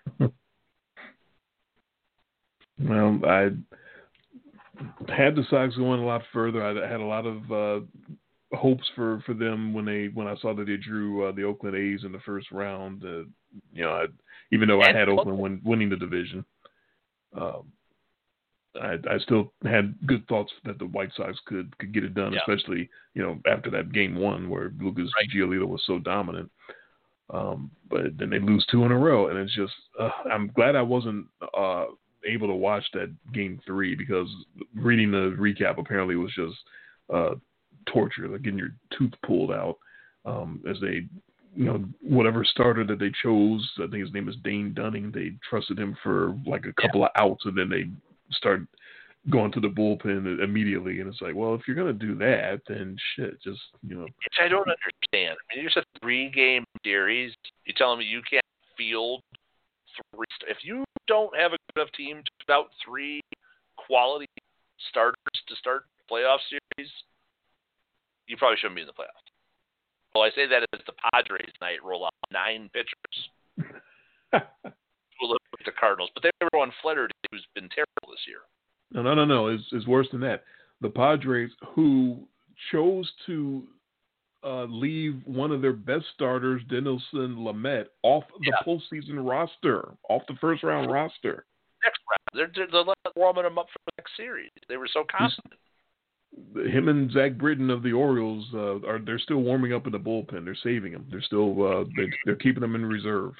Well, 2.82 3.20
I 3.26 3.50
had 5.12 5.36
the 5.36 5.44
Sox 5.50 5.76
going 5.76 6.00
a 6.00 6.06
lot 6.06 6.22
further. 6.32 6.64
I 6.64 6.90
had 6.90 7.02
a 7.02 7.06
lot 7.06 7.26
of 7.26 7.52
uh, 7.52 7.86
hopes 8.54 8.90
for, 8.96 9.22
for 9.26 9.34
them 9.34 9.74
when 9.74 9.86
they 9.86 10.08
when 10.14 10.28
I 10.28 10.36
saw 10.38 10.54
that 10.54 10.66
they 10.66 10.78
drew 10.78 11.28
uh, 11.28 11.32
the 11.32 11.44
Oakland 11.44 11.76
A's 11.76 12.04
in 12.04 12.12
the 12.12 12.20
first 12.20 12.52
round. 12.52 13.04
Uh, 13.04 13.24
you 13.74 13.84
know, 13.84 13.92
I, 13.92 14.06
even 14.52 14.68
though 14.68 14.82
I 14.82 14.94
had 14.94 15.10
Oakland 15.10 15.38
win, 15.38 15.62
winning 15.64 15.90
the 15.90 15.96
division, 15.96 16.44
um, 17.40 17.72
I, 18.76 18.98
I 19.10 19.18
still 19.20 19.54
had 19.64 19.96
good 20.06 20.28
thoughts 20.28 20.52
that 20.66 20.80
the 20.80 20.86
White 20.86 21.12
Sox 21.16 21.38
could 21.46 21.76
could 21.78 21.94
get 21.94 22.04
it 22.04 22.14
done, 22.16 22.34
yeah. 22.34 22.40
especially 22.40 22.90
you 23.14 23.22
know 23.22 23.40
after 23.52 23.70
that 23.72 23.92
game 23.92 24.16
one 24.16 24.50
where 24.50 24.72
Lucas 24.80 25.12
right. 25.18 25.30
Giolito 25.36 25.68
was 25.68 25.84
so 25.86 26.00
dominant. 26.00 26.52
Um, 27.32 27.70
but 27.92 28.18
then 28.18 28.32
they 28.32 28.40
lose 28.40 28.66
two 28.72 28.86
in 28.86 28.92
a 28.92 28.98
row, 28.98 29.28
and 29.28 29.38
it's 29.38 29.56
just 29.56 29.74
uh, 30.00 30.10
I'm 30.32 30.52
glad 30.56 30.76
I 30.76 30.82
wasn't 30.82 31.28
uh, 31.56 31.86
able 32.26 32.48
to 32.48 32.56
watch 32.56 32.84
that 32.94 33.14
game 33.34 33.60
three 33.66 33.94
because 33.94 34.28
reading 34.76 35.12
the 35.12 35.36
recap 35.40 35.78
apparently 35.78 36.16
was 36.16 36.34
just 36.36 36.58
uh, 37.14 37.36
torture, 37.92 38.28
like 38.28 38.44
getting 38.44 38.60
your 38.60 38.76
tooth 38.98 39.14
pulled 39.26 39.52
out 39.52 39.78
um, 40.26 40.62
as 40.70 40.78
they, 40.82 41.06
you 41.56 41.66
know, 41.66 41.84
whatever 42.02 42.44
starter 42.46 42.84
that 42.86 43.00
they 43.00 43.12
chose. 43.24 43.68
I 43.78 43.88
think 43.88 44.04
his 44.04 44.14
name 44.14 44.30
is 44.30 44.36
Dane 44.44 44.74
Dunning. 44.74 45.12
They 45.12 45.34
trusted 45.50 45.80
him 45.80 45.98
for 46.04 46.36
like 46.46 46.66
a 46.66 46.82
couple 46.82 47.04
of 47.04 47.12
outs, 47.16 47.46
and 47.46 47.58
then 47.58 47.70
they 47.70 47.86
start 48.32 48.62
going 49.30 49.52
to 49.52 49.60
the 49.60 49.68
bullpen 49.68 50.42
immediately. 50.44 51.00
And 51.00 51.10
it's 51.10 51.22
like, 51.22 51.36
well, 51.36 51.56
if 51.56 51.62
you're 51.68 51.76
gonna 51.76 51.94
do 51.94 52.16
that, 52.16 52.62
then 52.68 52.96
shit, 53.16 53.42
just 53.42 53.60
you 53.88 53.96
know. 53.96 54.04
Which 54.04 54.40
I 54.44 54.48
don't 54.48 54.68
understand. 54.70 55.38
I 55.52 55.56
mean, 55.56 55.64
you're 55.64 55.84
a 55.84 56.00
three 56.02 56.30
game 56.30 56.64
series. 56.84 57.34
You're 57.66 57.76
telling 57.78 58.00
me 58.00 58.06
you 58.06 58.22
can't 58.30 58.44
field 58.78 59.22
three. 60.14 60.26
If 60.48 60.58
you 60.64 60.84
don't 61.08 61.36
have 61.36 61.52
a 61.54 61.58
good 61.58 61.82
enough 61.82 61.92
team 61.94 62.18
to 62.24 62.32
put 62.46 62.54
out 62.54 62.68
three 62.86 63.22
quality 63.78 64.28
starters 64.90 65.16
to 65.48 65.56
start 65.56 65.84
playoff 66.10 66.40
series, 66.50 66.92
you 68.30 68.38
probably 68.38 68.58
shouldn't 68.62 68.76
be 68.76 68.82
in 68.82 68.88
the 68.88 68.94
playoffs. 68.94 69.26
Well, 70.14 70.24
I 70.24 70.30
say 70.30 70.48
that 70.48 70.64
as 70.74 70.82
the 70.86 70.94
Padres 71.12 71.52
night 71.62 71.84
roll 71.84 72.06
out 72.06 72.14
nine 72.32 72.70
pitchers. 72.74 73.18
we'll 75.20 75.30
look 75.30 75.42
at 75.60 75.66
the 75.66 75.72
Cardinals, 75.72 76.10
but 76.14 76.24
they 76.24 76.32
were 76.42 76.62
on 76.62 76.72
Flaherty, 76.82 77.14
who's 77.32 77.46
been 77.56 77.70
terrible 77.70 78.10
this 78.14 78.26
year. 78.28 78.40
No, 78.92 79.02
no, 79.02 79.14
no, 79.14 79.26
no. 79.26 79.48
It's, 79.48 79.66
it's 79.72 79.88
worse 79.88 80.08
than 80.12 80.22
that. 80.22 80.44
The 80.82 80.90
Padres, 80.90 81.52
who 81.76 82.28
chose 82.72 83.12
to 83.26 83.64
uh, 84.44 84.64
leave 84.66 85.22
one 85.26 85.52
of 85.52 85.62
their 85.62 85.74
best 85.74 86.06
starters, 86.14 86.62
Dinelson 86.72 87.38
Lamet, 87.38 87.86
off 88.04 88.24
the 88.40 88.52
yeah. 88.52 88.66
postseason 88.66 89.28
roster, 89.28 89.94
off 90.10 90.24
the 90.28 90.36
first 90.40 90.64
round 90.64 90.92
roster. 90.92 91.46
Next 91.84 92.00
round, 92.10 92.52
they're, 92.56 92.68
they're, 92.72 92.84
they're 92.84 93.14
warming 93.16 93.44
them 93.44 93.58
up 93.58 93.68
for 93.68 93.80
the 93.86 93.92
next 93.98 94.12
series. 94.18 94.50
They 94.68 94.78
were 94.78 94.90
so 94.92 95.04
confident. 95.10 95.60
Him 96.56 96.88
and 96.88 97.12
Zach 97.12 97.38
Britton 97.38 97.70
of 97.70 97.84
the 97.84 97.94
Orioles 97.94 98.46
uh, 98.54 98.88
are 98.88 99.00
they're 99.00 99.20
still 99.20 99.38
warming 99.38 99.74
up 99.74 99.86
in 99.86 99.92
the 99.92 100.00
bullpen. 100.00 100.46
They're 100.46 100.56
saving 100.64 100.94
them. 100.94 101.08
They're 101.10 101.22
still 101.22 101.66
uh, 101.66 101.84
they, 101.96 102.10
they're 102.26 102.36
keeping 102.36 102.62
them 102.62 102.76
in 102.76 102.86
reserve. 102.86 103.34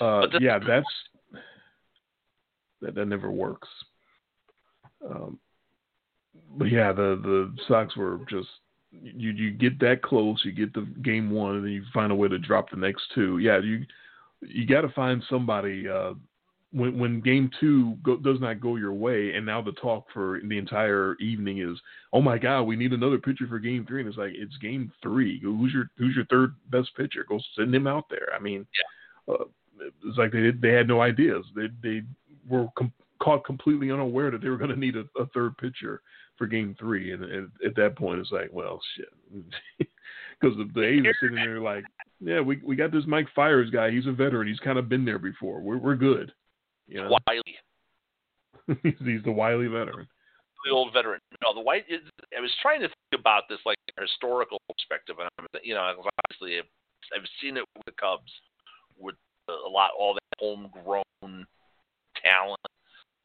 Uh, 0.00 0.26
yeah, 0.40 0.58
that's 0.58 0.86
that 2.80 2.94
that 2.94 3.06
never 3.06 3.30
works. 3.30 3.68
Um, 5.08 5.38
but 6.56 6.70
yeah, 6.70 6.92
the 6.92 7.20
the 7.22 7.54
Sox 7.68 7.96
were 7.96 8.20
just 8.28 8.48
you 8.90 9.30
you 9.30 9.50
get 9.50 9.78
that 9.80 10.02
close, 10.02 10.40
you 10.44 10.52
get 10.52 10.72
the 10.72 10.86
game 11.02 11.30
one, 11.30 11.56
and 11.56 11.64
then 11.64 11.72
you 11.72 11.84
find 11.92 12.12
a 12.12 12.14
way 12.14 12.28
to 12.28 12.38
drop 12.38 12.70
the 12.70 12.76
next 12.76 13.02
two. 13.14 13.38
Yeah, 13.38 13.60
you 13.60 13.84
you 14.40 14.66
got 14.66 14.82
to 14.82 14.88
find 14.90 15.22
somebody 15.28 15.88
uh, 15.88 16.14
when 16.74 16.98
when 16.98 17.20
game 17.20 17.50
two 17.60 17.96
go, 18.02 18.16
does 18.16 18.40
not 18.40 18.60
go 18.60 18.76
your 18.76 18.92
way, 18.92 19.32
and 19.34 19.46
now 19.46 19.62
the 19.62 19.72
talk 19.72 20.06
for 20.12 20.40
the 20.44 20.58
entire 20.58 21.14
evening 21.20 21.60
is, 21.60 21.78
oh 22.12 22.20
my 22.20 22.36
God, 22.36 22.62
we 22.62 22.74
need 22.74 22.92
another 22.92 23.18
pitcher 23.18 23.46
for 23.48 23.60
game 23.60 23.86
three, 23.86 24.00
and 24.00 24.08
it's 24.08 24.18
like 24.18 24.32
it's 24.34 24.56
game 24.58 24.90
three. 25.00 25.40
Who's 25.40 25.72
your 25.72 25.88
who's 25.96 26.16
your 26.16 26.26
third 26.26 26.54
best 26.70 26.90
pitcher? 26.96 27.24
Go 27.28 27.40
send 27.56 27.72
him 27.72 27.86
out 27.86 28.06
there. 28.10 28.28
I 28.36 28.40
mean, 28.40 28.66
yeah. 29.28 29.34
uh, 29.34 29.44
it's 30.04 30.18
like 30.18 30.32
they 30.32 30.50
they 30.50 30.72
had 30.72 30.88
no 30.88 31.00
ideas. 31.00 31.44
They 31.54 31.68
they 31.82 32.02
were 32.48 32.66
com- 32.76 32.92
caught 33.22 33.44
completely 33.44 33.92
unaware 33.92 34.32
that 34.32 34.42
they 34.42 34.48
were 34.48 34.58
going 34.58 34.70
to 34.70 34.76
need 34.76 34.96
a, 34.96 35.04
a 35.16 35.26
third 35.26 35.56
pitcher 35.58 36.02
for 36.36 36.48
Game 36.48 36.74
Three, 36.78 37.12
and, 37.12 37.22
and 37.24 37.50
at 37.64 37.76
that 37.76 37.96
point, 37.96 38.18
it's 38.18 38.32
like, 38.32 38.50
well, 38.52 38.80
shit, 38.96 39.08
because 39.78 40.56
the, 40.56 40.68
the 40.74 40.82
A's 40.82 41.06
are 41.06 41.14
sitting 41.20 41.36
there 41.36 41.60
like, 41.60 41.84
yeah, 42.18 42.40
we 42.40 42.60
we 42.64 42.74
got 42.74 42.90
this 42.90 43.04
Mike 43.06 43.28
Fiers 43.32 43.70
guy. 43.70 43.92
He's 43.92 44.08
a 44.08 44.12
veteran. 44.12 44.48
He's 44.48 44.58
kind 44.58 44.78
of 44.78 44.88
been 44.88 45.04
there 45.04 45.20
before. 45.20 45.60
We're 45.60 45.78
we're 45.78 45.94
good. 45.94 46.32
You 46.88 47.02
know? 47.02 47.16
Wiley. 47.26 47.56
he's 48.82 49.22
the 49.24 49.32
wily 49.32 49.66
veteran. 49.66 50.06
The 50.64 50.72
old 50.72 50.92
veteran. 50.92 51.20
No, 51.42 51.54
the 51.54 51.60
white. 51.60 51.84
Is, 51.88 52.00
I 52.36 52.40
was 52.40 52.50
trying 52.62 52.80
to 52.80 52.88
think 52.88 53.20
about 53.20 53.44
this 53.48 53.58
like 53.66 53.76
historical 54.00 54.58
perspective, 54.68 55.16
and 55.18 55.28
I'm, 55.38 55.46
you 55.62 55.74
know, 55.74 55.82
obviously 55.82 56.58
I've, 56.58 56.70
I've 57.14 57.28
seen 57.40 57.56
it 57.56 57.64
with 57.76 57.84
the 57.84 57.92
Cubs, 58.00 58.32
with 58.98 59.16
a 59.48 59.68
lot 59.68 59.90
all 59.98 60.14
that 60.14 60.20
homegrown 60.40 61.46
talent 62.22 62.60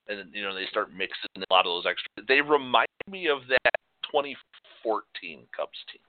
and 0.09 0.33
you 0.33 0.43
know 0.43 0.53
they 0.53 0.65
start 0.69 0.91
mixing 0.91 1.29
a 1.37 1.53
lot 1.53 1.65
of 1.65 1.71
those 1.71 1.85
extra. 1.85 2.09
They 2.27 2.41
remind 2.41 2.87
me 3.09 3.27
of 3.27 3.41
that 3.47 3.73
2014 4.11 5.45
Cubs 5.55 5.79
team. 5.91 6.01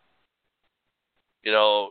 You 1.44 1.52
know, 1.52 1.90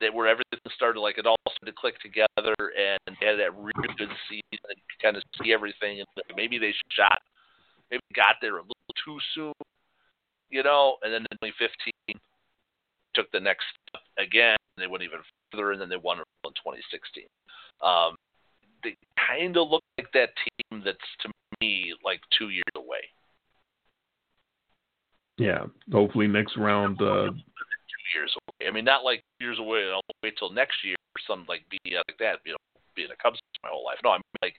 that 0.00 0.14
where 0.14 0.26
everything 0.26 0.58
started 0.74 1.00
like 1.00 1.18
it 1.18 1.26
all 1.26 1.36
started 1.46 1.72
to 1.72 1.80
click 1.80 1.98
together, 2.00 2.54
and 2.58 2.98
they 3.06 3.26
had 3.26 3.38
that 3.38 3.54
really 3.56 3.94
good 3.96 4.10
season, 4.28 4.62
and 4.68 4.76
you 4.76 4.96
kind 5.02 5.16
of 5.16 5.22
see 5.42 5.52
everything. 5.52 6.00
And 6.00 6.08
maybe 6.36 6.58
they 6.58 6.72
shot, 6.90 7.18
maybe 7.90 8.02
got 8.14 8.36
there 8.40 8.58
a 8.58 8.62
little 8.62 8.94
too 9.04 9.18
soon, 9.34 9.52
you 10.50 10.62
know. 10.62 10.96
And 11.02 11.12
then 11.12 11.26
in 11.30 11.50
2015 11.50 12.20
took 13.14 13.30
the 13.32 13.40
next 13.40 13.64
step 13.88 14.02
again. 14.18 14.56
They 14.76 14.86
went 14.86 15.02
even 15.02 15.18
further, 15.50 15.72
and 15.72 15.80
then 15.80 15.88
they 15.88 15.96
won 15.96 16.18
in 16.18 16.24
2016. 16.44 17.24
Um, 17.82 18.16
they 18.82 18.96
kind 19.16 19.56
of 19.56 19.68
look 19.68 19.82
like 19.98 20.10
that 20.14 20.30
team 20.36 20.82
that's 20.84 20.98
to 21.22 21.30
me 21.60 21.94
like 22.04 22.20
two 22.36 22.50
years 22.50 22.74
away. 22.76 23.02
Yeah, 25.36 25.66
hopefully 25.92 26.26
next 26.26 26.56
round. 26.56 27.00
Uh... 27.00 27.30
Two 27.30 28.18
years. 28.18 28.36
I 28.66 28.70
mean, 28.72 28.84
not 28.84 29.04
like 29.04 29.22
years 29.40 29.58
away. 29.58 29.86
I'll 29.90 30.02
wait 30.22 30.34
till 30.38 30.50
next 30.50 30.82
year 30.84 30.96
or 31.14 31.20
something 31.26 31.46
like 31.48 31.62
be 31.70 31.78
like 31.94 32.18
that. 32.18 32.42
You 32.44 32.52
know, 32.52 32.62
being 32.96 33.10
a 33.10 33.22
Cubs 33.22 33.38
my 33.62 33.70
whole 33.70 33.84
life. 33.84 33.98
No, 34.02 34.10
I 34.10 34.18
mean 34.18 34.42
like 34.42 34.54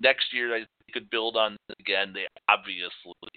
next 0.00 0.32
year 0.32 0.54
I 0.54 0.66
could 0.92 1.08
build 1.10 1.36
on 1.36 1.56
again. 1.80 2.12
They 2.12 2.28
obviously, 2.48 3.32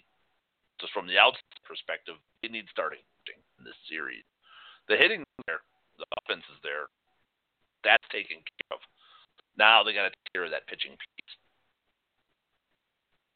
just 0.79 0.91
from 0.91 1.07
the 1.07 1.17
outside 1.17 1.63
perspective, 1.63 2.15
they 2.41 2.49
need 2.49 2.65
starting 2.71 2.99
in 3.27 3.63
this 3.63 3.79
series. 3.89 4.23
The 4.89 4.97
hitting 4.97 5.23
there, 5.47 5.63
the 5.97 6.05
offense 6.19 6.43
is 6.51 6.59
there. 6.63 6.91
That's 7.83 8.03
taken 8.11 8.43
care 8.43 8.75
of. 8.75 8.79
Now 9.57 9.83
they 9.83 9.93
got 9.93 10.03
to 10.03 10.09
take 10.09 10.33
care 10.33 10.43
of 10.43 10.51
that 10.51 10.67
pitching 10.67 10.91
piece. 10.91 11.35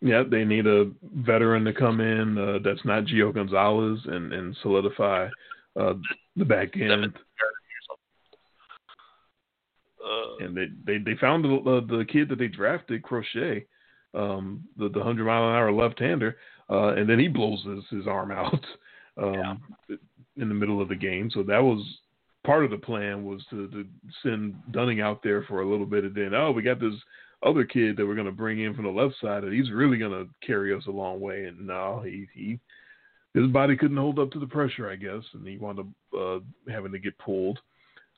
Yeah, 0.02 0.24
they 0.30 0.46
need 0.46 0.68
a 0.68 0.92
veteran 1.02 1.66
to 1.66 1.74
come 1.74 2.02
in 2.02 2.38
uh, 2.38 2.60
that's 2.64 2.86
not 2.86 3.06
Gio 3.06 3.34
Gonzalez 3.34 4.00
and 4.06 4.34
and 4.34 4.56
solidify 4.62 5.28
uh, 5.80 5.94
the 6.36 6.46
back 6.46 6.76
end. 6.76 7.14
Uh, 10.04 10.46
and 10.46 10.56
they 10.56 10.68
they 10.86 10.98
they 11.00 11.16
found 11.20 11.44
the 11.44 11.50
uh, 11.50 11.98
the 11.98 12.06
kid 12.06 12.30
that 12.30 12.40
they 12.40 12.48
drafted, 12.48 13.04
Crochet, 13.04 13.66
um, 14.14 14.64
the 14.78 14.90
the 14.90 15.04
hundred 15.04 15.26
mile 15.26 15.50
an 15.50 15.56
hour 15.56 15.72
left 15.72 16.00
hander, 16.00 16.38
uh, 16.70 16.94
and 16.94 17.10
then 17.10 17.20
he 17.20 17.28
blows 17.28 17.64
his 17.66 17.84
his 17.90 18.08
arm 18.08 18.32
out 18.32 18.66
um, 19.22 19.62
in 20.38 20.50
the 20.50 20.56
middle 20.56 20.82
of 20.82 20.90
the 20.90 20.96
game. 20.96 21.30
So 21.34 21.44
that 21.44 21.62
was 21.62 21.84
part 22.46 22.64
of 22.64 22.72
the 22.72 22.78
plan 22.78 23.26
was 23.26 23.44
to, 23.50 23.68
to 23.70 23.86
send 24.24 24.56
Dunning 24.72 25.02
out 25.02 25.22
there 25.22 25.44
for 25.44 25.62
a 25.62 25.70
little 25.70 25.86
bit, 25.86 26.06
and 26.06 26.16
then 26.16 26.34
oh 26.34 26.52
we 26.52 26.62
got 26.62 26.80
this 26.80 26.96
other 27.46 27.66
kid 27.66 27.98
that 27.98 28.06
we're 28.06 28.16
going 28.16 28.26
to 28.26 28.32
bring 28.32 28.62
in 28.62 28.74
from 28.74 28.86
the 28.86 28.90
left 28.90 29.16
side, 29.22 29.44
and 29.44 29.54
he's 29.54 29.72
really 29.72 29.98
going 29.98 30.12
to 30.12 30.30
carry 30.46 30.74
us 30.74 30.84
a 30.88 30.92
long 30.92 31.20
way. 31.20 31.46
And 31.46 31.68
no, 31.68 32.02
he 32.06 32.28
he 32.34 32.60
his 33.42 33.52
body 33.52 33.76
couldn't 33.76 33.98
hold 33.98 34.20
up 34.20 34.32
to 34.32 34.40
the 34.40 34.48
pressure, 34.48 34.90
I 34.90 34.96
guess, 34.96 35.24
and 35.34 35.48
he 35.48 35.58
wound 35.58 35.80
up 35.80 35.88
uh, 36.18 36.40
having 36.72 36.92
to 36.92 37.00
get 37.00 37.18
pulled 37.18 37.60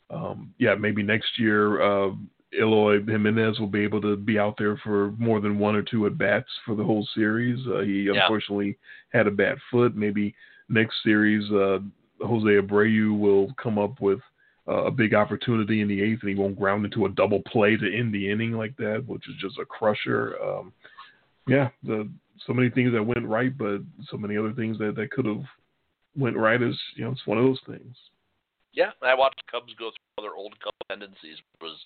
um, 0.10 0.54
yeah, 0.58 0.76
maybe 0.76 1.04
next 1.04 1.38
year, 1.38 1.82
uh, 1.82 2.12
Eloy 2.60 3.04
Jimenez 3.06 3.60
will 3.60 3.68
be 3.68 3.82
able 3.82 4.02
to 4.02 4.16
be 4.16 4.40
out 4.40 4.56
there 4.58 4.78
for 4.78 5.12
more 5.20 5.40
than 5.40 5.60
one 5.60 5.76
or 5.76 5.84
two 5.84 6.08
at 6.08 6.18
bats 6.18 6.50
for 6.66 6.76
the 6.76 6.84
whole 6.84 7.08
series. 7.14 7.60
Uh, 7.68 7.82
he 7.82 8.04
Yeah. 8.04 8.22
unfortunately 8.22 8.78
had 9.10 9.28
a 9.28 9.32
bad 9.32 9.60
foot. 9.70 9.96
Maybe 9.96 10.34
next 10.68 11.04
series, 11.04 11.50
uh, 11.52 11.80
Jose 12.22 12.48
Abreu 12.48 13.18
will 13.18 13.54
come 13.54 13.78
up 13.78 14.02
with 14.02 14.20
uh, 14.68 14.86
a 14.86 14.92
big 14.92 15.14
opportunity 15.14 15.82
in 15.82 15.88
the 15.88 16.02
eighth, 16.02 16.22
and 16.22 16.30
he 16.30 16.36
won't 16.36 16.58
ground 16.58 16.86
into 16.86 17.06
a 17.06 17.10
double 17.10 17.42
play 17.44 17.76
to 17.78 17.96
end 17.96 18.14
the 18.14 18.30
inning 18.30 18.54
like 18.54 18.76
that, 18.78 19.04
which 19.08 19.28
is 19.28 19.36
just 19.36 19.58
a 19.58 19.66
crusher. 19.66 20.36
Um, 20.42 20.74
yeah, 21.48 21.70
the 21.84 22.10
so 22.46 22.54
many 22.54 22.70
things 22.70 22.92
that 22.94 23.04
went 23.04 23.28
right, 23.28 23.56
but 23.58 23.80
so 24.10 24.18
many 24.18 24.38
other 24.38 24.54
things 24.54 24.78
that 24.80 24.96
that 24.96 25.12
could 25.12 25.26
have 25.26 25.44
went 26.18 26.38
right. 26.38 26.62
Is 26.62 26.78
you 26.96 27.06
know, 27.06 27.12
it's 27.12 27.28
one 27.28 27.38
of 27.38 27.44
those 27.44 27.62
things. 27.68 27.96
Yeah, 28.74 28.92
I 29.02 29.16
watched 29.16 29.42
Cubs 29.50 29.74
go 29.78 29.90
through 29.90 30.26
other 30.26 30.36
old 30.36 30.60
Cubs 30.60 30.78
tendencies. 30.90 31.38
It 31.38 31.64
was 31.64 31.78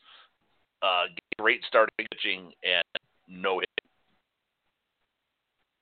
uh, 0.82 1.06
great 1.40 1.62
starting 1.68 1.94
pitching 2.12 2.52
and 2.64 2.84
no 3.28 3.60
hit, 3.60 3.70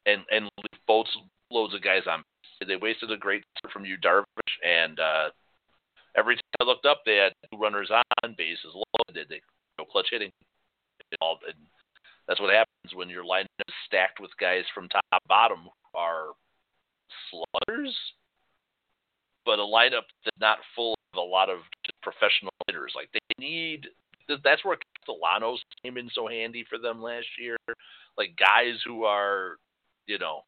and 0.06 0.22
and 0.32 0.50
both 0.88 1.08
loads 1.52 1.74
of 1.74 1.84
guys 1.84 2.04
on. 2.10 2.24
They 2.66 2.76
wasted 2.76 3.12
a 3.12 3.18
great 3.18 3.44
start 3.58 3.74
from 3.74 3.86
Yu, 3.86 3.98
Darvish, 3.98 4.26
and 4.64 5.00
uh, 5.00 5.30
every 6.16 6.36
time 6.36 6.44
I 6.62 6.64
looked 6.64 6.86
up, 6.86 7.02
they 7.06 7.16
had 7.16 7.34
two 7.50 7.58
runners 7.58 7.90
on, 7.90 8.36
bases 8.38 8.76
loaded. 8.76 9.28
They 9.30 9.42
no 9.78 9.86
clutch 9.86 10.08
hitting. 10.12 10.32
And 11.00 11.18
all, 11.22 11.40
that's 12.32 12.40
what 12.40 12.54
happens 12.54 12.96
when 12.96 13.10
your 13.10 13.26
lineup 13.26 13.52
is 13.68 13.76
stacked 13.86 14.22
with 14.22 14.32
guys 14.40 14.64
from 14.74 14.88
top 14.88 15.04
to 15.12 15.20
bottom 15.28 15.60
who 15.68 16.00
are 16.00 16.28
sluggers 17.28 17.94
but 19.46 19.60
a 19.60 19.62
lineup 19.62 20.08
that's 20.24 20.40
not 20.40 20.60
full 20.74 20.96
of 21.12 21.18
a 21.18 21.22
lot 21.22 21.50
of 21.50 21.60
professional 22.02 22.54
hitters. 22.68 22.94
Like 22.96 23.10
they 23.12 23.20
need 23.38 23.88
that's 24.44 24.64
where 24.64 24.78
Castellanos 24.96 25.60
came 25.84 25.98
in 25.98 26.10
so 26.14 26.26
handy 26.26 26.64
for 26.70 26.78
them 26.78 27.02
last 27.02 27.28
year. 27.38 27.58
Like 28.18 28.40
guys 28.40 28.80
who 28.86 29.04
are, 29.04 29.58
you 30.08 30.20
know, 30.20 30.42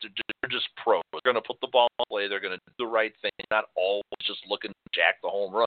they're 0.00 0.50
just 0.50 0.68
pros. 0.76 1.02
They're 1.10 1.32
going 1.32 1.42
to 1.42 1.46
put 1.46 1.58
the 1.60 1.72
ball 1.72 1.88
in 1.98 2.04
play. 2.08 2.28
They're 2.28 2.44
going 2.44 2.54
to 2.54 2.62
do 2.68 2.86
the 2.86 2.86
right 2.86 3.12
thing. 3.20 3.32
Not 3.50 3.64
always 3.74 4.22
just 4.22 4.46
looking 4.48 4.70
to 4.70 4.90
jack 4.94 5.16
the 5.22 5.28
home 5.28 5.52
run. 5.52 5.66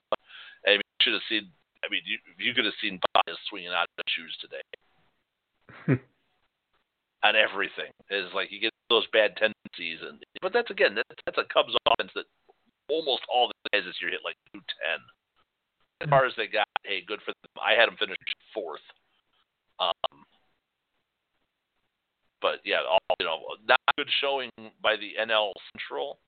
I 0.64 0.80
mean, 0.80 0.80
you 0.80 1.02
should 1.02 1.12
have 1.12 1.28
seen. 1.28 1.50
I 1.84 1.90
mean, 1.90 2.00
you, 2.06 2.16
you 2.38 2.54
could 2.54 2.64
have 2.64 2.76
seen 2.80 3.00
Baez 3.12 3.36
swinging 3.48 3.72
out 3.72 3.88
of 3.92 3.96
the 3.96 4.04
shoes 4.08 4.36
today. 4.40 4.62
on 7.24 7.36
everything 7.36 7.92
is 8.10 8.26
like 8.34 8.50
you 8.50 8.60
get 8.60 8.72
those 8.88 9.06
bad 9.12 9.36
tendencies, 9.36 10.00
and 10.06 10.22
but 10.42 10.52
that's 10.52 10.70
again 10.70 10.94
that's, 10.94 11.20
that's 11.26 11.38
a 11.38 11.52
Cubs 11.52 11.74
offense 11.86 12.10
that 12.14 12.24
almost 12.88 13.22
all 13.32 13.48
the 13.48 13.70
guys 13.72 13.86
this 13.86 13.96
year 14.00 14.10
hit 14.10 14.20
like 14.24 14.36
210. 14.52 14.66
As 16.02 16.08
far 16.08 16.24
as 16.24 16.32
they 16.36 16.46
got, 16.46 16.66
hey, 16.82 17.04
good 17.06 17.20
for 17.20 17.32
them. 17.32 17.60
I 17.60 17.78
had 17.78 17.86
them 17.86 17.96
finish 18.00 18.16
fourth. 18.54 18.80
Um, 19.78 20.24
but 22.40 22.60
yeah, 22.64 22.80
all 22.88 23.00
you 23.20 23.26
know, 23.26 23.40
not 23.68 23.80
good 23.96 24.08
showing 24.20 24.50
by 24.82 24.96
the 24.96 25.12
NL 25.20 25.52
Central 25.72 26.18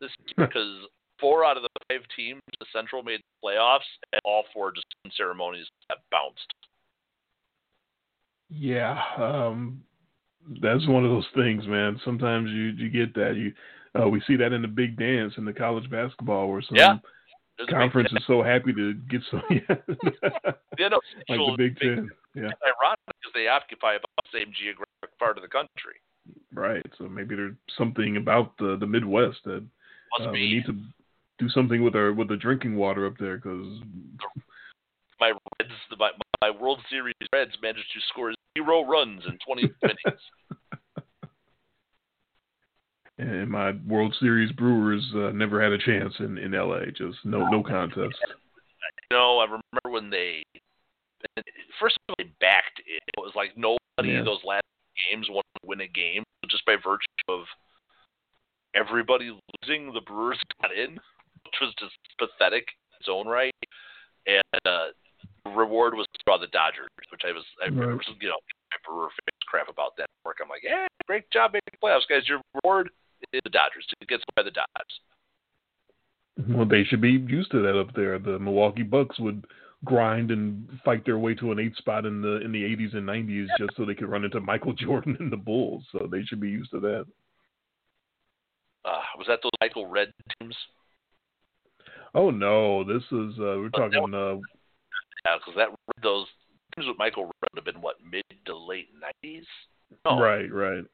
this 0.00 0.10
year 0.26 0.46
because 0.46 0.86
four 1.18 1.44
out 1.44 1.56
of 1.56 1.62
the 1.62 1.68
five 1.88 2.02
teams 2.16 2.40
the 2.60 2.66
Central 2.72 3.02
made 3.02 3.20
the 3.20 3.48
playoffs, 3.48 3.88
and 4.12 4.20
all 4.24 4.44
four 4.52 4.72
just 4.72 4.86
ceremonies 5.16 5.66
have 5.90 5.98
bounced. 6.10 6.52
Yeah, 8.50 8.98
um, 9.16 9.82
that's 10.62 10.86
one 10.86 11.04
of 11.04 11.10
those 11.10 11.28
things, 11.34 11.66
man. 11.66 12.00
Sometimes 12.04 12.50
you 12.50 12.72
you 12.76 12.88
get 12.88 13.14
that 13.14 13.36
you 13.36 13.52
uh, 14.00 14.08
we 14.08 14.22
see 14.26 14.36
that 14.36 14.52
in 14.52 14.62
the 14.62 14.68
big 14.68 14.98
dance 14.98 15.34
in 15.36 15.44
the 15.44 15.52
college 15.52 15.88
basketball 15.90 16.48
where 16.48 16.62
some 16.62 16.76
Yeah. 16.76 16.98
There's 17.56 17.68
a 17.68 17.72
big 17.72 17.80
conference 17.80 18.12
is 18.12 18.24
so 18.26 18.42
happy 18.42 18.72
to 18.72 18.94
get 18.94 19.20
some 19.30 19.42
yeah. 19.50 19.58
Yeah, 20.78 20.88
no, 20.94 21.00
like 21.28 21.38
the 21.38 21.54
Big 21.58 21.78
Ten. 21.78 22.08
Yeah, 22.34 22.50
It's 22.50 22.62
ironic 22.62 23.00
because 23.06 23.32
they 23.34 23.48
occupy 23.48 23.94
about 23.94 24.10
the 24.22 24.38
same 24.38 24.52
geographic 24.56 25.18
part 25.18 25.36
of 25.36 25.42
the 25.42 25.48
country. 25.48 25.98
right. 26.54 26.86
So 26.98 27.08
maybe 27.08 27.34
there's 27.34 27.56
something 27.76 28.16
about 28.16 28.56
the 28.58 28.76
the 28.78 28.86
Midwest 28.86 29.38
that 29.44 29.64
Must 30.18 30.28
uh, 30.28 30.32
we 30.32 30.52
need 30.52 30.66
to 30.66 30.78
do 31.38 31.48
something 31.48 31.82
with 31.82 31.96
our 31.96 32.12
with 32.12 32.28
the 32.28 32.36
drinking 32.36 32.76
water 32.76 33.06
up 33.06 33.14
there 33.18 33.36
because 33.36 33.80
my 35.20 35.32
Reds, 35.60 35.72
my, 35.98 36.10
my 36.42 36.50
World 36.50 36.80
Series 36.90 37.14
Reds 37.32 37.52
managed 37.62 37.90
to 37.94 38.00
score 38.08 38.32
zero 38.56 38.84
runs 38.84 39.22
in 39.26 39.38
20 39.44 39.62
innings. 39.82 40.20
and 43.18 43.50
my 43.50 43.72
World 43.86 44.14
Series 44.20 44.52
Brewers 44.52 45.04
uh, 45.14 45.30
never 45.30 45.62
had 45.62 45.72
a 45.72 45.78
chance 45.78 46.14
in 46.20 46.38
in 46.38 46.52
LA. 46.52 46.86
Just 46.96 47.18
no 47.24 47.48
no 47.48 47.62
contest. 47.62 48.16
No, 49.10 49.38
I 49.38 49.44
remember 49.44 49.90
when 49.90 50.10
they 50.10 50.42
first 51.80 51.96
of 51.96 52.02
all 52.10 52.14
they 52.18 52.30
backed 52.40 52.80
it. 52.86 53.02
It 53.16 53.20
was 53.20 53.32
like 53.34 53.56
nobody 53.56 53.78
Yeah. 54.12 54.20
in 54.20 54.24
those 54.24 54.44
last 54.44 54.62
games 55.10 55.26
wanted 55.28 55.48
to 55.62 55.66
win 55.66 55.80
a 55.80 55.88
game 55.88 56.22
just 56.48 56.64
by 56.66 56.76
virtue 56.76 57.06
of 57.28 57.44
everybody 58.74 59.30
losing. 59.62 59.92
The 59.92 60.00
Brewers 60.00 60.38
got 60.62 60.70
in, 60.72 60.92
which 60.94 61.58
was 61.60 61.74
just 61.80 61.94
pathetic 62.18 62.62
in 62.68 62.96
its 63.00 63.08
own 63.10 63.26
right. 63.26 63.52
And 64.26 64.66
uh, 64.66 64.86
reward 65.48 65.94
was 65.94 66.06
to 66.14 66.20
draw 66.26 66.38
the 66.38 66.46
Dodgers, 66.48 66.88
which 67.10 67.22
I 67.26 67.32
was, 67.32 67.44
I 67.62 67.68
Right. 67.68 67.98
you 68.20 68.28
know, 68.28 68.38
fans 68.70 69.44
crap 69.46 69.68
about 69.68 69.96
that 69.96 70.06
work. 70.24 70.38
I'm 70.42 70.48
like, 70.48 70.62
yeah, 70.62 70.86
great 71.06 71.30
job 71.30 71.52
making 71.52 71.72
the 71.72 71.86
playoffs, 71.86 72.08
guys. 72.08 72.28
Your 72.28 72.40
reward 72.62 72.90
is 73.32 73.40
the 73.44 73.50
Dodgers. 73.50 73.86
It 74.00 74.08
gets 74.08 74.22
by 74.36 74.42
the 74.42 74.50
Dodgers. 74.50 75.00
Well, 76.48 76.66
they 76.66 76.84
should 76.84 77.00
be 77.00 77.12
used 77.12 77.50
to 77.50 77.62
that 77.62 77.78
up 77.78 77.92
there. 77.94 78.18
The 78.18 78.38
Milwaukee 78.38 78.84
Bucks 78.84 79.18
would 79.18 79.44
grind 79.84 80.30
and 80.30 80.68
fight 80.84 81.04
their 81.04 81.18
way 81.18 81.34
to 81.34 81.50
an 81.52 81.58
eighth 81.58 81.76
spot 81.76 82.04
in 82.06 82.20
the 82.22 82.40
in 82.40 82.52
the 82.52 82.62
80s 82.62 82.94
and 82.96 83.06
90s 83.08 83.46
just 83.58 83.76
so 83.76 83.84
they 83.84 83.94
could 83.94 84.08
run 84.08 84.24
into 84.24 84.40
Michael 84.40 84.72
Jordan 84.78 85.16
and 85.18 85.32
the 85.32 85.36
Bulls. 85.36 85.84
So 85.92 86.08
they 86.10 86.22
should 86.22 86.40
be 86.40 86.50
used 86.50 86.70
to 86.72 86.80
that. 86.80 87.06
Uh, 88.84 89.00
was 89.16 89.26
that 89.26 89.40
those 89.42 89.50
Michael 89.60 89.86
Redd 89.86 90.12
teams? 90.40 90.56
Oh 92.14 92.30
no, 92.30 92.84
this 92.84 93.02
is 93.12 93.38
uh, 93.38 93.58
we're 93.58 93.70
talking. 93.70 94.14
Uh, 94.14 94.34
Yeah, 94.34 94.40
because 95.36 95.54
that 95.56 95.68
those 96.02 96.26
teams 96.74 96.86
with 96.88 96.98
Michael 96.98 97.24
Redd 97.24 97.34
would 97.54 97.56
have 97.56 97.64
been 97.74 97.82
what 97.82 97.96
mid 98.08 98.24
to 98.46 98.56
late 98.56 98.88
nineties. 99.00 99.44
No, 100.04 100.18
Right, 100.20 100.50
right. 100.52 100.84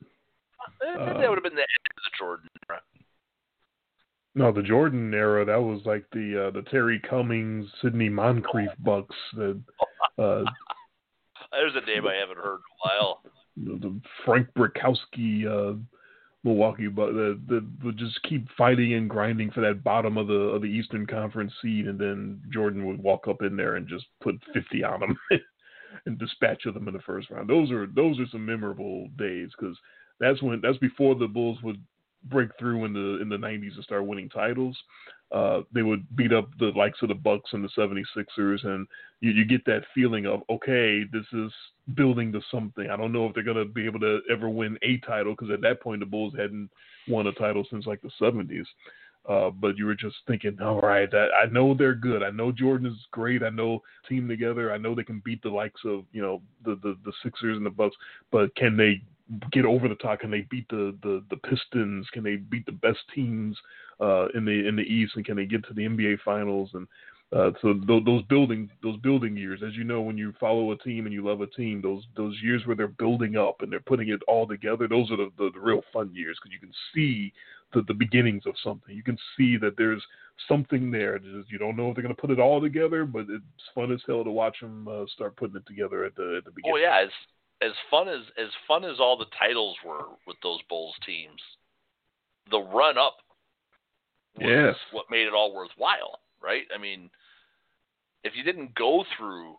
eh, 0.83 0.95
Uh, 0.99 1.19
that 1.21 1.29
would 1.29 1.37
have 1.37 1.43
been 1.45 1.55
the 1.55 1.63
end 1.63 1.87
of 1.91 2.03
the 2.05 2.17
Jordan 2.19 2.49
era. 2.69 2.81
No, 4.37 4.51
the 4.53 4.63
Jordan 4.63 5.13
era. 5.15 5.45
That 5.45 5.61
was 5.63 5.81
like 5.85 6.05
the 6.13 6.47
uh, 6.47 6.51
the 6.51 6.63
Terry 6.71 6.99
Cummings, 7.01 7.67
Sidney 7.83 8.09
Moncrief 8.09 8.71
Bucks. 8.81 9.15
That 9.35 9.61
uh, 10.19 10.45
There's 11.53 11.75
a 11.77 11.87
name 11.87 12.07
I 12.07 12.15
haven't 12.15 12.39
heard 12.39 12.59
in 12.59 12.71
a 12.73 12.79
while. 12.83 13.23
the, 13.57 13.79
the 13.79 14.01
Frank 14.25 14.49
Brickowski 14.57 15.47
uh, 15.47 15.77
Milwaukee 16.45 16.89
that 16.89 17.67
would 17.83 17.97
just 17.97 18.23
keep 18.23 18.47
fighting 18.57 18.93
and 18.93 19.09
grinding 19.09 19.51
for 19.51 19.63
that 19.63 19.83
bottom 19.83 20.19
of 20.19 20.27
the 20.27 20.35
of 20.35 20.61
the 20.61 20.69
Eastern 20.69 21.07
Conference 21.07 21.53
seed, 21.63 21.89
and 21.89 21.99
then 21.99 22.43
Jordan 22.53 22.85
would 22.85 23.03
walk 23.03 23.27
up 23.29 23.43
in 23.43 23.57
there 23.57 23.77
and 23.77 23.89
just 23.89 24.05
put 24.23 24.39
50 24.53 24.85
on 24.85 25.01
them 25.01 25.19
and 26.07 26.19
dispatch 26.19 26.67
of 26.67 26.75
them 26.75 26.87
in 26.87 26.95
the 26.95 27.01
first 27.01 27.31
round. 27.31 27.49
Those 27.49 27.71
are 27.71 27.87
those 27.87 28.21
are 28.21 28.27
some 28.31 28.45
memorable 28.45 29.09
days 29.17 29.51
because 29.59 29.77
that's 30.21 30.43
when 30.43 30.61
that's 30.61 30.79
before 30.79 31.15
the 31.15 31.27
Bulls 31.27 31.59
would 31.63 31.83
break 32.25 32.51
through 32.59 32.85
in 32.85 32.93
the 32.93 33.21
in 33.23 33.29
the 33.31 33.37
90s 33.37 33.75
and 33.75 33.85
start 33.85 34.07
winning 34.07 34.29
titles. 34.29 34.77
Uh, 35.33 35.63
they 35.73 35.83
would 35.83 36.05
beat 36.17 36.33
up 36.33 36.49
the 36.59 36.73
likes 36.77 36.99
of 37.03 37.09
the 37.09 37.15
Bucks 37.15 37.51
and 37.53 37.65
the 37.65 37.69
76ers, 37.77 38.65
and 38.65 38.87
you, 39.21 39.33
you 39.33 39.45
get 39.45 39.65
that 39.67 39.85
feeling 39.95 40.27
of 40.27 40.43
okay, 40.51 41.05
this 41.13 41.27
is 41.33 41.53
building 41.95 42.33
to 42.33 42.41
something. 42.51 42.89
I 42.91 42.97
don't 42.97 43.13
know 43.13 43.27
if 43.27 43.35
they're 43.35 43.43
going 43.43 43.57
to 43.57 43.65
be 43.65 43.87
able 43.87 44.01
to 44.01 44.21
ever 44.31 44.49
win 44.49 44.79
a 44.83 44.99
title 44.99 45.33
because 45.33 45.51
at 45.51 45.61
that 45.63 45.81
point 45.81 46.01
the 46.01 46.07
Bulls 46.07 46.35
hadn't 46.37 46.71
won 47.09 47.27
a 47.27 47.33
title 47.33 47.65
since 47.71 47.87
like 47.87 48.01
the 48.03 48.11
70s. 48.21 48.67
Uh, 49.27 49.49
but 49.49 49.79
you 49.79 49.87
were 49.87 49.95
just 49.95 50.17
thinking, 50.27 50.57
all 50.61 50.81
right, 50.81 51.11
that, 51.11 51.29
I 51.33 51.47
know 51.51 51.73
they're 51.73 51.95
good. 51.95 52.23
I 52.23 52.29
know 52.29 52.53
Jordan 52.53 52.87
is 52.87 53.07
great. 53.11 53.43
I 53.43 53.49
know 53.49 53.83
team 54.07 54.29
together. 54.29 54.71
I 54.71 54.77
know 54.77 54.95
they 54.95 55.03
can 55.03 55.23
beat 55.25 55.43
the 55.43 55.49
likes 55.49 55.81
of 55.87 56.05
you 56.13 56.21
know 56.21 56.43
the 56.63 56.79
the, 56.83 56.95
the 57.07 57.13
Sixers 57.23 57.57
and 57.57 57.65
the 57.65 57.71
Bucks. 57.71 57.97
But 58.31 58.55
can 58.55 58.77
they 58.77 59.03
get 59.53 59.65
over 59.65 59.89
the 59.89 59.95
top? 59.97 60.21
Can 60.21 60.31
they 60.31 60.47
beat 60.51 60.69
the 60.69 60.97
the, 61.03 61.23
the 61.31 61.37
Pistons? 61.37 62.07
Can 62.13 62.23
they 62.23 62.37
beat 62.37 62.67
the 62.67 62.73
best 62.73 63.01
teams 63.15 63.57
uh, 64.01 64.27
in 64.35 64.45
the 64.45 64.67
in 64.69 64.77
the 64.77 64.83
East? 64.83 65.13
And 65.17 65.25
can 65.25 65.37
they 65.37 65.47
get 65.47 65.67
to 65.69 65.75
the 65.75 65.83
NBA 65.83 66.19
Finals? 66.25 66.71
And 66.75 66.87
uh, 67.35 67.51
so 67.63 67.75
th- 67.75 68.05
those 68.05 68.23
building 68.25 68.71
those 68.83 68.99
building 68.99 69.37
years, 69.37 69.61
as 69.67 69.75
you 69.75 69.85
know, 69.85 70.01
when 70.01 70.19
you 70.19 70.33
follow 70.39 70.73
a 70.73 70.79
team 70.79 71.07
and 71.07 71.13
you 71.13 71.25
love 71.25 71.41
a 71.41 71.47
team, 71.47 71.81
those 71.83 72.05
those 72.17 72.37
years 72.43 72.63
where 72.67 72.77
they're 72.77 72.89
building 72.89 73.37
up 73.37 73.57
and 73.61 73.73
they're 73.73 73.81
putting 73.81 74.11
it 74.11 74.21
all 74.29 74.47
together, 74.47 74.87
those 74.87 75.11
are 75.11 75.17
the, 75.17 75.31
the, 75.39 75.51
the 75.55 75.61
real 75.61 75.83
fun 75.93 76.11
years 76.15 76.39
because 76.41 76.53
you 76.53 76.61
can 76.61 76.73
see 76.95 77.33
the, 77.73 77.83
the 77.89 77.95
beginnings 77.95 78.45
of 78.47 78.55
something. 78.63 78.95
You 78.95 79.03
can 79.03 79.19
see 79.37 79.57
that 79.57 79.77
there's 79.77 80.03
something 80.49 80.91
there. 80.91 81.19
Just, 81.19 81.51
you 81.51 81.59
don't 81.59 81.77
know 81.77 81.89
if 81.89 81.97
they're 81.97 82.03
going 82.03 82.15
to 82.15 82.21
put 82.21 82.31
it 82.31 82.39
all 82.39 82.61
together, 82.61 83.05
but 83.05 83.27
it's 83.29 83.45
fun 83.75 83.91
as 83.93 84.01
hell 84.07 84.23
to 84.23 84.31
watch 84.31 84.61
them 84.61 84.87
uh, 84.87 85.05
start 85.13 85.37
putting 85.37 85.57
it 85.57 85.67
together 85.67 86.05
at 86.05 86.15
the 86.15 86.37
at 86.39 86.45
the 86.45 86.53
beginning. 86.53 86.75
Oh 86.77 86.79
yeah, 86.79 87.03
as 87.05 87.11
as 87.63 87.73
fun 87.91 88.09
as 88.09 88.23
as 88.39 88.51
fun 88.67 88.85
as 88.85 89.01
all 89.01 89.17
the 89.17 89.27
titles 89.39 89.77
were 89.85 90.07
with 90.27 90.37
those 90.43 90.61
Bulls 90.69 90.95
teams, 91.07 91.41
the 92.51 92.61
run 92.61 92.99
up 92.99 93.17
was 94.37 94.49
yes. 94.49 94.77
what 94.93 95.11
made 95.11 95.27
it 95.27 95.35
all 95.35 95.55
worthwhile, 95.55 96.21
right? 96.43 96.65
I 96.75 96.81
mean, 96.81 97.11
if 98.25 98.35
you 98.37 98.43
didn't 98.43 98.75
go 98.75 99.05
through 99.17 99.57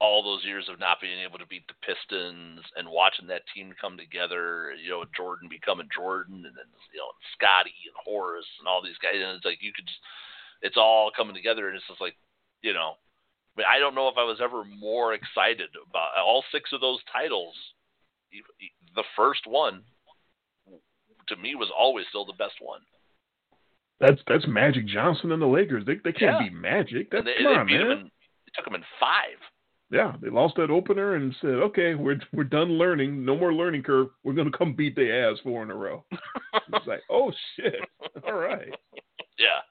all 0.00 0.22
those 0.22 0.44
years 0.44 0.68
of 0.70 0.78
not 0.78 1.00
being 1.00 1.18
able 1.18 1.38
to 1.38 1.46
beat 1.46 1.66
the 1.66 1.74
Pistons 1.82 2.60
and 2.76 2.86
watching 2.88 3.26
that 3.26 3.42
team 3.54 3.74
come 3.80 3.96
together, 3.96 4.72
you 4.78 4.90
know, 4.90 5.04
Jordan 5.16 5.48
becoming 5.50 5.88
Jordan 5.94 6.46
and 6.46 6.54
then 6.54 6.70
you 6.92 7.00
know 7.00 7.10
Scottie 7.34 7.82
and 7.86 7.98
Horace 8.04 8.46
and 8.60 8.68
all 8.68 8.82
these 8.82 8.98
guys, 9.02 9.18
and 9.18 9.36
it's 9.36 9.44
like 9.44 9.58
you 9.60 9.72
could, 9.72 9.86
just, 9.86 10.00
it's 10.62 10.76
all 10.76 11.10
coming 11.10 11.34
together, 11.34 11.66
and 11.66 11.76
it's 11.76 11.86
just 11.88 12.00
like, 12.00 12.14
you 12.62 12.72
know, 12.72 12.94
I 13.60 13.76
I 13.76 13.78
don't 13.78 13.94
know 13.94 14.08
if 14.08 14.16
I 14.18 14.24
was 14.24 14.38
ever 14.42 14.64
more 14.64 15.14
excited 15.14 15.68
about 15.90 16.10
all 16.24 16.44
six 16.52 16.70
of 16.72 16.80
those 16.80 17.00
titles. 17.12 17.54
The 18.94 19.04
first 19.16 19.46
one, 19.46 19.82
to 21.28 21.36
me, 21.36 21.54
was 21.54 21.70
always 21.76 22.06
still 22.08 22.24
the 22.24 22.32
best 22.38 22.54
one. 22.60 22.80
That's 24.00 24.20
that's 24.26 24.46
Magic 24.46 24.86
Johnson 24.86 25.32
and 25.32 25.42
the 25.42 25.46
Lakers. 25.46 25.84
They 25.86 25.94
they 26.04 26.12
can't 26.12 26.36
Yeah. 26.40 26.48
beat 26.48 26.52
Magic. 26.52 27.10
That's 27.10 27.20
And 27.20 27.26
they, 27.26 27.42
come 27.42 27.52
they 27.52 27.58
on, 27.60 27.66
man. 27.66 27.90
in, 27.98 28.06
it 28.06 28.52
took 28.54 28.64
them 28.64 28.74
in 28.74 28.84
five. 29.00 29.38
Yeah, 29.90 30.12
they 30.20 30.28
lost 30.28 30.56
that 30.56 30.70
opener 30.70 31.14
and 31.14 31.34
said, 31.40 31.54
"Okay, 31.54 31.94
we're 31.94 32.20
we're 32.32 32.44
done 32.44 32.72
learning. 32.72 33.24
No 33.24 33.34
more 33.36 33.54
learning 33.54 33.82
curve. 33.82 34.08
We're 34.22 34.34
going 34.34 34.50
to 34.50 34.56
come 34.56 34.74
beat 34.74 34.94
their 34.94 35.30
ass 35.30 35.38
four 35.42 35.62
in 35.62 35.70
a 35.70 35.74
row." 35.74 36.04
it's 36.72 36.86
like, 36.86 37.00
oh 37.10 37.32
shit! 37.56 37.76
All 38.26 38.34
right. 38.34 38.68
Yeah, 39.38 39.62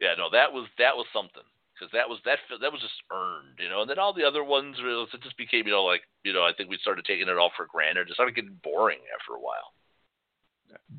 yeah. 0.00 0.14
No, 0.16 0.30
that 0.32 0.50
was 0.50 0.66
that 0.78 0.96
was 0.96 1.04
something 1.12 1.42
because 1.78 1.92
that 1.92 2.08
was 2.08 2.18
that 2.24 2.38
that 2.60 2.72
was 2.72 2.80
just 2.80 3.00
earned, 3.12 3.58
you 3.58 3.68
know. 3.68 3.82
And 3.82 3.90
then 3.90 3.98
all 3.98 4.12
the 4.12 4.24
other 4.24 4.42
ones, 4.42 4.76
it 4.78 5.22
just 5.22 5.36
became, 5.36 5.66
you 5.66 5.72
know, 5.72 5.84
like 5.84 6.02
you 6.24 6.32
know, 6.32 6.42
I 6.42 6.52
think 6.56 6.70
we 6.70 6.78
started 6.78 7.04
taking 7.04 7.28
it 7.28 7.38
all 7.38 7.52
for 7.56 7.66
granted. 7.66 8.08
It 8.10 8.14
started 8.14 8.34
getting 8.34 8.58
boring 8.64 8.98
after 9.14 9.34
a 9.36 9.40
while. 9.40 9.72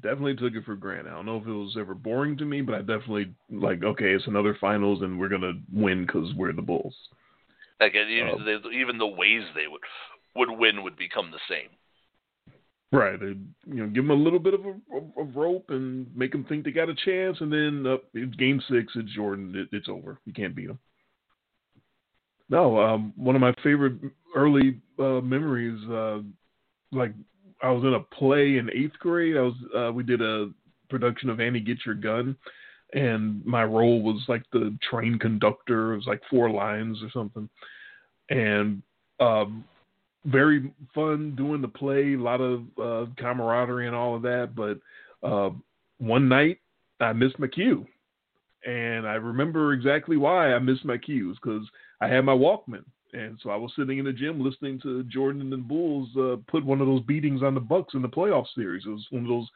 Definitely 0.02 0.36
took 0.36 0.54
it 0.56 0.66
for 0.66 0.76
granted. 0.76 1.12
I 1.12 1.16
don't 1.16 1.26
know 1.26 1.38
if 1.38 1.46
it 1.46 1.52
was 1.52 1.76
ever 1.78 1.94
boring 1.94 2.38
to 2.38 2.46
me, 2.46 2.62
but 2.62 2.76
I 2.76 2.80
definitely 2.80 3.34
like, 3.52 3.84
okay, 3.84 4.14
it's 4.14 4.28
another 4.28 4.58
finals 4.60 5.02
and 5.02 5.20
we're 5.20 5.30
gonna 5.30 5.54
win 5.72 6.06
because 6.06 6.34
we're 6.36 6.54
the 6.54 6.62
Bulls. 6.62 6.96
Like 7.80 7.96
even, 7.96 8.30
um, 8.30 8.42
Oh. 8.42 8.46
they, 8.46 8.78
even 8.78 8.98
the 8.98 9.08
ways 9.08 9.44
they 9.56 9.68
would 9.68 9.82
would 10.36 10.52
win 10.52 10.84
would 10.84 10.96
become 10.96 11.32
the 11.32 11.40
same. 11.50 11.70
Right. 12.92 13.20
They, 13.20 13.36
you 13.68 13.84
know, 13.84 13.88
give 13.88 14.04
them 14.04 14.12
a 14.12 14.16
little 14.16 14.40
bit 14.40 14.56
of 14.56 14.62
a, 14.66 15.24
rope 15.36 15.66
and 15.70 16.08
make 16.16 16.32
them 16.32 16.44
think 16.46 16.66
they 16.66 16.72
got 16.72 16.90
a 16.90 16.96
chance, 16.96 17.38
and 17.40 17.54
then 17.54 17.86
uh, 17.86 17.98
it's 18.14 18.36
game 18.36 18.60
six, 18.70 18.92
it's 18.96 19.14
Jordan. 19.14 19.54
It, 19.56 19.76
it's 19.76 19.88
over. 19.88 20.20
You 20.26 20.34
can't 20.34 20.56
beat 20.56 20.68
them. 20.68 20.80
No, 22.50 22.80
um, 22.80 23.14
one 23.16 23.36
of 23.36 23.42
my 23.42 23.54
favorite 23.64 23.94
early 24.36 24.82
uh, 24.98 25.22
memories, 25.22 25.80
uh, 25.88 26.20
like 26.92 27.14
I 27.62 27.70
was 27.70 27.84
in 27.84 27.94
a 27.94 28.00
play 28.00 28.58
in 28.58 28.72
eighth 28.74 28.98
grade. 29.00 29.38
I 29.38 29.42
was 29.42 29.54
uh, 29.78 29.92
we 29.94 30.04
did 30.04 30.22
a 30.22 30.50
production 30.90 31.30
of 31.30 31.40
Annie 31.40 31.60
Get 31.60 31.86
Your 31.86 31.94
Gun, 31.94 32.36
and 32.94 33.46
my 33.46 33.64
role 33.64 34.02
was 34.02 34.24
like 34.28 34.44
the 34.52 34.76
train 34.90 35.20
conductor. 35.20 35.94
It 35.94 35.98
was 35.98 36.08
like 36.08 36.22
four 36.28 36.50
lines 36.50 36.98
or 37.04 37.12
something, 37.12 37.48
and 38.32 38.82
um, 39.20 39.64
very 40.26 40.72
fun 40.94 41.36
doing 41.36 41.62
the 41.62 41.68
play. 41.68 42.14
A 42.14 42.18
lot 42.18 42.42
of 42.42 42.62
uh, 42.82 43.06
camaraderie 43.18 43.88
and 43.88 43.96
all 43.96 44.16
of 44.16 44.22
that. 44.24 44.52
But 44.56 44.80
uh, 45.28 45.52
one 46.00 46.28
night 46.28 46.60
I 47.00 47.14
missed 47.14 47.40
my 47.40 47.48
cue, 47.48 47.86
and 48.66 49.08
I 49.08 49.16
remember 49.16 49.74
exactly 49.74 50.18
why 50.18 50.54
I 50.54 50.60
missed 50.60 50.86
my 50.86 50.98
cues 50.98 51.38
because 51.42 51.66
I 52.02 52.08
had 52.08 52.26
my 52.26 52.34
Walkman. 52.34 52.84
And 53.12 53.40
so 53.42 53.50
I 53.50 53.56
was 53.56 53.72
sitting 53.76 53.98
in 53.98 54.06
the 54.06 54.14
gym 54.14 54.44
listening 54.44 54.80
to 54.82 55.04
Jordan 55.04 55.42
and 55.42 55.52
the 55.52 55.58
Bulls 55.58 56.10
uh, 56.16 56.36
put 56.48 56.64
one 56.64 56.80
of 56.80 56.88
those 56.88 57.02
beatings 57.04 57.42
on 57.42 57.56
the 57.56 57.60
Bucks 57.60 57.96
in 57.96 58.04
the 58.04 58.08
playoff 58.08 58.46
series. 58.54 58.84
It 58.86 58.90
was 58.90 59.08
one 59.10 59.24
of 59.24 59.30
those 59.30 59.48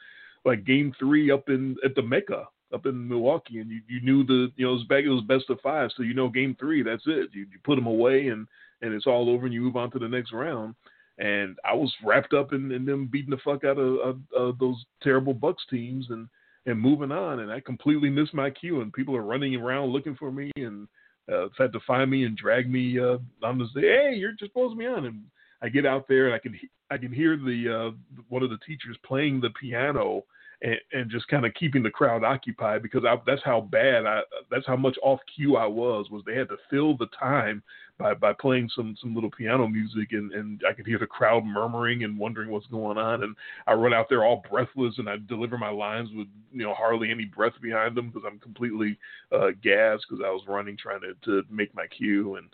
like 0.43 0.65
game 0.65 0.93
three 0.97 1.29
up 1.29 1.49
in 1.49 1.75
at 1.85 1.93
the 1.95 2.01
Mecca 2.01 2.47
up 2.73 2.87
in 2.87 3.07
Milwaukee, 3.07 3.59
and 3.59 3.69
you, 3.69 3.81
you 3.87 4.01
knew 4.01 4.23
the 4.25 4.51
you 4.55 4.65
know 4.65 4.71
it 4.71 4.77
was 4.77 4.83
back 4.85 5.03
it 5.03 5.09
was 5.09 5.23
best 5.27 5.49
of 5.49 5.59
five, 5.61 5.91
so 5.95 6.03
you 6.03 6.15
know 6.15 6.29
game 6.29 6.55
three 6.59 6.81
that's 6.81 7.03
it. 7.05 7.29
You, 7.31 7.41
you 7.41 7.59
put 7.63 7.75
them 7.75 7.85
away 7.85 8.29
and 8.29 8.47
and 8.83 8.93
it's 8.93 9.07
all 9.07 9.29
over, 9.29 9.45
and 9.45 9.53
you 9.53 9.61
move 9.61 9.75
on 9.75 9.89
to 9.91 9.99
the 9.99 10.07
next 10.07 10.31
round. 10.31 10.75
And 11.17 11.57
I 11.63 11.73
was 11.73 11.91
wrapped 12.03 12.33
up 12.33 12.53
in, 12.53 12.71
in 12.71 12.85
them 12.85 13.09
beating 13.11 13.31
the 13.31 13.37
fuck 13.43 13.63
out 13.63 13.77
of, 13.77 13.99
of, 13.99 14.19
of 14.35 14.59
those 14.59 14.83
terrible 15.01 15.33
Bucks 15.33 15.63
teams 15.69 16.07
and 16.09 16.27
and 16.65 16.79
moving 16.79 17.11
on, 17.11 17.41
and 17.41 17.51
I 17.51 17.59
completely 17.59 18.09
missed 18.09 18.33
my 18.33 18.49
cue, 18.49 18.79
and 18.79 18.93
people 18.93 19.17
are 19.17 19.23
running 19.23 19.53
around 19.55 19.89
looking 19.89 20.15
for 20.15 20.31
me 20.31 20.49
and 20.55 20.87
uh, 21.31 21.47
had 21.57 21.73
to 21.73 21.79
find 21.85 22.09
me 22.09 22.25
and 22.25 22.37
drag 22.37 22.69
me 22.69 22.99
uh, 22.99 23.17
on 23.43 23.57
the 23.57 23.67
stage. 23.71 23.83
Hey, 23.83 24.15
you're 24.15 24.31
just 24.31 24.51
supposed 24.51 24.73
to 24.73 24.77
be 24.77 24.85
on. 24.85 25.05
And 25.05 25.23
I 25.61 25.69
get 25.69 25.85
out 25.85 26.07
there 26.07 26.25
and 26.25 26.35
I 26.35 26.39
can 26.39 26.59
I 26.91 26.97
can 26.97 27.11
hear 27.11 27.37
the 27.37 27.91
uh, 27.93 28.21
one 28.29 28.43
of 28.43 28.49
the 28.49 28.59
teachers 28.65 28.97
playing 29.05 29.41
the 29.41 29.49
piano 29.51 30.23
and, 30.63 30.77
and 30.93 31.11
just 31.11 31.27
kind 31.27 31.45
of 31.45 31.53
keeping 31.53 31.83
the 31.83 31.89
crowd 31.89 32.23
occupied 32.23 32.81
because 32.81 33.03
I, 33.05 33.15
that's 33.27 33.43
how 33.43 33.61
bad 33.61 34.05
I 34.05 34.21
that's 34.49 34.65
how 34.65 34.77
much 34.77 34.97
off 35.03 35.19
cue 35.35 35.57
I 35.57 35.67
was. 35.67 36.09
Was 36.09 36.23
they 36.25 36.35
had 36.35 36.49
to 36.49 36.57
fill 36.69 36.95
the 36.97 37.07
time 37.19 37.61
by 37.99 38.13
by 38.13 38.33
playing 38.33 38.69
some 38.75 38.95
some 38.99 39.13
little 39.13 39.29
piano 39.29 39.67
music 39.67 40.13
and 40.13 40.31
and 40.31 40.61
I 40.67 40.73
could 40.73 40.87
hear 40.87 40.97
the 40.97 41.05
crowd 41.05 41.45
murmuring 41.45 42.05
and 42.05 42.17
wondering 42.17 42.49
what's 42.49 42.67
going 42.67 42.97
on 42.97 43.23
and 43.23 43.35
I 43.67 43.73
run 43.73 43.93
out 43.93 44.07
there 44.09 44.23
all 44.23 44.43
breathless 44.49 44.95
and 44.97 45.09
I 45.09 45.17
deliver 45.27 45.57
my 45.57 45.69
lines 45.69 46.09
with 46.13 46.27
you 46.53 46.63
know 46.63 46.73
hardly 46.73 47.11
any 47.11 47.25
breath 47.25 47.53
behind 47.61 47.95
them 47.95 48.09
because 48.09 48.23
I'm 48.25 48.39
completely 48.39 48.97
uh, 49.31 49.51
gassed 49.61 50.05
because 50.09 50.23
I 50.25 50.29
was 50.29 50.43
running 50.47 50.77
trying 50.77 51.01
to 51.01 51.13
to 51.25 51.45
make 51.51 51.75
my 51.75 51.87
cue 51.87 52.35
and 52.35 52.47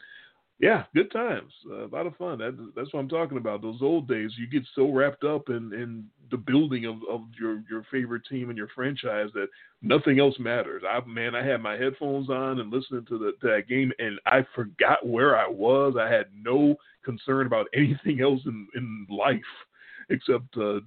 yeah, 0.60 0.84
good 0.94 1.10
times, 1.12 1.54
uh, 1.72 1.86
a 1.86 1.88
lot 1.88 2.06
of 2.06 2.18
fun. 2.18 2.40
That, 2.40 2.72
that's 2.76 2.94
what 2.94 3.00
I'm 3.00 3.08
talking 3.08 3.38
about. 3.38 3.62
Those 3.62 3.82
old 3.82 4.10
days, 4.10 4.32
you 4.38 4.46
get 4.46 4.68
so 4.76 4.92
wrapped 4.92 5.24
up 5.24 5.48
in, 5.48 5.72
in 5.74 6.06
the 6.32 6.38
building 6.38 6.86
of, 6.86 6.98
of 7.10 7.22
your, 7.40 7.64
your 7.70 7.86
favorite 7.90 8.24
team 8.30 8.50
and 8.50 8.58
your 8.58 8.68
franchise 8.76 9.30
that 9.36 9.48
nothing 9.82 10.20
else 10.20 10.36
matters. 10.38 10.84
I 10.88 11.00
man, 11.08 11.34
I 11.34 11.46
had 11.46 11.62
my 11.62 11.78
headphones 11.78 12.30
on 12.30 12.60
and 12.60 12.72
listening 12.72 13.06
to 13.06 13.18
the 13.18 13.32
to 13.40 13.56
that 13.56 13.70
game, 13.70 13.94
and 14.00 14.20
I 14.26 14.46
forgot 14.54 15.08
where 15.08 15.38
I 15.38 15.48
was. 15.48 15.96
I 15.98 16.12
had 16.12 16.26
no 16.36 16.76
concern 17.06 17.48
about 17.48 17.68
anything 17.74 18.20
else 18.22 18.42
in, 18.46 18.68
in 18.76 19.08
life 19.10 19.40
except 20.10 20.58
uh, 20.58 20.82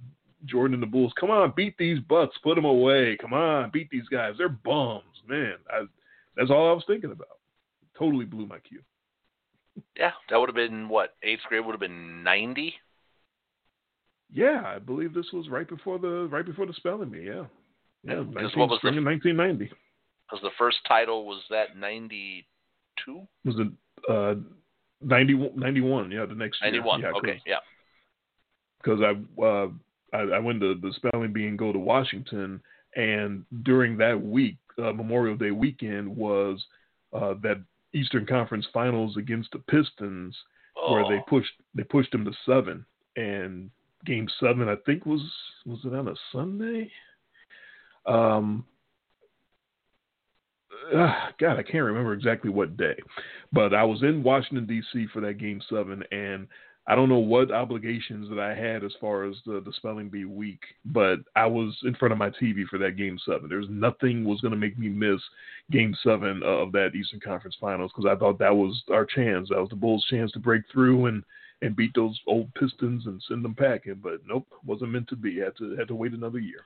Jordan 0.45 0.75
and 0.75 0.83
the 0.83 0.87
Bulls. 0.87 1.13
Come 1.19 1.31
on, 1.31 1.51
beat 1.55 1.75
these 1.79 1.99
Bucks, 2.07 2.37
put 2.43 2.53
them 2.55 2.65
away. 2.65 3.17
Come 3.19 3.33
on, 3.33 3.71
beat 3.71 3.89
these 3.89 4.07
guys. 4.11 4.35
They're 4.37 4.49
bums, 4.49 5.03
man. 5.27 5.55
I, 5.67 5.85
that's 6.37 6.51
all 6.51 6.69
I 6.69 6.73
was 6.73 6.83
thinking 6.85 7.11
about. 7.11 7.39
Totally 7.97 8.25
blew 8.25 8.45
my 8.45 8.59
cue. 8.59 8.81
Yeah, 9.97 10.11
that 10.29 10.37
would 10.39 10.49
have 10.49 10.55
been 10.55 10.87
what 10.89 11.15
eighth 11.23 11.41
grade 11.49 11.65
would 11.65 11.73
have 11.73 11.79
been 11.79 12.23
ninety. 12.23 12.75
Yeah, 14.31 14.63
I 14.65 14.79
believe 14.79 15.13
this 15.13 15.31
was 15.31 15.47
right 15.49 15.67
before 15.67 15.99
the 15.99 16.27
right 16.31 16.45
before 16.45 16.65
the 16.65 16.73
spelling 16.73 17.09
bee. 17.09 17.19
Yeah, 17.25 17.45
yeah, 18.03 18.13
Yeah, 18.13 18.15
'cause 18.23 18.33
19, 18.35 18.59
what 18.59 18.69
was 18.69 18.79
the- 18.81 18.87
spring 18.89 18.97
of 18.97 19.03
1990 19.03 19.71
Because 20.27 20.41
the 20.41 20.51
first 20.57 20.77
title 20.87 21.25
was 21.25 21.43
that 21.49 21.77
ninety 21.77 22.47
two. 23.05 23.27
was 23.45 23.55
it 23.59 23.67
uh, 24.09 24.35
90, 25.01 25.33
91, 25.55 26.11
Yeah, 26.11 26.25
the 26.25 26.35
next 26.35 26.61
year. 26.61 26.71
Ninety 26.71 26.85
one. 26.85 27.01
Yeah, 27.01 27.11
okay, 27.11 27.41
yeah. 27.45 27.59
Because 28.81 29.01
I, 29.01 29.41
uh, 29.41 29.69
I 30.13 30.35
I 30.35 30.39
went 30.39 30.59
to 30.61 30.75
the 30.75 30.91
spelling 30.93 31.31
bee 31.33 31.47
and 31.47 31.57
go 31.57 31.71
to 31.71 31.79
Washington, 31.79 32.61
and 32.95 33.45
during 33.63 33.97
that 33.97 34.19
week, 34.21 34.57
uh, 34.77 34.91
Memorial 34.93 35.37
Day 35.37 35.51
weekend 35.51 36.13
was 36.15 36.65
uh, 37.13 37.35
that 37.43 37.63
Eastern 37.93 38.25
Conference 38.25 38.65
Finals 38.73 39.17
against 39.17 39.51
the 39.51 39.59
Pistons, 39.59 40.35
where 40.89 41.03
they 41.07 41.17
Oh, 41.17 41.23
pushed 41.27 41.53
they 41.75 41.83
pushed 41.83 42.11
them 42.11 42.25
to 42.25 42.31
seven, 42.45 42.85
and 43.15 43.69
Game 44.05 44.27
Seven 44.39 44.67
I 44.67 44.75
think 44.85 45.05
was 45.05 45.21
was 45.65 45.79
it 45.85 45.93
on 45.93 46.07
a 46.07 46.15
Sunday? 46.31 46.91
Um, 48.05 48.65
uh, 50.93 51.13
God, 51.39 51.57
I 51.57 51.63
can't 51.63 51.85
remember 51.85 52.13
exactly 52.13 52.49
what 52.49 52.75
day, 52.77 52.95
but 53.51 53.73
I 53.73 53.83
was 53.83 54.03
in 54.03 54.23
Washington 54.23 54.65
D.C. 54.65 55.07
for 55.13 55.21
that 55.21 55.37
game 55.37 55.61
seven, 55.69 56.03
and 56.11 56.47
I 56.85 56.95
don't 56.95 57.07
know 57.07 57.19
what 57.19 57.51
obligations 57.51 58.29
that 58.29 58.39
I 58.39 58.53
had 58.53 58.83
as 58.83 58.91
far 58.99 59.23
as 59.23 59.35
the, 59.45 59.61
the 59.65 59.71
spelling 59.77 60.09
bee 60.09 60.25
week, 60.25 60.59
but 60.83 61.19
I 61.33 61.45
was 61.45 61.77
in 61.83 61.95
front 61.95 62.11
of 62.11 62.17
my 62.17 62.29
TV 62.29 62.65
for 62.65 62.77
that 62.79 62.97
game 62.97 63.17
seven. 63.25 63.47
There's 63.47 63.69
nothing 63.69 64.25
was 64.25 64.41
going 64.41 64.51
to 64.51 64.57
make 64.57 64.77
me 64.77 64.89
miss 64.89 65.21
game 65.71 65.95
seven 66.03 66.41
of 66.43 66.73
that 66.73 66.91
Eastern 66.93 67.21
Conference 67.21 67.55
Finals 67.59 67.91
because 67.95 68.09
I 68.11 68.19
thought 68.19 68.37
that 68.39 68.55
was 68.55 68.83
our 68.91 69.05
chance. 69.05 69.47
That 69.49 69.61
was 69.61 69.69
the 69.69 69.77
Bulls' 69.77 70.05
chance 70.09 70.31
to 70.33 70.39
break 70.39 70.63
through 70.71 71.05
and 71.05 71.23
and 71.61 71.77
beat 71.77 71.95
those 71.95 72.19
old 72.27 72.53
Pistons 72.55 73.05
and 73.05 73.23
send 73.29 73.45
them 73.45 73.55
packing. 73.55 74.01
But 74.03 74.19
nope, 74.27 74.47
wasn't 74.65 74.91
meant 74.91 75.07
to 75.09 75.15
be. 75.15 75.39
Had 75.39 75.55
to 75.57 75.77
had 75.77 75.87
to 75.87 75.95
wait 75.95 76.11
another 76.11 76.39
year. 76.39 76.65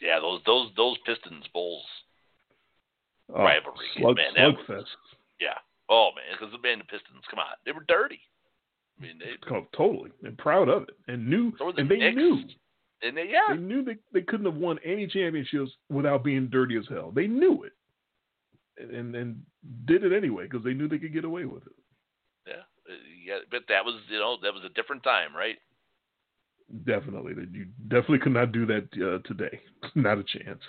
Yeah, 0.00 0.20
those 0.20 0.40
those 0.46 0.70
those 0.76 0.96
Pistons 1.04 1.44
Bulls 1.52 1.82
oh, 3.34 3.42
rivalry, 3.42 3.86
slug, 3.96 4.16
man. 4.16 4.34
Slugfest. 4.36 4.84
Yeah. 5.40 5.58
Oh 5.88 6.10
man, 6.16 6.36
because 6.38 6.52
the 6.52 6.66
man 6.66 6.78
the 6.78 6.84
Pistons, 6.84 7.24
come 7.30 7.38
on, 7.38 7.54
they 7.64 7.72
were 7.72 7.84
dirty. 7.88 8.20
I 8.98 9.02
mean, 9.02 9.18
they 9.18 9.54
oh, 9.54 9.66
totally 9.76 10.10
and 10.22 10.38
proud 10.38 10.68
of 10.68 10.84
it, 10.84 10.96
and 11.08 11.28
knew, 11.28 11.52
so 11.58 11.72
the 11.72 11.80
and 11.82 11.90
they 11.90 11.98
Knicks, 11.98 12.16
knew, 12.16 12.42
and 13.02 13.16
they 13.16 13.28
yeah, 13.28 13.54
they 13.54 13.60
knew 13.60 13.84
they 13.84 13.96
they 14.12 14.22
couldn't 14.22 14.46
have 14.46 14.56
won 14.56 14.78
any 14.84 15.06
championships 15.06 15.72
without 15.90 16.24
being 16.24 16.48
dirty 16.48 16.76
as 16.76 16.84
hell. 16.88 17.10
They 17.10 17.26
knew 17.26 17.64
it, 17.64 17.72
and 18.78 19.14
and 19.14 19.42
did 19.84 20.04
it 20.04 20.12
anyway 20.12 20.44
because 20.44 20.64
they 20.64 20.74
knew 20.74 20.88
they 20.88 20.98
could 20.98 21.12
get 21.12 21.24
away 21.24 21.44
with 21.44 21.64
it. 21.66 21.72
Yeah, 22.46 22.62
uh, 22.88 22.96
yeah, 23.24 23.38
but 23.50 23.62
that 23.68 23.84
was 23.84 23.96
you 24.08 24.18
know 24.18 24.36
that 24.42 24.54
was 24.54 24.62
a 24.64 24.72
different 24.74 25.02
time, 25.02 25.34
right? 25.36 25.56
Definitely, 26.86 27.34
you 27.52 27.66
definitely 27.88 28.20
could 28.20 28.32
not 28.32 28.52
do 28.52 28.64
that 28.66 28.88
uh, 28.94 29.18
today. 29.28 29.60
Not 29.94 30.18
a 30.18 30.24
chance. 30.24 30.62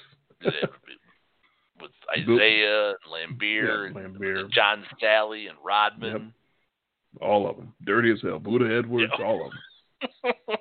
With 1.81 1.91
Isiah, 2.17 2.93
and 2.93 3.39
Laimbeer, 3.39 3.89
yeah, 3.93 4.01
Laimbeer. 4.01 4.39
and 4.41 4.51
John 4.53 4.83
Salley, 5.01 5.49
and 5.49 5.57
Rodman. 5.63 6.11
Yep. 6.11 7.21
All 7.21 7.49
of 7.49 7.57
them, 7.57 7.73
dirty 7.85 8.11
as 8.11 8.19
hell. 8.21 8.39
Buddha 8.39 8.77
Edwards, 8.77 9.11
Yep. 9.17 9.25
all 9.27 9.45
of 9.47 9.51
them. 9.51 10.33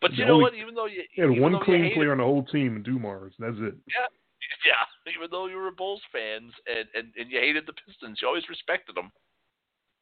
but 0.00 0.12
you 0.14 0.24
know 0.26 0.32
only- 0.34 0.42
what? 0.42 0.54
Even 0.54 0.74
though 0.74 0.86
you, 0.86 1.02
had 1.16 1.40
one 1.40 1.58
clean 1.64 1.92
player 1.94 2.12
on 2.12 2.18
the 2.18 2.24
whole 2.24 2.44
team, 2.44 2.76
in 2.76 2.82
Dumars. 2.82 3.34
That's 3.38 3.56
it. 3.58 3.74
yeah, 3.88 4.06
Yeah, 4.66 5.12
even 5.14 5.28
though 5.30 5.46
you 5.46 5.56
were 5.56 5.70
Bulls 5.70 6.02
fans 6.12 6.52
and, 6.66 6.86
and, 6.94 7.12
and 7.18 7.30
you 7.30 7.38
hated 7.40 7.64
the 7.66 7.72
Pistons, 7.86 8.18
you 8.20 8.28
always 8.28 8.48
respected 8.48 8.94
them. 8.96 9.10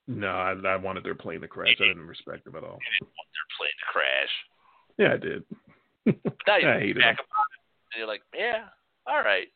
No, 0.09 0.28
I, 0.28 0.52
I 0.52 0.77
wanted 0.77 1.05
their 1.05 1.15
plane 1.15 1.41
to 1.43 1.49
crash. 1.49 1.77
I 1.81 1.85
didn't 1.86 2.07
respect 2.09 2.44
them 2.44 2.57
at 2.57 2.65
all. 2.65 2.78
They're 3.01 3.09
playing 3.59 3.78
to 3.78 3.86
crash. 3.93 4.33
Yeah, 4.99 5.15
I 5.15 5.17
did. 5.17 5.44
Now 6.49 6.57
you 6.57 6.69
I 6.69 6.81
hated 6.81 6.97
back 6.99 7.17
them. 7.19 7.27
about 7.31 7.47
it, 7.52 7.52
and 7.93 7.99
you're 7.99 8.09
like, 8.09 8.23
yeah, 8.35 8.65
all 9.07 9.23
right. 9.23 9.49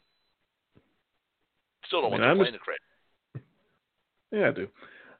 Still 1.86 2.02
don't 2.02 2.12
I 2.14 2.18
want 2.18 2.22
mean, 2.22 2.28
them 2.28 2.30
I'm 2.30 2.36
playing 2.38 2.52
to. 2.54 4.36
Yeah, 4.36 4.48
I 4.48 4.52
do. 4.52 4.68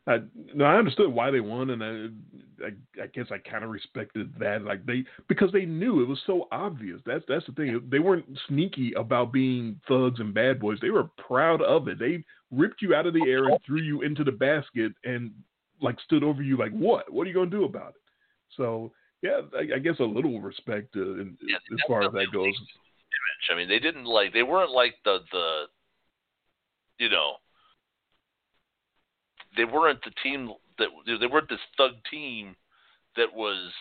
I 0.09 0.19
no, 0.55 0.65
I 0.65 0.77
understood 0.77 1.13
why 1.13 1.31
they 1.31 1.41
won, 1.41 1.71
and 1.71 1.83
I, 1.83 2.67
I, 2.67 3.03
I 3.03 3.07
guess 3.09 3.27
I 3.31 3.39
kind 3.39 3.65
of 3.65 3.71
respected 3.71 4.33
that. 4.39 4.63
Like 4.63 4.87
they, 4.87 5.05
because 5.29 5.51
they 5.53 5.65
knew 5.65 6.01
it 6.01 6.09
was 6.09 6.21
so 6.27 6.47
obvious. 6.53 7.01
That's 7.05 7.25
that's 7.29 7.47
the 7.47 7.53
thing. 7.53 7.81
They 7.91 7.99
weren't 7.99 8.27
sneaky 8.49 8.93
about 8.97 9.33
being 9.33 9.81
thugs 9.89 10.21
and 10.21 10.33
bad 10.33 10.61
boys. 10.61 10.79
They 10.81 10.91
were 10.91 11.11
proud 11.27 11.61
of 11.63 11.89
it. 11.89 11.99
They 11.99 12.25
ripped 12.53 12.83
you 12.83 12.95
out 12.95 13.07
of 13.07 13.15
the 13.15 13.29
air 13.29 13.47
and 13.47 13.59
threw 13.67 13.81
you 13.81 14.03
into 14.03 14.23
the 14.23 14.33
basket, 14.33 14.93
and 15.05 15.33
like 15.81 15.99
stood 16.01 16.23
over 16.23 16.43
you 16.43 16.57
like, 16.57 16.73
what? 16.73 17.13
What 17.13 17.25
are 17.27 17.29
you 17.29 17.35
gonna 17.35 17.51
do 17.51 17.65
about 17.65 17.91
it? 17.91 18.03
So 18.57 18.93
yeah, 19.23 19.41
I, 19.55 19.77
I 19.77 19.79
guess 19.79 19.99
a 19.99 20.05
little 20.05 20.41
respect 20.41 20.95
uh, 20.97 21.01
in, 21.01 21.37
Yeah, 21.43 21.57
as 21.73 21.79
far 21.89 22.03
as 22.03 22.13
that 22.13 22.27
goes. 22.33 22.55
Image. 23.17 23.51
I 23.51 23.57
mean, 23.57 23.69
they 23.69 23.79
didn't 23.79 24.05
like 24.05 24.33
they 24.33 24.43
weren't 24.43 24.71
like 24.71 24.95
the 25.05 25.19
the 25.33 25.63
you 26.99 27.09
know 27.09 27.35
they 29.57 29.65
weren't 29.65 30.03
the 30.05 30.13
team 30.23 30.51
that 30.79 30.89
they 31.21 31.27
weren't 31.27 31.49
this 31.49 31.59
thug 31.77 31.93
team 32.11 32.57
that 33.17 33.35
was 33.35 33.73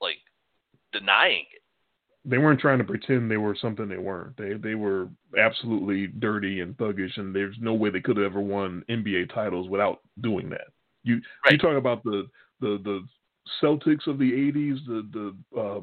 like 0.00 0.16
denying 0.92 1.44
it. 1.54 1.62
they 2.24 2.38
weren't 2.38 2.60
trying 2.60 2.78
to 2.78 2.84
pretend 2.84 3.30
they 3.30 3.36
were 3.36 3.56
something 3.60 3.88
they 3.88 3.98
weren't. 3.98 4.36
They 4.36 4.54
they 4.54 4.74
were 4.74 5.08
absolutely 5.38 6.08
dirty 6.08 6.60
and 6.60 6.76
thuggish, 6.76 7.16
and 7.18 7.34
there's 7.34 7.56
no 7.60 7.74
way 7.74 7.90
they 7.90 8.00
could 8.00 8.16
have 8.16 8.26
ever 8.26 8.40
won 8.40 8.84
NBA 8.88 9.32
titles 9.32 9.68
without 9.68 10.00
doing 10.20 10.48
that. 10.50 10.68
You 11.04 11.20
you 11.50 11.58
talk 11.58 11.76
about 11.76 12.02
the 12.04 12.26
the 12.60 12.78
the 12.82 13.06
Celtics 13.62 14.06
of 14.06 14.18
the 14.18 14.32
'80s, 14.32 14.78
the 14.86 15.34
the 15.52 15.60
uh, 15.60 15.80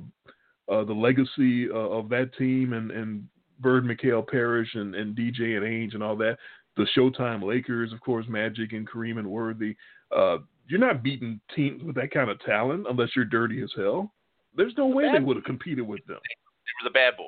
uh, 0.71 0.83
the 0.83 0.93
legacy 0.93 1.69
uh, 1.69 1.75
of 1.75 2.09
that 2.09 2.35
team, 2.37 2.73
and 2.73 2.91
and 2.91 3.27
Bird, 3.59 3.85
McHale, 3.85 4.27
Parish, 4.27 4.69
and 4.75 4.95
and 4.95 5.15
DJ 5.15 5.57
and 5.57 5.65
Ainge 5.65 5.93
and 5.93 6.03
all 6.03 6.15
that. 6.17 6.37
The 6.75 6.87
Showtime 6.97 7.43
Lakers, 7.43 7.93
of 7.93 8.01
course, 8.01 8.25
Magic 8.27 8.73
and 8.73 8.89
Kareem 8.89 9.19
and 9.19 9.29
Worthy. 9.29 9.75
Uh, 10.15 10.37
you're 10.67 10.79
not 10.79 11.03
beating 11.03 11.39
teams 11.55 11.83
with 11.83 11.95
that 11.95 12.11
kind 12.11 12.29
of 12.29 12.39
talent 12.41 12.87
unless 12.89 13.09
you're 13.15 13.25
dirty 13.25 13.61
as 13.61 13.71
hell. 13.75 14.11
There's 14.55 14.73
no 14.77 14.87
way 14.87 15.05
they 15.11 15.23
would 15.23 15.35
have 15.35 15.45
competed 15.45 15.85
with 15.85 16.05
them. 16.05 16.19
They 16.23 16.83
were 16.83 16.89
the 16.89 16.93
bad 16.93 17.17
boys. 17.17 17.27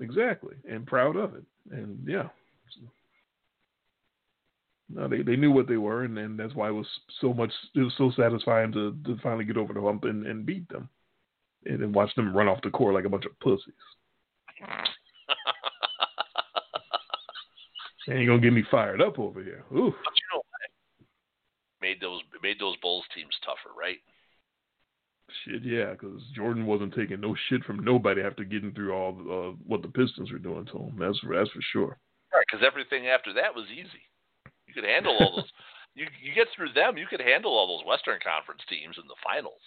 Exactly, 0.00 0.54
and 0.68 0.86
proud 0.86 1.16
of 1.16 1.34
it, 1.34 1.44
and 1.70 1.98
yeah. 2.06 2.28
No, 4.88 5.08
they 5.08 5.22
they 5.22 5.36
knew 5.36 5.50
what 5.50 5.66
they 5.66 5.78
were, 5.78 6.04
and, 6.04 6.16
and 6.18 6.38
that's 6.38 6.54
why 6.54 6.68
it 6.68 6.72
was 6.72 6.86
so 7.20 7.34
much. 7.34 7.52
It 7.74 7.80
was 7.80 7.94
so 7.98 8.12
satisfying 8.16 8.72
to, 8.72 8.96
to 9.04 9.18
finally 9.22 9.44
get 9.44 9.56
over 9.56 9.72
the 9.72 9.80
hump 9.80 10.04
and, 10.04 10.26
and 10.26 10.46
beat 10.46 10.68
them, 10.68 10.88
and 11.68 11.82
then 11.82 11.92
watch 11.92 12.14
them 12.14 12.36
run 12.36 12.48
off 12.48 12.62
the 12.62 12.70
court 12.70 12.94
like 12.94 13.04
a 13.04 13.08
bunch 13.08 13.24
of 13.24 13.38
pussies. 13.40 13.74
You're 18.06 18.26
gonna 18.26 18.40
get 18.40 18.52
me 18.52 18.62
fired 18.70 19.02
up 19.02 19.18
over 19.18 19.42
here. 19.42 19.64
Ooh, 19.72 19.90
But 19.90 20.14
you 20.14 20.26
know 20.32 20.38
what? 20.38 20.70
Made 21.82 22.00
those 22.00 22.20
made 22.42 22.60
those 22.60 22.76
Bulls 22.76 23.04
teams 23.14 23.34
tougher, 23.44 23.74
right? 23.78 23.98
shit, 25.44 25.62
yeah, 25.64 25.90
because 25.90 26.22
Jordan 26.34 26.66
wasn't 26.66 26.94
taking 26.94 27.20
no 27.20 27.34
shit 27.48 27.64
from 27.64 27.84
nobody 27.84 28.22
after 28.22 28.44
getting 28.44 28.72
through 28.72 28.92
all 28.92 29.10
uh, 29.26 29.52
what 29.66 29.82
the 29.82 29.88
Pistons 29.88 30.30
were 30.30 30.38
doing 30.38 30.66
to 30.66 30.78
him. 30.78 30.96
That's 30.98 31.18
that's 31.28 31.50
for 31.50 31.62
sure. 31.72 31.98
Right, 32.34 32.44
because 32.50 32.64
everything 32.66 33.08
after 33.08 33.32
that 33.34 33.54
was 33.54 33.66
easy. 33.72 34.06
You 34.66 34.74
could 34.74 34.84
handle 34.84 35.16
all 35.18 35.36
those. 35.36 35.50
you 35.94 36.06
you 36.22 36.34
get 36.34 36.48
through 36.54 36.72
them, 36.74 36.96
you 36.96 37.06
could 37.06 37.20
handle 37.20 37.52
all 37.52 37.66
those 37.76 37.86
Western 37.86 38.18
Conference 38.22 38.62
teams 38.68 38.96
in 39.00 39.06
the 39.08 39.18
finals. 39.22 39.62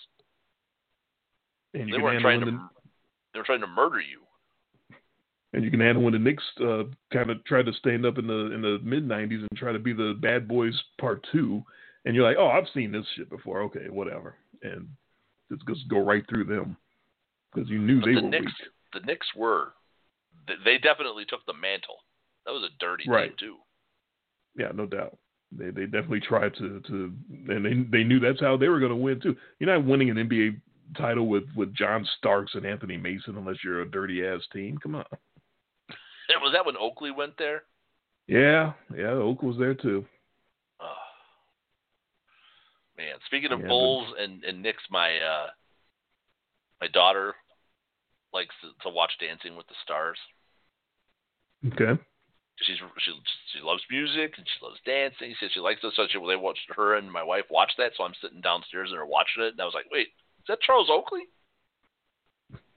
And 1.74 1.88
you 1.90 1.96
They 1.98 2.02
weren't 2.02 2.22
trying 2.22 2.40
to. 2.42 2.46
the- 2.46 2.70
They 3.34 3.40
were 3.40 3.46
trying 3.46 3.62
to 3.62 3.68
murder 3.68 4.00
you. 4.00 4.22
And 5.54 5.64
you 5.64 5.72
can 5.72 5.80
handle 5.80 6.04
when 6.04 6.14
the 6.14 6.20
Knicks 6.20 6.44
uh, 6.62 6.84
kind 7.12 7.32
of 7.32 7.44
tried 7.46 7.66
to 7.66 7.74
stand 7.74 8.06
up 8.06 8.18
in 8.20 8.28
the 8.28 8.52
in 8.54 8.62
the 8.62 8.80
mid 8.84 9.08
'90s 9.08 9.40
and 9.50 9.50
try 9.58 9.72
to 9.72 9.80
be 9.80 9.94
the 9.94 10.16
Bad 10.22 10.48
Boys 10.48 10.80
Part 11.00 11.26
Two, 11.32 11.64
and 12.06 12.14
you're 12.16 12.24
like, 12.24 12.38
oh, 12.38 12.48
I've 12.50 12.68
seen 12.74 12.92
this 12.92 13.06
shit 13.16 13.30
before. 13.32 13.62
Okay, 13.64 13.90
whatever, 13.90 14.36
and 14.62 14.88
just 15.52 15.66
just 15.68 15.88
go 15.90 16.00
right 16.06 16.24
through 16.30 16.44
them 16.46 16.78
because 17.52 17.68
you 17.68 17.80
knew 17.80 18.00
But 18.00 18.06
they 18.06 18.14
the 18.16 18.22
were 18.22 18.30
Knicks, 18.30 18.46
weak. 18.46 18.70
the 18.94 19.00
Knicks 19.08 19.28
were. 19.36 19.74
they- 20.48 20.54
They 20.64 20.78
definitely 20.78 21.26
took 21.26 21.44
the 21.48 21.54
mantle. 21.54 21.98
That 22.46 22.52
was 22.52 22.64
a 22.64 22.70
dirty 22.80 23.06
Right. 23.08 23.36
team 23.36 23.38
too. 23.40 23.58
Yeah, 24.56 24.72
no 24.72 24.86
doubt. 24.86 25.18
They 25.52 25.72
they 25.72 25.86
definitely 25.86 26.20
tried 26.22 26.54
to 26.58 26.80
to 26.82 27.14
and 27.48 27.66
they 27.66 27.98
they 27.98 28.04
knew 28.04 28.20
that's 28.20 28.40
how 28.40 28.56
they 28.56 28.70
were 28.70 28.80
going 28.80 28.92
to 28.92 28.96
win 28.96 29.20
too. 29.20 29.36
You're 29.58 29.76
not 29.76 29.84
winning 29.84 30.12
an 30.12 30.18
NBA 30.18 30.62
title 30.98 31.28
with 31.28 31.44
with 31.56 31.74
John 31.76 32.08
Starks 32.18 32.56
and 32.56 32.66
Anthony 32.66 32.98
Mason 32.98 33.38
unless 33.38 33.58
you're 33.64 33.82
a 33.82 33.90
dirty 33.90 34.26
ass 34.26 34.42
team. 34.54 34.78
Come 34.78 34.96
on. 34.96 35.06
And 35.90 36.42
was 36.42 36.54
that 36.54 36.66
when 36.66 36.78
Oakley 36.78 37.12
went 37.12 37.34
there? 37.38 37.64
Yeah, 38.28 38.74
yeah. 38.96 39.10
Oak 39.12 39.42
was 39.42 39.58
there 39.58 39.74
too. 39.74 40.06
Oh. 40.80 40.94
Man, 42.98 43.16
speaking 43.26 43.52
of 43.52 43.60
Yeah, 43.60 43.66
but- 43.66 43.70
Bulls 43.70 44.14
and 44.20 44.44
and 44.44 44.62
Knicks, 44.62 44.84
my 44.92 45.18
uh, 45.18 45.48
my 46.82 46.88
daughter 46.88 47.34
likes 48.34 48.54
to, 48.62 48.70
to 48.88 48.94
watch 48.94 49.12
Dancing 49.20 49.56
with 49.56 49.68
the 49.68 49.76
Stars. 49.84 50.18
Okay. 51.74 52.00
She's 52.62 52.78
she 53.00 53.12
she 53.54 53.60
loves 53.64 53.82
music 53.90 54.34
and 54.38 54.46
she 54.46 54.66
loves 54.66 54.80
dancing. 54.86 55.30
She 55.32 55.36
said 55.40 55.50
she 55.54 55.62
likes 55.62 55.80
it, 55.84 55.94
so 55.96 56.04
she, 56.12 56.20
they 56.28 56.36
watched 56.36 56.68
her 56.76 56.96
and 56.96 57.10
my 57.12 57.24
wife 57.24 57.46
watch 57.50 57.72
that. 57.78 57.94
So 57.98 58.04
I'm 58.04 58.14
sitting 58.22 58.42
downstairs 58.42 58.90
and 58.92 58.98
they're 59.00 59.06
watching 59.06 59.44
it, 59.44 59.54
and 59.54 59.62
I 59.62 59.66
was 59.66 59.74
like, 59.74 59.88
"Wait, 59.92 60.10
that 60.50 60.60
Charles 60.62 60.90
Oakley?" 60.92 61.22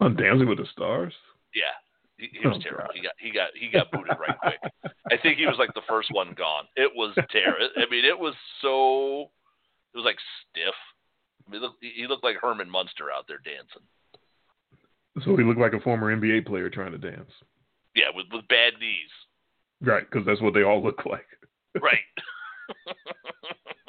Oh, 0.01 0.07
On 0.07 0.15
Dancing 0.17 0.49
with 0.49 0.59
the 0.59 0.67
Stars. 0.73 1.12
Yeah, 1.55 1.73
he, 2.18 2.28
he 2.41 2.47
was 2.47 2.59
Oh, 2.59 2.62
terrible. 2.62 2.86
God. 2.86 2.94
He 2.94 3.02
got 3.02 3.12
he 3.18 3.31
got 3.33 3.51
he 3.59 3.68
got 3.68 3.91
booted 3.91 4.17
right 4.20 4.39
quick. 4.39 4.92
I 5.10 5.17
think 5.17 5.39
he 5.39 5.47
was 5.47 5.57
like 5.59 5.75
the 5.75 5.83
first 5.89 6.09
one 6.12 6.34
gone. 6.36 6.65
It 6.76 6.91
was 6.94 7.15
terrible. 7.31 7.68
I 7.76 7.91
mean, 7.91 8.05
it 8.05 8.18
was 8.18 8.34
so 8.60 9.31
it 9.92 9.97
was 9.99 10.05
like 10.05 10.18
stiff. 10.51 10.75
I 11.47 11.51
mean, 11.51 11.62
he 11.81 12.07
looked 12.07 12.25
like 12.25 12.36
Herman 12.41 12.70
Munster 12.70 13.10
out 13.10 13.26
there 13.28 13.41
dancing. 13.44 13.83
So 15.25 15.36
he 15.36 15.42
looked 15.44 15.60
like 15.60 15.75
a 15.75 15.81
former 15.81 16.15
NBA 16.17 16.47
player 16.47 16.70
trying 16.70 16.92
to 16.92 16.99
dance. 16.99 17.31
Yeah, 17.94 18.07
with 18.15 18.26
with 18.33 18.47
bad 18.49 18.75
knees. 18.81 19.10
Right, 19.83 20.09
because 20.09 20.25
that's 20.25 20.41
what 20.41 20.55
they 20.55 20.62
all 20.62 20.83
look 20.83 21.05
like. 21.05 21.26
Right. 21.83 21.99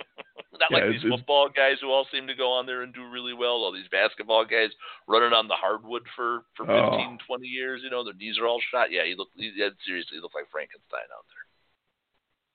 that 0.70 0.72
got 0.72 0.76
like 0.76 0.84
Yeah, 0.84 0.92
these 1.00 1.10
football 1.12 1.50
guys 1.50 1.78
who 1.82 1.92
all 1.92 2.08
seem 2.12 2.28
to 2.28 2.36
go 2.36 2.52
on 2.52 2.66
there 2.66 2.82
and 2.84 2.94
do 2.94 3.08
really 3.10 3.34
well. 3.34 3.64
All 3.64 3.72
these 3.72 3.88
basketball 3.92 4.46
guys 4.46 4.70
running 5.08 5.34
on 5.34 5.48
the 5.48 5.56
hardwood 5.56 6.04
for 6.16 6.44
for 6.56 6.70
Oh. 6.72 7.18
20 7.28 7.48
years. 7.48 7.82
You 7.84 7.90
know, 7.90 8.04
their 8.04 8.14
knees 8.14 8.38
are 8.40 8.48
all 8.48 8.62
shot. 8.72 8.92
Yeah, 8.92 9.04
he 9.06 9.16
look. 9.16 9.30
He, 9.36 9.52
yeah, 9.56 9.70
seriously, 9.86 10.18
he 10.18 10.22
looked 10.22 10.36
like 10.36 10.50
Frankenstein 10.52 11.08
out 11.16 11.26
there. 11.30 11.44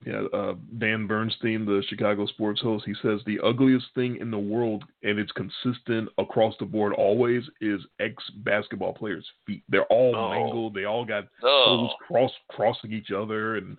Yeah, 0.07 0.23
uh, 0.33 0.55
Dan 0.79 1.09
Bernstein, 1.09 1.65
the 1.67 1.83
Chicago 1.89 2.25
sports 2.27 2.61
host, 2.61 2.85
he 2.87 2.95
says 3.03 3.21
the 3.27 3.41
ugliest 3.41 3.87
thing 3.97 4.17
in 4.21 4.31
the 4.31 4.39
world, 4.39 4.85
and 5.03 5.19
it's 5.19 5.33
consistent 5.33 6.09
across 6.19 6.55
the 6.61 6.67
board 6.67 6.93
always, 6.93 7.43
is 7.61 7.81
ex 7.99 8.15
basketball 8.45 8.95
players' 8.95 9.29
feet. 9.45 9.65
They're 9.69 9.87
all 9.87 10.15
Oh. 10.15 10.31
mangled. 10.31 10.75
They 10.75 10.85
all 10.85 11.05
got 11.05 11.25
Oh, 11.43 11.89
toes 11.89 11.91
cross 12.07 12.33
crossing 12.49 12.93
each 12.93 13.11
other 13.11 13.57
and 13.57 13.77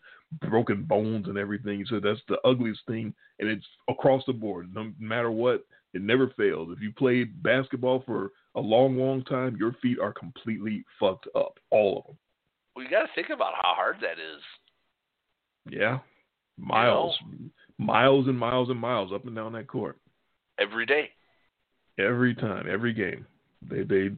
broken 0.47 0.83
bones 0.83 1.27
and 1.27 1.37
everything. 1.37 1.85
So 1.89 1.99
that's 1.99 2.21
the 2.27 2.37
ugliest 2.45 2.81
thing, 2.87 3.13
and 3.39 3.49
it's 3.49 3.65
across 3.89 4.23
the 4.27 4.33
board. 4.33 4.73
No 4.73 4.91
matter 4.99 5.31
what, 5.31 5.65
it 5.93 6.01
never 6.01 6.31
fails. 6.37 6.69
If 6.71 6.81
you 6.81 6.91
played 6.91 7.41
basketball 7.41 8.03
for 8.05 8.31
a 8.55 8.59
long, 8.59 8.97
long 8.97 9.23
time, 9.23 9.57
your 9.59 9.73
feet 9.81 9.99
are 9.99 10.13
completely 10.13 10.83
fucked 10.99 11.27
up, 11.35 11.57
all 11.71 11.97
of 11.97 12.05
them. 12.05 12.17
well, 12.75 12.85
you 12.85 12.91
got 12.91 13.01
to 13.01 13.09
think 13.15 13.29
about 13.29 13.53
how 13.55 13.73
hard 13.75 13.97
that 14.01 14.13
is. 14.19 14.41
Yeah, 15.69 15.99
miles, 16.57 17.15
miles 17.77 18.27
and 18.27 18.37
miles 18.37 18.69
and 18.69 18.79
miles 18.79 19.11
up 19.13 19.25
and 19.25 19.35
down 19.35 19.53
that 19.53 19.67
court 19.67 19.97
every 20.59 20.85
day. 20.85 21.09
every 21.99 22.33
time, 22.35 22.67
every 22.69 22.93
game. 22.93 23.25
They 23.69 23.83
they 23.83 24.09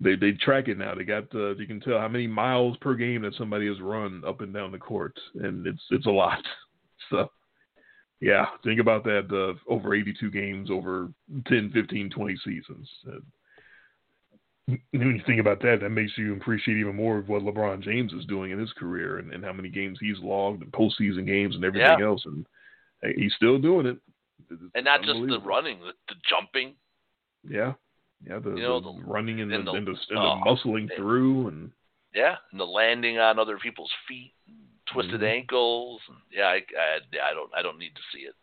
they 0.00 0.14
they 0.16 0.32
track 0.32 0.68
it 0.68 0.78
now. 0.78 0.94
They 0.94 1.04
got 1.04 1.24
uh, 1.34 1.54
you 1.56 1.66
can 1.66 1.80
tell 1.80 1.98
how 1.98 2.08
many 2.08 2.26
miles 2.26 2.76
per 2.78 2.94
game 2.94 3.22
that 3.22 3.34
somebody 3.34 3.66
has 3.66 3.80
run 3.80 4.22
up 4.26 4.40
and 4.40 4.52
down 4.54 4.72
the 4.72 4.78
court, 4.78 5.18
and 5.34 5.66
it's 5.66 5.82
it's 5.90 6.06
a 6.06 6.10
lot. 6.10 6.42
So 7.10 7.30
yeah, 8.20 8.46
think 8.64 8.80
about 8.80 9.04
that. 9.04 9.28
Uh, 9.32 9.72
over 9.72 9.94
82 9.94 10.30
games 10.30 10.68
over 10.70 11.08
10, 11.46 11.70
15, 11.72 12.10
20 12.10 12.36
seasons. 12.44 12.88
Uh, 13.06 13.20
when 14.66 14.80
you 14.92 15.20
think 15.26 15.40
about 15.40 15.62
that, 15.62 15.78
that 15.80 15.88
makes 15.90 16.12
you 16.18 16.34
appreciate 16.34 16.76
even 16.76 16.96
more 16.96 17.16
of 17.16 17.28
what 17.28 17.42
LeBron 17.42 17.80
James 17.82 18.12
is 18.12 18.26
doing 18.26 18.50
in 18.50 18.58
his 18.58 18.72
career 18.72 19.18
and, 19.18 19.32
and 19.32 19.42
how 19.42 19.52
many 19.54 19.70
games 19.70 19.96
he's 20.00 20.18
logged 20.18 20.62
and 20.62 20.70
postseason 20.72 21.24
games 21.24 21.54
and 21.54 21.64
everything 21.64 21.98
Yeah. 21.98 22.04
else. 22.04 22.22
And 22.26 22.44
he's 23.16 23.32
still 23.34 23.58
doing 23.58 23.86
it. 23.86 23.96
It's 24.50 24.60
And 24.74 24.84
not 24.84 25.02
just 25.02 25.18
the 25.26 25.40
running, 25.40 25.78
the, 25.80 25.92
the 26.08 26.14
jumping. 26.28 26.74
Yeah, 27.48 27.72
yeah, 28.26 28.38
the, 28.38 28.50
You 28.50 28.62
know, 28.62 28.80
the 28.80 28.92
the- 28.92 29.04
running 29.06 29.40
and, 29.40 29.50
the, 29.50 29.58
the- 29.62 29.72
and 29.72 29.86
the, 29.86 29.90
and 29.90 29.96
the 30.24 30.50
muscling 30.50 30.88
through, 30.96 31.48
and 31.48 31.70
Yeah, 32.14 32.36
and 32.52 32.60
the 32.60 32.64
landing 32.66 33.18
on 33.18 33.38
other 33.38 33.58
people's 33.58 33.92
feet, 34.06 34.32
twisted 34.86 35.20
Mhm. 35.20 35.28
ankles. 35.28 36.00
And, 36.08 36.16
yeah, 36.30 36.46
I, 36.48 36.62
I, 36.78 37.30
I 37.30 37.34
don't, 37.34 37.50
I 37.54 37.62
don't 37.62 37.78
need 37.78 37.92
to 37.94 38.02
see 38.12 38.24
it. 38.26 38.34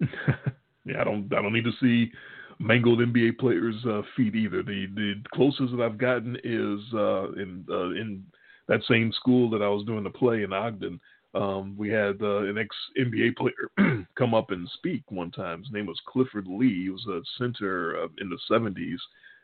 yeah, 0.84 1.00
I 1.00 1.04
don't, 1.04 1.32
I 1.32 1.42
don't 1.42 1.52
need 1.52 1.64
to 1.64 1.72
see 1.80 2.12
mangled 2.60 3.00
NBA 3.00 3.38
players' 3.38 3.84
uh, 3.86 4.02
feet 4.16 4.34
either. 4.34 4.62
The 4.62 4.86
the 4.94 5.14
closest 5.34 5.76
that 5.76 5.82
I've 5.82 5.98
gotten 5.98 6.36
is 6.44 6.80
uh, 6.94 7.32
in 7.32 7.64
uh, 7.70 7.90
in 7.90 8.24
that 8.68 8.82
same 8.84 9.12
school 9.12 9.48
that 9.50 9.62
I 9.62 9.68
was 9.68 9.84
doing 9.86 10.04
the 10.04 10.10
play 10.10 10.42
in 10.42 10.52
Ogden. 10.52 11.00
Um, 11.38 11.76
we 11.78 11.88
had 11.88 12.20
uh, 12.20 12.42
an 12.42 12.58
ex 12.58 12.74
NBA 12.98 13.36
player 13.36 14.06
come 14.18 14.34
up 14.34 14.50
and 14.50 14.68
speak 14.74 15.04
one 15.08 15.30
time. 15.30 15.62
His 15.62 15.72
name 15.72 15.86
was 15.86 16.00
Clifford 16.06 16.48
Lee. 16.48 16.82
He 16.82 16.90
was 16.90 17.06
a 17.06 17.20
center 17.38 17.96
uh, 18.02 18.08
in 18.20 18.28
the 18.28 18.38
'70s. 18.50 18.98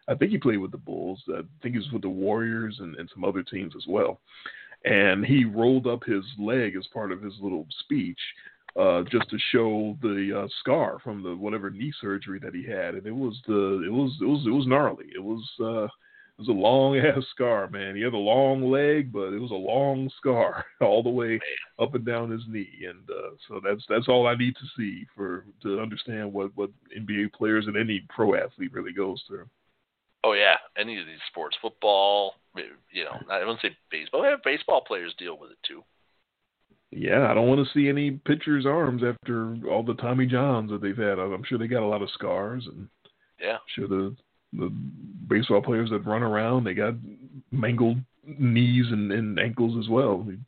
I 0.08 0.14
think 0.14 0.32
he 0.32 0.38
played 0.38 0.58
with 0.58 0.72
the 0.72 0.78
Bulls. 0.78 1.22
I 1.28 1.42
think 1.62 1.74
he 1.74 1.78
was 1.78 1.92
with 1.92 2.02
the 2.02 2.08
Warriors 2.08 2.76
and, 2.80 2.96
and 2.96 3.08
some 3.14 3.24
other 3.24 3.42
teams 3.42 3.74
as 3.76 3.84
well. 3.88 4.20
And 4.84 5.24
he 5.24 5.44
rolled 5.44 5.86
up 5.86 6.02
his 6.04 6.24
leg 6.38 6.74
as 6.76 6.86
part 6.92 7.12
of 7.12 7.22
his 7.22 7.32
little 7.40 7.66
speech, 7.80 8.18
uh, 8.78 9.02
just 9.04 9.30
to 9.30 9.38
show 9.50 9.96
the 10.02 10.42
uh, 10.42 10.48
scar 10.60 10.98
from 11.02 11.22
the 11.22 11.34
whatever 11.34 11.70
knee 11.70 11.92
surgery 12.00 12.40
that 12.40 12.54
he 12.54 12.64
had, 12.66 12.96
and 12.96 13.06
it 13.06 13.14
was 13.14 13.40
the 13.46 13.84
it 13.86 13.92
was 13.92 14.12
it 14.20 14.26
was 14.26 14.44
it 14.46 14.50
was 14.50 14.66
gnarly. 14.66 15.06
It 15.14 15.22
was 15.22 15.48
uh, 15.62 15.86
it 16.36 16.42
was 16.42 16.48
a 16.48 16.52
long 16.52 16.96
ass 16.98 17.24
scar, 17.30 17.68
man. 17.68 17.96
He 17.96 18.02
had 18.02 18.14
a 18.14 18.16
long 18.16 18.70
leg, 18.70 19.12
but 19.12 19.32
it 19.32 19.40
was 19.40 19.50
a 19.50 19.54
long 19.54 20.10
scar 20.16 20.64
all 20.80 21.02
the 21.02 21.10
way 21.10 21.40
up 21.78 21.94
and 21.94 22.04
down 22.04 22.30
his 22.30 22.42
knee, 22.48 22.84
and 22.88 23.08
uh, 23.10 23.30
so 23.48 23.60
that's 23.64 23.84
that's 23.88 24.08
all 24.08 24.26
I 24.26 24.34
need 24.34 24.54
to 24.56 24.66
see 24.76 25.06
for 25.14 25.44
to 25.62 25.80
understand 25.80 26.32
what 26.32 26.50
what 26.56 26.70
NBA 26.96 27.32
players 27.32 27.66
and 27.66 27.76
any 27.76 28.04
pro 28.08 28.34
athlete 28.34 28.72
really 28.72 28.92
goes 28.92 29.22
through. 29.26 29.48
Oh 30.24 30.32
yeah, 30.32 30.56
any 30.78 30.98
of 30.98 31.06
these 31.06 31.18
sports, 31.28 31.56
football, 31.60 32.34
you 32.90 33.04
know, 33.04 33.18
I 33.30 33.40
wouldn't 33.40 33.60
say 33.60 33.76
baseball. 33.90 34.24
Yeah, 34.24 34.36
baseball 34.42 34.82
players 34.86 35.14
deal 35.18 35.38
with 35.38 35.50
it 35.50 35.58
too. 35.66 35.82
Yeah, 36.90 37.28
I 37.28 37.34
don't 37.34 37.48
want 37.48 37.66
to 37.66 37.72
see 37.74 37.88
any 37.88 38.12
pitchers' 38.12 38.66
arms 38.66 39.02
after 39.02 39.56
all 39.68 39.82
the 39.82 39.94
Tommy 39.94 40.26
Johns 40.26 40.70
that 40.70 40.80
they've 40.80 40.96
had. 40.96 41.18
I'm 41.18 41.42
sure 41.44 41.58
they 41.58 41.66
got 41.66 41.82
a 41.82 41.86
lot 41.86 42.02
of 42.02 42.10
scars, 42.10 42.66
and 42.66 42.88
Yeah, 43.40 43.54
I'm 43.54 43.60
sure 43.74 43.88
the 43.88 44.16
the 44.56 44.72
baseball 45.28 45.62
players 45.62 45.90
that 45.90 46.06
run 46.06 46.22
around 46.22 46.64
they 46.64 46.74
got 46.74 46.94
mangled 47.50 47.98
knees 48.26 48.86
and, 48.90 49.12
and 49.12 49.38
ankles 49.38 49.76
as 49.82 49.88
well. 49.88 50.18
We, 50.18 50.38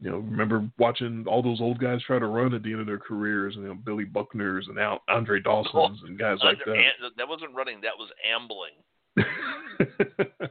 you 0.00 0.10
know, 0.10 0.18
remember 0.18 0.68
watching 0.78 1.24
all 1.26 1.42
those 1.42 1.60
old 1.60 1.80
guys 1.80 2.00
try 2.06 2.18
to 2.18 2.26
run 2.26 2.54
at 2.54 2.62
the 2.62 2.70
end 2.70 2.80
of 2.80 2.86
their 2.86 2.98
careers, 2.98 3.54
and 3.56 3.64
you 3.64 3.68
know, 3.70 3.74
Billy 3.74 4.04
Buckner's 4.04 4.68
and 4.68 4.78
Al, 4.78 5.02
Andre 5.08 5.40
Dawson's 5.40 6.00
and 6.06 6.18
guys 6.18 6.38
like 6.42 6.58
that. 6.64 6.72
an- 6.72 7.12
that 7.16 7.28
wasn't 7.28 7.54
running. 7.54 7.80
That 7.80 7.98
was 7.98 8.10
ambling. 8.32 8.74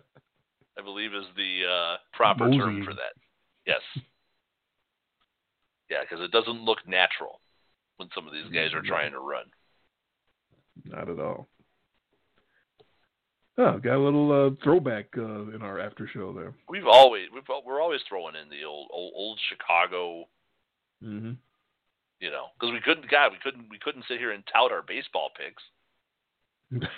I 0.77 0.81
believe 0.83 1.13
is 1.13 1.25
the 1.35 1.61
uh, 1.65 1.97
proper 2.13 2.51
term 2.51 2.83
for 2.83 2.93
that. 2.93 3.13
Yes. 3.65 3.81
Yeah, 5.89 5.99
because 6.01 6.23
it 6.23 6.31
doesn't 6.31 6.63
look 6.63 6.79
natural 6.85 7.39
when 7.95 8.09
some 8.13 8.27
of 8.27 8.33
these 8.33 8.51
guys 8.53 8.73
are 8.73 8.81
trying 8.81 9.13
to 9.13 9.19
run. 9.19 9.45
Not 10.85 11.09
at 11.09 11.19
all. 11.19 11.47
Oh, 13.59 13.79
got 13.79 13.95
a 13.95 13.99
little 13.99 14.31
uh, 14.31 14.63
throwback 14.63 15.07
uh, 15.17 15.49
in 15.55 15.61
our 15.63 15.79
after 15.79 16.07
show 16.13 16.31
there. 16.31 16.53
We've 16.69 16.85
always 16.85 17.25
we've, 17.33 17.43
we're 17.65 17.81
always 17.81 18.01
throwing 18.07 18.35
in 18.35 18.49
the 18.49 18.63
old 18.65 18.89
old, 18.93 19.13
old 19.15 19.39
Chicago, 19.49 20.25
Mm-hmm. 21.03 21.33
you 22.19 22.29
know, 22.31 22.45
because 22.59 22.73
we 22.73 22.79
couldn't 22.81 23.09
God 23.09 23.31
we 23.31 23.37
couldn't 23.43 23.67
we 23.69 23.79
couldn't 23.79 24.05
sit 24.07 24.17
here 24.19 24.31
and 24.31 24.43
tout 24.51 24.71
our 24.71 24.81
baseball 24.81 25.29
picks. 25.37 25.63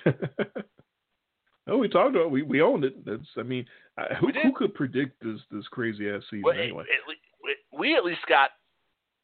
oh, 1.68 1.78
we 1.78 1.88
talked 1.88 2.16
about 2.16 2.32
we 2.32 2.42
we 2.42 2.62
owned 2.62 2.84
it. 2.84 3.06
That's 3.06 3.28
I 3.38 3.44
mean, 3.44 3.66
I, 3.98 4.14
who 4.16 4.28
who 4.42 4.52
could 4.54 4.74
predict 4.74 5.22
this 5.24 5.40
this 5.52 5.68
crazy 5.70 6.10
ass 6.10 6.24
season 6.30 6.44
Well, 6.44 6.58
anyway? 6.58 6.84
le- 7.08 7.14
we- 7.44 7.80
we 7.80 7.96
at 7.96 8.04
least 8.04 8.22
got 8.28 8.50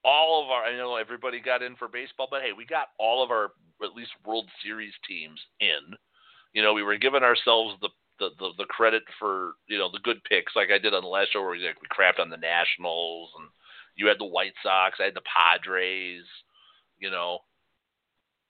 all 0.03 0.43
of 0.43 0.49
our. 0.49 0.63
I 0.63 0.77
know 0.77 0.95
everybody 0.95 1.39
got 1.41 1.61
in 1.63 1.75
for 1.75 1.87
baseball, 1.87 2.27
but 2.29 2.41
hey, 2.41 2.51
we 2.55 2.65
got 2.65 2.89
all 2.99 3.23
of 3.23 3.31
our 3.31 3.51
at 3.83 3.93
least 3.95 4.11
World 4.25 4.49
Series 4.63 4.93
teams 5.07 5.39
in. 5.59 5.95
You 6.55 6.63
know, 6.63 6.73
we 6.73 6.83
were 6.83 6.95
giving 6.97 7.21
ourselves 7.21 7.75
the 7.81 7.89
the, 8.17 8.29
the, 8.39 8.49
the 8.59 8.65
credit 8.65 9.03
for 9.19 9.55
you 9.67 9.77
know 9.77 9.91
the 9.91 9.99
good 9.99 10.23
picks, 10.23 10.55
like 10.55 10.69
I 10.71 10.79
did 10.79 10.93
on 10.93 11.03
the 11.03 11.09
last 11.09 11.33
show, 11.33 11.41
where 11.41 11.51
we, 11.51 11.59
like, 11.59 11.75
we 11.81 11.87
crapped 11.91 12.19
on 12.19 12.29
the 12.29 12.37
Nationals, 12.37 13.29
and 13.37 13.49
you 13.97 14.07
had 14.07 14.19
the 14.19 14.25
White 14.25 14.53
Sox, 14.63 14.97
I 14.99 15.03
had 15.03 15.15
the 15.15 15.21
Padres. 15.27 16.23
You 16.97 17.11
know, 17.11 17.39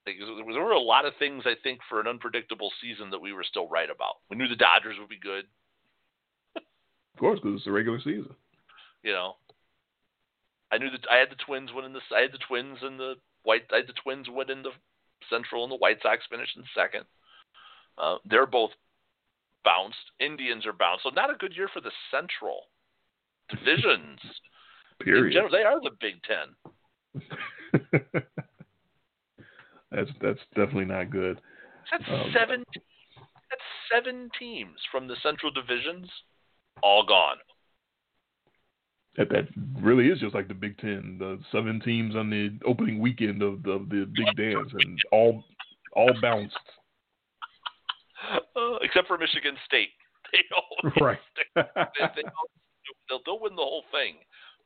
like, 0.05 0.17
there 0.19 0.63
were 0.63 0.71
a 0.71 0.79
lot 0.79 1.05
of 1.05 1.13
things 1.17 1.43
I 1.47 1.55
think 1.63 1.79
for 1.89 1.99
an 1.99 2.05
unpredictable 2.05 2.71
season 2.79 3.09
that 3.09 3.21
we 3.21 3.33
were 3.33 3.43
still 3.43 3.67
right 3.67 3.89
about. 3.89 4.21
We 4.29 4.37
knew 4.37 4.47
the 4.47 4.55
Dodgers 4.55 4.97
would 4.99 5.09
be 5.09 5.19
good. 5.19 5.45
Of 6.55 7.19
course, 7.19 7.39
because 7.41 7.55
it's 7.55 7.65
the 7.65 7.71
regular 7.71 7.99
season. 7.99 8.35
you 9.01 9.13
know. 9.13 9.35
I 10.71 10.77
knew 10.77 10.91
that 10.91 11.07
I 11.09 11.17
had 11.17 11.31
the 11.31 11.41
Twins 11.43 11.71
winning 11.73 11.93
the 11.93 12.01
I 12.15 12.21
had 12.21 12.33
the 12.33 12.45
Twins 12.47 12.77
and 12.83 12.99
the 12.99 13.15
White 13.43 13.63
I 13.73 13.77
had 13.77 13.87
the 13.87 13.93
Twins 14.03 14.27
winning 14.29 14.61
the 14.61 14.71
Central 15.29 15.63
and 15.63 15.71
the 15.71 15.77
White 15.77 16.01
Sox 16.03 16.23
finished 16.29 16.57
in 16.57 16.63
second. 16.75 17.05
Uh, 17.97 18.17
they're 18.25 18.45
both 18.45 18.71
bounced. 19.63 19.97
Indians 20.19 20.65
are 20.65 20.73
bounced. 20.73 21.03
So 21.03 21.09
not 21.09 21.29
a 21.33 21.37
good 21.37 21.53
year 21.55 21.69
for 21.73 21.81
the 21.81 21.91
Central 22.11 22.61
divisions. 23.49 24.19
Period. 25.01 25.33
general, 25.33 25.51
they 25.51 25.63
are 25.63 25.79
the 25.81 25.91
Big 25.99 26.15
Ten. 26.23 26.55
that's 29.91 30.09
that's 30.21 30.39
definitely 30.55 30.85
not 30.85 31.09
good. 31.09 31.39
That's 31.91 32.03
Um, 32.09 32.31
seven. 32.33 32.63
That's 32.75 33.61
seven 33.93 34.29
teams 34.39 34.79
from 34.91 35.07
the 35.07 35.15
Central 35.21 35.51
divisions, 35.51 36.09
all 36.81 37.05
gone. 37.05 37.37
That 39.17 39.29
that 39.29 39.47
really 39.81 40.07
is 40.07 40.19
just 40.19 40.33
like 40.33 40.47
the 40.47 40.53
Big 40.53 40.77
Ten. 40.77 41.17
The 41.19 41.39
seven 41.51 41.79
teams 41.81 42.15
on 42.15 42.29
the 42.29 42.57
opening 42.65 42.99
weekend 42.99 43.41
of 43.41 43.63
the, 43.63 43.71
of 43.71 43.89
the 43.89 44.05
Big 44.05 44.35
Dance, 44.35 44.71
and 44.73 44.97
all 45.11 45.43
all 45.93 46.11
bounced. 46.21 46.55
Uh, 48.55 48.77
except 48.81 49.07
for 49.07 49.17
Michigan 49.17 49.55
State, 49.65 49.89
they 50.31 50.39
all 50.55 50.91
Right. 51.05 51.19
they, 51.55 51.61
they, 52.15 52.23
they'll, 53.09 53.19
they'll 53.25 53.39
win 53.39 53.55
the 53.55 53.61
whole 53.61 53.83
thing, 53.91 54.15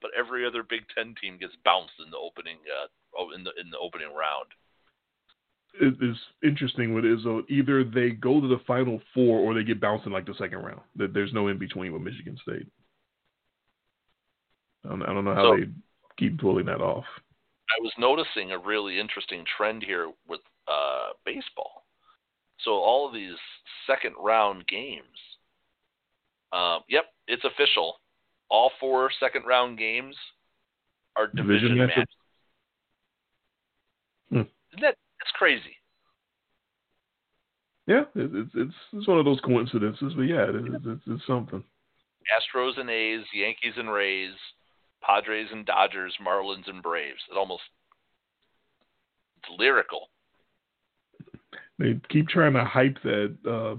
but 0.02 0.12
every 0.18 0.46
other 0.46 0.62
Big 0.64 0.82
Ten 0.96 1.16
team 1.22 1.38
gets 1.40 1.54
bounced 1.66 1.94
in 2.04 2.12
the 2.12 2.18
opening 2.18 2.58
uh, 2.70 2.88
oh, 3.18 3.32
in 3.36 3.44
the 3.44 3.52
in 3.60 3.70
the 3.72 3.78
opening 3.78 4.10
round. 4.16 4.46
it 5.82 5.96
is 6.08 6.18
interesting 6.44 6.94
what 6.94 7.04
is. 7.04 7.20
Either 7.50 7.84
they 7.84 8.12
go 8.12 8.40
to 8.40 8.48
the 8.48 8.62
final 8.68 9.02
four 9.14 9.40
or 9.40 9.54
they 9.56 9.64
get 9.64 9.82
bounced 9.82 10.06
in 10.06 10.12
like 10.14 10.26
the 10.28 10.36
second 10.38 10.60
round. 10.60 10.82
There's 10.96 11.34
no 11.34 11.48
in 11.48 11.58
between 11.58 11.92
with 11.92 12.02
Michigan 12.04 12.38
State. 12.44 12.68
I 14.86 14.90
don't, 14.90 15.02
I 15.04 15.14
don't 15.14 15.26
know 15.26 15.36
how 15.36 15.52
So- 15.54 15.58
they 15.58 15.68
keep 16.18 16.40
pulling 16.40 16.66
that 16.68 16.82
off. 16.82 17.06
I 17.70 17.82
was 17.82 17.94
noticing 18.00 18.52
a 18.52 18.58
really 18.58 19.00
interesting 19.00 19.44
trend 19.58 19.84
here 19.84 20.12
with 20.28 20.42
uh, 20.68 21.10
baseball. 21.26 21.79
So 22.64 22.72
all 22.72 23.08
of 23.08 23.14
these 23.14 23.36
second 23.88 24.16
round 24.20 24.68
games. 24.68 25.06
Um, 26.52 26.80
yep, 26.90 27.06
it's 27.28 27.44
official. 27.44 27.96
All 28.50 28.72
four 28.80 29.12
second 29.20 29.44
round 29.46 29.78
games 29.78 30.16
are 31.16 31.28
division, 31.28 31.76
Division 31.76 31.78
matches. 31.78 32.06
Hmm. 34.30 34.38
Isn't 34.38 34.82
that 34.82 34.96
that's 35.20 35.32
crazy? 35.36 35.76
Yeah, 37.88 38.04
it, 38.16 38.32
it's 38.34 38.52
it's 38.56 38.74
it's 38.94 39.08
one 39.08 39.20
of 39.20 39.26
those 39.26 39.40
coincidences, 39.42 40.14
but 40.16 40.24
yeah, 40.24 40.44
it, 40.44 40.56
it's, 40.56 40.86
it's 40.86 41.02
it's 41.08 41.28
something. 41.28 41.64
Astros 42.30 42.80
and 42.80 42.90
A's, 42.90 43.26
Yankees 43.34 43.74
and 43.78 43.92
Rays, 43.92 44.34
Padres 45.02 45.48
and 45.52 45.66
Dodgers, 45.66 46.16
Marlins 46.24 46.70
and 46.70 46.84
Braves. 46.84 47.22
It 47.32 47.38
almost 47.38 47.64
it's 49.38 49.60
lyrical. 49.60 50.10
They 51.80 52.00
keep 52.10 52.28
trying 52.28 52.54
to 52.54 52.66
hype 52.66 52.98
that 53.04 53.36
uh, 53.48 53.76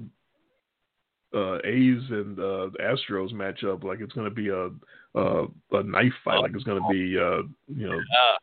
uh, 1.36 1.58
A's 1.64 2.02
and 2.10 2.38
uh, 2.38 2.70
Astros 2.82 3.32
match 3.32 3.62
up 3.62 3.84
like 3.84 4.00
it's 4.00 4.14
going 4.14 4.28
to 4.28 4.34
be 4.34 4.48
a 4.48 4.70
a, 5.14 5.46
a 5.72 5.82
knife 5.82 6.12
fight, 6.24 6.40
like 6.40 6.52
it's 6.54 6.64
going 6.64 6.82
to 6.82 6.88
be 6.90 7.18
uh, 7.18 7.42
you 7.68 7.88
know 7.88 7.98
Uh, 7.98 8.36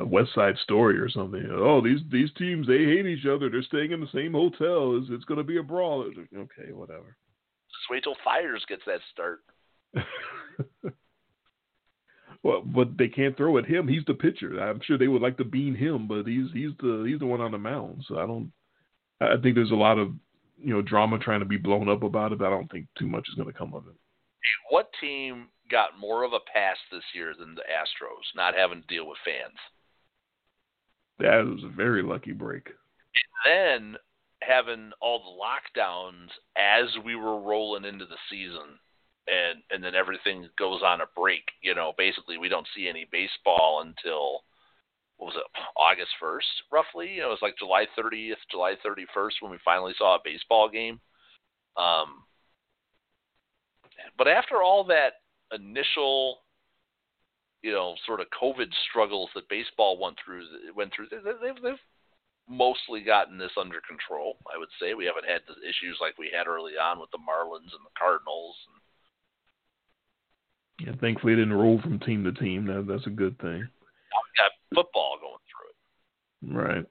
a 0.00 0.04
West 0.04 0.34
Side 0.34 0.56
Story 0.62 0.98
or 0.98 1.08
something. 1.08 1.48
Oh, 1.50 1.80
these 1.80 2.00
these 2.12 2.30
teams 2.36 2.66
they 2.66 2.84
hate 2.84 3.06
each 3.06 3.24
other. 3.26 3.48
They're 3.48 3.62
staying 3.62 3.92
in 3.92 4.00
the 4.00 4.08
same 4.12 4.32
hotel. 4.32 4.98
It's, 4.98 5.08
it's 5.10 5.24
going 5.24 5.38
to 5.38 5.44
be 5.44 5.56
a 5.56 5.62
brawl. 5.62 6.02
Okay, 6.02 6.72
whatever. 6.72 7.16
just 7.70 7.90
wait 7.90 8.02
till 8.04 8.16
Fiers 8.22 8.64
gets 8.68 8.82
that 8.86 9.00
start. 9.10 9.40
well, 12.42 12.62
but 12.62 12.96
they 12.96 13.08
can't 13.08 13.36
throw 13.36 13.58
at 13.58 13.66
him. 13.66 13.88
He's 13.88 14.04
the 14.06 14.14
pitcher. 14.14 14.58
I'm 14.60 14.80
sure 14.84 14.96
they 14.96 15.08
would 15.08 15.22
like 15.22 15.36
to 15.38 15.44
bean 15.44 15.74
him, 15.74 16.06
but 16.06 16.26
he's 16.26 16.46
he's 16.52 16.70
the 16.80 17.04
he's 17.08 17.18
the 17.18 17.26
one 17.26 17.40
on 17.40 17.52
the 17.52 17.58
mound. 17.58 18.04
So 18.06 18.18
I 18.18 18.26
don't. 18.26 18.52
I 19.20 19.36
think 19.42 19.56
there's 19.56 19.72
a 19.72 19.76
lot 19.76 19.98
of 19.98 20.12
you 20.62 20.72
know 20.72 20.82
drama 20.82 21.18
trying 21.18 21.40
to 21.40 21.46
be 21.46 21.56
blown 21.56 21.88
up 21.88 22.02
about 22.02 22.32
it, 22.32 22.38
but 22.38 22.46
I 22.46 22.50
don't 22.50 22.70
think 22.70 22.86
too 22.98 23.08
much 23.08 23.26
is 23.28 23.34
going 23.34 23.52
to 23.52 23.58
come 23.58 23.74
of 23.74 23.86
it. 23.86 23.94
What 24.70 24.90
team 25.00 25.48
got 25.70 25.98
more 25.98 26.24
of 26.24 26.32
a 26.32 26.40
pass 26.52 26.76
this 26.92 27.02
year 27.14 27.34
than 27.38 27.54
the 27.54 27.62
Astros, 27.62 28.36
not 28.36 28.54
having 28.54 28.82
to 28.82 28.86
deal 28.86 29.06
with 29.06 29.18
fans? 29.24 29.58
That 31.18 31.44
was 31.44 31.64
a 31.64 31.76
very 31.76 32.02
lucky 32.02 32.32
break. 32.32 32.68
And 33.46 33.92
then 33.92 33.96
having 34.40 34.92
all 35.00 35.18
the 35.18 35.80
lockdowns 35.80 36.28
as 36.56 36.86
we 37.04 37.16
were 37.16 37.40
rolling 37.40 37.84
into 37.84 38.06
the 38.06 38.16
season 38.30 38.78
and 39.28 39.62
and 39.70 39.82
then 39.82 39.94
everything 39.94 40.48
goes 40.58 40.82
on 40.82 41.00
a 41.00 41.06
break, 41.16 41.44
you 41.62 41.74
know, 41.74 41.92
basically 41.96 42.38
we 42.38 42.48
don't 42.48 42.66
see 42.74 42.88
any 42.88 43.06
baseball 43.10 43.84
until 43.86 44.42
what 45.16 45.26
was 45.26 45.36
it, 45.36 45.60
August 45.76 46.12
first, 46.20 46.46
roughly? 46.72 47.18
It 47.18 47.26
was 47.26 47.40
like 47.42 47.58
July 47.58 47.86
thirtieth, 47.96 48.38
July 48.50 48.74
thirty 48.82 49.06
first 49.12 49.36
when 49.40 49.50
we 49.50 49.58
finally 49.64 49.94
saw 49.98 50.16
a 50.16 50.20
baseball 50.24 50.68
game. 50.68 51.00
Um 51.76 52.24
but 54.16 54.28
after 54.28 54.62
all 54.62 54.84
that 54.84 55.14
initial 55.52 56.38
you 57.62 57.72
know, 57.72 57.94
sort 58.06 58.20
of 58.20 58.26
COVID 58.30 58.70
struggles 58.88 59.30
that 59.34 59.48
baseball 59.48 59.98
went 59.98 60.16
through, 60.24 60.46
went 60.76 60.92
through. 60.94 61.08
They, 61.10 61.18
they've, 61.18 61.62
they've 61.62 61.84
mostly 62.48 63.02
gotten 63.02 63.36
this 63.36 63.52
under 63.58 63.82
control. 63.82 64.38
I 64.46 64.58
would 64.58 64.70
say 64.80 64.94
we 64.94 65.06
haven't 65.06 65.26
had 65.26 65.42
the 65.46 65.58
issues 65.66 65.98
like 66.00 66.16
we 66.18 66.30
had 66.30 66.46
early 66.46 66.78
on 66.78 67.00
with 67.00 67.10
the 67.10 67.18
Marlins 67.18 67.74
and 67.74 67.82
the 67.82 67.98
Cardinals. 67.98 68.54
Yeah, 70.80 70.92
thankfully, 71.00 71.32
it 71.32 71.36
didn't 71.36 71.54
roll 71.54 71.80
from 71.80 71.98
team 71.98 72.24
to 72.24 72.32
team. 72.32 72.66
That, 72.66 72.86
that's 72.88 73.06
a 73.06 73.10
good 73.10 73.38
thing. 73.40 73.68
Got 74.36 74.50
football 74.74 75.16
going 75.20 76.52
through 76.52 76.62
it. 76.62 76.66
Right. 76.66 76.86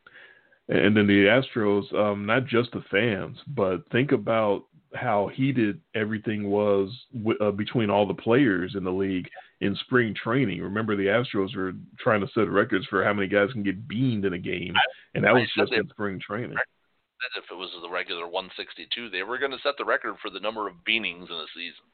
And 0.70 0.98
then 0.98 1.08
the 1.08 1.26
Astros, 1.26 1.94
um, 1.94 2.26
not 2.26 2.46
just 2.46 2.72
the 2.74 2.84
fans, 2.92 3.38
but 3.48 3.90
think 3.92 4.12
about 4.12 4.66
how 4.94 5.30
heated 5.34 5.80
everything 5.96 6.50
was 6.50 6.90
w- 7.18 7.38
uh, 7.40 7.52
between 7.52 7.90
all 7.90 8.06
the 8.06 8.14
players 8.14 8.76
in 8.76 8.84
the 8.84 8.92
league 8.92 9.30
in 9.62 9.76
spring 9.86 10.14
training. 10.14 10.62
Remember, 10.62 10.96
the 10.96 11.06
Astros 11.06 11.56
were 11.56 11.74
trying 12.00 12.22
to 12.22 12.28
set 12.34 12.50
records 12.50 12.86
for 12.88 13.04
how 13.04 13.14
many 13.14 13.28
guys 13.28 13.52
can 13.54 13.64
get 13.64 13.88
beamed 13.88 14.26
in 14.26 14.34
a 14.34 14.38
game, 14.38 14.74
and 15.16 15.24
that 15.24 15.34
was 15.34 15.48
just 15.58 15.72
in 15.72 15.88
spring 15.90 16.20
training. 16.20 16.58
If 17.36 17.46
it 17.50 17.56
was 17.56 17.72
the 17.82 17.90
regular 17.90 18.28
162, 18.28 19.10
they 19.10 19.24
were 19.24 19.40
going 19.40 19.52
to 19.52 19.58
set 19.64 19.74
the 19.78 19.86
record 19.86 20.16
for 20.22 20.30
the 20.30 20.40
number 20.40 20.68
of 20.68 20.76
beanings 20.86 21.30
in 21.30 21.36
a 21.36 21.46
season. 21.56 21.86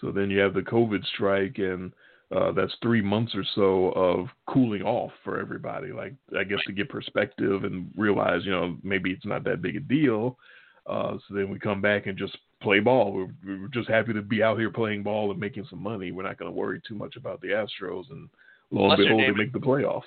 So 0.00 0.10
then 0.10 0.30
you 0.30 0.38
have 0.40 0.54
the 0.54 0.60
COVID 0.60 1.04
strike, 1.14 1.58
and 1.58 1.92
uh, 2.34 2.52
that's 2.52 2.74
three 2.82 3.02
months 3.02 3.34
or 3.34 3.44
so 3.54 3.88
of 3.90 4.26
cooling 4.48 4.82
off 4.82 5.12
for 5.24 5.40
everybody. 5.40 5.92
Like 5.92 6.14
I 6.38 6.44
guess 6.44 6.58
to 6.66 6.72
get 6.72 6.88
perspective 6.88 7.64
and 7.64 7.90
realize, 7.96 8.44
you 8.44 8.50
know, 8.50 8.76
maybe 8.82 9.10
it's 9.10 9.26
not 9.26 9.44
that 9.44 9.62
big 9.62 9.76
a 9.76 9.80
deal. 9.80 10.38
Uh, 10.86 11.16
so 11.28 11.34
then 11.34 11.50
we 11.50 11.58
come 11.58 11.80
back 11.80 12.06
and 12.06 12.16
just 12.16 12.36
play 12.62 12.80
ball. 12.80 13.12
We're, 13.12 13.58
we're 13.60 13.68
just 13.68 13.88
happy 13.88 14.12
to 14.12 14.22
be 14.22 14.42
out 14.42 14.58
here 14.58 14.70
playing 14.70 15.02
ball 15.02 15.30
and 15.30 15.40
making 15.40 15.66
some 15.68 15.82
money. 15.82 16.12
We're 16.12 16.22
not 16.22 16.38
going 16.38 16.50
to 16.50 16.56
worry 16.56 16.80
too 16.86 16.94
much 16.94 17.16
about 17.16 17.40
the 17.40 17.48
Astros, 17.48 18.10
and 18.10 18.28
lo 18.70 18.84
and 18.84 18.92
Unless 18.92 18.98
behold, 18.98 19.22
they 19.22 19.30
make 19.32 19.52
the 19.52 19.58
playoffs. 19.58 20.02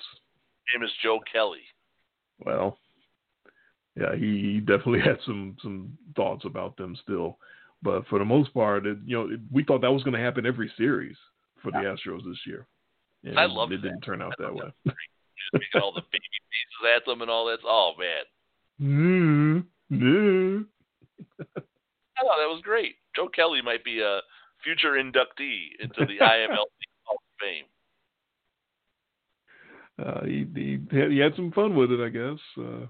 Name 0.74 0.84
is 0.84 0.90
Joe 1.02 1.20
Kelly. 1.30 1.60
Well, 2.44 2.78
yeah, 3.98 4.14
he 4.16 4.60
definitely 4.60 5.00
had 5.04 5.18
some 5.26 5.56
some 5.62 5.96
thoughts 6.16 6.44
about 6.44 6.76
them 6.76 6.96
still, 7.02 7.38
but 7.82 8.06
for 8.08 8.18
the 8.18 8.24
most 8.24 8.52
part, 8.54 8.86
it, 8.86 8.98
you 9.04 9.16
know, 9.16 9.32
it, 9.34 9.40
we 9.50 9.64
thought 9.64 9.80
that 9.82 9.92
was 9.92 10.02
going 10.02 10.16
to 10.16 10.22
happen 10.22 10.44
every 10.46 10.70
series 10.76 11.16
for 11.62 11.70
the 11.72 11.78
Astros 11.78 12.24
this 12.24 12.38
year. 12.46 12.66
And 13.24 13.38
I 13.38 13.44
it- 13.44 13.50
loved 13.50 13.72
it. 13.72 13.78
didn't 13.82 14.00
turn 14.02 14.22
out 14.22 14.34
I 14.38 14.42
that 14.44 14.54
way. 14.54 14.72
Making 15.52 15.80
all 15.82 15.92
the 15.92 16.02
baby 16.12 16.24
faces 16.50 16.96
at 16.96 17.04
them 17.06 17.22
and 17.22 17.30
all 17.30 17.46
that. 17.46 17.58
Oh 17.64 17.92
man, 17.98 18.24
Mm, 18.80 19.64
yeah. 19.90 20.62
I 21.56 22.22
thought 22.22 22.38
that 22.38 22.48
was 22.48 22.60
great. 22.62 22.94
Joe 23.16 23.28
Kelly 23.28 23.60
might 23.62 23.84
be 23.84 24.00
a 24.00 24.20
future 24.64 24.92
inductee 24.92 25.68
into 25.80 26.06
the 26.06 26.18
IMLB 26.24 26.66
Hall 27.04 27.16
of 27.16 27.40
Fame. 27.40 27.64
Uh, 29.98 30.24
he, 30.24 30.46
he 30.54 30.78
had, 30.98 31.10
he 31.10 31.18
had 31.18 31.34
some 31.36 31.52
fun 31.52 31.74
with 31.76 31.90
it, 31.90 32.00
I 32.00 32.08
guess. 32.08 32.38
Uh, 32.58 32.86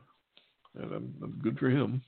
and 0.80 0.92
I'm, 0.92 1.14
I'm 1.22 1.40
good 1.42 1.58
for 1.58 1.68
him. 1.70 2.02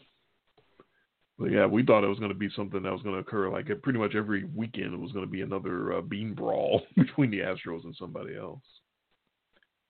But 1.43 1.51
yeah, 1.51 1.67
we 1.67 1.85
thought 1.85 2.05
it 2.05 2.09
was 2.09 2.21
going 2.21 2.31
to 2.31 2.39
be 2.39 2.51
something 2.55 2.85
that 2.85 2.93
was 2.93 3.03
going 3.03 3.17
to 3.17 3.21
occur 3.21 3.49
like 3.49 3.67
pretty 3.83 3.99
much 3.99 4.15
every 4.15 4.45
weekend. 4.55 4.95
It 4.95 5.01
was 5.01 5.11
going 5.11 5.27
to 5.27 5.31
be 5.31 5.41
another 5.41 5.95
uh, 5.95 6.01
bean 6.01 6.35
brawl 6.35 6.83
between 6.97 7.33
the 7.33 7.41
Astros 7.41 7.83
and 7.83 7.97
somebody 7.99 8.37
else. 8.37 8.63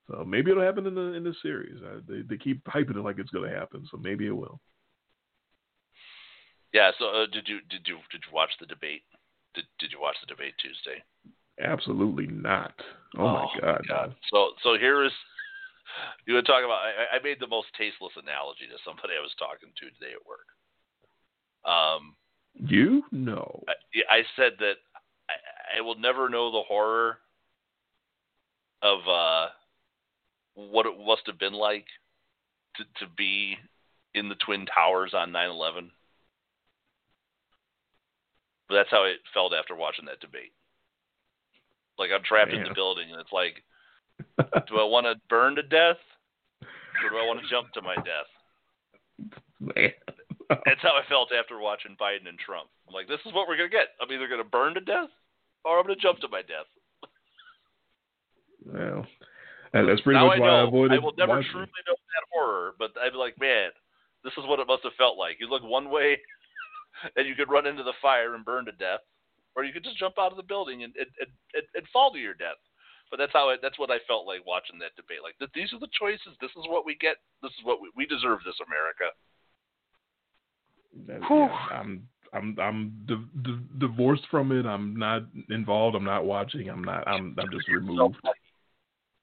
So 0.08 0.24
maybe 0.24 0.50
it'll 0.50 0.62
happen 0.62 0.86
in 0.86 0.94
the 0.94 1.12
in 1.12 1.24
this 1.24 1.36
series. 1.42 1.76
Uh, 1.84 2.00
they 2.08 2.22
they 2.22 2.38
keep 2.38 2.64
hyping 2.64 2.96
it 2.96 3.04
like 3.04 3.18
it's 3.18 3.30
going 3.30 3.50
to 3.50 3.54
happen, 3.54 3.86
so 3.90 3.98
maybe 3.98 4.26
it 4.26 4.34
will. 4.34 4.60
Yeah. 6.72 6.90
So 6.98 7.04
uh, 7.08 7.26
did 7.30 7.46
you 7.46 7.60
did 7.68 7.84
you 7.84 7.98
did 8.10 8.22
you 8.24 8.32
watch 8.32 8.50
the 8.58 8.64
debate? 8.64 9.02
Did 9.54 9.64
Did 9.78 9.92
you 9.92 10.00
watch 10.00 10.16
the 10.22 10.32
debate 10.34 10.54
Tuesday? 10.56 11.04
Absolutely 11.60 12.28
not. 12.28 12.72
Oh, 13.18 13.28
my 13.28 13.60
god. 13.60 13.84
no. 13.90 14.12
So 14.32 14.52
so 14.62 14.78
here 14.78 15.04
is 15.04 15.12
you 16.26 16.32
would 16.32 16.46
talk 16.46 16.64
about. 16.64 16.80
I, 16.80 17.16
I 17.16 17.22
made 17.22 17.40
the 17.40 17.46
most 17.46 17.68
tasteless 17.76 18.16
analogy 18.16 18.64
to 18.72 18.80
somebody 18.86 19.12
I 19.18 19.20
was 19.20 19.36
talking 19.38 19.68
to 19.68 19.84
today 19.92 20.16
at 20.16 20.26
work. 20.26 20.48
Um, 21.64 22.16
You 22.54 23.04
know, 23.12 23.64
I, 23.68 24.16
I 24.16 24.22
said 24.36 24.52
that 24.58 24.74
I, 25.28 25.78
I 25.78 25.80
will 25.80 25.98
never 25.98 26.28
know 26.28 26.50
the 26.50 26.62
horror 26.62 27.18
of 28.82 28.98
uh, 29.08 29.46
what 30.54 30.86
it 30.86 30.92
must 31.06 31.22
have 31.26 31.38
been 31.38 31.54
like 31.54 31.86
to 32.76 32.84
to 33.04 33.10
be 33.16 33.56
in 34.14 34.28
the 34.28 34.34
twin 34.36 34.66
towers 34.66 35.14
on 35.14 35.30
9/11. 35.30 35.90
But 38.68 38.74
that's 38.74 38.90
how 38.90 39.04
it 39.04 39.18
felt 39.32 39.54
after 39.54 39.74
watching 39.76 40.06
that 40.06 40.20
debate. 40.20 40.52
Like 41.98 42.10
I'm 42.14 42.22
trapped 42.22 42.52
in 42.52 42.62
the 42.62 42.74
building, 42.74 43.10
and 43.10 43.20
it's 43.20 43.32
like, 43.32 43.62
do 44.68 44.78
I 44.78 44.84
want 44.84 45.06
to 45.06 45.14
burn 45.28 45.54
to 45.56 45.62
death, 45.62 45.98
or 46.62 47.10
do 47.10 47.16
I 47.16 47.26
want 47.26 47.40
to 47.40 47.48
jump 47.48 47.72
to 47.72 47.82
my 47.82 47.94
death? 47.96 48.30
Man. 49.60 49.92
That's 50.66 50.82
how 50.82 50.94
I 50.96 51.02
felt 51.08 51.30
after 51.32 51.58
watching 51.58 51.96
Biden 52.00 52.28
and 52.28 52.38
Trump. 52.38 52.68
I'm 52.88 52.94
like, 52.94 53.08
this 53.08 53.20
is 53.26 53.32
what 53.32 53.48
we're 53.48 53.56
gonna 53.56 53.72
get. 53.72 53.94
I'm 54.00 54.10
either 54.12 54.28
gonna 54.28 54.44
burn 54.44 54.74
to 54.74 54.80
death, 54.80 55.10
or 55.64 55.78
I'm 55.78 55.84
gonna 55.84 55.96
jump 55.96 56.20
to 56.20 56.28
my 56.28 56.42
death. 56.42 56.68
well, 58.66 59.06
and 59.72 59.88
that's 59.88 60.00
pretty 60.02 60.18
now 60.18 60.26
much 60.26 60.38
I 60.38 60.40
why 60.40 60.46
know 60.46 60.64
I 60.64 60.68
avoided. 60.68 60.96
I 60.96 61.02
will 61.02 61.16
never 61.16 61.40
watching. 61.40 61.52
truly 61.52 61.82
know 61.88 61.96
that 61.96 62.26
horror, 62.32 62.74
but 62.78 62.92
I'd 63.00 63.16
be 63.16 63.18
like, 63.18 63.40
man, 63.40 63.70
this 64.24 64.34
is 64.36 64.44
what 64.46 64.60
it 64.60 64.66
must 64.66 64.84
have 64.84 64.98
felt 64.98 65.16
like. 65.18 65.40
You 65.40 65.48
look 65.48 65.62
one 65.62 65.90
way, 65.90 66.20
and 67.16 67.26
you 67.26 67.34
could 67.34 67.50
run 67.50 67.66
into 67.66 67.82
the 67.82 67.96
fire 68.00 68.34
and 68.34 68.44
burn 68.44 68.66
to 68.66 68.72
death, 68.72 69.00
or 69.56 69.64
you 69.64 69.72
could 69.72 69.84
just 69.84 69.98
jump 69.98 70.18
out 70.18 70.30
of 70.30 70.36
the 70.36 70.46
building 70.46 70.84
and 70.84 70.92
and, 70.96 71.08
and, 71.20 71.64
and, 71.74 71.86
fall 71.92 72.12
to 72.12 72.18
your 72.18 72.34
death. 72.34 72.60
But 73.10 73.18
that's 73.18 73.32
how 73.32 73.50
it. 73.50 73.60
That's 73.60 73.78
what 73.78 73.90
I 73.92 74.00
felt 74.08 74.26
like 74.26 74.44
watching 74.46 74.80
that 74.80 74.96
debate. 74.96 75.20
Like, 75.20 75.36
th- 75.36 75.52
these 75.52 75.72
are 75.72 75.80
the 75.80 75.92
choices. 75.92 76.32
This 76.40 76.52
is 76.56 76.64
what 76.68 76.88
we 76.88 76.96
get. 76.96 77.20
This 77.44 77.52
is 77.56 77.64
what 77.64 77.80
we, 77.80 77.92
we 77.96 78.06
deserve. 78.06 78.40
This 78.44 78.60
America. 78.64 79.12
That- 81.06 81.20
yeah, 81.28 81.68
I'm 81.72 82.08
I'm 82.32 82.56
I'm 82.58 83.04
di- 83.06 83.28
di- 83.42 83.68
divorced 83.78 84.26
from 84.30 84.52
it. 84.52 84.66
I'm 84.66 84.96
not 84.96 85.22
involved. 85.50 85.96
I'm 85.96 86.04
not 86.04 86.24
watching. 86.24 86.68
I'm 86.68 86.84
not. 86.84 87.06
I'm 87.06 87.36
I'm 87.38 87.50
just 87.50 87.68
removed. 87.68 88.16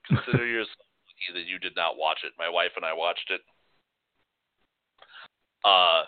consider 0.06 0.46
yourself 0.46 0.78
lucky 0.78 1.40
that 1.40 1.50
you 1.50 1.60
did 1.60 1.76
not 1.76 1.98
watch 1.98 2.20
it. 2.24 2.34
My 2.38 2.50
wife 2.50 2.72
and 2.76 2.86
I 2.86 2.94
watched 2.94 3.30
it. 3.30 3.42
Uh, 5.66 6.06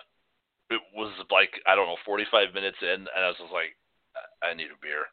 it 0.69 0.81
was 0.95 1.11
like 1.29 1.51
I 1.65 1.75
don't 1.75 1.87
know, 1.87 1.99
45 2.05 2.53
minutes 2.53 2.77
in, 2.81 3.05
and 3.09 3.21
I 3.21 3.27
was 3.27 3.37
just 3.41 3.53
like, 3.53 3.75
I, 4.43 4.53
I 4.53 4.53
need 4.53 4.69
a 4.69 4.79
beer. 4.81 5.09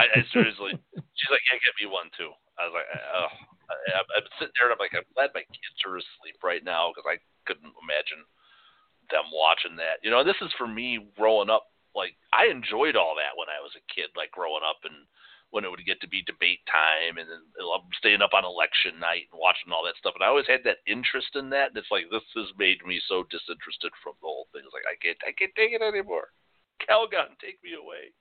I, 0.00 0.08
I 0.08 0.24
seriously. 0.32 0.72
she's 1.16 1.32
like, 1.32 1.44
yeah, 1.48 1.60
get 1.60 1.76
me 1.76 1.88
one 1.88 2.08
too. 2.16 2.32
I 2.58 2.66
was 2.66 2.74
like, 2.74 2.88
oh. 2.92 3.32
I, 3.68 4.00
I'm 4.16 4.24
sitting 4.40 4.56
there 4.56 4.72
and 4.72 4.80
I'm 4.80 4.80
like, 4.80 4.96
I'm 4.96 5.04
glad 5.12 5.36
my 5.36 5.44
kids 5.44 5.76
are 5.84 6.00
asleep 6.00 6.40
right 6.40 6.64
now 6.64 6.88
because 6.88 7.04
I 7.04 7.20
couldn't 7.44 7.68
imagine 7.84 8.24
them 9.10 9.28
watching 9.32 9.76
that. 9.76 10.00
You 10.02 10.10
know, 10.10 10.24
this 10.24 10.38
is 10.40 10.52
for 10.56 10.66
me 10.66 11.08
growing 11.16 11.50
up. 11.50 11.68
Like 11.94 12.14
I 12.32 12.46
enjoyed 12.46 12.94
all 12.94 13.16
that 13.16 13.34
when 13.34 13.48
I 13.48 13.58
was 13.60 13.74
a 13.74 13.84
kid, 13.92 14.12
like 14.14 14.30
growing 14.30 14.62
up 14.62 14.80
and 14.84 15.08
when 15.50 15.64
it 15.64 15.70
would 15.72 15.84
get 15.88 16.00
to 16.04 16.08
be 16.08 16.20
debate 16.28 16.60
time 16.68 17.16
and 17.16 17.24
then 17.24 17.40
staying 17.96 18.20
up 18.20 18.36
on 18.36 18.44
election 18.44 19.00
night 19.00 19.24
and 19.32 19.40
watching 19.40 19.72
all 19.72 19.80
that 19.84 19.96
stuff. 19.96 20.12
And 20.14 20.22
I 20.22 20.28
always 20.28 20.46
had 20.46 20.60
that 20.68 20.84
interest 20.84 21.32
in 21.34 21.48
that. 21.50 21.72
And 21.72 21.78
it's 21.80 21.90
like 21.90 22.12
this 22.12 22.24
has 22.36 22.52
made 22.60 22.84
me 22.84 23.00
so 23.08 23.24
disinterested 23.32 23.96
from 24.04 24.20
the 24.20 24.28
whole 24.28 24.46
thing. 24.52 24.62
It's 24.64 24.76
like 24.76 24.84
I 24.84 24.96
can't, 25.00 25.18
I 25.24 25.32
can't 25.32 25.56
take 25.56 25.72
it 25.72 25.80
anymore. 25.80 26.28
Calgon, 26.84 27.32
take 27.40 27.58
me 27.64 27.74
away. 27.74 28.12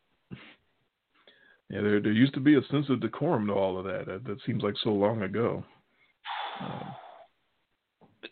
Yeah, 1.69 1.81
there 1.81 1.99
there 1.99 2.15
used 2.15 2.33
to 2.35 2.39
be 2.39 2.55
a 2.55 2.63
sense 2.71 2.87
of 2.89 3.01
decorum 3.01 3.47
to 3.47 3.53
all 3.53 3.77
of 3.77 3.83
that. 3.85 4.05
That, 4.07 4.23
that 4.23 4.39
seems 4.45 4.63
like 4.63 4.75
so 4.83 4.89
long 4.89 5.23
ago. 5.23 5.63
Um, 6.61 6.95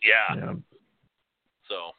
yeah. 0.02 0.36
yeah. 0.36 0.52
So, 1.68 1.92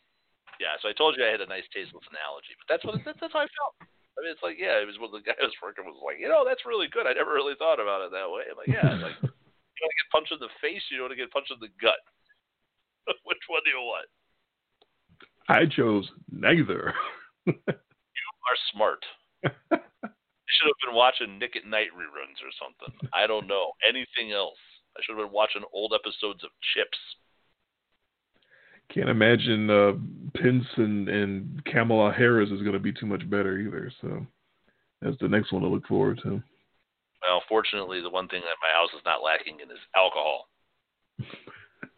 yeah. 0.60 0.76
So 0.82 0.90
I 0.90 0.94
told 0.94 1.16
you 1.18 1.24
I 1.26 1.34
had 1.34 1.44
a 1.44 1.50
nice 1.50 1.68
tasteless 1.74 2.06
analogy, 2.10 2.54
but 2.58 2.68
that's 2.70 2.84
what 2.86 2.98
that's, 3.06 3.20
that's 3.20 3.34
how 3.34 3.46
I 3.46 3.50
felt. 3.50 3.76
I 4.18 4.26
mean, 4.26 4.34
it's 4.34 4.42
like, 4.42 4.58
yeah, 4.58 4.82
it 4.82 4.90
was 4.90 4.98
when 4.98 5.14
the 5.14 5.22
guy 5.26 5.38
I 5.38 5.46
was 5.46 5.58
working 5.62 5.86
was 5.86 6.02
like, 6.02 6.18
you 6.18 6.28
know, 6.28 6.42
that's 6.42 6.66
really 6.66 6.90
good. 6.90 7.06
I 7.06 7.14
never 7.14 7.38
really 7.38 7.58
thought 7.58 7.82
about 7.82 8.02
it 8.06 8.12
that 8.12 8.30
way. 8.30 8.50
I'm 8.50 8.58
like, 8.58 8.72
yeah, 8.72 8.98
like 8.98 9.18
you 9.26 9.82
want 9.82 9.94
to 9.94 10.02
get 10.02 10.14
punched 10.14 10.34
in 10.34 10.42
the 10.42 10.54
face, 10.60 10.82
you 10.90 11.02
want 11.06 11.14
to 11.14 11.20
get 11.20 11.34
punched 11.34 11.54
in 11.54 11.62
the 11.62 11.74
gut. 11.78 12.02
Which 13.30 13.44
one 13.48 13.64
do 13.64 13.72
you 13.72 13.84
want? 13.86 14.10
I 15.48 15.64
chose 15.66 16.10
neither. 16.28 16.92
you 17.46 17.54
are 17.64 18.60
smart. 18.74 19.00
I 19.46 20.52
should 20.52 20.72
have 20.72 20.84
been 20.84 20.96
watching 20.96 21.40
Nick 21.40 21.56
at 21.56 21.64
Night 21.64 21.94
reruns 21.96 22.44
or 22.44 22.52
something. 22.60 22.92
I 23.14 23.28
don't 23.28 23.48
know 23.48 23.72
anything 23.88 24.34
else. 24.36 24.60
I 24.98 25.04
should 25.04 25.16
have 25.16 25.24
been 25.24 25.36
watching 25.36 25.64
old 25.72 25.94
episodes 25.94 26.44
of 26.44 26.52
CHiPs. 26.74 27.00
Can't 28.94 29.10
imagine 29.10 29.70
uh, 29.70 29.94
Pence 30.36 30.66
and, 30.78 31.10
and 31.10 31.66
Kamala 31.66 32.12
Harris 32.14 32.50
is 32.50 32.62
going 32.62 32.74
to 32.74 32.80
be 32.80 32.94
too 32.94 33.06
much 33.06 33.30
better 33.30 33.58
either. 33.58 33.92
So 34.02 34.26
that's 35.02 35.18
the 35.20 35.28
next 35.28 35.52
one 35.52 35.62
to 35.62 35.68
look 35.68 35.86
forward 35.88 36.20
to. 36.24 36.42
Well, 37.22 37.44
fortunately, 37.50 38.02
the 38.02 38.10
one 38.10 38.28
thing 38.28 38.42
that 38.42 38.56
my 38.62 38.70
house 38.74 38.90
is 38.96 39.02
not 39.06 39.24
lacking 39.24 39.60
in 39.62 39.70
is 39.70 39.78
alcohol. 39.96 40.48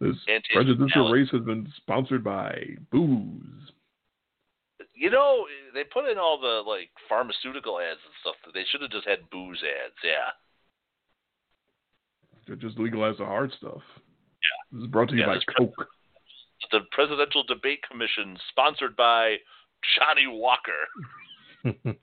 this 0.00 0.16
presidential 0.52 1.10
race 1.10 1.28
has 1.32 1.42
been 1.42 1.70
sponsored 1.76 2.24
by 2.24 2.76
booze. 2.90 3.72
You 4.94 5.10
know, 5.10 5.46
they 5.74 5.84
put 5.84 6.08
in 6.08 6.16
all 6.16 6.40
the 6.40 6.62
like 6.68 6.90
pharmaceutical 7.08 7.78
ads 7.80 8.00
and 8.04 8.14
stuff. 8.20 8.36
They 8.54 8.64
should 8.70 8.82
have 8.82 8.90
just 8.90 9.06
had 9.06 9.28
booze 9.30 9.62
ads. 9.62 9.94
Yeah. 10.04 10.30
They 12.48 12.54
just 12.56 12.78
legalize 12.78 13.18
the 13.18 13.24
hard 13.24 13.52
stuff. 13.58 13.82
This 14.72 14.82
is 14.84 14.88
brought 14.88 15.10
to 15.10 15.14
you 15.14 15.20
yeah, 15.20 15.26
by 15.26 15.38
Coke. 15.58 15.86
the 16.70 16.80
Presidential 16.92 17.44
Debate 17.44 17.80
Commission, 17.88 18.38
sponsored 18.48 18.96
by 18.96 19.36
Johnnie 19.98 20.32
Walker. 20.32 20.88
uh, 21.66 21.72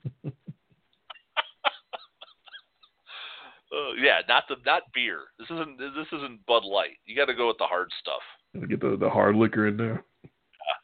yeah, 3.98 4.22
not 4.28 4.44
the 4.48 4.54
not 4.64 4.82
beer. 4.94 5.34
This 5.38 5.50
isn't 5.50 5.78
this 5.78 6.06
isn't 6.12 6.46
Bud 6.46 6.64
Light. 6.64 6.98
You 7.06 7.16
got 7.16 7.26
to 7.26 7.34
go 7.34 7.48
with 7.48 7.58
the 7.58 7.66
hard 7.66 7.90
stuff. 7.98 8.22
Get 8.68 8.80
the 8.80 8.96
the 8.96 9.10
hard 9.10 9.34
liquor 9.34 9.66
in 9.66 9.76
there. 9.76 10.04
Yeah, 10.22 10.78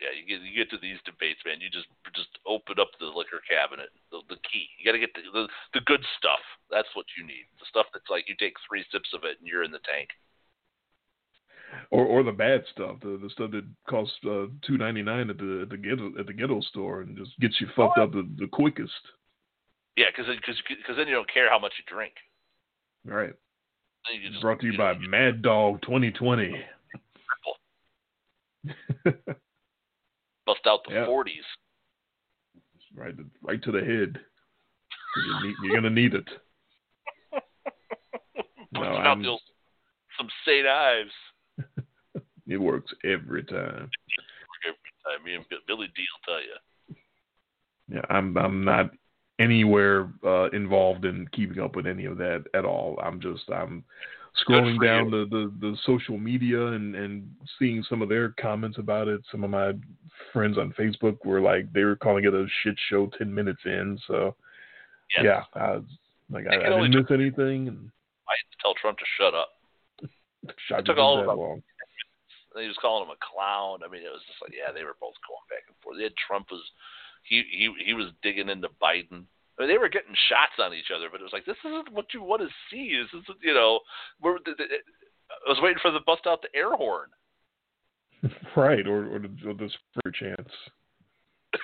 yeah. 0.00 0.14
You 0.14 0.22
get 0.30 0.46
you 0.46 0.54
get 0.54 0.70
to 0.70 0.78
these 0.78 1.02
debates, 1.04 1.42
man. 1.44 1.58
You 1.58 1.70
just 1.74 1.90
just 2.14 2.38
open 2.46 2.78
up 2.78 2.94
the 3.00 3.06
liquor 3.06 3.42
cabinet, 3.50 3.90
the, 4.14 4.22
the 4.28 4.38
key. 4.46 4.70
You 4.78 4.86
got 4.86 4.94
to 4.94 5.02
get 5.02 5.10
the, 5.18 5.26
the 5.34 5.48
the 5.74 5.82
good 5.90 6.06
stuff. 6.18 6.42
That's 6.70 6.94
what 6.94 7.06
you 7.18 7.26
need. 7.26 7.50
The 7.58 7.66
stuff 7.66 7.86
that's 7.90 8.10
like 8.14 8.30
you 8.30 8.38
take 8.38 8.54
three 8.62 8.86
sips 8.94 9.10
of 9.10 9.26
it 9.26 9.42
and 9.42 9.48
you're 9.50 9.66
in 9.66 9.74
the 9.74 9.82
tank 9.82 10.14
or 11.90 12.04
or 12.04 12.22
the 12.22 12.32
bad 12.32 12.64
stuff, 12.72 12.96
the 13.00 13.18
the 13.22 13.30
stuff 13.30 13.50
that 13.52 13.64
costs 13.88 14.14
uh, 14.24 14.46
two 14.66 14.76
ninety 14.78 15.02
nine 15.02 15.30
at 15.30 15.38
the 15.38 15.60
at 15.62 15.70
the 15.70 15.76
ghetto 15.76 16.12
at 16.18 16.26
the 16.26 16.32
ghetto 16.32 16.60
store 16.60 17.02
and 17.02 17.16
just 17.16 17.38
gets 17.40 17.60
you 17.60 17.66
fucked 17.76 17.98
oh, 17.98 18.04
up 18.04 18.12
the, 18.12 18.28
the 18.38 18.46
quickest. 18.46 18.92
Yeah, 19.96 20.06
because 20.14 20.30
because 20.36 20.96
then 20.96 21.08
you 21.08 21.14
don't 21.14 21.32
care 21.32 21.50
how 21.50 21.58
much 21.58 21.72
you 21.78 21.84
drink. 21.92 22.14
Right. 23.04 23.32
You 24.12 24.40
Brought 24.40 24.60
to 24.60 24.66
you, 24.66 24.72
you 24.72 24.78
by 24.78 24.92
know, 24.92 25.08
Mad 25.08 25.42
Dog 25.42 25.82
twenty 25.82 26.10
twenty. 26.12 26.54
Bust 29.04 30.60
out 30.66 30.80
the 30.88 31.04
forties. 31.06 31.36
Yeah. 32.54 33.02
Right, 33.02 33.14
right 33.42 33.62
to 33.62 33.72
the 33.72 33.80
head. 33.80 34.18
You're 35.62 35.74
gonna 35.74 35.90
need 35.90 36.14
it. 36.14 36.28
no, 38.72 38.82
out 38.82 39.18
those, 39.22 39.40
some 40.16 40.28
St. 40.44 40.66
Ides. 40.66 41.10
It 42.46 42.58
works 42.58 42.92
every 43.04 43.44
time. 43.44 43.90
Every 44.64 44.92
time. 45.04 45.24
Me 45.24 45.34
and 45.34 45.44
Billy 45.66 45.88
Dee 45.96 46.06
will 46.12 46.34
tell 46.34 46.42
you. 46.42 46.56
Yeah, 47.88 48.02
I'm 48.10 48.36
I'm 48.36 48.64
not 48.64 48.90
anywhere 49.38 50.12
uh, 50.24 50.48
involved 50.50 51.04
in 51.04 51.28
keeping 51.32 51.60
up 51.60 51.76
with 51.76 51.86
any 51.86 52.04
of 52.04 52.18
that 52.18 52.44
at 52.54 52.64
all. 52.64 52.98
I'm 53.02 53.20
just 53.20 53.48
I'm 53.50 53.84
scrolling 54.46 54.82
down 54.82 55.10
the, 55.10 55.26
the, 55.30 55.52
the 55.60 55.76
social 55.84 56.18
media 56.18 56.66
and, 56.68 56.94
and 56.94 57.30
seeing 57.58 57.82
some 57.88 58.02
of 58.02 58.08
their 58.08 58.30
comments 58.40 58.78
about 58.78 59.08
it. 59.08 59.20
Some 59.30 59.44
of 59.44 59.50
my 59.50 59.72
friends 60.32 60.58
on 60.58 60.74
Facebook 60.78 61.24
were 61.24 61.40
like 61.40 61.72
they 61.72 61.84
were 61.84 61.96
calling 61.96 62.24
it 62.24 62.34
a 62.34 62.46
shit 62.62 62.76
show 62.88 63.10
ten 63.18 63.32
minutes 63.32 63.60
in. 63.64 63.98
So 64.06 64.34
yes. 65.16 65.24
yeah, 65.24 65.60
I, 65.60 65.80
like 66.30 66.46
I, 66.50 66.56
I, 66.56 66.68
didn't 66.80 66.94
miss 66.94 67.10
anything. 67.10 67.68
And 67.68 67.90
I 68.28 68.34
tell 68.62 68.74
Trump 68.80 68.98
to 68.98 69.04
shut 69.18 69.34
up. 69.34 69.48
It 70.70 70.84
took 70.84 70.96
all 70.96 71.18
of. 71.20 71.38
Long. 71.38 71.60
He 72.56 72.68
was 72.68 72.78
calling 72.80 73.04
him 73.04 73.12
a 73.12 73.20
clown. 73.20 73.84
I 73.84 73.88
mean, 73.92 74.00
it 74.00 74.12
was 74.12 74.24
just 74.24 74.40
like, 74.40 74.52
yeah, 74.56 74.72
they 74.72 74.84
were 74.84 74.96
both 74.96 75.16
going 75.28 75.44
back 75.52 75.68
and 75.68 75.76
forth. 75.84 75.98
They 75.98 76.08
had 76.08 76.16
Trump 76.16 76.48
was 76.50 76.64
he 77.22 77.44
he 77.50 77.68
he 77.84 77.92
was 77.92 78.12
digging 78.22 78.48
into 78.48 78.68
Biden. 78.80 79.28
I 79.58 79.62
mean, 79.62 79.68
they 79.68 79.78
were 79.78 79.88
getting 79.88 80.14
shots 80.28 80.56
on 80.58 80.72
each 80.72 80.90
other, 80.94 81.08
but 81.10 81.20
it 81.20 81.24
was 81.24 81.32
like 81.32 81.44
this 81.44 81.60
isn't 81.64 81.92
what 81.92 82.14
you 82.14 82.22
want 82.22 82.42
to 82.42 82.48
see. 82.70 82.96
This 82.96 83.20
is 83.20 83.26
you 83.42 83.52
know, 83.54 83.80
we're, 84.22 84.36
I 84.36 85.48
was 85.48 85.58
waiting 85.60 85.80
for 85.82 85.90
the 85.90 86.00
bust 86.06 86.26
out 86.26 86.42
the 86.42 86.56
air 86.56 86.72
horn. 86.72 87.08
right, 88.56 88.86
or 88.86 89.16
or 89.16 89.18
the, 89.20 89.28
or 89.44 89.54
the 89.54 89.68
spray 89.68 90.12
chance. 90.16 90.48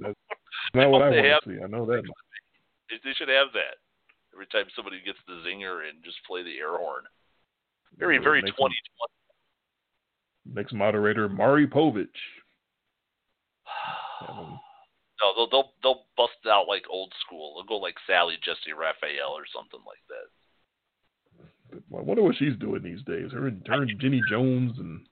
that's 0.00 0.14
not 0.74 0.90
what 0.90 1.02
I 1.02 1.10
want 1.10 1.14
to 1.14 1.38
see. 1.46 1.62
I 1.62 1.66
know 1.68 1.86
that. 1.86 2.02
They 2.90 3.12
should 3.14 3.28
have 3.28 3.48
that 3.54 3.83
every 4.34 4.46
time 4.50 4.66
somebody 4.74 5.00
gets 5.04 5.18
the 5.26 5.40
zinger 5.46 5.88
and 5.88 6.02
just 6.04 6.18
play 6.26 6.42
the 6.42 6.58
air 6.58 6.76
horn. 6.76 7.04
Very, 7.96 8.18
very 8.18 8.42
2020. 8.42 8.74
Next 10.52 10.72
moderator, 10.74 11.28
Maury 11.28 11.66
Povich. 11.66 12.08
no, 14.28 14.58
they'll, 15.36 15.48
they'll 15.50 15.70
they'll 15.82 16.04
bust 16.16 16.32
out 16.46 16.68
like 16.68 16.84
old 16.90 17.12
school. 17.24 17.54
They'll 17.54 17.78
go 17.78 17.82
like 17.82 17.94
Sally 18.06 18.34
Jessy 18.44 18.72
Raphael 18.72 19.30
or 19.30 19.44
something 19.54 19.80
like 19.86 20.02
that. 20.10 20.28
I 21.96 22.02
wonder 22.02 22.22
what 22.22 22.36
she's 22.36 22.56
doing 22.58 22.82
these 22.82 23.02
days. 23.02 23.32
Her 23.32 23.48
and, 23.48 23.66
her 23.66 23.82
and 23.82 23.92
Jenny 24.00 24.20
Jones 24.28 24.78
and 24.78 25.06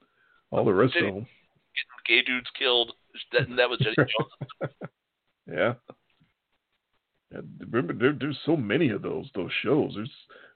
all 0.51 0.65
the 0.65 0.73
rest 0.73 0.93
Jenny, 0.93 1.07
of 1.07 1.13
them. 1.15 1.27
Getting 2.05 2.21
gay 2.21 2.21
dudes 2.25 2.49
killed. 2.57 2.93
That, 3.31 3.47
that 3.57 3.69
was 3.69 3.79
Jenny 3.79 3.95
Jones. 3.97 4.71
yeah. 5.47 5.73
Remember, 7.71 7.93
there, 7.93 8.15
there's 8.19 8.39
so 8.45 8.55
many 8.55 8.89
of 8.89 9.01
those 9.01 9.29
those 9.35 9.51
shows. 9.63 9.93
There's 9.95 10.11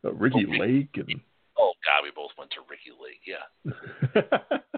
uh, 0.06 0.14
Ricki 0.14 0.46
oh, 0.48 0.58
Lake 0.60 0.90
and. 0.96 1.20
Oh 1.60 1.74
God, 1.84 2.04
we 2.04 2.12
both 2.16 2.30
went 2.38 2.52
to 2.52 2.58
Ricki 2.70 2.92
Lake. 3.02 3.22
Yeah. 3.26 4.58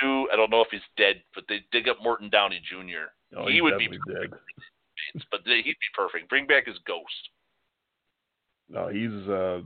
do 0.00 0.28
I 0.32 0.36
don't 0.36 0.50
know 0.50 0.60
if 0.60 0.68
he's 0.70 0.80
dead, 0.96 1.22
but 1.34 1.44
they 1.48 1.60
dig 1.72 1.88
up 1.88 1.98
Morton 2.02 2.30
Downey 2.30 2.60
Jr. 2.68 3.10
Oh, 3.36 3.48
he 3.48 3.60
would 3.60 3.78
be 3.78 3.88
dead. 3.88 4.30
but 5.30 5.40
he'd 5.44 5.64
be 5.64 5.74
perfect. 5.94 6.28
Bring 6.28 6.46
back 6.46 6.66
his 6.66 6.78
ghost. 6.86 7.30
No, 8.68 8.88
he's 8.88 9.28
uh, 9.28 9.60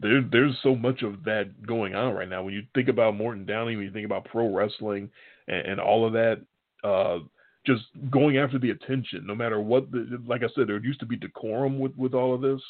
there. 0.00 0.22
There's 0.22 0.56
so 0.62 0.74
much 0.74 1.02
of 1.02 1.24
that 1.24 1.66
going 1.66 1.94
on 1.94 2.14
right 2.14 2.28
now. 2.28 2.42
When 2.42 2.54
you 2.54 2.62
think 2.74 2.88
about 2.88 3.16
Morton 3.16 3.44
Downey, 3.44 3.76
when 3.76 3.84
you 3.84 3.92
think 3.92 4.06
about 4.06 4.24
pro 4.24 4.52
wrestling 4.54 5.10
and, 5.46 5.66
and 5.66 5.80
all 5.80 6.06
of 6.06 6.12
that, 6.14 6.40
uh, 6.84 7.18
just 7.66 7.82
going 8.10 8.38
after 8.38 8.58
the 8.58 8.70
attention, 8.70 9.26
no 9.26 9.34
matter 9.34 9.60
what. 9.60 9.90
The, 9.90 10.20
like 10.26 10.42
I 10.42 10.48
said, 10.54 10.68
there 10.68 10.82
used 10.82 11.00
to 11.00 11.06
be 11.06 11.16
decorum 11.16 11.78
with 11.78 11.96
with 11.96 12.14
all 12.14 12.34
of 12.34 12.40
this. 12.40 12.60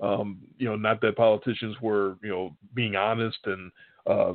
Um, 0.00 0.38
you 0.58 0.68
know, 0.68 0.76
not 0.76 1.00
that 1.00 1.16
politicians 1.16 1.76
were 1.80 2.16
you 2.22 2.30
know 2.30 2.56
being 2.74 2.96
honest 2.96 3.38
and 3.46 3.72
uh, 4.08 4.32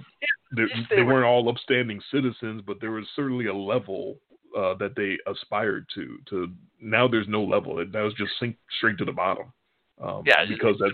they, 0.56 0.64
they, 0.64 0.98
they, 0.98 1.04
weren't 1.04 1.26
all 1.26 1.50
upstanding 1.50 2.00
citizens, 2.12 2.62
but 2.66 2.78
there 2.80 2.92
was 2.92 3.06
certainly 3.16 3.48
a 3.48 3.54
level 3.54 4.20
uh, 4.56 4.76
that 4.76 4.96
they 4.96 5.18
aspired 5.30 5.88
to. 5.96 6.20
To 6.30 6.52
now, 6.80 7.08
there's 7.08 7.28
no 7.28 7.44
level. 7.44 7.80
It, 7.80 7.92
That 7.92 8.02
was 8.02 8.14
just 8.14 8.32
sink 8.40 8.56
straight 8.78 9.00
to 9.00 9.06
the 9.06 9.12
bottom. 9.12 9.52
Um, 10.00 10.24
Yeah, 10.26 10.46
because 10.48 10.76
that's 10.80 10.94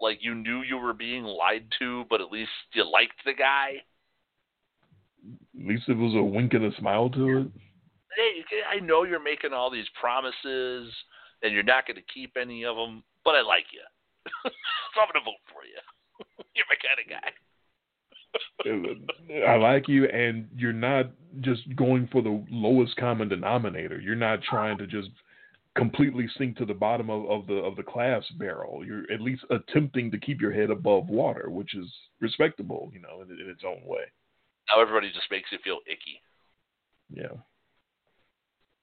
like 0.00 0.18
you 0.22 0.34
knew 0.34 0.62
you 0.62 0.76
were 0.76 0.92
being 0.92 1.22
lied 1.22 1.66
to, 1.78 2.04
but 2.10 2.20
at 2.20 2.32
least 2.32 2.50
you 2.72 2.84
liked 2.90 3.24
the 3.24 3.32
guy. 3.32 3.74
at 5.24 5.66
least 5.66 5.88
it 5.88 5.96
was 5.96 6.14
a 6.14 6.22
wink 6.22 6.52
and 6.54 6.64
a 6.64 6.76
smile 6.78 7.08
to 7.10 7.38
it. 7.38 7.46
Hey, 8.16 8.44
I 8.70 8.80
know 8.80 9.04
you're 9.04 9.22
making 9.22 9.52
all 9.52 9.70
these 9.70 9.88
promises 10.00 10.92
and 11.42 11.52
you're 11.52 11.62
not 11.62 11.86
going 11.86 11.96
to 11.96 12.12
keep 12.12 12.36
any 12.40 12.64
of 12.64 12.76
them, 12.76 13.02
but 13.24 13.34
I 13.34 13.42
like 13.42 13.66
you, 13.72 13.80
so 14.44 15.00
I'm 15.00 15.08
going 15.12 15.22
to 15.22 15.30
vote 15.30 15.42
for 15.52 15.64
you. 15.64 15.78
you're 16.54 16.66
my 16.68 16.76
kind 16.80 17.00
of 17.02 17.08
guy. 17.10 17.30
I 19.46 19.56
like 19.56 19.88
you, 19.88 20.06
and 20.06 20.48
you're 20.56 20.72
not 20.72 21.10
just 21.40 21.62
going 21.76 22.08
for 22.10 22.22
the 22.22 22.44
lowest 22.50 22.96
common 22.96 23.28
denominator. 23.28 24.00
You're 24.00 24.16
not 24.16 24.42
trying 24.42 24.78
to 24.78 24.86
just 24.86 25.10
completely 25.76 26.28
sink 26.38 26.56
to 26.56 26.64
the 26.64 26.74
bottom 26.74 27.10
of, 27.10 27.28
of 27.28 27.46
the 27.46 27.54
of 27.54 27.76
the 27.76 27.82
class 27.82 28.22
barrel. 28.38 28.84
You're 28.84 29.10
at 29.12 29.20
least 29.20 29.44
attempting 29.50 30.10
to 30.10 30.18
keep 30.18 30.40
your 30.40 30.52
head 30.52 30.70
above 30.70 31.08
water, 31.08 31.50
which 31.50 31.74
is 31.74 31.86
respectable, 32.20 32.90
you 32.92 33.00
know, 33.00 33.22
in, 33.22 33.30
in 33.30 33.50
its 33.50 33.62
own 33.66 33.82
way. 33.84 34.04
Now 34.68 34.80
everybody 34.80 35.08
just 35.12 35.30
makes 35.30 35.50
you 35.52 35.58
feel 35.62 35.78
icky. 35.86 36.22
Yeah. 37.12 37.36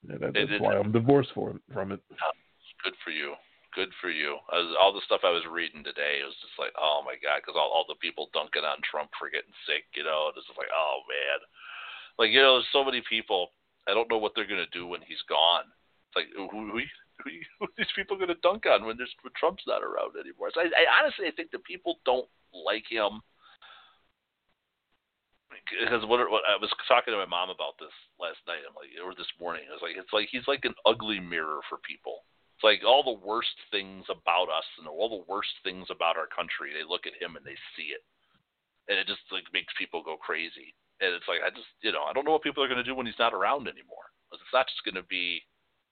Yeah, 0.08 0.18
that, 0.18 0.34
that's 0.34 0.58
why 0.58 0.74
I'm 0.74 0.90
divorced 0.90 1.30
for, 1.34 1.54
from 1.72 1.92
it. 1.92 2.00
Oh, 2.10 2.34
good 2.82 2.94
for 3.04 3.10
you. 3.10 3.34
Good 3.74 3.94
for 4.02 4.10
you. 4.10 4.36
Was, 4.50 4.76
all 4.76 4.92
the 4.92 5.04
stuff 5.06 5.24
I 5.24 5.32
was 5.32 5.46
reading 5.48 5.80
today 5.80 6.20
it 6.20 6.28
was 6.28 6.36
just 6.44 6.58
like, 6.58 6.74
oh 6.76 7.00
my 7.06 7.16
god, 7.22 7.40
because 7.40 7.56
all, 7.56 7.72
all 7.72 7.86
the 7.88 7.96
people 8.02 8.28
dunking 8.36 8.66
on 8.66 8.82
Trump 8.84 9.08
for 9.16 9.32
getting 9.32 9.54
sick, 9.64 9.88
you 9.96 10.04
know, 10.04 10.28
it's 10.28 10.44
just 10.44 10.58
like, 10.60 10.68
oh 10.74 11.00
man, 11.08 11.40
like 12.20 12.34
you 12.34 12.42
know, 12.42 12.60
there's 12.60 12.74
so 12.74 12.84
many 12.84 13.00
people. 13.08 13.54
I 13.88 13.94
don't 13.96 14.10
know 14.10 14.20
what 14.20 14.36
they're 14.36 14.50
gonna 14.50 14.68
do 14.74 14.86
when 14.86 15.00
he's 15.06 15.22
gone. 15.24 15.70
It's 16.10 16.16
like 16.18 16.28
who 16.36 16.50
who, 16.52 16.68
who, 16.68 16.82
who 17.58 17.64
are 17.64 17.76
these 17.78 17.94
people 17.96 18.18
gonna 18.18 18.36
dunk 18.44 18.68
on 18.68 18.84
when 18.84 19.00
there's 19.00 19.14
when 19.24 19.32
Trump's 19.38 19.64
not 19.64 19.80
around 19.80 20.20
anymore? 20.20 20.52
So 20.52 20.60
I, 20.60 20.68
I 20.68 20.84
honestly 21.00 21.30
I 21.30 21.32
think 21.32 21.48
the 21.48 21.64
people 21.64 22.02
don't 22.04 22.28
like 22.52 22.84
him 22.90 23.24
because 25.68 26.02
what, 26.06 26.22
what 26.30 26.42
I 26.46 26.58
was 26.58 26.70
talking 26.88 27.14
to 27.14 27.22
my 27.22 27.28
mom 27.28 27.50
about 27.50 27.78
this 27.78 27.94
last 28.18 28.42
night. 28.46 28.66
I'm 28.66 28.74
like, 28.74 28.90
or 28.98 29.14
this 29.14 29.30
morning. 29.38 29.66
I 29.70 29.74
was 29.74 29.84
like, 29.84 29.96
it's 29.96 30.12
like 30.12 30.28
he's 30.30 30.46
like 30.50 30.64
an 30.66 30.76
ugly 30.86 31.20
mirror 31.20 31.62
for 31.68 31.78
people. 31.86 32.26
It's 32.56 32.66
like 32.66 32.82
all 32.86 33.02
the 33.02 33.22
worst 33.22 33.54
things 33.70 34.04
about 34.10 34.50
us 34.50 34.66
and 34.78 34.86
all 34.86 35.08
the 35.08 35.26
worst 35.30 35.54
things 35.62 35.86
about 35.90 36.18
our 36.18 36.30
country. 36.30 36.74
They 36.74 36.86
look 36.86 37.06
at 37.06 37.18
him 37.18 37.38
and 37.38 37.44
they 37.46 37.58
see 37.74 37.94
it, 37.94 38.02
and 38.90 38.98
it 38.98 39.06
just 39.06 39.24
like 39.30 39.46
makes 39.54 39.72
people 39.78 40.02
go 40.02 40.18
crazy. 40.18 40.74
And 41.02 41.14
it's 41.14 41.26
like 41.26 41.42
I 41.42 41.50
just 41.50 41.70
you 41.82 41.90
know 41.90 42.04
I 42.06 42.12
don't 42.12 42.26
know 42.26 42.34
what 42.34 42.46
people 42.46 42.62
are 42.62 42.70
going 42.70 42.82
to 42.82 42.86
do 42.86 42.94
when 42.94 43.06
he's 43.06 43.22
not 43.22 43.34
around 43.34 43.66
anymore. 43.66 44.10
It's 44.32 44.54
not 44.54 44.66
just 44.66 44.84
going 44.86 44.98
to 44.98 45.06
be 45.08 45.42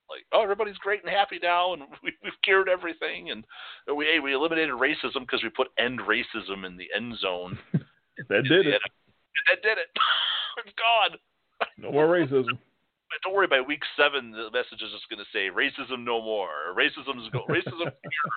like 0.09 0.27
oh 0.33 0.43
everybody's 0.43 0.79
great 0.83 1.03
and 1.03 1.11
happy 1.11 1.39
now 1.41 1.73
and 1.73 1.83
we, 2.03 2.11
we've 2.23 2.41
cured 2.43 2.67
everything 2.67 3.31
and 3.31 3.45
we 3.87 4.05
hey, 4.05 4.19
we 4.19 4.33
eliminated 4.33 4.75
racism 4.75 5.23
because 5.23 5.43
we 5.43 5.49
put 5.49 5.71
end 5.79 5.99
racism 5.99 6.65
in 6.65 6.77
the 6.77 6.89
end 6.95 7.17
zone. 7.19 7.57
That 8.29 8.43
did 8.43 8.67
it. 8.67 8.81
That 9.47 9.61
did 9.61 9.77
it. 9.77 9.89
it's 10.65 10.75
gone. 10.75 11.17
No 11.77 11.91
more 11.91 12.07
racism. 12.07 12.57
But 13.11 13.19
don't 13.23 13.35
worry. 13.35 13.47
By 13.47 13.61
week 13.61 13.83
seven, 13.97 14.31
the 14.31 14.49
message 14.51 14.81
is 14.81 14.91
just 14.91 15.09
going 15.09 15.19
to 15.19 15.31
say 15.33 15.49
racism 15.51 16.03
no 16.03 16.21
more. 16.21 16.73
Racism 16.75 17.19
is 17.21 17.29
go. 17.31 17.45
Racism 17.49 17.91
here. 17.91 18.29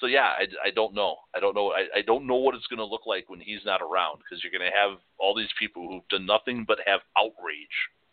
So 0.00 0.06
yeah, 0.06 0.32
I, 0.38 0.46
I 0.68 0.70
don't 0.70 0.94
know. 0.94 1.16
I 1.36 1.40
don't 1.40 1.54
know. 1.54 1.72
I, 1.72 1.98
I 1.98 2.02
don't 2.02 2.26
know 2.26 2.36
what 2.36 2.54
it's 2.54 2.66
going 2.66 2.78
to 2.78 2.84
look 2.84 3.06
like 3.06 3.28
when 3.28 3.40
he's 3.40 3.60
not 3.64 3.82
around 3.82 4.18
because 4.18 4.42
you're 4.42 4.52
going 4.52 4.68
to 4.68 4.76
have 4.76 4.98
all 5.18 5.34
these 5.34 5.52
people 5.58 5.86
who've 5.86 6.08
done 6.08 6.26
nothing 6.26 6.64
but 6.66 6.78
have 6.86 7.00
outrage 7.16 7.68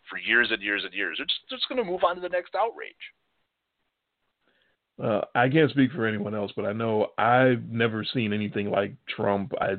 for 0.09 0.17
years 0.17 0.49
and 0.51 0.61
years 0.61 0.83
and 0.83 0.93
years. 0.93 1.17
They're 1.17 1.25
just, 1.25 1.49
just 1.49 1.69
going 1.69 1.83
to 1.83 1.89
move 1.89 2.03
on 2.03 2.15
to 2.15 2.21
the 2.21 2.29
next 2.29 2.55
outrage. 2.55 2.95
Uh, 5.01 5.21
I 5.35 5.47
can't 5.47 5.69
speak 5.71 5.91
for 5.91 6.05
anyone 6.05 6.33
else, 6.33 6.51
but 6.55 6.65
I 6.65 6.73
know 6.73 7.11
I've 7.17 7.69
never 7.69 8.03
seen 8.03 8.33
anything 8.33 8.71
like 8.71 8.93
Trump. 9.07 9.53
I 9.61 9.75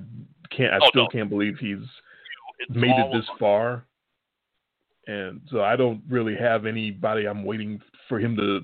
can't. 0.50 0.72
I 0.72 0.78
Oh, 0.82 0.88
still 0.88 1.02
no. 1.04 1.08
can't 1.08 1.30
believe 1.30 1.58
he's 1.58 1.78
It's 2.58 2.74
made 2.74 2.96
it 2.98 3.12
this 3.12 3.28
far, 3.38 3.84
and 5.06 5.40
so 5.50 5.62
I 5.62 5.76
don't 5.76 6.02
really 6.08 6.36
have 6.36 6.66
anybody 6.66 7.26
I'm 7.26 7.44
waiting 7.44 7.80
for 8.08 8.18
him 8.18 8.36
to 8.36 8.60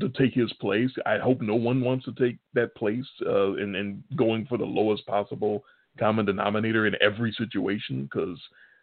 to 0.00 0.08
take 0.10 0.34
his 0.34 0.52
place. 0.54 0.90
I 1.06 1.18
hope 1.18 1.40
no 1.40 1.54
one 1.54 1.80
wants 1.80 2.04
to 2.06 2.12
take 2.12 2.38
that 2.54 2.74
place, 2.74 3.06
uh, 3.26 3.54
and 3.54 3.74
and 3.76 4.02
going 4.16 4.46
for 4.46 4.58
the 4.58 4.64
lowest 4.64 5.06
possible 5.06 5.64
common 5.98 6.24
denominator 6.26 6.86
in 6.86 6.94
every 7.00 7.32
situation, 7.32 8.04
because 8.04 8.38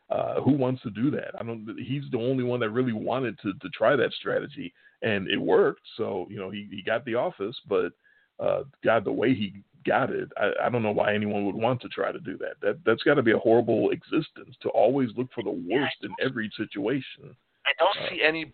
uh, 0.09 0.41
who 0.41 0.51
wants 0.51 0.81
to 0.83 0.89
do 0.89 1.09
that? 1.11 1.31
I 1.39 1.43
don't. 1.43 1.65
He's 1.79 2.03
the 2.11 2.17
only 2.19 2.43
one 2.43 2.59
that 2.59 2.71
really 2.71 2.93
wanted 2.93 3.39
to 3.39 3.53
to 3.53 3.69
try 3.69 3.95
that 3.95 4.13
strategy, 4.13 4.73
and 5.01 5.27
it 5.29 5.37
worked. 5.37 5.81
So 5.97 6.27
you 6.29 6.37
know 6.37 6.49
he 6.49 6.67
he 6.71 6.81
got 6.81 7.05
the 7.05 7.15
office, 7.15 7.55
but 7.67 7.93
uh, 8.39 8.63
God, 8.83 9.05
the 9.05 9.11
way 9.11 9.33
he 9.33 9.63
got 9.85 10.09
it, 10.09 10.29
I, 10.37 10.51
I 10.63 10.69
don't 10.69 10.83
know 10.83 10.91
why 10.91 11.13
anyone 11.13 11.45
would 11.45 11.55
want 11.55 11.81
to 11.81 11.89
try 11.89 12.11
to 12.11 12.19
do 12.19 12.37
that. 12.39 12.55
That 12.61 12.79
that's 12.85 13.03
got 13.03 13.15
to 13.15 13.23
be 13.23 13.31
a 13.31 13.37
horrible 13.37 13.91
existence 13.91 14.55
to 14.61 14.69
always 14.69 15.09
look 15.17 15.27
for 15.33 15.43
the 15.43 15.51
worst 15.51 15.95
in 16.03 16.11
every 16.21 16.51
situation. 16.57 17.35
I 17.65 17.71
don't 17.79 17.97
Uh, 18.05 18.09
see 18.09 18.21
anybody 18.21 18.53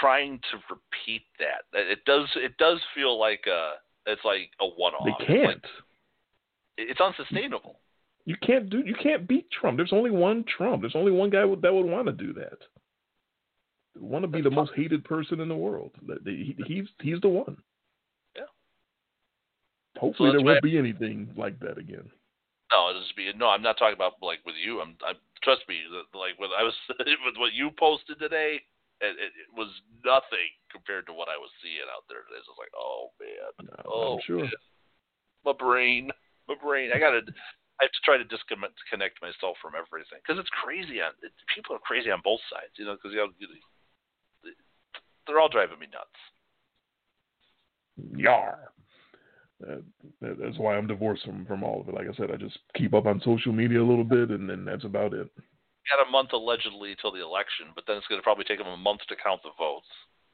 trying 0.00 0.38
to 0.50 0.58
repeat 0.68 1.22
that. 1.38 1.62
It 1.72 2.04
does. 2.06 2.28
It 2.36 2.56
does 2.58 2.80
feel 2.94 3.18
like 3.18 3.44
a. 3.46 3.74
It's 4.08 4.24
like 4.24 4.50
a 4.60 4.66
one-off. 4.66 5.04
They 5.04 5.26
can't. 5.26 5.46
like- 5.46 5.64
it's 6.78 7.00
unsustainable. 7.00 7.80
You 8.24 8.36
can't 8.42 8.68
do. 8.68 8.82
You 8.84 8.94
can't 9.02 9.26
beat 9.26 9.50
Trump. 9.50 9.76
There's 9.78 9.92
only 9.92 10.10
one 10.10 10.44
Trump. 10.44 10.82
There's 10.82 10.96
only 10.96 11.12
one 11.12 11.30
guy 11.30 11.40
that 11.46 11.72
would 11.74 11.86
want 11.86 12.06
to 12.06 12.12
do 12.12 12.32
that. 12.34 12.58
Want 13.98 14.24
to 14.24 14.28
be 14.28 14.42
the 14.42 14.50
most 14.50 14.72
hated 14.76 15.04
person 15.04 15.40
in 15.40 15.48
the 15.48 15.56
world. 15.56 15.92
He- 16.24 16.56
He's 16.66 16.86
he's 17.00 17.20
the 17.20 17.28
one. 17.28 17.56
Hopefully 19.96 20.30
that's 20.30 20.42
there 20.42 20.46
won't 20.46 20.62
be 20.62 20.78
anything 20.78 21.32
like 21.36 21.58
that 21.60 21.78
again. 21.78 22.10
No, 22.72 22.90
it'll 22.90 23.02
just 23.02 23.16
be 23.16 23.30
no. 23.36 23.48
I'm 23.48 23.62
not 23.62 23.78
talking 23.78 23.94
about 23.94 24.18
like 24.20 24.42
with 24.44 24.58
you. 24.58 24.80
I'm. 24.80 24.98
I'm 25.06 25.16
trust 25.42 25.62
me. 25.68 25.86
Like 26.12 26.34
when 26.38 26.50
I 26.52 26.66
was 26.66 26.74
with 26.98 27.38
what 27.38 27.54
you 27.54 27.70
posted 27.78 28.18
today, 28.18 28.58
it, 29.00 29.14
it, 29.14 29.30
it 29.30 29.50
was 29.54 29.70
nothing 30.02 30.50
compared 30.72 31.06
to 31.06 31.14
what 31.14 31.30
I 31.30 31.38
was 31.38 31.50
seeing 31.62 31.86
out 31.86 32.04
there 32.10 32.26
today. 32.26 32.42
It's 32.42 32.50
just 32.50 32.58
like, 32.58 32.74
oh 32.74 33.14
man, 33.22 33.50
No, 33.70 33.76
oh 33.86 34.18
sure. 34.26 34.50
man. 34.50 34.60
my 35.46 35.54
brain, 35.54 36.10
my 36.50 36.58
brain. 36.58 36.90
I 36.94 36.98
gotta. 36.98 37.22
I 37.76 37.84
have 37.84 37.92
to 37.92 38.04
try 38.08 38.16
to 38.16 38.24
disconnect 38.24 39.20
myself 39.20 39.60
from 39.60 39.76
everything 39.76 40.16
because 40.24 40.40
it's 40.40 40.50
crazy 40.64 41.04
on. 41.04 41.12
It, 41.22 41.30
people 41.52 41.76
are 41.76 41.84
crazy 41.86 42.10
on 42.10 42.24
both 42.24 42.40
sides, 42.50 42.72
you 42.80 42.88
know. 42.88 42.96
Because 42.98 43.12
you 43.12 43.20
know, 43.22 43.30
they're 45.26 45.38
all 45.38 45.52
driving 45.52 45.78
me 45.78 45.86
nuts. 45.92 46.18
Yar. 48.16 48.72
Uh, 49.62 49.80
that- 50.20 50.38
that's 50.38 50.58
why 50.58 50.76
I'm 50.76 50.86
divorced 50.86 51.24
from 51.24 51.46
from 51.46 51.64
all 51.64 51.80
of 51.80 51.88
it. 51.88 51.94
Like 51.94 52.08
I 52.08 52.14
said, 52.14 52.30
I 52.30 52.36
just 52.36 52.58
keep 52.74 52.92
up 52.94 53.06
on 53.06 53.20
social 53.24 53.52
media 53.52 53.80
a 53.80 53.86
little 53.88 54.04
bit, 54.04 54.30
and 54.30 54.48
then 54.48 54.64
that's 54.64 54.84
about 54.84 55.14
it. 55.14 55.28
got 55.88 56.06
a 56.06 56.10
month 56.10 56.32
allegedly 56.32 56.96
till 57.00 57.12
the 57.12 57.22
election, 57.22 57.66
but 57.74 57.84
then 57.86 57.96
it's 57.96 58.06
going 58.08 58.18
to 58.18 58.22
probably 58.24 58.44
take 58.44 58.58
them 58.58 58.66
a 58.66 58.76
month 58.76 59.00
to 59.08 59.14
count 59.16 59.40
the 59.44 59.54
votes. 59.56 59.86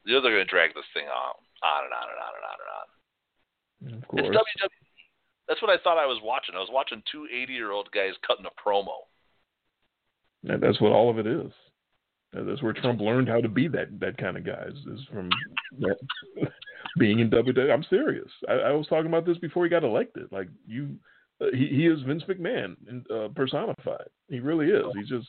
They're 0.03 0.19
going 0.19 0.33
to 0.33 0.45
drag 0.45 0.73
this 0.73 0.89
thing 0.93 1.05
on, 1.05 1.33
on 1.61 1.83
and 1.85 1.93
on 1.93 2.07
and 2.09 2.19
on 2.19 2.33
and 2.35 2.45
on 2.49 2.57
and 2.59 2.71
on. 2.73 4.01
Of 4.01 4.07
course. 4.07 4.23
It's 4.25 4.35
WWE. 4.35 4.69
That's 5.47 5.61
what 5.61 5.69
I 5.71 5.77
thought 5.83 5.97
I 5.97 6.07
was 6.07 6.19
watching. 6.23 6.55
I 6.55 6.59
was 6.59 6.71
watching 6.71 7.03
two 7.11 7.27
80 7.31 7.53
year 7.53 7.71
old 7.71 7.91
guys 7.91 8.13
cutting 8.25 8.45
a 8.45 8.51
promo. 8.59 9.05
And 10.47 10.61
that's 10.61 10.81
what 10.81 10.91
all 10.91 11.09
of 11.09 11.19
it 11.19 11.27
is. 11.27 11.51
That's 12.33 12.63
where 12.63 12.73
Trump 12.73 12.99
learned 12.99 13.29
how 13.29 13.41
to 13.41 13.49
be 13.49 13.67
that 13.69 13.99
that 13.99 14.17
kind 14.17 14.37
of 14.37 14.45
guy. 14.45 14.65
Is, 14.67 14.99
is 14.99 15.05
from 15.11 15.29
that, 15.79 15.97
being 16.97 17.19
in 17.19 17.29
WWE. 17.29 17.71
I'm 17.71 17.85
serious. 17.89 18.29
I, 18.47 18.53
I 18.53 18.71
was 18.71 18.87
talking 18.87 19.07
about 19.07 19.25
this 19.25 19.37
before 19.37 19.63
he 19.63 19.69
got 19.69 19.83
elected. 19.83 20.31
Like 20.31 20.49
you, 20.67 20.95
uh, 21.41 21.47
he 21.53 21.67
he 21.67 21.87
is 21.87 22.01
Vince 22.03 22.23
McMahon 22.27 22.75
in, 22.89 23.03
uh, 23.13 23.29
personified. 23.35 24.07
He 24.29 24.39
really 24.39 24.67
is. 24.67 24.85
He's 24.95 25.09
just 25.09 25.27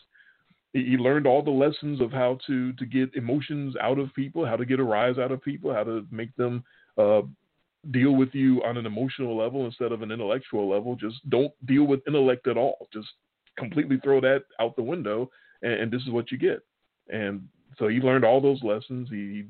he, 0.73 0.85
he 0.85 0.97
learned 0.97 1.27
all 1.27 1.43
the 1.43 1.51
lessons 1.51 2.01
of 2.01 2.11
how 2.11 2.39
to 2.47 2.73
to 2.73 2.87
get 2.87 3.15
emotions 3.15 3.75
out 3.81 3.99
of 3.99 4.15
people, 4.15 4.47
how 4.47 4.57
to 4.57 4.65
get 4.65 4.81
a 4.81 4.85
rise 4.85 5.19
out 5.19 5.33
of 5.33 5.43
people, 5.43 5.73
how 5.73 5.85
to 5.85 6.07
make 6.11 6.35
them 6.37 6.65
uh, 6.97 7.23
deal 7.91 8.13
with 8.13 8.31
you 8.33 8.63
on 8.65 8.77
an 8.77 8.87
emotional 8.87 9.37
level 9.37 9.67
instead 9.67 9.93
of 9.93 10.03
an 10.03 10.11
intellectual 10.11 10.69
level. 10.69 10.97
Just 10.97 11.29
don't 11.29 11.53
deal 11.67 11.85
with 11.85 12.01
intellect 12.07 12.47
at 12.47 12.57
all. 12.57 12.89
Just 12.93 13.09
completely 13.59 13.99
throw 14.03 14.21
that 14.21 14.45
out 14.59 14.77
the 14.77 14.83
window, 14.83 15.31
and, 15.63 15.73
and 15.73 15.93
this 15.93 16.03
is 16.03 16.11
what 16.11 16.31
you 16.31 16.39
get. 16.39 16.63
And 17.09 17.49
so 17.79 17.89
he 17.89 17.99
learned 18.01 18.25
all 18.25 18.41
those 18.41 18.63
lessons. 18.63 19.09
He 19.11 19.45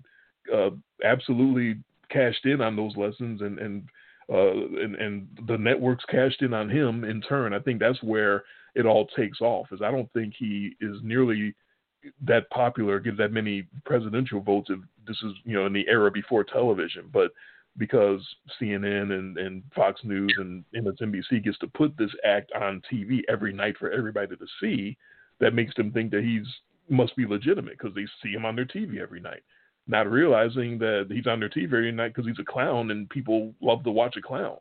uh, 0.52 0.70
absolutely 1.04 1.80
cashed 2.10 2.44
in 2.46 2.60
on 2.60 2.76
those 2.76 2.96
lessons, 2.96 3.40
and 3.40 3.58
and, 3.58 3.88
uh, 4.32 4.52
and 4.82 4.94
and 4.96 5.28
the 5.46 5.58
networks 5.58 6.04
cashed 6.06 6.42
in 6.42 6.54
on 6.54 6.68
him 6.68 7.04
in 7.04 7.20
turn. 7.20 7.52
I 7.52 7.58
think 7.60 7.80
that's 7.80 8.02
where 8.02 8.44
it 8.74 8.86
all 8.86 9.06
takes 9.16 9.40
off. 9.40 9.66
Is 9.72 9.82
I 9.82 9.90
don't 9.90 10.12
think 10.12 10.34
he 10.36 10.76
is 10.80 10.98
nearly 11.02 11.54
that 12.26 12.48
popular, 12.50 13.00
gives 13.00 13.18
that 13.18 13.32
many 13.32 13.66
presidential 13.84 14.40
votes. 14.40 14.70
If 14.70 14.80
this 15.06 15.16
is 15.22 15.32
you 15.44 15.54
know 15.54 15.66
in 15.66 15.72
the 15.72 15.86
era 15.88 16.10
before 16.10 16.44
television, 16.44 17.10
but 17.12 17.30
because 17.76 18.20
CNN 18.60 19.12
and, 19.12 19.36
and 19.36 19.62
Fox 19.74 20.00
News 20.04 20.32
and 20.38 20.64
MSNBC 20.76 21.42
gets 21.44 21.58
to 21.58 21.66
put 21.66 21.96
this 21.96 22.10
act 22.24 22.52
on 22.52 22.80
TV 22.92 23.22
every 23.28 23.52
night 23.52 23.76
for 23.78 23.90
everybody 23.90 24.36
to 24.36 24.46
see, 24.60 24.96
that 25.40 25.54
makes 25.54 25.74
them 25.74 25.90
think 25.90 26.12
that 26.12 26.22
he's 26.22 26.46
must 26.88 27.16
be 27.16 27.26
legitimate 27.26 27.78
because 27.78 27.94
they 27.94 28.06
see 28.22 28.32
him 28.32 28.44
on 28.44 28.56
their 28.56 28.66
TV 28.66 29.00
every 29.00 29.20
night, 29.20 29.42
not 29.86 30.10
realizing 30.10 30.78
that 30.78 31.06
he's 31.10 31.26
on 31.26 31.40
their 31.40 31.48
TV 31.48 31.64
every 31.64 31.92
night 31.92 32.14
because 32.14 32.26
he's 32.28 32.38
a 32.38 32.52
clown 32.52 32.90
and 32.90 33.08
people 33.10 33.54
love 33.60 33.84
to 33.84 33.90
watch 33.90 34.16
a 34.16 34.22
clown. 34.22 34.56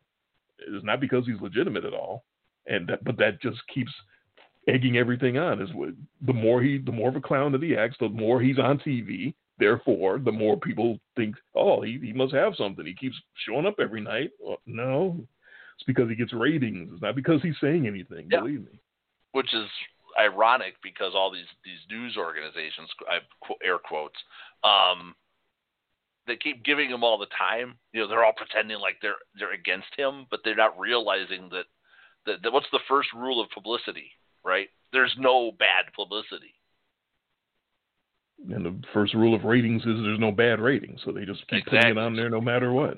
It's 0.59 0.85
not 0.85 1.01
because 1.01 1.25
he's 1.25 1.41
legitimate 1.41 1.85
at 1.85 1.93
all, 1.93 2.23
and 2.67 2.87
that, 2.87 3.03
but 3.03 3.17
that 3.17 3.41
just 3.41 3.59
keeps 3.73 3.91
egging 4.67 4.97
everything 4.97 5.37
on. 5.37 5.61
Is 5.61 5.73
what, 5.73 5.89
the 6.25 6.33
more 6.33 6.61
he, 6.61 6.77
the 6.77 6.91
more 6.91 7.09
of 7.09 7.15
a 7.15 7.21
clown 7.21 7.51
that 7.51 7.63
he 7.63 7.75
acts, 7.75 7.97
the 7.99 8.09
more 8.09 8.41
he's 8.41 8.59
on 8.59 8.79
TV. 8.79 9.33
Therefore, 9.59 10.17
the 10.17 10.31
more 10.31 10.57
people 10.57 10.99
think, 11.15 11.35
oh, 11.55 11.81
he, 11.81 11.99
he 12.01 12.11
must 12.11 12.33
have 12.33 12.55
something. 12.55 12.85
He 12.85 12.95
keeps 12.95 13.15
showing 13.45 13.67
up 13.67 13.75
every 13.79 14.01
night. 14.01 14.31
Well, 14.39 14.57
no, 14.65 15.27
it's 15.75 15.85
because 15.85 16.09
he 16.09 16.15
gets 16.15 16.33
ratings. 16.33 16.89
It's 16.91 17.01
not 17.01 17.15
because 17.15 17.41
he's 17.41 17.55
saying 17.61 17.85
anything. 17.85 18.29
Yeah. 18.31 18.39
Believe 18.39 18.61
me. 18.61 18.79
Which 19.31 19.53
is 19.53 19.67
ironic 20.19 20.75
because 20.83 21.13
all 21.15 21.31
these 21.31 21.49
these 21.63 21.79
news 21.89 22.17
organizations, 22.17 22.89
I 23.09 23.19
air 23.63 23.77
quotes, 23.77 24.17
um, 24.63 25.15
they 26.27 26.35
keep 26.35 26.63
giving 26.63 26.89
him 26.89 27.03
all 27.03 27.17
the 27.17 27.31
time. 27.37 27.75
You 27.91 28.01
know, 28.01 28.07
they're 28.07 28.23
all 28.23 28.33
pretending 28.35 28.79
like 28.79 28.97
they're 29.01 29.21
they're 29.37 29.53
against 29.53 29.93
him, 29.97 30.25
but 30.29 30.39
they're 30.43 30.55
not 30.55 30.79
realizing 30.79 31.49
that 31.51 31.65
that, 32.25 32.41
that 32.43 32.53
what's 32.53 32.71
the 32.71 32.79
first 32.87 33.09
rule 33.13 33.41
of 33.41 33.49
publicity, 33.49 34.11
right? 34.43 34.69
There's 34.91 35.13
no 35.17 35.51
bad 35.51 35.91
publicity. 35.95 36.53
And 38.49 38.65
the 38.65 38.81
first 38.93 39.13
rule 39.13 39.35
of 39.35 39.43
ratings 39.43 39.81
is 39.81 40.01
there's 40.03 40.19
no 40.19 40.31
bad 40.31 40.59
ratings, 40.59 40.99
so 41.05 41.11
they 41.11 41.25
just 41.25 41.47
keep 41.47 41.59
exactly. 41.59 41.79
putting 41.79 41.97
it 41.97 41.99
on 41.99 42.15
there 42.15 42.29
no 42.29 42.41
matter 42.41 42.71
what. 42.73 42.97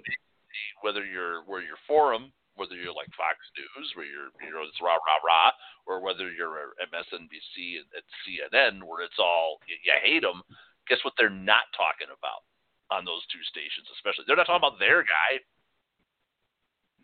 Whether 0.82 1.06
you're 1.06 1.44
where 1.45 1.61
you're 1.61 1.82
for 1.88 2.14
them, 2.14 2.32
whether 2.56 2.75
you're 2.75 2.95
like 2.95 3.11
Fox 3.16 3.38
News, 3.56 3.88
where 3.95 4.08
you're 4.08 4.32
you 4.42 4.51
know 4.51 4.64
it's 4.64 4.82
rah 4.82 5.00
rah 5.00 5.22
rah, 5.24 5.51
or 5.85 6.01
whether 6.01 6.32
you're 6.32 6.75
MSNBC 6.92 7.84
and, 7.84 7.90
and 7.93 8.08
CNN, 8.24 8.84
where 8.84 9.03
it's 9.03 9.19
all 9.19 9.59
you, 9.67 9.75
you 9.84 9.93
hate 10.03 10.24
them. 10.24 10.42
Guess 10.88 11.03
what? 11.03 11.14
They're 11.17 11.30
not 11.30 11.67
talking 11.75 12.11
about 12.11 12.43
on 12.92 13.06
those 13.06 13.24
two 13.32 13.42
stations, 13.50 13.88
especially. 13.95 14.25
They're 14.27 14.38
not 14.40 14.48
talking 14.48 14.67
about 14.67 14.80
their 14.80 15.03
guy. 15.03 15.43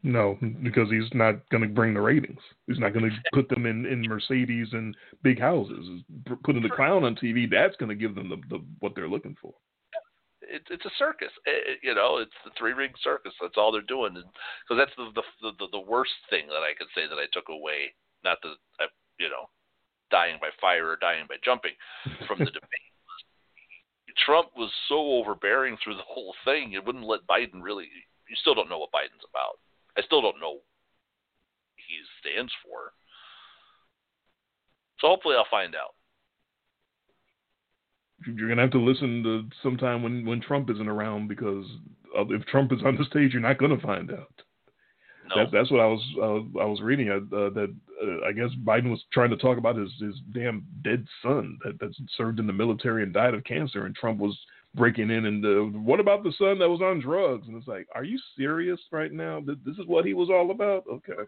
No, 0.03 0.38
because 0.63 0.89
he's 0.89 1.09
not 1.13 1.47
going 1.49 1.61
to 1.61 1.69
bring 1.69 1.93
the 1.93 2.01
ratings. 2.01 2.41
He's 2.65 2.80
not 2.80 2.91
going 2.91 3.05
to 3.05 3.15
put 3.33 3.47
them 3.49 3.67
in, 3.67 3.85
in 3.85 4.01
Mercedes 4.01 4.69
and 4.71 4.97
big 5.21 5.39
houses. 5.39 6.01
Putting 6.43 6.63
the 6.63 6.69
clown 6.69 7.03
on 7.03 7.15
TV, 7.15 7.49
that's 7.49 7.75
going 7.77 7.89
to 7.89 7.95
give 7.95 8.15
them 8.15 8.27
the, 8.30 8.38
the 8.49 8.63
what 8.80 8.93
they're 8.95 9.07
looking 9.07 9.38
for 9.39 9.53
it, 10.41 10.63
it's 10.69 10.85
a 10.85 10.97
circus. 10.97 11.31
It, 11.45 11.79
you 11.83 11.95
know, 11.95 12.17
it's 12.17 12.35
the 12.43 12.51
three 12.57 12.73
ring 12.73 12.91
circus. 13.03 13.33
That's 13.41 13.57
all 13.57 13.71
they're 13.71 13.81
doing. 13.81 14.13
Because 14.13 14.77
that's 14.77 14.95
the, 14.97 15.11
the 15.13 15.51
the 15.57 15.67
the 15.71 15.85
worst 15.85 16.15
thing 16.29 16.47
that 16.47 16.65
I 16.65 16.73
could 16.77 16.89
say 16.95 17.07
that 17.07 17.21
I 17.21 17.29
took 17.31 17.49
away. 17.49 17.93
Not 18.23 18.37
that 18.43 18.55
I, 18.79 18.85
you 19.19 19.29
know, 19.29 19.49
dying 20.09 20.37
by 20.41 20.49
fire 20.59 20.89
or 20.89 20.97
dying 20.97 21.25
by 21.27 21.37
jumping 21.43 21.73
from 22.27 22.39
the 22.39 22.51
debate. 22.57 22.89
Trump 24.25 24.49
was 24.55 24.71
so 24.89 24.99
overbearing 25.23 25.77
through 25.77 25.95
the 25.95 26.05
whole 26.07 26.35
thing. 26.43 26.73
It 26.73 26.85
wouldn't 26.85 27.07
let 27.07 27.25
Biden 27.27 27.63
really. 27.63 27.87
You 28.27 28.35
still 28.35 28.55
don't 28.55 28.69
know 28.69 28.79
what 28.79 28.91
Biden's 28.91 29.25
about. 29.27 29.59
I 29.97 30.01
still 30.01 30.21
don't 30.21 30.39
know 30.39 30.59
he 31.75 31.99
stands 32.23 32.51
for. 32.63 32.93
So 34.99 35.07
hopefully 35.07 35.35
I'll 35.35 35.49
find 35.49 35.75
out 35.75 35.95
you're 38.25 38.50
gonna 38.50 38.61
have 38.61 38.72
to 38.72 38.82
listen 38.82 39.24
to 39.24 39.43
sometime 39.64 40.03
when 40.03 40.25
when 40.25 40.41
Trump 40.41 40.69
isn't 40.69 40.88
around 40.88 41.27
because 41.27 41.66
if 42.16 42.45
Trump 42.45 42.72
is 42.72 42.80
on 42.85 42.98
the 42.98 43.06
stage, 43.06 43.33
you're 43.33 43.41
not 43.41 43.58
gonna 43.58 43.80
find 43.80 44.11
out. 44.11 44.41
No. 45.30 45.43
That, 45.43 45.51
that's 45.51 45.72
what 45.72 45.80
I 45.80 45.85
was 45.85 46.03
uh, 46.17 46.59
I 46.59 46.66
was 46.66 46.82
reading 46.82 47.09
uh, 47.09 47.19
that 47.30 47.75
uh, 48.03 48.27
I 48.27 48.32
guess 48.32 48.50
Biden 48.64 48.90
was 48.90 49.03
trying 49.14 49.30
to 49.30 49.38
talk 49.38 49.58
about 49.58 49.77
his 49.77 49.91
his 50.00 50.16
damn 50.33 50.66
dead 50.83 51.06
son 51.22 51.58
that 51.64 51.80
that 51.80 51.93
served 52.17 52.40
in 52.40 52.48
the 52.48 52.53
military 52.53 53.03
and 53.03 53.14
died 53.14 53.33
of 53.33 53.43
cancer, 53.43 53.85
and 53.85 53.95
Trump 53.95 54.19
was 54.19 54.38
breaking 54.75 55.09
in 55.09 55.25
and 55.25 55.45
uh, 55.45 55.80
what 55.80 56.00
about 56.00 56.24
the 56.24 56.33
son 56.38 56.59
that 56.59 56.69
was 56.69 56.82
on 56.82 57.01
drugs? 57.01 57.48
And 57.48 57.58
it's 57.58 57.67
like, 57.67 57.88
are 57.93 58.03
you 58.03 58.17
serious 58.38 58.80
right 58.91 59.11
now? 59.11 59.41
This 59.45 59.77
is 59.77 59.85
what 59.85 60.06
he 60.06 60.14
was 60.14 60.30
all 60.30 60.51
about? 60.51 60.85
Okay. 60.90 61.24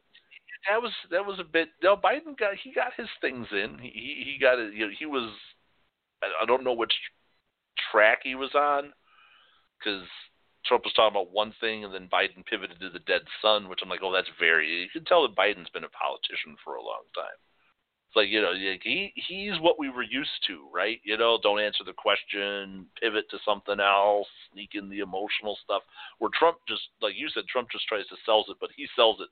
That 0.70 0.82
was 0.82 0.92
that 1.12 1.26
was 1.26 1.40
a 1.40 1.44
bit. 1.44 1.70
No, 1.84 1.98
Biden 1.98 2.38
got 2.38 2.56
he 2.64 2.72
got 2.74 2.94
his 2.96 3.10
things 3.20 3.48
in. 3.52 3.78
He 3.82 4.24
he 4.26 4.38
got 4.40 4.60
it. 4.60 4.74
You 4.74 4.88
know, 4.88 4.94
he 4.98 5.06
was 5.06 5.30
I, 6.24 6.44
I 6.44 6.46
don't 6.46 6.64
know 6.64 6.74
which 6.74 6.94
track 7.92 8.20
he 8.24 8.36
was 8.36 8.54
on 8.56 8.94
because 9.78 10.08
Trump 10.66 10.84
was 10.86 10.94
talking 10.94 11.16
about 11.16 11.32
one 11.32 11.54
thing 11.60 11.84
and 11.84 11.94
then 11.94 12.08
Biden 12.12 12.46
pivoted 12.46 12.80
to 12.80 12.90
the 12.90 13.04
dead 13.04 13.22
son, 13.42 13.68
which 13.68 13.80
I'm 13.84 13.90
like, 13.90 14.00
oh, 14.04 14.14
that's 14.14 14.32
very. 14.40 14.68
You 14.68 14.90
can 14.92 15.06
tell 15.06 15.28
that 15.28 15.36
Biden's 15.36 15.70
been 15.70 15.84
a 15.84 15.90
politician 15.90 16.56
for 16.64 16.76
a 16.76 16.84
long 16.84 17.04
time. 17.16 17.38
It's 18.08 18.16
like 18.16 18.30
you 18.30 18.42
know, 18.42 18.54
he 18.54 19.12
he's 19.16 19.60
what 19.60 19.80
we 19.80 19.90
were 19.90 20.04
used 20.04 20.38
to, 20.46 20.70
right? 20.72 21.00
You 21.04 21.18
know, 21.18 21.40
don't 21.42 21.60
answer 21.60 21.84
the 21.84 21.98
question, 21.98 22.86
pivot 23.02 23.26
to 23.32 23.40
something 23.44 23.80
else, 23.80 24.28
sneak 24.52 24.72
in 24.76 24.88
the 24.88 25.00
emotional 25.00 25.58
stuff. 25.64 25.82
Where 26.20 26.30
Trump 26.38 26.58
just, 26.68 26.84
like 27.02 27.14
you 27.18 27.28
said, 27.30 27.46
Trump 27.50 27.72
just 27.72 27.88
tries 27.88 28.06
to 28.08 28.16
sells 28.24 28.46
it, 28.50 28.58
but 28.62 28.70
he 28.78 28.88
sells 28.96 29.18
it. 29.20 29.30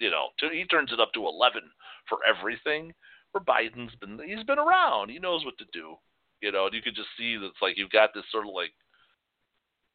You 0.00 0.10
know, 0.10 0.28
to, 0.38 0.48
he 0.48 0.64
turns 0.64 0.90
it 0.90 1.00
up 1.00 1.12
to 1.12 1.26
eleven 1.28 1.62
for 2.08 2.18
everything. 2.24 2.94
Where 3.32 3.44
Biden's 3.44 3.94
been, 3.96 4.18
he's 4.24 4.44
been 4.44 4.58
around. 4.58 5.10
He 5.10 5.18
knows 5.18 5.44
what 5.44 5.58
to 5.58 5.66
do 5.72 5.96
you 6.44 6.52
know, 6.52 6.66
and 6.68 6.74
you 6.76 6.82
could 6.82 6.94
just 6.94 7.08
see 7.16 7.40
that 7.40 7.56
it's 7.56 7.64
like 7.64 7.80
you've 7.80 7.88
got 7.88 8.12
this 8.12 8.28
sort 8.28 8.44
of 8.44 8.52
like 8.52 8.76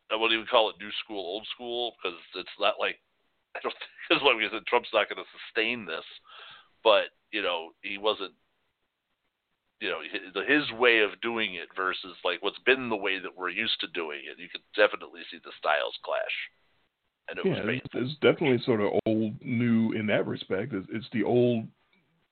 I 0.10 0.18
wouldn't 0.18 0.34
even 0.34 0.50
call 0.50 0.74
it 0.74 0.82
new 0.82 0.90
school, 1.06 1.22
old 1.22 1.46
school, 1.54 1.94
because 2.02 2.18
it's 2.34 2.58
not 2.60 2.82
like 2.82 2.98
I 3.56 3.62
don't 3.62 3.76
because 4.10 4.26
like 4.26 4.36
we 4.36 4.50
said, 4.50 4.66
Trump's 4.66 4.90
not 4.90 5.06
going 5.06 5.22
to 5.22 5.36
sustain 5.38 5.86
this, 5.86 6.06
but 6.84 7.14
you 7.32 7.46
know, 7.46 7.78
he 7.86 8.02
wasn't. 8.02 8.34
You 9.80 9.88
know, 9.88 10.04
his 10.44 10.70
way 10.78 11.00
of 11.00 11.22
doing 11.22 11.56
it 11.56 11.70
versus 11.74 12.18
like 12.26 12.44
what's 12.44 12.60
been 12.66 12.90
the 12.90 13.00
way 13.00 13.18
that 13.18 13.32
we're 13.38 13.48
used 13.48 13.80
to 13.80 13.88
doing 13.96 14.20
it. 14.28 14.38
You 14.38 14.50
could 14.52 14.66
definitely 14.76 15.22
see 15.32 15.38
the 15.40 15.56
styles 15.58 15.96
clash. 16.04 16.36
And 17.30 17.40
it 17.40 17.46
yeah, 17.46 17.64
was 17.64 17.80
it's, 17.80 17.94
it's 17.94 18.20
definitely 18.20 18.60
sort 18.66 18.82
of 18.82 19.00
old, 19.06 19.40
new 19.42 19.94
in 19.94 20.06
that 20.08 20.28
respect. 20.28 20.74
It's, 20.74 20.88
it's 20.92 21.08
the 21.14 21.24
old 21.24 21.64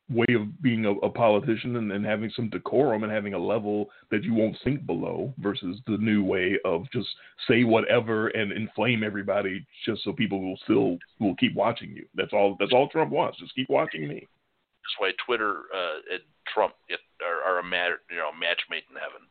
way 0.09 0.25
of 0.33 0.61
being 0.61 0.85
a, 0.85 0.91
a 0.91 1.09
politician 1.09 1.75
and, 1.75 1.91
and, 1.91 2.05
having 2.05 2.31
some 2.35 2.49
decorum 2.49 3.03
and 3.03 3.11
having 3.11 3.33
a 3.33 3.37
level 3.37 3.89
that 4.09 4.23
you 4.23 4.33
won't 4.33 4.55
sink 4.63 4.85
below 4.85 5.33
versus 5.39 5.77
the 5.85 5.97
new 5.97 6.23
way 6.23 6.57
of 6.63 6.85
just 6.93 7.07
say 7.47 7.65
whatever 7.65 8.29
and 8.29 8.51
inflame 8.53 9.03
everybody 9.03 9.65
just 9.85 10.03
so 10.03 10.13
people 10.13 10.41
will 10.41 10.57
still 10.63 10.97
will 11.19 11.35
keep 11.35 11.53
watching 11.55 11.89
you. 11.91 12.05
That's 12.15 12.31
all. 12.31 12.55
That's 12.59 12.71
all 12.71 12.87
Trump 12.87 13.11
wants. 13.11 13.39
Just 13.39 13.55
keep 13.55 13.69
watching 13.69 14.07
me. 14.07 14.15
That's 14.19 14.99
why 14.99 15.11
Twitter 15.25 15.63
uh, 15.75 16.13
and 16.13 16.21
Trump 16.53 16.73
are, 17.21 17.51
are 17.51 17.59
a 17.59 17.63
match, 17.63 17.99
you 18.09 18.17
know 18.17 18.31
match 18.39 18.61
made 18.69 18.83
in 18.89 18.95
heaven. 18.95 19.27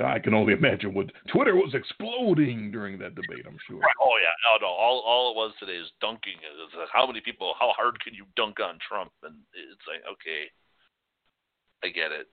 I 0.00 0.18
can 0.18 0.32
only 0.32 0.52
imagine 0.58 0.94
what 0.94 1.12
Twitter 1.28 1.54
was 1.56 1.74
exploding 1.74 2.70
during 2.70 2.98
that 2.98 3.14
debate. 3.14 3.44
I'm 3.46 3.58
sure. 3.68 3.80
Oh 4.00 4.16
yeah, 4.20 4.36
no, 4.48 4.66
no. 4.66 4.72
All 4.72 5.00
all 5.04 5.32
it 5.32 5.36
was 5.36 5.52
today 5.60 5.76
is 5.76 5.90
dunking. 6.00 6.40
It's 6.40 6.76
like, 6.76 6.88
how 6.92 7.06
many 7.06 7.20
people? 7.20 7.54
How 7.58 7.72
hard 7.76 8.00
can 8.00 8.14
you 8.14 8.24
dunk 8.36 8.60
on 8.60 8.78
Trump? 8.80 9.12
And 9.22 9.36
it's 9.52 9.84
like, 9.84 10.00
okay, 10.08 10.48
I 11.84 11.92
get 11.92 12.12
it. 12.12 12.28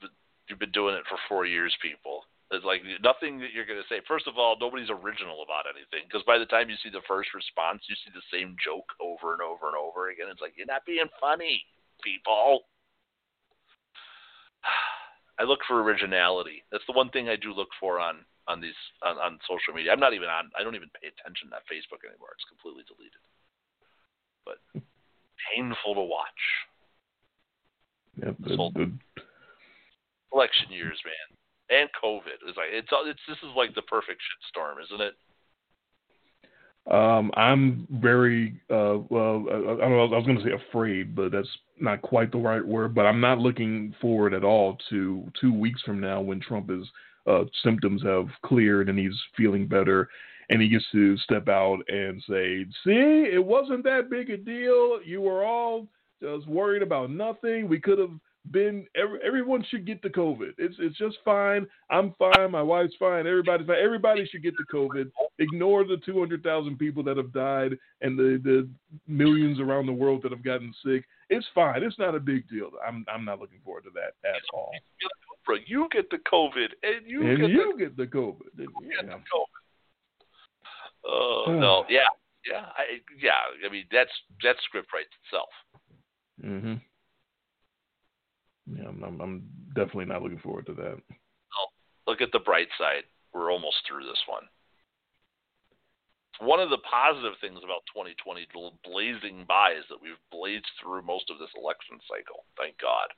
But 0.00 0.10
you've 0.48 0.62
been 0.62 0.72
doing 0.72 0.94
it 0.94 1.04
for 1.08 1.18
four 1.28 1.44
years, 1.44 1.74
people. 1.82 2.24
It's 2.50 2.64
like 2.64 2.80
nothing 3.04 3.36
that 3.44 3.52
you're 3.52 3.68
going 3.68 3.76
to 3.76 3.88
say. 3.92 4.00
First 4.08 4.24
of 4.24 4.40
all, 4.40 4.56
nobody's 4.56 4.88
original 4.88 5.44
about 5.44 5.68
anything 5.68 6.08
because 6.08 6.24
by 6.24 6.40
the 6.40 6.48
time 6.48 6.72
you 6.72 6.80
see 6.80 6.88
the 6.88 7.04
first 7.04 7.36
response, 7.36 7.84
you 7.92 7.96
see 8.00 8.08
the 8.16 8.24
same 8.32 8.56
joke 8.56 8.88
over 9.04 9.36
and 9.36 9.44
over 9.44 9.68
and 9.68 9.76
over 9.76 10.08
again. 10.08 10.32
It's 10.32 10.40
like 10.40 10.56
you're 10.56 10.64
not 10.64 10.88
being 10.88 11.12
funny, 11.20 11.60
people. 12.00 12.64
I 15.38 15.44
look 15.44 15.60
for 15.66 15.82
originality. 15.82 16.64
That's 16.72 16.84
the 16.86 16.98
one 16.98 17.10
thing 17.10 17.28
I 17.28 17.36
do 17.36 17.52
look 17.52 17.68
for 17.80 18.00
on 18.00 18.26
on 18.48 18.60
these 18.60 18.78
on, 19.04 19.16
on 19.18 19.38
social 19.46 19.74
media. 19.74 19.92
I'm 19.92 20.00
not 20.00 20.14
even 20.14 20.28
on. 20.28 20.50
I 20.58 20.64
don't 20.64 20.74
even 20.74 20.90
pay 20.98 21.08
attention 21.08 21.50
to 21.50 21.62
Facebook 21.70 22.02
anymore. 22.02 22.34
It's 22.34 22.48
completely 22.48 22.82
deleted. 22.88 23.22
But 24.42 24.58
painful 25.54 25.94
to 25.94 26.02
watch. 26.02 26.42
Yeah, 28.18 28.34
the, 28.42 28.90
election 30.32 30.68
years, 30.74 30.98
man, 31.06 31.28
and 31.70 31.88
COVID. 32.02 32.42
It's 32.48 32.58
like 32.58 32.72
it's 32.72 32.90
all. 32.90 33.06
it's 33.06 33.22
this 33.28 33.38
is 33.46 33.54
like 33.54 33.74
the 33.74 33.86
perfect 33.86 34.18
shit 34.18 34.42
storm, 34.50 34.78
isn't 34.82 35.00
it? 35.00 35.14
Um, 36.90 37.30
I'm 37.34 37.86
very 37.90 38.60
uh, 38.70 38.98
well. 39.10 39.44
I, 39.50 39.84
I, 39.84 39.86
I 39.86 39.88
was 39.88 40.24
going 40.24 40.38
to 40.38 40.44
say 40.44 40.52
afraid, 40.68 41.14
but 41.14 41.32
that's 41.32 41.48
not 41.78 42.00
quite 42.00 42.32
the 42.32 42.38
right 42.38 42.64
word. 42.64 42.94
But 42.94 43.02
I'm 43.02 43.20
not 43.20 43.38
looking 43.38 43.94
forward 44.00 44.32
at 44.32 44.44
all 44.44 44.78
to 44.88 45.30
two 45.40 45.52
weeks 45.52 45.82
from 45.82 46.00
now 46.00 46.20
when 46.20 46.40
Trump 46.40 46.70
is 46.70 46.88
uh, 47.26 47.44
symptoms 47.62 48.02
have 48.02 48.28
cleared 48.44 48.88
and 48.88 48.98
he's 48.98 49.12
feeling 49.36 49.66
better, 49.66 50.08
and 50.48 50.62
he 50.62 50.68
gets 50.68 50.84
to 50.92 51.18
step 51.18 51.48
out 51.48 51.78
and 51.88 52.22
say, 52.28 52.64
"See, 52.84 53.28
it 53.32 53.44
wasn't 53.44 53.84
that 53.84 54.08
big 54.08 54.30
a 54.30 54.38
deal. 54.38 55.00
You 55.04 55.20
were 55.20 55.44
all 55.44 55.86
just 56.22 56.46
worried 56.46 56.82
about 56.82 57.10
nothing. 57.10 57.68
We 57.68 57.80
could 57.80 57.98
have." 57.98 58.18
Been 58.50 58.86
every, 58.94 59.18
everyone 59.24 59.64
should 59.68 59.86
get 59.86 60.00
the 60.02 60.08
COVID. 60.08 60.52
It's 60.58 60.76
it's 60.78 60.96
just 60.96 61.18
fine. 61.24 61.66
I'm 61.90 62.14
fine. 62.18 62.50
My 62.50 62.62
wife's 62.62 62.94
fine. 62.98 63.26
Everybody's 63.26 63.66
fine. 63.66 63.78
Everybody 63.82 64.26
should 64.26 64.42
get 64.42 64.54
the 64.56 64.64
COVID 64.72 65.10
Ignore 65.40 65.84
the 65.84 65.98
200,000 66.04 66.76
people 66.78 67.02
that 67.04 67.16
have 67.16 67.32
died 67.32 67.78
and 68.00 68.18
the, 68.18 68.40
the 68.42 68.68
millions 69.06 69.60
around 69.60 69.86
the 69.86 69.92
world 69.92 70.22
that 70.22 70.32
have 70.32 70.42
gotten 70.42 70.74
sick. 70.84 71.04
It's 71.30 71.46
fine. 71.54 71.84
It's 71.84 71.98
not 71.98 72.16
a 72.16 72.20
big 72.20 72.48
deal. 72.48 72.70
I'm 72.86 73.04
I'm 73.12 73.24
not 73.24 73.38
looking 73.38 73.60
forward 73.64 73.84
to 73.84 73.90
that 73.94 74.14
at 74.28 74.42
all. 74.52 74.72
You 75.66 75.88
get 75.92 76.10
the 76.10 76.18
COVID 76.30 76.68
and 76.82 77.06
you 77.06 77.26
and 77.26 77.38
get 77.38 77.50
you 77.50 77.72
the, 77.76 77.84
get 77.84 77.96
the 77.96 78.06
COVID. 78.06 78.56
get 78.56 78.68
Yeah. 78.82 79.02
the 79.02 79.12
COVID. 79.12 79.58
Oh 81.06 81.44
no, 81.48 81.84
yeah, 81.88 82.08
yeah, 82.50 82.66
I, 82.76 83.00
yeah. 83.22 83.32
I 83.66 83.70
mean, 83.70 83.84
that's 83.92 84.10
that 84.42 84.56
script 84.64 84.88
writes 84.92 85.08
itself. 85.24 85.48
hmm 86.40 86.74
Yeah, 88.74 88.88
I'm, 88.88 89.02
I'm, 89.02 89.20
I'm 89.20 89.42
definitely 89.74 90.06
not 90.06 90.22
looking 90.22 90.38
forward 90.38 90.66
to 90.66 90.74
that. 90.74 90.98
Look 92.06 92.22
at 92.22 92.32
the 92.32 92.40
bright 92.40 92.68
side. 92.78 93.04
We're 93.34 93.52
almost 93.52 93.76
through 93.86 94.04
this 94.04 94.22
one. 94.26 94.44
One 96.40 96.60
of 96.60 96.70
the 96.70 96.78
positive 96.78 97.34
things 97.40 97.60
about 97.62 97.84
2020 97.92 98.48
blazing 98.84 99.44
by 99.46 99.72
is 99.76 99.84
that 99.90 100.00
we've 100.00 100.16
blazed 100.32 100.64
through 100.80 101.02
most 101.02 101.28
of 101.28 101.38
this 101.38 101.52
election 101.52 102.00
cycle. 102.08 102.46
Thank 102.56 102.80
God. 102.80 103.12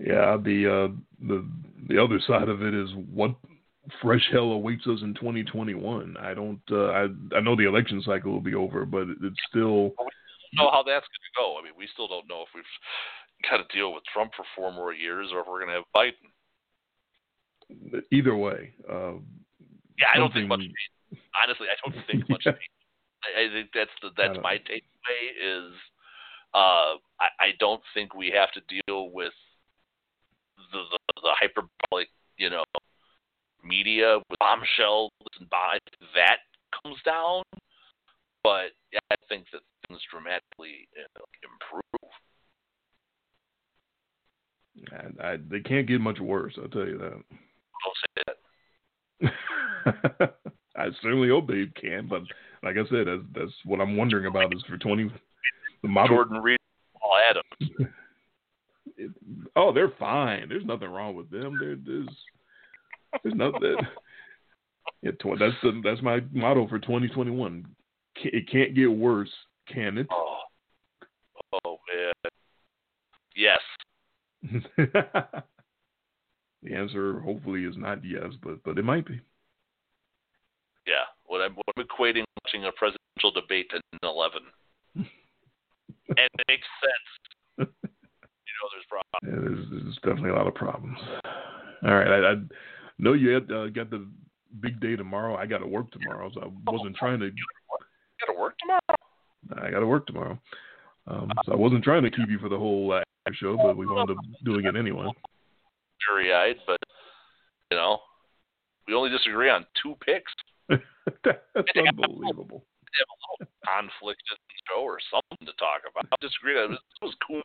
Yeah, 0.00 0.38
the 0.40 0.64
uh, 0.64 0.88
the 1.20 1.44
the 1.88 2.02
other 2.02 2.20
side 2.26 2.48
of 2.48 2.62
it 2.62 2.72
is 2.72 2.88
what 3.12 3.34
fresh 4.00 4.26
hell 4.32 4.56
awaits 4.56 4.86
us 4.86 5.02
in 5.02 5.12
2021. 5.14 6.16
I 6.18 6.32
don't. 6.32 6.62
Uh, 6.70 6.88
I 6.88 7.08
I 7.36 7.40
know 7.40 7.56
the 7.56 7.68
election 7.68 8.00
cycle 8.06 8.32
will 8.32 8.40
be 8.40 8.54
over, 8.54 8.86
but 8.86 9.08
it's 9.20 9.42
still. 9.50 9.92
We 9.92 10.56
don't 10.56 10.64
know 10.64 10.70
how 10.70 10.82
that's 10.82 11.04
going 11.04 11.26
to 11.28 11.36
go. 11.36 11.58
I 11.60 11.62
mean, 11.62 11.74
we 11.76 11.88
still 11.92 12.08
don't 12.08 12.28
know 12.28 12.42
if 12.42 12.48
we've 12.54 12.64
got 13.48 13.58
to 13.58 13.76
deal 13.76 13.92
with 13.92 14.04
Trump 14.12 14.32
for 14.36 14.44
four 14.56 14.72
more 14.72 14.92
years 14.92 15.28
or 15.32 15.40
if 15.40 15.46
we're 15.48 15.64
going 15.64 15.70
to 15.70 15.82
have 15.82 15.84
Biden. 15.94 16.30
Either 18.10 18.36
way, 18.36 18.74
uh, 18.90 19.14
Yeah, 19.98 20.10
I 20.14 20.18
don't 20.18 20.32
think 20.32 20.48
much. 20.48 20.60
change. 20.60 21.22
Honestly, 21.44 21.68
I 21.70 21.76
don't 21.84 22.06
think 22.06 22.28
much. 22.28 22.42
change. 22.44 22.56
I, 23.22 23.44
I 23.44 23.48
think 23.52 23.70
that's 23.74 23.90
the 24.02 24.10
that's 24.16 24.38
my 24.42 24.56
takeaway 24.56 25.22
is 25.38 25.72
uh, 26.54 26.98
I, 27.20 27.28
I 27.38 27.48
don't 27.58 27.82
think 27.94 28.14
we 28.14 28.32
have 28.34 28.50
to 28.52 28.60
deal 28.68 29.10
with 29.10 29.32
the 30.72 30.82
the, 30.90 30.98
the 31.22 31.34
hyperbolic, 31.38 32.08
you 32.38 32.50
know, 32.50 32.64
media 33.62 34.18
with 34.18 34.38
bombshells 34.38 35.12
and 35.38 35.48
by 35.50 35.78
that 36.14 36.38
comes 36.82 36.96
down. 37.04 37.42
But 38.42 38.72
yeah, 38.92 39.00
I 39.12 39.16
think 39.28 39.44
that 39.52 39.60
things 39.86 40.00
dramatically 40.10 40.88
uh, 40.96 41.22
improve. 41.44 42.10
I, 44.92 45.26
I, 45.32 45.36
they 45.50 45.60
can't 45.60 45.86
get 45.86 46.00
much 46.00 46.18
worse. 46.20 46.54
I'll 46.60 46.68
tell 46.68 46.86
you 46.86 46.98
that. 46.98 47.22
Don't 47.82 47.96
say 48.16 48.22
that. 50.16 50.34
I 50.76 50.86
certainly 51.02 51.28
hope 51.28 51.48
they 51.48 51.66
can, 51.80 52.06
but 52.08 52.22
like 52.62 52.76
I 52.76 52.88
said, 52.88 53.06
that's, 53.06 53.22
that's 53.34 53.52
what 53.64 53.80
I'm 53.80 53.96
wondering 53.96 54.26
about 54.26 54.54
is 54.54 54.62
for 54.68 54.78
20 54.78 55.10
the 55.82 55.88
model. 55.88 56.16
Jordan 56.16 56.38
Reed, 56.42 56.58
Paul 57.00 57.18
Adams. 57.28 57.80
it- 58.96 59.10
oh, 59.56 59.72
they're 59.72 59.92
fine. 59.98 60.48
There's 60.48 60.64
nothing 60.64 60.90
wrong 60.90 61.14
with 61.14 61.30
them. 61.30 61.56
There, 61.60 61.76
there's 61.76 62.08
there's 63.22 63.34
nothing. 63.34 63.76
Yeah, 65.02 65.12
tw- 65.12 65.38
that's 65.38 65.54
the, 65.62 65.80
that's 65.82 66.02
my 66.02 66.20
motto 66.30 66.68
for 66.68 66.78
2021. 66.78 67.64
Ca- 68.22 68.30
It 68.34 68.50
can't 68.50 68.74
get 68.74 68.86
worse, 68.86 69.30
can 69.66 69.96
it? 69.96 70.06
Oh, 70.10 70.36
oh 71.64 71.78
man. 71.88 72.12
Yes. 73.34 73.60
the 74.76 75.44
answer 76.74 77.20
hopefully 77.20 77.64
is 77.64 77.76
not 77.76 78.04
yes, 78.04 78.32
but 78.42 78.62
but 78.64 78.78
it 78.78 78.84
might 78.84 79.06
be. 79.06 79.20
Yeah. 80.86 81.04
What 81.26 81.40
I'm, 81.42 81.54
what 81.54 81.64
I'm 81.76 81.84
equating 81.84 82.24
watching 82.44 82.64
a 82.64 82.72
presidential 82.72 83.30
debate 83.32 83.70
to 83.70 83.80
9/11, 84.04 84.30
and 84.96 85.06
it 86.08 86.44
makes 86.48 86.66
sense. 86.82 87.08
You 87.58 88.54
know, 88.58 88.68
there's 88.72 88.88
problems. 88.88 89.22
Yeah, 89.22 89.38
there's, 89.40 89.84
there's 89.84 89.94
definitely 89.96 90.30
a 90.30 90.34
lot 90.34 90.48
of 90.48 90.54
problems. 90.54 90.98
All 91.84 91.94
right, 91.94 92.08
I, 92.08 92.32
I 92.32 92.34
know 92.98 93.12
you 93.12 93.30
had 93.30 93.50
uh, 93.50 93.68
got 93.68 93.90
the 93.90 94.06
big 94.60 94.80
day 94.80 94.96
tomorrow. 94.96 95.36
I 95.36 95.46
got 95.46 95.58
to 95.58 95.66
work 95.66 95.92
tomorrow, 95.92 96.30
so 96.34 96.40
I 96.42 96.70
wasn't 96.70 96.96
trying 96.96 97.20
to. 97.20 97.26
You 97.26 97.32
got 98.26 98.32
to 98.32 98.38
work 98.38 98.54
tomorrow. 98.58 99.64
I 99.64 99.70
got 99.70 99.80
to 99.80 99.86
work 99.86 100.06
tomorrow, 100.06 100.38
um, 101.06 101.30
so 101.44 101.52
I 101.52 101.56
wasn't 101.56 101.84
trying 101.84 102.02
to 102.02 102.10
keep 102.10 102.28
you 102.28 102.38
for 102.38 102.48
the 102.48 102.58
whole 102.58 102.92
uh, 102.92 103.02
show, 103.32 103.56
but 103.56 103.76
we 103.76 103.86
wound 103.86 104.10
up 104.10 104.16
doing 104.44 104.64
it 104.64 104.76
anyway. 104.76 105.06
Teary-eyed, 106.08 106.56
but 106.66 106.78
you 107.70 107.76
know, 107.76 107.98
we 108.88 108.94
only 108.94 109.10
disagree 109.10 109.50
on 109.50 109.66
two 109.82 109.94
picks. 110.04 110.32
That's 111.24 111.38
unbelievable. 111.76 112.64
Have 112.90 113.06
a 113.06 113.16
little 113.22 113.52
conflict 113.64 114.22
in 114.32 114.38
the 114.48 114.58
show 114.68 114.82
or 114.82 114.98
something 115.10 115.46
to 115.46 115.52
talk 115.58 115.82
about. 115.88 116.06
I 116.10 116.16
disagree. 116.20 116.58
It 116.58 116.70
was, 116.70 116.78
it 117.02 117.04
was 117.04 117.14
cool. 117.26 117.42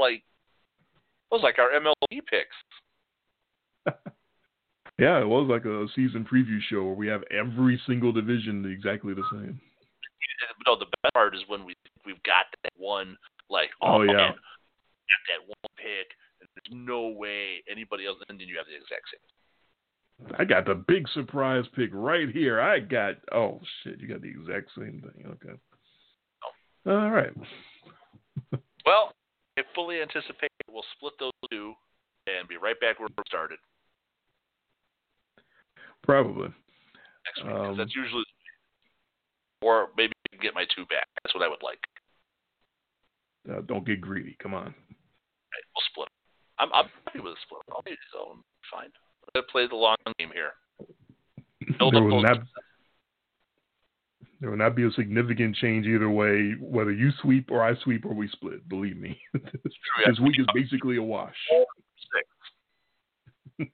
Like 0.00 0.22
it 0.22 1.34
was 1.34 1.42
like 1.42 1.58
our 1.58 1.70
MLB 1.70 2.20
picks. 2.26 2.56
Yeah, 5.00 5.18
it 5.18 5.26
was 5.26 5.48
like 5.48 5.64
a 5.64 5.86
season 5.96 6.28
preview 6.30 6.60
show 6.68 6.84
where 6.84 6.94
we 6.94 7.08
have 7.08 7.22
every 7.30 7.80
single 7.86 8.12
division 8.12 8.70
exactly 8.70 9.14
the 9.14 9.24
same. 9.32 9.58
No, 10.66 10.76
the 10.76 10.84
best 10.84 11.14
part 11.14 11.34
is 11.34 11.40
when 11.46 11.64
we 11.64 11.74
we've 12.04 12.22
got 12.22 12.44
that 12.62 12.72
one 12.76 13.16
like 13.48 13.70
Oh, 13.80 14.02
yeah. 14.02 14.12
Oh, 14.12 14.16
man, 14.16 14.34
got 15.10 15.22
that 15.28 15.42
one 15.46 15.70
pick. 15.76 16.08
And 16.40 16.48
there's 16.54 16.72
no 16.72 17.08
way 17.08 17.62
anybody 17.70 18.06
else, 18.06 18.16
and 18.28 18.38
then 18.38 18.48
you 18.48 18.56
have 18.56 18.66
the 18.66 18.76
exact 18.78 19.10
same. 19.12 19.24
I 20.38 20.44
got 20.44 20.66
the 20.66 20.74
big 20.74 21.08
surprise 21.08 21.64
pick 21.74 21.90
right 21.92 22.28
here. 22.28 22.60
I 22.60 22.78
got 22.80 23.16
oh 23.32 23.60
shit, 23.82 24.00
you 24.00 24.08
got 24.08 24.22
the 24.22 24.28
exact 24.28 24.70
same 24.76 25.02
thing. 25.02 25.26
Okay. 25.26 25.56
All 26.86 27.10
right. 27.10 27.32
Well, 28.86 29.12
I 29.58 29.62
fully 29.74 30.00
anticipate 30.00 30.50
we'll 30.66 30.82
split 30.96 31.12
those 31.20 31.32
two 31.50 31.74
and 32.26 32.48
be 32.48 32.56
right 32.56 32.78
back 32.80 32.98
where 32.98 33.08
we 33.08 33.22
started 33.26 33.58
Probably. 36.02 36.48
next 37.26 37.44
week. 37.44 37.54
Um, 37.54 37.76
that's 37.76 37.94
usually, 37.94 38.24
or 39.62 39.88
maybe 39.96 40.12
get 40.40 40.54
my 40.54 40.64
two 40.74 40.86
back. 40.86 41.06
That's 41.22 41.34
what 41.34 41.44
I 41.44 41.48
would 41.48 41.62
like. 41.62 41.78
Uh, 43.50 43.60
don't 43.66 43.86
get 43.86 44.00
greedy. 44.00 44.36
Come 44.42 44.54
on. 44.54 44.74
We'll 45.74 45.84
split. 45.90 46.08
I'm 46.58 46.68
I'm 46.74 46.86
happy 47.06 47.20
with 47.20 47.32
a 47.32 47.40
split. 47.46 47.62
I'll 47.72 47.82
be 47.82 47.96
fine. 48.70 48.90
I'm 48.90 49.30
gonna 49.34 49.46
play 49.50 49.66
the 49.68 49.76
long 49.76 49.96
game 50.18 50.30
here. 50.32 50.52
Build 51.78 51.94
there 51.94 52.02
will 52.02 52.22
not 52.22 52.38
there 54.40 54.50
will 54.50 54.56
not 54.56 54.74
be 54.74 54.84
a 54.84 54.90
significant 54.92 55.54
change 55.56 55.86
either 55.86 56.08
way, 56.08 56.54
whether 56.60 56.92
you 56.92 57.10
sweep 57.22 57.50
or 57.50 57.62
I 57.62 57.74
sweep 57.82 58.06
or 58.06 58.14
we 58.14 58.28
split. 58.28 58.66
Believe 58.68 58.96
me, 58.96 59.20
this 59.34 59.72
yeah. 60.06 60.12
week 60.22 60.38
is 60.38 60.46
basically 60.54 60.96
a 60.96 61.02
wash. 61.02 61.34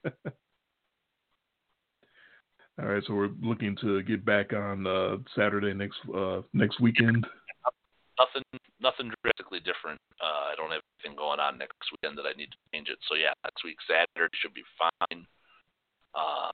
All 2.78 2.86
right, 2.89 3.02
so 3.07 3.15
we're 3.15 3.31
looking 3.41 3.76
to 3.81 4.02
get 4.02 4.25
back 4.25 4.52
on 4.52 4.86
uh, 4.86 5.16
Saturday 5.34 5.73
next 5.73 5.97
uh, 6.15 6.42
next 6.52 6.81
weekend. 6.81 7.26
Nothing 8.17 8.45
nothing 8.81 9.12
drastically 9.23 9.61
different. 9.61 10.01
Uh, 10.20 10.53
I 10.53 10.55
don't 10.57 10.73
have 10.73 10.81
anything 11.01 11.17
going 11.17 11.41
on 11.41 11.59
next 11.59 11.77
weekend 11.93 12.17
that 12.17 12.25
I 12.25 12.33
need 12.33 12.49
to 12.49 12.61
change 12.73 12.89
it. 12.89 12.99
So 13.09 13.15
yeah, 13.15 13.36
next 13.45 13.65
week 13.65 13.77
Saturday 13.85 14.33
should 14.41 14.55
be 14.55 14.65
fine. 14.81 15.27
Uh, 16.17 16.53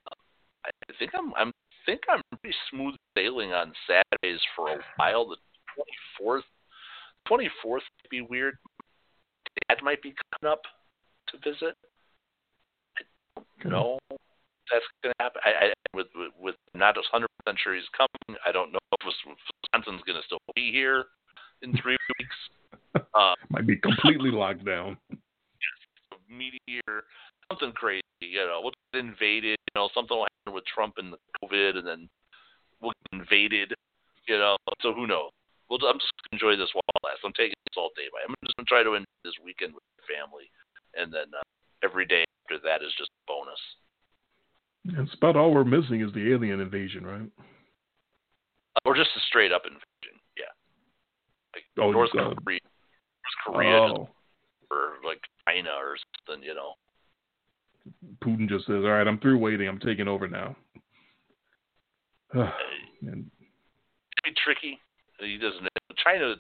I 0.67 0.71
think 0.99 1.13
I'm 1.15 1.35
I'm 1.35 1.53
think 1.87 2.01
I'm 2.11 2.23
pretty 2.41 2.57
smooth 2.71 2.95
sailing 3.17 3.53
on 3.53 3.73
Saturdays 3.87 4.41
for 4.57 4.71
a 4.71 4.79
while. 4.97 5.29
The 5.29 5.37
twenty 5.75 5.97
fourth 6.19 6.45
twenty 7.27 7.51
fourth 7.63 7.83
might 8.03 8.11
be 8.11 8.23
weird. 8.23 8.59
Dad 9.69 9.79
might 9.83 10.03
be 10.03 10.15
coming 10.19 10.53
up 10.53 10.63
to 11.29 11.39
visit. 11.39 11.77
I 12.99 13.03
don't 13.63 13.73
know 13.73 13.99
if 14.11 14.19
that's 14.71 14.85
gonna 15.03 15.15
happen. 15.21 15.41
I, 15.45 15.67
I 15.67 15.73
with 15.95 16.09
with, 16.15 16.33
with 16.41 16.57
not 16.75 16.97
a 16.97 17.03
hundred 17.11 17.29
percent 17.39 17.59
sure 17.63 17.75
he's 17.75 17.85
coming. 17.97 18.39
I 18.47 18.51
don't 18.51 18.73
know 18.73 18.79
if 18.99 19.07
Wisconsin's 19.07 20.03
gonna 20.07 20.23
still 20.27 20.43
be 20.55 20.73
here 20.73 21.07
in 21.63 21.77
three 21.83 21.97
weeks. 22.19 22.37
Uh, 23.15 23.33
Might 23.49 23.67
be 23.67 23.77
completely 23.77 24.29
locked 24.31 24.65
down. 24.67 24.99
meteor, 26.29 27.05
something 27.49 27.73
crazy. 27.73 28.03
You 28.21 28.45
know, 28.45 28.61
we'll 28.63 28.73
get 28.93 29.01
invaded. 29.01 29.57
You 29.57 29.73
know, 29.81 29.89
something 29.95 30.17
will 30.17 30.29
happen 30.29 30.55
with 30.55 30.65
Trump 30.69 30.95
and 30.99 31.13
the 31.13 31.17
COVID, 31.41 31.77
and 31.79 31.87
then 31.87 32.09
we'll 32.81 32.93
get 33.11 33.21
invaded. 33.21 33.73
You 34.29 34.37
know, 34.37 34.57
so 34.81 34.93
who 34.93 35.07
knows? 35.07 35.31
Well, 35.69 35.79
I'm 35.89 35.97
just 36.01 36.13
gonna 36.21 36.37
enjoy 36.37 36.57
this 36.61 36.69
while 36.75 36.85
it 36.85 37.01
lasts. 37.05 37.25
I'm 37.25 37.33
taking 37.33 37.57
this 37.65 37.77
all 37.81 37.91
day 37.97 38.09
by. 38.13 38.21
I'm 38.29 38.35
just 38.45 38.57
gonna 38.57 38.69
try 38.69 38.83
to 38.83 38.93
enjoy 38.93 39.21
this 39.25 39.41
weekend 39.45 39.73
with 39.73 39.85
the 39.97 40.05
family, 40.09 40.49
and 40.97 41.13
then 41.13 41.33
uh, 41.33 41.45
every 41.85 42.05
day 42.05 42.25
after 42.45 42.61
that 42.69 42.85
is 42.85 42.93
just 42.97 43.09
a 43.09 43.23
bonus. 43.25 43.61
It's 45.09 45.15
about 45.17 45.37
all 45.37 45.53
we're 45.53 45.65
missing 45.65 46.01
is 46.05 46.13
the 46.13 46.33
alien 46.33 46.61
invasion, 46.61 47.07
right? 47.07 47.29
Or 48.85 48.95
just 48.97 49.11
a 49.17 49.21
straight 49.29 49.53
up 49.53 49.63
invasion. 49.65 50.12
Like 51.55 51.65
Oh, 51.79 51.91
North 51.93 52.11
Korea, 52.11 52.35
North 52.35 53.39
Korea, 53.47 53.77
Oh, 53.77 54.09
or 54.71 54.95
like 55.05 55.21
China 55.47 55.71
or 55.71 55.97
something. 56.27 56.45
You 56.45 56.55
know. 56.55 56.75
Putin 58.25 58.49
just 58.49 58.67
says, 58.67 58.85
"All 58.85 58.91
right, 58.93 59.07
I'm 59.07 59.19
through 59.19 59.39
waiting. 59.39 59.69
I'm 59.69 59.79
taking 59.81 60.09
over 60.09 60.29
now." 60.29 60.57
and, 62.33 62.51
It'd 63.03 63.31
be 64.25 64.33
tricky. 64.45 64.79
He 65.19 65.37
doesn't. 65.39 65.69
China 66.03 66.37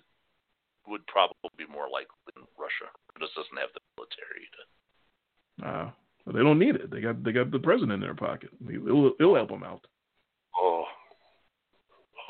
would 0.89 1.07
probably 1.07 1.51
be 1.57 1.67
more 1.71 1.89
likely 1.93 2.17
than 2.35 2.45
Russia. 2.59 2.91
It 3.15 3.21
just 3.21 3.35
doesn't 3.35 3.59
have 3.59 3.71
the 3.75 3.81
military 3.97 4.49
to. 4.53 5.69
uh, 5.69 5.91
they 6.33 6.41
don't 6.43 6.59
need 6.59 6.77
it. 6.77 6.91
They 6.91 7.01
got 7.01 7.23
they 7.23 7.33
got 7.33 7.51
the 7.51 7.59
president 7.59 7.93
in 7.93 8.01
their 8.01 8.15
pocket. 8.15 8.51
It'll, 8.69 9.13
it'll 9.21 9.35
help 9.35 9.51
them 9.51 9.63
out. 9.63 9.85
Oh, 10.61 10.85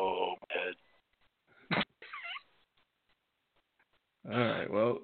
oh, 0.01 0.35
man. 0.55 0.75
All 4.31 4.39
right. 4.39 4.71
Well, 4.71 4.99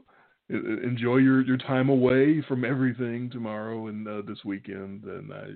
enjoy 0.48 1.16
your, 1.16 1.42
your 1.42 1.58
time 1.58 1.88
away 1.88 2.42
from 2.46 2.64
everything 2.64 3.30
tomorrow 3.30 3.88
and 3.88 4.06
uh, 4.06 4.22
this 4.26 4.38
weekend, 4.44 5.04
and 5.04 5.32
I 5.32 5.46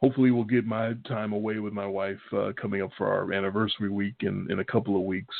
hopefully 0.00 0.30
will 0.30 0.44
get 0.44 0.66
my 0.66 0.94
time 1.08 1.32
away 1.32 1.58
with 1.58 1.72
my 1.72 1.86
wife 1.86 2.20
uh, 2.32 2.52
coming 2.60 2.82
up 2.82 2.90
for 2.98 3.06
our 3.08 3.32
anniversary 3.32 3.88
week 3.88 4.16
in, 4.20 4.46
in 4.50 4.58
a 4.58 4.64
couple 4.64 4.96
of 4.96 5.02
weeks. 5.02 5.34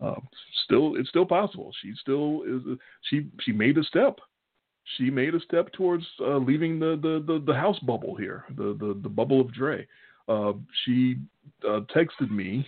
Uh, 0.00 0.20
still, 0.64 0.94
it's 0.96 1.08
still 1.08 1.26
possible. 1.26 1.72
She 1.82 1.92
still 2.00 2.42
is. 2.46 2.78
She 3.10 3.26
she 3.40 3.50
made 3.50 3.78
a 3.78 3.82
step. 3.82 4.20
She 4.96 5.10
made 5.10 5.34
a 5.34 5.40
step 5.40 5.72
towards 5.72 6.06
uh, 6.20 6.38
leaving 6.38 6.78
the, 6.78 6.98
the, 7.02 7.22
the, 7.26 7.44
the 7.44 7.54
house 7.54 7.78
bubble 7.80 8.14
here, 8.14 8.44
the, 8.56 8.76
the, 8.80 8.98
the 9.02 9.08
bubble 9.08 9.40
of 9.40 9.52
Dre. 9.52 9.86
Uh, 10.28 10.52
she 10.84 11.16
uh, 11.62 11.80
texted 11.94 12.30
me 12.30 12.66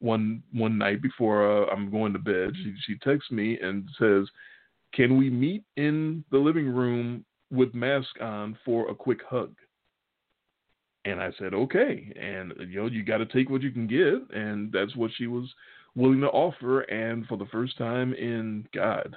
one 0.00 0.42
one 0.52 0.78
night 0.78 1.02
before 1.02 1.64
uh, 1.64 1.66
I'm 1.72 1.90
going 1.90 2.12
to 2.12 2.18
bed. 2.18 2.52
She 2.54 2.74
she 2.86 2.98
texts 2.98 3.30
me 3.30 3.58
and 3.60 3.88
says, 3.98 4.28
"Can 4.92 5.16
we 5.16 5.30
meet 5.30 5.64
in 5.76 6.24
the 6.30 6.38
living 6.38 6.68
room 6.68 7.24
with 7.50 7.74
mask 7.74 8.20
on 8.20 8.58
for 8.64 8.90
a 8.90 8.94
quick 8.94 9.20
hug?" 9.28 9.54
And 11.04 11.20
I 11.20 11.30
said, 11.38 11.54
"Okay." 11.54 12.12
And 12.20 12.52
you 12.68 12.80
know, 12.80 12.86
you 12.86 13.04
got 13.04 13.18
to 13.18 13.26
take 13.26 13.50
what 13.50 13.62
you 13.62 13.70
can 13.70 13.86
get, 13.86 14.36
and 14.36 14.72
that's 14.72 14.96
what 14.96 15.10
she 15.16 15.26
was 15.26 15.48
willing 15.94 16.20
to 16.20 16.28
offer. 16.28 16.80
And 16.82 17.26
for 17.26 17.38
the 17.38 17.46
first 17.46 17.78
time 17.78 18.12
in 18.14 18.66
God, 18.74 19.16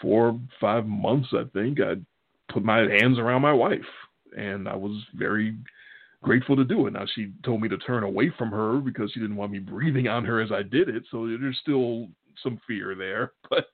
four 0.00 0.38
five 0.60 0.86
months, 0.86 1.28
I 1.32 1.44
think 1.52 1.80
I 1.80 1.94
put 2.52 2.64
my 2.64 2.78
hands 2.78 3.18
around 3.18 3.42
my 3.42 3.52
wife, 3.52 3.80
and 4.36 4.68
I 4.68 4.74
was 4.74 5.02
very 5.14 5.54
grateful 6.22 6.56
to 6.56 6.64
do 6.64 6.86
it. 6.86 6.92
Now 6.92 7.04
she 7.14 7.32
told 7.44 7.62
me 7.62 7.68
to 7.68 7.78
turn 7.78 8.02
away 8.02 8.32
from 8.36 8.50
her 8.50 8.78
because 8.78 9.10
she 9.12 9.20
didn't 9.20 9.36
want 9.36 9.52
me 9.52 9.58
breathing 9.58 10.08
on 10.08 10.24
her 10.24 10.40
as 10.40 10.52
I 10.52 10.62
did 10.62 10.88
it. 10.88 11.04
So 11.10 11.26
there's 11.26 11.58
still 11.62 12.08
some 12.42 12.60
fear 12.66 12.94
there, 12.94 13.32
but 13.50 13.66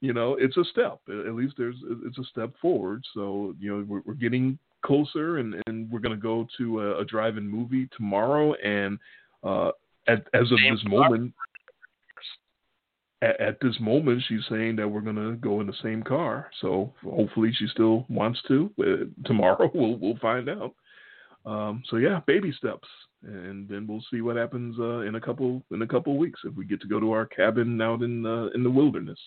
you 0.00 0.12
know, 0.12 0.34
it's 0.34 0.56
a 0.56 0.64
step. 0.64 1.00
At 1.08 1.34
least 1.34 1.54
there's 1.56 1.76
it's 2.04 2.18
a 2.18 2.24
step 2.24 2.52
forward. 2.60 3.04
So 3.14 3.54
you 3.58 3.70
know, 3.70 3.84
we're, 3.86 4.02
we're 4.04 4.14
getting 4.14 4.58
closer, 4.84 5.38
and 5.38 5.54
and 5.66 5.90
we're 5.90 6.00
gonna 6.00 6.16
go 6.16 6.46
to 6.58 6.80
a, 6.80 7.00
a 7.00 7.04
drive-in 7.04 7.48
movie 7.48 7.88
tomorrow. 7.96 8.54
And 8.54 8.98
uh, 9.42 9.70
at 10.06 10.26
as 10.34 10.50
of 10.50 10.58
this 10.70 10.84
moment, 10.84 11.34
at, 13.22 13.40
at 13.40 13.60
this 13.60 13.78
moment, 13.80 14.22
she's 14.28 14.44
saying 14.48 14.76
that 14.76 14.88
we're 14.88 15.00
gonna 15.00 15.36
go 15.36 15.60
in 15.60 15.66
the 15.66 15.74
same 15.82 16.02
car. 16.02 16.50
So 16.60 16.92
hopefully, 17.02 17.52
she 17.56 17.66
still 17.68 18.06
wants 18.08 18.40
to. 18.48 18.70
Uh, 18.80 19.26
tomorrow, 19.26 19.70
we'll 19.74 19.96
we'll 19.96 20.18
find 20.18 20.48
out. 20.48 20.74
Um, 21.46 21.82
so 21.88 21.96
yeah, 21.96 22.20
baby 22.26 22.52
steps, 22.52 22.86
and 23.22 23.68
then 23.68 23.86
we'll 23.86 24.04
see 24.10 24.20
what 24.20 24.36
happens 24.36 24.76
uh, 24.78 25.00
in 25.00 25.14
a 25.14 25.20
couple 25.20 25.62
in 25.70 25.82
a 25.82 25.86
couple 25.86 26.16
weeks 26.18 26.40
if 26.44 26.54
we 26.54 26.64
get 26.66 26.80
to 26.82 26.88
go 26.88 27.00
to 27.00 27.12
our 27.12 27.26
cabin 27.26 27.80
out 27.80 28.02
in 28.02 28.26
uh, 28.26 28.48
in 28.54 28.62
the 28.62 28.70
wilderness. 28.70 29.18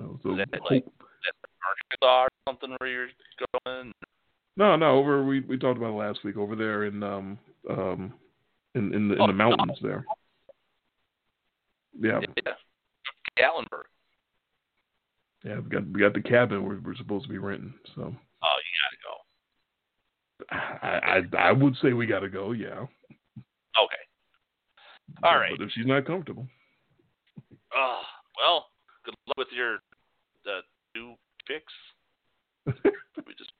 Uh, 0.00 0.04
so 0.22 0.32
Is 0.32 0.38
that 0.38 0.60
like 0.70 0.84
Arkansas 1.64 2.22
or 2.24 2.28
something 2.48 2.76
where 2.78 2.90
you're 2.90 3.08
going? 3.66 3.92
no, 4.56 4.76
no, 4.76 4.96
over 4.98 5.24
we 5.24 5.40
we 5.40 5.58
talked 5.58 5.78
about 5.78 5.90
it 5.94 5.98
last 5.98 6.24
week 6.24 6.36
over 6.36 6.54
there 6.56 6.84
in 6.84 7.02
um 7.02 7.38
um 7.70 8.12
in 8.74 8.92
in 8.94 9.08
the, 9.08 9.14
in 9.14 9.20
Oh, 9.20 9.26
the 9.26 9.32
mountains 9.32 9.78
there. 9.82 10.04
Yeah, 11.98 12.20
Yeah. 12.44 12.52
Gatlinburg. 13.38 13.84
yeah, 15.44 15.58
we 15.60 15.68
got 15.68 15.86
we 15.88 16.00
got 16.00 16.14
the 16.14 16.22
cabin 16.22 16.64
we're 16.64 16.80
we're 16.80 16.94
supposed 16.96 17.24
to 17.26 17.30
be 17.30 17.38
renting. 17.38 17.74
So 17.94 18.14
gotta 18.82 18.98
go. 19.02 19.14
I 20.50 21.22
I, 21.38 21.48
I 21.48 21.52
would 21.52 21.74
say 21.82 21.92
we 21.92 22.06
got 22.06 22.20
to 22.20 22.28
go. 22.28 22.52
Yeah. 22.52 22.84
Okay. 23.76 24.02
All 25.22 25.32
But- 25.32 25.38
right. 25.38 25.52
But 25.58 25.64
if 25.64 25.70
she's 25.72 25.86
not 25.86 26.04
comfortable, 26.06 26.46
Uh, 27.74 28.02
well, 28.38 28.66
good 29.04 29.14
luck 29.28 29.38
with 29.38 29.48
your 29.52 29.76
uh, 30.46 30.60
new 30.94 31.14
picks. 31.46 31.72
we 33.26 33.34
just 33.38 33.50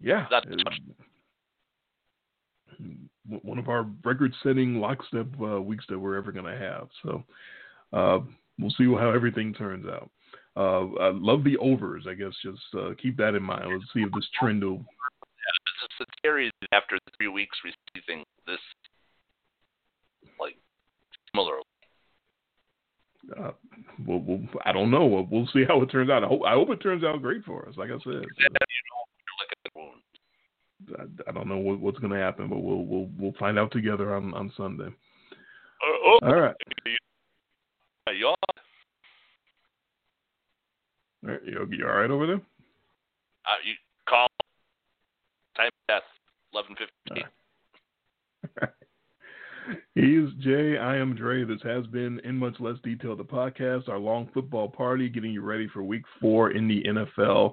Yeah. 0.00 0.26
Not 0.30 0.46
one 3.42 3.58
of 3.58 3.68
our 3.68 3.86
record-setting 4.04 4.76
lockstep 4.80 5.26
uh, 5.40 5.60
weeks 5.60 5.84
that 5.88 5.98
we're 5.98 6.16
ever 6.16 6.30
going 6.32 6.44
to 6.44 6.58
have. 6.58 6.88
So 7.02 7.24
uh, 7.92 8.18
we'll 8.58 8.70
see 8.76 8.84
how 8.84 9.10
everything 9.10 9.54
turns 9.54 9.86
out. 9.86 10.10
Uh, 10.56 10.86
I 11.00 11.10
love 11.12 11.42
the 11.42 11.56
overs. 11.58 12.06
I 12.08 12.14
guess 12.14 12.32
just 12.42 12.62
uh, 12.78 12.90
keep 13.00 13.16
that 13.16 13.34
in 13.34 13.42
mind. 13.42 13.64
Let's 13.72 13.92
see 13.92 14.00
if 14.00 14.12
this 14.12 14.28
trend 14.38 14.62
will. 14.62 14.76
it's 14.76 15.80
just 15.80 15.92
the 15.98 16.06
series 16.22 16.52
after 16.72 16.98
three 17.16 17.28
weeks 17.28 17.58
receiving 17.64 18.24
this 18.46 18.60
like 20.38 20.56
similar. 21.32 21.56
Uh, 23.38 23.50
we'll, 24.06 24.20
we'll, 24.20 24.40
I 24.64 24.72
don't 24.72 24.90
know. 24.90 25.06
We'll, 25.06 25.26
we'll 25.30 25.48
see 25.52 25.64
how 25.66 25.80
it 25.82 25.86
turns 25.86 26.10
out. 26.10 26.22
I 26.22 26.28
hope, 26.28 26.42
I 26.46 26.52
hope 26.52 26.70
it 26.70 26.82
turns 26.82 27.02
out 27.02 27.22
great 27.22 27.42
for 27.44 27.66
us. 27.68 27.74
Like 27.76 27.90
I 27.90 27.94
said, 27.94 28.04
You 28.04 28.12
know, 28.12 28.24
you're 28.38 29.38
licking 29.40 29.62
the 29.64 29.70
wound. 29.74 30.02
I, 31.26 31.30
I 31.30 31.32
don't 31.32 31.48
know 31.48 31.56
what, 31.56 31.80
what's 31.80 31.98
going 31.98 32.12
to 32.12 32.18
happen, 32.18 32.48
but 32.48 32.58
we'll 32.58 32.84
we'll 32.84 33.08
we'll 33.18 33.34
find 33.38 33.58
out 33.58 33.72
together 33.72 34.14
on 34.14 34.34
on 34.34 34.52
Sunday. 34.56 34.88
Oh, 35.82 36.18
All 36.22 36.34
right. 36.34 36.54
oh, 38.08 38.34
right. 41.24 41.40
You, 41.44 41.86
all 41.86 41.96
right 41.96 42.10
over 42.10 42.26
there? 42.26 42.36
Uh, 42.36 43.60
you 43.64 43.74
call 44.08 44.28
time 45.56 45.70
death 45.88 46.02
eleven 46.52 46.76
fifteen. 46.76 47.24
He 49.94 50.16
is 50.16 50.30
Jay. 50.40 50.76
I 50.76 50.96
am 50.96 51.14
Dre. 51.14 51.44
This 51.44 51.62
has 51.62 51.86
been 51.86 52.20
In 52.20 52.36
Much 52.36 52.54
Less 52.60 52.76
Detail, 52.82 53.16
the 53.16 53.24
podcast, 53.24 53.88
our 53.88 53.98
long 53.98 54.28
football 54.34 54.68
party, 54.68 55.08
getting 55.08 55.32
you 55.32 55.40
ready 55.40 55.68
for 55.68 55.82
week 55.82 56.02
four 56.20 56.50
in 56.50 56.68
the 56.68 56.82
NFL 56.82 57.52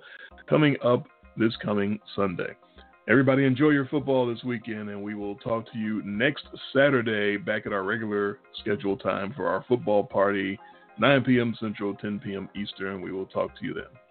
coming 0.50 0.76
up 0.84 1.08
this 1.38 1.56
coming 1.64 2.00
Sunday. 2.16 2.56
Everybody 3.08 3.46
enjoy 3.46 3.70
your 3.70 3.88
football 3.88 4.28
this 4.28 4.44
weekend, 4.44 4.90
and 4.90 5.02
we 5.02 5.16
will 5.16 5.36
talk 5.36 5.72
to 5.72 5.78
you 5.78 6.02
next 6.04 6.46
Saturday 6.74 7.38
back 7.38 7.66
at 7.66 7.74
our 7.74 7.84
regular 7.84 8.40
schedule 8.60 8.98
time 8.98 9.34
for 9.36 9.48
our 9.48 9.64
football 9.68 10.04
party, 10.04 10.60
9 11.00 11.24
p.m. 11.24 11.56
Central, 11.60 11.96
10 11.96 12.20
p.m. 12.20 12.50
Eastern. 12.56 13.02
We 13.02 13.12
will 13.12 13.26
talk 13.26 13.58
to 13.60 13.66
you 13.66 13.74
then. 13.74 14.11